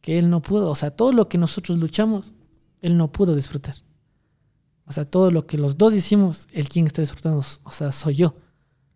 que 0.00 0.18
él 0.18 0.30
no 0.30 0.40
pudo, 0.40 0.70
o 0.70 0.74
sea, 0.74 0.92
todo 0.92 1.12
lo 1.12 1.28
que 1.28 1.38
nosotros 1.38 1.76
luchamos, 1.76 2.32
él 2.80 2.96
no 2.96 3.10
pudo 3.10 3.34
disfrutar. 3.34 3.74
O 4.88 4.92
sea, 4.92 5.04
todo 5.04 5.30
lo 5.30 5.46
que 5.46 5.58
los 5.58 5.76
dos 5.76 5.92
hicimos, 5.92 6.48
el 6.52 6.68
quien 6.68 6.86
está 6.86 7.02
disfrutando, 7.02 7.44
o 7.62 7.70
sea, 7.70 7.92
soy 7.92 8.14
yo. 8.14 8.34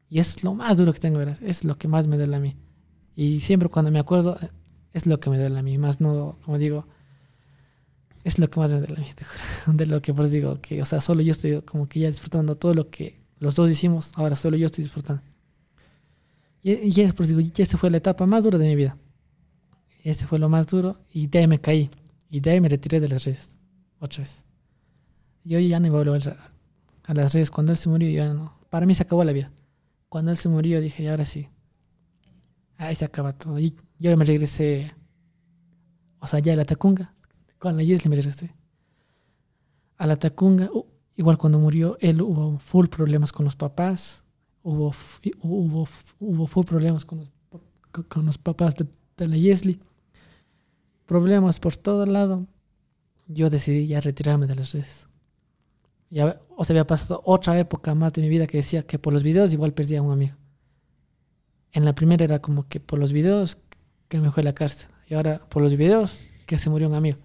Y 0.09 0.21
es 0.21 0.43
lo 0.43 0.55
más 0.55 0.79
duro 0.79 0.93
que 0.93 0.99
tengo, 0.99 1.19
¿verdad? 1.19 1.39
Es 1.43 1.65
lo 1.65 1.77
que 1.77 1.87
más 1.87 2.07
me 2.07 2.17
duele 2.17 2.37
a 2.37 2.41
mí. 2.41 2.57
Y 3.15 3.41
siempre 3.41 3.69
cuando 3.69 3.91
me 3.91 3.99
acuerdo, 3.99 4.39
es 4.93 5.07
lo 5.07 5.21
que 5.21 5.29
me 5.29 5.39
duele 5.39 5.59
a 5.59 5.63
mí. 5.63 5.77
Más 5.77 6.01
no, 6.01 6.39
como 6.45 6.59
digo, 6.59 6.87
es 8.25 8.39
lo 8.39 8.49
que 8.49 8.59
más 8.59 8.71
me 8.73 8.79
duele 8.79 8.97
a 8.97 9.01
mí, 9.01 9.07
te 9.15 9.25
juro. 9.25 9.77
De 9.77 9.87
lo 9.87 10.01
que 10.01 10.15
pues 10.15 10.31
digo, 10.31 10.61
que, 10.63 10.81
o 10.81 10.85
sea, 10.87 11.01
solo 11.03 11.21
yo 11.21 11.33
estoy 11.33 11.61
como 11.63 11.89
que 11.89 12.01
ya 12.01 12.11
disfrutando 12.11 12.55
todo 12.57 12.75
lo 12.75 12.89
que 12.89 13.21
los 13.39 13.55
dos 13.55 13.71
hicimos, 13.71 14.13
ahora 14.15 14.35
solo 14.35 14.57
yo 14.57 14.67
estoy 14.67 14.85
disfrutando. 14.85 15.23
Y, 16.63 16.73
y 16.73 16.91
ya, 16.91 17.13
pues 17.13 17.29
digo, 17.29 17.41
y 17.41 17.53
esa 17.55 17.77
fue 17.77 17.91
la 17.91 17.99
etapa 17.99 18.25
más 18.25 18.45
dura 18.45 18.59
de 18.59 18.67
mi 18.67 18.77
vida. 18.77 18.97
Ese 20.05 20.27
fue 20.27 20.39
lo 20.39 20.49
más 20.49 20.67
duro 20.69 20.97
y 21.13 21.27
de 21.27 21.41
ahí 21.41 21.47
me 21.47 21.61
caí. 21.61 21.91
Y 22.31 22.41
de 22.41 22.51
ahí 22.51 22.61
me 22.61 22.69
retiré 22.69 22.99
de 22.99 23.09
las 23.09 23.25
redes. 23.25 23.51
Otra 23.99 24.23
vez. 24.23 24.43
Yo 25.45 25.59
ya 25.59 25.81
no 25.81 25.87
iba 25.89 26.01
a 26.01 26.05
volver 26.05 26.37
a, 27.05 27.15
las 27.15 27.35
redes. 27.35 27.51
Cuando 27.51 27.73
él 27.73 27.79
se 27.79 27.89
murió, 27.89 28.09
ya 28.11 28.33
no. 28.33 28.59
Para 28.71 28.87
mí 28.87 28.95
se 28.95 29.03
acabó 29.03 29.25
la 29.25 29.33
vida. 29.33 29.51
Cuando 30.09 30.31
él 30.31 30.37
se 30.37 30.49
murió, 30.49 30.81
dije, 30.81 31.03
y 31.03 31.09
ahora 31.09 31.25
sí. 31.25 31.49
Ahí 32.77 32.95
se 32.95 33.05
acaba 33.05 33.33
todo. 33.33 33.59
Y 33.59 33.75
yo 33.99 34.17
me 34.17 34.25
regresé. 34.25 34.95
O 36.21 36.27
sea, 36.27 36.39
ya 36.39 36.53
a 36.53 36.57
la 36.57 36.65
Tacunga. 36.65 37.15
Con 37.59 37.77
la 37.77 37.83
Gisli 37.83 38.09
me 38.09 38.17
regresé. 38.17 38.55
A 39.99 40.07
la 40.07 40.17
Tacunga. 40.17 40.71
uh, 40.73 40.87
igual 41.17 41.39
cuando 41.39 41.59
murió, 41.59 41.97
él 42.01 42.23
hubo 42.23 42.59
full 42.59 42.87
problemas 42.87 43.33
con 43.33 43.45
los 43.45 43.57
papás. 43.57 44.23
Hubo, 44.63 44.95
hubo, 45.43 45.89
hubo 46.21 46.47
full 46.47 46.65
problemas 46.65 47.05
con 47.05 47.19
los, 47.19 47.29
con 48.09 48.27
los 48.27 48.39
papás 48.39 48.77
de, 48.77 48.87
de 49.17 49.29
la 49.29 49.37
Gisli. 49.37 49.81
Problemas 51.07 51.59
por 51.59 51.77
todo 51.77 52.07
lado. 52.07 52.47
Yo 53.27 53.51
decidí 53.51 53.87
ya 53.87 54.01
retirarme 54.01 54.47
de 54.47 54.55
las 54.55 54.73
redes. 54.73 55.09
Ya, 56.13 56.39
o 56.57 56.63
sea, 56.63 56.75
había 56.75 56.87
pasado 56.87 57.23
otra 57.25 57.59
época 57.59 57.95
más 57.95 58.13
de 58.13 58.21
mi 58.21 58.29
vida 58.29 58.47
que 58.47 58.59
decía 58.59 58.83
que 58.87 58.99
por 58.99 59.15
los 59.15 59.23
videos 59.23 59.51
igual 59.55 59.73
perdía 59.73 60.01
a 60.01 60.03
un 60.03 60.13
amigo. 60.13 60.37
En 61.73 61.87
la 61.87 61.95
primera 61.95 62.23
era 62.23 62.43
como 62.43 62.69
que 62.69 62.81
por 62.81 62.99
los 62.99 63.15
videos 63.15 63.57
que 64.09 64.21
me 64.21 64.31
fue 64.31 64.43
a 64.43 64.45
la 64.45 64.55
cárcel. 64.55 64.89
Y 65.09 65.15
ahora 65.15 65.41
por 65.49 65.63
los 65.63 65.75
videos 65.75 66.21
que 66.45 66.59
se 66.59 66.69
murió 66.69 66.89
un 66.89 66.95
amigo. 66.95 67.17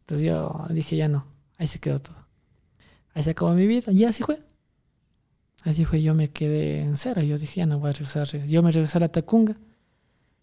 Entonces 0.00 0.26
yo 0.26 0.66
dije, 0.68 0.94
ya 0.94 1.08
no. 1.08 1.24
Ahí 1.56 1.66
se 1.66 1.78
quedó 1.78 1.98
todo. 1.98 2.16
Ahí 3.14 3.24
se 3.24 3.30
acabó 3.30 3.54
mi 3.54 3.66
vida. 3.66 3.90
Y 3.90 4.04
así 4.04 4.22
fue. 4.22 4.42
Así 5.64 5.86
fue. 5.86 6.02
Yo 6.02 6.14
me 6.14 6.28
quedé 6.28 6.82
en 6.82 6.98
cero. 6.98 7.22
Yo 7.22 7.38
dije, 7.38 7.60
ya 7.60 7.66
no 7.66 7.78
voy 7.78 7.88
a 7.88 7.92
regresar. 7.94 8.28
a. 8.28 8.44
Yo 8.44 8.62
me 8.62 8.72
regresé 8.72 8.98
a 8.98 9.00
la 9.00 9.08
Tacunga. 9.08 9.56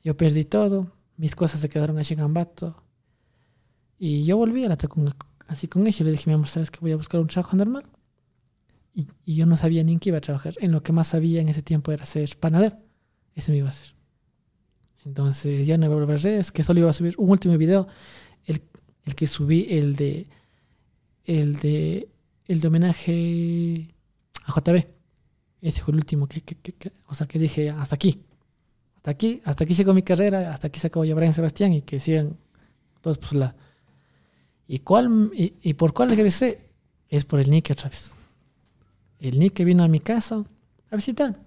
Yo 0.04 0.18
perdí 0.18 0.44
todo. 0.44 0.92
mis 1.18 1.36
cosas 1.36 1.60
se 1.60 1.70
quedaron 1.70 2.00
allí 2.00 2.16
en 2.16 2.22
Ambato. 2.22 2.84
Y 4.00 4.26
yo 4.26 4.38
volví 4.38 4.66
a 4.66 4.70
la 4.70 4.78
con, 4.78 5.14
así 5.54 5.68
con 5.68 5.86
ella. 5.88 6.06
Le 6.06 6.12
dije, 6.12 6.26
mi 6.30 6.34
amor, 6.34 6.48
¿sabes 6.48 6.70
que 6.72 6.80
voy 6.80 6.92
a 6.92 6.98
buscar 6.98 7.20
un 7.22 7.28
trabajo 7.28 7.56
normal? 7.58 7.84
Y, 8.94 9.08
y 9.26 9.36
yo 9.36 9.46
no 9.46 9.58
sabía 9.58 9.84
ni 9.84 9.94
en 9.94 10.00
qué 10.00 10.10
iba 10.10 10.18
a 10.20 10.22
trabajar. 10.22 10.54
En 10.60 10.72
lo 10.72 10.84
que 10.84 10.92
más 10.92 11.08
sabía 11.08 11.42
en 11.42 11.50
ese 11.50 11.62
tiempo 11.64 11.92
era 11.92 12.06
ser 12.06 12.38
panadero. 12.38 12.78
Eso 13.36 13.52
me 13.52 13.58
iba 13.60 13.68
a 13.68 13.72
hacer. 13.72 13.96
Entonces 15.06 15.66
ya 15.68 15.78
no 15.78 15.86
iba 15.86 15.96
a 15.96 15.98
volver 15.98 16.22
redes, 16.22 16.52
que 16.52 16.64
solo 16.64 16.80
iba 16.80 16.90
a 16.90 16.94
subir 16.94 17.16
un 17.18 17.30
último 17.30 17.58
video, 17.58 17.88
el, 18.46 18.62
el 19.06 19.16
que 19.16 19.28
subí, 19.28 19.68
el 19.70 19.96
de, 19.96 20.28
el 21.26 21.56
de, 21.58 22.08
el 22.48 22.62
de 22.62 22.68
homenaje 22.68 23.88
a 24.46 24.52
JB. 24.60 24.86
Ese 25.62 25.82
fue 25.82 25.92
el 25.94 25.98
último 25.98 26.28
que, 26.28 26.42
que, 26.42 26.56
que- 26.56 26.74
que- 26.74 26.92
o 27.08 27.16
sea, 27.16 27.28
que 27.28 27.40
dije, 27.40 27.70
hasta 27.70 27.96
aquí. 27.96 28.22
Hasta 28.98 29.12
aquí, 29.12 29.42
hasta 29.44 29.64
aquí 29.66 29.74
llegó 29.74 29.94
mi 29.94 30.04
carrera, 30.04 30.54
hasta 30.54 30.68
aquí 30.68 30.80
se 30.80 30.88
acabó 30.88 31.04
ya 31.04 31.16
Brian 31.16 31.34
Sebastián 31.34 31.74
y 31.74 31.82
que 31.82 32.00
sigan 32.00 32.38
todos 33.02 33.18
por 33.18 33.28
su 33.30 33.36
lado. 33.38 33.56
¿Y, 34.68 34.80
cuál, 34.80 35.32
y, 35.34 35.54
y 35.62 35.74
por 35.74 35.94
cuál 35.94 36.10
regresé? 36.10 36.70
Es 37.10 37.26
por 37.26 37.40
el 37.40 37.50
Nick 37.50 37.70
otra 37.72 37.90
vez. 37.90 38.14
El 39.20 39.40
Nick 39.40 39.64
vino 39.64 39.84
a 39.84 39.88
mi 39.88 40.00
casa 40.00 40.44
a 40.90 40.96
visitar. 40.96 41.38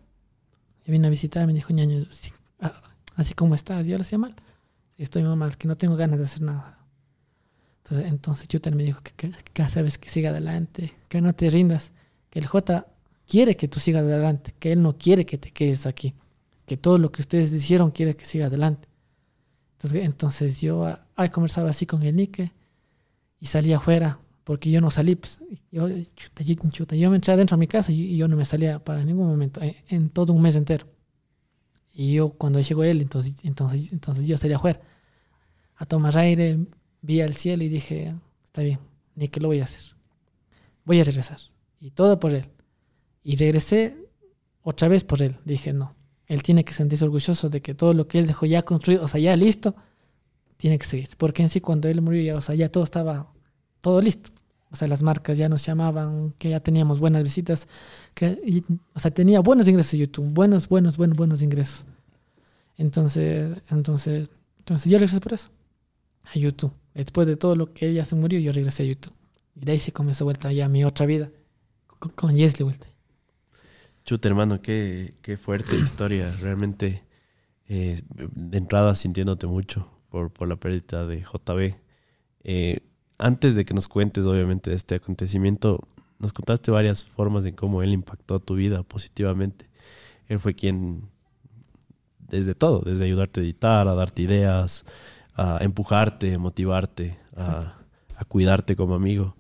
Y 0.87 0.91
vino 0.91 1.07
a 1.07 1.11
visitar, 1.11 1.47
me 1.47 1.53
dijo, 1.53 1.73
ñaño, 1.73 2.07
sí, 2.11 2.31
ah, 2.61 2.81
así 3.17 3.35
como 3.35 3.55
estás, 3.55 3.87
yo 3.87 3.97
lo 3.97 4.03
hacía 4.03 4.19
mal. 4.19 4.35
Estoy 4.97 5.23
muy 5.25 5.37
mal, 5.37 5.57
que 5.59 5.69
no 5.69 5.77
tengo 5.77 5.97
ganas 5.97 6.19
de 6.19 6.25
hacer 6.25 6.43
nada. 6.43 6.79
Entonces, 7.83 8.11
entonces 8.11 8.49
Chuter 8.49 8.75
me 8.75 8.83
dijo 8.83 9.01
que, 9.03 9.13
que, 9.13 9.33
que 9.53 9.69
sabes 9.69 9.99
que 9.99 10.09
siga 10.09 10.31
adelante, 10.31 10.95
que 11.09 11.21
no 11.21 11.35
te 11.35 11.51
rindas, 11.51 11.93
que 12.31 12.39
el 12.39 12.47
J 12.47 12.87
quiere 13.27 13.57
que 13.57 13.69
tú 13.69 13.81
sigas 13.81 14.03
adelante, 14.03 14.55
que 14.59 14.73
él 14.73 14.83
no 14.83 14.97
quiere 14.97 15.27
que 15.27 15.39
te 15.39 15.51
quedes 15.51 15.87
aquí, 15.87 16.15
que 16.67 16.77
todo 16.77 16.99
lo 16.99 17.13
que 17.13 17.23
ustedes 17.23 17.53
hicieron 17.53 17.91
quiere 17.91 18.17
que 18.17 18.25
siga 18.25 18.47
adelante. 18.47 18.89
Entonces, 19.75 20.05
entonces 20.05 20.61
yo 20.61 20.85
ah, 20.85 21.31
conversaba 21.31 21.71
así 21.71 21.87
con 21.87 22.03
el 22.03 22.17
Nike 22.17 22.53
y 23.47 23.49
salía 23.49 23.77
afuera, 23.77 24.19
porque 24.43 24.71
yo 24.71 24.81
no 24.81 24.91
salí, 24.91 25.15
pues, 25.15 25.41
yo, 25.71 25.89
chuta, 26.17 26.45
chuta, 26.73 26.97
yo 26.97 27.11
me 27.11 27.17
entré 27.17 27.33
adentro 27.33 27.55
a 27.55 27.59
mi 27.59 27.69
casa 27.69 27.93
y, 27.93 28.03
y 28.03 28.17
yo 28.17 28.27
no 28.27 28.37
me 28.37 28.45
salía 28.45 28.81
para 28.83 29.05
ningún 29.05 29.29
momento, 29.29 29.63
en, 29.63 29.77
en 29.89 30.09
todo 30.11 30.33
un 30.33 30.43
mes 30.43 30.57
entero. 30.57 30.87
Y 31.95 32.15
yo 32.15 32.31
cuando 32.31 32.61
llegó 32.61 32.83
él, 32.83 33.01
entonces, 33.01 33.35
entonces, 33.45 33.93
entonces 33.93 34.27
yo 34.27 34.37
salí 34.37 34.53
afuera 34.53 34.81
a 35.77 35.87
tomar 35.87 36.19
aire, 36.19 36.59
vi 37.03 37.21
al 37.21 37.35
cielo 37.35 37.63
y 37.63 37.69
dije, 37.69 38.15
está 38.45 38.63
bien, 38.63 38.81
ni 39.15 39.29
que 39.29 39.41
lo 39.41 39.49
voy 39.49 39.61
a 39.61 39.65
hacer. 39.65 39.95
Voy 40.85 41.01
a 41.01 41.05
regresar. 41.05 41.39
Y 41.81 41.91
todo 41.91 42.19
por 42.19 42.35
él. 42.35 42.49
Y 43.23 43.37
regresé 43.37 43.97
otra 44.63 44.89
vez 44.89 45.05
por 45.05 45.23
él. 45.23 45.37
Dije, 45.45 45.73
no, 45.73 45.95
él 46.27 46.43
tiene 46.43 46.65
que 46.65 46.73
sentirse 46.73 47.05
orgulloso 47.05 47.49
de 47.49 47.63
que 47.63 47.75
todo 47.75 47.95
lo 47.95 48.09
que 48.09 48.19
él 48.19 48.27
dejó 48.27 48.47
ya 48.47 48.63
construido, 48.63 49.05
o 49.05 49.09
sea, 49.09 49.21
ya 49.21 49.37
listo, 49.37 49.77
tiene 50.57 50.79
que 50.79 50.87
seguir. 50.87 51.11
Porque 51.17 51.43
en 51.43 51.49
sí 51.49 51.61
cuando 51.61 51.89
él 51.89 52.03
murió, 52.03 52.23
ya, 52.23 52.37
o 52.37 52.41
sea, 52.41 52.55
ya 52.55 52.71
todo 52.71 52.85
estaba, 52.85 53.33
todo 53.87 54.01
listo. 54.01 54.31
O 54.73 54.75
sea, 54.75 54.89
las 54.89 55.01
marcas 55.01 55.39
ya 55.39 55.49
nos 55.49 55.65
llamaban, 55.65 56.35
que 56.39 56.51
ya 56.51 56.59
teníamos 56.59 56.99
buenas 56.99 57.23
visitas, 57.23 57.69
que, 58.15 58.65
o 58.95 58.99
sea, 58.99 59.13
tenía 59.13 59.39
buenos 59.39 59.69
ingresos 59.69 59.95
en 59.95 60.01
YouTube, 60.01 60.27
buenos, 60.35 60.69
buenos, 60.69 60.97
buenos, 60.97 61.17
buenos 61.17 61.41
ingresos. 61.41 61.87
Entonces, 62.77 63.63
entonces, 63.71 64.29
entonces 64.59 64.91
yo 64.91 64.99
regresé 64.99 65.21
por 65.21 65.35
eso, 65.35 65.51
a 66.25 66.37
YouTube. 66.37 66.73
Después 66.95 67.29
de 67.29 67.37
todo 67.37 67.55
lo 67.55 67.73
que 67.73 67.87
ella 67.87 68.05
se 68.05 68.17
murió, 68.17 68.41
yo 68.41 68.51
regresé 68.51 68.83
a 68.83 68.87
YouTube. 68.87 69.15
Y 69.55 69.65
de 69.65 69.71
ahí 69.71 69.79
se 69.79 69.93
comenzó 69.93 70.25
vuelta 70.25 70.53
ya 70.53 70.69
mi 70.69 70.85
otra 70.85 71.07
vida, 71.07 71.31
con, 72.01 72.11
con 72.11 72.35
Yesley 72.35 72.65
vuelta. 72.65 72.89
Chuta, 74.05 74.27
hermano, 74.29 74.61
qué, 74.61 75.15
qué 75.23 75.37
fuerte 75.37 75.77
historia. 75.77 76.35
Realmente, 76.41 77.05
eh, 77.69 78.01
de 78.09 78.59
entrada, 78.59 78.97
sintiéndote 78.97 79.47
mucho 79.47 79.89
por, 80.11 80.33
por 80.33 80.49
la 80.49 80.57
pérdida 80.57 81.07
de 81.07 81.21
JB. 81.21 81.77
Eh, 82.43 82.81
antes 83.19 83.55
de 83.55 83.65
que 83.65 83.75
nos 83.75 83.89
cuentes, 83.89 84.27
obviamente, 84.27 84.71
de 84.71 84.77
este 84.77 84.97
acontecimiento, 84.97 85.87
nos 86.19 86.33
contaste 86.33 86.71
varias 86.71 87.05
formas 87.05 87.45
en 87.45 87.55
cómo 87.55 87.83
él 87.83 87.93
impactó 87.93 88.41
tu 88.41 88.55
vida 88.55 88.83
positivamente. 88.83 89.69
Él 90.29 90.41
fue 90.41 90.55
quien, 90.55 91.09
desde 92.19 92.55
todo, 92.55 92.81
desde 92.85 93.05
ayudarte 93.05 93.41
a 93.41 93.45
editar, 93.45 93.89
a 93.89 93.95
darte 93.95 94.23
ideas, 94.23 94.85
a 95.35 95.59
empujarte, 95.61 96.39
motivarte, 96.39 97.19
Exacto. 97.37 97.69
a, 97.69 98.21
a 98.21 98.25
cuidarte 98.25 98.77
como 98.77 98.95
amigo. 98.95 99.37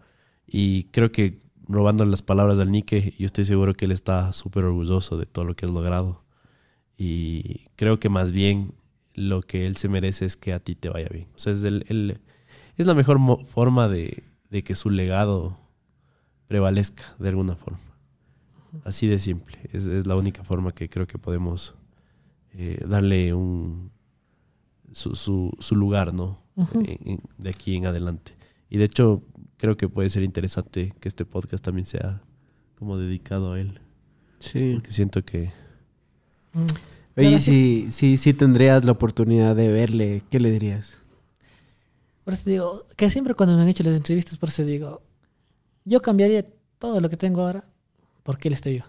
Y 0.46 0.84
creo 0.84 1.10
que 1.10 1.40
robando 1.68 2.04
las 2.04 2.22
palabras 2.22 2.58
del 2.58 2.70
Nike, 2.70 3.14
yo 3.18 3.26
estoy 3.26 3.44
seguro 3.44 3.74
que 3.74 3.86
él 3.86 3.92
está 3.92 4.32
súper 4.32 4.64
orgulloso 4.64 5.16
de 5.16 5.26
todo 5.26 5.44
lo 5.44 5.56
que 5.56 5.66
has 5.66 5.72
logrado. 5.72 6.22
Y 6.96 7.66
creo 7.76 7.98
que 7.98 8.08
más 8.08 8.32
bien 8.32 8.72
lo 9.14 9.42
que 9.42 9.66
él 9.66 9.76
se 9.76 9.88
merece 9.88 10.24
es 10.26 10.36
que 10.36 10.52
a 10.52 10.60
ti 10.60 10.74
te 10.74 10.88
vaya 10.88 11.08
bien. 11.10 11.28
O 11.34 11.38
sea, 11.38 11.52
es, 11.52 11.62
el, 11.64 11.84
el- 11.88 12.20
es 12.76 12.86
la 12.86 12.94
mejor 12.94 13.18
mo- 13.18 13.44
forma 13.44 13.88
de, 13.88 14.22
de 14.50 14.62
que 14.62 14.74
su 14.74 14.90
legado 14.90 15.56
prevalezca 16.48 17.02
de 17.18 17.28
alguna 17.30 17.56
forma. 17.56 17.80
Así 18.84 19.06
de 19.06 19.18
simple. 19.18 19.58
Es, 19.72 19.86
es 19.86 20.06
la 20.06 20.16
única 20.16 20.44
forma 20.44 20.72
que 20.72 20.88
creo 20.88 21.06
que 21.06 21.18
podemos 21.18 21.74
eh, 22.52 22.84
darle 22.86 23.32
un 23.34 23.90
su, 24.92 25.14
su, 25.14 25.52
su 25.58 25.74
lugar, 25.76 26.14
¿no? 26.14 26.42
Ujú. 26.56 26.80
En- 26.80 26.98
en- 27.12 27.20
de 27.38 27.50
aquí 27.50 27.74
en 27.76 27.86
adelante. 27.86 28.36
Y 28.70 28.78
de 28.78 28.84
hecho, 28.84 29.22
creo 29.56 29.76
que 29.76 29.88
puede 29.88 30.08
ser 30.10 30.22
interesante 30.22 30.92
que 31.00 31.08
este 31.08 31.24
podcast 31.24 31.64
también 31.64 31.86
sea 31.86 32.22
como 32.78 32.98
dedicado 32.98 33.52
a 33.52 33.60
él. 33.60 33.80
Sí. 34.38 34.72
Porque 34.74 34.92
siento 34.92 35.24
que 35.24 35.50
Mm. 36.52 36.66
Oye, 37.18 37.40
si, 37.40 37.90
si, 37.90 38.16
si 38.16 38.32
tendrías 38.34 38.84
la 38.84 38.92
oportunidad 38.92 39.54
de 39.56 39.68
verle, 39.68 40.22
¿qué 40.30 40.40
le 40.40 40.50
dirías? 40.50 40.98
Por 42.26 42.34
eso 42.34 42.50
digo, 42.50 42.84
que 42.96 43.08
siempre 43.08 43.34
cuando 43.34 43.54
me 43.54 43.62
han 43.62 43.68
hecho 43.68 43.84
las 43.84 43.94
entrevistas, 43.96 44.36
por 44.36 44.48
eso 44.48 44.64
digo, 44.64 45.00
yo 45.84 46.02
cambiaría 46.02 46.44
todo 46.80 47.00
lo 47.00 47.08
que 47.08 47.16
tengo 47.16 47.40
ahora 47.42 47.64
porque 48.24 48.48
él 48.48 48.54
esté 48.54 48.70
vivo. 48.70 48.86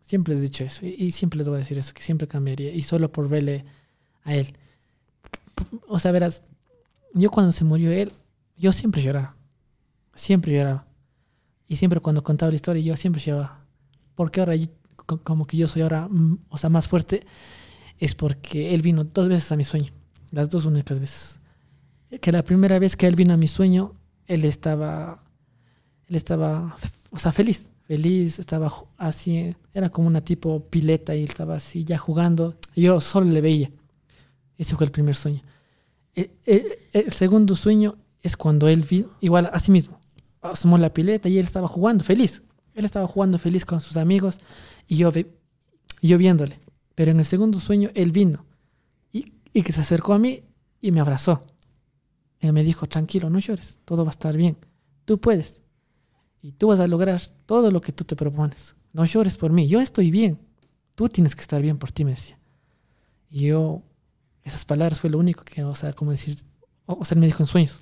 Siempre 0.00 0.34
les 0.34 0.40
he 0.40 0.46
dicho 0.46 0.64
eso 0.64 0.84
y, 0.84 0.96
y 0.98 1.12
siempre 1.12 1.38
les 1.38 1.48
voy 1.48 1.54
a 1.56 1.58
decir 1.60 1.78
eso, 1.78 1.94
que 1.94 2.02
siempre 2.02 2.26
cambiaría 2.26 2.74
y 2.74 2.82
solo 2.82 3.12
por 3.12 3.28
verle 3.28 3.64
a 4.24 4.34
él. 4.34 4.56
O 5.86 6.00
sea, 6.00 6.10
verás, 6.10 6.42
yo 7.14 7.30
cuando 7.30 7.52
se 7.52 7.62
murió 7.64 7.92
él, 7.92 8.12
yo 8.56 8.72
siempre 8.72 9.00
lloraba. 9.00 9.36
Siempre 10.16 10.52
lloraba. 10.52 10.86
Y 11.68 11.76
siempre 11.76 12.00
cuando 12.00 12.24
contaba 12.24 12.50
la 12.50 12.56
historia, 12.56 12.82
yo 12.82 12.96
siempre 12.96 13.22
lloraba. 13.22 13.60
Porque 14.16 14.40
ahora, 14.40 14.56
yo- 14.56 14.68
co- 15.06 15.22
como 15.22 15.46
que 15.46 15.56
yo 15.56 15.68
soy 15.68 15.82
ahora, 15.82 16.08
mm, 16.10 16.38
o 16.48 16.58
sea, 16.58 16.68
más 16.68 16.88
fuerte, 16.88 17.24
es 17.98 18.16
porque 18.16 18.74
él 18.74 18.82
vino 18.82 19.04
dos 19.04 19.28
veces 19.28 19.52
a 19.52 19.56
mi 19.56 19.62
sueño. 19.62 19.92
Las 20.32 20.50
dos 20.50 20.66
únicas 20.66 20.98
veces 20.98 21.38
que 22.20 22.32
la 22.32 22.42
primera 22.42 22.78
vez 22.78 22.96
que 22.96 23.06
él 23.06 23.16
vino 23.16 23.34
a 23.34 23.36
mi 23.36 23.48
sueño, 23.48 23.94
él 24.26 24.44
estaba, 24.44 25.24
él 26.06 26.16
estaba, 26.16 26.76
o 27.10 27.18
sea, 27.18 27.32
feliz, 27.32 27.68
feliz, 27.82 28.38
estaba 28.38 28.72
así, 28.96 29.54
era 29.74 29.90
como 29.90 30.08
una 30.08 30.20
tipo 30.20 30.62
pileta 30.64 31.14
y 31.14 31.22
él 31.22 31.28
estaba 31.28 31.56
así 31.56 31.84
ya 31.84 31.98
jugando, 31.98 32.56
yo 32.74 33.00
solo 33.00 33.30
le 33.30 33.40
veía. 33.40 33.70
Ese 34.58 34.74
fue 34.76 34.86
el 34.86 34.92
primer 34.92 35.14
sueño. 35.14 35.42
El, 36.14 36.30
el- 36.46 36.78
el 36.92 37.12
segundo 37.12 37.54
sueño 37.54 37.96
es 38.22 38.36
cuando 38.36 38.68
él 38.68 38.82
vino, 38.82 39.10
igual 39.20 39.50
así 39.52 39.70
mismo, 39.70 40.00
asomó 40.40 40.78
la 40.78 40.92
pileta 40.94 41.28
y 41.28 41.38
él 41.38 41.44
estaba 41.44 41.68
jugando, 41.68 42.04
feliz. 42.04 42.42
Él 42.74 42.84
estaba 42.84 43.06
jugando 43.06 43.38
feliz 43.38 43.64
con 43.64 43.80
sus 43.80 43.96
amigos 43.96 44.38
y 44.86 44.96
yo, 44.96 45.10
yo 46.02 46.18
viéndole. 46.18 46.60
Pero 46.94 47.10
en 47.10 47.18
el 47.18 47.24
segundo 47.24 47.58
sueño 47.60 47.90
él 47.94 48.12
vino 48.12 48.44
y, 49.12 49.32
y 49.52 49.62
que 49.62 49.72
se 49.72 49.80
acercó 49.80 50.12
a 50.14 50.18
mí 50.18 50.42
y 50.80 50.90
me 50.92 51.00
abrazó. 51.00 51.42
Él 52.40 52.52
me 52.52 52.62
dijo, 52.62 52.86
tranquilo, 52.86 53.30
no 53.30 53.38
llores, 53.38 53.78
todo 53.84 54.04
va 54.04 54.10
a 54.10 54.12
estar 54.12 54.36
bien. 54.36 54.56
Tú 55.04 55.18
puedes. 55.18 55.60
Y 56.42 56.52
tú 56.52 56.68
vas 56.68 56.80
a 56.80 56.86
lograr 56.86 57.20
todo 57.46 57.70
lo 57.70 57.80
que 57.80 57.92
tú 57.92 58.04
te 58.04 58.16
propones. 58.16 58.76
No 58.92 59.04
llores 59.04 59.36
por 59.36 59.52
mí, 59.52 59.68
yo 59.68 59.80
estoy 59.80 60.10
bien. 60.10 60.38
Tú 60.94 61.08
tienes 61.08 61.34
que 61.34 61.40
estar 61.40 61.60
bien 61.60 61.78
por 61.78 61.92
ti, 61.92 62.04
me 62.04 62.12
decía. 62.12 62.38
Y 63.30 63.46
yo, 63.46 63.82
esas 64.44 64.64
palabras 64.64 65.00
fue 65.00 65.10
lo 65.10 65.18
único 65.18 65.42
que, 65.44 65.64
o 65.64 65.74
sea, 65.74 65.92
como 65.92 66.12
decir, 66.12 66.38
o 66.86 67.04
sea, 67.04 67.14
él 67.14 67.20
me 67.20 67.26
dijo 67.26 67.42
en 67.42 67.46
sueños. 67.46 67.80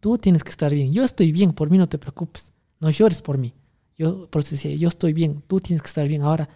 Tú 0.00 0.16
tienes 0.16 0.44
que 0.44 0.50
estar 0.50 0.72
bien. 0.72 0.92
Yo 0.92 1.04
estoy 1.04 1.32
bien, 1.32 1.52
por 1.52 1.70
mí 1.70 1.78
no 1.78 1.88
te 1.88 1.98
preocupes. 1.98 2.52
No 2.80 2.90
llores 2.90 3.22
por 3.22 3.38
mí. 3.38 3.52
Yo, 3.98 4.28
por 4.30 4.42
eso 4.42 4.52
decía, 4.52 4.74
yo 4.74 4.88
estoy 4.88 5.12
bien, 5.12 5.42
tú 5.46 5.60
tienes 5.60 5.82
que 5.82 5.88
estar 5.88 6.06
bien. 6.06 6.22
Ahora, 6.22 6.48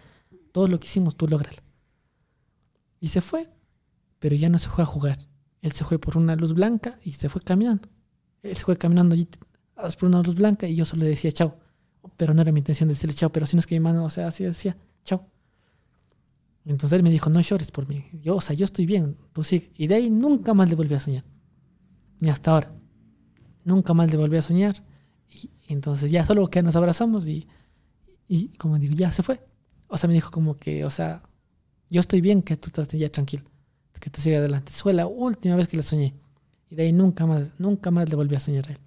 todo 0.52 0.68
lo 0.68 0.78
que 0.78 0.86
hicimos, 0.86 1.16
tú 1.16 1.27
lógralo. 1.27 1.59
Y 3.01 3.09
se 3.09 3.20
fue, 3.20 3.51
pero 4.18 4.36
ya 4.36 4.48
no 4.48 4.59
se 4.59 4.68
fue 4.68 4.82
a 4.85 4.86
jugar. 4.86 5.18
Él 5.62 5.72
se 5.72 5.84
fue 5.84 5.98
por 5.98 6.16
una 6.16 6.36
luz 6.36 6.54
blanca 6.54 6.98
y 7.02 7.12
se 7.12 7.28
fue 7.28 7.42
caminando. 7.42 7.88
Él 8.42 8.56
se 8.56 8.64
fue 8.64 8.76
caminando 8.76 9.14
allí 9.14 9.28
por 9.74 10.08
una 10.08 10.22
luz 10.22 10.34
blanca 10.34 10.66
y 10.66 10.74
yo 10.74 10.84
solo 10.84 11.04
le 11.04 11.10
decía 11.10 11.30
chao. 11.32 11.58
Pero 12.16 12.34
no 12.34 12.42
era 12.42 12.52
mi 12.52 12.60
intención 12.60 12.88
decirle 12.88 13.14
chao, 13.14 13.30
pero 13.30 13.46
si 13.46 13.56
no 13.56 13.60
es 13.60 13.66
que 13.66 13.74
mi 13.74 13.80
mano, 13.80 14.04
o 14.04 14.10
sea, 14.10 14.28
así 14.28 14.44
decía 14.44 14.76
chao. 15.04 15.26
Entonces 16.64 16.96
él 16.96 17.02
me 17.02 17.10
dijo, 17.10 17.30
no 17.30 17.40
llores 17.40 17.70
por 17.70 17.88
mí. 17.88 18.04
Yo, 18.22 18.36
o 18.36 18.40
sea, 18.40 18.54
yo 18.54 18.64
estoy 18.64 18.86
bien, 18.86 19.16
tú 19.32 19.42
sigue. 19.42 19.70
Y 19.76 19.86
de 19.86 19.94
ahí 19.96 20.10
nunca 20.10 20.54
más 20.54 20.68
le 20.68 20.76
volví 20.76 20.94
a 20.94 21.00
soñar. 21.00 21.24
Ni 22.20 22.28
hasta 22.28 22.52
ahora. 22.52 22.72
Nunca 23.64 23.94
más 23.94 24.10
le 24.10 24.16
volví 24.16 24.36
a 24.36 24.42
soñar. 24.42 24.84
Y, 25.28 25.50
entonces 25.68 26.10
ya 26.10 26.24
solo 26.26 26.48
que 26.48 26.62
nos 26.62 26.76
abrazamos 26.76 27.28
y, 27.28 27.48
y 28.28 28.48
como 28.56 28.78
digo, 28.78 28.94
ya 28.94 29.10
se 29.10 29.22
fue. 29.22 29.40
O 29.88 29.96
sea, 29.96 30.08
me 30.08 30.14
dijo 30.14 30.30
como 30.30 30.56
que, 30.56 30.84
o 30.84 30.90
sea, 30.90 31.22
yo 31.88 32.00
estoy 32.00 32.20
bien, 32.20 32.42
que 32.42 32.56
tú 32.56 32.68
estás 32.68 32.88
ya 32.88 33.10
tranquilo. 33.10 33.49
Que 34.01 34.10
tú 34.10 34.20
sigas 34.20 34.40
adelante. 34.40 34.72
Fue 34.72 34.93
la 34.93 35.06
última 35.06 35.56
vez 35.56 35.68
que 35.68 35.77
le 35.77 35.82
soñé. 35.82 36.14
Y 36.70 36.74
de 36.74 36.85
ahí 36.85 36.93
nunca 36.93 37.27
más, 37.27 37.52
nunca 37.59 37.90
más 37.90 38.09
le 38.09 38.16
volví 38.16 38.35
a 38.35 38.40
soñar 38.40 38.68
a 38.68 38.72
él. 38.72 38.78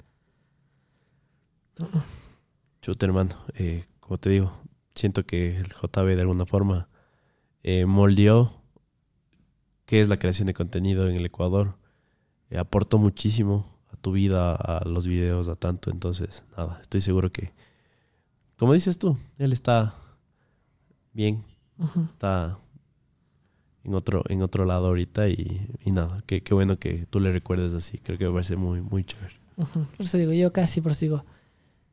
Chuta, 2.81 3.05
hermano. 3.05 3.35
eh, 3.55 3.85
como 3.99 4.17
te 4.17 4.29
digo, 4.29 4.51
siento 4.95 5.25
que 5.25 5.57
el 5.57 5.67
JB 5.67 6.15
de 6.15 6.21
alguna 6.21 6.45
forma 6.45 6.89
eh, 7.63 7.85
moldeó 7.85 8.61
qué 9.85 10.01
es 10.01 10.07
la 10.07 10.17
creación 10.17 10.47
de 10.47 10.53
contenido 10.53 11.09
en 11.09 11.15
el 11.15 11.25
Ecuador. 11.25 11.77
Eh, 12.49 12.57
aportó 12.57 12.97
muchísimo 12.97 13.65
a 13.91 13.97
tu 13.97 14.11
vida, 14.11 14.53
a 14.53 14.85
los 14.85 15.07
videos, 15.07 15.47
a 15.47 15.55
tanto. 15.55 15.91
Entonces, 15.91 16.43
nada, 16.57 16.79
estoy 16.81 17.01
seguro 17.01 17.31
que, 17.31 17.53
como 18.57 18.73
dices 18.73 18.97
tú, 18.97 19.17
él 19.37 19.53
está 19.53 19.95
bien, 21.13 21.43
está 22.11 22.59
en 23.83 23.93
otro, 23.95 24.23
en 24.29 24.41
otro 24.41 24.65
lado 24.65 24.87
ahorita 24.87 25.27
y, 25.29 25.67
y 25.83 25.91
nada, 25.91 26.23
qué, 26.25 26.41
qué 26.41 26.53
bueno 26.53 26.77
que 26.79 27.05
tú 27.09 27.19
le 27.19 27.31
recuerdes 27.31 27.73
así. 27.75 27.97
Creo 27.97 28.17
que 28.17 28.25
me 28.25 28.31
parece 28.31 28.55
muy, 28.55 28.81
muy 28.81 29.03
chévere. 29.03 29.35
Ujú. 29.57 29.85
Por 29.97 30.05
eso 30.05 30.17
digo, 30.17 30.31
yo 30.33 30.51
casi, 30.53 30.81
por 30.81 30.93
eso 30.93 31.01
digo, 31.01 31.25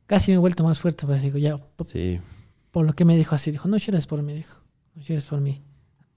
casi 0.07 0.31
me 0.31 0.35
he 0.35 0.39
vuelto 0.39 0.63
más 0.63 0.79
fuerte, 0.79 1.05
pues 1.05 1.21
digo, 1.21 1.37
ya, 1.37 1.57
po- 1.57 1.83
Sí, 1.83 2.19
por 2.71 2.85
lo 2.85 2.93
que 2.93 3.05
me 3.05 3.15
dijo 3.17 3.35
así, 3.35 3.51
dijo, 3.51 3.67
no 3.67 3.77
llores 3.77 4.07
por 4.07 4.21
mí, 4.23 4.33
dijo, 4.33 4.57
no 4.95 5.01
llores 5.01 5.25
por 5.25 5.41
mí. 5.41 5.61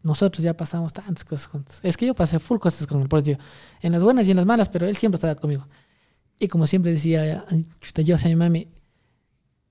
Nosotros 0.03 0.45
ya 0.45 0.55
pasamos 0.57 0.93
tantas 0.93 1.25
cosas 1.25 1.47
juntos. 1.47 1.81
Es 1.83 1.97
que 1.97 2.07
yo 2.07 2.15
pasé 2.15 2.39
full 2.39 2.59
cosas 2.59 2.87
con 2.87 3.01
él, 3.03 3.09
por 3.09 3.19
eso 3.21 3.27
digo, 3.27 3.41
en 3.81 3.93
las 3.93 4.03
buenas 4.05 4.27
y 4.29 4.31
en 4.31 4.37
las 4.37 4.47
malas, 4.47 4.69
pero 4.69 4.87
él 4.87 4.97
siempre 4.97 5.17
estaba 5.17 5.35
conmigo. 5.35 5.67
Y 6.39 6.49
como 6.49 6.67
siempre 6.67 6.93
decía, 6.93 7.45
"Ay, 7.49 7.67
chuta, 7.81 8.03
yo 8.03 8.15
hacia 8.15 8.29
mi 8.29 8.37
mami, 8.37 8.69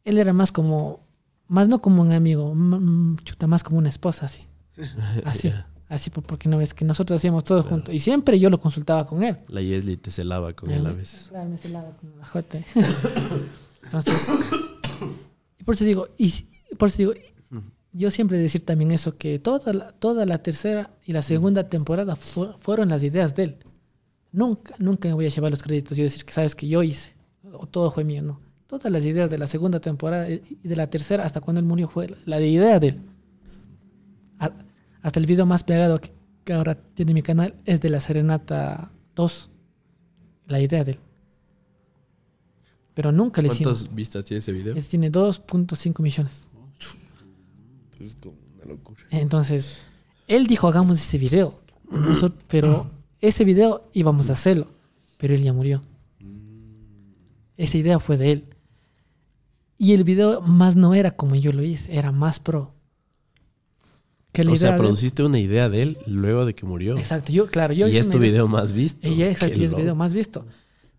él 0.05 0.17
era 0.17 0.34
más 0.34 0.51
como, 0.51 1.01
más 1.47 1.67
no 1.67 1.81
como 1.81 2.01
un 2.01 2.11
amigo, 2.11 2.53
chuta, 3.23 3.47
más 3.47 3.63
como 3.63 3.77
una 3.77 3.89
esposa, 3.89 4.25
así. 4.25 4.41
Así. 5.23 5.53
Así, 5.93 6.09
por- 6.09 6.23
porque 6.23 6.49
no 6.49 6.57
ves 6.57 6.73
que 6.73 6.83
nosotros 6.85 7.17
hacíamos 7.19 7.43
todo 7.43 7.63
juntos. 7.63 7.93
Y 7.93 7.99
siempre 7.99 8.39
yo 8.39 8.49
lo 8.49 8.59
consultaba 8.59 9.05
con 9.07 9.23
él. 9.23 9.37
La 9.47 9.61
Yesli 9.61 9.97
te 9.97 10.11
celaba 10.11 10.53
con 10.53 10.69
él 10.71 10.85
a 10.85 10.93
veces. 10.93 11.27
Claro, 11.29 11.49
me 11.49 11.57
celaba 11.57 11.89
con 11.97 12.09
la 12.19 12.25
jote. 12.25 12.63
Entonces, 13.83 14.13
y 15.59 15.63
por 15.63 15.75
eso 15.75 15.85
digo, 15.85 16.07
y 16.17 16.31
por 16.77 16.89
eso 16.89 16.97
digo, 16.97 17.13
yo 17.91 18.09
siempre 18.11 18.37
decir 18.37 18.61
también 18.65 18.91
eso, 18.91 19.17
que 19.17 19.37
toda 19.39 19.71
la, 19.73 19.91
toda 19.91 20.25
la 20.25 20.39
tercera 20.41 20.89
y 21.05 21.13
la 21.13 21.21
segunda 21.21 21.69
temporada 21.69 22.15
fu- 22.15 22.53
fueron 22.57 22.89
las 22.89 23.03
ideas 23.03 23.35
de 23.35 23.43
él. 23.43 23.57
Nunca, 24.31 24.73
nunca 24.79 25.07
me 25.09 25.13
voy 25.13 25.25
a 25.27 25.29
llevar 25.29 25.51
los 25.51 25.61
créditos 25.61 25.97
y 25.97 26.01
decir 26.01 26.25
que 26.25 26.33
sabes 26.33 26.55
que 26.55 26.67
yo 26.67 26.81
hice, 26.81 27.13
o 27.53 27.67
todo 27.67 27.91
fue 27.91 28.03
mío, 28.03 28.23
no. 28.23 28.39
Todas 28.65 28.91
las 28.91 29.05
ideas 29.05 29.29
de 29.29 29.37
la 29.37 29.45
segunda 29.45 29.79
temporada 29.79 30.27
y 30.27 30.41
de 30.63 30.75
la 30.75 30.89
tercera 30.89 31.23
hasta 31.25 31.39
cuando 31.39 31.59
él 31.59 31.65
murió 31.67 31.87
fue 31.87 32.15
la 32.25 32.39
de 32.39 32.47
idea 32.47 32.79
de 32.79 32.87
él. 32.87 33.01
Hasta 35.03 35.19
el 35.19 35.27
video 35.27 35.45
más 35.45 35.63
pegado 35.63 36.01
que, 36.01 36.11
que 36.43 36.53
ahora 36.53 36.75
tiene 36.75 37.13
mi 37.13 37.21
canal 37.21 37.53
es 37.65 37.81
de 37.81 37.89
la 37.89 37.99
Serenata 37.99 38.91
2. 39.15 39.49
La 40.47 40.59
idea 40.59 40.84
de 40.84 40.93
él. 40.93 40.99
Pero 42.93 43.11
nunca 43.11 43.41
le 43.41 43.47
hicimos. 43.49 43.80
¿Cuántas 43.80 43.95
vistas 43.95 44.25
tiene 44.25 44.39
ese 44.39 44.51
video? 44.51 44.75
Tiene 44.75 45.11
2.5 45.11 46.01
millones. 46.01 46.49
Es 47.99 48.15
como 48.15 48.35
una 48.55 48.65
locura. 48.65 49.01
Entonces, 49.09 49.84
él 50.27 50.47
dijo, 50.47 50.67
hagamos 50.67 50.97
ese 50.97 51.17
video. 51.17 51.59
Pero 52.47 52.89
ese 53.19 53.43
video 53.45 53.89
íbamos 53.93 54.30
a 54.30 54.34
hacerlo. 54.34 54.67
Pero 55.17 55.34
él 55.34 55.43
ya 55.43 55.53
murió. 55.53 55.81
Esa 57.57 57.77
idea 57.77 57.99
fue 57.99 58.17
de 58.17 58.31
él. 58.31 58.45
Y 59.77 59.93
el 59.93 60.03
video 60.03 60.41
más 60.41 60.75
no 60.75 60.93
era 60.93 61.11
como 61.11 61.35
yo 61.35 61.51
lo 61.51 61.63
hice, 61.63 61.97
era 61.97 62.11
más 62.11 62.39
pro. 62.39 62.73
Que 64.34 64.41
O 64.41 64.55
sea, 64.57 64.72
de 64.72 64.76
él- 64.76 64.81
produciste 64.81 65.23
una 65.23 65.39
idea 65.39 65.69
de 65.69 65.81
él 65.84 65.97
luego 66.07 66.45
de 66.45 66.53
que 66.55 66.65
murió. 66.65 66.97
Exacto, 66.97 67.31
yo, 67.31 67.47
claro, 67.47 67.73
yo 67.73 67.88
y 67.88 67.91
hice 67.91 67.99
es 68.01 68.10
tu 68.10 68.18
idea- 68.18 68.31
video 68.31 68.47
más 68.49 68.72
visto. 68.73 69.07
Y 69.07 69.15
ya, 69.15 69.30
exacto, 69.30 69.57
y 69.60 69.64
es 69.64 69.72
el 69.72 69.77
video 69.77 69.95
más 69.95 70.14
visto. 70.14 70.45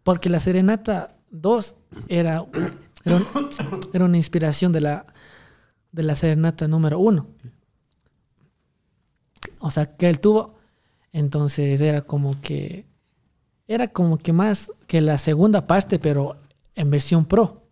Porque 0.04 0.30
la 0.30 0.38
Serenata 0.40 1.16
2 1.30 1.76
era, 2.08 2.46
era, 3.04 3.16
un- 3.16 3.50
era 3.92 4.04
una 4.04 4.16
inspiración 4.16 4.72
de 4.72 4.80
la, 4.80 5.06
de 5.92 6.02
la 6.04 6.14
Serenata 6.14 6.66
número 6.68 6.98
1. 7.00 7.26
O 9.58 9.70
sea, 9.70 9.96
que 9.96 10.08
él 10.08 10.20
tuvo. 10.20 10.54
Entonces 11.12 11.80
era 11.80 12.02
como 12.02 12.40
que. 12.40 12.86
Era 13.66 13.88
como 13.88 14.18
que 14.18 14.32
más 14.32 14.70
que 14.86 15.00
la 15.00 15.16
segunda 15.18 15.66
parte, 15.66 15.98
pero 15.98 16.36
en 16.74 16.90
versión 16.90 17.24
pro. 17.24 17.62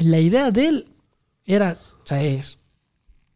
La 0.00 0.18
idea 0.18 0.50
de 0.50 0.66
él 0.68 0.88
era 1.44 1.78
traer 2.04 2.44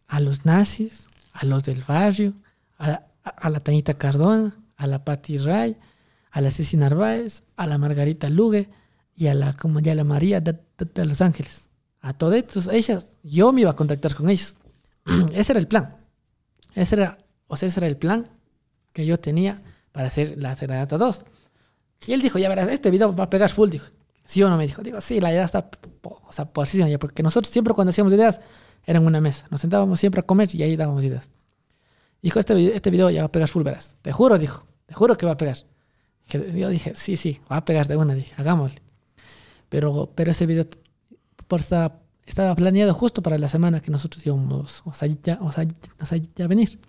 a 0.09 0.21
los 0.21 0.45
nazis, 0.45 1.07
a 1.33 1.45
los 1.45 1.63
del 1.65 1.85
barrio, 1.85 2.33
a, 2.79 2.91
a- 3.25 3.29
a 3.31 3.51
la 3.51 3.61
Tañita 3.61 3.95
Cardona, 3.95 4.57
a 4.77 4.87
la 4.87 5.05
Patti 5.05 5.37
Ray, 5.37 5.77
a 6.31 6.41
la 6.41 6.51
Ceci 6.51 6.77
Narváez, 6.77 7.43
a 7.57 7.67
la 7.67 7.79
Margarita 7.79 8.29
Lugue 8.29 8.69
y 9.15 9.27
a 9.29 9.35
la, 9.35 9.53
como 9.53 9.81
ya 9.81 9.95
la 9.95 10.05
María 10.05 10.41
de, 10.41 10.53
de- 10.53 10.85
de 10.95 11.05
Los 11.05 11.21
Ángeles. 11.21 11.69
A 12.01 12.13
todas 12.13 12.39
estas- 12.39 12.69
ellas, 12.69 13.11
yo 13.23 13.53
me 13.53 13.61
iba 13.63 13.71
a 13.71 13.77
contactar 13.77 14.15
con 14.15 14.29
ellas. 14.31 14.57
ese 15.33 15.53
era 15.53 15.61
el 15.61 15.69
plan. 15.69 15.97
Ese 16.75 16.95
era, 16.97 17.19
o 17.47 17.57
sea, 17.57 17.69
ese 17.69 17.81
era 17.81 17.87
el 17.87 17.97
plan 17.97 18.29
que 18.93 19.05
yo 19.07 19.19
tenía 19.19 19.63
para 19.93 20.09
hacer 20.09 20.37
la 20.39 20.55
Serenata 20.57 20.97
2. 20.97 21.25
Y 22.07 22.13
él 22.13 22.23
dijo, 22.23 22.39
ya 22.39 22.49
verás, 22.49 22.69
este 22.69 22.91
video 22.91 23.15
va 23.15 23.25
a 23.25 23.31
pegar 23.31 23.51
full, 23.51 23.69
dijo. 23.71 23.87
¿Sí 24.25 24.43
o 24.43 24.49
no? 24.51 24.57
Me 24.57 24.67
dijo, 24.67 24.83
digo, 24.83 25.01
sí, 25.01 25.21
la 25.21 25.33
idea 25.33 25.45
está, 25.45 25.69
o 26.03 26.33
sea, 26.33 26.45
por 26.45 26.67
sí, 26.69 26.81
porque 26.99 27.23
nosotros 27.23 27.51
siempre 27.53 27.75
cuando 27.75 27.91
hacíamos 27.91 28.13
ideas, 28.13 28.41
era 28.89 29.01
en 29.01 29.07
una 29.07 29.21
mesa. 29.21 29.47
Nos 29.51 29.61
sentábamos 29.61 30.01
siempre 30.01 30.21
a 30.21 30.23
comer 30.23 30.49
y 30.55 30.63
ahí 30.63 30.75
dábamos 30.75 31.05
ideas. 31.05 31.31
Dijo, 32.23 32.41
este 32.41 32.55
video, 32.55 32.75
este 32.75 32.91
video 32.91 33.11
ya 33.11 33.21
va 33.21 33.27
a 33.27 33.33
pegar 33.33 33.47
full, 33.47 33.63
verás. 33.63 33.99
Te 34.01 34.13
juro, 34.13 34.39
dijo, 34.39 34.67
te 34.87 34.95
juro 34.95 35.15
que 35.19 35.27
va 35.27 35.33
a 35.33 35.37
pegar. 35.37 35.59
Yo 36.27 36.71
dije, 36.71 36.95
sí, 36.97 37.19
sí, 37.19 37.39
va 37.53 37.59
a 37.59 37.65
pegar 37.67 37.87
de 37.87 37.99
una, 37.99 38.15
dije, 38.15 38.35
hagámosle. 38.39 38.81
Pero, 39.69 40.11
pero 40.15 40.31
ese 40.31 40.47
video 40.47 40.67
por 41.47 41.61
estaba, 41.61 42.01
estaba 42.25 42.55
planeado 42.55 42.95
justo 42.95 43.23
para 43.23 43.37
la 43.37 43.51
semana 43.51 43.81
que 43.81 43.91
nosotros 43.91 44.25
íbamos 44.25 44.83
o 44.87 44.95
sea, 44.95 45.09
ya, 45.23 45.39
o 45.43 45.53
sea, 45.53 45.67
ya 46.35 46.47
venir. 46.47 46.81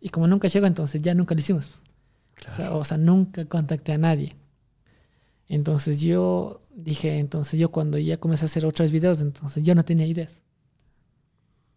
Y 0.00 0.08
como 0.08 0.26
nunca 0.26 0.48
llegó, 0.48 0.66
entonces 0.66 1.00
ya 1.02 1.14
nunca 1.14 1.36
lo 1.36 1.40
hicimos. 1.40 1.70
O, 2.50 2.52
sea, 2.52 2.72
o 2.72 2.82
sea, 2.82 2.96
nunca 2.96 3.44
contacté 3.44 3.92
a 3.92 3.98
nadie. 3.98 4.34
Entonces 5.48 6.00
yo 6.00 6.62
dije, 6.74 7.20
entonces 7.20 7.60
yo 7.60 7.70
cuando 7.70 7.96
ya 7.96 8.16
comencé 8.16 8.44
a 8.44 8.46
hacer 8.46 8.66
otros 8.66 8.90
videos, 8.90 9.20
entonces 9.20 9.62
yo 9.62 9.76
no 9.76 9.84
tenía 9.84 10.08
ideas. 10.08 10.42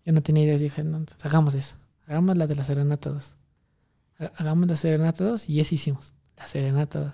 Yo 0.05 0.13
no 0.13 0.21
tenía 0.21 0.43
ideas, 0.43 0.59
dije, 0.61 0.83
no, 0.83 0.97
entonces 0.97 1.25
hagamos 1.25 1.55
eso. 1.55 1.75
Hagamos 2.07 2.37
la 2.37 2.45
de 2.47 2.55
la 2.55 2.63
Serenata 2.63 3.09
2. 3.09 3.35
Ha- 4.19 4.31
Hagamos 4.37 4.67
la 4.69 4.75
Serenata 4.75 5.23
2 5.23 5.49
y 5.49 5.59
eso 5.59 5.73
hicimos. 5.75 6.13
La 6.37 6.45
Serenata 6.47 6.99
2. 6.99 7.13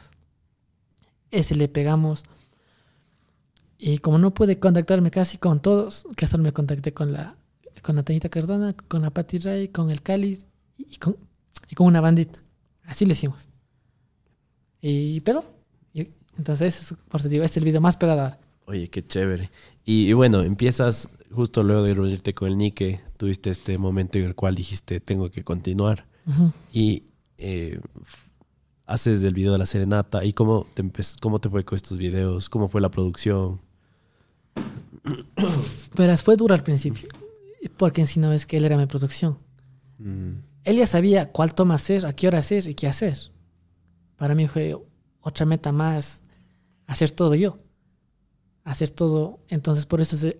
Ese 1.32 1.56
le 1.56 1.68
pegamos. 1.70 2.24
Y 3.78 3.98
como 4.00 4.18
no 4.18 4.34
pude 4.34 4.60
contactarme 4.60 5.10
casi 5.10 5.38
con 5.38 5.62
todos, 5.62 6.06
que 6.18 6.28
solo 6.28 6.44
me 6.44 6.52
contacté 6.54 6.94
con 6.94 7.14
la 7.14 7.36
con 7.82 7.96
la 7.96 8.04
Cardona, 8.04 8.76
con 8.88 9.02
la 9.02 9.10
Patty 9.10 9.40
Ray, 9.40 9.68
con 9.70 9.90
el 9.90 10.04
Cáliz 10.04 10.46
y 10.78 10.98
con, 10.98 11.16
y 11.70 11.74
con 11.74 11.88
una 11.88 12.00
bandita. 12.02 12.40
Así 12.84 13.06
lo 13.08 13.14
hicimos. 13.14 13.48
Y 14.82 15.22
pegó. 15.22 15.46
Entonces, 16.38 16.92
es- 16.92 16.98
por 17.10 17.20
eso 17.22 17.30
digo, 17.30 17.44
es 17.44 17.56
el 17.58 17.64
video 17.64 17.82
más 17.82 17.98
pegado 17.98 18.22
ahora. 18.22 18.40
Oye, 18.66 18.88
qué 18.90 19.06
chévere. 19.06 19.50
Y 19.84 20.14
bueno, 20.14 20.42
empiezas 20.44 21.10
justo 21.34 21.64
luego 21.64 21.84
de 21.84 21.94
reunirte 21.94 22.34
con 22.34 22.48
el 22.50 22.58
Nike, 22.58 23.02
tuviste 23.18 23.50
este 23.50 23.78
momento 23.78 24.18
en 24.18 24.26
el 24.26 24.36
cual 24.36 24.56
dijiste, 24.56 25.00
tengo 25.00 25.30
que 25.32 25.44
continuar. 25.44 26.06
Ujú. 26.28 26.52
Y 26.72 27.04
eh, 27.38 27.80
haces 28.86 29.24
el 29.24 29.34
video 29.34 29.52
de 29.54 29.58
la 29.58 29.66
serenata. 29.66 30.24
¿Y 30.26 30.34
cómo 30.34 30.68
te, 30.74 30.84
cómo 31.22 31.40
te 31.40 31.50
fue 31.50 31.64
con 31.66 31.76
estos 31.76 31.98
videos? 31.98 32.50
¿Cómo 32.50 32.68
fue 32.70 32.82
la 32.82 32.90
producción? 32.90 33.62
Pero 35.96 36.18
fue 36.18 36.36
duro 36.38 36.54
al 36.54 36.64
principio. 36.64 37.10
Porque 37.78 38.06
sí 38.08 38.20
no 38.20 38.30
ves 38.30 38.46
que 38.46 38.58
él 38.58 38.66
era 38.66 38.78
mi 38.78 38.86
producción. 38.86 39.38
Él 40.64 40.76
ya 40.78 40.88
sabía 40.88 41.32
cuál 41.32 41.54
toma 41.54 41.76
hacer, 41.76 42.06
a 42.08 42.14
qué 42.14 42.28
hora 42.28 42.40
hacer 42.40 42.68
y 42.68 42.74
qué 42.74 42.88
hacer. 42.88 43.18
Para 44.16 44.34
mí 44.34 44.48
fue 44.48 44.76
otra 45.22 45.46
meta 45.46 45.72
más 45.72 46.24
hacer 46.88 47.12
todo 47.12 47.36
yo. 47.36 47.60
Hacer 48.64 48.90
todo. 48.90 49.40
Entonces, 49.48 49.86
por 49.86 50.02
eso 50.02 50.18
se- 50.18 50.40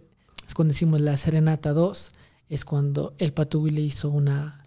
cuando 0.54 0.74
hicimos 0.74 1.02
la 1.02 1.18
Serenata 1.18 1.74
2. 1.74 2.12
Es 2.50 2.66
cuando 2.66 3.14
el 3.18 3.34
Patu 3.34 3.66
le 3.68 3.82
hizo 3.82 4.10
una. 4.10 4.66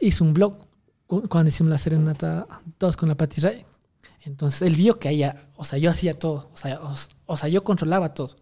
Hizo 0.00 0.24
un 0.24 0.34
blog 0.34 0.58
cu- 1.06 1.28
cuando 1.28 1.48
hicimos 1.48 1.70
la 1.70 1.78
Serenata 1.78 2.46
2 2.78 2.96
con 2.96 3.08
la 3.08 3.16
Patti 3.16 3.40
Ray. 3.40 3.64
Entonces 4.24 4.62
él 4.62 4.76
vio 4.76 4.98
que 4.98 5.08
ella, 5.10 5.48
o 5.56 5.64
sea, 5.64 5.78
yo 5.78 5.90
hacía 5.90 6.18
todo, 6.18 6.50
o 6.52 6.56
sea, 6.56 6.80
o, 7.26 7.36
sea, 7.36 7.48
yo 7.48 7.62
controlaba 7.64 8.12
todo. 8.12 8.36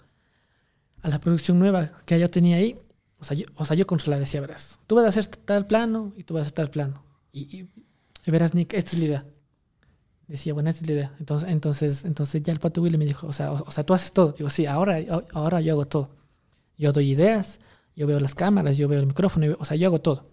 A 1.02 1.08
la 1.10 1.20
producción 1.20 1.58
nueva 1.58 1.90
que 2.06 2.18
yo 2.18 2.30
tenía 2.30 2.56
ahí, 2.56 2.78
o 3.18 3.24
sea, 3.24 3.36
yo, 3.36 3.44
o 3.56 3.64
sea, 3.66 3.76
yo 3.76 3.86
controlaba, 3.86 4.20
decía, 4.20 4.40
verás, 4.40 4.80
tú 4.86 4.94
vas 4.94 5.04
a 5.04 5.08
hacer 5.08 5.26
tal 5.26 5.66
plano 5.66 6.14
y 6.16 6.24
tú 6.24 6.32
vas 6.34 6.40
a 6.40 6.42
hacer 6.44 6.52
tal 6.54 6.70
plano. 6.70 7.02
Y- 7.32 7.66
y 8.26 8.30
verás, 8.30 8.54
Nick, 8.54 8.72
esta 8.72 8.92
es 8.92 8.98
la 8.98 9.04
idea. 9.04 9.26
Decía, 10.26 10.54
bueno, 10.54 10.70
esta 10.70 10.82
es 10.82 10.86
la 10.88 10.94
idea. 10.94 11.12
Entonces, 11.18 11.50
entonces, 11.50 12.04
entonces 12.04 12.42
ya 12.42 12.52
el 12.52 12.58
Pato 12.58 12.80
Willy 12.80 12.96
me 12.96 13.04
dijo, 13.04 13.26
o 13.26 13.32
sea, 13.32 13.52
o, 13.52 13.64
o 13.66 13.70
sea, 13.70 13.84
tú 13.84 13.92
haces 13.94 14.12
todo. 14.12 14.32
Digo, 14.32 14.48
sí, 14.50 14.64
ahora, 14.66 14.98
ahora 15.32 15.60
yo 15.60 15.72
hago 15.74 15.86
todo. 15.86 16.08
Yo 16.78 16.92
doy 16.92 17.10
ideas, 17.10 17.60
yo 17.94 18.06
veo 18.06 18.18
las 18.20 18.34
cámaras, 18.34 18.76
yo 18.78 18.88
veo 18.88 19.00
el 19.00 19.06
micrófono, 19.06 19.46
veo- 19.46 19.56
o 19.60 19.64
sea, 19.64 19.76
yo 19.76 19.86
hago 19.88 20.00
todo. 20.00 20.26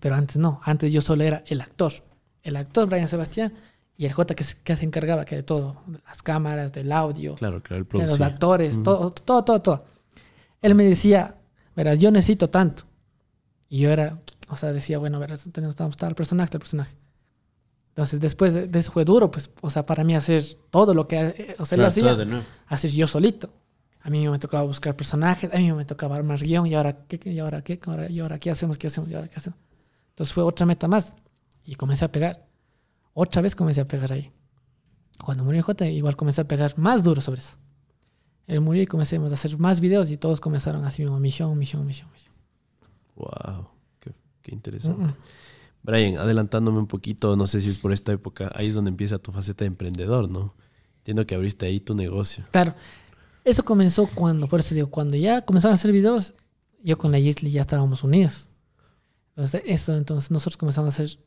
Pero 0.00 0.16
antes 0.16 0.36
no, 0.36 0.60
antes 0.64 0.92
yo 0.92 1.00
solo 1.00 1.22
era 1.22 1.44
el 1.46 1.60
actor. 1.60 1.92
El 2.42 2.56
actor 2.56 2.88
Brian 2.88 3.06
Sebastián 3.06 3.52
y 3.96 4.06
el 4.06 4.12
J 4.12 4.34
que 4.34 4.42
se, 4.42 4.56
que 4.58 4.76
se 4.76 4.84
encargaba 4.84 5.24
que 5.24 5.36
de 5.36 5.42
todo, 5.44 5.80
las 6.04 6.22
cámaras, 6.22 6.72
del 6.72 6.90
audio, 6.90 7.36
Claro, 7.36 7.62
claro, 7.62 7.82
el 7.82 7.88
de 7.88 8.06
los 8.06 8.18
actores, 8.32 8.82
todo, 8.82 9.10
todo, 9.12 9.44
todo, 9.44 9.62
todo. 9.62 9.84
Él 10.60 10.74
me 10.74 10.82
decía, 10.84 11.36
verás, 11.76 11.98
yo 12.00 12.10
necesito 12.10 12.50
tanto. 12.50 12.82
Y 13.68 13.78
yo 13.80 13.90
era, 13.90 14.18
o 14.48 14.56
sea, 14.56 14.72
decía, 14.72 14.98
bueno, 14.98 15.18
verás, 15.20 15.46
tenemos 15.52 15.76
tenemos 15.76 15.96
tal 15.96 16.14
personaje, 16.16 16.50
tal 16.50 16.58
personaje. 16.60 16.94
Entonces, 17.92 18.20
después 18.20 18.54
de 18.54 18.66
de 18.68 18.78
eso 18.78 18.90
fue 18.90 19.04
duro, 19.04 19.30
pues, 19.30 19.50
o 19.60 19.68
sea, 19.70 19.84
para 19.84 20.02
mí 20.02 20.14
hacer 20.14 20.42
todo 20.70 20.94
lo 20.94 21.06
que, 21.06 21.16
eh, 21.20 21.56
o 21.58 21.66
sea, 21.66 21.76
Claro, 21.76 21.88
hacía, 21.88 22.02
todo 22.02 22.42
hacer 22.66 22.90
yo 22.90 23.06
solito. 23.06 23.50
A 24.00 24.10
mí 24.10 24.26
me 24.28 24.38
tocaba 24.38 24.62
buscar 24.64 24.96
personajes, 24.96 25.52
a 25.54 25.58
mí 25.58 25.70
me 25.72 25.84
tocaba 25.84 26.16
armar 26.16 26.40
guion, 26.40 26.66
y 26.66 26.74
ahora 26.74 27.04
qué, 27.06 27.20
y 27.30 27.38
ahora 27.38 27.62
qué, 27.62 27.78
Ahora- 27.86 28.10
y 28.10 28.18
ahora 28.20 28.38
qué 28.38 28.50
hacemos, 28.50 28.78
qué 28.78 28.86
hacemos, 28.88 29.10
y 29.10 29.14
ahora 29.14 29.28
qué 29.28 29.36
hacemos. 29.36 29.58
Entonces 30.10 30.32
fue 30.32 30.42
otra 30.42 30.66
meta 30.66 30.88
más. 30.88 31.14
Y 31.64 31.74
comencé 31.76 32.04
a 32.04 32.10
pegar. 32.10 32.44
Otra 33.14 33.42
vez 33.42 33.54
comencé 33.54 33.80
a 33.82 33.86
pegar 33.86 34.12
ahí. 34.12 34.32
Cuando 35.22 35.44
murió 35.44 35.62
J, 35.62 35.86
igual 35.86 36.16
comencé 36.16 36.40
a 36.40 36.48
pegar 36.48 36.76
más 36.78 37.04
duro 37.04 37.20
sobre 37.20 37.40
eso. 37.40 37.56
Él 38.48 38.60
murió 38.60 38.82
y 38.82 38.86
comencemos 38.86 39.30
a 39.30 39.34
hacer 39.34 39.56
más 39.58 39.78
videos 39.80 40.10
y 40.10 40.16
todos 40.16 40.40
comenzaron 40.40 40.84
así 40.84 41.02
mismo, 41.02 41.20
misión, 41.20 41.56
misión, 41.56 41.86
misión, 41.86 42.10
misión. 42.10 42.34
Wow, 43.14 43.68
qué, 44.00 44.12
qué 44.42 44.52
interesante. 44.54 45.14
Brian, 45.82 46.16
adelantándome 46.18 46.78
un 46.78 46.86
poquito, 46.86 47.36
no 47.36 47.46
sé 47.46 47.60
si 47.60 47.68
es 47.70 47.78
por 47.78 47.92
esta 47.92 48.12
época, 48.12 48.50
ahí 48.54 48.68
es 48.68 48.74
donde 48.74 48.90
empieza 48.90 49.18
tu 49.18 49.32
faceta 49.32 49.64
de 49.64 49.68
emprendedor, 49.68 50.30
¿no? 50.30 50.54
Entiendo 50.98 51.26
que 51.26 51.34
abriste 51.34 51.66
ahí 51.66 51.80
tu 51.80 51.94
negocio. 51.94 52.44
Claro, 52.52 52.74
eso 53.44 53.64
comenzó 53.64 54.06
cuando, 54.06 54.46
por 54.46 54.60
eso 54.60 54.74
digo, 54.74 54.88
cuando 54.90 55.16
ya 55.16 55.42
comenzaron 55.42 55.72
a 55.72 55.74
hacer 55.74 55.90
videos, 55.90 56.34
yo 56.84 56.96
con 56.98 57.10
la 57.10 57.18
Gisli 57.18 57.50
ya 57.50 57.62
estábamos 57.62 58.04
unidos. 58.04 58.50
Entonces, 59.30 59.62
eso, 59.66 59.96
entonces 59.96 60.30
nosotros 60.30 60.56
comenzamos 60.56 60.86
a 60.86 61.02
hacer, 61.02 61.18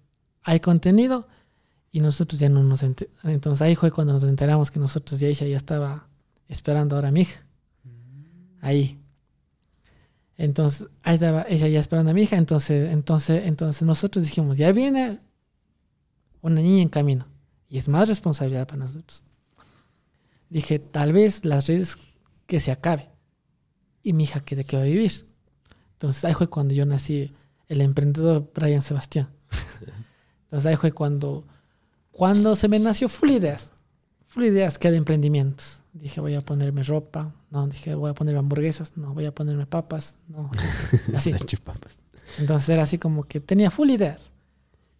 hay 0.43 0.59
contenido 0.61 1.27
y 1.91 1.99
nosotros 1.99 2.39
ya 2.39 2.47
no 2.49 2.63
nos 2.63 2.83
enter- 2.83 3.09
Entonces 3.23 3.61
ahí 3.61 3.75
fue 3.75 3.91
cuando 3.91 4.13
nos 4.13 4.23
enteramos 4.23 4.71
que 4.71 4.79
nosotros 4.79 5.19
ya 5.19 5.27
ella 5.27 5.47
ya 5.47 5.57
estaba 5.57 6.07
esperando 6.47 6.95
ahora 6.95 7.09
a 7.09 7.11
mi 7.11 7.21
hija. 7.21 7.41
Ahí. 8.61 8.99
Entonces, 10.37 10.87
ahí 11.03 11.15
estaba 11.15 11.45
ella 11.47 11.67
ya 11.67 11.79
esperando 11.79 12.11
a 12.11 12.13
mi 12.13 12.23
hija. 12.23 12.37
Entonces, 12.37 12.91
entonces, 12.91 13.45
entonces 13.45 13.83
nosotros 13.83 14.25
dijimos, 14.25 14.57
ya 14.57 14.71
viene 14.71 15.19
una 16.41 16.61
niña 16.61 16.81
en 16.81 16.89
camino. 16.89 17.27
Y 17.69 17.77
es 17.77 17.87
más 17.87 18.07
responsabilidad 18.07 18.67
para 18.67 18.79
nosotros 18.79 19.23
dije, 20.49 20.79
tal 20.79 21.13
vez 21.13 21.45
las 21.45 21.67
redes 21.67 21.97
que 22.47 22.59
se 22.59 22.71
acabe. 22.71 23.09
Y 24.01 24.13
mi 24.13 24.25
hija, 24.25 24.39
¿que 24.39 24.55
¿de 24.55 24.63
qué 24.63 24.77
va 24.77 24.83
a 24.83 24.85
vivir? 24.85 25.25
Entonces 25.93 26.23
ahí 26.25 26.33
fue 26.33 26.47
cuando 26.47 26.73
yo 26.73 26.85
nací, 26.85 27.33
el 27.67 27.81
emprendedor 27.81 28.51
Brian 28.53 28.81
Sebastián. 28.81 29.29
Entonces 30.45 30.65
ahí 30.67 30.75
fue 30.75 30.91
cuando, 30.91 31.45
cuando 32.11 32.55
se 32.55 32.67
me 32.67 32.79
nació 32.79 33.09
full 33.09 33.31
ideas. 33.31 33.73
Full 34.27 34.45
ideas 34.45 34.77
que 34.77 34.91
de 34.91 34.97
emprendimientos. 34.97 35.81
Dije, 35.95 36.19
voy 36.19 36.35
a 36.35 36.41
ponerme 36.41 36.83
ropa. 36.83 37.33
No, 37.49 37.67
dije, 37.67 37.95
voy 37.95 38.11
a 38.11 38.13
ponerme 38.13 38.39
hamburguesas. 38.39 38.97
No, 38.97 39.13
voy 39.13 39.25
a 39.25 39.33
ponerme 39.33 39.65
papas. 39.65 40.17
No, 40.27 40.51
así. 41.15 41.33
Entonces 42.37 42.69
era 42.69 42.83
así 42.83 42.97
como 42.97 43.23
que 43.23 43.39
tenía 43.39 43.71
full 43.71 43.89
ideas, 43.89 44.33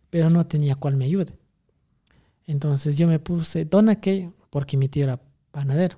pero 0.09 0.30
no 0.30 0.45
tenía 0.47 0.76
cuál 0.76 0.95
me 0.95 1.05
ayude. 1.05 1.34
Entonces 2.47 2.97
yo 2.97 3.07
me 3.07 3.19
puse 3.19 3.65
Dona 3.65 3.99
que 3.99 4.31
porque 4.49 4.77
mi 4.77 4.88
tío 4.88 5.03
era 5.03 5.19
panadero. 5.51 5.97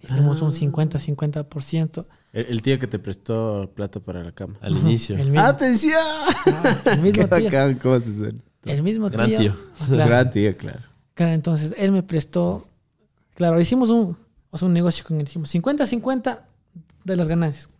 Hicimos 0.00 0.40
un 0.40 0.52
50-50%. 0.52 2.06
El, 2.32 2.46
el 2.46 2.62
tío 2.62 2.78
que 2.78 2.86
te 2.86 2.98
prestó 2.98 3.70
plata 3.74 4.00
para 4.00 4.24
la 4.24 4.32
cama. 4.32 4.56
Al 4.62 4.78
inicio. 4.78 5.18
El 5.18 5.30
mismo, 5.30 5.44
¡Atención! 5.46 6.00
ah, 6.46 6.82
el 6.86 7.00
mismo 7.00 7.22
Qué 7.28 7.36
tío. 7.36 7.44
bacán, 7.44 7.74
¿cómo 7.74 8.00
se 8.00 8.16
suena? 8.16 8.38
El 8.64 8.82
mismo 8.82 9.10
Gran 9.10 9.34
tío. 9.34 9.54
Ah, 9.78 9.86
claro. 9.88 10.08
Gran 10.10 10.30
tío, 10.30 10.56
claro. 10.56 10.80
Claro, 11.12 11.32
entonces 11.32 11.74
él 11.76 11.92
me 11.92 12.02
prestó. 12.02 12.66
Claro, 13.40 13.58
hicimos 13.58 13.88
un, 13.88 14.18
o 14.50 14.58
sea, 14.58 14.68
un 14.68 14.74
negocio 14.74 15.02
con. 15.02 15.16
Dijimos 15.16 15.54
50-50 15.54 16.42
de 17.06 17.16
las 17.16 17.26
ganancias. 17.26 17.70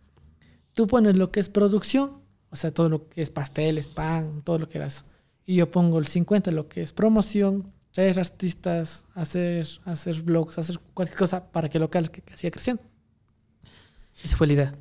Tú 0.73 0.87
pones 0.87 1.15
lo 1.15 1.29
que 1.29 1.39
es 1.39 1.49
producción, 1.49 2.13
o 2.49 2.55
sea, 2.55 2.73
todo 2.73 2.89
lo 2.89 3.07
que 3.07 3.21
es 3.21 3.29
pasteles, 3.29 3.87
pan, 3.87 4.41
todo 4.43 4.57
lo 4.57 4.67
que 4.67 4.79
eras. 4.79 5.05
Y 5.45 5.57
yo 5.57 5.69
pongo 5.69 5.99
el 5.99 6.07
50, 6.07 6.49
lo 6.49 6.67
que 6.67 6.81
es 6.81 6.93
promoción, 6.93 7.71
traer 7.91 8.19
artistas, 8.19 9.05
hacer, 9.13 9.67
hacer 9.85 10.23
blogs, 10.23 10.57
hacer 10.57 10.79
cualquier 10.95 11.19
cosa 11.19 11.51
para 11.51 11.69
que 11.69 11.77
el 11.77 11.83
local 11.83 12.09
que, 12.09 12.23
que 12.23 12.35
siga 12.37 12.49
creciendo. 12.49 12.81
Esa 14.23 14.37
fue 14.37 14.47
la 14.47 14.53
idea. 14.53 14.75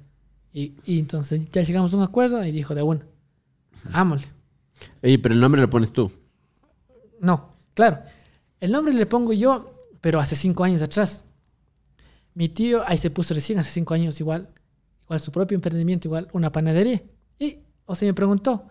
Y, 0.51 0.73
y 0.87 0.99
entonces 0.99 1.43
ya 1.53 1.61
llegamos 1.61 1.93
a 1.93 1.99
un 1.99 2.05
acuerdo 2.05 2.43
y 2.43 2.53
dijo 2.53 2.75
de 2.75 2.81
una, 2.81 3.05
ámole. 3.93 4.25
Oye, 5.03 5.19
pero 5.19 5.35
el 5.35 5.43
nombre 5.43 5.61
lo 5.61 5.69
pones 5.69 5.93
tú. 5.93 6.11
No, 7.21 7.51
claro. 7.75 7.99
El 8.61 8.73
nombre 8.73 8.95
le 8.95 9.05
pongo 9.05 9.35
yo, 9.35 9.80
pero 10.01 10.19
hace 10.21 10.37
cinco 10.37 10.65
años 10.65 10.83
atrás. 10.83 11.23
Mi 12.35 12.49
tío 12.49 12.83
ahí 12.87 12.97
se 12.99 13.11
puso 13.11 13.35
recién, 13.35 13.59
hace 13.59 13.71
cinco 13.71 13.93
años 13.95 14.19
igual, 14.21 14.49
igual 15.05 15.21
su 15.21 15.33
propio 15.33 15.57
emprendimiento, 15.57 16.09
igual 16.09 16.29
una 16.33 16.51
panadería. 16.53 17.03
Y, 17.39 17.59
o 17.87 17.95
sea, 17.95 18.07
me 18.07 18.15
preguntó 18.15 18.65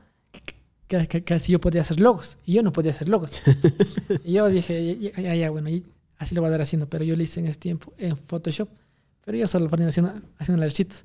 que, 0.88 1.08
que- 1.08 1.24
que- 1.24 1.40
si 1.40 1.52
yo 1.52 1.60
podía 1.60 1.82
hacer 1.82 2.00
logos. 2.00 2.38
Y 2.46 2.54
yo 2.54 2.64
no 2.64 2.72
podía 2.72 2.92
hacer 2.92 3.10
logos. 3.10 3.32
y 4.24 4.34
yo 4.34 4.48
dije, 4.48 4.98
ya, 5.00 5.22
ya, 5.22 5.36
ya, 5.36 5.50
bueno, 5.50 5.70
y 5.70 5.84
así 6.18 6.34
lo 6.36 6.42
voy 6.42 6.48
a 6.48 6.52
dar 6.52 6.62
haciendo. 6.62 6.88
Pero 6.90 7.04
yo 7.04 7.16
lo 7.16 7.22
hice 7.24 7.42
en 7.42 7.48
ese 7.48 7.60
tiempo 7.60 7.94
en 7.98 8.16
Photoshop. 8.18 8.70
Pero 9.26 9.38
yo 9.38 9.48
solo 9.48 9.70
ponía 9.70 9.88
haciendo, 9.88 10.14
haciendo 10.40 10.64
las 10.64 10.74
cheats 10.74 11.04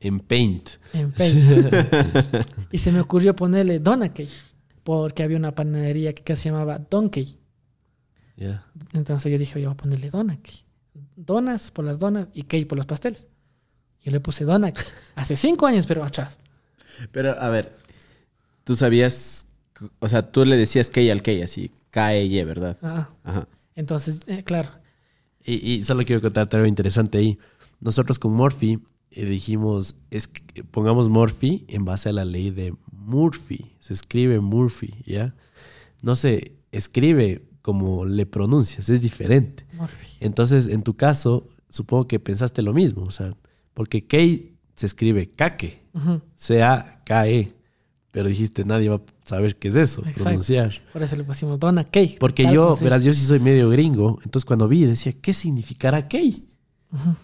En 0.00 0.20
Paint. 0.20 0.68
en 0.92 1.10
Paint. 1.12 1.38
y 2.72 2.78
se 2.78 2.92
me 2.92 3.00
ocurrió 3.00 3.34
ponerle 3.34 3.80
Donakey, 3.80 4.28
porque 4.84 5.22
había 5.24 5.38
una 5.38 5.54
panadería 5.54 6.14
que, 6.14 6.22
que 6.22 6.36
se 6.36 6.50
llamaba 6.50 6.78
Donkey. 6.78 7.36
Ya. 8.40 8.66
Entonces 8.94 9.30
yo 9.30 9.38
dije, 9.38 9.60
yo 9.60 9.68
voy 9.68 9.74
a 9.74 9.76
ponerle 9.76 10.10
Donakey. 10.10 10.64
Donas 11.14 11.70
por 11.70 11.84
las 11.84 11.98
donas 11.98 12.28
y 12.34 12.44
Key 12.44 12.64
por 12.64 12.78
los 12.78 12.86
pasteles. 12.86 13.26
Yo 14.02 14.10
le 14.10 14.18
puse 14.18 14.44
Donakey. 14.44 14.82
Hace 15.14 15.36
cinco 15.36 15.66
años, 15.66 15.86
pero 15.86 16.02
atrás. 16.02 16.38
Pero, 17.12 17.38
a 17.40 17.48
ver, 17.50 17.76
tú 18.64 18.74
sabías, 18.74 19.46
o 19.98 20.08
sea, 20.08 20.32
tú 20.32 20.44
le 20.44 20.56
decías 20.56 20.90
Key 20.90 21.10
al 21.10 21.22
Key, 21.22 21.42
así, 21.42 21.70
K-E-Y, 21.90 22.42
¿verdad? 22.44 22.78
Ah, 22.82 23.10
Ajá. 23.22 23.46
entonces, 23.74 24.22
eh, 24.26 24.42
claro. 24.42 24.70
Y, 25.44 25.72
y 25.72 25.84
solo 25.84 26.04
quiero 26.04 26.20
contarte 26.22 26.56
algo 26.56 26.66
interesante 26.66 27.18
ahí. 27.18 27.38
Nosotros 27.80 28.18
con 28.18 28.32
Morphy 28.32 28.78
eh, 29.10 29.24
dijimos, 29.24 29.96
es 30.10 30.28
que 30.28 30.64
pongamos 30.64 31.08
Morphy 31.08 31.64
en 31.68 31.84
base 31.84 32.08
a 32.08 32.12
la 32.12 32.24
ley 32.24 32.50
de 32.50 32.74
Murphy. 32.92 33.74
Se 33.78 33.92
escribe 33.92 34.40
Murphy, 34.40 34.94
¿ya? 35.04 35.34
No 36.02 36.14
se 36.16 36.52
escribe 36.72 37.42
como 37.62 38.04
le 38.04 38.26
pronuncias, 38.26 38.88
es 38.88 39.00
diferente. 39.00 39.66
Entonces, 40.20 40.66
en 40.68 40.82
tu 40.82 40.94
caso, 40.96 41.48
supongo 41.68 42.06
que 42.08 42.18
pensaste 42.20 42.62
lo 42.62 42.72
mismo, 42.72 43.02
o 43.02 43.10
sea, 43.10 43.34
porque 43.74 44.06
Kei 44.06 44.56
se 44.74 44.86
escribe 44.86 45.30
Kake, 45.30 45.82
Ujú, 45.92 46.20
C-A-K-E, 46.36 47.52
pero 48.10 48.28
dijiste, 48.28 48.64
nadie 48.64 48.88
va 48.88 48.96
a 48.96 49.02
saber 49.24 49.56
qué 49.56 49.68
es 49.68 49.76
eso, 49.76 50.00
Exacto. 50.00 50.24
pronunciar. 50.24 50.72
Por 50.92 51.02
eso 51.02 51.16
le 51.16 51.24
pusimos 51.24 51.60
Donakey. 51.60 52.16
Porque 52.18 52.44
tal 52.44 52.54
yo, 52.54 52.76
verás, 52.76 53.04
yo 53.04 53.12
sí 53.12 53.24
soy 53.24 53.40
medio 53.40 53.68
gringo, 53.70 54.18
entonces 54.24 54.44
cuando 54.44 54.66
vi 54.68 54.84
decía, 54.84 55.12
¿qué 55.12 55.32
significará 55.34 56.08
Kei? 56.08 56.46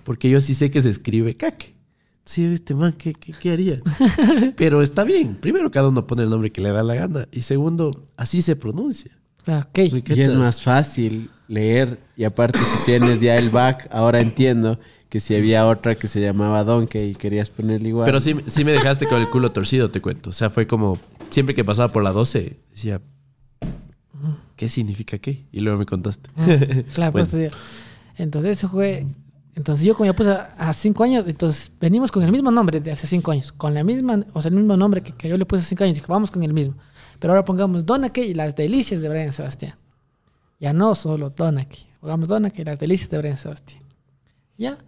Porque 0.05 0.31
yo 0.31 0.41
sí 0.41 0.55
sé 0.55 0.71
que 0.71 0.81
se 0.81 0.91
escribe 0.91 1.37
Kake. 1.37 1.75
Sí, 2.25 2.45
este 2.45 2.75
man, 2.75 2.93
¿qué, 2.93 3.13
qué, 3.13 3.33
qué 3.33 3.53
haría? 3.53 3.81
Pero 4.57 4.83
está 4.83 5.05
bien. 5.05 5.37
Primero, 5.37 5.71
cada 5.71 5.89
uno 5.89 6.07
pone 6.09 6.25
el 6.25 6.31
nombre 6.31 6.51
que 6.51 6.61
le 6.61 6.71
da 6.71 6.83
la 6.83 6.95
gana. 6.97 7.29
Y 7.31 7.43
segundo, 7.43 8.09
así 8.17 8.43
se 8.43 8.57
pronuncia. 8.57 9.17
Claro, 9.47 9.69
Key. 9.73 9.91
Uy, 9.93 10.03
¿Qué 10.03 10.15
Y 10.15 10.23
es 10.23 10.35
más 10.35 10.61
fácil 10.61 11.31
leer, 11.47 12.01
y 12.17 12.25
aparte 12.25 12.59
si 12.59 12.85
tienes 12.85 13.21
ya 13.21 13.37
el 13.37 13.49
back, 13.49 13.89
ahora 13.93 14.21
entiendo 14.21 14.81
que 15.09 15.21
si 15.21 15.37
había 15.37 15.69
otra 15.69 15.95
que 15.95 16.09
se 16.09 16.21
llamaba 16.21 16.65
Donkey 16.65 17.11
y 17.11 17.15
querías 17.15 17.49
ponerle 17.49 17.91
igual. 17.91 18.07
Pero 18.07 18.19
sí, 18.19 18.35
sí 18.49 18.65
me 18.65 18.73
dejaste 18.73 19.07
con 19.07 19.21
el 19.23 19.31
culo 19.31 19.53
torcido, 19.53 19.89
te 19.89 20.03
cuento. 20.03 20.31
O 20.31 20.33
sea, 20.33 20.51
fue 20.51 20.67
como, 20.67 20.99
siempre 21.31 21.55
que 21.55 21.65
pasaba 21.65 21.93
por 21.93 22.03
la 22.03 22.11
12, 22.11 22.57
decía, 22.73 23.01
¿qué 24.57 24.69
significa 24.69 25.19
qué? 25.19 25.47
Y 25.53 25.61
luego 25.61 25.79
me 25.79 25.87
contaste. 25.87 26.29
Claro, 26.93 27.13
por 27.13 27.23
Bueno. 27.29 27.39
digo. 27.39 27.53
Entonces 28.19 28.59
eso 28.59 28.69
fue. 28.69 29.07
Entonces 29.55 29.85
yo 29.85 29.95
como 29.95 30.07
ya 30.07 30.13
puse 30.17 30.31
a, 30.31 30.55
a 30.59 30.73
cinco 30.73 31.05
años, 31.05 31.25
entonces 31.29 31.71
venimos 31.81 32.11
con 32.11 32.25
el 32.25 32.33
mismo 32.33 32.51
nombre 32.51 32.81
de 32.81 32.91
hace 32.91 33.07
cinco 33.07 33.31
años, 33.31 33.53
con 33.53 33.75
la 33.75 33.85
misma, 33.85 34.25
o 34.33 34.43
sea, 34.43 34.49
el 34.49 34.57
mismo 34.57 34.77
nombre 34.77 35.03
que, 35.03 35.13
que 35.13 35.29
yo 35.29 35.39
le 35.39 35.47
puse 35.47 35.61
hace 35.61 35.69
cinco 35.69 35.85
años, 35.85 35.95
dije, 35.95 36.09
vamos 36.09 36.33
con 36.33 36.43
el 36.43 36.53
mismo. 36.53 36.75
Pero 37.19 37.33
ahora 37.33 37.45
pongamos 37.45 37.87
Donakey 37.87 38.31
y 38.31 38.35
las 38.35 38.55
delicias 38.57 39.01
de 39.01 39.09
Brian 39.09 39.33
Sebastián. 39.33 39.75
Ya 40.59 40.73
no 40.73 40.95
solo 40.95 41.31
Donakey, 41.31 41.87
pongamos 42.01 42.29
Donakey 42.29 42.63
y 42.63 42.65
las 42.65 42.79
delicias 42.79 43.11
de 43.11 43.19
Brian 43.19 43.37
Sebastián. 43.37 43.83
Ya, 44.57 44.79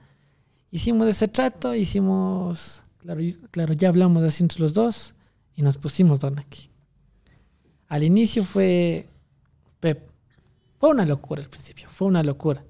hicimos 0.70 1.06
ese 1.09 1.28
trato, 1.28 1.74
hicimos, 1.74 2.82
claro, 2.98 3.20
claro 3.50 3.72
ya 3.74 3.88
hablamos 3.88 4.22
así 4.22 4.42
entre 4.42 4.60
los 4.60 4.72
dos 4.72 5.14
y 5.55 5.62
nos 5.62 5.76
pusimos 5.76 6.20
Donakey. 6.20 6.70
Al 7.88 8.02
inicio 8.02 8.44
fue, 8.44 9.06
Pep, 9.80 10.09
fue 10.78 10.90
una 10.90 11.05
locura 11.05 11.42
al 11.42 11.48
principio, 11.48 11.88
fue 11.90 12.09
una 12.09 12.22
locura. 12.22 12.64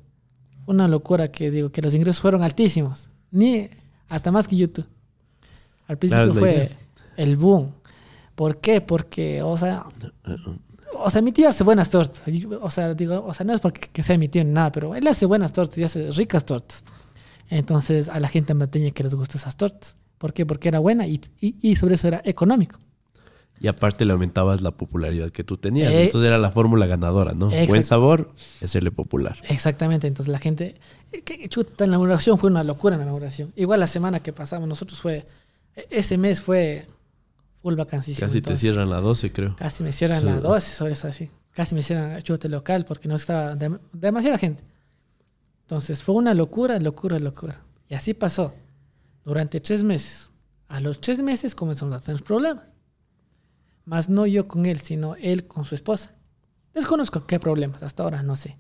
Una 0.67 0.87
locura 0.87 1.31
que 1.33 1.51
digo 1.51 1.71
que 1.71 1.83
los 1.83 1.95
ingresos 1.95 2.21
fueron 2.21 2.43
altísimos, 2.43 3.11
ni 3.31 3.69
hasta 4.09 4.31
más 4.31 4.47
que 4.47 4.57
YouTube. 4.57 4.87
Al 5.87 5.99
principio 5.99 6.35
fue 6.35 6.55
idea. 6.55 6.79
el 7.17 7.37
boom, 7.37 7.73
¿Por 8.39 8.59
qué? 8.61 8.81
Porque, 8.81 9.43
o 9.43 9.57
sea, 9.57 9.85
o 10.95 11.11
sea, 11.11 11.21
mi 11.23 11.33
tío 11.33 11.49
hace 11.49 11.65
buenas 11.65 11.91
tortas. 11.91 12.23
O 12.63 12.71
sea, 12.71 12.95
digo, 12.95 13.25
o 13.27 13.35
sea, 13.35 13.45
no 13.45 13.53
es 13.53 13.61
porque 13.61 13.89
que 13.93 14.05
sea 14.05 14.17
mi 14.17 14.29
tío 14.29 14.45
ni 14.45 14.53
nada, 14.53 14.71
pero 14.71 14.95
él 14.95 15.05
hace 15.09 15.27
buenas 15.27 15.53
tortas 15.53 15.77
y 15.79 15.83
hace 15.83 16.13
ricas 16.13 16.45
tortas. 16.45 16.85
Entonces, 17.51 18.09
a 18.09 18.21
la 18.21 18.29
gente 18.29 18.55
mateña 18.55 18.93
que 18.93 19.03
les 19.03 19.13
gusta 19.17 19.39
esas 19.39 19.57
tortas. 19.57 19.97
¿Por 20.19 20.33
qué? 20.35 20.47
Porque 20.47 20.69
era 20.69 20.79
buena 20.79 21.09
y, 21.09 21.21
y, 21.41 21.57
y 21.61 21.75
sobre 21.75 21.97
eso 21.97 22.07
era 22.07 22.23
económico. 22.25 22.79
Y 23.61 23.67
aparte 23.67 24.05
le 24.05 24.13
aumentabas 24.13 24.61
la 24.61 24.71
popularidad 24.71 25.33
que 25.33 25.43
tú 25.43 25.57
tenías. 25.57 25.93
Eh, 25.93 26.05
Entonces 26.05 26.29
era 26.29 26.39
la 26.39 26.53
fórmula 26.53 26.87
ganadora, 26.87 27.33
¿no? 27.33 27.51
Buen 27.67 27.83
sabor, 27.83 28.31
hacerle 28.63 28.93
popular. 28.93 29.37
Exactamente, 29.49 30.07
entonces 30.07 30.31
la 30.31 30.39
gente, 30.39 30.77
eh, 31.11 31.23
que 31.23 31.49
chuta, 31.49 31.83
en 31.83 31.91
la 31.91 31.97
inauguración 31.97 32.39
fue 32.39 32.51
una 32.51 32.63
locura 32.63 32.95
en 32.95 33.01
la 33.01 33.07
inauguración. 33.07 33.53
Igual 33.57 33.81
la 33.81 33.89
semana 33.89 34.21
que 34.21 34.33
pasamos 34.33 34.69
nosotros 34.69 35.01
fue, 35.01 35.27
e- 35.75 35.87
ese 35.91 36.17
mes 36.19 36.41
fue 36.41 36.87
full 37.63 37.75
vacancísimo. 37.75 38.25
Casi 38.27 38.35
te 38.35 38.39
entonces, 38.39 38.61
cierran 38.61 38.91
la 38.91 39.01
12, 39.01 39.33
creo. 39.33 39.57
Casi 39.57 39.83
me 39.83 39.93
cierran 39.93 40.21
Sí. 40.21 40.27
la 40.27 40.41
12 40.41 40.73
sobre 40.75 40.93
eso 40.93 41.09
así. 41.09 41.31
Casi 41.53 41.75
me 41.75 41.83
cierran 41.83 42.21
chute 42.23 42.49
local 42.49 42.85
porque 42.85 43.09
no 43.09 43.17
estaba 43.17 43.55
dem- 43.57 43.81
demasiada 43.93 44.39
gente. 44.39 44.63
Entonces 45.63 46.03
fue 46.03 46.15
una 46.15 46.35
locura, 46.35 46.79
locura, 46.79 47.19
locura. 47.19 47.63
Y 47.89 47.95
así 47.95 48.15
pasó 48.15 48.55
durante 49.25 49.61
tres 49.61 49.83
meses. 49.83 50.33
A 50.69 50.81
los 50.81 51.01
tres 51.01 51.21
meses 51.23 51.55
comenzamos 51.55 51.95
a 51.97 52.01
tener 52.01 52.23
problemas. 52.23 52.65
Más 53.85 54.09
no 54.09 54.27
yo 54.27 54.49
con 54.49 54.67
él, 54.67 54.81
sino 54.81 55.15
él 55.17 55.47
con 55.47 55.65
su 55.65 55.75
esposa. 55.75 56.15
Desconozco 56.75 57.27
qué 57.27 57.41
problemas, 57.41 57.83
hasta 57.83 58.03
ahora 58.03 58.23
no 58.23 58.37
sé. 58.37 58.57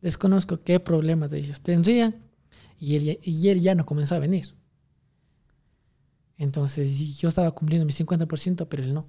Desconozco 0.00 0.62
qué 0.62 0.78
problemas 0.80 1.30
de 1.30 1.38
ellos 1.38 1.60
tendrían 1.60 2.14
y 2.78 2.94
él, 2.96 3.18
y 3.22 3.48
él 3.48 3.60
ya 3.60 3.74
no 3.74 3.84
comenzó 3.84 4.14
a 4.14 4.18
venir. 4.20 4.54
Entonces 6.38 7.18
yo 7.18 7.28
estaba 7.28 7.50
cumpliendo 7.52 7.86
mi 7.86 7.92
50%, 7.92 8.66
pero 8.68 8.82
él 8.82 8.92
no. 8.94 9.06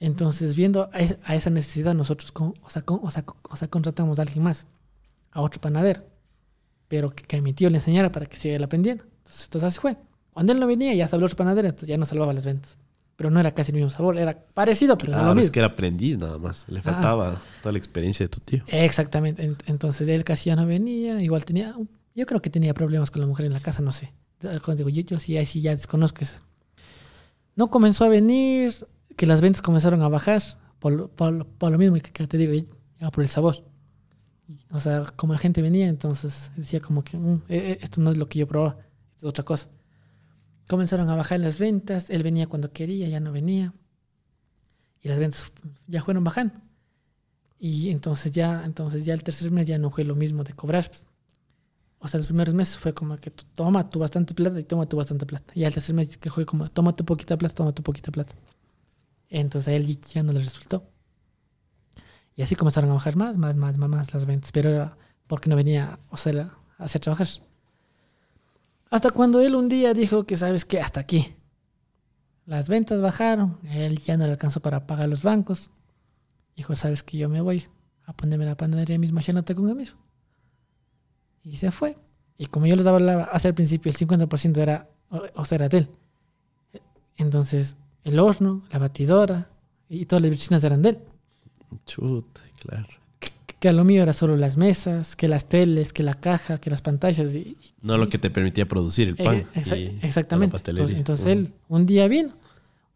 Entonces, 0.00 0.54
viendo 0.54 0.88
a, 0.92 1.34
esa 1.34 1.50
necesidad, 1.50 1.94
nosotros 1.94 2.30
con- 2.32 2.54
o, 2.62 2.70
sea, 2.70 2.82
con- 2.82 3.00
o, 3.02 3.10
sea, 3.10 3.24
o 3.50 3.56
sea, 3.56 3.68
contratamos 3.68 4.18
a 4.18 4.22
alguien 4.22 4.44
más, 4.44 4.66
a 5.32 5.40
otro 5.42 5.60
panadero, 5.60 6.04
pero 6.86 7.10
que, 7.10 7.24
que 7.24 7.36
a 7.36 7.42
mi 7.42 7.52
tío 7.52 7.68
le 7.68 7.78
enseñara 7.78 8.12
para 8.12 8.26
que 8.26 8.36
siga 8.36 8.64
aprendiendo. 8.64 9.04
Entonces, 9.18 9.44
entonces 9.44 9.66
así 9.68 9.80
fue. 9.80 9.96
Cuando 10.32 10.52
él 10.52 10.60
no 10.60 10.66
venía, 10.68 10.94
ya 10.94 11.04
estaba 11.06 11.18
el 11.18 11.24
otro 11.24 11.36
panadero, 11.36 11.66
entonces 11.66 11.88
ya 11.88 11.98
no 11.98 12.06
salvaba 12.06 12.32
las 12.32 12.44
ventas. 12.46 12.76
Pero 13.16 13.30
no 13.30 13.40
era 13.40 13.50
casi 13.52 13.72
el 13.72 13.76
mismo 13.76 13.90
sabor, 13.90 14.16
era 14.16 14.38
parecido, 14.54 14.96
pero 14.96 15.10
no 15.12 15.18
Ah, 15.18 15.22
lo 15.24 15.30
es 15.32 15.36
mismo. 15.36 15.52
que 15.52 15.58
era 15.58 15.66
aprendiz 15.68 16.16
nada 16.16 16.38
más. 16.38 16.68
Le 16.68 16.80
faltaba 16.80 17.42
toda 17.60 17.72
la 17.72 17.78
experiencia 17.78 18.24
de 18.24 18.28
tu 18.28 18.38
tío. 18.38 18.62
Exactamente. 18.68 19.42
En- 19.42 19.56
Entonces 19.66 20.06
él 20.08 20.22
casi 20.22 20.50
ya 20.50 20.54
no 20.56 20.64
venía. 20.64 21.20
Igual 21.20 21.44
tenía. 21.44 21.74
Yo 22.14 22.26
creo 22.26 22.40
que 22.40 22.48
tenía 22.50 22.72
problemas 22.74 23.10
con 23.10 23.20
la 23.20 23.26
mujer 23.26 23.46
en 23.46 23.52
la 23.52 23.58
casa, 23.60 23.82
no 23.82 23.90
sé. 23.90 24.12
Digo, 24.40 24.88
yo, 24.88 25.18
sí, 25.18 25.36
ahí 25.36 25.46
sí 25.46 25.60
ya 25.60 25.74
desconozco 25.74 26.20
eso. 26.20 26.38
No 27.56 27.68
comenzó 27.68 28.04
a 28.04 28.08
venir, 28.08 28.72
que 29.16 29.26
las 29.26 29.40
ventas 29.40 29.62
comenzaron 29.62 30.02
a 30.02 30.08
bajar 30.08 30.40
por, 30.78 31.10
por, 31.10 31.44
por 31.46 31.72
lo 31.72 31.78
mismo 31.78 31.96
que, 31.96 32.26
te 32.26 32.38
digo, 32.38 32.68
por 33.12 33.24
el 33.24 33.28
sabor. 33.28 33.64
O 34.70 34.80
sea, 34.80 35.04
como 35.16 35.32
la 35.34 35.38
gente 35.38 35.60
venía, 35.60 35.88
entonces 35.88 36.50
decía 36.56 36.80
como 36.80 37.04
que 37.04 37.16
"Mm, 37.18 37.42
eh, 37.48 37.72
eh, 37.72 37.78
esto 37.82 38.00
no 38.00 38.10
es 38.10 38.16
lo 38.16 38.28
que 38.28 38.38
yo 38.38 38.46
probaba, 38.46 38.78
es 39.16 39.24
otra 39.24 39.44
cosa. 39.44 39.68
Comenzaron 40.68 41.08
a 41.08 41.16
bajar 41.16 41.40
las 41.40 41.58
ventas, 41.58 42.10
él 42.10 42.22
venía 42.22 42.46
cuando 42.46 42.72
quería, 42.72 43.08
ya 43.08 43.20
no 43.20 43.32
venía. 43.32 43.74
Y 45.02 45.08
las 45.08 45.18
ventas 45.18 45.52
ya 45.86 46.02
fueron 46.02 46.24
bajando. 46.24 46.54
Y 47.58 47.90
entonces 47.90 48.32
ya, 48.32 48.64
entonces 48.64 49.04
ya 49.04 49.14
el 49.14 49.24
tercer 49.24 49.50
mes 49.50 49.66
ya 49.66 49.78
no 49.78 49.90
fue 49.90 50.04
lo 50.04 50.14
mismo 50.14 50.44
de 50.44 50.52
cobrar. 50.54 50.86
pues. 50.88 51.06
O 52.00 52.06
sea, 52.06 52.18
los 52.18 52.26
primeros 52.26 52.54
meses 52.54 52.78
fue 52.78 52.94
como 52.94 53.16
que 53.16 53.30
toma 53.30 53.90
tu 53.90 53.98
bastante 53.98 54.34
plata 54.34 54.60
y 54.60 54.64
toma 54.64 54.86
tu 54.86 54.96
bastante 54.96 55.26
plata. 55.26 55.52
Y 55.54 55.64
al 55.64 55.72
tercer 55.72 55.94
mes 55.94 56.16
que 56.16 56.30
fue 56.30 56.46
como 56.46 56.70
toma 56.70 56.94
tu 56.94 57.04
poquita 57.04 57.36
plata, 57.36 57.56
toma 57.56 57.72
tu 57.72 57.82
poquita 57.82 58.12
plata. 58.12 58.34
Entonces 59.28 59.68
a 59.68 59.72
él 59.72 60.00
ya 60.00 60.22
no 60.22 60.32
le 60.32 60.40
resultó. 60.40 60.84
Y 62.36 62.42
así 62.42 62.54
comenzaron 62.54 62.90
a 62.90 62.94
bajar 62.94 63.16
más, 63.16 63.36
más, 63.36 63.56
más, 63.56 63.76
más, 63.76 63.88
más 63.88 64.14
las 64.14 64.24
ventas. 64.26 64.52
Pero 64.52 64.70
era 64.70 64.96
porque 65.26 65.50
no 65.50 65.56
venía, 65.56 65.98
o 66.10 66.16
sea, 66.16 66.56
a 66.78 66.84
hacer 66.84 67.00
trabajar. 67.00 67.26
Hasta 68.90 69.10
cuando 69.10 69.40
él 69.40 69.54
un 69.54 69.68
día 69.68 69.92
dijo 69.92 70.24
que, 70.24 70.36
¿sabes 70.36 70.64
qué? 70.64 70.80
Hasta 70.80 71.00
aquí. 71.00 71.34
Las 72.46 72.68
ventas 72.68 73.02
bajaron, 73.02 73.58
él 73.70 73.98
ya 73.98 74.16
no 74.16 74.24
le 74.24 74.32
alcanzó 74.32 74.60
para 74.60 74.86
pagar 74.86 75.08
los 75.08 75.22
bancos. 75.22 75.70
Dijo, 76.56 76.74
¿sabes 76.74 77.02
que 77.02 77.18
Yo 77.18 77.28
me 77.28 77.40
voy 77.40 77.66
a 78.06 78.14
ponerme 78.14 78.46
la 78.46 78.56
panadería 78.56 78.98
misma 78.98 79.20
Shanata 79.20 79.54
con 79.54 79.68
amigo. 79.68 79.92
Y 81.50 81.56
se 81.56 81.70
fue. 81.70 81.96
Y 82.36 82.46
como 82.46 82.66
yo 82.66 82.76
les 82.76 82.86
hablaba 82.86 83.24
hace 83.24 83.48
al 83.48 83.54
principio, 83.54 83.90
el 83.90 83.96
50% 83.96 84.56
era, 84.58 84.88
o, 85.10 85.22
o 85.34 85.44
sea, 85.44 85.56
era 85.56 85.68
de 85.68 85.78
él. 85.78 85.88
Entonces, 87.16 87.76
el 88.04 88.18
horno, 88.18 88.62
la 88.70 88.78
batidora 88.78 89.50
y 89.88 90.04
todas 90.06 90.22
las 90.22 90.30
vitrinas 90.30 90.62
eran 90.64 90.82
de 90.82 90.90
él. 90.90 90.98
Chuta, 91.86 92.40
claro. 92.60 92.86
Que, 93.18 93.30
que 93.58 93.68
a 93.68 93.72
lo 93.72 93.84
mío 93.84 94.02
era 94.02 94.12
solo 94.12 94.36
las 94.36 94.56
mesas, 94.56 95.16
que 95.16 95.26
las 95.28 95.48
teles, 95.48 95.92
que 95.92 96.02
la 96.02 96.14
caja, 96.14 96.58
que 96.58 96.70
las 96.70 96.80
pantallas. 96.82 97.34
Y, 97.34 97.38
y- 97.38 97.56
No 97.82 97.96
lo 97.98 98.08
que 98.08 98.18
te 98.18 98.30
permitía 98.30 98.66
producir 98.66 99.08
el 99.08 99.16
pan. 99.16 99.36
Eh, 99.38 99.46
exa- 99.54 99.78
y 99.78 99.98
exactamente. 100.06 100.56
la. 100.56 100.70
Entonces, 100.70 100.98
entonces 100.98 101.26
él 101.26 101.52
un 101.68 101.86
día 101.86 102.06
vino 102.08 102.30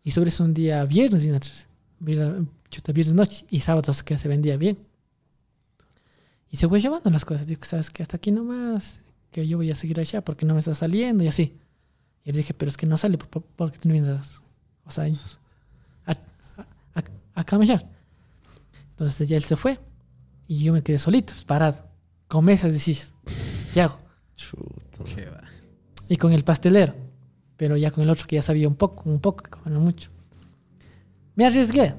y 0.05 0.11
sobre 0.13 0.29
eso 0.29 0.45
un 0.45 0.55
día 0.55 0.85
viernes 0.85 1.23
vino, 1.25 1.39
chuta, 2.71 2.93
viernes 2.93 3.15
noche 3.15 3.45
y 3.51 3.61
sábados 3.61 4.03
que 4.03 4.17
se 4.19 4.29
vendía 4.29 4.57
bien. 4.57 4.79
Y 6.53 6.57
se 6.59 6.69
fue 6.69 6.81
llevando 6.81 7.11
las 7.11 7.25
cosas. 7.25 7.47
Digo, 7.49 7.65
sabes 7.65 7.91
que 7.91 8.03
hasta 8.03 8.19
aquí 8.19 8.31
nomás, 8.31 9.01
que 9.33 9.49
yo 9.49 9.57
voy 9.57 9.71
a 9.71 9.75
seguir 9.75 9.99
allá 9.99 10.21
porque 10.25 10.47
no 10.47 10.53
me 10.55 10.61
está 10.61 10.75
saliendo 10.75 11.25
y 11.25 11.29
así. 11.29 11.59
Y 12.25 12.31
le 12.31 12.37
dije, 12.39 12.55
pero 12.55 12.69
es 12.69 12.77
que 12.77 12.87
no 12.87 12.97
sale 12.97 13.19
por- 13.19 13.29
por- 13.29 13.43
porque 13.43 13.79
tú 13.79 13.89
no 13.89 13.95
vienes 13.95 14.11
a, 14.11 14.23
o 14.85 14.91
sea, 14.93 15.05
a, 16.07 16.13
a, 16.13 16.17
a, 16.95 17.05
a 17.35 17.45
caminar. 17.45 17.89
Entonces 18.91 19.29
ya 19.29 19.37
él 19.37 19.43
se 19.43 19.57
fue 19.57 19.81
y 20.47 20.63
yo 20.63 20.73
me 20.73 20.83
quedé 20.83 20.99
solito, 20.99 21.33
parado, 21.47 21.89
con 22.29 22.45
mesas 22.45 22.73
y 22.75 22.79
sillas. 22.79 23.13
¿Qué 23.75 23.83
hago? 23.83 23.99
Chuta. 24.37 25.05
Qué 25.05 25.27
va. 25.27 25.41
y 26.09 26.17
con 26.17 26.33
el 26.33 26.45
pastelero, 26.45 26.95
pero 27.57 27.77
ya 27.79 27.91
con 27.91 28.05
el 28.05 28.11
otro 28.11 28.27
que 28.27 28.37
ya 28.37 28.43
sabía 28.43 28.69
un 28.69 28.77
poco, 28.77 29.09
un 29.09 29.19
poco, 29.21 29.43
no 29.65 29.81
mucho. 29.81 30.11
Me 31.35 31.47
arriesgué, 31.47 31.95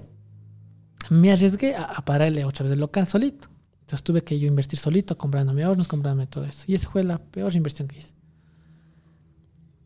me 1.10 1.32
arriesgué 1.32 1.76
a, 1.76 1.84
a 1.86 2.06
pararle 2.06 2.46
otra 2.46 2.64
vez 2.64 2.72
el 2.74 2.80
local 2.80 3.08
solito. 3.08 3.50
Entonces 3.94 4.06
tuve 4.06 4.24
que 4.24 4.40
yo 4.40 4.48
invertir 4.48 4.80
solito, 4.80 5.16
comprándome 5.20 5.68
hornos, 5.68 5.88
comprándome 5.88 6.26
todo 6.26 6.46
eso. 6.46 6.64
Y 6.66 6.74
esa 6.74 6.90
fue 6.90 7.04
la 7.04 7.20
peor 7.20 7.56
inversión 7.56 7.88
que 7.88 8.00
hice. 8.00 8.12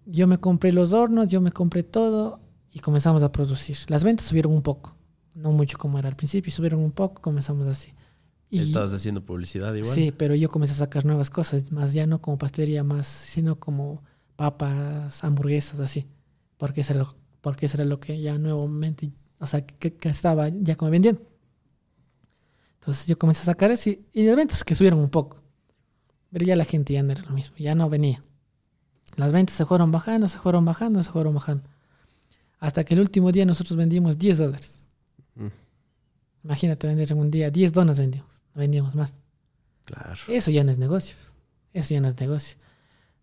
Yo 0.05 0.27
me 0.27 0.37
compré 0.37 0.71
los 0.71 0.93
hornos, 0.93 1.27
yo 1.27 1.41
me 1.41 1.51
compré 1.51 1.83
todo 1.83 2.39
y 2.71 2.79
comenzamos 2.79 3.21
a 3.21 3.33
producir. 3.33 3.75
Las 3.89 4.05
ventas 4.05 4.27
subieron 4.27 4.53
un 4.53 4.61
poco, 4.61 4.95
no 5.35 5.51
mucho 5.51 5.77
como 5.77 5.99
era 5.99 6.07
al 6.07 6.15
principio, 6.15 6.53
subieron 6.53 6.79
un 6.79 6.93
poco, 6.93 7.21
comenzamos 7.21 7.67
así. 7.67 7.93
Y, 8.49 8.59
Estabas 8.59 8.93
haciendo 8.93 9.25
publicidad 9.25 9.73
igual. 9.73 9.93
Sí, 9.93 10.13
pero 10.15 10.35
yo 10.35 10.47
comencé 10.47 10.73
a 10.73 10.77
sacar 10.77 11.03
nuevas 11.03 11.29
cosas, 11.29 11.69
más 11.73 11.91
ya 11.91 12.07
no 12.07 12.21
como 12.21 12.37
pastelería, 12.37 12.85
más, 12.85 13.07
sino 13.07 13.59
como 13.59 14.03
papas, 14.37 15.21
hamburguesas, 15.21 15.81
así. 15.81 16.05
Porque 16.55 16.79
eso 16.79 16.93
era 16.93 17.03
lo, 17.03 17.15
porque 17.41 17.65
eso 17.65 17.75
era 17.75 17.83
lo 17.83 17.99
que 17.99 18.21
ya 18.21 18.37
nuevamente, 18.37 19.11
o 19.37 19.47
sea, 19.47 19.65
que, 19.65 19.95
que 19.95 20.07
estaba 20.07 20.47
ya 20.47 20.77
como 20.77 20.91
vendiendo. 20.91 21.26
Entonces 22.87 23.05
yo 23.05 23.19
comencé 23.19 23.41
a 23.41 23.45
sacar 23.45 23.69
eso 23.69 23.89
y, 23.89 24.05
y 24.13 24.23
de 24.23 24.33
ventas 24.33 24.63
que 24.63 24.73
subieron 24.73 25.01
un 25.01 25.09
poco. 25.09 25.41
Pero 26.31 26.45
ya 26.45 26.55
la 26.55 26.63
gente 26.63 26.93
ya 26.93 27.03
no 27.03 27.11
era 27.11 27.21
lo 27.21 27.31
mismo, 27.31 27.57
ya 27.57 27.75
no 27.75 27.89
venía. 27.89 28.23
Las 29.17 29.33
ventas 29.33 29.57
se 29.57 29.65
fueron 29.65 29.91
bajando, 29.91 30.29
se 30.29 30.39
fueron 30.39 30.63
bajando, 30.63 31.03
se 31.03 31.11
fueron 31.11 31.33
bajando. 31.33 31.69
Hasta 32.59 32.85
que 32.85 32.93
el 32.93 33.01
último 33.01 33.33
día 33.33 33.45
nosotros 33.45 33.75
vendimos 33.75 34.17
10 34.17 34.37
dólares. 34.37 34.81
Mm. 35.35 35.47
Imagínate 36.45 36.87
vender 36.87 37.11
en 37.11 37.19
un 37.19 37.29
día 37.29 37.51
10 37.51 37.73
donas 37.73 37.99
vendimos, 37.99 38.45
no 38.55 38.61
vendíamos 38.61 38.95
más. 38.95 39.15
Claro. 39.83 40.21
Eso 40.29 40.49
ya 40.49 40.63
no 40.63 40.71
es 40.71 40.77
negocio. 40.77 41.17
Eso 41.73 41.93
ya 41.93 41.99
no 41.99 42.07
es 42.07 42.17
negocio. 42.17 42.57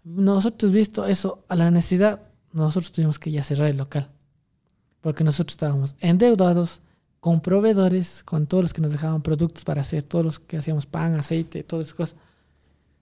Nosotros, 0.03 0.73
visto 0.73 1.07
eso 1.07 1.43
a 1.49 1.57
la 1.57 1.71
necesidad, 1.71 2.21
nosotros 2.53 2.93
tuvimos 2.93 3.19
que 3.19 3.31
ya 3.31 3.43
cerrar 3.43 3.71
el 3.71 3.79
local. 3.79 4.11
Porque 5.01 5.25
nosotros 5.25 5.55
estábamos 5.55 5.97
endeudados 6.01 6.83
con 7.25 7.41
proveedores, 7.41 8.23
con 8.23 8.47
todos 8.47 8.65
los 8.65 8.75
que 8.75 8.83
nos 8.83 8.93
dejaban 8.93 9.23
productos 9.23 9.65
para 9.65 9.81
hacer, 9.81 10.03
todos 10.03 10.23
los 10.23 10.39
que 10.39 10.59
hacíamos 10.59 10.85
pan, 10.85 11.15
aceite, 11.15 11.63
todas 11.63 11.87
esas 11.87 11.97
cosas. 11.97 12.17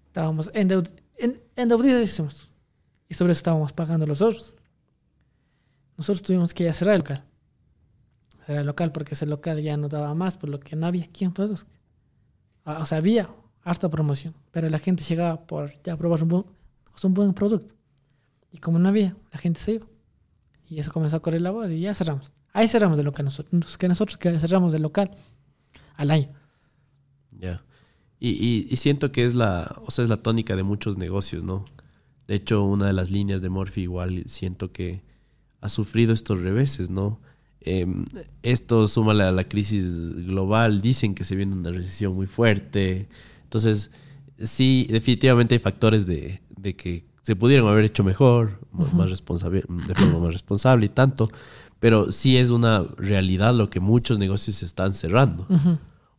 Estábamos 0.07 0.49
endeud 0.55 0.86
en-. 1.17 1.42
Y 1.57 3.15
sobre 3.15 3.33
eso 3.33 3.39
estábamos 3.41 3.73
pagando 3.73 4.07
los 4.07 4.23
otros. 4.23 4.55
Nosotros 5.97 6.23
tuvimos 6.23 6.55
que 6.55 6.62
ya 6.62 6.73
cerrar 6.73 6.94
el 6.94 7.01
local. 7.01 7.25
Cerrar 8.47 8.60
el 8.60 8.67
local 8.68 8.92
porque 8.92 9.15
ese 9.15 9.26
local 9.26 9.60
ya 9.60 9.76
no 9.76 9.89
daba 9.89 10.15
más, 10.15 10.36
por 10.36 10.51
lo 10.51 10.60
que 10.60 10.76
no 10.76 10.86
había 10.86 11.09
quien. 11.09 11.34
Ah, 12.65 12.78
O 12.81 12.86
sea, 12.86 12.99
había 12.99 13.28
harta 13.65 13.91
promoción, 13.91 14.36
pero 14.52 14.68
la 14.68 14.78
gente 14.78 15.02
llegaba 15.02 15.44
por 15.44 15.83
ya 15.83 15.97
probar 15.97 16.23
un 16.23 16.28
buen, 16.28 16.44
un 17.02 17.15
buen 17.15 17.34
producto. 17.34 17.75
Y 18.52 18.59
como 18.59 18.78
no 18.78 18.89
había, 18.89 19.17
la 19.33 19.39
gente 19.41 19.59
se 19.59 19.73
iba. 19.73 19.86
Y 20.68 20.78
eso 20.78 20.92
comenzó 20.92 21.17
a 21.17 21.20
correr 21.20 21.41
la 21.41 21.51
voz 21.51 21.68
y 21.73 21.81
ya 21.81 21.92
cerramos. 21.92 22.33
Ahí 22.53 22.69
cerramos 22.69 22.99
el 22.99 23.05
local 23.07 23.25
nosotros, 23.25 23.79
que 23.79 23.89
nosotros 23.89 24.19
que 24.19 24.39
cerramos 24.39 24.75
el 24.75 24.83
local 24.83 25.11
al 25.97 26.11
año. 26.11 26.29
Ya. 27.31 27.63
Y, 28.21 28.31
y, 28.31 28.69
y 28.71 28.77
siento 28.77 29.11
que 29.11 29.25
es 29.25 29.35
la, 29.35 29.81
o 29.87 29.91
sea, 29.91 30.05
es 30.05 30.09
la 30.09 30.19
tónica 30.19 30.55
de 30.55 30.63
muchos 30.63 30.97
negocios, 30.97 31.43
¿no? 31.43 31.65
De 32.29 32.37
hecho, 32.37 32.63
una 32.63 32.87
de 32.87 32.93
las 32.93 33.11
líneas 33.11 33.43
de 33.43 33.49
Morphy 33.49 33.83
igual 33.83 34.25
siento 34.27 34.71
que 34.71 35.03
ha 35.61 35.69
sufrido 35.69 36.13
estos 36.13 36.41
reveses, 36.41 36.91
¿no? 36.91 37.21
Eh, 37.61 37.87
esto 38.43 38.89
súmale 38.89 39.25
a 39.25 39.33
la 39.33 39.45
crisis 39.45 40.27
global, 40.27 40.81
dicen 40.81 41.15
que 41.15 41.25
se 41.25 41.37
viene 41.37 41.55
una 41.55 41.71
recesión 41.71 42.15
muy 42.15 42.27
fuerte. 42.27 43.09
Entonces, 43.45 43.91
sí, 44.43 44.87
definitivamente 44.91 45.55
hay 45.55 45.61
factores 45.61 46.07
de, 46.07 46.43
de 46.57 46.75
que 46.75 47.05
se 47.23 47.37
pudieron 47.37 47.69
haber 47.69 47.85
hecho 47.85 48.03
mejor, 48.03 48.61
más 48.73 49.11
responsable, 49.11 49.63
de 49.69 49.95
forma 49.95 50.19
más 50.19 50.33
responsable 50.33 50.87
y 50.87 50.89
tanto, 50.89 51.31
pero 51.83 52.12
sí 52.12 52.36
es 52.36 52.51
una 52.51 52.85
realidad 52.97 53.57
lo 53.57 53.69
que 53.69 53.81
muchos 53.81 54.20
negocios 54.20 54.55
se 54.55 54.67
están 54.67 54.94
cerrando. 54.94 55.49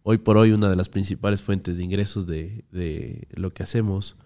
Hoy 0.04 0.18
por 0.18 0.36
hoy 0.36 0.52
una 0.52 0.70
de 0.70 0.76
las 0.76 0.90
principales 0.90 1.42
fuentes 1.42 1.78
de 1.78 1.86
ingresos 1.86 2.28
de, 2.28 2.66
de, 2.74 3.30
lo 3.32 3.54
que 3.54 3.64
hacemos 3.64 4.18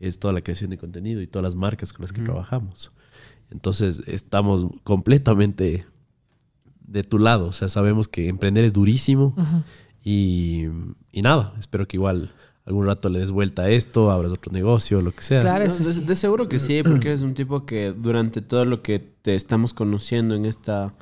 es 0.00 0.18
toda 0.18 0.34
la 0.34 0.42
creación 0.42 0.68
de 0.68 0.76
contenido 0.76 1.22
y 1.22 1.26
todas 1.26 1.44
las 1.44 1.54
marcas 1.54 1.94
con 1.94 2.02
las 2.02 2.12
que 2.12 2.20
trabajamos. 2.20 2.92
Entonces 3.50 4.02
estamos 4.06 4.66
completamente 4.84 5.86
de 6.82 7.04
tu 7.04 7.18
lado, 7.18 7.46
o 7.46 7.52
sea, 7.52 7.70
sabemos 7.70 8.06
que 8.06 8.28
emprender 8.28 8.62
es 8.66 8.74
durísimo 8.74 9.34
y, 10.04 10.66
y 11.10 11.22
nada, 11.22 11.54
espero 11.58 11.88
que 11.88 11.96
igual 11.96 12.32
algún 12.64 12.86
rato 12.86 13.08
le 13.08 13.18
des 13.18 13.30
vuelta 13.30 13.62
a 13.62 13.70
esto, 13.70 14.10
abras 14.10 14.32
otro 14.32 14.52
negocio, 14.52 15.02
lo 15.02 15.12
que 15.12 15.22
sea. 15.22 15.40
Claro, 15.40 15.64
de, 15.72 15.94
de, 16.00 16.16
seguro 16.16 16.48
que 16.48 16.58
sí, 16.58 16.82
porque 16.82 17.08
eres 17.08 17.22
un 17.22 17.34
tipo 17.34 17.66
que 17.66 17.92
durante 17.92 18.40
todo 18.40 18.64
lo 18.64 18.82
que 18.82 18.98
te 18.98 19.34
estamos 19.34 19.74
conociendo 19.74 20.34
en 20.34 20.44
esta, 20.44 20.94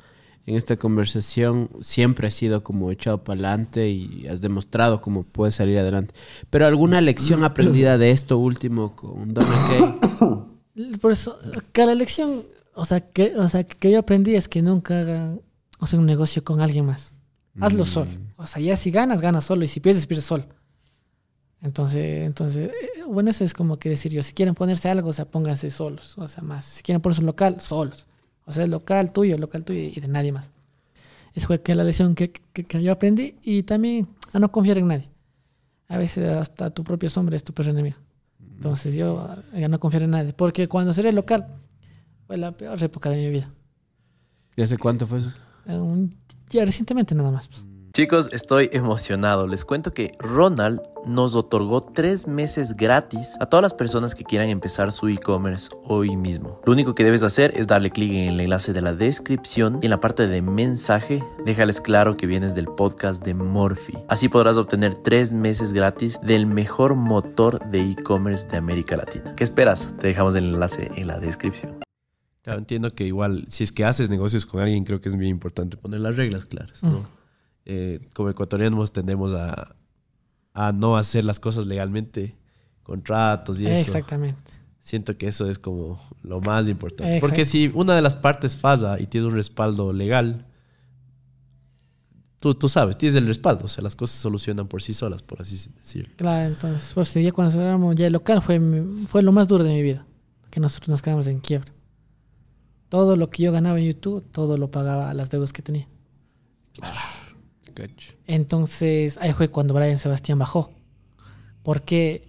en 0.45 0.55
esta 0.55 0.77
conversación 0.77 1.69
siempre 1.81 2.27
has 2.27 2.33
sido 2.33 2.63
como 2.63 2.91
echado 2.91 3.23
para 3.23 3.39
adelante 3.39 3.89
y 3.89 4.27
has 4.27 4.41
demostrado 4.41 5.01
cómo 5.01 5.23
puedes 5.23 5.55
salir 5.55 5.77
adelante. 5.77 6.13
Pero 6.49 6.65
alguna 6.65 6.99
lección 7.01 7.43
aprendida 7.43 7.97
de 7.97 8.11
esto 8.11 8.37
último 8.37 8.95
con 8.95 9.33
Donna 9.33 9.55
Kay. 9.69 10.97
Por 10.99 11.11
eso, 11.11 11.37
cada 11.73 11.93
lección, 11.93 12.43
o 12.73 12.85
sea, 12.85 13.01
que, 13.01 13.35
o 13.35 13.47
sea, 13.49 13.65
que 13.65 13.91
yo 13.91 13.99
aprendí 13.99 14.35
es 14.35 14.47
que 14.47 14.61
nunca 14.61 14.99
hagan 14.99 15.41
o 15.81 15.87
sea, 15.87 15.99
un 15.99 16.05
negocio 16.05 16.43
con 16.43 16.61
alguien 16.61 16.85
más. 16.85 17.15
Hazlo 17.59 17.83
mm. 17.83 17.87
solo. 17.87 18.11
O 18.37 18.45
sea, 18.45 18.61
ya 18.61 18.77
si 18.77 18.91
ganas, 18.91 19.19
ganas 19.19 19.45
solo. 19.45 19.63
Y 19.63 19.67
si 19.67 19.79
pierdes, 19.79 20.05
pierdes 20.05 20.25
solo. 20.25 20.45
Entonces, 21.61 22.25
entonces, 22.25 22.69
eh, 22.69 23.03
bueno, 23.07 23.29
eso 23.29 23.43
es 23.43 23.53
como 23.53 23.77
que 23.77 23.89
decir 23.89 24.11
yo, 24.11 24.23
si 24.23 24.33
quieren 24.33 24.55
ponerse 24.55 24.89
algo, 24.89 25.09
o 25.09 25.13
sea, 25.13 25.25
pónganse 25.25 25.69
solos. 25.69 26.17
O 26.17 26.27
sea, 26.27 26.43
más. 26.43 26.65
Si 26.65 26.83
quieren 26.83 27.01
ponerse 27.01 27.21
un 27.21 27.27
local, 27.27 27.59
solos. 27.59 28.07
O 28.45 28.51
sea, 28.51 28.63
el 28.63 28.71
local 28.71 29.11
tuyo, 29.11 29.35
el 29.35 29.41
local 29.41 29.63
tuyo 29.63 29.79
y 29.79 29.99
de 29.99 30.07
nadie 30.07 30.31
más. 30.31 30.51
Esa 31.33 31.47
fue 31.47 31.61
que 31.61 31.75
la 31.75 31.83
lección 31.83 32.15
que, 32.15 32.31
que, 32.31 32.65
que, 32.65 32.81
yo 32.81 32.91
aprendí. 32.91 33.35
Y 33.43 33.63
también 33.63 34.07
a 34.33 34.39
no 34.39 34.51
confiar 34.51 34.79
en 34.79 34.87
nadie. 34.87 35.09
A 35.87 35.97
veces 35.97 36.29
hasta 36.29 36.71
tu 36.71 36.83
propio 36.83 37.09
sombra 37.09 37.35
es 37.35 37.43
tu 37.43 37.53
peor 37.53 37.69
enemigo. 37.69 37.97
Entonces 38.55 38.95
yo 38.95 39.19
a 39.19 39.67
no 39.67 39.79
confiar 39.79 40.03
en 40.03 40.11
nadie. 40.11 40.33
Porque 40.33 40.67
cuando 40.67 40.93
seré 40.93 41.11
local, 41.11 41.47
fue 42.27 42.37
la 42.37 42.51
peor 42.51 42.81
época 42.83 43.09
de 43.09 43.17
mi 43.17 43.29
vida. 43.29 43.49
¿Y 44.55 44.61
hace 44.63 44.77
cuánto 44.77 45.05
fue 45.05 45.19
eso? 45.19 45.31
ya 46.49 46.65
recientemente 46.65 47.15
nada 47.15 47.31
más. 47.31 47.47
Pues. 47.47 47.65
Chicos, 47.93 48.29
estoy 48.31 48.69
emocionado. 48.71 49.47
Les 49.47 49.65
cuento 49.65 49.93
que 49.93 50.13
Ronald 50.17 50.79
nos 51.05 51.35
otorgó 51.35 51.81
tres 51.81 52.25
meses 52.25 52.77
gratis 52.77 53.35
a 53.41 53.47
todas 53.47 53.63
las 53.63 53.73
personas 53.73 54.15
que 54.15 54.23
quieran 54.23 54.47
empezar 54.47 54.93
su 54.93 55.09
e-commerce 55.09 55.69
hoy 55.83 56.15
mismo. 56.15 56.61
Lo 56.65 56.71
único 56.71 56.95
que 56.95 57.03
debes 57.03 57.23
hacer 57.23 57.51
es 57.57 57.67
darle 57.67 57.91
clic 57.91 58.13
en 58.13 58.29
el 58.29 58.39
enlace 58.39 58.71
de 58.71 58.81
la 58.81 58.93
descripción 58.93 59.79
y 59.81 59.87
en 59.87 59.89
la 59.89 59.99
parte 59.99 60.27
de 60.27 60.41
mensaje 60.41 61.21
déjales 61.43 61.81
claro 61.81 62.15
que 62.15 62.27
vienes 62.27 62.55
del 62.55 62.67
podcast 62.67 63.25
de 63.25 63.33
Morphy. 63.33 63.97
Así 64.07 64.29
podrás 64.29 64.55
obtener 64.55 64.95
tres 64.95 65.33
meses 65.33 65.73
gratis 65.73 66.17
del 66.23 66.45
mejor 66.45 66.95
motor 66.95 67.59
de 67.71 67.91
e-commerce 67.91 68.47
de 68.47 68.55
América 68.55 68.95
Latina. 68.95 69.35
¿Qué 69.35 69.43
esperas? 69.43 69.93
Te 69.99 70.07
dejamos 70.07 70.33
el 70.37 70.45
enlace 70.45 70.89
en 70.95 71.07
la 71.07 71.19
descripción. 71.19 71.79
Claro, 72.41 72.59
entiendo 72.59 72.93
que 72.93 73.03
igual, 73.03 73.47
si 73.49 73.65
es 73.65 73.73
que 73.73 73.83
haces 73.83 74.09
negocios 74.09 74.45
con 74.45 74.61
alguien, 74.61 74.85
creo 74.85 75.01
que 75.01 75.09
es 75.09 75.15
muy 75.15 75.27
importante 75.27 75.75
poner 75.75 75.99
las 75.99 76.15
reglas 76.15 76.45
claras, 76.45 76.81
¿no? 76.83 77.20
Eh, 77.65 77.99
como 78.13 78.29
ecuatorianos 78.29 78.91
tendemos 78.91 79.33
a, 79.33 79.75
a, 80.53 80.71
no 80.71 80.97
hacer 80.97 81.25
las 81.25 81.39
cosas 81.39 81.67
legalmente, 81.67 82.35
contratos 82.83 83.59
y 83.59 83.67
eso. 83.67 83.81
Exactamente. 83.81 84.51
Siento 84.79 85.15
que 85.17 85.27
eso 85.27 85.49
es 85.49 85.59
como 85.59 86.01
lo 86.23 86.41
más 86.41 86.67
importante. 86.67 87.19
Porque 87.19 87.45
si 87.45 87.71
una 87.73 87.95
de 87.95 88.01
las 88.01 88.15
partes 88.15 88.55
falla 88.55 88.99
y 88.99 89.05
tiene 89.05 89.27
un 89.27 89.33
respaldo 89.33 89.93
legal, 89.93 90.47
tú, 92.41 92.55
tú 92.55 92.67
sabes, 92.67 92.97
tienes 92.97 93.15
el 93.15 93.27
respaldo, 93.27 93.65
o 93.65 93.67
sea, 93.67 93.83
las 93.83 93.95
cosas 93.95 94.15
se 94.15 94.23
solucionan 94.23 94.67
por 94.67 94.81
sí 94.81 94.93
solas, 94.93 95.21
por 95.21 95.41
así 95.41 95.55
decirlo. 95.77 96.11
Claro, 96.17 96.49
entonces, 96.49 96.91
pues 96.93 97.13
ya 97.13 97.31
cuando 97.31 97.53
cerramos 97.53 97.95
ya 97.95 98.07
el 98.07 98.13
local 98.13 98.41
fue, 98.41 98.59
fue 99.07 99.21
lo 99.21 99.31
más 99.31 99.47
duro 99.47 99.63
de 99.63 99.71
mi 99.71 99.83
vida, 99.83 100.05
que 100.49 100.59
nosotros 100.59 100.89
nos 100.89 101.01
quedamos 101.01 101.27
en 101.27 101.39
quiebra. 101.39 101.71
Todo 102.89 103.15
lo 103.15 103.29
que 103.29 103.43
yo 103.43 103.51
ganaba 103.51 103.79
en 103.79 103.85
YouTube, 103.85 104.25
todo 104.31 104.57
lo 104.57 104.71
pagaba 104.71 105.11
a 105.11 105.13
las 105.13 105.29
deudas 105.29 105.53
que 105.53 105.61
tenía. 105.61 105.87
Entonces, 108.27 109.17
ahí 109.21 109.33
fue 109.33 109.49
cuando 109.49 109.73
Brian 109.73 109.99
Sebastián 109.99 110.39
bajó. 110.39 110.71
¿Por 111.63 111.81
qué? 111.83 112.27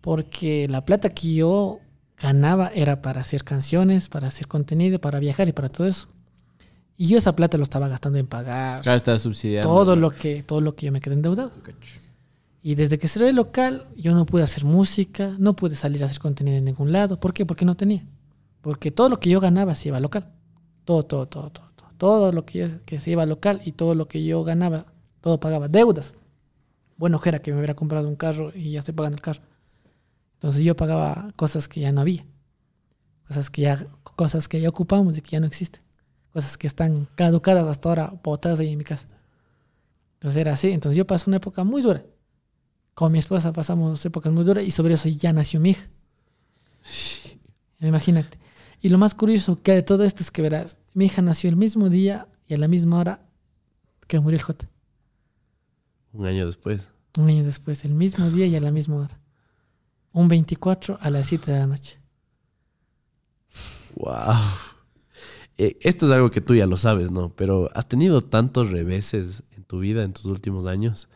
Porque 0.00 0.68
la 0.68 0.84
plata 0.84 1.08
que 1.08 1.34
yo 1.34 1.80
ganaba 2.18 2.68
era 2.74 3.02
para 3.02 3.20
hacer 3.20 3.44
canciones, 3.44 4.08
para 4.08 4.28
hacer 4.28 4.46
contenido, 4.46 5.00
para 5.00 5.18
viajar 5.18 5.48
y 5.48 5.52
para 5.52 5.68
todo 5.68 5.86
eso. 5.86 6.08
Y 6.96 7.08
yo 7.08 7.18
esa 7.18 7.34
plata 7.34 7.56
lo 7.56 7.64
estaba 7.64 7.88
gastando 7.88 8.18
en 8.18 8.26
pagar. 8.26 8.80
Claro, 8.82 8.96
estaba 8.96 9.18
subsidiando. 9.18 9.68
Todo 9.68 9.96
lo 9.96 10.10
que, 10.10 10.42
todo 10.42 10.60
lo 10.60 10.76
que 10.76 10.86
yo 10.86 10.92
me 10.92 11.00
quedé 11.00 11.14
endeudado. 11.14 11.52
Y 12.62 12.76
desde 12.76 12.98
que 12.98 13.08
cerré 13.08 13.30
el 13.30 13.36
local, 13.36 13.86
yo 13.96 14.14
no 14.14 14.24
pude 14.26 14.42
hacer 14.42 14.64
música, 14.64 15.34
no 15.38 15.54
pude 15.54 15.74
salir 15.74 16.02
a 16.02 16.06
hacer 16.06 16.18
contenido 16.18 16.56
en 16.56 16.64
ningún 16.64 16.92
lado. 16.92 17.18
¿Por 17.18 17.34
qué? 17.34 17.44
Porque 17.44 17.64
no 17.64 17.76
tenía. 17.76 18.04
Porque 18.60 18.90
todo 18.90 19.08
lo 19.08 19.20
que 19.20 19.28
yo 19.28 19.40
ganaba 19.40 19.74
se 19.74 19.88
iba 19.88 19.98
al 19.98 20.04
local. 20.04 20.32
Todo, 20.84 21.04
todo, 21.04 21.26
todo, 21.26 21.50
todo. 21.50 21.66
Todo, 22.04 22.32
lo 22.32 22.44
que, 22.44 22.58
yo, 22.58 22.84
que 22.84 23.00
se 23.00 23.12
iba 23.12 23.22
al 23.22 23.30
local 23.30 23.62
y 23.64 23.72
todo 23.72 23.94
lo 23.94 24.08
que 24.08 24.22
yo 24.22 24.44
ganaba, 24.44 24.84
todo 25.22 25.40
pagaba. 25.40 25.68
Deudas. 25.68 26.12
Bueno, 26.98 27.18
era 27.24 27.38
que 27.38 27.50
me 27.50 27.56
hubiera 27.56 27.72
comprado 27.72 28.06
un 28.06 28.14
carro 28.14 28.52
y 28.54 28.72
ya 28.72 28.80
estoy 28.80 28.92
pagando 28.92 29.16
el 29.16 29.22
carro. 29.22 29.40
Entonces 30.34 30.62
yo 30.62 30.76
pagaba 30.76 31.32
cosas 31.34 31.66
que 31.66 31.80
ya 31.80 31.92
no 31.92 32.02
había. 32.02 32.26
Cosas 33.26 33.48
que 33.48 33.62
ya, 33.62 33.86
cosas 34.02 34.48
que 34.48 34.60
ya 34.60 34.68
ocupamos 34.68 35.16
y 35.16 35.22
que 35.22 35.30
ya 35.30 35.40
no 35.40 35.46
existen. 35.46 35.80
Cosas 36.30 36.58
que 36.58 36.66
están 36.66 37.08
caducadas 37.14 37.66
hasta 37.66 37.88
ahora, 37.88 38.12
botadas 38.22 38.60
ahí 38.60 38.72
en 38.72 38.76
mi 38.76 38.84
casa. 38.84 39.08
Entonces 40.16 40.38
era 40.42 40.52
así. 40.52 40.72
Entonces 40.72 40.98
yo 40.98 41.06
pasé 41.06 41.30
una 41.30 41.38
época 41.38 41.64
muy 41.64 41.80
dura. 41.80 42.04
Con 42.92 43.12
mi 43.12 43.18
esposa 43.18 43.50
pasamos 43.50 44.04
épocas 44.04 44.30
muy 44.30 44.44
duras 44.44 44.62
y 44.62 44.72
sobre 44.72 44.92
eso 44.92 45.08
ya 45.08 45.32
nació 45.32 45.58
mi 45.58 45.70
hija. 45.70 45.88
Imagínate. 47.80 48.43
Y 48.84 48.90
lo 48.90 48.98
más 48.98 49.14
curioso 49.14 49.56
que 49.62 49.72
de 49.72 49.82
todo 49.82 50.04
esto 50.04 50.22
es 50.22 50.30
que 50.30 50.42
verás, 50.42 50.78
mi 50.92 51.06
hija 51.06 51.22
nació 51.22 51.48
el 51.48 51.56
mismo 51.56 51.88
día 51.88 52.28
y 52.46 52.52
a 52.52 52.58
la 52.58 52.68
misma 52.68 52.98
hora 52.98 53.26
que 54.06 54.20
murió 54.20 54.36
el 54.36 54.42
J. 54.42 54.68
Un 56.12 56.26
año 56.26 56.44
después. 56.44 56.86
Un 57.16 57.28
año 57.28 57.44
después, 57.44 57.86
el 57.86 57.94
mismo 57.94 58.28
día 58.28 58.44
y 58.44 58.54
a 58.56 58.60
la 58.60 58.70
misma 58.70 58.96
hora. 58.96 59.18
Un 60.12 60.28
24 60.28 60.98
a 61.00 61.08
las 61.08 61.28
7 61.28 61.50
de 61.50 61.58
la 61.60 61.66
noche. 61.66 61.98
Wow. 63.96 64.34
Eh, 65.56 65.78
esto 65.80 66.04
es 66.04 66.12
algo 66.12 66.30
que 66.30 66.42
tú 66.42 66.54
ya 66.54 66.66
lo 66.66 66.76
sabes, 66.76 67.10
¿no? 67.10 67.30
Pero 67.34 67.70
has 67.74 67.88
tenido 67.88 68.20
tantos 68.20 68.70
reveses 68.70 69.44
en 69.52 69.64
tu 69.64 69.78
vida 69.78 70.04
en 70.04 70.12
tus 70.12 70.26
últimos 70.26 70.66
años 70.66 71.08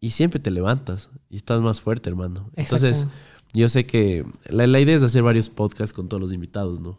y 0.00 0.12
siempre 0.12 0.40
te 0.40 0.50
levantas 0.50 1.10
y 1.28 1.36
estás 1.36 1.60
más 1.60 1.82
fuerte, 1.82 2.08
hermano. 2.08 2.50
Entonces, 2.56 3.06
yo 3.54 3.68
sé 3.68 3.86
que 3.86 4.26
la, 4.46 4.66
la, 4.66 4.80
idea 4.80 4.96
es 4.96 5.02
hacer 5.02 5.22
varios 5.22 5.48
podcasts 5.48 5.92
con 5.92 6.08
todos 6.08 6.20
los 6.20 6.32
invitados, 6.32 6.80
¿no? 6.80 6.98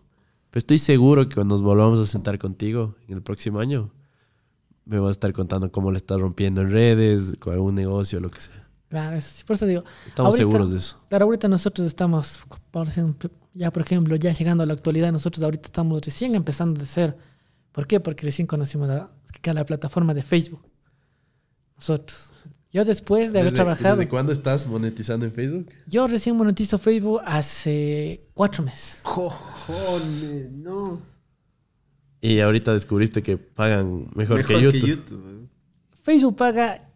Pero 0.50 0.60
estoy 0.60 0.80
seguro 0.80 1.28
que 1.28 1.36
cuando 1.36 1.54
nos 1.54 1.62
volvamos 1.62 2.00
a 2.00 2.06
sentar 2.06 2.40
contigo 2.40 2.96
en 3.08 3.16
el 3.16 3.22
próximo 3.22 3.60
año, 3.60 3.92
me 4.86 5.00
vas 5.00 5.10
a 5.10 5.12
estar 5.12 5.34
contando 5.34 5.72
cómo 5.72 5.92
le 5.92 5.98
estás 5.98 6.20
rompiendo 6.20 6.62
en 6.62 6.72
redes, 6.72 7.34
con 7.40 7.54
algún 7.54 7.76
negocio, 7.76 8.20
lo 8.20 8.32
que 8.32 8.40
sea. 8.40 8.66
Claro, 8.88 9.18
por 9.46 9.56
eso 9.56 9.66
digo. 9.66 9.84
Estamos 10.06 10.32
ahorita, 10.32 10.38
seguros 10.38 10.72
de 10.72 10.78
eso. 10.78 10.98
Claro, 11.10 11.26
ahorita 11.26 11.48
nosotros 11.48 11.86
estamos, 11.86 12.40
ya 13.54 13.72
por 13.72 13.82
ejemplo, 13.82 14.16
ya 14.16 14.32
llegando 14.32 14.64
a 14.64 14.66
la 14.66 14.74
actualidad, 14.74 15.12
nosotros 15.12 15.44
ahorita 15.44 15.66
estamos 15.66 16.02
recién 16.02 16.36
empezando 16.36 16.82
a 16.82 16.86
ser. 16.86 17.18
¿Por 17.72 17.88
qué? 17.88 18.00
Porque 18.00 18.26
recién 18.26 18.48
conocimos 18.48 18.88
la, 18.88 19.10
la 19.54 19.66
plataforma 19.66 20.14
de 20.14 20.24
Facebook. 20.24 20.62
Nosotros. 21.76 22.32
Yo 22.76 22.84
después 22.84 23.32
de 23.32 23.40
haber 23.40 23.54
¿Desde, 23.54 23.64
trabajado... 23.64 23.96
¿Desde 23.96 24.10
cuándo 24.10 24.34
estás 24.34 24.68
monetizando 24.68 25.26
en 25.26 25.32
Facebook? 25.32 25.70
Yo 25.88 26.10
recién 26.10 26.36
monetizo 26.36 26.78
Facebook 26.78 27.22
hace 27.24 28.26
cuatro 28.34 28.66
meses. 28.66 29.00
Cojones, 29.02 30.52
no. 30.52 31.00
Y 32.20 32.42
ahorita 32.42 32.74
descubriste 32.74 33.24
que 33.24 33.38
pagan 33.38 34.10
mejor, 34.14 34.40
mejor 34.40 34.46
que, 34.46 34.62
YouTube. 34.62 34.82
que, 34.82 34.88
YouTube. 34.88 35.50
Facebook 36.04 36.36
paga... 36.36 36.90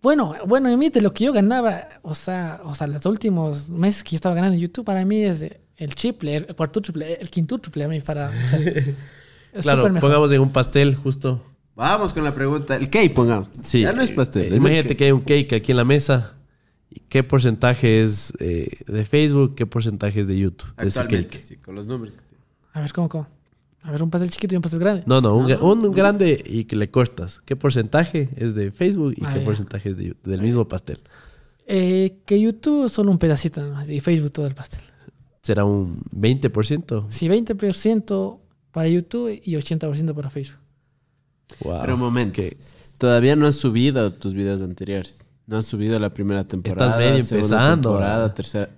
Bueno, 0.00 0.36
bueno, 0.46 0.70
emite 0.70 1.02
lo 1.02 1.12
que 1.12 1.26
yo 1.26 1.34
ganaba, 1.34 1.86
o 2.00 2.14
sea, 2.14 2.62
o 2.64 2.74
sea, 2.74 2.86
los 2.86 3.04
últimos 3.04 3.68
meses 3.68 4.02
que 4.02 4.12
yo 4.12 4.16
estaba 4.16 4.34
ganando 4.34 4.54
en 4.54 4.62
YouTube, 4.62 4.86
para 4.86 5.04
mí 5.04 5.22
es 5.22 5.44
el 5.76 5.94
triple, 5.94 6.36
el 6.36 6.56
cuarto 6.56 6.80
triple, 6.80 7.12
el 7.20 7.28
quinto 7.28 7.58
triple 7.58 7.84
a 7.84 7.88
mí 7.88 8.00
para... 8.00 8.30
O 8.30 8.48
sea, 8.48 8.58
claro, 9.60 9.82
pongamos 10.00 10.32
en 10.32 10.40
un 10.40 10.50
pastel 10.50 10.94
justo 10.94 11.42
Vamos 11.76 12.12
con 12.12 12.22
la 12.24 12.32
pregunta. 12.34 12.76
El 12.76 12.88
cake, 12.88 13.12
pongamos. 13.12 13.48
Sí. 13.60 13.80
Ya 13.82 13.92
no 13.92 14.02
es 14.02 14.10
pastel. 14.10 14.52
Eh, 14.52 14.56
imagínate 14.56 14.96
que 14.96 15.04
hay 15.06 15.12
un 15.12 15.20
cake 15.22 15.52
aquí 15.54 15.72
en 15.72 15.76
la 15.76 15.84
mesa. 15.84 16.34
¿Qué 17.08 17.24
porcentaje 17.24 18.02
es 18.02 18.32
eh, 18.38 18.68
de 18.86 19.04
Facebook? 19.04 19.56
¿Qué 19.56 19.66
porcentaje 19.66 20.20
es 20.20 20.28
de 20.28 20.38
YouTube? 20.38 20.70
Actualmente, 20.76 21.40
sí, 21.40 21.56
con 21.56 21.74
los 21.74 21.86
números 21.88 22.14
que 22.14 22.20
tiene. 22.22 22.44
A 22.72 22.80
ver, 22.80 22.92
¿cómo, 22.92 23.08
cómo? 23.08 23.26
A 23.82 23.90
ver, 23.90 24.02
un 24.02 24.10
pastel 24.10 24.30
chiquito 24.30 24.54
y 24.54 24.56
un 24.56 24.62
pastel 24.62 24.78
grande. 24.80 25.02
No, 25.06 25.20
no, 25.20 25.36
un, 25.36 25.84
un 25.84 25.92
grande 25.92 26.42
y 26.46 26.64
que 26.64 26.76
le 26.76 26.90
cortas. 26.90 27.40
¿Qué 27.44 27.56
porcentaje 27.56 28.28
es 28.36 28.54
de 28.54 28.70
Facebook 28.70 29.14
y 29.16 29.24
Ah, 29.24 29.32
qué 29.34 29.40
porcentaje 29.40 29.90
es 29.90 29.96
de- 29.96 30.14
del 30.24 30.40
mismo 30.40 30.66
pastel? 30.68 31.00
Eh, 31.66 32.18
que 32.24 32.40
YouTube 32.40 32.88
solo 32.88 33.10
un 33.10 33.18
pedacito 33.18 33.60
nomás, 33.62 33.90
y 33.90 34.00
Facebook 34.00 34.30
todo 34.32 34.46
el 34.46 34.54
pastel. 34.54 34.80
¿Será 35.42 35.64
un 35.64 36.02
20%? 36.12 37.06
Sí, 37.08 37.28
20% 37.28 38.38
para 38.70 38.88
YouTube 38.88 39.38
y 39.44 39.54
80% 39.56 40.14
para 40.14 40.30
Facebook. 40.30 40.60
Wow. 41.60 41.80
Pero 41.80 41.94
un 41.94 42.00
momento. 42.00 42.34
Que 42.34 42.56
Todavía 42.98 43.36
no 43.36 43.46
has 43.46 43.56
subido 43.56 44.12
tus 44.12 44.34
videos 44.34 44.62
anteriores. 44.62 45.24
No 45.46 45.58
has 45.58 45.66
subido 45.66 45.98
la 45.98 46.10
primera 46.10 46.44
temporada. 46.44 46.86
Estás 46.86 46.98
medio 46.98 47.20
empezando. 47.20 47.90
Temporada, 47.90 48.32
tercera. 48.32 48.70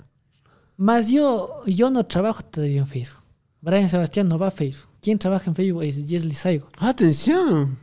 Más 0.77 1.09
yo, 1.09 1.61
yo 1.67 1.91
no 1.91 2.05
trabajo 2.05 2.43
todavía 2.43 2.81
en 2.81 2.87
Facebook. 2.87 3.23
Brian 3.61 3.89
Sebastián 3.89 4.29
no 4.29 4.39
va 4.39 4.49
a 4.49 4.51
Facebook. 4.51 4.89
Quien 5.01 5.19
trabaja 5.19 5.49
en 5.49 5.55
Facebook 5.55 5.85
es 5.85 5.97
Jesly 6.09 6.35
Saigo. 6.35 6.69
Atención. 6.79 7.79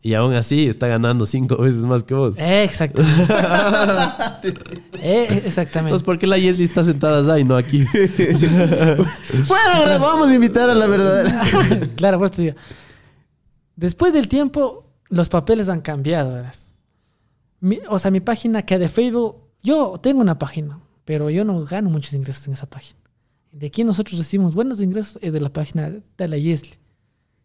Y 0.00 0.14
aún 0.14 0.32
así 0.34 0.68
está 0.68 0.86
ganando 0.86 1.26
cinco 1.26 1.56
veces 1.56 1.84
más 1.84 2.02
que 2.02 2.14
vos. 2.14 2.34
Exacto. 2.38 3.02
Eh, 5.00 5.42
exactamente. 5.46 5.94
Entonces, 5.94 6.02
¿por 6.02 6.18
qué 6.18 6.26
la 6.26 6.38
Yesli 6.38 6.64
está 6.64 6.82
sentada 6.82 7.18
allá 7.18 7.38
y 7.38 7.44
no 7.44 7.56
aquí? 7.56 7.84
Bueno, 9.46 9.72
ahora 9.74 9.98
vamos 9.98 10.28
a 10.30 10.34
invitar 10.34 10.68
a 10.68 10.74
la 10.74 10.86
verdadera. 10.86 11.42
claro, 11.96 12.18
por 12.18 12.26
eso 12.26 12.36
te 12.36 12.42
digo. 12.42 12.56
Después 13.78 14.12
del 14.12 14.26
tiempo, 14.26 14.90
los 15.08 15.28
papeles 15.28 15.68
han 15.68 15.80
cambiado, 15.82 16.32
verás. 16.34 16.74
Mi- 17.60 17.78
o 17.88 17.96
sea, 18.00 18.10
mi 18.10 18.18
página 18.20 18.62
que 18.62 18.76
de 18.76 18.88
Facebook, 18.88 19.36
yo 19.62 19.98
tengo 20.02 20.20
una 20.20 20.36
página, 20.36 20.80
pero 21.04 21.30
yo 21.30 21.44
no 21.44 21.64
gano 21.64 21.88
muchos 21.88 22.12
ingresos 22.12 22.44
en 22.48 22.54
esa 22.54 22.66
página. 22.66 22.98
De 23.52 23.68
aquí 23.68 23.84
nosotros 23.84 24.18
recibimos 24.18 24.54
buenos 24.54 24.80
ingresos 24.80 25.16
es 25.22 25.32
de 25.32 25.40
la 25.40 25.48
página 25.52 25.90
de 26.16 26.28
la 26.28 26.36
Yesli. 26.36 26.74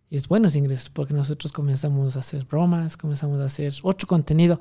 Y 0.10 0.18
es 0.18 0.28
buenos 0.28 0.56
ingresos 0.56 0.90
porque 0.90 1.14
nosotros 1.14 1.52
comenzamos 1.52 2.16
a 2.16 2.20
hacer 2.20 2.46
bromas, 2.46 2.98
comenzamos 2.98 3.40
a 3.40 3.46
hacer 3.46 3.72
otro 3.84 4.08
contenido. 4.08 4.60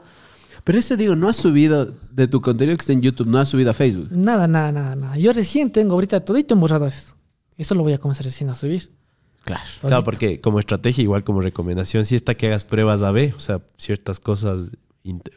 Pero 0.65 0.79
eso 0.79 0.95
digo, 0.97 1.17
no 1.17 1.29
has 1.29 1.37
subido 1.37 1.95
de 2.11 2.29
tu 2.29 2.41
contenido 2.43 2.77
que 2.77 2.83
está 2.83 2.93
en 2.93 3.01
YouTube, 3.01 3.27
no 3.29 3.39
has 3.39 3.49
subido 3.49 3.71
a 3.71 3.75
Facebook. 3.75 4.09
Nada, 4.13 4.47
nada, 4.47 4.71
nada, 4.73 4.95
nada. 4.95 5.17
Yo 5.17 5.33
recién 5.33 5.71
tengo 5.73 5.95
ahorita 5.95 6.21
todito 6.25 6.53
en 6.55 6.61
borradores. 6.61 7.15
Eso 7.57 7.75
lo 7.75 7.83
voy 7.83 7.95
a 7.95 7.99
comenzar 7.99 8.25
recién 8.27 8.51
a 8.51 8.55
subir. 8.55 8.91
Claro. 9.45 9.63
Claro, 9.81 9.81
Todito. 9.81 10.05
porque 10.05 10.41
como 10.41 10.59
estrategia, 10.61 11.03
igual 11.03 11.25
como 11.25 11.41
recomendación, 11.43 12.05
sí 12.05 12.15
está 12.15 12.35
que 12.35 12.47
hagas 12.47 12.65
pruebas 12.65 13.03
A-B, 13.03 13.35
o 13.37 13.41
sea, 13.41 13.61
ciertas 13.77 14.21
cosas, 14.21 14.71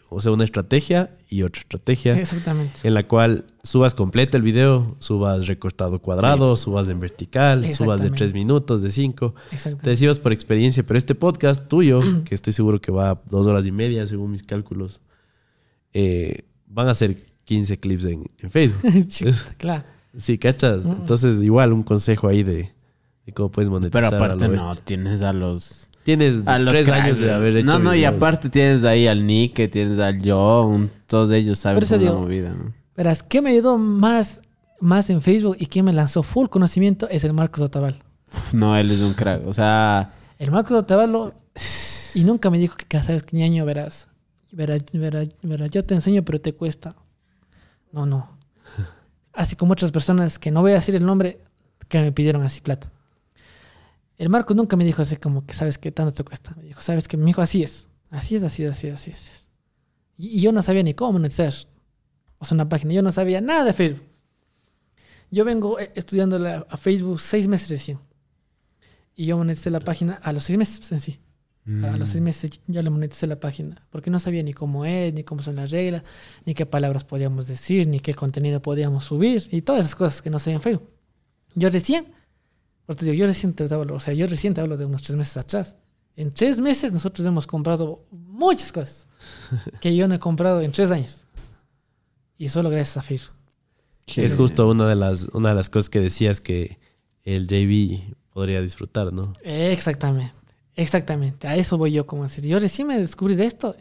o 0.10 0.22
sea, 0.22 0.32
una 0.32 0.44
estrategia 0.44 1.18
y 1.28 1.42
otra 1.42 1.62
estrategia, 1.62 2.16
Exactamente. 2.20 2.82
en 2.84 2.94
la 2.94 3.08
cual 3.08 3.46
subas 3.64 3.96
completo 3.96 4.38
el 4.38 4.44
video, 4.44 4.96
subas 5.00 5.48
recortado 5.48 6.00
cuadrado, 6.00 6.56
subas 6.56 6.88
en 6.90 7.00
vertical, 7.00 7.68
subas 7.74 8.02
de 8.04 8.12
tres 8.12 8.32
minutos, 8.32 8.84
de 8.84 8.92
cinco. 8.92 9.34
Te 9.50 9.56
Exactamente. 9.56 9.90
decimos 9.90 10.20
por 10.20 10.34
experiencia, 10.34 10.84
pero 10.86 11.00
este 11.00 11.16
podcast 11.16 11.68
tuyo, 11.68 12.00
que 12.26 12.36
estoy 12.36 12.54
seguro 12.54 12.80
que 12.80 12.92
va 12.92 13.10
a 13.12 13.22
dos 13.30 13.48
horas 13.48 13.66
y 13.66 13.72
media 13.72 14.06
según 14.06 14.30
mis 14.32 14.44
cálculos, 14.44 15.02
eh, 15.94 16.44
van 16.68 16.88
a 16.88 16.94
ser 16.94 17.26
15 17.46 17.80
clips 17.80 18.06
en, 18.06 18.30
en 18.38 18.52
Facebook. 18.52 18.82
Claro. 19.58 19.84
sí, 20.16 20.38
¿cachas? 20.38 20.86
Entonces, 20.86 21.42
igual 21.42 21.74
un 21.74 21.82
consejo 21.82 22.28
ahí 22.28 22.44
de, 22.44 22.75
de 23.26 23.34
cómo 23.34 23.50
puedes 23.52 23.70
Pero 23.70 23.80
monetizar. 23.80 24.14
a 24.14 24.18
aparte 24.18 24.48
no, 24.48 24.76
tienes 24.76 25.22
a 25.22 25.34
los... 25.34 25.90
Tienes 26.04 26.46
A 26.48 26.60
los 26.60 26.74
tres 26.76 26.86
cracks, 26.88 27.04
años 27.04 27.18
de 27.18 27.34
haber 27.34 27.56
hecho 27.58 27.66
No, 27.66 27.80
no, 27.80 27.96
y 27.96 28.06
aparte 28.06 28.50
tienes 28.50 28.84
ahí 28.84 29.08
al 29.08 29.26
Nick, 29.26 29.72
tienes 29.72 29.98
al 29.98 30.20
John, 30.24 30.92
todos 31.08 31.32
ellos 31.32 31.58
saben 31.58 31.78
Por 31.78 31.84
eso 31.86 31.98
digo- 31.98 32.20
movida, 32.20 32.52
¿no? 32.52 32.74
Verás, 32.96 33.24
¿qué 33.24 33.42
me 33.42 33.50
ayudó 33.50 33.78
más, 33.80 34.42
más 34.80 35.10
en 35.10 35.22
Facebook 35.22 35.58
y 35.60 35.66
qué 35.66 35.82
me 35.82 35.92
lanzó 35.94 36.22
full 36.22 36.48
conocimiento? 36.48 37.10
Es 37.10 37.24
el 37.24 37.34
Marcos 37.34 37.62
Otavalo. 37.62 37.98
Uf, 38.32 38.54
no, 38.54 38.78
él 38.78 38.92
es 38.92 39.02
un 39.02 39.14
crack. 39.14 39.46
O 39.48 39.54
sea, 39.54 40.14
El 40.38 40.52
Marcos 40.52 40.78
Otavalo 40.78 41.34
y 42.14 42.24
nunca 42.24 42.50
me 42.52 42.60
dijo 42.60 42.76
que 42.88 43.02
sabes 43.04 43.24
que 43.24 43.36
ñaño 43.36 43.66
verás, 43.66 44.08
verás, 44.52 44.82
verás, 44.94 45.28
verás, 45.42 45.72
yo 45.72 45.84
te 45.84 45.96
enseño 45.96 46.24
pero 46.24 46.40
te 46.40 46.54
cuesta. 46.54 46.96
No, 47.92 48.06
no. 48.06 48.30
Así 49.34 49.56
como 49.56 49.74
otras 49.74 49.92
personas 49.92 50.38
que 50.38 50.52
no 50.52 50.62
voy 50.62 50.72
a 50.72 50.76
decir 50.76 50.96
el 50.96 51.06
nombre 51.06 51.40
que 51.90 52.00
me 52.00 52.12
pidieron 52.12 52.44
así 52.44 52.62
plata. 52.62 52.92
El 54.18 54.30
Marcos 54.30 54.56
nunca 54.56 54.76
me 54.78 54.86
dijo 54.86 55.02
así 55.02 55.18
como 55.18 55.46
que 55.46 55.54
sabes 55.54 55.78
que 55.78 55.92
tanto 55.92 56.14
te 56.14 56.24
cuesta. 56.24 56.54
Me 56.58 56.64
dijo, 56.64 56.82
sabes 56.82 57.08
que 57.08 57.18
me 57.18 57.26
dijo 57.26 57.42
así 57.42 57.64
es. 57.64 57.88
Así 58.10 58.36
es, 58.38 58.44
así 58.44 58.64
es, 58.64 58.72
así 58.72 58.88
es, 58.88 58.94
así 58.94 59.12
es. 59.12 59.48
Y, 60.18 60.38
y 60.38 60.42
yo 60.42 60.52
no 60.52 60.62
sabía 60.62 60.84
ni 60.84 60.94
cómo 60.94 61.14
monetizar. 61.14 61.54
O 62.38 62.46
sea, 62.46 62.56
una 62.56 62.70
página. 62.70 62.94
Yo 62.94 63.02
no 63.02 63.12
sabía 63.12 63.42
nada 63.42 63.64
de 63.66 63.74
Facebook. 63.74 64.06
Yo 65.32 65.44
vengo 65.44 65.80
eh, 65.80 65.92
estudiando 65.96 66.40
la- 66.40 66.66
a 66.70 66.78
Facebook 66.78 67.20
seis 67.20 67.48
meses 67.48 67.70
recién. 67.70 68.00
Y 69.16 69.26
yo 69.26 69.38
moneticé 69.38 69.70
la 69.70 69.80
página 69.80 70.14
a 70.24 70.32
los 70.34 70.44
seis 70.46 70.58
meses 70.58 70.92
en 70.92 71.02
sí. 71.02 71.20
A 71.84 71.98
los 71.98 72.10
seis 72.10 72.22
meses 72.22 72.62
ya 72.68 72.84
le 72.84 72.92
moneticé 72.92 73.26
la 73.26 73.40
página. 73.40 73.88
Porque 73.90 74.12
no 74.12 74.20
sabía 74.20 74.44
ni 74.44 74.54
cómo 74.54 74.86
es, 74.86 75.12
ni 75.14 75.24
cómo 75.24 75.42
son 75.42 75.56
las 75.56 75.72
reglas, 75.72 76.04
ni 76.46 76.54
qué 76.54 76.68
palabras 76.68 77.04
podíamos 77.04 77.48
decir, 77.48 77.88
ni 77.88 78.00
qué 78.00 78.14
contenido 78.14 78.62
podíamos 78.62 79.04
subir. 79.06 79.42
Y 79.50 79.64
todas 79.64 79.82
esas 79.84 79.96
cosas 79.96 80.22
que 80.22 80.30
no 80.30 80.38
sabía 80.38 80.58
en 80.58 80.62
Facebook. 80.62 80.92
Yo 81.56 81.70
recién, 81.70 82.06
pues 82.86 82.98
te 82.98 83.06
digo, 83.06 83.16
yo 83.16 83.26
recién 83.26 83.54
te 83.54 83.64
hablo, 83.74 83.96
o 83.96 84.00
sea, 84.00 84.14
yo 84.14 84.28
recién 84.28 84.54
te 84.54 84.62
hablo 84.62 84.78
de 84.78 84.86
unos 84.86 85.02
tres 85.02 85.16
meses 85.16 85.38
atrás. 85.38 85.76
En 86.16 86.34
tres 86.34 86.60
meses 86.60 86.94
nosotros 86.94 87.26
hemos 87.28 87.46
comprado 87.46 88.06
muchas 88.12 88.72
cosas 88.72 89.08
que 89.82 89.96
yo 89.96 90.08
no 90.08 90.16
he 90.16 90.20
comprado 90.20 90.62
en 90.62 90.72
tres 90.72 90.92
años. 90.92 91.26
Y 92.38 92.50
solo 92.50 92.70
gracias 92.70 92.98
a 92.98 93.02
Facebook. 93.02 93.36
Es 94.08 94.36
justo 94.36 94.68
una 94.70 94.88
de 94.88 94.96
las 94.96 95.30
una 95.34 95.50
de 95.50 95.56
las 95.56 95.70
cosas 95.70 95.90
que 95.90 96.00
decías 96.00 96.40
que 96.40 96.78
el 97.24 97.48
JB 97.48 98.16
podría 98.32 98.62
disfrutar, 98.62 99.12
¿no? 99.12 99.34
Exactamente, 99.44 100.36
exactamente. 100.76 101.48
A 101.48 101.56
eso 101.56 101.78
voy 101.78 101.92
yo 101.92 102.06
como 102.06 102.24
decir. 102.24 102.46
Yo 102.46 102.60
recién 102.60 102.88
me 102.88 103.00
descubrí 103.00 103.36
de 103.36 103.46
esto. 103.46 103.76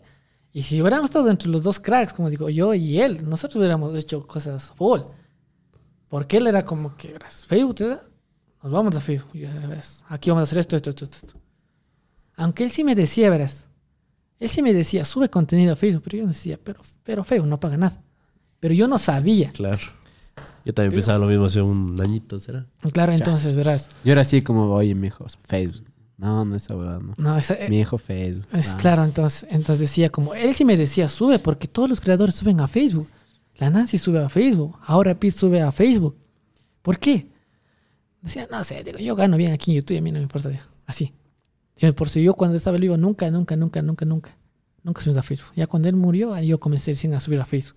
Y 0.52 0.62
si 0.62 0.81
hubiéramos 0.81 1.10
estado 1.10 1.28
entre 1.28 1.50
los 1.50 1.62
dos 1.62 1.81
cracks, 1.81 2.15
como 2.15 2.31
digo 2.31 2.49
yo 2.49 2.73
y 2.74 3.00
él, 3.00 3.28
nosotros 3.28 3.57
hubiéramos 3.57 3.94
hecho 3.97 4.26
cosas 4.26 4.73
full. 4.76 5.00
Porque 6.08 6.36
él 6.36 6.47
era 6.47 6.65
como 6.65 6.97
que, 6.97 7.12
Facebook, 7.49 7.74
¿te 7.74 7.89
da? 7.89 8.02
Nos 8.65 8.73
vamos 8.73 8.97
a 8.97 9.01
ves, 9.68 10.02
aquí 10.09 10.31
vamos 10.31 10.41
a 10.41 10.44
hacer 10.44 10.57
esto, 10.59 10.75
esto, 10.75 10.89
esto, 10.89 11.05
esto. 11.05 11.34
Aunque 12.36 12.65
él 12.65 12.70
sí 12.70 12.83
me 12.83 12.94
decía, 12.94 13.28
verás, 13.28 13.68
él 14.41 14.49
sí 14.49 14.62
me 14.62 14.73
decía, 14.73 15.05
sube 15.05 15.28
contenido 15.28 15.75
a 15.75 15.76
Facebook, 15.76 16.02
pero 16.02 16.23
yo 16.23 16.26
decía, 16.26 16.59
pero, 16.65 16.81
pero 17.02 17.25
Facebook 17.25 17.49
no 17.49 17.60
paga 17.60 17.76
nada. 17.76 18.02
Pero 18.60 18.73
yo 18.73 18.89
no 18.89 18.97
sabía. 18.97 19.52
Claro. 19.52 19.81
Yo 20.65 20.73
también 20.73 20.94
pensaba 20.94 21.18
lo 21.18 21.26
mismo 21.26 21.44
hace 21.44 21.60
un 21.60 22.01
añito, 22.01 22.41
¿será? 22.41 22.67
Claro, 22.94 23.12
entonces, 23.12 23.55
verás. 23.55 23.91
yo 24.02 24.12
era 24.12 24.23
así 24.23 24.41
como, 24.41 24.73
oye, 24.73 24.94
mi 24.94 25.09
hijo, 25.09 25.26
Facebook. 25.43 25.84
No, 26.17 26.47
no 26.47 26.57
esa 26.57 26.75
huevada, 26.75 27.01
no. 27.01 27.15
No, 27.18 27.36
esa- 27.36 27.59
Mi 27.68 27.81
hijo 27.81 27.99
Facebook. 27.99 28.47
Es 28.55 28.70
Ah. 28.70 28.78
claro, 28.81 29.05
entonces, 29.05 29.47
entonces 29.51 29.78
decía 29.81 30.09
como, 30.09 30.34
él 30.34 30.55
sí 30.55 30.65
me 30.65 30.78
decía, 30.78 31.07
sube, 31.09 31.39
porque 31.39 31.68
todos 31.68 31.91
los 31.91 32.01
creadores 32.01 32.34
suben 32.36 32.60
a 32.60 32.67
Facebook. 32.67 33.09
La 33.57 33.68
Nancy 33.68 33.99
sube 33.99 34.25
a 34.25 34.31
Facebook, 34.31 34.78
ahora 34.86 35.15
Pete 35.15 35.33
sube 35.36 35.60
a 35.60 35.70
Facebook. 35.70 36.17
¿Por 36.81 36.99
qué? 36.99 37.28
Decía, 38.24 38.48
no 38.50 38.64
sé, 38.64 38.82
digo, 38.82 38.96
yo 38.98 39.14
gano 39.14 39.36
bien 39.36 39.52
aquí 39.52 39.72
en 39.72 39.76
YouTube 39.76 39.98
a 39.98 40.00
mí 40.00 40.10
no 40.10 40.18
me 40.18 40.22
importa. 40.22 40.48
digo, 40.48 40.62
Así. 40.86 41.12
Yo, 41.76 41.94
por 41.94 42.08
si 42.08 42.22
yo 42.22 42.32
cuando 42.32 42.56
estaba 42.56 42.78
vivo, 42.78 42.96
nunca, 42.96 43.30
nunca, 43.30 43.54
nunca, 43.54 43.82
nunca, 43.82 44.06
nunca, 44.06 44.38
nunca 44.82 45.02
subimos 45.02 45.18
a 45.18 45.22
Facebook. 45.22 45.52
Ya 45.54 45.66
cuando 45.66 45.90
él 45.90 45.96
murió, 45.96 46.38
yo 46.40 46.58
comencé 46.58 46.92
recién 46.92 47.12
a 47.12 47.20
subir 47.20 47.38
a 47.38 47.44
Facebook. 47.44 47.76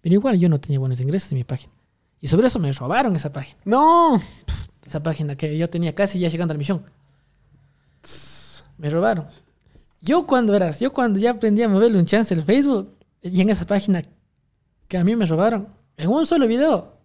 Pero 0.00 0.14
igual 0.14 0.38
yo 0.38 0.48
no 0.48 0.60
tenía 0.60 0.78
buenos 0.78 1.00
ingresos 1.00 1.32
en 1.32 1.38
mi 1.38 1.44
página. 1.44 1.72
Y 2.20 2.28
sobre 2.28 2.46
eso 2.46 2.60
me 2.60 2.70
robaron 2.70 3.16
esa 3.16 3.32
página. 3.32 3.58
No. 3.64 4.20
Esa 4.86 5.02
página 5.02 5.34
que 5.34 5.58
yo 5.58 5.68
tenía 5.68 5.92
casi 5.92 6.20
ya 6.20 6.28
llegando 6.28 6.52
a 6.52 6.54
la 6.54 6.58
misión. 6.58 6.84
Me 8.78 8.90
robaron. 8.90 9.26
Yo 10.00 10.24
cuando 10.24 10.54
eras, 10.54 10.78
yo 10.78 10.92
cuando 10.92 11.18
ya 11.18 11.32
aprendí 11.32 11.62
a 11.62 11.68
moverle 11.68 11.98
un 11.98 12.06
chance 12.06 12.32
el 12.32 12.44
Facebook 12.44 12.96
y 13.22 13.40
en 13.40 13.50
esa 13.50 13.66
página 13.66 14.04
que 14.86 14.98
a 14.98 15.04
mí 15.04 15.16
me 15.16 15.26
robaron, 15.26 15.68
en 15.96 16.10
un 16.10 16.26
solo 16.26 16.46
video. 16.46 16.99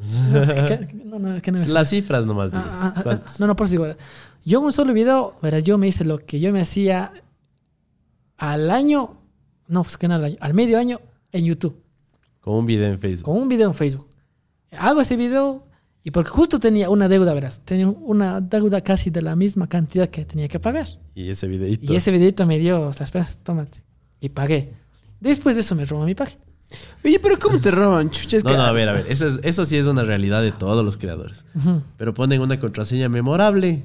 No, 1.04 1.18
no, 1.18 1.42
que 1.42 1.52
no 1.52 1.58
me- 1.58 1.68
Las 1.68 1.90
cifras 1.90 2.24
nomás. 2.26 2.50
digo. 2.50 2.62
Ah, 2.64 2.94
ah, 2.96 3.02
ah, 3.06 3.20
no, 3.38 3.46
no, 3.48 3.56
por 3.56 3.66
eso 3.66 3.72
digo. 3.72 3.86
Yo 4.44 4.58
en 4.60 4.64
un 4.66 4.72
solo 4.72 4.92
video, 4.92 5.34
verás, 5.42 5.62
yo 5.64 5.76
me 5.78 5.88
hice 5.88 6.04
lo 6.04 6.18
que 6.18 6.40
yo 6.40 6.52
me 6.52 6.60
hacía 6.62 7.12
al 8.38 8.70
año, 8.70 9.16
no, 9.68 9.82
pues 9.82 9.96
que 9.96 10.08
no 10.08 10.14
al 10.14 10.24
año, 10.24 10.36
al 10.40 10.54
medio 10.54 10.78
año 10.78 11.00
en 11.32 11.44
YouTube. 11.44 11.82
Con 12.40 12.54
un 12.54 12.66
video 12.66 12.88
en 12.88 12.98
Facebook. 12.98 13.24
con 13.24 13.36
un 13.42 13.48
video 13.48 13.68
en 13.68 13.74
Facebook. 13.74 14.08
Hago 14.78 15.00
ese 15.02 15.16
video 15.16 15.66
y 16.02 16.10
porque 16.10 16.30
justo 16.30 16.58
tenía 16.58 16.88
una 16.88 17.08
deuda, 17.08 17.34
verás. 17.34 17.60
Tenía 17.64 17.88
una 17.88 18.40
deuda 18.40 18.80
casi 18.80 19.10
de 19.10 19.20
la 19.20 19.36
misma 19.36 19.68
cantidad 19.68 20.08
que 20.08 20.24
tenía 20.24 20.48
que 20.48 20.58
pagar. 20.58 20.86
Y 21.14 21.28
ese 21.28 21.46
videito. 21.46 21.92
Y 21.92 21.96
ese 21.96 22.10
videito 22.10 22.46
me 22.46 22.58
dio 22.58 22.86
las 22.86 23.00
esperanzas, 23.00 23.36
tómate. 23.42 23.82
Y 24.20 24.30
pagué. 24.30 24.72
Después 25.20 25.54
de 25.56 25.60
eso 25.60 25.74
me 25.74 25.84
robó 25.84 26.04
mi 26.06 26.14
página. 26.14 26.42
Oye, 27.04 27.18
pero 27.20 27.38
¿cómo 27.38 27.58
te 27.58 27.70
roban? 27.70 28.10
Chucha, 28.10 28.36
es 28.36 28.44
No, 28.44 28.50
que- 28.50 28.56
no, 28.56 28.62
a 28.64 28.72
ver, 28.72 28.88
a 28.88 28.92
ver. 28.92 29.06
Eso, 29.08 29.26
es- 29.26 29.40
eso 29.42 29.64
sí 29.64 29.76
es 29.76 29.86
una 29.86 30.04
realidad 30.04 30.42
de 30.42 30.52
todos 30.52 30.84
los 30.84 30.96
creadores. 30.96 31.44
Pero 31.96 32.14
ponen 32.14 32.40
una 32.40 32.60
contraseña 32.60 33.08
memorable. 33.08 33.84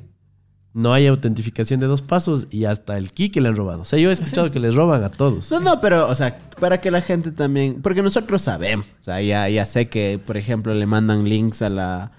No 0.74 0.92
hay 0.92 1.08
autentificación 1.08 1.80
de 1.80 1.86
dos 1.88 2.02
pasos 2.02 2.48
y 2.52 2.66
hasta 2.66 2.98
el 2.98 3.12
key 3.12 3.30
que 3.30 3.40
le 3.40 3.48
han 3.48 3.56
robado. 3.56 3.82
O 3.82 3.86
sea, 3.86 3.98
yo 3.98 4.10
he 4.10 4.14
escuchado 4.14 4.52
que 4.52 4.60
les 4.60 4.76
roban 4.76 5.04
a 5.06 5.10
todos. 5.10 5.50
No, 5.50 5.62
no, 5.62 5.80
pero, 5.80 6.08
o 6.10 6.14
sea, 6.16 6.38
para 6.60 6.82
que 6.82 6.92
la 6.92 7.02
gente 7.02 7.32
también. 7.32 7.82
Porque 7.82 8.02
nosotros 8.04 8.42
sabemos. 8.42 8.86
O 9.00 9.04
sea, 9.06 9.22
ya, 9.22 9.48
ya 9.48 9.64
sé 9.66 9.88
que, 9.88 10.20
por 10.24 10.36
ejemplo, 10.36 10.74
le 10.74 10.86
mandan 10.86 11.24
links 11.24 11.62
a 11.62 11.70
la. 11.70 12.12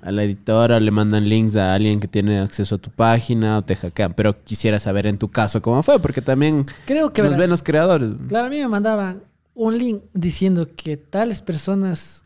a 0.00 0.12
la 0.12 0.22
editora, 0.22 0.78
le 0.78 0.90
mandan 0.92 1.28
links 1.28 1.56
a 1.56 1.74
alguien 1.74 1.98
que 1.98 2.06
tiene 2.06 2.38
acceso 2.38 2.76
a 2.76 2.78
tu 2.78 2.90
página 2.90 3.58
o 3.58 3.62
te 3.62 3.74
hackean. 3.74 4.14
Pero 4.14 4.44
quisiera 4.44 4.78
saber 4.78 5.06
en 5.06 5.18
tu 5.18 5.30
caso 5.32 5.60
cómo 5.60 5.82
fue, 5.82 5.98
porque 5.98 6.20
también 6.22 6.66
Creo 6.86 7.12
que 7.12 7.20
nos 7.22 7.30
verás, 7.30 7.40
ven 7.40 7.50
los 7.50 7.62
creadores. 7.64 8.10
Claro, 8.28 8.46
a 8.46 8.50
mí 8.50 8.58
me 8.58 8.68
mandaban 8.68 9.22
un 9.54 9.78
link 9.78 10.02
diciendo 10.12 10.68
que 10.76 10.96
tales 10.96 11.42
personas 11.42 12.24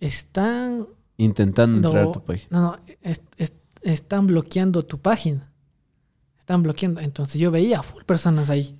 están 0.00 0.86
Intentando 1.16 1.88
entrar 1.88 2.04
a 2.08 2.12
tu 2.12 2.22
página. 2.24 2.48
no, 2.50 2.60
no, 2.62 2.78
es- 3.02 3.22
es- 3.36 3.52
están 3.82 4.26
bloqueando 4.26 4.84
tu 4.84 4.98
página. 4.98 5.50
Están 6.38 6.62
bloqueando. 6.62 7.00
Entonces 7.00 7.40
yo 7.40 7.50
veía 7.50 7.82
full 7.82 8.04
personas 8.04 8.50
ahí. 8.50 8.78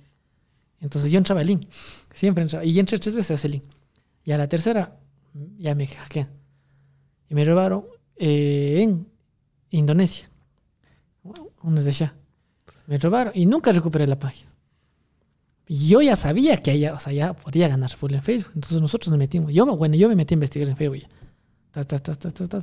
Entonces 0.81 1.11
yo 1.11 1.17
entraba 1.17 1.41
al 1.41 1.47
link. 1.47 1.67
Siempre 2.13 2.41
entraba. 2.43 2.63
Y 2.65 2.77
entré 2.79 2.97
tres 2.97 3.13
veces 3.15 3.31
a 3.31 3.33
ese 3.35 3.49
link. 3.49 3.63
Y 4.23 4.31
a 4.31 4.37
la 4.37 4.47
tercera 4.47 4.97
ya 5.57 5.75
me 5.75 5.87
hackean. 5.87 6.29
Y 7.29 7.35
me 7.35 7.43
robaron 7.45 7.85
eh, 8.17 8.81
en 8.81 9.05
Indonesia. 9.71 10.29
Unos 11.61 11.83
de 11.83 11.89
allá. 11.91 12.15
Me 12.87 12.97
robaron 12.97 13.33
y 13.35 13.45
nunca 13.45 13.71
recuperé 13.71 14.07
la 14.07 14.17
página. 14.17 14.48
Yo 15.71 16.01
ya 16.01 16.15
sabía 16.15 16.57
que 16.57 16.71
allá, 16.71 16.95
o 16.95 16.99
sea, 16.99 17.13
ya 17.13 17.33
podía 17.33 17.67
ganar 17.67 17.91
full 17.91 18.11
en 18.15 18.23
Facebook. 18.23 18.53
Entonces 18.55 18.81
nosotros 18.81 19.09
nos 19.09 19.19
metimos. 19.19 19.53
Yo, 19.53 19.67
bueno, 19.77 19.95
yo 19.95 20.09
me 20.09 20.15
metí 20.15 20.33
a 20.33 20.35
investigar 20.35 20.67
en 20.67 20.75
Facebook 20.75 21.03
ya. 21.03 21.09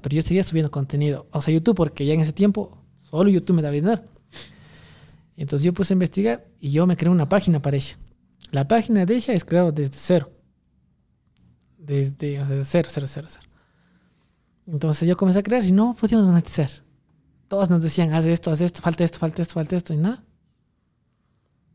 Pero 0.03 0.17
yo 0.17 0.23
seguía 0.23 0.43
subiendo 0.43 0.73
contenido. 0.73 1.29
O 1.31 1.41
sea, 1.41 1.55
YouTube, 1.55 1.77
porque 1.77 2.05
ya 2.05 2.15
en 2.15 2.21
ese 2.21 2.33
tiempo 2.33 2.77
solo 3.09 3.31
YouTube 3.31 3.55
me 3.55 3.63
daba 3.63 3.75
dinero. 3.75 4.03
Entonces 5.37 5.65
yo 5.65 5.73
puse 5.73 5.93
a 5.93 5.95
investigar 5.95 6.47
y 6.59 6.73
yo 6.73 6.85
me 6.85 6.97
creé 6.97 7.13
una 7.13 7.29
página 7.29 7.63
para 7.63 7.77
ella. 7.77 7.97
La 8.51 8.67
página 8.67 9.07
de 9.07 9.15
ella 9.15 9.35
es 9.35 9.45
creada 9.45 9.71
desde 9.71 9.97
cero. 9.97 10.33
Desde, 11.79 12.41
o 12.41 12.47
sea, 12.49 12.65
cero, 12.65 12.89
cero, 12.91 13.07
cero, 13.09 13.29
cero. 13.31 13.47
Entonces 14.67 15.09
yo 15.09 15.17
comencé 15.17 15.39
a 15.39 15.43
crear 15.45 15.65
y 15.65 15.71
no 15.71 15.95
podíamos 15.95 16.27
monetizar. 16.27 16.71
Todos 17.47 17.71
nos 17.71 17.83
decían, 17.83 18.13
haz 18.13 18.27
esto, 18.27 18.51
haz 18.51 18.61
esto, 18.61 18.83
falta 18.83 19.05
esto, 19.05 19.21
falta 19.21 19.43
esto, 19.43 19.55
falta 19.55 19.77
esto, 19.77 19.95
y 19.95 19.99
nada. 19.99 20.25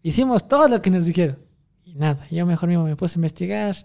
Hicimos 0.03 0.47
todo 0.47 0.67
lo 0.67 0.81
que 0.81 0.89
nos 0.89 1.05
dijeron. 1.05 1.37
Y 1.85 1.95
nada. 1.95 2.25
Yo 2.31 2.45
mejor 2.45 2.69
mismo 2.69 2.85
me 2.85 2.95
puse 2.95 3.15
a 3.15 3.17
investigar 3.19 3.75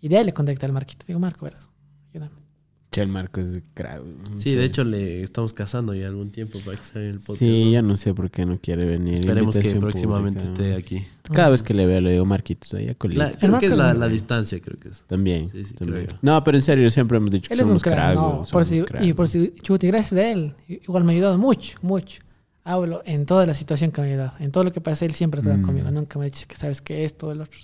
y 0.00 0.08
de 0.08 0.18
ahí 0.18 0.24
le 0.24 0.32
contacté 0.32 0.66
al 0.66 0.72
Marquito. 0.72 1.04
Digo, 1.06 1.18
Marco, 1.18 1.44
verás, 1.44 1.70
ayúdame. 2.12 2.46
Che, 2.92 3.02
el 3.02 3.08
Marco 3.08 3.40
es 3.40 3.60
crack. 3.74 4.00
Sí, 4.36 4.54
de 4.54 4.64
hecho 4.64 4.84
le 4.84 5.22
estamos 5.22 5.52
casando 5.52 5.92
ya 5.92 6.06
algún 6.06 6.30
tiempo 6.30 6.58
para 6.64 6.78
que 6.78 6.84
salga 6.84 7.08
el 7.08 7.18
podcast. 7.18 7.38
Sí, 7.40 7.64
¿no? 7.64 7.70
ya 7.72 7.82
no 7.82 7.96
sé 7.96 8.14
por 8.14 8.30
qué 8.30 8.46
no 8.46 8.58
quiere 8.58 8.84
venir. 8.86 9.14
Esperemos 9.14 9.54
que 9.54 9.58
Invitación 9.68 9.80
próximamente 9.80 10.44
pública. 10.44 10.62
esté 10.62 10.74
aquí. 10.76 11.06
Cada 11.32 11.50
vez 11.50 11.62
que 11.62 11.74
le 11.74 11.84
veo 11.84 12.00
le 12.00 12.12
digo 12.12 12.24
Marquitos, 12.24 12.72
ahí 12.74 12.86
a. 12.86 12.96
La, 13.08 13.32
creo 13.32 13.58
que 13.58 13.66
es 13.66 13.76
la, 13.76 13.92
la 13.92 14.08
distancia, 14.08 14.60
creo 14.60 14.78
que 14.78 14.90
es. 14.90 15.02
También. 15.08 15.48
Sí, 15.48 15.64
sí, 15.64 15.74
también. 15.74 16.06
creo. 16.06 16.18
No, 16.22 16.42
pero 16.44 16.56
en 16.56 16.62
serio, 16.62 16.88
siempre 16.90 17.18
hemos 17.18 17.30
dicho 17.30 17.48
que 17.48 17.54
Él 17.54 17.60
somos 17.60 17.82
crack, 17.82 17.96
crack. 17.96 18.14
no, 18.14 18.22
güey, 18.22 18.36
por 18.38 18.46
somos 18.46 18.66
si, 18.68 18.82
crack, 18.82 19.02
y 19.04 19.12
por 19.12 19.28
si, 19.28 19.52
chuti, 19.62 19.88
gracias 19.88 20.12
a 20.12 20.30
él, 20.30 20.54
igual 20.68 21.02
me 21.04 21.12
ha 21.12 21.16
ayudado 21.16 21.36
mucho, 21.36 21.76
mucho. 21.82 22.20
Hablo 22.68 23.00
en 23.06 23.26
toda 23.26 23.46
la 23.46 23.54
situación 23.54 23.92
que 23.92 24.00
me 24.00 24.08
ha 24.08 24.10
ayudado, 24.10 24.32
en 24.40 24.50
todo 24.50 24.64
lo 24.64 24.72
que 24.72 24.80
pasa, 24.80 25.04
él 25.04 25.12
siempre 25.12 25.40
está 25.40 25.56
Mm. 25.56 25.62
conmigo, 25.62 25.90
nunca 25.92 26.18
me 26.18 26.24
ha 26.24 26.28
dicho 26.28 26.46
que 26.48 26.56
sabes 26.56 26.82
que 26.82 27.04
esto, 27.04 27.30
el 27.30 27.40
otro. 27.42 27.60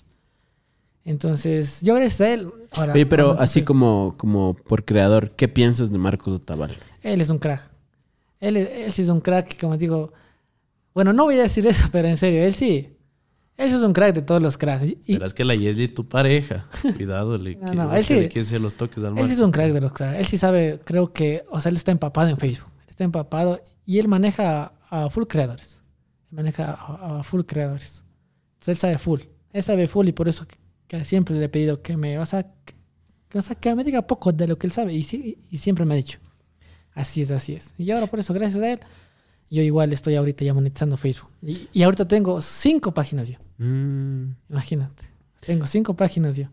Entonces, 1.04 1.80
yo 1.82 1.94
gracias 1.96 2.20
a 2.20 2.32
él, 2.32 2.48
ahora... 2.72 2.92
Oye, 2.92 3.06
pero 3.06 3.32
así 3.40 3.60
sí, 3.60 3.64
como, 3.64 4.14
como 4.16 4.54
por 4.54 4.84
creador, 4.84 5.32
¿qué 5.32 5.48
piensas 5.48 5.90
de 5.90 5.98
Marcos 5.98 6.34
Otavalo? 6.34 6.74
Él 7.02 7.20
es 7.20 7.28
un 7.28 7.38
crack. 7.38 7.62
Él, 8.38 8.56
es- 8.56 8.68
él 8.70 8.92
sí 8.92 9.02
es 9.02 9.08
un 9.08 9.20
crack, 9.20 9.48
que, 9.48 9.56
como 9.58 9.76
digo... 9.76 10.12
Bueno, 10.94 11.12
no 11.12 11.24
voy 11.24 11.36
a 11.38 11.42
decir 11.42 11.66
eso, 11.66 11.88
pero 11.90 12.06
en 12.06 12.16
serio, 12.16 12.44
él 12.44 12.54
sí. 12.54 12.96
Él 13.56 13.70
sí 13.70 13.74
es 13.76 13.82
un 13.82 13.92
crack 13.92 14.14
de 14.14 14.22
todos 14.22 14.40
los 14.40 14.56
cracks. 14.56 14.84
Y, 14.86 14.98
y- 15.06 15.14
Verás 15.14 15.34
que 15.34 15.44
la 15.44 15.54
Yesli 15.54 15.88
tu 15.88 16.06
pareja. 16.06 16.66
Cuidado, 16.96 17.36
le, 17.38 17.56
No, 17.60 17.70
que- 17.70 17.76
no, 17.76 17.90
que 17.90 17.96
él 17.98 18.04
sí. 18.44 18.52
le 18.52 18.58
los 18.60 18.74
toques 18.74 19.02
al 19.02 19.18
Él 19.18 19.26
sí 19.26 19.32
es 19.32 19.40
un 19.40 19.50
crack 19.50 19.72
de 19.72 19.80
los 19.80 19.92
cracks. 19.92 20.18
Él 20.20 20.26
sí 20.26 20.38
sabe, 20.38 20.80
creo 20.84 21.12
que, 21.12 21.42
o 21.50 21.60
sea, 21.60 21.70
él 21.70 21.76
está 21.76 21.90
empapado 21.90 22.28
en 22.28 22.38
Facebook. 22.38 22.70
Está 22.86 23.02
empapado 23.04 23.60
y 23.84 23.98
él 23.98 24.06
maneja 24.06 24.72
a, 24.92 25.04
a 25.04 25.10
full 25.10 25.24
creadores. 25.24 25.82
Maneja 26.30 26.72
a, 26.72 27.18
a 27.18 27.22
full 27.22 27.42
creadores. 27.42 28.04
Entonces 28.54 28.68
él 28.68 28.76
sabe 28.78 28.98
full. 28.98 29.20
Él 29.52 29.62
sabe 29.62 29.88
full 29.88 30.08
y 30.08 30.12
por 30.12 30.28
eso 30.28 30.46
que, 30.46 30.56
que 30.88 31.04
siempre 31.04 31.34
le 31.36 31.44
he 31.44 31.48
pedido 31.48 31.82
que 31.82 31.96
me, 31.96 32.18
o 32.18 32.26
sea, 32.26 32.46
que, 33.28 33.38
o 33.38 33.42
sea, 33.42 33.56
que 33.56 33.74
me 33.74 33.84
diga 33.84 34.02
poco 34.06 34.32
de 34.32 34.46
lo 34.48 34.56
que 34.58 34.66
él 34.66 34.72
sabe. 34.72 34.94
Y, 34.94 35.02
sí- 35.02 35.38
y 35.50 35.58
siempre 35.58 35.84
me 35.84 35.94
ha 35.94 35.96
dicho, 35.96 36.18
así 36.94 37.22
es, 37.22 37.30
así 37.30 37.54
es. 37.54 37.74
Y 37.78 37.90
ahora 37.90 38.06
por 38.06 38.20
eso, 38.20 38.32
gracias 38.32 38.62
a 38.62 38.70
él, 38.72 38.80
yo 39.50 39.60
igual 39.62 39.92
estoy 39.92 40.14
ahorita 40.14 40.44
ya 40.44 40.54
monetizando 40.54 40.96
Facebook. 40.96 41.28
Y, 41.42 41.68
y 41.72 41.82
ahorita 41.82 42.08
tengo 42.08 42.40
cinco 42.40 42.94
páginas 42.94 43.28
yo. 43.28 43.36
Mm, 43.58 44.32
Imagínate. 44.48 45.04
Tengo 45.40 45.66
cinco 45.66 45.94
páginas 45.94 46.36
yo. 46.36 46.46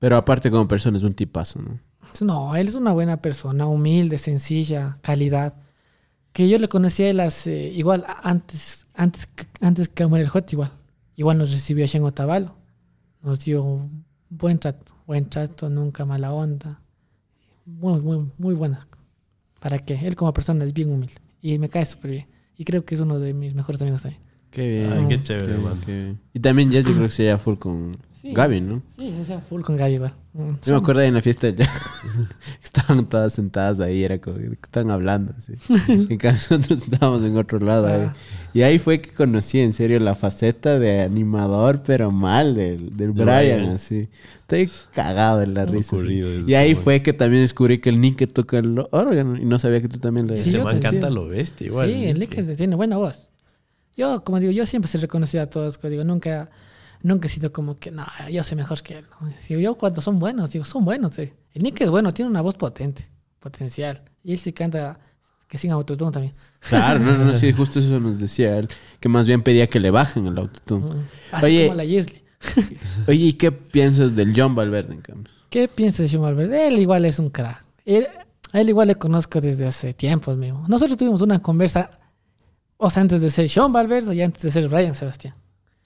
Pero 0.00 0.16
aparte 0.16 0.50
como 0.50 0.66
persona 0.66 0.96
es 0.96 1.04
un 1.04 1.14
tipazo, 1.14 1.60
¿no? 1.62 1.78
No, 2.20 2.56
él 2.56 2.66
es 2.66 2.74
una 2.74 2.92
buena 2.92 3.22
persona, 3.22 3.66
humilde, 3.66 4.18
sencilla, 4.18 4.98
calidad. 5.02 5.54
Que 6.32 6.48
yo 6.48 6.58
le 6.58 6.68
conocí 6.68 7.02
a 7.02 7.10
él 7.10 7.20
hace, 7.20 7.68
igual, 7.68 8.04
antes, 8.22 8.86
antes, 8.94 9.26
que- 9.26 9.46
antes 9.60 9.88
que 9.88 10.02
Amor 10.02 10.20
el 10.20 10.28
Hot, 10.28 10.50
igual. 10.52 10.72
Igual 11.16 11.38
nos 11.38 11.50
recibió 11.52 11.84
allá 11.84 11.98
en 11.98 12.04
Otavalo. 12.04 12.54
Nos 13.22 13.44
dio 13.44 13.62
un 13.62 14.04
buen 14.30 14.58
trato, 14.58 14.94
buen 15.06 15.26
trato, 15.28 15.68
nunca 15.68 16.04
mala 16.06 16.32
onda. 16.32 16.80
Muy, 17.66 18.00
muy, 18.00 18.30
muy 18.38 18.54
buena. 18.54 18.86
¿Para 19.60 19.78
qué? 19.78 19.94
Él 19.94 20.16
como 20.16 20.32
persona 20.32 20.64
es 20.64 20.72
bien 20.72 20.90
humilde. 20.90 21.14
Y 21.40 21.58
me 21.58 21.68
cae 21.68 21.84
súper 21.84 22.10
bien. 22.10 22.26
Y 22.56 22.64
creo 22.64 22.84
que 22.84 22.94
es 22.94 23.00
uno 23.00 23.18
de 23.18 23.34
mis 23.34 23.54
mejores 23.54 23.80
amigos 23.82 24.02
también. 24.02 24.22
Qué 24.50 24.68
bien. 24.68 24.92
Ay, 24.92 25.02
qué 25.08 25.16
Qué 25.18 25.22
chévere, 25.22 25.52
hermano. 25.54 25.80
qué 25.84 25.92
bien. 25.92 26.20
Y 26.32 26.40
también 26.40 26.70
Jess 26.70 26.84
yo 26.86 26.92
creo 26.92 27.04
que 27.04 27.10
se 27.10 27.22
lleva 27.24 27.38
full 27.38 27.56
con 27.58 27.96
Sí. 28.22 28.32
Gaby, 28.32 28.60
¿no? 28.60 28.82
Sí, 28.96 29.12
o 29.20 29.24
sea, 29.24 29.40
full 29.40 29.62
con 29.62 29.76
Gaby 29.76 29.94
igual. 29.94 30.14
Mm, 30.32 30.38
Yo 30.50 30.56
son- 30.62 30.74
me 30.74 30.78
acuerdo 30.80 31.02
en 31.02 31.14
la 31.14 31.20
fiesta 31.22 31.50
ya, 31.50 31.68
estaban 32.62 33.08
todas 33.08 33.32
sentadas 33.32 33.80
ahí, 33.80 34.04
era 34.04 34.18
como 34.20 34.36
que 34.36 34.52
estaban 34.62 34.90
hablando, 34.92 35.32
así. 35.36 35.54
En 36.08 36.18
cambio 36.18 36.32
nosotros 36.32 36.82
estábamos 36.82 37.24
en 37.24 37.36
otro 37.36 37.58
lado 37.58 37.86
ahí. 37.88 38.02
Ah. 38.06 38.14
Y 38.54 38.62
ahí 38.62 38.78
fue 38.78 39.00
que 39.00 39.10
conocí 39.10 39.58
en 39.60 39.72
serio 39.72 39.98
la 39.98 40.14
faceta 40.14 40.78
de 40.78 41.00
animador, 41.02 41.82
pero 41.84 42.10
mal, 42.12 42.54
del, 42.54 42.96
del 42.96 43.12
De 43.14 43.24
Brian, 43.24 43.58
Brian. 43.60 43.74
así. 43.74 44.08
Estoy 44.42 44.70
cagado 44.94 45.42
en 45.42 45.54
la 45.54 45.66
Muy 45.66 45.78
risa. 45.78 45.96
Y 46.46 46.54
ahí 46.54 46.74
fue 46.74 47.02
que 47.02 47.12
también 47.12 47.42
descubrí 47.42 47.78
que 47.80 47.88
el 47.88 48.00
Nick 48.00 48.32
toca 48.32 48.58
el 48.58 48.78
órgano 48.90 49.36
y 49.36 49.44
no 49.46 49.58
sabía 49.58 49.80
que 49.80 49.88
tú 49.88 49.98
también 49.98 50.26
le 50.28 50.36
Sí, 50.38 50.50
Ese 50.50 50.58
yo 50.58 50.64
man 50.64 50.76
te 50.76 50.80
canta 50.82 51.08
entiendo. 51.08 51.22
lo 51.24 51.28
bestia 51.28 51.66
igual. 51.66 51.90
Sí, 51.90 52.04
el 52.06 52.18
Lick 52.18 52.56
tiene 52.56 52.76
buena 52.76 52.98
voz. 52.98 53.28
Yo, 53.96 54.22
como 54.24 54.38
digo, 54.38 54.52
yo 54.52 54.64
siempre 54.66 54.88
se 54.90 54.98
reconocido 54.98 55.42
a 55.42 55.46
todos. 55.46 55.76
como 55.78 55.90
Digo, 55.90 56.04
nunca, 56.04 56.50
nunca 57.02 57.26
he 57.26 57.30
sido 57.30 57.52
como 57.52 57.76
que, 57.76 57.90
no, 57.90 58.04
yo 58.30 58.42
soy 58.44 58.56
mejor 58.56 58.82
que 58.82 58.98
él. 58.98 59.06
¿no? 59.20 59.28
Digo, 59.48 59.60
yo 59.60 59.74
cuando 59.74 60.00
son 60.00 60.18
buenos, 60.18 60.50
digo, 60.50 60.64
son 60.64 60.84
buenos. 60.84 61.14
sí. 61.14 61.32
El 61.54 61.62
Nick 61.62 61.80
es 61.82 61.90
bueno, 61.90 62.12
tiene 62.12 62.30
una 62.30 62.40
voz 62.40 62.56
potente, 62.56 63.08
potencial. 63.38 64.02
Y 64.24 64.32
él 64.32 64.38
sí 64.38 64.52
canta 64.52 64.98
que 65.48 65.58
sin 65.58 65.70
autotune 65.70 66.10
también. 66.10 66.34
Claro, 66.60 66.98
no, 67.00 67.18
no, 67.18 67.34
sí, 67.34 67.52
justo 67.56 67.78
eso 67.78 68.00
nos 68.00 68.18
decía 68.18 68.56
él, 68.56 68.68
que 69.00 69.08
más 69.08 69.26
bien 69.26 69.42
pedía 69.42 69.68
que 69.68 69.80
le 69.80 69.90
bajen 69.90 70.26
el 70.26 70.38
autotune. 70.38 70.86
Mm. 70.86 71.08
Así 71.32 71.46
Oye. 71.46 71.66
como 71.66 71.76
la 71.76 71.84
Yesley. 71.84 72.24
Oye, 73.08 73.24
¿y 73.26 73.32
qué 73.34 73.52
piensas 73.52 74.14
del 74.14 74.32
John 74.34 74.54
Valverde, 74.54 74.94
en 74.94 75.02
cambio? 75.02 75.32
¿Qué 75.50 75.68
piensas 75.68 75.98
de 75.98 76.08
Sean 76.08 76.22
Valverde? 76.22 76.68
Él 76.68 76.78
igual 76.78 77.04
es 77.04 77.18
un 77.18 77.28
crack. 77.28 77.66
Él, 77.84 78.06
a 78.52 78.60
él 78.60 78.70
igual 78.70 78.88
le 78.88 78.94
conozco 78.94 79.40
desde 79.40 79.66
hace 79.66 79.92
tiempos 79.92 80.36
mismo. 80.38 80.64
Nosotros 80.66 80.96
tuvimos 80.96 81.20
una 81.20 81.40
conversa, 81.40 81.90
o 82.78 82.88
sea, 82.88 83.02
antes 83.02 83.20
de 83.20 83.28
ser 83.28 83.50
Sean 83.50 83.70
Valverde 83.70 84.14
y 84.14 84.22
antes 84.22 84.40
de 84.40 84.50
ser 84.50 84.68
Brian 84.68 84.94
Sebastián. 84.94 85.34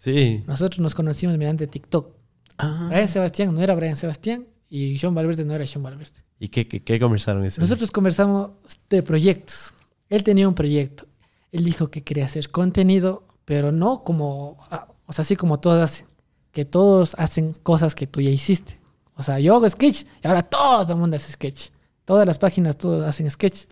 Sí. 0.07 0.45
Nosotros 0.47 0.79
nos 0.79 0.95
conocimos 0.95 1.37
mediante 1.37 1.67
TikTok. 1.67 2.15
Ah, 2.59 2.87
Brian 2.89 3.09
Sebastián 3.09 3.53
no 3.53 3.61
era 3.61 3.75
Brian 3.75 3.97
Sebastián 3.97 4.47
y 4.71 4.97
Sean 4.99 5.17
Valverde 5.17 5.45
no 5.45 5.53
era 5.53 5.67
Sean 5.67 5.83
Valverde. 5.83 6.23
¿Y 6.39 6.47
qué, 6.47 6.69
qué, 6.69 6.81
qué 6.81 7.01
conversaron 7.01 7.45
ese 7.45 7.61
Nosotros 7.61 7.91
conversamos 7.91 8.51
de 8.89 9.03
proyectos. 9.03 9.75
Él 10.09 10.23
tenía 10.23 10.47
un 10.47 10.55
proyecto. 10.55 11.09
Él 11.51 11.65
dijo 11.65 11.91
que 11.91 12.05
quería 12.05 12.25
hacer 12.25 12.51
contenido, 12.51 13.27
pero 13.45 13.73
no 13.73 14.05
como, 14.05 14.57
ah, 14.71 14.87
o 15.07 15.13
sea, 15.13 15.23
así 15.23 15.35
como 15.35 15.59
todos 15.59 15.83
hacen. 15.83 16.07
Que 16.53 16.65
todos 16.65 17.17
hacen 17.19 17.53
cosas 17.65 17.97
que 17.97 18.07
tú 18.07 18.21
ya 18.21 18.31
hiciste. 18.31 18.79
O 19.17 19.25
sea, 19.25 19.41
yo 19.41 19.57
hago 19.57 19.69
sketch 19.69 20.05
y 20.23 20.29
ahora 20.29 20.45
todo 20.45 20.93
el 20.93 20.99
mundo 21.01 21.17
hace 21.17 21.33
sketch. 21.33 21.71
Todas 22.05 22.29
las 22.29 22.39
páginas, 22.39 22.79
todos 22.79 23.05
hacen 23.05 23.29
sketch. 23.29 23.65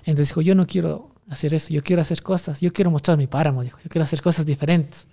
Entonces 0.00 0.30
dijo, 0.30 0.40
yo 0.40 0.56
no 0.56 0.66
quiero 0.66 1.14
hacer 1.28 1.54
eso, 1.54 1.72
yo 1.72 1.84
quiero 1.84 2.02
hacer 2.02 2.20
cosas, 2.20 2.60
yo 2.60 2.72
quiero 2.72 2.90
mostrar 2.90 3.16
mi 3.16 3.28
páramo, 3.28 3.62
dijo, 3.62 3.78
yo 3.84 3.88
quiero 3.88 4.02
hacer 4.02 4.20
cosas 4.20 4.44
diferentes. 4.44 5.06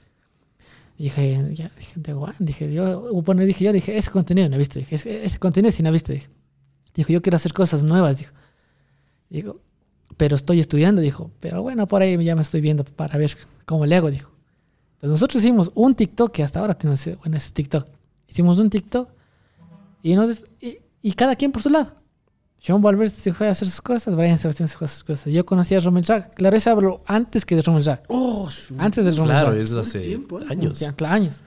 Dije, 0.99 1.55
ya, 1.55 1.71
de 1.95 2.11
guan, 2.11 2.35
dije, 2.39 2.73
yo, 2.73 3.13
bueno, 3.23 3.43
dije, 3.43 3.63
yo 3.63 3.71
dije, 3.71 3.97
ese 3.97 4.11
contenido 4.11 4.49
no 4.49 4.55
he 4.55 4.57
visto, 4.57 4.79
dije, 4.79 4.95
ese, 4.95 5.39
contenido 5.39 5.71
sí 5.71 5.81
no 5.81 5.87
he 5.87 5.93
visto, 5.93 6.11
dije. 6.11 6.27
Dijo, 6.93 7.13
yo 7.13 7.21
quiero 7.21 7.37
hacer 7.37 7.53
cosas 7.53 7.85
nuevas, 7.85 8.17
dijo. 8.17 8.33
Digo, 9.29 9.61
pero 10.17 10.35
estoy 10.35 10.59
estudiando, 10.59 11.01
dijo, 11.01 11.31
pero 11.39 11.61
bueno, 11.61 11.87
por 11.87 12.01
ahí 12.01 12.21
ya 12.21 12.35
me 12.35 12.41
estoy 12.41 12.59
viendo 12.59 12.83
para 12.83 13.17
ver 13.17 13.37
cómo 13.65 13.85
le 13.85 13.95
hago, 13.95 14.11
dijo. 14.11 14.29
Entonces 14.95 15.11
nosotros 15.11 15.41
hicimos 15.41 15.71
un 15.73 15.95
TikTok, 15.95 16.33
que 16.33 16.43
hasta 16.43 16.59
ahora 16.59 16.73
tenemos 16.73 17.01
bueno, 17.19 17.37
ese 17.37 17.51
TikTok. 17.51 17.87
Hicimos 18.27 18.59
un 18.59 18.69
TikTok 18.69 19.09
y, 20.03 20.15
nos, 20.15 20.43
y 21.01 21.13
cada 21.13 21.37
quien 21.37 21.53
por 21.53 21.63
su 21.63 21.69
lado. 21.69 21.98
Sean 22.59 22.81
Valverde 22.81 23.09
se 23.15 23.33
fue 23.33 23.47
a 23.47 23.51
hacer 23.51 23.69
sus 23.69 23.81
cosas, 23.81 24.15
Brian 24.15 24.37
Sebastián 24.37 24.67
se 24.67 24.77
fue 24.77 24.83
a 24.83 24.87
hacer 24.87 24.95
sus 24.97 25.03
cosas. 25.05 25.31
Yo 25.33 25.45
conocí 25.45 25.75
a 25.75 25.79
Rommel 25.79 26.03
Rack. 26.03 26.33
Claro, 26.35 26.57
eso 26.57 26.69
hablo 26.71 27.01
antes 27.05 27.45
que 27.45 27.55
de 27.55 27.61
Rommel 27.61 27.85
Rack. 27.85 28.03
Oh, 28.09 28.51
su- 28.51 28.75
Antes 28.77 29.05
de 29.05 29.11
Rommel 29.11 29.27
Claro, 29.31 29.51
Rack. 29.51 29.59
es 29.61 29.71
hace 29.73 29.99
tiempo, 30.01 30.39
¿eh? 30.41 30.45
años. 30.49 30.79
Ya, 30.79 30.91
claro, 30.91 31.15
años. 31.15 31.41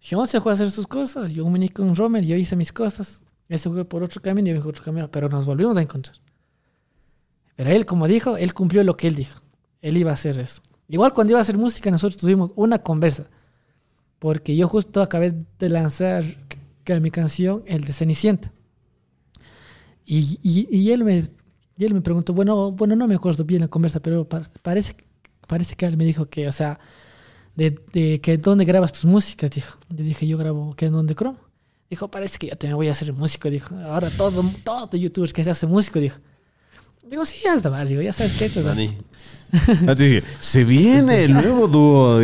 Sean 0.00 0.26
se 0.26 0.40
fue 0.40 0.52
a 0.52 0.54
hacer 0.54 0.70
sus 0.70 0.86
cosas, 0.86 1.32
yo 1.32 1.44
me 1.46 1.50
uní 1.58 1.68
con 1.68 1.94
Rommel, 1.94 2.26
yo 2.26 2.36
hice 2.36 2.56
mis 2.56 2.72
cosas. 2.72 3.22
Él 3.48 3.58
se 3.58 3.68
fue 3.68 3.84
por 3.84 4.02
otro 4.02 4.22
camino 4.22 4.48
y 4.50 4.54
yo 4.54 4.60
por 4.60 4.70
otro 4.70 4.82
camino, 4.84 5.10
pero 5.10 5.28
nos 5.28 5.44
volvimos 5.44 5.76
a 5.76 5.82
encontrar. 5.82 6.16
Pero 7.56 7.70
él, 7.70 7.84
como 7.86 8.08
dijo, 8.08 8.36
él 8.36 8.54
cumplió 8.54 8.82
lo 8.84 8.96
que 8.96 9.06
él 9.08 9.14
dijo. 9.14 9.40
Él 9.82 9.96
iba 9.98 10.10
a 10.10 10.14
hacer 10.14 10.40
eso. 10.40 10.62
Igual 10.88 11.12
cuando 11.12 11.32
iba 11.32 11.38
a 11.38 11.42
hacer 11.42 11.56
música, 11.58 11.90
nosotros 11.90 12.16
tuvimos 12.18 12.52
una 12.56 12.78
conversa. 12.78 13.26
Porque 14.18 14.56
yo 14.56 14.66
justo 14.68 15.02
acabé 15.02 15.34
de 15.58 15.68
lanzar 15.68 16.24
que 16.84 17.00
mi 17.00 17.10
canción, 17.10 17.62
el 17.66 17.84
de 17.84 17.92
Cenicienta. 17.92 18.50
Y, 20.06 20.38
y, 20.42 20.66
y 20.76 20.90
él 20.92 21.04
me 21.04 21.24
y 21.76 21.84
él 21.84 21.94
me 21.94 22.00
preguntó, 22.02 22.32
bueno, 22.34 22.70
bueno, 22.72 22.94
no 22.94 23.08
me 23.08 23.14
acuerdo 23.16 23.44
bien 23.44 23.62
la 23.62 23.68
conversa, 23.68 24.00
pero 24.00 24.28
pa- 24.28 24.48
parece, 24.62 24.94
parece 25.48 25.74
que 25.74 25.86
él 25.86 25.96
me 25.96 26.04
dijo 26.04 26.26
que, 26.26 26.46
o 26.46 26.52
sea, 26.52 26.78
de, 27.56 27.76
de 27.92 28.20
que 28.20 28.38
dónde 28.38 28.64
grabas 28.64 28.92
tus 28.92 29.04
músicas, 29.06 29.50
dijo. 29.50 29.76
Yo 29.88 30.04
dije, 30.04 30.26
yo 30.26 30.38
grabo 30.38 30.74
que 30.76 30.86
en 30.86 30.92
donde 30.92 31.14
cromo. 31.16 31.38
Dijo, 31.90 32.08
parece 32.08 32.38
que 32.38 32.46
yo 32.48 32.56
también 32.56 32.76
voy 32.76 32.88
a 32.88 32.94
ser 32.94 33.12
músico, 33.12 33.50
dijo. 33.50 33.74
Ahora 33.76 34.08
todo, 34.10 34.44
todo 34.62 34.96
youtuber 34.96 35.32
que 35.32 35.42
se 35.42 35.50
hace 35.50 35.66
músico, 35.66 35.98
dijo. 35.98 36.18
Digo, 37.08 37.26
sí, 37.26 37.46
hasta 37.46 37.70
más, 37.70 37.88
digo, 37.88 38.00
ya 38.02 38.12
sabes 38.12 38.32
que 38.34 38.44
esto 38.46 38.60
es 38.60 38.66
así. 38.66 38.86
Dani, 38.86 38.98
Ah, 39.88 39.94
te 39.94 40.04
dije, 40.04 40.22
se 40.40 40.64
viene 40.64 41.24
el 41.24 41.32
nuevo 41.32 41.66
dúo. 41.68 42.20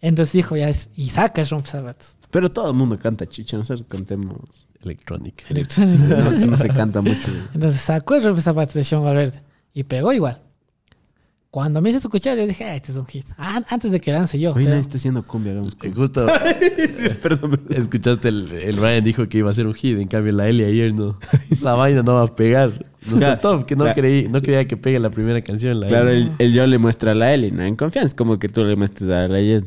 Entonces 0.00 0.32
dijo, 0.32 0.56
ya 0.56 0.68
es, 0.68 0.88
y 0.94 1.08
saca 1.10 1.42
rompe 1.44 1.68
zapatos. 1.70 2.16
Pero 2.30 2.50
todo 2.50 2.70
el 2.70 2.76
mundo 2.76 2.98
canta 2.98 3.26
chicha, 3.26 3.56
nosotros 3.56 3.86
cantemos. 3.88 4.66
Electrónica. 4.84 5.44
Electrónico. 5.48 6.04
No, 6.08 6.30
no 6.46 6.56
se 6.56 6.68
canta 6.68 7.00
mucho. 7.02 7.28
Entonces 7.54 7.80
sacó 7.80 8.14
el 8.16 8.24
rompe 8.24 8.40
zapatos 8.42 8.74
de 8.74 8.84
Sean 8.84 9.02
Valverde 9.04 9.42
y 9.74 9.84
pegó 9.84 10.12
igual. 10.12 10.40
Cuando 11.50 11.80
me 11.80 11.88
hizo 11.90 11.98
escuchar, 11.98 12.38
yo 12.38 12.46
dije, 12.46 12.62
ah, 12.64 12.76
este 12.76 12.92
es 12.92 12.98
un 12.98 13.06
hit. 13.06 13.26
Ah, 13.36 13.60
antes 13.70 13.90
de 13.90 14.00
que 14.00 14.12
lance 14.12 14.38
yo. 14.38 14.50
Hoy 14.50 14.54
pero- 14.62 14.68
nadie 14.68 14.80
está 14.82 14.98
haciendo 14.98 15.24
cumbia, 15.26 15.50
hagamos 15.50 15.74
cumbia. 15.74 15.96
Justo 15.96 16.26
Perdón. 17.22 17.60
escuchaste 17.70 18.28
el, 18.28 18.52
el 18.52 18.76
Brian 18.78 19.02
dijo 19.02 19.28
que 19.28 19.38
iba 19.38 19.50
a 19.50 19.54
ser 19.54 19.66
un 19.66 19.74
hit, 19.74 19.98
en 19.98 20.06
cambio 20.06 20.32
la 20.32 20.48
Eli 20.48 20.62
ayer 20.62 20.94
no. 20.94 21.18
Esa 21.50 21.74
vaina 21.74 22.04
no 22.04 22.14
va 22.14 22.22
a 22.22 22.36
pegar. 22.36 22.86
Nos 23.04 23.16
Claro, 23.18 23.40
contó 23.40 23.66
que 23.66 23.74
no, 23.74 23.84
claro. 23.84 24.00
creí, 24.00 24.28
no 24.28 24.40
creía 24.42 24.64
que 24.68 24.76
pegue 24.76 25.00
la 25.00 25.10
primera 25.10 25.42
canción. 25.42 25.80
La 25.80 25.88
Claro, 25.88 26.10
el, 26.10 26.30
el 26.38 26.52
yo 26.52 26.64
le 26.68 26.78
muestra 26.78 27.10
a 27.12 27.14
la 27.16 27.34
Eli, 27.34 27.50
¿no? 27.50 27.64
En 27.64 27.74
confianza, 27.74 28.14
como 28.14 28.38
que 28.38 28.48
tú 28.48 28.62
le 28.64 28.76
muestras 28.76 29.10
a 29.10 29.26
la 29.26 29.40
Eli, 29.40 29.64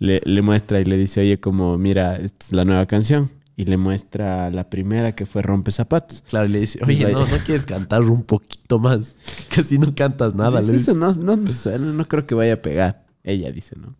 le, 0.00 0.20
le 0.24 0.42
muestra 0.42 0.80
y 0.80 0.84
le 0.84 0.96
dice, 0.96 1.20
oye, 1.20 1.38
como, 1.38 1.78
mira, 1.78 2.16
esta 2.16 2.44
es 2.46 2.52
la 2.52 2.64
nueva 2.64 2.86
canción. 2.86 3.30
Y 3.60 3.66
le 3.66 3.76
muestra 3.76 4.48
la 4.48 4.70
primera 4.70 5.14
que 5.14 5.26
fue 5.26 5.42
Rompe 5.42 5.70
Zapatos. 5.70 6.24
Claro, 6.30 6.46
y 6.46 6.48
le 6.48 6.60
dice, 6.60 6.80
oye, 6.82 7.12
no, 7.12 7.26
no 7.26 7.36
quieres 7.44 7.64
cantar 7.64 8.00
un 8.00 8.22
poquito 8.22 8.78
más. 8.78 9.18
Casi 9.54 9.76
no 9.76 9.94
cantas 9.94 10.34
nada. 10.34 10.60
Dice, 10.60 10.72
Le 10.72 10.78
eso 10.78 10.94
no, 10.94 11.12
no 11.12 11.46
suena, 11.52 11.92
no 11.92 12.08
creo 12.08 12.26
que 12.26 12.34
vaya 12.34 12.54
a 12.54 12.62
pegar. 12.62 13.04
Ella 13.22 13.52
dice, 13.52 13.76
¿no? 13.76 13.94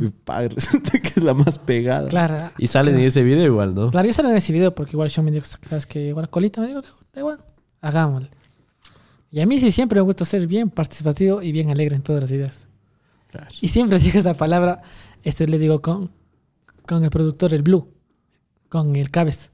Y 0.00 0.08
pa, 0.08 0.48
resulta 0.48 0.98
que 1.02 1.08
es 1.16 1.22
la 1.22 1.34
más 1.34 1.58
pegada. 1.58 2.08
claro. 2.08 2.50
Y 2.56 2.66
sale 2.66 2.92
en 2.92 3.00
ese 3.00 3.22
video 3.22 3.44
igual, 3.44 3.74
¿no? 3.74 3.90
Claro, 3.90 4.06
yo 4.06 4.14
salgo 4.14 4.30
en 4.30 4.38
ese 4.38 4.54
video 4.54 4.74
porque 4.74 4.92
igual 4.92 5.10
Sean 5.10 5.26
me 5.26 5.32
dijo, 5.32 5.44
¿sabes 5.60 5.84
que 5.84 6.08
Igual 6.08 6.30
colita, 6.30 6.62
me 6.62 6.68
digo, 6.68 6.80
da 6.80 7.20
igual, 7.20 7.44
hagámosle. 7.82 8.30
Y 9.30 9.40
a 9.40 9.44
mí 9.44 9.60
sí 9.60 9.70
siempre 9.70 10.00
me 10.00 10.02
gusta 10.02 10.24
ser 10.24 10.46
bien 10.46 10.70
participativo 10.70 11.42
y 11.42 11.52
bien 11.52 11.68
alegre 11.68 11.94
en 11.94 12.00
todas 12.00 12.22
las 12.22 12.32
videos. 12.32 12.64
Claro. 13.30 13.48
Y 13.60 13.68
siempre 13.68 13.98
digo 13.98 14.18
esa 14.18 14.32
palabra, 14.32 14.80
esto 15.22 15.44
le 15.44 15.58
digo 15.58 15.82
con, 15.82 16.10
con 16.86 17.04
el 17.04 17.10
productor, 17.10 17.52
el 17.52 17.60
Blue, 17.60 17.93
con 18.82 18.96
el 18.96 19.10
Cabez. 19.10 19.50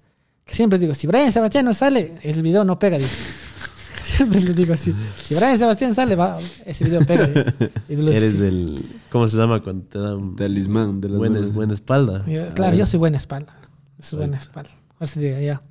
Que 0.46 0.54
siempre 0.54 0.78
digo, 0.78 0.94
si 0.94 1.06
Brian 1.06 1.30
Sebastián 1.30 1.66
no 1.66 1.74
sale, 1.74 2.14
el 2.22 2.42
video 2.42 2.64
no 2.64 2.78
pega. 2.78 2.96
digo. 2.96 3.10
Siempre 4.02 4.40
le 4.40 4.54
digo 4.54 4.72
así. 4.74 4.94
Si 5.22 5.34
Brian 5.34 5.58
Sebastián 5.58 5.94
sale, 5.94 6.16
va, 6.16 6.38
ese 6.64 6.84
video 6.84 7.04
pega. 7.04 7.26
digo. 7.26 7.44
Y 7.88 7.96
tú 7.96 8.02
lo- 8.02 8.12
Eres 8.12 8.32
sí. 8.32 8.38
del. 8.38 8.84
¿Cómo 9.10 9.28
se 9.28 9.36
llama 9.36 9.62
cuando 9.62 9.84
te 9.84 9.98
dan 9.98 10.34
Talismán 10.36 11.00
de 11.02 11.10
las 11.10 11.18
buena, 11.18 11.34
buenas. 11.38 11.54
buena 11.54 11.74
espalda? 11.74 12.24
Yo- 12.26 12.52
claro, 12.54 12.76
yo 12.76 12.86
soy 12.86 12.98
buena 12.98 13.18
espalda. 13.18 13.54
Soy 14.00 14.18
buena 14.20 14.38
espalda. 14.38 14.70
Así 14.98 15.20
diga, 15.20 15.38
ya. 15.40 15.62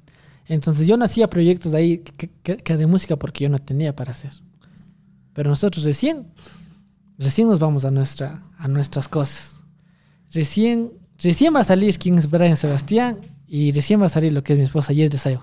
Entonces 0.47 0.87
yo 0.87 0.95
no 0.95 1.05
hacía 1.05 1.27
proyectos 1.29 1.73
ahí 1.73 1.97
que, 1.99 2.29
que- 2.43 2.57
que 2.57 2.77
de 2.77 2.85
música 2.85 3.15
porque 3.17 3.43
yo 3.45 3.49
no 3.49 3.57
tenía 3.59 3.95
para 3.95 4.11
hacer. 4.11 4.31
Pero 5.33 5.49
nosotros 5.49 5.83
recién, 5.83 6.27
recién 7.17 7.47
nos 7.47 7.59
vamos 7.59 7.83
a, 7.83 7.91
nuestra, 7.91 8.43
a 8.57 8.67
nuestras 8.67 9.07
cosas. 9.07 9.61
Recién, 10.33 10.91
recién 11.17 11.53
va 11.55 11.61
a 11.61 11.63
salir 11.63 11.97
quién 11.97 12.17
es 12.19 12.29
Brian 12.29 12.55
Sebastián 12.57 13.17
y 13.49 13.71
recién 13.71 14.01
va 14.01 14.05
a 14.05 14.09
salir 14.09 14.31
lo 14.31 14.43
que 14.43 14.53
es 14.53 14.59
mi 14.59 14.65
esposa 14.65 14.93
Yes 14.93 15.09
de 15.09 15.17
Sayo. 15.17 15.41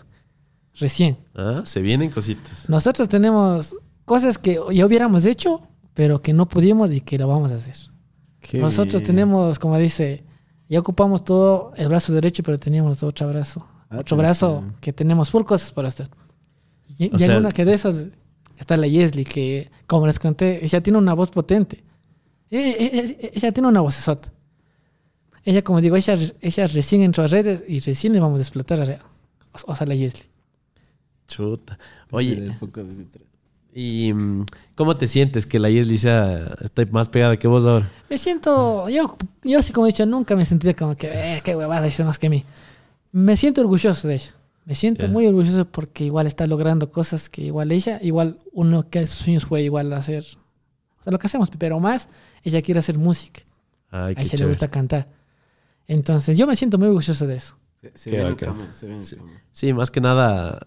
Recién. 0.75 1.17
Ah, 1.35 1.62
se 1.65 1.81
vienen 1.83 2.10
cositas. 2.10 2.68
Nosotros 2.68 3.09
tenemos 3.09 3.75
cosas 4.05 4.39
que 4.39 4.60
ya 4.73 4.86
hubiéramos 4.86 5.25
hecho, 5.26 5.62
pero 5.94 6.20
que 6.20 6.33
no 6.33 6.49
pudimos 6.49 6.93
y 6.93 7.01
que 7.01 7.18
lo 7.18 7.26
vamos 7.28 7.51
a 7.52 7.57
hacer. 7.57 7.76
Qué 8.41 8.59
Nosotros 8.59 9.02
bien. 9.02 9.07
tenemos, 9.07 9.59
como 9.59 9.76
dice, 9.78 10.25
ya 10.68 10.78
ocupamos 10.81 11.25
todo 11.25 11.73
el 11.76 11.89
brazo 11.89 12.12
derecho, 12.12 12.43
pero 12.43 12.59
teníamos 12.59 13.02
otro 13.02 13.26
brazo. 13.28 13.67
Ah, 13.89 13.99
otro 14.01 14.17
brazo 14.17 14.65
que 14.81 14.93
tenemos 14.93 15.31
full 15.31 15.44
cosas 15.44 15.73
por 15.73 15.86
hacer. 15.86 16.09
Y, 16.99 17.15
y 17.15 17.18
sea- 17.18 17.33
alguna 17.35 17.52
que 17.52 17.65
de 17.65 17.73
esas 17.73 18.07
está 18.59 18.76
la 18.76 18.86
Yesli, 18.86 19.25
que 19.25 19.70
como 19.86 20.07
les 20.07 20.18
conté, 20.18 20.65
ella 20.65 20.81
tiene 20.83 20.99
una 20.99 21.15
voz 21.15 21.31
potente. 21.31 21.83
Eh, 22.51 22.76
eh, 22.78 23.17
eh, 23.20 23.31
Ella, 23.35 23.51
tiene 23.52 23.68
una 23.68 23.81
vocesota. 23.81 24.33
Ella, 25.47 25.62
como 25.62 25.81
digo, 25.81 25.97
ella, 25.97 26.18
ella 26.42 26.66
recién 26.66 27.00
entró 27.02 27.25
a 27.25 27.28
redes 27.28 27.65
y 27.66 27.78
recién 27.81 28.12
le 28.12 28.20
vamos 28.20 28.39
a 28.39 28.42
explotar 28.42 28.83
a, 28.83 28.99
o, 29.65 29.73
o 29.73 29.75
sea, 29.75 29.86
la 29.86 29.94
Yesli. 29.94 30.25
Chuta. 31.28 31.78
Oye, 32.10 32.52
foco 32.60 32.84
de 32.84 32.94
detrás. 32.94 33.25
¿y 33.78 34.12
mm, 34.15 34.47
cómo 34.75 34.97
te 34.97 35.07
sientes 35.07 35.44
que 35.47 35.58
la 35.58 35.68
Yesli 35.68 35.99
sea 35.99 36.57
está 36.62 36.84
más 36.91 37.08
pegada 37.08 37.36
que 37.39 37.47
vos 37.47 37.65
ahora? 37.65 37.89
Me 38.08 38.16
siento, 38.18 38.89
yo, 38.89 39.16
yo 39.44 39.62
sí 39.62 39.73
como 39.73 39.86
he 39.86 39.91
dicho, 39.91 40.05
nunca 40.07 40.34
me 40.36 40.42
he 40.42 40.47
sentido 40.47 40.75
como 40.76 40.97
que, 40.97 41.08
eh, 41.12 41.41
qué 41.44 41.55
huevada, 41.57 41.86
hizo 41.86 42.05
más 42.05 42.18
que 42.18 42.28
mí. 42.28 42.44
Me 43.12 43.36
siento 43.36 43.60
orgulloso 43.60 44.08
de 44.08 44.15
ella. 44.16 44.34
Me 44.65 44.75
siento 44.75 45.07
Ya. 45.07 45.12
muy 45.12 45.26
orgulloso 45.26 45.65
porque 45.65 46.05
igual 46.05 46.26
está 46.26 46.47
logrando 46.49 46.91
cosas 46.91 47.28
que 47.28 47.42
igual 47.42 47.70
ella, 47.70 48.00
igual 48.02 48.39
uno 48.52 48.89
que 48.91 49.07
sus 49.07 49.20
sueños 49.25 49.44
fue 49.47 49.62
igual 49.62 49.92
hacer, 49.92 50.25
o 51.00 51.02
sea, 51.05 51.12
lo 51.12 51.18
que 51.20 51.26
hacemos, 51.28 51.50
pero 51.57 51.78
más, 51.78 52.08
ella 52.42 52.60
quiere 52.62 52.81
hacer 52.81 52.99
música. 52.99 53.42
Ay, 53.91 54.00
A 54.00 54.10
ella 54.10 54.23
le 54.23 54.28
chévere. 54.28 54.49
gusta 54.49 54.66
cantar. 54.68 55.07
Entonces, 55.89 56.36
yo 56.36 56.47
me 56.47 56.56
siento 56.56 56.76
muy 56.78 56.89
orgulloso 56.89 57.26
de 57.26 57.36
eso. 57.36 57.56
Se, 57.94 58.10
Sí. 59.00 59.16
Sí, 59.52 59.73
más 59.73 59.90
que 59.90 60.00
nada, 60.00 60.66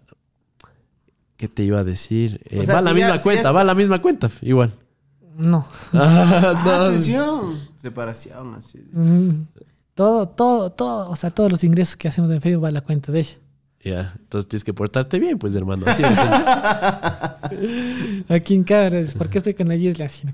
¿qué 1.38 1.48
te 1.49 1.64
iba 1.64 1.80
a 1.80 1.83
decir? 1.83 2.39
Eh, 2.49 2.59
O 2.59 2.64
sea, 2.64 2.75
va 2.75 2.80
a 2.80 2.83
la 2.83 2.93
misma 2.93 3.09
ya- 3.09 3.17
si 3.17 3.23
cuenta, 3.23 3.51
va 3.51 3.61
a 3.61 3.65
la 3.65 3.75
misma 3.75 4.01
cuenta, 4.01 4.30
igual. 4.41 4.73
No. 5.35 5.67
Ah, 5.93 6.53
no. 6.65 6.72
Atención. 6.72 7.59
Separación, 7.77 8.53
así. 8.56 8.80
Mm, 8.93 9.43
Todo, 9.93 10.30
todo, 10.30 10.72
todo, 10.72 11.09
o 11.09 11.15
sea, 11.17 11.30
todos 11.30 11.51
los 11.51 11.64
ingresos 11.65 11.98
que 11.98 12.07
hacemos 12.07 12.31
en 12.31 12.39
Facebook 12.41 12.64
va 12.64 12.69
a 12.69 12.72
la 12.72 12.81
cuenta 12.81 13.11
de 13.11 13.19
ella. 13.19 13.35
Ya, 13.81 14.14
entonces 14.17 14.48
tienes 14.49 14.64
que 14.65 14.73
portarte 14.73 15.19
bien, 15.19 15.38
pues, 15.38 15.56
hermano. 15.56 15.85
Así. 15.88 16.03
Aquí 18.30 18.56
en 18.56 18.64
cabras, 18.64 19.14
¿por 19.14 19.30
qué 19.30 19.38
estoy 19.39 19.53
con 19.53 19.67
la 19.69 19.75
Yesli 19.75 20.03
así? 20.03 20.25
No? 20.27 20.33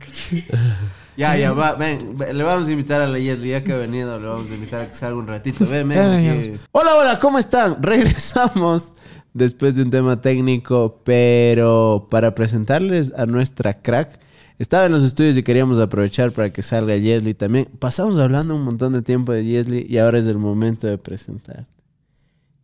Ya, 1.17 1.37
ya, 1.37 1.53
va, 1.53 1.73
ven, 1.73 1.97
ve- 2.17 2.33
le 2.33 2.43
vamos 2.43 2.67
a 2.67 2.71
invitar 2.71 2.99
a 3.01 3.07
la 3.07 3.17
Yesli, 3.17 3.49
ya 3.51 3.63
que 3.63 3.71
ha 3.71 3.77
venido, 3.77 4.19
le 4.19 4.27
vamos 4.27 4.51
a 4.51 4.53
invitar 4.53 4.81
a 4.81 4.89
que 4.89 4.95
salga 4.95 5.17
un 5.17 5.27
ratito. 5.27 5.65
Ven, 5.65 5.87
ven. 5.87 6.59
Hola, 6.73 6.95
hola, 6.95 7.19
¿cómo 7.19 7.39
están? 7.39 7.77
Regresamos 7.81 8.91
después 9.33 9.75
de 9.75 9.83
un 9.83 9.89
tema 9.89 10.19
técnico, 10.19 10.99
pero 11.05 12.07
para 12.11 12.35
presentarles 12.35 13.13
a 13.15 13.25
nuestra 13.25 13.73
crack, 13.73 14.19
estaba 14.59 14.85
en 14.87 14.91
los 14.91 15.03
estudios 15.03 15.37
y 15.37 15.43
queríamos 15.43 15.79
aprovechar 15.79 16.31
para 16.31 16.49
que 16.49 16.61
salga 16.61 16.95
Yesli 16.97 17.33
también. 17.33 17.67
Pasamos 17.79 18.17
hablando 18.19 18.53
un 18.55 18.63
montón 18.63 18.91
de 18.93 19.01
tiempo 19.01 19.31
de 19.31 19.45
Yesli 19.45 19.85
y 19.89 19.97
ahora 19.97 20.19
es 20.19 20.27
el 20.27 20.37
momento 20.37 20.85
de 20.87 20.97
presentar. 20.97 21.65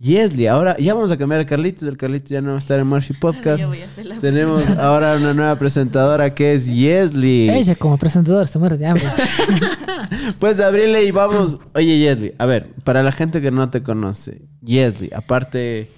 Yesli, 0.02 0.48
ahora 0.48 0.76
ya 0.78 0.96
vamos 0.96 1.12
a 1.12 1.18
cambiar 1.18 1.42
a 1.42 1.46
Carlitos, 1.46 1.84
el 1.88 1.96
Carlitos 1.96 2.32
ya 2.32 2.42
no 2.42 2.50
va 2.50 2.56
a 2.56 2.58
estar 2.58 2.80
en 2.80 2.88
Murphy 2.88 3.14
Podcast. 3.14 3.60
Yo 3.62 3.68
voy 3.68 3.82
a 3.82 3.86
hacer 3.86 4.08
la 4.08 4.18
Tenemos 4.18 4.68
ahora 4.72 5.16
una 5.16 5.36
nueva 5.36 5.56
presentadora 5.60 6.34
que 6.34 6.54
es 6.54 6.66
Yesli. 6.66 7.52
Ella 7.52 7.76
como 7.76 8.00
presentador 8.00 8.48
se 8.48 8.58
muere 8.58 8.78
de 8.78 8.88
hambre. 8.88 9.06
Pues 10.40 10.60
abrirle 10.60 11.06
y 11.06 11.12
vamos. 11.12 11.58
Oye, 11.74 11.98
Yesli, 11.98 12.34
a 12.38 12.46
ver, 12.46 12.70
para 12.84 13.02
la 13.02 13.12
gente 13.12 13.42
que 13.42 13.50
no 13.50 13.70
te 13.70 13.82
conoce, 13.82 14.42
Yesli, 14.62 15.10
aparte 15.16 15.90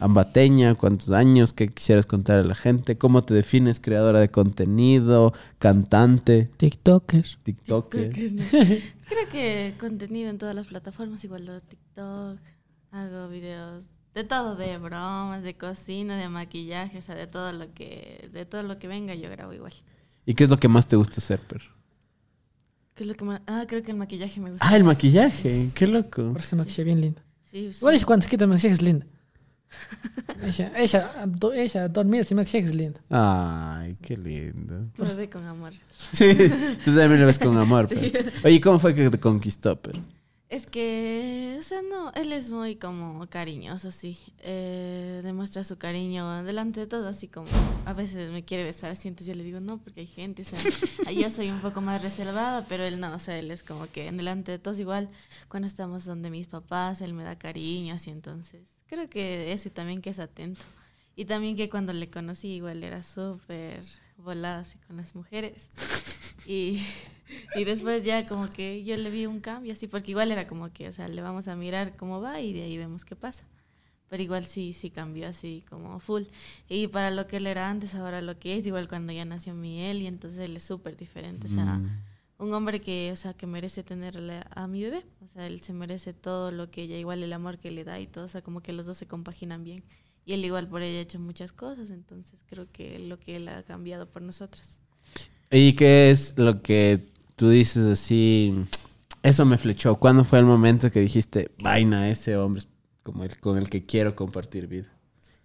ambateña, 0.00 0.74
¿cuántos 0.74 1.10
años? 1.10 1.52
¿Qué 1.52 1.68
quisieras 1.68 2.06
contar 2.06 2.40
a 2.40 2.44
la 2.44 2.54
gente? 2.54 2.98
¿Cómo 2.98 3.22
te 3.22 3.34
defines? 3.34 3.80
¿Creadora 3.80 4.18
de 4.18 4.30
contenido? 4.30 5.32
¿Cantante? 5.58 6.50
TikToker. 6.56 7.24
¿TikToker? 7.42 8.12
Creo 9.12 9.28
que 9.30 9.74
contenido 9.78 10.28
en 10.28 10.38
todas 10.38 10.54
las 10.54 10.66
plataformas, 10.66 11.22
igual 11.24 11.46
lo 11.46 11.60
TikTok, 11.60 12.38
hago 12.92 13.28
videos 13.28 13.88
de 14.14 14.24
todo, 14.24 14.54
de 14.56 14.78
bromas, 14.78 15.42
de 15.42 15.56
cocina, 15.56 16.16
de 16.16 16.28
maquillaje, 16.28 16.98
o 16.98 17.02
sea, 17.02 17.14
de 17.14 17.26
todo 17.26 17.52
lo 17.52 17.72
que, 17.74 18.28
de 18.32 18.44
todo 18.46 18.62
lo 18.62 18.78
que 18.78 18.86
venga 18.86 19.14
yo 19.14 19.28
grabo 19.30 19.52
igual. 19.54 19.72
¿Y 20.26 20.34
qué 20.34 20.44
es 20.44 20.50
lo 20.50 20.58
que 20.58 20.68
más 20.68 20.86
te 20.86 20.96
gusta 20.96 21.16
hacer, 21.16 21.40
perro? 21.40 21.70
¿Qué 22.94 23.04
es 23.04 23.08
lo 23.08 23.14
que 23.14 23.24
más? 23.24 23.40
Ah, 23.46 23.64
creo 23.66 23.82
que 23.82 23.90
el 23.90 23.96
maquillaje 23.96 24.38
me 24.40 24.50
gusta. 24.50 24.66
Ah, 24.68 24.76
el 24.76 24.84
más. 24.84 24.94
maquillaje. 24.96 25.70
Qué 25.74 25.86
loco. 25.86 26.28
Por 26.32 26.38
eso 26.40 26.50
se 26.50 26.56
maquilla 26.56 26.84
bien 26.84 27.00
lindo. 27.00 27.22
Sí, 27.42 27.72
sí. 27.72 27.78
Igual 27.78 27.94
ella 27.94 28.06
cuando 28.06 28.22
se 28.24 28.28
quita 28.30 28.44
el 28.44 28.50
maquillaje 28.50 28.74
es 28.74 28.82
linda. 28.82 29.06
ella, 30.42 30.72
ella, 30.76 31.12
do- 31.26 31.52
ella 31.54 31.88
dormida 31.88 32.24
sin 32.24 32.36
maquillaje 32.36 32.68
es 32.68 32.74
linda. 32.74 33.00
Ay, 33.08 33.96
qué 34.02 34.16
lindo. 34.18 34.90
Lo 34.98 35.16
ve 35.16 35.30
con 35.30 35.44
amor. 35.46 35.72
Sí, 36.12 36.34
tú 36.84 36.94
también 36.94 37.20
lo 37.20 37.26
ves 37.26 37.38
con 37.38 37.56
amor, 37.66 37.88
Sí. 37.88 37.94
perro. 37.94 38.30
Oye, 38.44 38.60
¿cómo 38.60 38.78
fue 38.78 38.94
que 38.94 39.08
te 39.08 39.18
conquistó, 39.18 39.74
perro? 39.80 40.00
Es 40.52 40.66
que, 40.66 41.56
o 41.58 41.62
sea, 41.62 41.80
no, 41.80 42.12
él 42.12 42.30
es 42.30 42.50
muy 42.50 42.76
como 42.76 43.26
cariñoso, 43.30 43.90
sí. 43.90 44.18
Eh, 44.40 45.22
demuestra 45.24 45.64
su 45.64 45.78
cariño 45.78 46.44
delante 46.44 46.80
de 46.80 46.86
todo, 46.86 47.08
así 47.08 47.26
como 47.26 47.48
a 47.86 47.94
veces 47.94 48.30
me 48.30 48.44
quiere 48.44 48.62
besar, 48.62 48.90
así, 48.90 49.08
entonces 49.08 49.28
yo 49.28 49.34
le 49.34 49.44
digo 49.44 49.60
no, 49.60 49.78
porque 49.78 50.00
hay 50.00 50.06
gente, 50.06 50.42
o 50.42 50.44
sea, 50.44 50.60
yo 51.10 51.30
soy 51.30 51.50
un 51.50 51.62
poco 51.62 51.80
más 51.80 52.02
reservada, 52.02 52.66
pero 52.68 52.84
él 52.84 53.00
no, 53.00 53.14
o 53.14 53.18
sea, 53.18 53.38
él 53.38 53.50
es 53.50 53.62
como 53.62 53.90
que 53.90 54.08
en 54.08 54.18
delante 54.18 54.52
de 54.52 54.58
todos 54.58 54.78
igual, 54.78 55.08
cuando 55.48 55.66
estamos 55.66 56.04
donde 56.04 56.28
mis 56.28 56.48
papás, 56.48 57.00
él 57.00 57.14
me 57.14 57.24
da 57.24 57.38
cariño, 57.38 57.94
así, 57.94 58.10
entonces 58.10 58.60
creo 58.88 59.08
que 59.08 59.54
eso 59.54 59.70
también 59.70 60.02
que 60.02 60.10
es 60.10 60.18
atento. 60.18 60.60
Y 61.16 61.24
también 61.24 61.56
que 61.56 61.70
cuando 61.70 61.94
le 61.94 62.10
conocí 62.10 62.48
igual 62.48 62.84
era 62.84 63.02
súper 63.02 63.82
volada 64.18 64.60
así 64.60 64.76
con 64.86 64.98
las 64.98 65.14
mujeres. 65.14 65.70
Y, 66.46 66.82
y 67.54 67.64
después 67.64 68.04
ya 68.04 68.26
como 68.26 68.48
que 68.48 68.84
yo 68.84 68.96
le 68.96 69.10
vi 69.10 69.26
un 69.26 69.40
cambio 69.40 69.72
así, 69.72 69.86
porque 69.86 70.12
igual 70.12 70.32
era 70.32 70.46
como 70.46 70.72
que, 70.72 70.88
o 70.88 70.92
sea, 70.92 71.08
le 71.08 71.22
vamos 71.22 71.48
a 71.48 71.56
mirar 71.56 71.96
cómo 71.96 72.20
va 72.20 72.40
y 72.40 72.52
de 72.52 72.62
ahí 72.62 72.78
vemos 72.78 73.04
qué 73.04 73.16
pasa. 73.16 73.44
Pero 74.08 74.22
igual 74.22 74.44
sí, 74.44 74.74
sí 74.74 74.90
cambió 74.90 75.26
así 75.26 75.64
como 75.70 75.98
full. 75.98 76.24
Y 76.68 76.88
para 76.88 77.10
lo 77.10 77.26
que 77.26 77.38
él 77.38 77.46
era 77.46 77.70
antes, 77.70 77.94
ahora 77.94 78.20
lo 78.20 78.38
que 78.38 78.58
es, 78.58 78.66
igual 78.66 78.86
cuando 78.86 79.12
ya 79.12 79.24
nació 79.24 79.54
mi 79.54 79.80
él, 79.80 80.02
y 80.02 80.06
entonces 80.06 80.40
él 80.40 80.54
es 80.54 80.62
súper 80.64 80.98
diferente. 80.98 81.46
O 81.46 81.50
sea, 81.50 81.80
un 82.36 82.52
hombre 82.52 82.82
que, 82.82 83.10
o 83.10 83.16
sea, 83.16 83.32
que 83.32 83.46
merece 83.46 83.82
tenerle 83.82 84.42
a 84.50 84.66
mi 84.66 84.82
bebé. 84.82 85.06
O 85.24 85.28
sea, 85.28 85.46
él 85.46 85.60
se 85.62 85.72
merece 85.72 86.12
todo 86.12 86.50
lo 86.50 86.70
que 86.70 86.82
ella, 86.82 86.98
igual 86.98 87.22
el 87.22 87.32
amor 87.32 87.58
que 87.58 87.70
le 87.70 87.84
da 87.84 88.00
y 88.00 88.06
todo. 88.06 88.26
O 88.26 88.28
sea, 88.28 88.42
como 88.42 88.60
que 88.60 88.74
los 88.74 88.84
dos 88.84 88.98
se 88.98 89.06
compaginan 89.06 89.64
bien. 89.64 89.82
Y 90.26 90.34
él 90.34 90.44
igual 90.44 90.68
por 90.68 90.82
ella 90.82 90.98
ha 90.98 91.02
hecho 91.02 91.18
muchas 91.18 91.50
cosas, 91.50 91.90
entonces 91.90 92.44
creo 92.46 92.70
que 92.70 92.98
lo 92.98 93.18
que 93.18 93.36
él 93.36 93.48
ha 93.48 93.62
cambiado 93.62 94.10
por 94.10 94.22
nosotras. 94.22 94.78
¿Y 95.50 95.74
qué 95.74 96.10
es 96.10 96.36
lo 96.36 96.62
que 96.62 97.11
tú 97.36 97.48
dices 97.48 97.86
así? 97.86 98.54
Eso 99.22 99.44
me 99.44 99.58
flechó. 99.58 99.96
¿Cuándo 99.96 100.24
fue 100.24 100.38
el 100.38 100.44
momento 100.44 100.90
que 100.90 101.00
dijiste, 101.00 101.50
vaina, 101.62 102.08
ese 102.08 102.36
hombre 102.36 102.60
es 102.60 102.68
como 103.02 103.24
el 103.24 103.38
con 103.38 103.58
el 103.58 103.68
que 103.70 103.84
quiero 103.84 104.16
compartir 104.16 104.66
vida? 104.66 104.88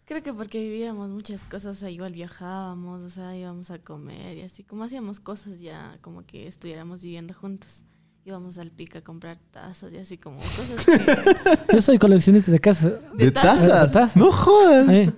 Creo 0.05 0.23
que 0.23 0.33
porque 0.33 0.59
vivíamos 0.59 1.09
muchas 1.09 1.43
cosas, 1.43 1.77
o 1.77 1.79
sea, 1.79 1.89
igual 1.89 2.13
viajábamos, 2.13 3.01
o 3.01 3.09
sea, 3.09 3.35
íbamos 3.35 3.71
a 3.71 3.79
comer 3.79 4.37
y 4.37 4.41
así, 4.41 4.63
como 4.63 4.85
hacíamos 4.85 5.19
cosas 5.19 5.59
ya 5.59 5.97
como 6.01 6.25
que 6.25 6.47
estuviéramos 6.47 7.01
viviendo 7.03 7.33
juntos. 7.33 7.83
Íbamos 8.23 8.57
al 8.57 8.71
pica 8.71 8.99
a 8.99 9.01
comprar 9.03 9.37
tazas 9.51 9.93
y 9.93 9.97
así 9.97 10.17
como 10.17 10.37
cosas 10.37 10.85
que... 10.85 11.73
Yo 11.73 11.81
soy 11.81 11.97
coleccionista 11.97 12.51
de 12.51 12.59
casa. 12.59 12.89
De 13.15 13.31
tazas. 13.31 13.61
De 13.61 13.69
tazas. 13.69 14.15
No 14.17 14.31
jodas. 14.31 14.87
Ahí. 14.87 15.13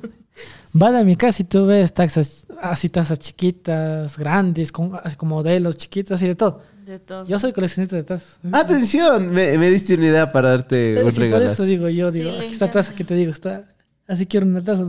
Vas 0.74 0.94
a 0.94 1.04
mi 1.04 1.16
casa 1.16 1.42
y 1.42 1.46
tú 1.46 1.66
ves 1.66 1.94
tazas, 1.94 2.46
así 2.62 2.90
tazas 2.90 3.18
chiquitas, 3.20 4.18
grandes, 4.18 4.72
con, 4.72 4.92
así 5.04 5.16
como 5.16 5.36
modelos 5.38 5.78
chiquitos 5.78 6.22
y 6.22 6.28
de 6.28 6.36
todo. 6.36 6.62
De 6.86 7.00
todo. 7.00 7.26
Yo 7.26 7.38
soy 7.40 7.54
coleccionista 7.54 7.96
de 7.96 8.04
tazas. 8.04 8.40
Atención, 8.52 9.30
me, 9.30 9.58
me 9.58 9.70
diste 9.70 9.96
una 9.96 10.08
idea 10.08 10.32
para 10.32 10.50
darte 10.50 10.94
Pero 10.96 11.06
un 11.06 11.12
sí, 11.12 11.16
por 11.18 11.24
regalo. 11.24 11.46
eso 11.46 11.64
digo 11.64 11.90
yo, 11.90 12.12
Sí, 12.12 12.20
digo, 12.20 12.32
aquí 12.32 12.46
encanta. 12.48 12.72
taza 12.72 12.94
que 12.96 13.04
te 13.04 13.14
digo, 13.16 13.32
está, 13.32 13.66
así 14.08 14.26
quiero 14.26 14.46
una 14.46 14.64
taza. 14.64 14.84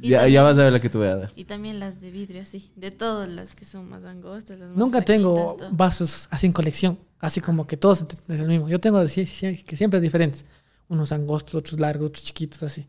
Y 0.00 0.08
Ya, 0.10 0.18
también- 0.18 0.34
ya 0.34 0.42
vas 0.42 0.58
a 0.58 0.62
ver 0.64 0.72
la 0.72 0.80
que 0.80 0.88
te 0.90 0.98
voy 0.98 1.06
a 1.08 1.16
dar. 1.16 1.32
Y 1.34 1.44
también 1.44 1.80
las 1.80 2.00
de 2.00 2.10
vidrio, 2.10 2.42
así. 2.42 2.70
De 2.76 2.90
todas 2.90 3.28
las 3.28 3.54
que 3.54 3.64
son 3.64 3.88
más 3.88 4.04
angostas. 4.04 4.58
Las 4.58 4.68
más 4.68 4.76
Nunca 4.78 5.02
tengo 5.02 5.56
todo. 5.58 5.68
vasos 5.72 6.28
así 6.30 6.46
en 6.46 6.52
colección, 6.52 6.98
así 7.20 7.40
como 7.40 7.66
que 7.66 7.76
todos 7.76 8.02
es 8.02 8.08
el 8.28 8.46
mismo. 8.46 8.68
Yo 8.68 8.78
tengo 8.80 9.06
sí, 9.06 9.24
que 9.66 9.76
siempre 9.76 10.00
diferentes. 10.00 10.44
Unos 10.88 11.10
angostos, 11.12 11.54
otros 11.54 11.80
largos, 11.80 12.08
otros 12.10 12.24
chiquitos, 12.24 12.62
así. 12.62 12.86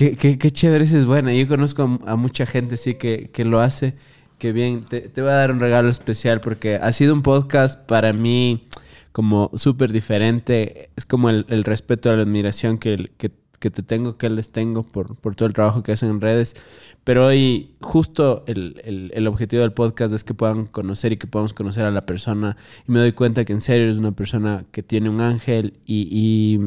Qué, 0.00 0.16
qué, 0.16 0.38
qué 0.38 0.48
es 0.48 1.04
buena. 1.04 1.34
Yo 1.34 1.46
conozco 1.46 2.00
a, 2.06 2.12
a 2.12 2.16
mucha 2.16 2.46
gente 2.46 2.78
sí 2.78 2.94
que, 2.94 3.28
que 3.34 3.44
lo 3.44 3.60
hace. 3.60 3.96
Que 4.38 4.50
bien, 4.50 4.80
te, 4.80 5.02
te 5.02 5.20
voy 5.20 5.30
a 5.30 5.34
dar 5.34 5.52
un 5.52 5.60
regalo 5.60 5.90
especial 5.90 6.40
porque 6.40 6.76
ha 6.76 6.90
sido 6.92 7.12
un 7.12 7.20
podcast 7.20 7.78
para 7.86 8.14
mí 8.14 8.66
como 9.12 9.50
súper 9.52 9.92
diferente. 9.92 10.88
Es 10.96 11.04
como 11.04 11.28
el, 11.28 11.44
el 11.50 11.64
respeto, 11.64 12.16
la 12.16 12.22
admiración 12.22 12.78
que, 12.78 13.10
que, 13.18 13.30
que 13.60 13.70
te 13.70 13.82
tengo, 13.82 14.16
que 14.16 14.28
les 14.30 14.50
tengo 14.50 14.82
por, 14.82 15.14
por 15.16 15.36
todo 15.36 15.46
el 15.46 15.52
trabajo 15.52 15.82
que 15.82 15.92
hacen 15.92 16.08
en 16.08 16.20
redes. 16.20 16.56
Pero 17.04 17.26
hoy 17.26 17.76
justo 17.80 18.42
el, 18.46 18.80
el, 18.84 19.12
el 19.14 19.26
objetivo 19.28 19.62
del 19.62 19.72
podcast 19.72 20.12
es 20.14 20.24
que 20.24 20.34
puedan 20.34 20.66
conocer 20.66 21.12
y 21.12 21.18
que 21.18 21.26
podamos 21.26 21.52
conocer 21.52 21.84
a 21.84 21.90
la 21.90 22.06
persona. 22.06 22.56
Y 22.88 22.92
me 22.92 22.98
doy 23.00 23.12
cuenta 23.12 23.44
que 23.44 23.52
en 23.52 23.60
serio 23.60 23.90
es 23.90 23.98
una 23.98 24.12
persona 24.12 24.64
que 24.72 24.82
tiene 24.82 25.10
un 25.10 25.20
ángel 25.20 25.74
y, 25.84 26.08
y 26.10 26.60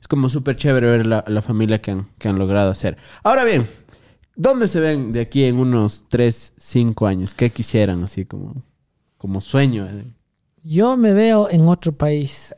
es 0.00 0.08
como 0.08 0.28
súper 0.28 0.56
chévere 0.56 0.86
ver 0.90 1.06
la, 1.06 1.24
la 1.28 1.42
familia 1.42 1.80
que 1.80 1.92
han, 1.92 2.08
que 2.18 2.28
han 2.28 2.38
logrado 2.38 2.70
hacer. 2.70 2.96
Ahora 3.22 3.44
bien, 3.44 3.66
¿dónde 4.34 4.66
se 4.66 4.80
ven 4.80 5.12
de 5.12 5.20
aquí 5.20 5.44
en 5.44 5.58
unos 5.58 6.06
3, 6.08 6.54
5 6.56 7.06
años? 7.06 7.34
¿Qué 7.34 7.50
quisieran 7.50 8.02
así 8.02 8.24
como, 8.24 8.62
como 9.18 9.42
sueño? 9.42 9.86
eh? 9.86 10.04
Yo 10.62 10.96
me 10.96 11.12
veo 11.12 11.48
en 11.50 11.68
otro 11.68 11.92
país 11.92 12.54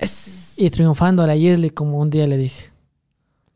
y 0.56 0.70
triunfando 0.70 1.22
a 1.22 1.26
la 1.26 1.36
Yesley 1.36 1.70
como 1.70 1.98
un 1.98 2.10
día 2.10 2.26
le 2.26 2.36
dije. 2.36 2.71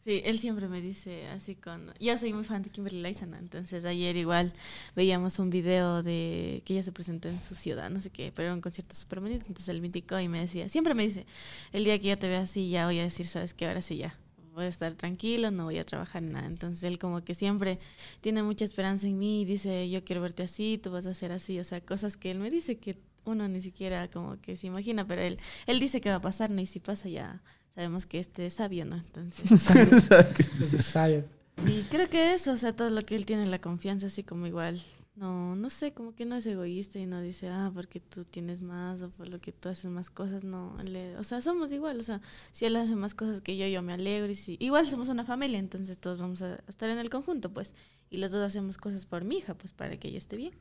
Sí, 0.06 0.22
él 0.24 0.38
siempre 0.38 0.68
me 0.68 0.80
dice 0.80 1.26
así 1.30 1.56
con... 1.56 1.92
Yo 1.98 2.16
soy 2.16 2.32
muy 2.32 2.44
fan 2.44 2.62
de 2.62 2.70
Kimberly 2.70 3.02
Loaiza, 3.02 3.26
entonces 3.40 3.84
ayer 3.84 4.14
igual 4.14 4.52
veíamos 4.94 5.40
un 5.40 5.50
video 5.50 6.04
de 6.04 6.62
que 6.64 6.74
ella 6.74 6.84
se 6.84 6.92
presentó 6.92 7.28
en 7.28 7.40
su 7.40 7.56
ciudad, 7.56 7.90
no 7.90 8.00
sé 8.00 8.10
qué, 8.10 8.30
pero 8.32 8.46
era 8.46 8.54
un 8.54 8.60
concierto 8.60 8.94
súper 8.94 9.18
bonito, 9.18 9.46
entonces 9.48 9.68
él 9.68 9.80
me 9.80 9.86
indicó 9.88 10.20
y 10.20 10.28
me 10.28 10.40
decía, 10.40 10.68
siempre 10.68 10.94
me 10.94 11.02
dice, 11.02 11.26
el 11.72 11.82
día 11.82 11.98
que 11.98 12.06
yo 12.06 12.18
te 12.18 12.28
vea 12.28 12.42
así 12.42 12.70
ya 12.70 12.86
voy 12.86 13.00
a 13.00 13.02
decir, 13.02 13.26
sabes 13.26 13.52
que 13.52 13.66
ahora 13.66 13.82
sí 13.82 13.96
ya, 13.96 14.16
voy 14.54 14.66
a 14.66 14.68
estar 14.68 14.94
tranquilo, 14.94 15.50
no 15.50 15.64
voy 15.64 15.78
a 15.78 15.84
trabajar 15.84 16.22
nada, 16.22 16.46
entonces 16.46 16.84
él 16.84 17.00
como 17.00 17.24
que 17.24 17.34
siempre 17.34 17.80
tiene 18.20 18.44
mucha 18.44 18.64
esperanza 18.64 19.08
en 19.08 19.18
mí 19.18 19.42
y 19.42 19.44
dice, 19.44 19.90
yo 19.90 20.04
quiero 20.04 20.22
verte 20.22 20.44
así, 20.44 20.78
tú 20.80 20.92
vas 20.92 21.06
a 21.06 21.14
ser 21.14 21.32
así, 21.32 21.58
o 21.58 21.64
sea, 21.64 21.80
cosas 21.80 22.16
que 22.16 22.30
él 22.30 22.38
me 22.38 22.48
dice 22.48 22.78
que 22.78 22.96
uno 23.24 23.48
ni 23.48 23.60
siquiera 23.60 24.08
como 24.08 24.40
que 24.40 24.56
se 24.56 24.68
imagina, 24.68 25.04
pero 25.04 25.22
él, 25.22 25.40
él 25.66 25.80
dice 25.80 26.00
que 26.00 26.10
va 26.10 26.16
a 26.16 26.20
pasar, 26.20 26.50
¿no? 26.50 26.60
Y 26.60 26.66
si 26.66 26.78
pasa 26.78 27.08
ya 27.08 27.42
sabemos 27.76 28.06
que 28.06 28.18
este 28.18 28.46
es 28.46 28.54
sabio, 28.54 28.84
¿no? 28.84 28.96
Entonces... 28.96 29.60
¿Sabes 29.62 30.04
que 30.34 30.42
esto 30.42 30.58
es- 30.58 30.66
Eso 30.66 30.76
es 30.78 30.84
sabio. 30.86 31.24
Y 31.64 31.82
creo 31.84 32.08
que 32.10 32.34
eso, 32.34 32.52
o 32.52 32.56
sea, 32.56 32.74
todo 32.74 32.90
lo 32.90 33.04
que 33.06 33.14
él 33.14 33.24
tiene, 33.24 33.46
la 33.46 33.60
confianza, 33.60 34.08
así 34.08 34.24
como 34.24 34.46
igual. 34.48 34.80
No, 35.14 35.56
no 35.56 35.70
sé, 35.70 35.92
como 35.92 36.14
que 36.14 36.26
no 36.26 36.36
es 36.36 36.46
egoísta 36.46 36.98
y 36.98 37.06
no 37.06 37.22
dice, 37.22 37.48
ah, 37.48 37.70
porque 37.72 38.00
tú 38.00 38.24
tienes 38.24 38.60
más 38.60 39.00
o 39.00 39.08
por 39.08 39.28
lo 39.30 39.38
que 39.38 39.50
tú 39.52 39.70
haces 39.70 39.86
más 39.90 40.10
cosas, 40.10 40.44
no. 40.44 40.76
le- 40.84 41.16
o 41.16 41.24
sea, 41.24 41.40
somos 41.40 41.72
igual, 41.72 41.98
o 41.98 42.02
sea, 42.02 42.20
si 42.52 42.66
él 42.66 42.76
hace 42.76 42.94
más 42.96 43.14
cosas 43.14 43.40
que 43.40 43.56
yo, 43.56 43.66
yo 43.66 43.80
me 43.80 43.94
alegro. 43.94 44.30
Y 44.30 44.34
si, 44.34 44.56
igual 44.60 44.86
somos 44.86 45.08
una 45.08 45.24
familia, 45.24 45.58
entonces 45.58 45.96
todos 45.98 46.18
vamos 46.18 46.42
a 46.42 46.58
estar 46.68 46.90
en 46.90 46.98
el 46.98 47.08
conjunto, 47.08 47.50
pues. 47.50 47.74
Y 48.10 48.18
los 48.18 48.32
dos 48.32 48.44
hacemos 48.44 48.76
cosas 48.76 49.06
por 49.06 49.24
mi 49.24 49.38
hija, 49.38 49.54
pues 49.54 49.72
para 49.72 49.96
que 49.96 50.08
ella 50.08 50.18
esté 50.18 50.36
bien. 50.36 50.52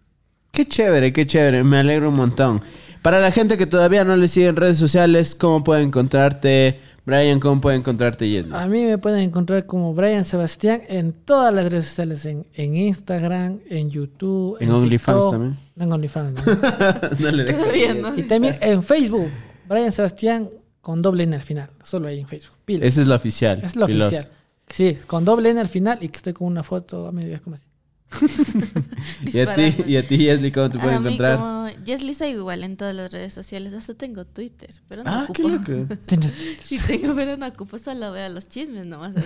Qué 0.54 0.66
chévere, 0.66 1.12
qué 1.12 1.28
chévere. 1.28 1.66
Me 1.66 1.80
alegro 1.80 2.08
un 2.08 2.16
montón. 2.16 2.62
Para 3.02 3.20
la 3.20 3.32
gente 3.32 3.58
que 3.58 3.66
todavía 3.68 4.06
no 4.06 4.16
le 4.16 4.30
sigue 4.30 4.48
en 4.48 4.56
redes 4.56 4.78
sociales, 4.78 5.36
¿cómo 5.36 5.66
puede 5.66 5.82
encontrarte? 5.82 6.80
Brian, 7.06 7.40
¿cómo 7.40 7.62
puede 7.62 7.78
encontrarte 7.78 8.28
Yesli? 8.28 8.52
A 8.54 8.68
mí 8.68 8.84
me 8.84 8.98
pueden 8.98 9.20
encontrar 9.20 9.66
como 9.68 9.94
Brian 9.94 10.26
Sebastián 10.26 10.82
en 10.88 11.14
todas 11.14 11.54
las 11.54 11.72
redes 11.72 11.86
sociales, 11.86 12.26
en, 12.26 12.48
en 12.56 12.76
Instagram, 12.76 13.60
en 13.70 13.90
YouTube, 13.92 14.58
En 14.60 14.72
OnlyFans 14.72 15.18
TikTok. 15.18 15.32
también. 15.32 15.58
No, 15.76 15.84
En 15.84 15.94
OnlyFans. 15.94 16.46
no. 16.46 16.54
no 17.20 17.32
le 17.32 17.44
dejes. 17.44 18.02
No. 18.02 18.18
y 18.18 18.24
también 18.24 18.58
en 18.60 18.82
Facebook, 18.82 19.30
Brian 19.70 19.92
Sebastián 19.92 20.50
con 20.82 21.02
doble 21.02 21.24
N 21.24 21.36
al 21.36 21.42
final, 21.44 21.70
solo 21.84 22.08
ahí 22.08 22.20
en 22.20 22.28
Facebook. 22.28 22.58
Pilas. 22.66 22.88
Esa 22.88 23.02
es 23.02 23.08
la 23.08 23.16
oficial. 23.16 23.62
Es 23.64 23.74
Pilos. 23.74 24.02
oficial. 24.02 24.28
Sí, 24.68 24.98
con 25.06 25.26
doble 25.26 25.52
N 25.52 25.60
al 25.62 25.70
final 25.70 26.00
y 26.02 26.10
que 26.10 26.18
estoy 26.18 26.34
con 26.34 26.48
una 26.48 26.64
foto 26.64 27.08
a 27.08 27.12
medias 27.12 27.42
como 27.42 27.56
así. 27.56 27.66
Y 29.34 29.40
a 29.40 29.54
ti, 29.56 29.76
y 29.88 29.98
a 29.98 30.08
ti, 30.08 30.18
Yesli, 30.18 30.52
¿cómo 30.52 30.70
te 30.70 30.80
pueden 30.80 30.98
encontrar? 31.06 31.38
como 31.38 31.68
Jesly 31.86 32.14
Saigo 32.14 32.40
igual 32.40 32.64
en 32.64 32.78
todas 32.78 32.96
las 32.96 33.12
redes 33.12 33.34
sociales, 33.34 33.74
hasta 33.74 33.94
tengo 33.94 34.26
Twitter, 34.26 34.74
pero 34.88 35.04
no 35.04 35.12
Ah, 35.12 35.28
qué 35.34 35.44
ocupo. 35.44 35.74
loco. 35.74 35.96
Tienes- 36.06 36.34
Sí 36.64 36.80
tengo, 36.80 37.14
pero 37.16 37.38
no 37.38 37.48
ocupo, 37.48 37.78
solo 37.80 38.12
veo 38.12 38.30
los 38.30 38.48
chismes 38.48 38.88
nomás 38.88 39.16
ahí. 39.18 39.24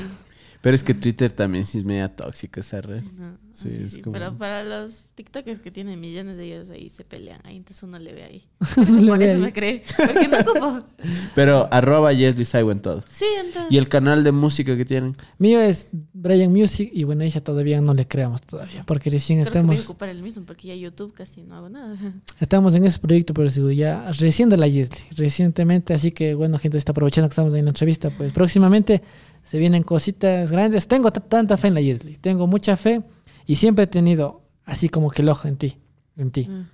Pero 0.62 0.76
es 0.76 0.84
que 0.84 0.94
Twitter 0.94 1.32
también 1.32 1.66
sí 1.66 1.78
es 1.78 1.86
media 1.86 2.10
tóxica 2.14 2.60
esa 2.60 2.82
red. 2.82 3.02
No, 3.18 3.38
Sí, 3.54 3.72
sí, 3.72 3.84
es 3.84 3.92
sí, 3.94 4.02
como- 4.02 4.14
Pero 4.14 4.38
para 4.38 4.64
los 4.64 5.08
TikTokers 5.16 5.60
que 5.60 5.70
tienen 5.72 6.00
millones 6.00 6.38
de 6.38 6.46
ellos 6.46 6.70
ahí 6.70 6.90
se 6.90 7.04
pelean, 7.04 7.42
ahí 7.44 7.58
entonces 7.58 7.84
uno 7.84 8.00
le 8.00 8.14
ve 8.14 8.24
ahí. 8.24 8.44
Le 9.02 9.08
Por 9.08 9.18
ve 9.20 9.26
eso 9.26 9.34
ahí. 9.36 9.42
me 9.42 9.54
cree, 9.54 9.84
porque 9.98 10.28
no 10.30 10.38
ocupo. 10.40 10.80
Pero 11.36 11.68
arroba 11.72 12.12
Saigo 12.46 12.72
en 12.72 12.82
todo. 12.82 13.04
Sí, 13.10 13.26
entonces. 13.38 13.72
¿Y 13.72 13.78
el 13.78 13.90
canal 13.90 14.24
de 14.24 14.32
música 14.32 14.78
que 14.78 14.86
tienen? 14.86 15.18
Mío 15.40 15.60
es 15.60 15.90
Brian 16.14 16.52
Music 16.54 16.90
y 16.94 17.04
bueno, 17.04 17.24
ella 17.24 17.42
todavía 17.44 17.82
no 17.82 17.94
le 17.94 18.08
creamos 18.08 18.42
todavía, 18.42 18.84
porque 18.84 19.10
recién 19.10 19.42
Creo 19.42 19.52
que 19.52 19.60
voy 19.62 19.70
a 19.72 19.74
estamos, 19.74 19.90
ocupar 19.90 20.10
el 20.10 20.22
mismo, 20.22 20.44
porque 20.46 20.68
ya 20.70 20.76
YouTube 20.76 21.14
casi 21.14 21.42
no 21.42 21.56
hago 21.56 21.70
nada. 21.70 21.98
estamos 22.40 22.76
en 22.76 22.86
ese 22.86 23.00
proyecto, 23.00 23.34
pero 23.34 23.50
sí, 23.50 23.62
ya 23.76 24.12
recién 24.14 24.50
de 24.50 24.58
la 24.58 24.68
Yesley, 24.68 25.04
recientemente, 25.18 25.94
así 25.94 26.12
que 26.12 26.34
bueno, 26.34 26.58
gente 26.60 26.78
está 26.78 26.92
aprovechando 26.92 27.28
que 27.28 27.34
estamos 27.34 27.54
en 27.56 27.66
la 27.66 27.72
entrevista, 27.72 28.10
pues 28.10 28.32
próximamente 28.32 29.02
se 29.50 29.58
vienen 29.58 29.82
cositas 29.82 30.52
grandes. 30.52 30.88
Tengo 30.88 31.10
tanta 31.12 31.58
fe 31.58 31.70
en 31.70 31.74
la 31.74 31.82
Yesley, 31.82 32.18
tengo 32.18 32.46
mucha 32.46 32.78
fe 32.78 33.02
y 33.48 33.56
siempre 33.56 33.86
he 33.86 33.88
tenido 33.88 34.44
así 34.64 34.90
como 34.90 35.10
que 35.10 35.24
el 35.24 35.30
ojo 35.30 35.48
en 35.48 35.58
ti, 35.58 35.78
en 36.18 36.30
ti. 36.30 36.48
Mm. 36.48 36.68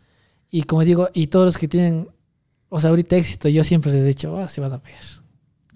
Y 0.51 0.63
como 0.63 0.83
digo, 0.83 1.07
y 1.13 1.27
todos 1.27 1.45
los 1.45 1.57
que 1.57 1.69
tienen, 1.69 2.09
o 2.67 2.79
sea, 2.81 2.89
ahorita 2.89 3.15
éxito, 3.15 3.47
yo 3.47 3.63
siempre 3.63 3.93
les 3.93 4.01
he 4.01 4.05
dicho, 4.05 4.37
ah, 4.37 4.49
se 4.49 4.59
vas 4.59 4.73
a 4.73 4.79
pegar. 4.81 4.99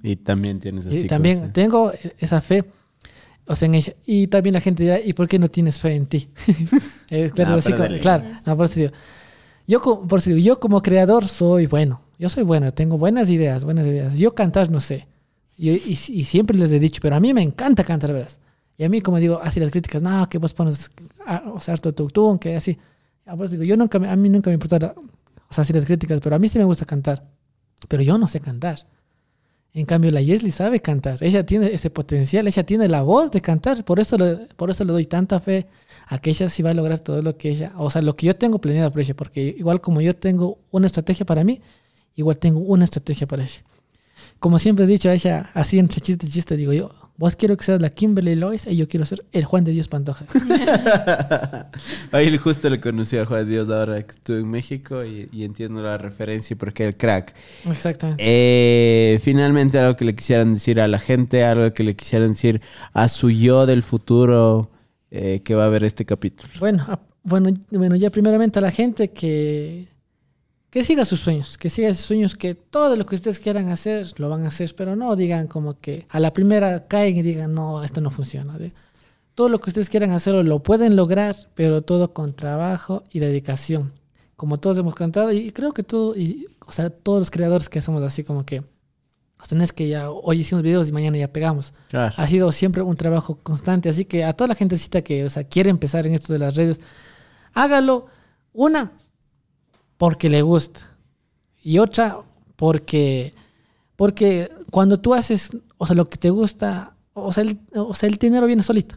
Y 0.03 0.17
también 0.17 0.59
tienes 0.59 0.87
así. 0.87 0.97
Y 0.99 1.07
también 1.07 1.37
cosas. 1.39 1.53
tengo 1.53 1.91
esa 2.17 2.41
fe, 2.41 2.65
o 3.45 3.55
sea, 3.55 3.67
en 3.67 3.75
ella. 3.75 3.93
Y 4.05 4.27
también 4.27 4.55
la 4.55 4.61
gente 4.61 4.83
dirá, 4.83 4.99
¿y 4.99 5.13
por 5.13 5.29
qué 5.29 5.39
no 5.39 5.47
tienes 5.47 5.79
fe 5.79 5.95
en 5.95 6.05
ti? 6.05 6.27
Eh, 7.11 7.31
claro, 7.33 7.53
Ah, 7.53 7.57
así 7.59 7.71
pero 7.71 7.87
como- 7.87 7.99
claro, 8.01 8.23
no, 8.45 8.55
por 8.57 8.65
eso 8.65 8.79
digo, 8.81 8.91
yo, 9.67 9.81
por 9.81 10.19
eso 10.19 10.29
digo, 10.31 10.41
yo 10.45 10.59
como 10.59 10.81
creador 10.81 11.25
soy 11.27 11.65
bueno 11.65 12.01
Yo 12.19 12.27
soy 12.29 12.43
bueno, 12.43 12.73
tengo 12.73 12.97
buenas 12.97 13.29
ideas, 13.29 13.63
buenas 13.63 13.87
ideas. 13.87 14.17
Yo 14.17 14.35
cantar 14.35 14.69
no 14.69 14.79
sé. 14.81 15.07
Y, 15.61 15.71
y 15.71 16.23
siempre 16.23 16.57
les 16.57 16.71
he 16.71 16.79
dicho, 16.79 17.01
pero 17.01 17.17
a 17.17 17.19
mí 17.19 17.33
me 17.33 17.41
encanta 17.41 17.83
cantar, 17.83 18.13
¿verdad? 18.13 18.31
Y 18.77 18.85
a 18.85 18.89
mí, 18.89 19.01
como 19.01 19.17
digo, 19.19 19.41
así 19.43 19.59
las 19.59 19.71
críticas, 19.71 20.01
no, 20.01 20.29
que 20.29 20.37
vos 20.37 20.53
pones, 20.53 20.89
ah, 21.25 21.43
o 21.53 21.59
sea, 21.59 21.73
harto 21.73 21.93
tu 21.93 22.39
que 22.39 22.55
así. 22.55 22.77
A, 23.25 23.35
vos 23.35 23.51
digo, 23.51 23.63
yo 23.63 23.75
nunca, 23.75 23.97
a 23.97 24.15
mí 24.15 24.29
nunca 24.29 24.49
me 24.49 24.53
importa, 24.53 24.95
o 25.49 25.53
sea, 25.53 25.63
así 25.63 25.73
las 25.73 25.83
críticas, 25.83 26.21
pero 26.23 26.37
a 26.37 26.39
mí 26.39 26.47
sí 26.47 26.57
me 26.57 26.63
gusta 26.63 26.85
cantar. 26.85 27.27
Pero 27.89 28.03
yo 28.03 28.17
no 28.17 28.25
sé 28.25 28.39
cantar. 28.39 28.85
En 29.73 29.85
cambio, 29.85 30.11
la 30.11 30.21
Yesli 30.21 30.49
sabe 30.49 30.79
cantar. 30.79 31.21
Ella 31.21 31.45
tiene 31.45 31.73
ese 31.73 31.89
potencial, 31.89 32.47
ella 32.47 32.65
tiene 32.65 32.87
la 32.87 33.01
voz 33.01 33.31
de 33.31 33.41
cantar. 33.41 33.83
Por 33.83 33.99
eso, 33.99 34.17
le, 34.17 34.47
por 34.55 34.69
eso 34.69 34.85
le 34.85 34.93
doy 34.93 35.07
tanta 35.07 35.41
fe 35.41 35.67
a 36.07 36.19
que 36.19 36.29
ella 36.29 36.47
sí 36.47 36.63
va 36.63 36.69
a 36.69 36.73
lograr 36.73 36.99
todo 36.99 37.21
lo 37.21 37.35
que 37.35 37.49
ella, 37.49 37.73
o 37.77 37.89
sea, 37.89 38.01
lo 38.01 38.15
que 38.15 38.27
yo 38.27 38.35
tengo 38.37 38.59
planeado 38.59 38.91
para 38.91 39.01
ella. 39.01 39.13
Porque 39.13 39.55
igual 39.57 39.81
como 39.81 39.99
yo 39.99 40.15
tengo 40.15 40.57
una 40.71 40.87
estrategia 40.87 41.25
para 41.25 41.43
mí, 41.43 41.59
igual 42.15 42.37
tengo 42.37 42.61
una 42.61 42.85
estrategia 42.85 43.27
para 43.27 43.43
ella. 43.43 43.61
Como 44.39 44.57
siempre 44.59 44.85
he 44.85 44.87
dicho 44.87 45.09
a 45.09 45.13
ella, 45.13 45.49
así 45.53 45.79
entre 45.79 45.99
chiste 46.01 46.25
y 46.25 46.29
chiste, 46.29 46.55
digo 46.55 46.71
yo, 46.71 46.89
vos 47.17 47.35
quiero 47.35 47.57
que 47.57 47.63
seas 47.65 47.81
la 47.81 47.89
Kimberly 47.89 48.35
Lois 48.35 48.65
y 48.67 48.77
yo 48.77 48.87
quiero 48.87 49.05
ser 49.05 49.25
el 49.33 49.43
Juan 49.43 49.65
de 49.65 49.71
Dios 49.71 49.89
Pantoja. 49.89 50.23
Ahí 52.11 52.37
justo 52.37 52.69
le 52.69 52.79
conocí 52.79 53.17
a 53.17 53.25
Juan 53.25 53.47
Dios 53.49 53.69
ahora 53.69 54.01
que 54.03 54.11
estuve 54.11 54.39
en 54.39 54.49
México 54.49 54.99
y, 55.05 55.29
y 55.31 55.43
entiendo 55.43 55.81
la 55.81 55.97
referencia 55.97 56.53
y 56.53 56.57
por 56.57 56.73
qué 56.73 56.85
el 56.87 56.95
crack. 56.97 57.33
Exactamente. 57.69 58.23
Eh, 58.25 59.19
finalmente, 59.21 59.77
algo 59.79 59.95
que 59.95 60.05
le 60.05 60.15
quisieran 60.15 60.53
decir 60.53 60.79
a 60.79 60.87
la 60.87 60.99
gente, 60.99 61.43
algo 61.43 61.73
que 61.73 61.83
le 61.83 61.95
quisieran 61.95 62.29
decir 62.29 62.61
a 62.93 63.07
su 63.09 63.29
yo 63.29 63.65
del 63.65 63.83
futuro 63.83 64.71
eh, 65.11 65.41
que 65.43 65.55
va 65.55 65.65
a 65.65 65.69
ver 65.69 65.83
este 65.83 66.05
capítulo. 66.05 66.49
Bueno, 66.59 66.85
a- 66.87 66.99
bueno, 67.23 67.51
bueno, 67.71 67.95
ya 67.97 68.09
primeramente 68.09 68.59
a 68.59 68.61
la 68.61 68.71
gente 68.71 69.09
que, 69.11 69.85
que 70.69 70.83
siga 70.83 71.03
sus 71.05 71.19
sueños, 71.19 71.57
que 71.57 71.69
siga 71.69 71.93
sus 71.93 72.05
sueños, 72.05 72.35
que 72.35 72.53
todo 72.53 72.95
lo 72.95 73.05
que 73.05 73.15
ustedes 73.15 73.39
quieran 73.39 73.69
hacer, 73.69 74.07
lo 74.19 74.29
van 74.29 74.43
a 74.45 74.49
hacer, 74.49 74.73
pero 74.75 74.95
no 74.95 75.15
digan 75.15 75.47
como 75.47 75.79
que 75.79 76.05
a 76.09 76.19
la 76.19 76.31
primera 76.31 76.87
caen 76.87 77.17
y 77.17 77.21
digan, 77.23 77.53
no, 77.53 77.83
esto 77.83 78.01
no 78.01 78.11
funciona. 78.11 78.57
Todo 79.33 79.49
lo 79.49 79.59
que 79.59 79.69
ustedes 79.69 79.89
quieran 79.89 80.11
hacer 80.11 80.35
lo 80.35 80.61
pueden 80.61 80.95
lograr, 80.95 81.35
pero 81.55 81.81
todo 81.81 82.13
con 82.13 82.33
trabajo 82.33 83.03
y 83.11 83.19
dedicación. 83.19 83.93
Como 84.35 84.57
todos 84.57 84.77
hemos 84.77 84.95
cantado, 84.95 85.31
y 85.31 85.51
creo 85.51 85.73
que 85.73 85.83
todo, 85.83 86.15
y, 86.15 86.47
o 86.65 86.71
sea, 86.71 86.89
todos 86.89 87.19
los 87.19 87.31
creadores 87.31 87.67
que 87.67 87.81
somos 87.81 88.03
así 88.03 88.23
como 88.23 88.45
que, 88.45 88.59
o 88.59 89.45
sea, 89.45 89.57
no 89.57 89.63
es 89.63 89.73
que 89.73 89.87
ya 89.87 90.11
hoy 90.11 90.41
hicimos 90.41 90.61
videos 90.63 90.89
y 90.89 90.91
mañana 90.91 91.17
ya 91.17 91.29
pegamos 91.31 91.73
Claro. 91.89 92.13
ha 92.17 92.27
sido 92.27 92.51
siempre 92.51 92.81
un 92.83 92.95
trabajo 92.95 93.39
constante. 93.41 93.89
Así 93.89 94.05
que 94.05 94.23
a 94.23 94.33
toda 94.33 94.49
la 94.49 94.55
gentecita 94.55 95.01
que 95.01 95.23
o 95.25 95.29
sea, 95.29 95.45
quiere 95.45 95.69
empezar 95.69 96.05
en 96.05 96.13
esto 96.13 96.31
de 96.33 96.39
las 96.39 96.55
redes, 96.55 96.79
hágalo. 97.53 98.07
Una, 98.51 98.91
porque 99.99 100.29
le 100.29 100.41
gusta. 100.41 100.79
Y 101.61 101.77
otra, 101.77 102.19
porque, 102.55 103.33
porque 103.97 104.49
cuando 104.71 104.97
tú 104.99 105.13
haces, 105.13 105.51
o 105.77 105.85
sea, 105.85 105.93
lo 105.95 106.05
que 106.05 106.17
te 106.17 106.29
gusta, 106.29 106.95
o 107.13 107.33
sea, 107.33 107.43
el, 107.43 107.59
o 107.75 107.93
sea, 107.93 108.07
el 108.07 108.15
dinero 108.15 108.47
viene 108.47 108.63
solito. 108.63 108.95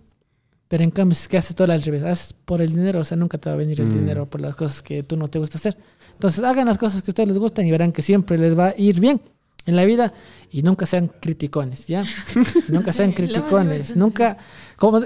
Pero 0.69 0.85
en 0.85 0.93
cambio, 0.93 1.17
si 1.17 1.23
es 1.23 1.29
que 1.29 1.37
haces 1.37 1.57
todo 1.57 1.71
al 1.73 1.83
revés, 1.83 2.05
haces 2.05 2.33
por 2.33 2.63
el 2.63 2.69
dinero, 2.71 3.01
o 3.01 3.05
sea, 3.05 3.17
nunca 3.17 3.37
te 3.37 3.51
va 3.51 3.55
a 3.55 3.59
venir 3.59 3.81
el 3.81 3.89
Mm. 3.89 3.95
dinero 3.95 4.27
por 4.31 4.41
las 4.41 4.55
cosas 4.55 4.81
que 4.81 5.03
tú 5.03 5.17
no 5.17 5.29
te 5.29 5.41
gusta 5.41 5.59
hacer. 5.59 5.77
Entonces, 6.13 6.45
hagan 6.45 6.67
las 6.69 6.79
cosas 6.79 7.03
que 7.03 7.11
a 7.11 7.13
ustedes 7.13 7.29
les 7.29 7.39
gustan 7.39 7.67
y 7.67 7.73
verán 7.73 7.91
que 7.91 8.01
siempre 8.01 8.39
les 8.39 8.57
va 8.57 8.69
a 8.69 8.75
ir 8.79 9.01
bien 9.01 9.21
en 9.67 9.75
la 9.75 9.85
vida 9.85 10.13
y 10.53 10.63
nunca 10.63 10.87
sean 10.87 11.09
criticones, 11.21 11.89
¿ya? 11.89 12.05
nunca 12.69 12.93
sean 12.93 13.13
criticones, 13.13 13.97
nunca, 13.97 14.39
como, 14.77 15.01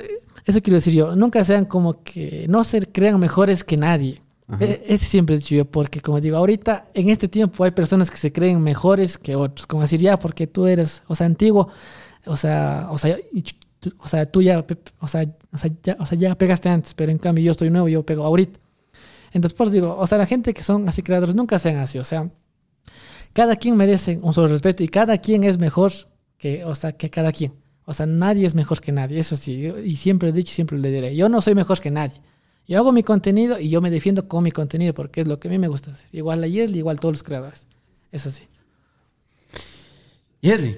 eso 0.44 0.60
quiero 0.60 0.74
decir 0.74 0.92
yo, 0.92 1.16
nunca 1.16 1.42
sean 1.42 1.64
como 1.64 2.02
que 2.02 2.46
no 2.50 2.64
se 2.64 2.82
crean 2.82 3.18
mejores 3.18 3.64
que 3.64 3.78
nadie. 3.78 4.20
E- 4.60 4.82
Ese 4.86 5.06
siempre 5.06 5.36
dicho 5.36 5.54
yo, 5.54 5.64
porque 5.64 6.00
como 6.00 6.20
digo, 6.20 6.36
ahorita 6.36 6.88
en 6.94 7.10
este 7.10 7.26
tiempo 7.28 7.64
hay 7.64 7.72
personas 7.72 8.10
que 8.10 8.16
se 8.16 8.32
creen 8.32 8.60
mejores 8.62 9.18
que 9.18 9.34
otros, 9.34 9.66
como 9.66 9.82
decir 9.82 10.00
ya, 10.00 10.16
porque 10.16 10.46
tú 10.46 10.66
eres, 10.66 11.02
o 11.08 11.14
sea, 11.16 11.26
antiguo, 11.26 11.68
o 12.26 12.36
sea, 12.36 12.86
o 12.90 12.98
sea, 12.98 13.16
o 13.98 14.08
sea, 14.08 14.26
tú 14.26 14.42
ya, 14.42 14.64
o 15.00 15.08
sea, 15.08 15.24
o 15.52 15.58
sea, 15.58 15.70
ya, 15.82 15.96
o 15.98 16.06
sea, 16.06 16.18
ya 16.18 16.34
pegaste 16.38 16.68
antes, 16.68 16.94
pero 16.94 17.10
en 17.12 17.18
cambio 17.18 17.44
yo 17.44 17.52
estoy 17.52 17.70
nuevo, 17.70 17.88
yo 17.88 18.04
pego 18.06 18.24
ahorita. 18.24 18.58
Entonces, 19.32 19.56
por 19.56 19.66
eso 19.66 19.74
digo, 19.74 19.96
o 19.98 20.06
sea, 20.06 20.18
la 20.18 20.26
gente 20.26 20.52
que 20.54 20.62
son 20.62 20.88
así 20.88 21.02
creadores 21.02 21.34
nunca 21.34 21.58
sean 21.58 21.76
así, 21.78 21.98
o 21.98 22.04
sea, 22.04 22.30
cada 23.32 23.56
quien 23.56 23.76
merece 23.76 24.18
un 24.22 24.32
solo 24.32 24.48
respeto 24.48 24.82
y 24.82 24.88
cada 24.88 25.18
quien 25.18 25.44
es 25.44 25.58
mejor 25.58 25.92
que, 26.38 26.64
o 26.64 26.74
sea, 26.74 26.92
que 26.92 27.10
cada 27.10 27.32
quien. 27.32 27.52
O 27.84 27.92
sea, 27.92 28.06
nadie 28.06 28.46
es 28.46 28.54
mejor 28.54 28.80
que 28.80 28.92
nadie, 28.92 29.18
eso 29.18 29.36
sí, 29.36 29.72
y 29.84 29.96
siempre 29.96 30.28
lo 30.28 30.34
he 30.34 30.36
dicho 30.38 30.50
y 30.50 30.54
siempre 30.54 30.78
lo 30.78 30.88
diré. 30.88 31.14
Yo 31.14 31.28
no 31.28 31.40
soy 31.40 31.54
mejor 31.54 31.80
que 31.80 31.90
nadie. 31.90 32.20
Yo 32.68 32.78
hago 32.78 32.92
mi 32.92 33.02
contenido 33.02 33.60
y 33.60 33.68
yo 33.68 33.80
me 33.80 33.90
defiendo 33.90 34.26
con 34.26 34.42
mi 34.42 34.50
contenido 34.50 34.92
porque 34.92 35.20
es 35.20 35.28
lo 35.28 35.38
que 35.38 35.48
a 35.48 35.50
mí 35.50 35.58
me 35.58 35.68
gusta 35.68 35.92
hacer. 35.92 36.08
Igual 36.12 36.42
a 36.42 36.48
Yesli, 36.48 36.78
igual 36.78 36.98
todos 36.98 37.14
los 37.14 37.22
creadores. 37.22 37.66
Eso 38.10 38.30
sí. 38.30 38.44
Yesli, 40.40 40.76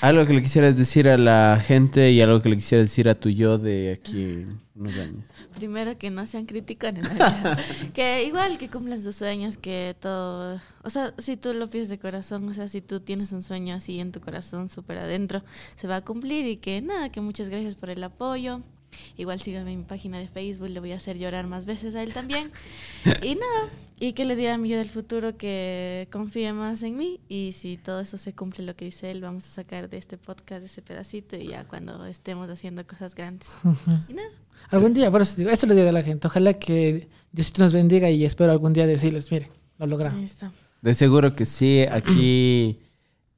algo 0.00 0.24
que 0.24 0.32
le 0.32 0.42
quisieras 0.42 0.76
decir 0.76 1.08
a 1.08 1.18
la 1.18 1.62
gente 1.62 2.10
y 2.10 2.20
algo 2.22 2.40
que 2.40 2.48
le 2.48 2.56
quisieras 2.56 2.86
decir 2.86 3.08
a 3.08 3.14
tu 3.14 3.28
yo 3.28 3.58
de 3.58 3.92
aquí 3.92 4.46
unos 4.74 4.94
años. 4.94 5.24
Primero 5.54 5.96
que 5.96 6.10
no 6.10 6.26
sean 6.26 6.46
criticones, 6.46 7.08
que 7.94 8.24
igual 8.24 8.58
que 8.58 8.68
cumplan 8.68 9.02
sus 9.02 9.16
sueños, 9.16 9.56
que 9.56 9.96
todo, 10.00 10.60
o 10.84 10.90
sea, 10.90 11.14
si 11.18 11.36
tú 11.36 11.54
lo 11.54 11.70
pides 11.70 11.88
de 11.88 11.98
corazón, 11.98 12.48
o 12.48 12.54
sea, 12.54 12.68
si 12.68 12.82
tú 12.82 13.00
tienes 13.00 13.32
un 13.32 13.42
sueño 13.42 13.74
así 13.74 14.00
en 14.00 14.12
tu 14.12 14.20
corazón, 14.20 14.68
súper 14.68 14.98
adentro, 14.98 15.42
se 15.76 15.86
va 15.86 15.96
a 15.96 16.04
cumplir 16.04 16.46
y 16.46 16.56
que 16.58 16.82
nada, 16.82 17.10
que 17.10 17.22
muchas 17.22 17.48
gracias 17.48 17.74
por 17.74 17.88
el 17.88 18.02
apoyo. 18.04 18.60
Igual 19.16 19.40
síganme 19.40 19.72
en 19.72 19.78
mi 19.80 19.84
página 19.84 20.18
de 20.18 20.28
Facebook, 20.28 20.68
le 20.68 20.80
voy 20.80 20.92
a 20.92 20.96
hacer 20.96 21.18
llorar 21.18 21.46
más 21.46 21.64
veces 21.66 21.94
a 21.94 22.02
él 22.02 22.12
también. 22.12 22.50
Y 23.22 23.34
nada, 23.34 23.70
y 23.98 24.12
que 24.12 24.24
le 24.24 24.36
diga 24.36 24.54
a 24.54 24.58
mi 24.58 24.68
yo 24.68 24.76
del 24.76 24.88
futuro 24.88 25.36
que 25.36 26.08
confíe 26.12 26.52
más 26.52 26.82
en 26.82 26.96
mí 26.96 27.20
y 27.28 27.52
si 27.52 27.76
todo 27.76 28.00
eso 28.00 28.18
se 28.18 28.34
cumple 28.34 28.64
lo 28.64 28.76
que 28.76 28.84
dice 28.84 29.10
él, 29.10 29.20
vamos 29.22 29.46
a 29.46 29.48
sacar 29.48 29.88
de 29.88 29.96
este 29.96 30.18
podcast 30.18 30.64
ese 30.64 30.82
pedacito 30.82 31.36
y 31.36 31.48
ya 31.48 31.64
cuando 31.64 32.04
estemos 32.06 32.48
haciendo 32.50 32.86
cosas 32.86 33.14
grandes. 33.14 33.48
Y 34.08 34.12
nada. 34.12 34.28
Algún 34.70 34.92
día, 34.92 35.10
por 35.10 35.22
eso 35.22 35.36
digo, 35.36 35.50
eso 35.50 35.66
le 35.66 35.74
digo 35.74 35.88
a 35.88 35.92
la 35.92 36.02
gente. 36.02 36.26
Ojalá 36.26 36.54
que 36.54 37.08
Diosito 37.32 37.62
nos 37.62 37.72
bendiga 37.72 38.10
y 38.10 38.24
espero 38.24 38.52
algún 38.52 38.72
día 38.72 38.86
decirles, 38.86 39.30
miren, 39.30 39.48
lo 39.78 39.86
logramos. 39.86 40.18
Ahí 40.18 40.24
está. 40.24 40.52
De 40.82 40.94
seguro 40.94 41.34
que 41.34 41.46
sí, 41.46 41.82
aquí 41.90 42.80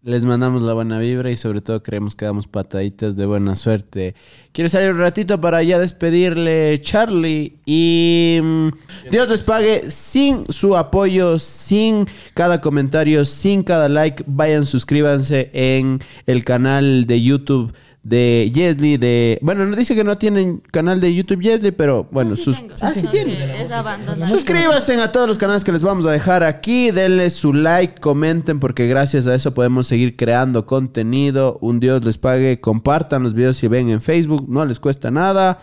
les 0.02 0.24
mandamos 0.24 0.62
la 0.62 0.74
buena 0.74 0.98
vibra 0.98 1.30
y 1.30 1.36
sobre 1.36 1.60
todo 1.60 1.82
creemos 1.82 2.14
que 2.14 2.24
damos 2.24 2.46
pataditas 2.46 3.16
de 3.16 3.26
buena 3.26 3.56
suerte. 3.56 4.14
Quiero 4.52 4.70
salir 4.70 4.92
un 4.92 4.98
ratito 4.98 5.40
para 5.40 5.62
ya 5.62 5.78
despedirle 5.78 6.80
Charlie 6.80 7.58
y 7.66 8.38
mm, 8.40 8.68
Dios 9.10 9.28
les 9.28 9.42
pague 9.42 9.90
sin 9.90 10.46
su 10.50 10.76
apoyo, 10.76 11.38
sin 11.38 12.06
cada 12.34 12.60
comentario, 12.60 13.24
sin 13.24 13.64
cada 13.64 13.88
like. 13.88 14.22
Vayan, 14.26 14.66
suscríbanse 14.66 15.50
en 15.52 15.98
el 16.26 16.44
canal 16.44 17.06
de 17.06 17.20
YouTube 17.20 17.72
de 18.08 18.50
Yesli 18.54 18.96
de 18.96 19.38
bueno 19.42 19.66
no 19.66 19.76
dice 19.76 19.94
que 19.94 20.04
no 20.04 20.16
tienen 20.16 20.58
canal 20.58 21.00
de 21.00 21.14
YouTube 21.14 21.42
Yesli 21.42 21.72
pero 21.72 22.08
bueno 22.10 22.30
No, 22.30 22.36
sí 22.36 22.42
sus 22.42 22.56
tengo, 22.56 22.74
ah 22.80 22.94
sí 22.94 23.06
tienen 23.08 23.50
Es 23.50 23.70
abandonado. 23.70 24.26
Suscríbanse 24.34 24.94
a 25.00 25.12
todos 25.12 25.28
los 25.28 25.38
canales 25.38 25.64
que 25.64 25.72
les 25.72 25.82
vamos 25.82 26.06
a 26.06 26.12
dejar 26.12 26.42
aquí. 26.42 26.90
Denle 26.90 27.28
su 27.30 27.52
like, 27.52 28.00
comenten, 28.00 28.60
porque 28.60 28.86
gracias 28.86 29.26
a 29.26 29.34
eso 29.34 29.52
podemos 29.52 29.86
seguir 29.86 30.16
creando 30.16 30.66
contenido. 30.66 31.58
Un 31.60 31.80
Dios 31.80 32.04
les 32.04 32.18
pague. 32.18 32.60
Compartan 32.60 33.22
los 33.22 33.34
videos 33.34 33.56
si 33.56 33.68
ven 33.68 33.90
en 33.90 34.00
Facebook. 34.00 34.48
No 34.48 34.64
les 34.64 34.80
cuesta 34.80 35.10
nada. 35.10 35.58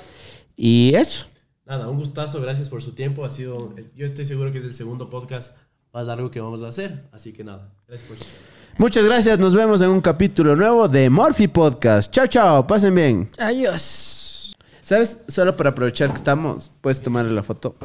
Y 0.56 0.94
eso. 0.96 1.28
Nada, 1.66 1.90
un 1.90 1.98
gustazo, 1.98 2.42
gracias 2.42 2.70
por 2.70 2.84
su 2.84 2.94
tiempo. 2.94 3.26
Ha 3.26 3.30
sido, 3.30 3.74
yo 3.96 4.06
estoy 4.06 4.26
seguro 4.26 4.52
que 4.52 4.60
es 4.60 4.64
el 4.66 4.74
segundo 4.74 5.10
podcast 5.10 5.58
más 5.94 6.08
largo 6.08 6.30
que 6.30 6.40
vamos 6.40 6.62
a 6.64 6.68
hacer. 6.68 7.10
Así 7.12 7.34
que 7.34 7.44
nada, 7.44 7.74
gracias 7.88 8.08
por 8.08 8.18
su 8.18 8.24
tiempo. 8.24 8.55
Muchas 8.78 9.06
gracias. 9.06 9.40
Nos 9.40 9.56
vemos 9.56 9.82
en 9.82 9.90
un 9.90 10.02
capítulo 10.02 10.54
nuevo 10.54 10.90
de 10.90 11.10
Morphy 11.10 11.48
Podcast. 11.48 12.12
Chao, 12.12 12.28
chao. 12.28 12.68
Pasen 12.68 12.94
bien. 12.94 13.30
Adiós. 13.38 14.54
¿Sabes? 14.82 15.22
Solo 15.30 15.56
para 15.56 15.70
aprovechar 15.70 16.10
que 16.10 16.18
estamos, 16.18 16.70
puedes 16.82 17.02
tomarle 17.02 17.32
la 17.32 17.42
foto. 17.42 17.78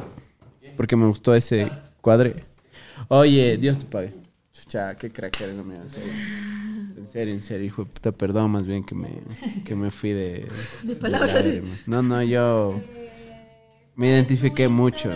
Porque 0.75 0.97
me 0.97 1.05
gustó 1.07 1.33
ese 1.33 1.71
cuadre. 2.01 2.43
Oye, 3.07 3.57
Dios 3.57 3.77
te 3.77 3.85
pague. 3.85 4.13
Chucha, 4.51 4.95
qué 4.95 5.09
crack 5.09 5.39
eres, 5.39 5.57
amigo. 5.57 5.81
En 5.81 5.89
serio. 5.89 6.11
En 6.97 7.07
serio, 7.07 7.33
en 7.35 7.41
serio, 7.41 7.65
hijo 7.67 7.85
de 7.85 7.89
puta, 7.89 8.11
perdón 8.11 8.51
más 8.51 8.67
bien 8.67 8.83
que 8.83 8.93
me, 8.93 9.21
que 9.65 9.75
me 9.75 9.91
fui 9.91 10.11
de... 10.11 10.47
De 10.83 10.95
palabras. 10.97 11.45
No, 11.85 12.03
no, 12.03 12.21
yo 12.21 12.81
me 13.95 14.09
identifiqué 14.09 14.67
mucho. 14.67 15.09